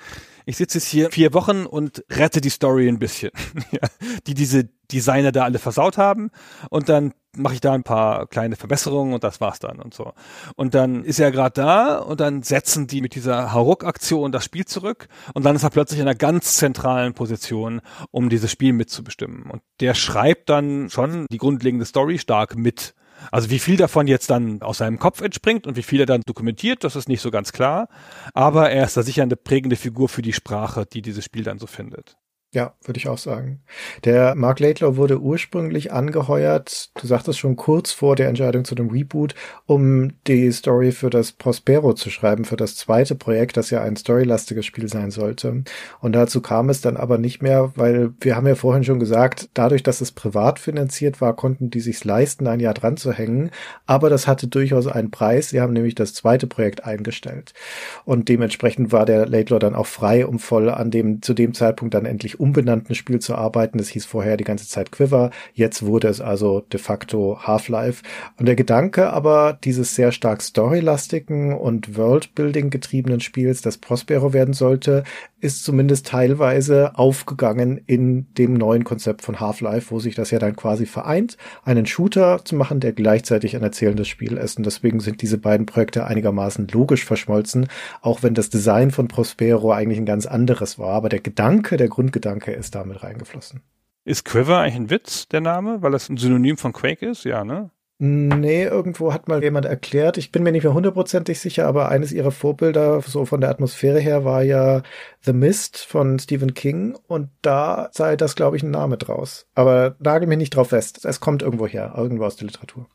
Ich 0.47 0.57
sitze 0.57 0.79
jetzt 0.79 0.87
hier 0.87 1.11
vier 1.11 1.35
Wochen 1.35 1.67
und 1.67 2.05
rette 2.11 2.41
die 2.41 2.51
Story 2.51 2.89
ein 2.89 3.01
bisschen, 3.01 3.33
die 4.29 4.35
diese 4.35 4.69
Designer 4.93 5.33
da 5.33 5.43
alle 5.43 5.59
versaut 5.59 5.99
haben 5.99 6.31
und 6.71 6.89
dann 6.89 7.13
mache 7.37 7.55
ich 7.55 7.61
da 7.61 7.73
ein 7.73 7.83
paar 7.83 8.27
kleine 8.27 8.57
Verbesserungen 8.57 9.15
und 9.15 9.25
das 9.25 9.41
war's 9.41 9.59
dann 9.59 9.81
und 9.81 9.95
so. 9.95 10.13
Und 10.57 10.75
dann 10.75 11.05
ist 11.05 11.21
er 11.21 11.31
gerade 11.31 11.61
da 11.61 11.99
und 11.99 12.21
dann 12.21 12.43
setzen 12.43 12.87
die 12.87 13.01
mit 13.01 13.15
dieser 13.15 13.53
Haruk-Aktion 13.53 14.33
das 14.33 14.45
Spiel 14.45 14.65
zurück 14.65 15.09
und 15.35 15.45
dann 15.45 15.57
ist 15.57 15.63
er 15.63 15.71
plötzlich 15.71 16.01
in 16.01 16.07
einer 16.07 16.17
ganz 16.17 16.57
zentralen 16.57 17.15
Position, 17.15 17.81
um 18.11 18.29
dieses 18.29 18.51
Spiel 18.51 18.73
mitzubestimmen. 18.73 19.51
Und 19.51 19.63
der 19.81 19.95
schreibt 19.95 20.49
dann 20.49 20.91
schon 20.91 21.27
die 21.31 21.39
grundlegende 21.39 21.87
Story 21.87 22.19
stark 22.19 22.57
mit. 22.57 22.95
Also 23.31 23.51
wie 23.51 23.59
viel 23.59 23.77
davon 23.77 24.07
jetzt 24.07 24.29
dann 24.31 24.61
aus 24.63 24.79
seinem 24.79 24.99
Kopf 24.99 25.21
entspringt 25.21 25.67
und 25.67 25.77
wie 25.77 25.83
viel 25.83 26.01
er 26.01 26.07
dann 26.07 26.23
dokumentiert, 26.27 26.85
das 26.85 26.97
ist 26.97 27.09
nicht 27.09 27.21
so 27.21 27.31
ganz 27.31 27.53
klar. 27.53 27.89
Aber 28.35 28.71
er 28.71 28.85
ist 28.85 28.97
da 28.97 29.03
sicher 29.03 29.23
eine 29.23 29.37
prägende 29.37 29.77
Figur 29.77 30.09
für 30.09 30.23
die 30.23 30.33
Sprache, 30.33 30.85
die 30.85 31.03
dieses 31.03 31.25
Spiel 31.25 31.45
dann 31.45 31.59
so 31.59 31.67
findet. 31.67 32.17
Ja, 32.55 32.73
würde 32.85 32.99
ich 32.99 33.09
auch 33.09 33.19
sagen. 33.19 33.61
Der 34.05 34.37
Mark 34.37 34.61
Laidlaw 34.61 34.97
wurde 34.97 35.19
ursprünglich 35.21 35.93
angeheuert, 35.93 36.91
du 36.95 37.05
sagtest 37.05 37.41
schon 37.41 37.57
kurz 37.57 37.91
vor 37.91 38.15
der 38.15 38.29
Entscheidung 38.29 38.65
zu 38.65 38.77
dem 38.77 38.91
Reboot, 38.91 39.35
um 39.67 40.13
die 40.29 40.53
Story 40.53 40.93
für 40.93 41.11
das 41.11 41.33
Prospero 41.33 41.95
zu 41.95 42.11
schreiben, 42.11 42.45
für 42.45 42.55
das 42.55 42.77
zweite 42.77 43.17
Projekt, 43.17 43.57
das 43.57 43.71
ja 43.71 43.83
ein 43.83 43.97
storylastiges 43.97 44.65
Spiel 44.65 44.87
sein 44.89 45.11
sollte. 45.11 45.65
Und 45.99 46.13
dazu 46.13 46.41
kam 46.41 46.69
es 46.69 46.81
dann 46.81 46.97
aber 46.97 47.19
nicht 47.19 47.43
mehr, 47.43 47.73
weil 47.75 48.13
wir 48.21 48.37
haben 48.37 48.47
ja 48.47 48.55
vorhin 48.55 48.85
schon 48.85 49.01
gesagt, 49.01 49.49
dadurch, 49.55 49.83
dass 49.83 50.01
es 50.01 50.13
privat 50.13 50.61
finanziert 50.61 51.21
war, 51.21 51.35
konnten 51.35 51.71
die 51.71 51.81
sich's 51.81 52.05
leisten, 52.05 52.47
ein 52.47 52.61
Jahr 52.61 52.75
dran 52.75 52.97
zu 52.97 53.13
hängen. 53.13 53.51
Aber 53.87 54.11
das 54.11 54.29
hatte 54.29 54.47
durchaus 54.47 54.87
einen 54.87 55.11
Preis. 55.11 55.49
Sie 55.49 55.61
haben 55.61 55.73
nämlich 55.73 55.97
das 55.97 56.15
zweite 56.15 56.47
Projekt 56.47 56.85
eingestellt. 56.85 57.53
Und 58.05 58.29
dementsprechend 58.29 58.93
war 58.93 59.07
der 59.07 59.27
Laidlaw 59.27 59.59
dann 59.59 59.75
auch 59.75 59.89
frei, 59.89 60.25
um 60.25 60.39
voll 60.39 60.71
an 60.71 60.93
dem, 60.93 61.21
zu 61.21 61.35
dem 61.35 61.53
Zeitpunkt 61.53 61.95
dann 61.95 62.07
endlich 62.07 62.44
umbenannten 62.45 62.95
Spiel 62.95 63.21
zu 63.21 63.35
arbeiten. 63.35 63.79
Das 63.79 63.89
hieß 63.89 64.05
vorher 64.05 64.37
die 64.37 64.45
ganze 64.45 64.69
Zeit 64.69 64.93
Quiver. 64.93 65.31
Jetzt 65.55 65.87
wurde 65.87 66.09
es 66.09 66.21
also 66.21 66.61
de 66.61 66.79
facto 66.79 67.39
Half-Life. 67.43 68.03
Und 68.37 68.45
der 68.45 68.55
Gedanke 68.55 69.11
aber 69.11 69.59
dieses 69.65 69.95
sehr 69.95 70.13
stark 70.13 70.43
storylastigen 70.43 71.55
und 71.55 71.97
Worldbuilding 71.97 72.69
getriebenen 72.69 73.21
Spiels, 73.21 73.63
das 73.63 73.79
Prospero 73.79 74.35
werden 74.35 74.53
sollte, 74.53 75.05
ist 75.41 75.65
zumindest 75.65 76.07
teilweise 76.07 76.99
aufgegangen 76.99 77.81
in 77.87 78.27
dem 78.39 78.55
neuen 78.55 78.85
Konzept 78.85 79.21
von 79.21 79.41
Half-Life, 79.41 79.91
wo 79.91 80.01
sich 80.01 80.15
das 80.15 80.31
ja 80.31 80.39
dann 80.39 80.57
quasi 80.57 80.87
vereint, 80.87 81.37
einen 81.65 81.85
Shooter 81.85 82.41
zu 82.45 82.57
machen, 82.57 82.81
der 82.81 82.93
gleichzeitig 82.93 83.55
ein 83.55 83.63
erzählendes 83.63 84.09
Spiel 84.09 84.39
ist. 84.39 84.57
Und 84.57 84.65
deswegen 84.65 85.01
sind 85.01 85.21
diese 85.21 85.37
beiden 85.37 85.67
Projekte 85.67 86.07
einigermaßen 86.07 86.69
logisch 86.73 87.05
verschmolzen, 87.05 87.69
auch 88.01 88.23
wenn 88.23 88.33
das 88.33 88.49
Design 88.49 88.91
von 88.91 89.07
Prospero 89.09 89.71
eigentlich 89.71 89.99
ein 89.99 90.07
ganz 90.07 90.25
anderes 90.25 90.79
war. 90.79 90.95
Aber 90.95 91.11
der 91.11 91.21
Gedanke, 91.21 91.77
der 91.77 91.89
Grundgedanke, 91.89 92.34
Gedanke 92.35 92.59
ist 92.59 92.75
damit 92.75 93.03
reingeflossen. 93.03 93.63
Ist 94.05 94.25
Quiver 94.25 94.59
eigentlich 94.59 94.77
ein 94.77 94.91
Witz, 94.91 95.29
der 95.29 95.41
Name, 95.41 95.83
weil 95.83 95.93
das 95.93 96.09
ein 96.09 96.17
Synonym 96.17 96.59
von 96.59 96.73
Quake 96.73 97.07
ist? 97.07 97.25
Ja, 97.25 97.45
ne? 97.45 97.71
Nee, 97.99 98.65
irgendwo 98.65 99.15
hat 99.15 99.29
mal 99.29 99.43
jemand 99.43 99.67
erklärt, 99.67 100.19
ich 100.19 100.33
bin 100.33 100.43
mir 100.43 100.51
nicht 100.51 100.65
mehr 100.65 100.75
hundertprozentig 100.75 101.39
sicher, 101.39 101.67
aber 101.67 101.89
eines 101.89 102.11
ihrer 102.13 102.33
Vorbilder, 102.33 103.01
so 103.01 103.25
von 103.25 103.41
der 103.41 103.51
Atmosphäre 103.51 104.01
her, 104.01 104.25
war 104.25 104.43
ja 104.43 104.83
The 105.21 105.33
Mist 105.33 105.79
von 105.79 106.19
Stephen 106.19 106.55
King 106.55 106.99
und 107.07 107.31
da 107.41 107.89
sei 107.93 108.17
das, 108.17 108.35
glaube 108.35 108.57
ich, 108.57 108.65
ein 108.65 108.73
Name 108.73 108.99
draus. 108.99 109.47
Aber 109.55 109.95
nagel 110.01 110.27
mich 110.27 110.39
nicht 110.39 110.57
drauf 110.57 110.71
fest. 110.71 111.05
Es 111.05 111.21
kommt 111.21 111.43
irgendwo 111.43 111.69
her, 111.69 111.95
irgendwo 111.97 112.25
aus 112.25 112.37
der 112.37 112.49
Literatur. 112.49 112.89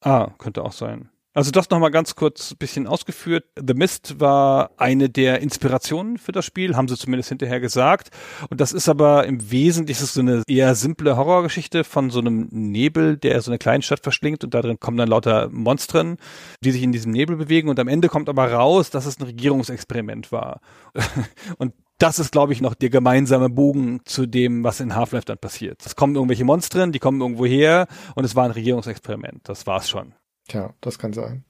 Ah, 0.00 0.30
könnte 0.38 0.64
auch 0.64 0.72
sein. 0.72 1.10
Also 1.34 1.50
das 1.50 1.68
nochmal 1.68 1.90
ganz 1.90 2.14
kurz 2.14 2.54
bisschen 2.54 2.86
ausgeführt. 2.86 3.44
The 3.56 3.74
Mist 3.74 4.20
war 4.20 4.70
eine 4.76 5.10
der 5.10 5.40
Inspirationen 5.40 6.16
für 6.16 6.30
das 6.30 6.44
Spiel, 6.44 6.76
haben 6.76 6.86
sie 6.86 6.96
zumindest 6.96 7.28
hinterher 7.28 7.58
gesagt. 7.58 8.10
Und 8.50 8.60
das 8.60 8.72
ist 8.72 8.88
aber 8.88 9.26
im 9.26 9.50
Wesentlichen 9.50 10.06
so 10.06 10.20
eine 10.20 10.44
eher 10.46 10.76
simple 10.76 11.16
Horrorgeschichte 11.16 11.82
von 11.82 12.10
so 12.10 12.20
einem 12.20 12.48
Nebel, 12.52 13.16
der 13.16 13.40
so 13.42 13.50
eine 13.50 13.58
kleine 13.58 13.82
Stadt 13.82 14.00
verschlingt 14.00 14.44
und 14.44 14.54
da 14.54 14.62
drin 14.62 14.78
kommen 14.78 14.96
dann 14.96 15.08
lauter 15.08 15.48
Monstren, 15.50 16.18
die 16.62 16.70
sich 16.70 16.84
in 16.84 16.92
diesem 16.92 17.10
Nebel 17.10 17.36
bewegen 17.36 17.68
und 17.68 17.80
am 17.80 17.88
Ende 17.88 18.08
kommt 18.08 18.28
aber 18.28 18.52
raus, 18.52 18.90
dass 18.90 19.04
es 19.04 19.18
ein 19.18 19.24
Regierungsexperiment 19.24 20.30
war. 20.30 20.60
und 21.58 21.74
das 21.98 22.20
ist, 22.20 22.30
glaube 22.30 22.52
ich, 22.52 22.60
noch 22.60 22.74
der 22.74 22.90
gemeinsame 22.90 23.50
Bogen 23.50 24.00
zu 24.04 24.26
dem, 24.26 24.62
was 24.62 24.78
in 24.78 24.94
Half-Life 24.94 25.26
dann 25.26 25.38
passiert. 25.38 25.82
Es 25.84 25.96
kommen 25.96 26.14
irgendwelche 26.14 26.44
Monstren, 26.44 26.92
die 26.92 27.00
kommen 27.00 27.20
irgendwo 27.20 27.44
her 27.44 27.88
und 28.14 28.24
es 28.24 28.36
war 28.36 28.44
ein 28.44 28.50
Regierungsexperiment. 28.52 29.48
Das 29.48 29.66
war's 29.66 29.88
schon. 29.88 30.14
Tja, 30.48 30.74
das 30.80 30.98
kann 30.98 31.12
sein. 31.12 31.44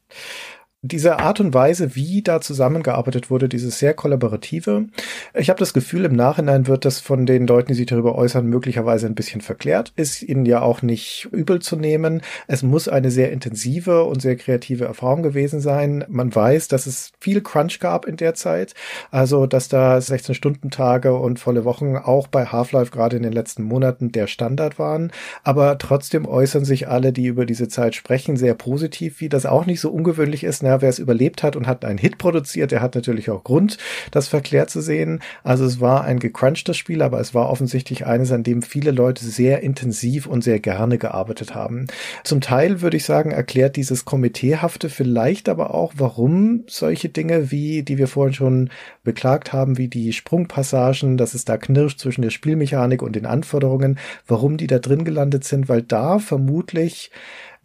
Diese 0.86 1.18
Art 1.18 1.40
und 1.40 1.54
Weise, 1.54 1.96
wie 1.96 2.20
da 2.20 2.42
zusammengearbeitet 2.42 3.30
wurde, 3.30 3.48
dieses 3.48 3.78
sehr 3.78 3.94
kollaborative. 3.94 4.84
Ich 5.32 5.48
habe 5.48 5.58
das 5.58 5.72
Gefühl, 5.72 6.04
im 6.04 6.14
Nachhinein 6.14 6.66
wird 6.66 6.84
das 6.84 7.00
von 7.00 7.24
den 7.24 7.46
Leuten, 7.46 7.68
die 7.68 7.74
sich 7.74 7.86
darüber 7.86 8.14
äußern, 8.14 8.46
möglicherweise 8.46 9.06
ein 9.06 9.14
bisschen 9.14 9.40
verklärt. 9.40 9.94
Ist 9.96 10.22
ihnen 10.22 10.44
ja 10.44 10.60
auch 10.60 10.82
nicht 10.82 11.26
übel 11.32 11.60
zu 11.60 11.76
nehmen. 11.76 12.20
Es 12.48 12.62
muss 12.62 12.86
eine 12.86 13.10
sehr 13.10 13.32
intensive 13.32 14.04
und 14.04 14.20
sehr 14.20 14.36
kreative 14.36 14.84
Erfahrung 14.84 15.22
gewesen 15.22 15.60
sein. 15.60 16.04
Man 16.08 16.34
weiß, 16.34 16.68
dass 16.68 16.84
es 16.84 17.12
viel 17.18 17.40
Crunch 17.40 17.80
gab 17.80 18.04
in 18.04 18.18
der 18.18 18.34
Zeit. 18.34 18.74
Also, 19.10 19.46
dass 19.46 19.68
da 19.68 19.96
16-Stunden-Tage 19.96 21.14
und 21.14 21.38
volle 21.38 21.64
Wochen 21.64 21.96
auch 21.96 22.26
bei 22.26 22.44
Half-Life 22.44 22.90
gerade 22.90 23.16
in 23.16 23.22
den 23.22 23.32
letzten 23.32 23.62
Monaten 23.62 24.12
der 24.12 24.26
Standard 24.26 24.78
waren. 24.78 25.12
Aber 25.44 25.78
trotzdem 25.78 26.26
äußern 26.26 26.66
sich 26.66 26.88
alle, 26.88 27.14
die 27.14 27.24
über 27.24 27.46
diese 27.46 27.68
Zeit 27.68 27.94
sprechen, 27.94 28.36
sehr 28.36 28.52
positiv, 28.52 29.20
wie 29.20 29.30
das 29.30 29.46
auch 29.46 29.64
nicht 29.64 29.80
so 29.80 29.90
ungewöhnlich 29.90 30.44
ist. 30.44 30.62
Na, 30.62 30.73
wer 30.82 30.88
es 30.88 30.98
überlebt 30.98 31.42
hat 31.42 31.56
und 31.56 31.66
hat 31.66 31.84
einen 31.84 31.98
Hit 31.98 32.18
produziert, 32.18 32.70
der 32.70 32.82
hat 32.82 32.94
natürlich 32.94 33.30
auch 33.30 33.44
Grund, 33.44 33.78
das 34.10 34.28
verklärt 34.28 34.70
zu 34.70 34.80
sehen. 34.80 35.20
Also 35.42 35.64
es 35.64 35.80
war 35.80 36.04
ein 36.04 36.18
gecrunchtes 36.18 36.76
Spiel, 36.76 37.02
aber 37.02 37.20
es 37.20 37.34
war 37.34 37.50
offensichtlich 37.50 38.06
eines, 38.06 38.32
an 38.32 38.42
dem 38.42 38.62
viele 38.62 38.90
Leute 38.90 39.24
sehr 39.24 39.62
intensiv 39.62 40.26
und 40.26 40.42
sehr 40.42 40.60
gerne 40.60 40.98
gearbeitet 40.98 41.54
haben. 41.54 41.86
Zum 42.24 42.40
Teil 42.40 42.80
würde 42.80 42.96
ich 42.96 43.04
sagen, 43.04 43.30
erklärt 43.30 43.76
dieses 43.76 44.04
Komiteehafte 44.04 44.88
vielleicht 44.88 45.48
aber 45.48 45.74
auch, 45.74 45.94
warum 45.96 46.64
solche 46.66 47.08
Dinge 47.08 47.50
wie, 47.50 47.82
die 47.82 47.98
wir 47.98 48.08
vorhin 48.08 48.34
schon 48.34 48.70
beklagt 49.02 49.52
haben, 49.52 49.78
wie 49.78 49.88
die 49.88 50.12
Sprungpassagen, 50.12 51.16
dass 51.16 51.34
es 51.34 51.44
da 51.44 51.56
knirscht 51.56 52.00
zwischen 52.00 52.22
der 52.22 52.30
Spielmechanik 52.30 53.02
und 53.02 53.16
den 53.16 53.26
Anforderungen, 53.26 53.98
warum 54.26 54.56
die 54.56 54.66
da 54.66 54.78
drin 54.78 55.04
gelandet 55.04 55.44
sind, 55.44 55.68
weil 55.68 55.82
da 55.82 56.18
vermutlich 56.18 57.10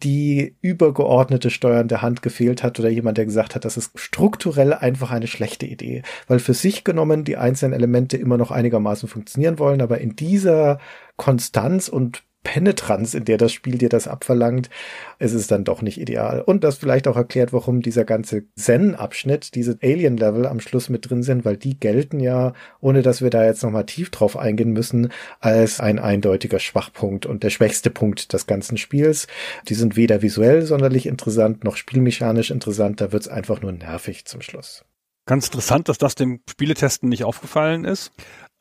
die 0.02 0.56
übergeordnete 0.60 1.50
steuernde 1.50 2.02
Hand 2.02 2.22
gefehlt 2.22 2.62
hat 2.62 2.78
oder 2.78 2.88
jemand, 2.88 3.18
der 3.18 3.26
gesagt 3.26 3.54
hat, 3.54 3.64
das 3.64 3.76
ist 3.76 3.98
strukturell 3.98 4.72
einfach 4.72 5.10
eine 5.10 5.26
schlechte 5.26 5.66
Idee, 5.66 6.02
weil 6.26 6.38
für 6.38 6.54
sich 6.54 6.84
genommen 6.84 7.24
die 7.24 7.36
einzelnen 7.36 7.74
Elemente 7.74 8.16
immer 8.16 8.38
noch 8.38 8.50
einigermaßen 8.50 9.08
funktionieren 9.08 9.58
wollen, 9.58 9.80
aber 9.80 9.98
in 9.98 10.16
dieser 10.16 10.78
Konstanz 11.16 11.88
und 11.88 12.22
Penetranz, 12.42 13.14
in 13.14 13.24
der 13.24 13.36
das 13.36 13.52
Spiel 13.52 13.76
dir 13.76 13.88
das 13.90 14.08
abverlangt, 14.08 14.70
ist 15.18 15.34
es 15.34 15.46
dann 15.46 15.64
doch 15.64 15.82
nicht 15.82 16.00
ideal. 16.00 16.40
Und 16.40 16.64
das 16.64 16.78
vielleicht 16.78 17.06
auch 17.06 17.16
erklärt, 17.16 17.52
warum 17.52 17.82
dieser 17.82 18.04
ganze 18.04 18.44
Zen-Abschnitt, 18.56 19.54
diese 19.54 19.78
Alien-Level 19.82 20.46
am 20.46 20.60
Schluss 20.60 20.88
mit 20.88 21.08
drin 21.08 21.22
sind, 21.22 21.44
weil 21.44 21.56
die 21.56 21.78
gelten 21.78 22.18
ja, 22.18 22.54
ohne 22.80 23.02
dass 23.02 23.20
wir 23.20 23.30
da 23.30 23.44
jetzt 23.44 23.62
nochmal 23.62 23.84
tief 23.86 24.10
drauf 24.10 24.36
eingehen 24.36 24.72
müssen, 24.72 25.12
als 25.40 25.80
ein 25.80 25.98
eindeutiger 25.98 26.58
Schwachpunkt 26.58 27.26
und 27.26 27.42
der 27.42 27.50
schwächste 27.50 27.90
Punkt 27.90 28.32
des 28.32 28.46
ganzen 28.46 28.78
Spiels. 28.78 29.26
Die 29.68 29.74
sind 29.74 29.96
weder 29.96 30.22
visuell 30.22 30.62
sonderlich 30.62 31.06
interessant, 31.06 31.64
noch 31.64 31.76
spielmechanisch 31.76 32.50
interessant, 32.50 33.00
da 33.00 33.12
wird's 33.12 33.28
einfach 33.28 33.60
nur 33.60 33.72
nervig 33.72 34.24
zum 34.24 34.40
Schluss. 34.40 34.84
Ganz 35.26 35.46
interessant, 35.46 35.88
dass 35.88 35.98
das 35.98 36.14
dem 36.14 36.40
Spieletesten 36.48 37.08
nicht 37.08 37.24
aufgefallen 37.24 37.84
ist. 37.84 38.12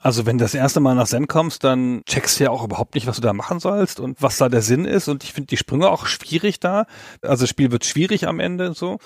Also 0.01 0.25
wenn 0.25 0.37
du 0.37 0.45
das 0.45 0.53
erste 0.53 0.79
Mal 0.79 0.95
nach 0.95 1.07
Zen 1.07 1.27
kommst, 1.27 1.65
dann 1.65 2.03
checkst 2.05 2.39
du 2.39 2.45
ja 2.45 2.51
auch 2.51 2.63
überhaupt 2.63 2.95
nicht, 2.95 3.05
was 3.05 3.17
du 3.17 3.21
da 3.21 3.33
machen 3.33 3.59
sollst 3.59 3.99
und 3.99 4.21
was 4.21 4.37
da 4.37 4.47
der 4.47 4.61
Sinn 4.61 4.85
ist. 4.85 5.09
Und 5.09 5.25
ich 5.25 5.33
finde 5.33 5.47
die 5.47 5.57
Sprünge 5.57 5.89
auch 5.89 6.05
schwierig 6.05 6.61
da. 6.61 6.85
Also 7.21 7.43
das 7.43 7.49
Spiel 7.49 7.71
wird 7.71 7.83
schwierig 7.83 8.25
am 8.25 8.39
Ende 8.39 8.73
so. 8.73 8.99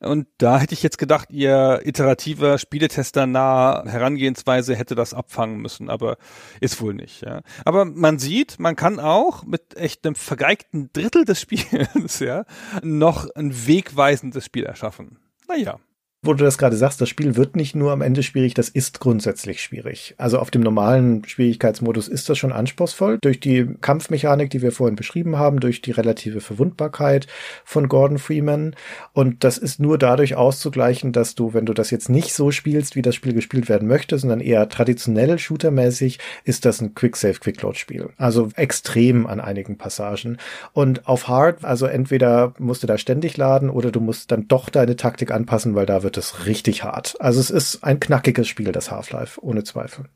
Und 0.00 0.26
da 0.38 0.58
hätte 0.58 0.74
ich 0.74 0.82
jetzt 0.82 0.98
gedacht, 0.98 1.30
ihr 1.30 1.82
iterativer 1.84 2.58
Spieletester 2.58 3.28
nah 3.28 3.84
Herangehensweise 3.86 4.74
hätte 4.74 4.96
das 4.96 5.14
abfangen 5.14 5.60
müssen, 5.60 5.88
aber 5.88 6.16
ist 6.60 6.80
wohl 6.80 6.94
nicht. 6.94 7.22
Ja. 7.22 7.42
Aber 7.64 7.84
man 7.84 8.18
sieht, 8.18 8.58
man 8.58 8.74
kann 8.74 8.98
auch 8.98 9.44
mit 9.44 9.76
echt 9.76 10.04
einem 10.04 10.16
vergeigten 10.16 10.90
Drittel 10.92 11.24
des 11.24 11.40
Spiels 11.42 12.18
ja 12.18 12.44
noch 12.82 13.28
ein 13.36 13.68
wegweisendes 13.68 14.46
Spiel 14.46 14.64
erschaffen. 14.64 15.20
Naja 15.46 15.78
wo 16.22 16.34
du 16.34 16.44
das 16.44 16.58
gerade 16.58 16.76
sagst, 16.76 17.00
das 17.00 17.08
Spiel 17.08 17.36
wird 17.36 17.56
nicht 17.56 17.74
nur 17.74 17.92
am 17.92 18.02
Ende 18.02 18.22
schwierig, 18.22 18.52
das 18.52 18.68
ist 18.68 19.00
grundsätzlich 19.00 19.62
schwierig. 19.62 20.14
Also 20.18 20.38
auf 20.38 20.50
dem 20.50 20.60
normalen 20.60 21.24
Schwierigkeitsmodus 21.24 22.08
ist 22.08 22.28
das 22.28 22.36
schon 22.36 22.52
anspruchsvoll. 22.52 23.18
Durch 23.22 23.40
die 23.40 23.66
Kampfmechanik, 23.80 24.50
die 24.50 24.60
wir 24.60 24.70
vorhin 24.70 24.96
beschrieben 24.96 25.38
haben, 25.38 25.60
durch 25.60 25.80
die 25.80 25.92
relative 25.92 26.42
Verwundbarkeit 26.42 27.26
von 27.64 27.88
Gordon 27.88 28.18
Freeman. 28.18 28.76
Und 29.14 29.44
das 29.44 29.56
ist 29.56 29.80
nur 29.80 29.96
dadurch 29.96 30.34
auszugleichen, 30.34 31.12
dass 31.12 31.34
du, 31.36 31.54
wenn 31.54 31.64
du 31.64 31.72
das 31.72 31.90
jetzt 31.90 32.10
nicht 32.10 32.34
so 32.34 32.50
spielst, 32.50 32.96
wie 32.96 33.02
das 33.02 33.14
Spiel 33.14 33.32
gespielt 33.32 33.70
werden 33.70 33.88
möchte, 33.88 34.18
sondern 34.18 34.40
eher 34.40 34.68
traditionell 34.68 35.38
shootermäßig, 35.38 36.18
ist 36.44 36.66
das 36.66 36.82
ein 36.82 36.94
Quick-Save-Quick-Load-Spiel. 36.94 38.10
Also 38.18 38.50
extrem 38.56 39.26
an 39.26 39.40
einigen 39.40 39.78
Passagen. 39.78 40.36
Und 40.74 41.08
auf 41.08 41.28
Hard, 41.28 41.64
also 41.64 41.86
entweder 41.86 42.52
musst 42.58 42.82
du 42.82 42.86
da 42.86 42.98
ständig 42.98 43.38
laden 43.38 43.70
oder 43.70 43.90
du 43.90 44.00
musst 44.00 44.30
dann 44.30 44.48
doch 44.48 44.68
deine 44.68 44.96
Taktik 44.96 45.30
anpassen, 45.30 45.74
weil 45.74 45.86
da 45.86 46.02
wird 46.02 46.09
wird 46.10 46.16
es 46.16 46.46
richtig 46.46 46.82
hart. 46.82 47.14
Also 47.20 47.38
es 47.38 47.50
ist 47.50 47.84
ein 47.84 48.00
knackiges 48.00 48.48
Spiel, 48.48 48.72
das 48.72 48.90
Half-Life, 48.90 49.40
ohne 49.44 49.62
Zweifel. 49.62 50.06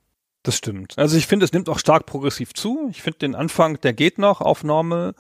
Das 0.43 0.57
stimmt. 0.57 0.99
Also 0.99 1.17
ich 1.17 1.29
finde, 1.29 1.45
es 1.45 1.53
nimmt 1.53 1.69
auch 1.69 1.79
stark 1.79 2.05
progressiv 2.05 2.53
zu. 2.53 2.89
Ich 2.91 3.01
finde 3.01 3.21
den 3.21 3.37
Anfang, 3.37 3.81
der 3.81 3.93
geht 3.93 4.19
noch 4.19 4.41
auf 4.41 4.65
Normal. 4.65 5.15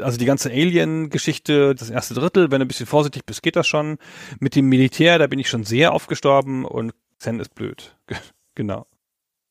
Also 0.00 0.18
die 0.18 0.24
ganze 0.26 0.50
Alien-Geschichte, 0.50 1.74
das 1.74 1.90
erste 1.90 2.14
Drittel, 2.14 2.52
wenn 2.52 2.60
du 2.60 2.64
ein 2.64 2.68
bisschen 2.68 2.86
vorsichtig 2.86 3.26
bist, 3.26 3.42
geht 3.42 3.56
das 3.56 3.66
schon. 3.66 3.98
Mit 4.38 4.54
dem 4.54 4.68
Militär, 4.68 5.18
da 5.18 5.26
bin 5.26 5.40
ich 5.40 5.48
schon 5.48 5.64
sehr 5.64 5.92
aufgestorben 5.92 6.64
und 6.64 6.94
Zen 7.18 7.40
ist 7.40 7.52
blöd. 7.56 7.96
genau. 8.54 8.86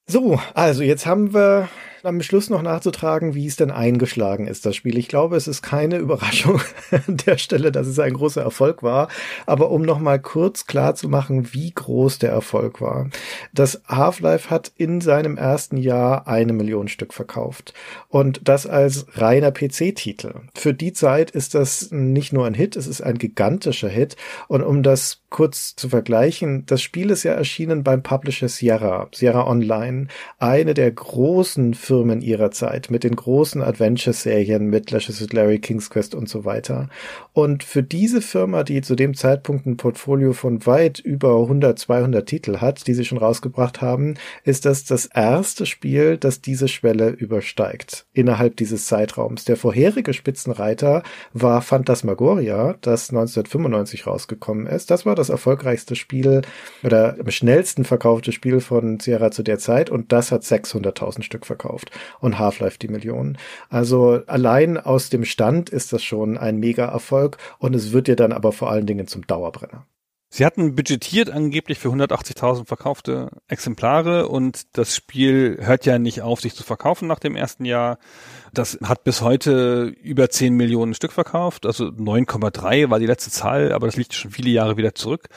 So, 0.07 0.39
also 0.53 0.81
jetzt 0.81 1.06
haben 1.06 1.34
wir 1.34 1.68
am 2.03 2.21
Schluss 2.21 2.49
noch 2.49 2.61
nachzutragen, 2.61 3.35
wie 3.35 3.47
es 3.47 3.55
denn 3.55 3.71
eingeschlagen 3.71 4.47
ist, 4.47 4.65
das 4.65 4.76
Spiel. 4.76 4.97
Ich 4.97 5.07
glaube, 5.07 5.35
es 5.35 5.47
ist 5.47 5.61
keine 5.61 5.97
Überraschung 5.97 6.61
an 6.91 7.17
der 7.26 7.38
Stelle, 7.38 7.71
dass 7.71 7.88
es 7.88 7.99
ein 7.99 8.13
großer 8.13 8.41
Erfolg 8.41 8.84
war. 8.84 9.09
Aber 9.45 9.71
um 9.71 9.81
noch 9.81 9.99
mal 9.99 10.19
kurz 10.19 10.65
klar 10.65 10.95
zu 10.95 11.09
machen, 11.09 11.53
wie 11.53 11.71
groß 11.71 12.19
der 12.19 12.31
Erfolg 12.31 12.81
war. 12.81 13.09
Das 13.53 13.81
Half-Life 13.88 14.49
hat 14.49 14.71
in 14.76 15.01
seinem 15.01 15.38
ersten 15.38 15.77
Jahr 15.77 16.27
eine 16.27 16.53
Million 16.53 16.88
Stück 16.88 17.13
verkauft. 17.13 17.73
Und 18.07 18.41
das 18.43 18.65
als 18.65 19.05
reiner 19.13 19.51
PC-Titel. 19.51 20.34
Für 20.55 20.73
die 20.73 20.93
Zeit 20.93 21.31
ist 21.31 21.55
das 21.55 21.89
nicht 21.91 22.34
nur 22.34 22.45
ein 22.45 22.53
Hit, 22.53 22.76
es 22.76 22.88
ist 22.88 23.01
ein 23.01 23.17
gigantischer 23.17 23.89
Hit. 23.89 24.15
Und 24.47 24.63
um 24.63 24.84
das 24.84 25.21
kurz 25.30 25.76
zu 25.76 25.89
vergleichen, 25.89 26.65
das 26.65 26.81
Spiel 26.81 27.09
ist 27.11 27.23
ja 27.23 27.34
erschienen 27.34 27.84
beim 27.84 28.03
Publisher 28.03 28.49
Sierra, 28.49 29.07
Sierra 29.13 29.47
Online, 29.47 30.07
eine 30.38 30.73
der 30.73 30.91
großen 30.91 31.73
ihrer 32.22 32.52
Zeit 32.52 32.91
mit 32.91 33.03
den 33.03 33.16
großen 33.16 33.61
Adventure-Serien 33.61 34.68
mit 34.68 34.91
Lashes 34.91 35.22
with 35.22 35.34
Larry, 35.34 35.60
King's 35.60 35.90
Quest 35.90 36.16
und 36.16 36.30
so 36.30 36.45
weiter. 36.45 36.90
Und 37.34 37.64
für 37.64 37.84
diese 37.84 38.22
Firma, 38.22 38.64
die 38.64 38.82
zu 38.82 38.95
dem 38.95 39.14
Zeitpunkt 39.14 39.66
ein 39.66 39.78
Portfolio 39.78 40.34
von 40.34 40.66
weit 40.66 40.99
über 40.99 41.36
100, 41.41 41.78
200 41.78 42.26
Titel 42.26 42.57
hat, 42.57 42.88
die 42.88 42.94
sie 42.94 43.06
schon 43.06 43.18
rausgebracht 43.18 43.82
haben, 43.82 44.16
ist 44.44 44.66
das 44.66 44.86
das 44.86 45.06
erste 45.06 45.66
Spiel, 45.66 46.18
das 46.18 46.41
diese 46.41 46.68
Schwelle 46.68 47.10
übersteigt 47.10 48.06
innerhalb 48.14 48.56
dieses 48.57 48.86
Zeitraums. 48.86 49.45
Der 49.45 49.57
vorherige 49.57 50.14
Spitzenreiter 50.14 51.03
war 51.34 51.61
Phantasmagoria, 51.61 52.76
das 52.82 53.10
1995 53.10 54.07
rausgekommen 54.07 54.68
ist. 54.68 54.91
Das 54.91 55.06
war 55.06 55.16
das 55.16 55.30
erfolgreichste 55.30 55.95
Spiel 55.95 56.41
oder 56.84 57.16
am 57.20 57.32
schnellsten 57.32 57.86
verkaufte 57.86 58.32
Spiel 58.32 58.60
von 58.60 58.99
Sierra 58.99 59.32
zu 59.32 59.44
der 59.44 59.60
Zeit 59.60 59.90
und 59.90 60.11
das 60.11 60.32
hat 60.32 60.44
600.000 60.44 61.24
Stück 61.24 61.45
verkauft 61.45 61.78
verkauft 61.80 61.91
und 62.19 62.39
Half-Life 62.39 62.77
die 62.80 62.88
Millionen. 62.88 63.38
Also 63.69 64.22
allein 64.27 64.77
aus 64.77 65.10
dem 65.10 65.26
Stand 65.26 65.69
ist 65.69 65.93
das 65.93 66.03
schon 66.03 66.38
ein 66.38 66.57
Mega-Erfolg 66.57 67.38
und 67.60 67.76
es 67.76 67.91
wird 67.91 68.07
dir 68.07 68.15
dann 68.15 68.31
aber 68.31 68.51
vor 68.51 68.69
allen 68.69 68.85
Dingen 68.85 69.07
zum 69.07 69.26
Dauerbrenner. 69.26 69.85
Sie 70.31 70.45
hatten 70.45 70.76
budgetiert 70.76 71.31
angeblich 71.31 71.80
für 71.80 71.89
180.000 71.89 72.68
verkaufte 72.68 73.31
Exemplare 73.47 74.27
und 74.27 74.77
das 74.77 74.95
Spiel 74.95 75.57
hört 75.60 75.88
ja 75.88 75.97
nicht 75.97 76.22
auf, 76.22 76.39
sich 76.39 76.53
zu 76.53 76.64
verkaufen 76.64 77.07
nach 77.07 77.18
dem 77.18 77.35
ersten 77.35 77.65
Jahr. 77.65 77.97
Das 78.53 78.77
hat 78.84 79.03
bis 79.03 79.22
heute 79.22 79.85
über 80.03 80.30
10 80.30 80.53
Millionen 80.53 80.93
Stück 80.93 81.14
verkauft, 81.14 81.65
also 81.65 81.85
9,3 81.85 82.91
war 82.91 82.99
die 82.99 83.07
letzte 83.07 83.31
Zahl, 83.31 83.72
aber 83.73 83.88
das 83.88 83.95
liegt 83.95 84.14
schon 84.14 84.30
viele 84.30 84.51
Jahre 84.51 84.77
wieder 84.77 84.93
zurück. 84.93 85.30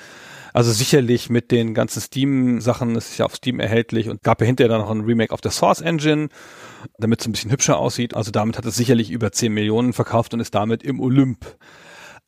Also 0.52 0.70
sicherlich 0.72 1.30
mit 1.30 1.50
den 1.50 1.74
ganzen 1.74 2.00
Steam-Sachen, 2.00 2.94
es 2.96 3.10
ist 3.10 3.18
ja 3.18 3.24
auf 3.24 3.36
Steam 3.36 3.60
erhältlich 3.60 4.08
und 4.08 4.22
gab 4.22 4.40
ja 4.40 4.46
hinterher 4.46 4.68
dann 4.68 4.80
noch 4.82 4.90
ein 4.90 5.02
Remake 5.02 5.32
auf 5.32 5.40
der 5.40 5.50
Source 5.50 5.80
Engine, 5.80 6.28
damit 6.98 7.20
es 7.20 7.26
ein 7.26 7.32
bisschen 7.32 7.50
hübscher 7.50 7.78
aussieht. 7.78 8.14
Also 8.14 8.30
damit 8.30 8.58
hat 8.58 8.66
es 8.66 8.76
sicherlich 8.76 9.10
über 9.10 9.32
10 9.32 9.52
Millionen 9.52 9.92
verkauft 9.92 10.34
und 10.34 10.40
ist 10.40 10.54
damit 10.54 10.82
im 10.82 11.00
Olymp. 11.00 11.56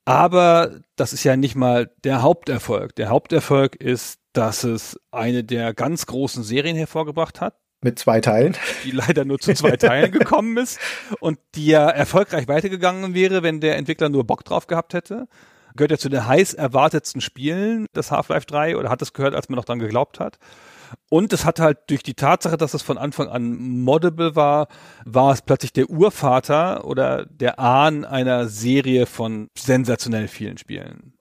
Aber 0.06 0.80
das 0.96 1.12
ist 1.12 1.24
ja 1.24 1.36
nicht 1.36 1.54
mal 1.54 1.90
der 2.04 2.22
Haupterfolg. 2.22 2.94
Der 2.96 3.08
Haupterfolg 3.08 3.76
ist, 3.76 4.20
dass 4.32 4.64
es 4.64 4.98
eine 5.10 5.44
der 5.44 5.74
ganz 5.74 6.06
großen 6.06 6.42
Serien 6.42 6.76
hervorgebracht 6.76 7.40
hat, 7.40 7.54
mit 7.80 7.98
zwei 7.98 8.22
Teilen. 8.22 8.56
Die 8.84 8.92
leider 8.92 9.26
nur 9.26 9.38
zu 9.38 9.52
zwei 9.52 9.76
Teilen 9.76 10.10
gekommen 10.10 10.56
ist 10.56 10.80
und 11.20 11.38
die 11.54 11.66
ja 11.66 11.88
erfolgreich 11.90 12.48
weitergegangen 12.48 13.12
wäre, 13.12 13.42
wenn 13.42 13.60
der 13.60 13.76
Entwickler 13.76 14.08
nur 14.08 14.24
Bock 14.24 14.42
drauf 14.44 14.66
gehabt 14.66 14.94
hätte 14.94 15.28
gehört 15.76 15.90
ja 15.90 15.98
zu 15.98 16.08
den 16.08 16.26
heiß 16.26 16.54
erwartetsten 16.54 17.20
Spielen 17.20 17.86
des 17.94 18.10
Half-Life 18.10 18.46
3 18.46 18.76
oder 18.76 18.90
hat 18.90 19.02
es 19.02 19.12
gehört, 19.12 19.34
als 19.34 19.48
man 19.48 19.56
noch 19.56 19.64
dran 19.64 19.78
geglaubt 19.78 20.20
hat. 20.20 20.38
Und 21.10 21.32
es 21.32 21.44
hat 21.44 21.58
halt 21.58 21.78
durch 21.88 22.02
die 22.02 22.14
Tatsache, 22.14 22.56
dass 22.56 22.74
es 22.74 22.82
von 22.82 22.98
Anfang 22.98 23.28
an 23.28 23.80
moddable 23.82 24.36
war, 24.36 24.68
war 25.04 25.32
es 25.32 25.42
plötzlich 25.42 25.72
der 25.72 25.90
Urvater 25.90 26.84
oder 26.84 27.26
der 27.26 27.58
Ahn 27.58 28.04
einer 28.04 28.48
Serie 28.48 29.06
von 29.06 29.48
sensationell 29.56 30.28
vielen 30.28 30.58
Spielen. 30.58 31.13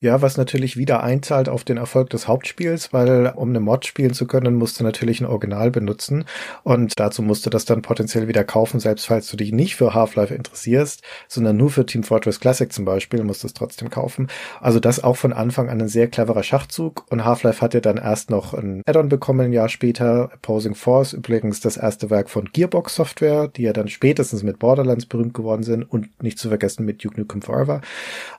Ja, 0.00 0.22
was 0.22 0.36
natürlich 0.36 0.76
wieder 0.76 1.02
einzahlt 1.02 1.48
auf 1.48 1.64
den 1.64 1.76
Erfolg 1.76 2.10
des 2.10 2.28
Hauptspiels, 2.28 2.92
weil 2.92 3.32
um 3.34 3.48
eine 3.48 3.58
Mod 3.58 3.84
spielen 3.84 4.14
zu 4.14 4.28
können, 4.28 4.54
musst 4.54 4.78
du 4.78 4.84
natürlich 4.84 5.20
ein 5.20 5.26
Original 5.26 5.72
benutzen 5.72 6.24
und 6.62 7.00
dazu 7.00 7.20
musst 7.20 7.44
du 7.46 7.50
das 7.50 7.64
dann 7.64 7.82
potenziell 7.82 8.28
wieder 8.28 8.44
kaufen, 8.44 8.78
selbst 8.78 9.08
falls 9.08 9.28
du 9.28 9.36
dich 9.36 9.50
nicht 9.50 9.74
für 9.74 9.94
Half-Life 9.94 10.32
interessierst, 10.32 11.02
sondern 11.26 11.56
nur 11.56 11.70
für 11.70 11.84
Team 11.84 12.04
Fortress 12.04 12.38
Classic 12.38 12.72
zum 12.72 12.84
Beispiel, 12.84 13.24
musst 13.24 13.42
du 13.42 13.48
es 13.48 13.54
trotzdem 13.54 13.90
kaufen. 13.90 14.28
Also 14.60 14.78
das 14.78 15.02
auch 15.02 15.16
von 15.16 15.32
Anfang 15.32 15.68
an 15.68 15.80
ein 15.80 15.88
sehr 15.88 16.06
cleverer 16.06 16.44
Schachzug 16.44 17.04
und 17.10 17.24
Half-Life 17.24 17.60
hat 17.60 17.74
ja 17.74 17.80
dann 17.80 17.96
erst 17.96 18.30
noch 18.30 18.54
ein 18.54 18.84
Add-on 18.86 19.08
bekommen, 19.08 19.46
ein 19.46 19.52
Jahr 19.52 19.68
später, 19.68 20.30
Opposing 20.32 20.76
Force, 20.76 21.12
übrigens 21.12 21.58
das 21.58 21.76
erste 21.76 22.08
Werk 22.08 22.30
von 22.30 22.50
Gearbox 22.52 22.94
Software, 22.94 23.48
die 23.48 23.62
ja 23.62 23.72
dann 23.72 23.88
spätestens 23.88 24.44
mit 24.44 24.60
Borderlands 24.60 25.06
berühmt 25.06 25.34
geworden 25.34 25.64
sind 25.64 25.82
und 25.82 26.22
nicht 26.22 26.38
zu 26.38 26.50
vergessen 26.50 26.84
mit 26.84 27.02
Duke 27.02 27.18
Nukem 27.18 27.42
Forever. 27.42 27.80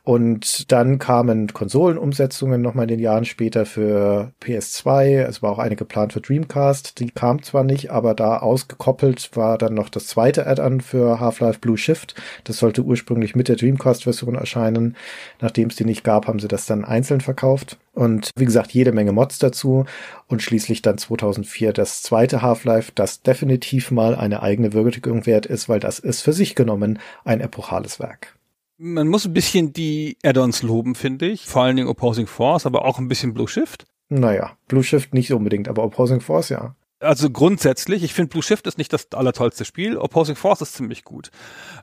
Und 0.06 0.72
dann 0.72 1.00
kamen 1.00 1.49
Konsolenumsetzungen 1.54 2.62
nochmal 2.62 2.84
in 2.84 2.90
den 2.90 3.00
Jahren 3.00 3.26
später 3.26 3.66
für 3.66 4.32
PS2. 4.42 5.24
Es 5.24 5.42
war 5.42 5.52
auch 5.52 5.60
eine 5.60 5.76
geplant 5.76 6.14
für 6.14 6.22
Dreamcast. 6.22 7.00
Die 7.00 7.12
kam 7.12 7.44
zwar 7.44 7.64
nicht, 7.64 7.92
aber 7.92 8.14
da 8.14 8.38
ausgekoppelt 8.38 9.32
war 9.36 9.58
dann 9.58 9.74
noch 9.74 9.90
das 9.90 10.08
zweite 10.08 10.48
Add-on 10.48 10.82
für 10.82 11.20
Half-Life 11.20 11.60
Blue 11.60 11.78
Shift. 11.78 12.16
Das 12.44 12.58
sollte 12.58 12.84
ursprünglich 12.84 13.36
mit 13.36 13.48
der 13.48 13.56
Dreamcast-Version 13.56 14.36
erscheinen. 14.36 14.96
Nachdem 15.42 15.70
es 15.70 15.76
die 15.76 15.86
nicht 15.86 16.04
gab, 16.04 16.28
haben 16.28 16.40
sie 16.40 16.48
das 16.48 16.66
dann 16.66 16.86
einzeln 16.86 17.22
verkauft. 17.22 17.78
Und 17.94 18.32
wie 18.36 18.46
gesagt, 18.46 18.72
jede 18.72 18.92
Menge 18.92 19.12
Mods 19.12 19.40
dazu. 19.40 19.86
Und 20.28 20.42
schließlich 20.42 20.82
dann 20.82 20.98
2004 20.98 21.74
das 21.74 22.02
zweite 22.02 22.42
Half-Life, 22.42 22.94
das 22.96 23.22
definitiv 23.22 23.92
mal 23.92 24.16
eine 24.16 24.42
eigene 24.42 24.74
Würdigung 24.74 25.26
wert 25.26 25.46
ist, 25.46 25.68
weil 25.68 25.80
das 25.80 26.00
ist 26.00 26.22
für 26.22 26.34
sich 26.34 26.56
genommen 26.56 27.00
ein 27.26 27.42
epochales 27.42 28.00
Werk. 28.00 28.39
Man 28.82 29.10
muss 29.10 29.26
ein 29.26 29.34
bisschen 29.34 29.74
die 29.74 30.16
Add-ons 30.24 30.64
loben, 30.64 30.96
finde 30.96 31.28
ich. 31.28 31.46
Vor 31.46 31.64
allen 31.64 31.76
Dingen 31.76 31.90
Opposing 31.90 32.28
Force, 32.28 32.66
aber 32.66 32.86
auch 32.86 32.98
ein 32.98 33.10
bisschen 33.10 33.34
Blue 33.34 33.50
Shift. 33.50 33.86
Naja, 34.08 34.54
Blue 34.70 34.84
Shift 34.84 35.14
nicht 35.14 35.34
unbedingt, 35.34 35.68
aber 35.68 35.84
Opposing 35.84 36.22
Force 36.22 36.48
ja. 36.48 36.76
Also 37.02 37.30
grundsätzlich, 37.30 38.04
ich 38.04 38.14
finde 38.14 38.30
Blue 38.30 38.42
Shift 38.42 38.68
ist 38.68 38.78
nicht 38.78 38.94
das 38.94 39.12
allertollste 39.12 39.66
Spiel, 39.66 39.98
Opposing 39.98 40.38
Force 40.38 40.62
ist 40.62 40.76
ziemlich 40.76 41.04
gut. 41.04 41.30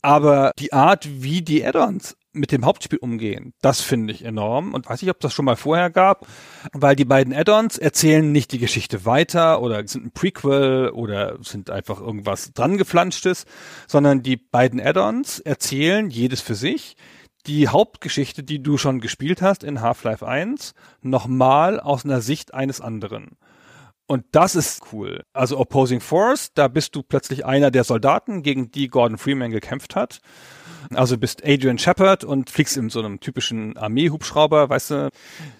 Aber 0.00 0.52
die 0.58 0.72
Art, 0.72 1.06
wie 1.22 1.42
die 1.42 1.66
Add-ons 1.66 2.16
mit 2.36 2.52
dem 2.52 2.64
Hauptspiel 2.64 2.98
umgehen. 2.98 3.52
Das 3.60 3.80
finde 3.80 4.12
ich 4.12 4.24
enorm 4.24 4.74
und 4.74 4.88
weiß 4.88 5.02
ich, 5.02 5.10
ob 5.10 5.20
das 5.20 5.32
schon 5.32 5.44
mal 5.44 5.56
vorher 5.56 5.90
gab, 5.90 6.26
weil 6.72 6.96
die 6.96 7.04
beiden 7.04 7.34
Add-ons 7.34 7.78
erzählen 7.78 8.30
nicht 8.30 8.52
die 8.52 8.58
Geschichte 8.58 9.04
weiter 9.04 9.60
oder 9.62 9.86
sind 9.86 10.06
ein 10.06 10.10
Prequel 10.12 10.90
oder 10.90 11.38
sind 11.42 11.70
einfach 11.70 12.00
irgendwas 12.00 12.52
dran 12.52 12.78
geflanschtes, 12.78 13.44
sondern 13.86 14.22
die 14.22 14.36
beiden 14.36 14.80
Add-ons 14.80 15.40
erzählen 15.40 16.10
jedes 16.10 16.40
für 16.40 16.54
sich 16.54 16.96
die 17.46 17.68
Hauptgeschichte, 17.68 18.42
die 18.42 18.62
du 18.62 18.76
schon 18.76 19.00
gespielt 19.00 19.40
hast 19.40 19.62
in 19.62 19.80
Half-Life 19.80 20.26
1, 20.26 20.74
nochmal 21.00 21.78
aus 21.78 22.04
einer 22.04 22.20
Sicht 22.20 22.54
eines 22.54 22.80
anderen. 22.80 23.36
Und 24.06 24.24
das 24.32 24.54
ist 24.54 24.92
cool. 24.92 25.24
Also 25.32 25.58
Opposing 25.58 26.00
Force, 26.00 26.52
da 26.54 26.68
bist 26.68 26.94
du 26.94 27.02
plötzlich 27.02 27.44
einer 27.44 27.70
der 27.70 27.84
Soldaten, 27.84 28.42
gegen 28.42 28.70
die 28.70 28.88
Gordon 28.88 29.18
Freeman 29.18 29.50
gekämpft 29.50 29.96
hat. 29.96 30.20
Also 30.94 31.18
bist 31.18 31.42
Adrian 31.44 31.78
Shepard 31.78 32.24
und 32.24 32.50
fliegst 32.50 32.76
in 32.76 32.90
so 32.90 33.00
einem 33.00 33.20
typischen 33.20 33.76
Armeehubschrauber, 33.76 34.68
weißt 34.68 34.90
du, 34.90 35.10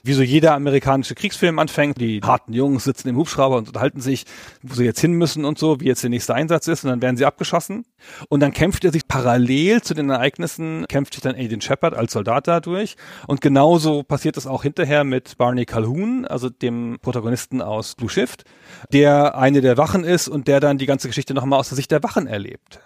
wie 0.03 0.12
so 0.12 0.23
jeder 0.23 0.55
amerikanische 0.55 1.15
Kriegsfilm 1.15 1.59
anfängt. 1.59 2.01
Die 2.01 2.20
harten 2.23 2.53
Jungs 2.53 2.85
sitzen 2.85 3.09
im 3.09 3.16
Hubschrauber 3.16 3.57
und 3.57 3.69
unterhalten 3.69 4.01
sich, 4.01 4.24
wo 4.62 4.74
sie 4.74 4.85
jetzt 4.85 5.01
hin 5.01 5.12
müssen 5.12 5.44
und 5.44 5.59
so, 5.59 5.81
wie 5.81 5.86
jetzt 5.86 6.03
der 6.03 6.11
nächste 6.11 6.35
Einsatz 6.35 6.69
ist 6.69 6.85
und 6.85 6.90
dann 6.90 7.03
werden 7.03 7.16
sie 7.16 7.24
abgeschossen. 7.24 7.85
Und 8.28 8.40
dann 8.40 8.53
kämpft 8.53 8.85
er 8.85 8.93
sich 8.93 9.09
parallel 9.09 9.82
zu 9.82 9.94
den 9.94 10.11
Ereignissen, 10.11 10.86
kämpft 10.89 11.15
sich 11.15 11.23
dann 11.23 11.35
Adrian 11.35 11.61
Shepard 11.61 11.94
als 11.94 12.12
Soldat 12.12 12.47
dadurch. 12.47 12.97
Und 13.27 13.40
genauso 13.40 14.03
passiert 14.03 14.36
es 14.36 14.47
auch 14.47 14.62
hinterher 14.62 15.05
mit 15.05 15.36
Barney 15.39 15.65
Calhoun, 15.65 16.24
also 16.24 16.48
dem 16.48 16.98
Protagonisten 17.03 17.62
aus 17.62 17.94
Blue 17.94 18.11
Shift, 18.11 18.44
der 18.93 19.36
eine 19.36 19.61
der 19.61 19.77
Wachen 19.77 20.05
ist 20.05 20.28
und 20.28 20.48
der 20.48 20.61
dann 20.61 20.78
die 20.78 20.86
ganze 20.86 21.09
Geschichte 21.09 21.35
nochmal 21.35 21.59
aus 21.59 21.69
der 21.69 21.77
Sicht 21.77 21.90
der 21.90 22.03
Wachen 22.03 22.27
erlebt. 22.27 22.81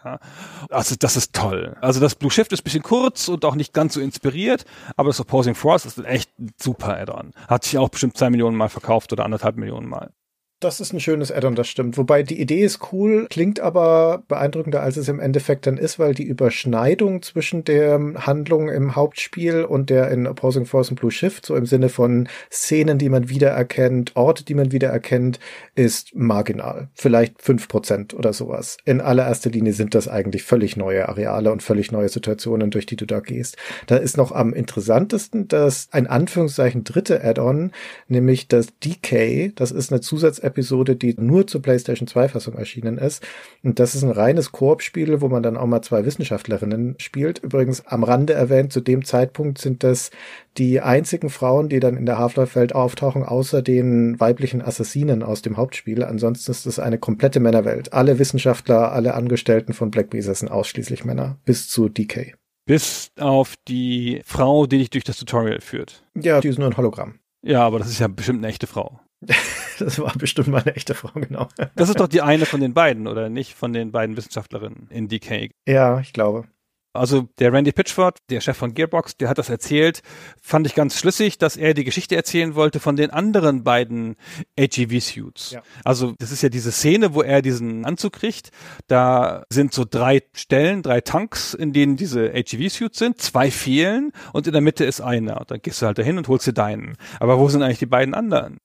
Also 0.71 0.95
das 0.99 1.17
ist 1.17 1.35
toll. 1.35 1.77
Also 1.81 2.01
das 2.01 2.15
Blue 2.15 2.30
Blue 2.31 2.37
Shift 2.37 2.53
ist 2.53 2.63
bisschen 2.63 2.85
kurz 2.85 3.27
und 3.27 3.45
auch 3.45 3.57
nicht 3.57 3.73
ganz 3.73 3.95
so 3.95 4.01
inspiriert, 4.01 4.65
aber 4.97 5.09
das 5.09 5.19
Opposing 5.19 5.57
Force 5.57 5.85
ist 5.85 5.99
echt 5.99 6.31
super 6.63 6.97
Add-on. 6.97 7.33
Hat 7.49 7.65
sich 7.65 7.77
auch 7.77 7.89
bestimmt 7.89 8.17
zwei 8.17 8.31
Millionen 8.31 8.57
Mal 8.57 8.69
verkauft 8.69 9.13
oder 9.13 9.25
anderthalb 9.25 9.57
Millionen 9.57 9.89
Mal. 9.89 10.13
Das 10.61 10.79
ist 10.79 10.93
ein 10.93 11.01
schönes 11.01 11.33
Add-on, 11.33 11.55
das 11.55 11.69
stimmt. 11.69 11.97
Wobei 11.97 12.23
die 12.23 12.39
Idee 12.39 12.61
ist 12.61 12.93
cool, 12.93 13.27
klingt 13.31 13.61
aber 13.61 14.23
beeindruckender, 14.29 14.83
als 14.83 14.99
es 14.99 15.09
im 15.09 15.19
Endeffekt 15.19 15.67
dann 15.67 15.79
ist, 15.79 15.99
weil 15.99 16.13
die 16.13 16.25
Überschneidung 16.25 17.23
zwischen 17.23 17.65
der 17.65 17.99
Handlung 18.17 18.69
im 18.69 18.95
Hauptspiel 18.95 19.65
und 19.65 19.89
der 19.89 20.11
in 20.11 20.27
Opposing 20.27 20.67
Force 20.67 20.91
und 20.91 21.01
Blue 21.01 21.11
Shift, 21.11 21.47
so 21.47 21.57
im 21.57 21.65
Sinne 21.65 21.89
von 21.89 22.29
Szenen, 22.53 22.99
die 22.99 23.09
man 23.09 23.31
wiedererkennt, 23.31 24.17
Orte, 24.17 24.45
die 24.45 24.53
man 24.53 24.71
wiedererkennt, 24.71 25.41
ist 25.77 26.15
marginal. 26.15 26.89
Vielleicht 26.93 27.41
fünf 27.41 27.67
Prozent 27.67 28.13
oder 28.13 28.35
sowas. 28.35 28.77
In 28.85 29.01
allererster 29.01 29.49
Linie 29.49 29.73
sind 29.73 29.95
das 29.95 30.09
eigentlich 30.09 30.43
völlig 30.43 30.77
neue 30.77 31.09
Areale 31.09 31.53
und 31.53 31.63
völlig 31.63 31.91
neue 31.91 32.11
Situationen, 32.11 32.71
durch 32.71 32.85
die 32.85 32.97
du 32.97 33.07
da 33.07 33.21
gehst. 33.21 33.57
Da 33.87 33.97
ist 33.97 34.19
noch 34.19 34.31
am 34.31 34.53
interessantesten 34.53 35.49
das 35.49 35.89
ein 35.91 36.07
Anführungszeichen 36.07 36.85
dritte 36.85 37.25
Add-on, 37.25 37.73
nämlich 38.09 38.47
das 38.47 38.67
Decay. 38.85 39.53
Das 39.55 39.71
ist 39.71 39.91
eine 39.91 40.03
Zusatz 40.03 40.39
Episode, 40.51 40.97
die 40.97 41.15
nur 41.19 41.47
zur 41.47 41.63
PlayStation 41.63 42.07
2 42.07 42.29
Fassung 42.29 42.55
erschienen 42.55 42.99
ist. 42.99 43.27
Und 43.63 43.79
das 43.79 43.95
ist 43.95 44.03
ein 44.03 44.11
reines 44.11 44.53
Koop-Spiel, 44.53 45.21
wo 45.21 45.29
man 45.29 45.43
dann 45.43 45.57
auch 45.57 45.67
mal 45.67 45.83
zwei 45.83 46.05
Wissenschaftlerinnen 46.05 46.97
spielt. 46.99 47.39
Übrigens 47.39 47.87
am 47.87 48.05
Rande 48.05 48.35
erwähnt, 48.35 48.73
zu 48.73 48.81
dem 48.81 49.05
Zeitpunkt 49.05 49.59
sind 49.59 49.83
das 49.83 50.11
die 50.59 50.81
einzigen 50.81 51.31
Frauen, 51.31 51.69
die 51.69 51.81
dann 51.81 51.97
in 51.97 52.07
der 52.07 52.19
Half-Life-Welt 52.19 52.75
auftauchen, 52.75 53.23
außer 53.23 53.63
den 53.63 54.19
weiblichen 54.21 54.63
Assassinen 54.63 55.23
aus 55.23 55.43
dem 55.43 55.57
Hauptspiel. 55.57 56.05
Ansonsten 56.05 56.51
ist 56.51 56.67
es 56.67 56.79
eine 56.79 56.99
komplette 56.99 57.41
Männerwelt. 57.41 57.93
Alle 57.93 58.19
Wissenschaftler, 58.19 58.93
alle 58.93 59.15
Angestellten 59.15 59.73
von 59.73 59.91
Black 59.91 60.13
Mesa 60.13 60.35
sind 60.35 60.51
ausschließlich 60.51 61.05
Männer, 61.05 61.39
bis 61.45 61.69
zu 61.69 61.89
DK. 61.89 62.35
Bis 62.67 63.11
auf 63.19 63.55
die 63.67 64.23
Frau, 64.25 64.67
die 64.67 64.79
dich 64.79 64.91
durch 64.91 65.05
das 65.05 65.19
Tutorial 65.19 65.61
führt. 65.61 66.05
Ja, 66.15 66.41
die 66.41 66.49
ist 66.49 66.59
nur 66.59 66.69
ein 66.69 66.77
Hologramm. 66.77 67.19
Ja, 67.43 67.65
aber 67.67 67.79
das 67.79 67.89
ist 67.89 68.01
ja 68.01 68.09
bestimmt 68.09 68.39
eine 68.39 68.49
echte 68.49 68.67
Frau. 68.67 69.01
das 69.79 69.99
war 69.99 70.13
bestimmt 70.17 70.49
mal 70.49 70.63
eine 70.63 70.75
echte 70.77 70.95
Frau, 70.95 71.11
genau. 71.15 71.49
Das 71.77 71.89
ist 71.89 72.01
doch 72.01 72.09
die 72.09 72.23
eine 72.23 72.47
von 72.47 72.61
den 72.61 72.75
beiden, 72.75 73.07
oder 73.07 73.29
nicht? 73.29 73.55
Von 73.55 73.73
den 73.73 73.93
beiden 73.93 74.17
Wissenschaftlerinnen 74.17 74.89
in 74.91 75.09
DK. 75.09 75.51
Ja, 75.67 76.01
ich 76.01 76.13
glaube. 76.13 76.47
Also 76.93 77.29
der 77.39 77.53
Randy 77.53 77.71
Pitchford, 77.71 78.19
der 78.31 78.41
Chef 78.41 78.57
von 78.57 78.75
Gearbox, 78.75 79.17
der 79.17 79.29
hat 79.29 79.39
das 79.39 79.49
erzählt, 79.49 80.03
fand 80.43 80.67
ich 80.67 80.75
ganz 80.75 80.99
schlüssig, 80.99 81.39
dass 81.39 81.57
er 81.57 81.73
die 81.73 81.85
Geschichte 81.85 82.17
erzählen 82.17 82.57
wollte 82.57 82.81
von 82.81 82.97
den 82.97 83.11
anderen 83.11 83.63
beiden 83.63 84.17
AGV-Suits. 84.59 85.53
Ja. 85.53 85.63
Also 85.85 86.15
das 86.19 86.33
ist 86.33 86.43
ja 86.43 86.49
diese 86.49 86.73
Szene, 86.73 87.15
wo 87.15 87.23
er 87.23 87.43
diesen 87.43 87.85
Anzug 87.85 88.15
kriegt. 88.15 88.51
Da 88.89 89.45
sind 89.51 89.73
so 89.73 89.85
drei 89.89 90.23
Stellen, 90.33 90.83
drei 90.83 91.01
Tanks, 91.01 91.55
in 91.55 91.73
denen 91.73 91.97
diese 91.97 92.33
AGV-Suits 92.35 92.99
sind. 92.99 93.21
Zwei 93.21 93.53
fehlen 93.53 94.11
und 94.33 94.49
in 94.49 94.53
der 94.53 94.63
Mitte 94.63 94.85
ist 94.85 95.01
einer. 95.01 95.41
Und 95.41 95.53
dann 95.53 95.63
gehst 95.63 95.81
du 95.83 95.87
halt 95.87 95.99
dahin 95.99 96.19
und 96.19 96.27
holst 96.27 96.49
dir 96.49 96.53
deinen. 96.53 96.97
Aber 97.21 97.39
wo 97.39 97.49
sind 97.49 97.63
eigentlich 97.63 97.79
die 97.79 97.87
beiden 97.87 98.15
anderen? 98.15 98.59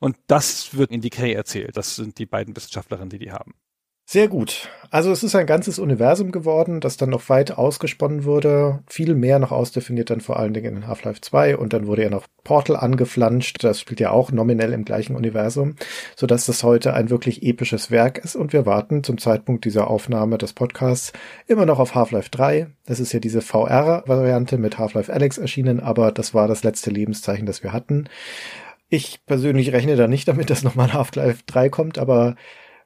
Und 0.00 0.16
das 0.26 0.76
wird 0.76 0.90
in 0.90 1.00
Decay 1.00 1.32
erzählt. 1.32 1.76
Das 1.76 1.96
sind 1.96 2.18
die 2.18 2.26
beiden 2.26 2.56
Wissenschaftlerinnen, 2.56 3.10
die 3.10 3.18
die 3.18 3.32
haben. 3.32 3.54
Sehr 4.10 4.28
gut. 4.28 4.70
Also 4.90 5.12
es 5.12 5.22
ist 5.22 5.34
ein 5.34 5.44
ganzes 5.44 5.78
Universum 5.78 6.32
geworden, 6.32 6.80
das 6.80 6.96
dann 6.96 7.10
noch 7.10 7.28
weit 7.28 7.58
ausgesponnen 7.58 8.24
wurde. 8.24 8.82
Viel 8.86 9.14
mehr 9.14 9.38
noch 9.38 9.52
ausdefiniert 9.52 10.08
dann 10.08 10.22
vor 10.22 10.38
allen 10.38 10.54
Dingen 10.54 10.76
in 10.76 10.86
Half-Life 10.86 11.20
2 11.20 11.58
und 11.58 11.74
dann 11.74 11.86
wurde 11.86 12.04
ja 12.04 12.08
noch 12.08 12.26
Portal 12.42 12.76
angeflanscht. 12.76 13.62
Das 13.62 13.80
spielt 13.80 14.00
ja 14.00 14.10
auch 14.10 14.32
nominell 14.32 14.72
im 14.72 14.86
gleichen 14.86 15.14
Universum, 15.14 15.76
sodass 16.16 16.46
das 16.46 16.62
heute 16.62 16.94
ein 16.94 17.10
wirklich 17.10 17.42
episches 17.42 17.90
Werk 17.90 18.16
ist 18.16 18.34
und 18.34 18.54
wir 18.54 18.64
warten 18.64 19.04
zum 19.04 19.18
Zeitpunkt 19.18 19.66
dieser 19.66 19.90
Aufnahme 19.90 20.38
des 20.38 20.54
Podcasts 20.54 21.12
immer 21.46 21.66
noch 21.66 21.78
auf 21.78 21.94
Half-Life 21.94 22.30
3. 22.30 22.68
Das 22.86 23.00
ist 23.00 23.12
ja 23.12 23.20
diese 23.20 23.42
VR-Variante 23.42 24.56
mit 24.56 24.78
Half-Life 24.78 25.12
Alex 25.12 25.36
erschienen, 25.36 25.80
aber 25.80 26.12
das 26.12 26.32
war 26.32 26.48
das 26.48 26.64
letzte 26.64 26.88
Lebenszeichen, 26.88 27.44
das 27.44 27.62
wir 27.62 27.74
hatten. 27.74 28.08
Ich 28.88 29.20
persönlich 29.26 29.72
rechne 29.72 29.96
da 29.96 30.08
nicht 30.08 30.28
damit, 30.28 30.48
dass 30.50 30.62
nochmal 30.62 30.92
Half-Life 30.92 31.42
3 31.46 31.68
kommt, 31.68 31.98
aber 31.98 32.36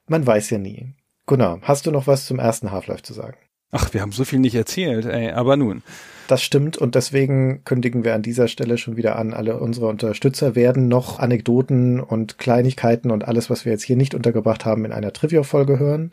man 0.08 0.26
weiß 0.26 0.50
ja 0.50 0.58
nie. 0.58 0.94
Gunnar, 1.26 1.60
hast 1.62 1.86
du 1.86 1.92
noch 1.92 2.08
was 2.08 2.26
zum 2.26 2.40
ersten 2.40 2.72
Half-Life 2.72 3.02
zu 3.02 3.12
sagen? 3.12 3.36
Ach, 3.70 3.94
wir 3.94 4.02
haben 4.02 4.12
so 4.12 4.24
viel 4.24 4.38
nicht 4.38 4.54
erzählt, 4.54 5.06
ey, 5.06 5.30
aber 5.30 5.56
nun. 5.56 5.82
Das 6.28 6.42
stimmt 6.42 6.76
und 6.76 6.94
deswegen 6.94 7.64
kündigen 7.64 8.04
wir 8.04 8.14
an 8.14 8.22
dieser 8.22 8.48
Stelle 8.48 8.78
schon 8.78 8.96
wieder 8.96 9.16
an, 9.16 9.32
alle 9.32 9.58
unsere 9.58 9.86
Unterstützer 9.86 10.54
werden 10.54 10.88
noch 10.88 11.18
Anekdoten 11.18 12.00
und 12.00 12.36
Kleinigkeiten 12.36 13.10
und 13.10 13.24
alles, 13.24 13.48
was 13.48 13.64
wir 13.64 13.72
jetzt 13.72 13.84
hier 13.84 13.96
nicht 13.96 14.14
untergebracht 14.14 14.64
haben, 14.64 14.84
in 14.84 14.92
einer 14.92 15.12
Trivia-Folge 15.12 15.78
hören. 15.78 16.10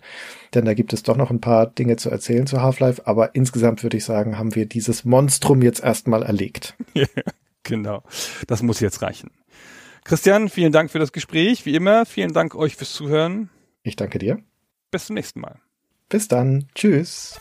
Denn 0.53 0.65
da 0.65 0.73
gibt 0.73 0.93
es 0.93 1.03
doch 1.03 1.17
noch 1.17 1.31
ein 1.31 1.41
paar 1.41 1.67
Dinge 1.67 1.97
zu 1.97 2.09
erzählen 2.09 2.47
zu 2.47 2.61
Half-Life, 2.61 3.05
aber 3.05 3.35
insgesamt 3.35 3.83
würde 3.83 3.97
ich 3.97 4.05
sagen, 4.05 4.37
haben 4.37 4.55
wir 4.55 4.65
dieses 4.65 5.03
Monstrum 5.03 5.61
jetzt 5.61 5.83
erstmal 5.83 6.23
erlegt. 6.23 6.75
genau, 7.63 8.03
das 8.47 8.61
muss 8.61 8.79
jetzt 8.79 9.01
reichen. 9.01 9.31
Christian, 10.09 10.49
vielen 10.49 10.71
Dank 10.71 10.89
für 10.89 10.97
das 10.97 11.11
Gespräch. 11.11 11.67
Wie 11.67 11.75
immer, 11.75 12.03
vielen 12.03 12.33
Dank 12.33 12.55
euch 12.55 12.75
fürs 12.75 12.93
Zuhören. 12.93 13.51
Ich 13.83 13.95
danke 13.95 14.17
dir. 14.17 14.39
Bis 14.89 15.05
zum 15.05 15.13
nächsten 15.13 15.39
Mal. 15.39 15.59
Bis 16.09 16.27
dann. 16.27 16.67
Tschüss. 16.73 17.39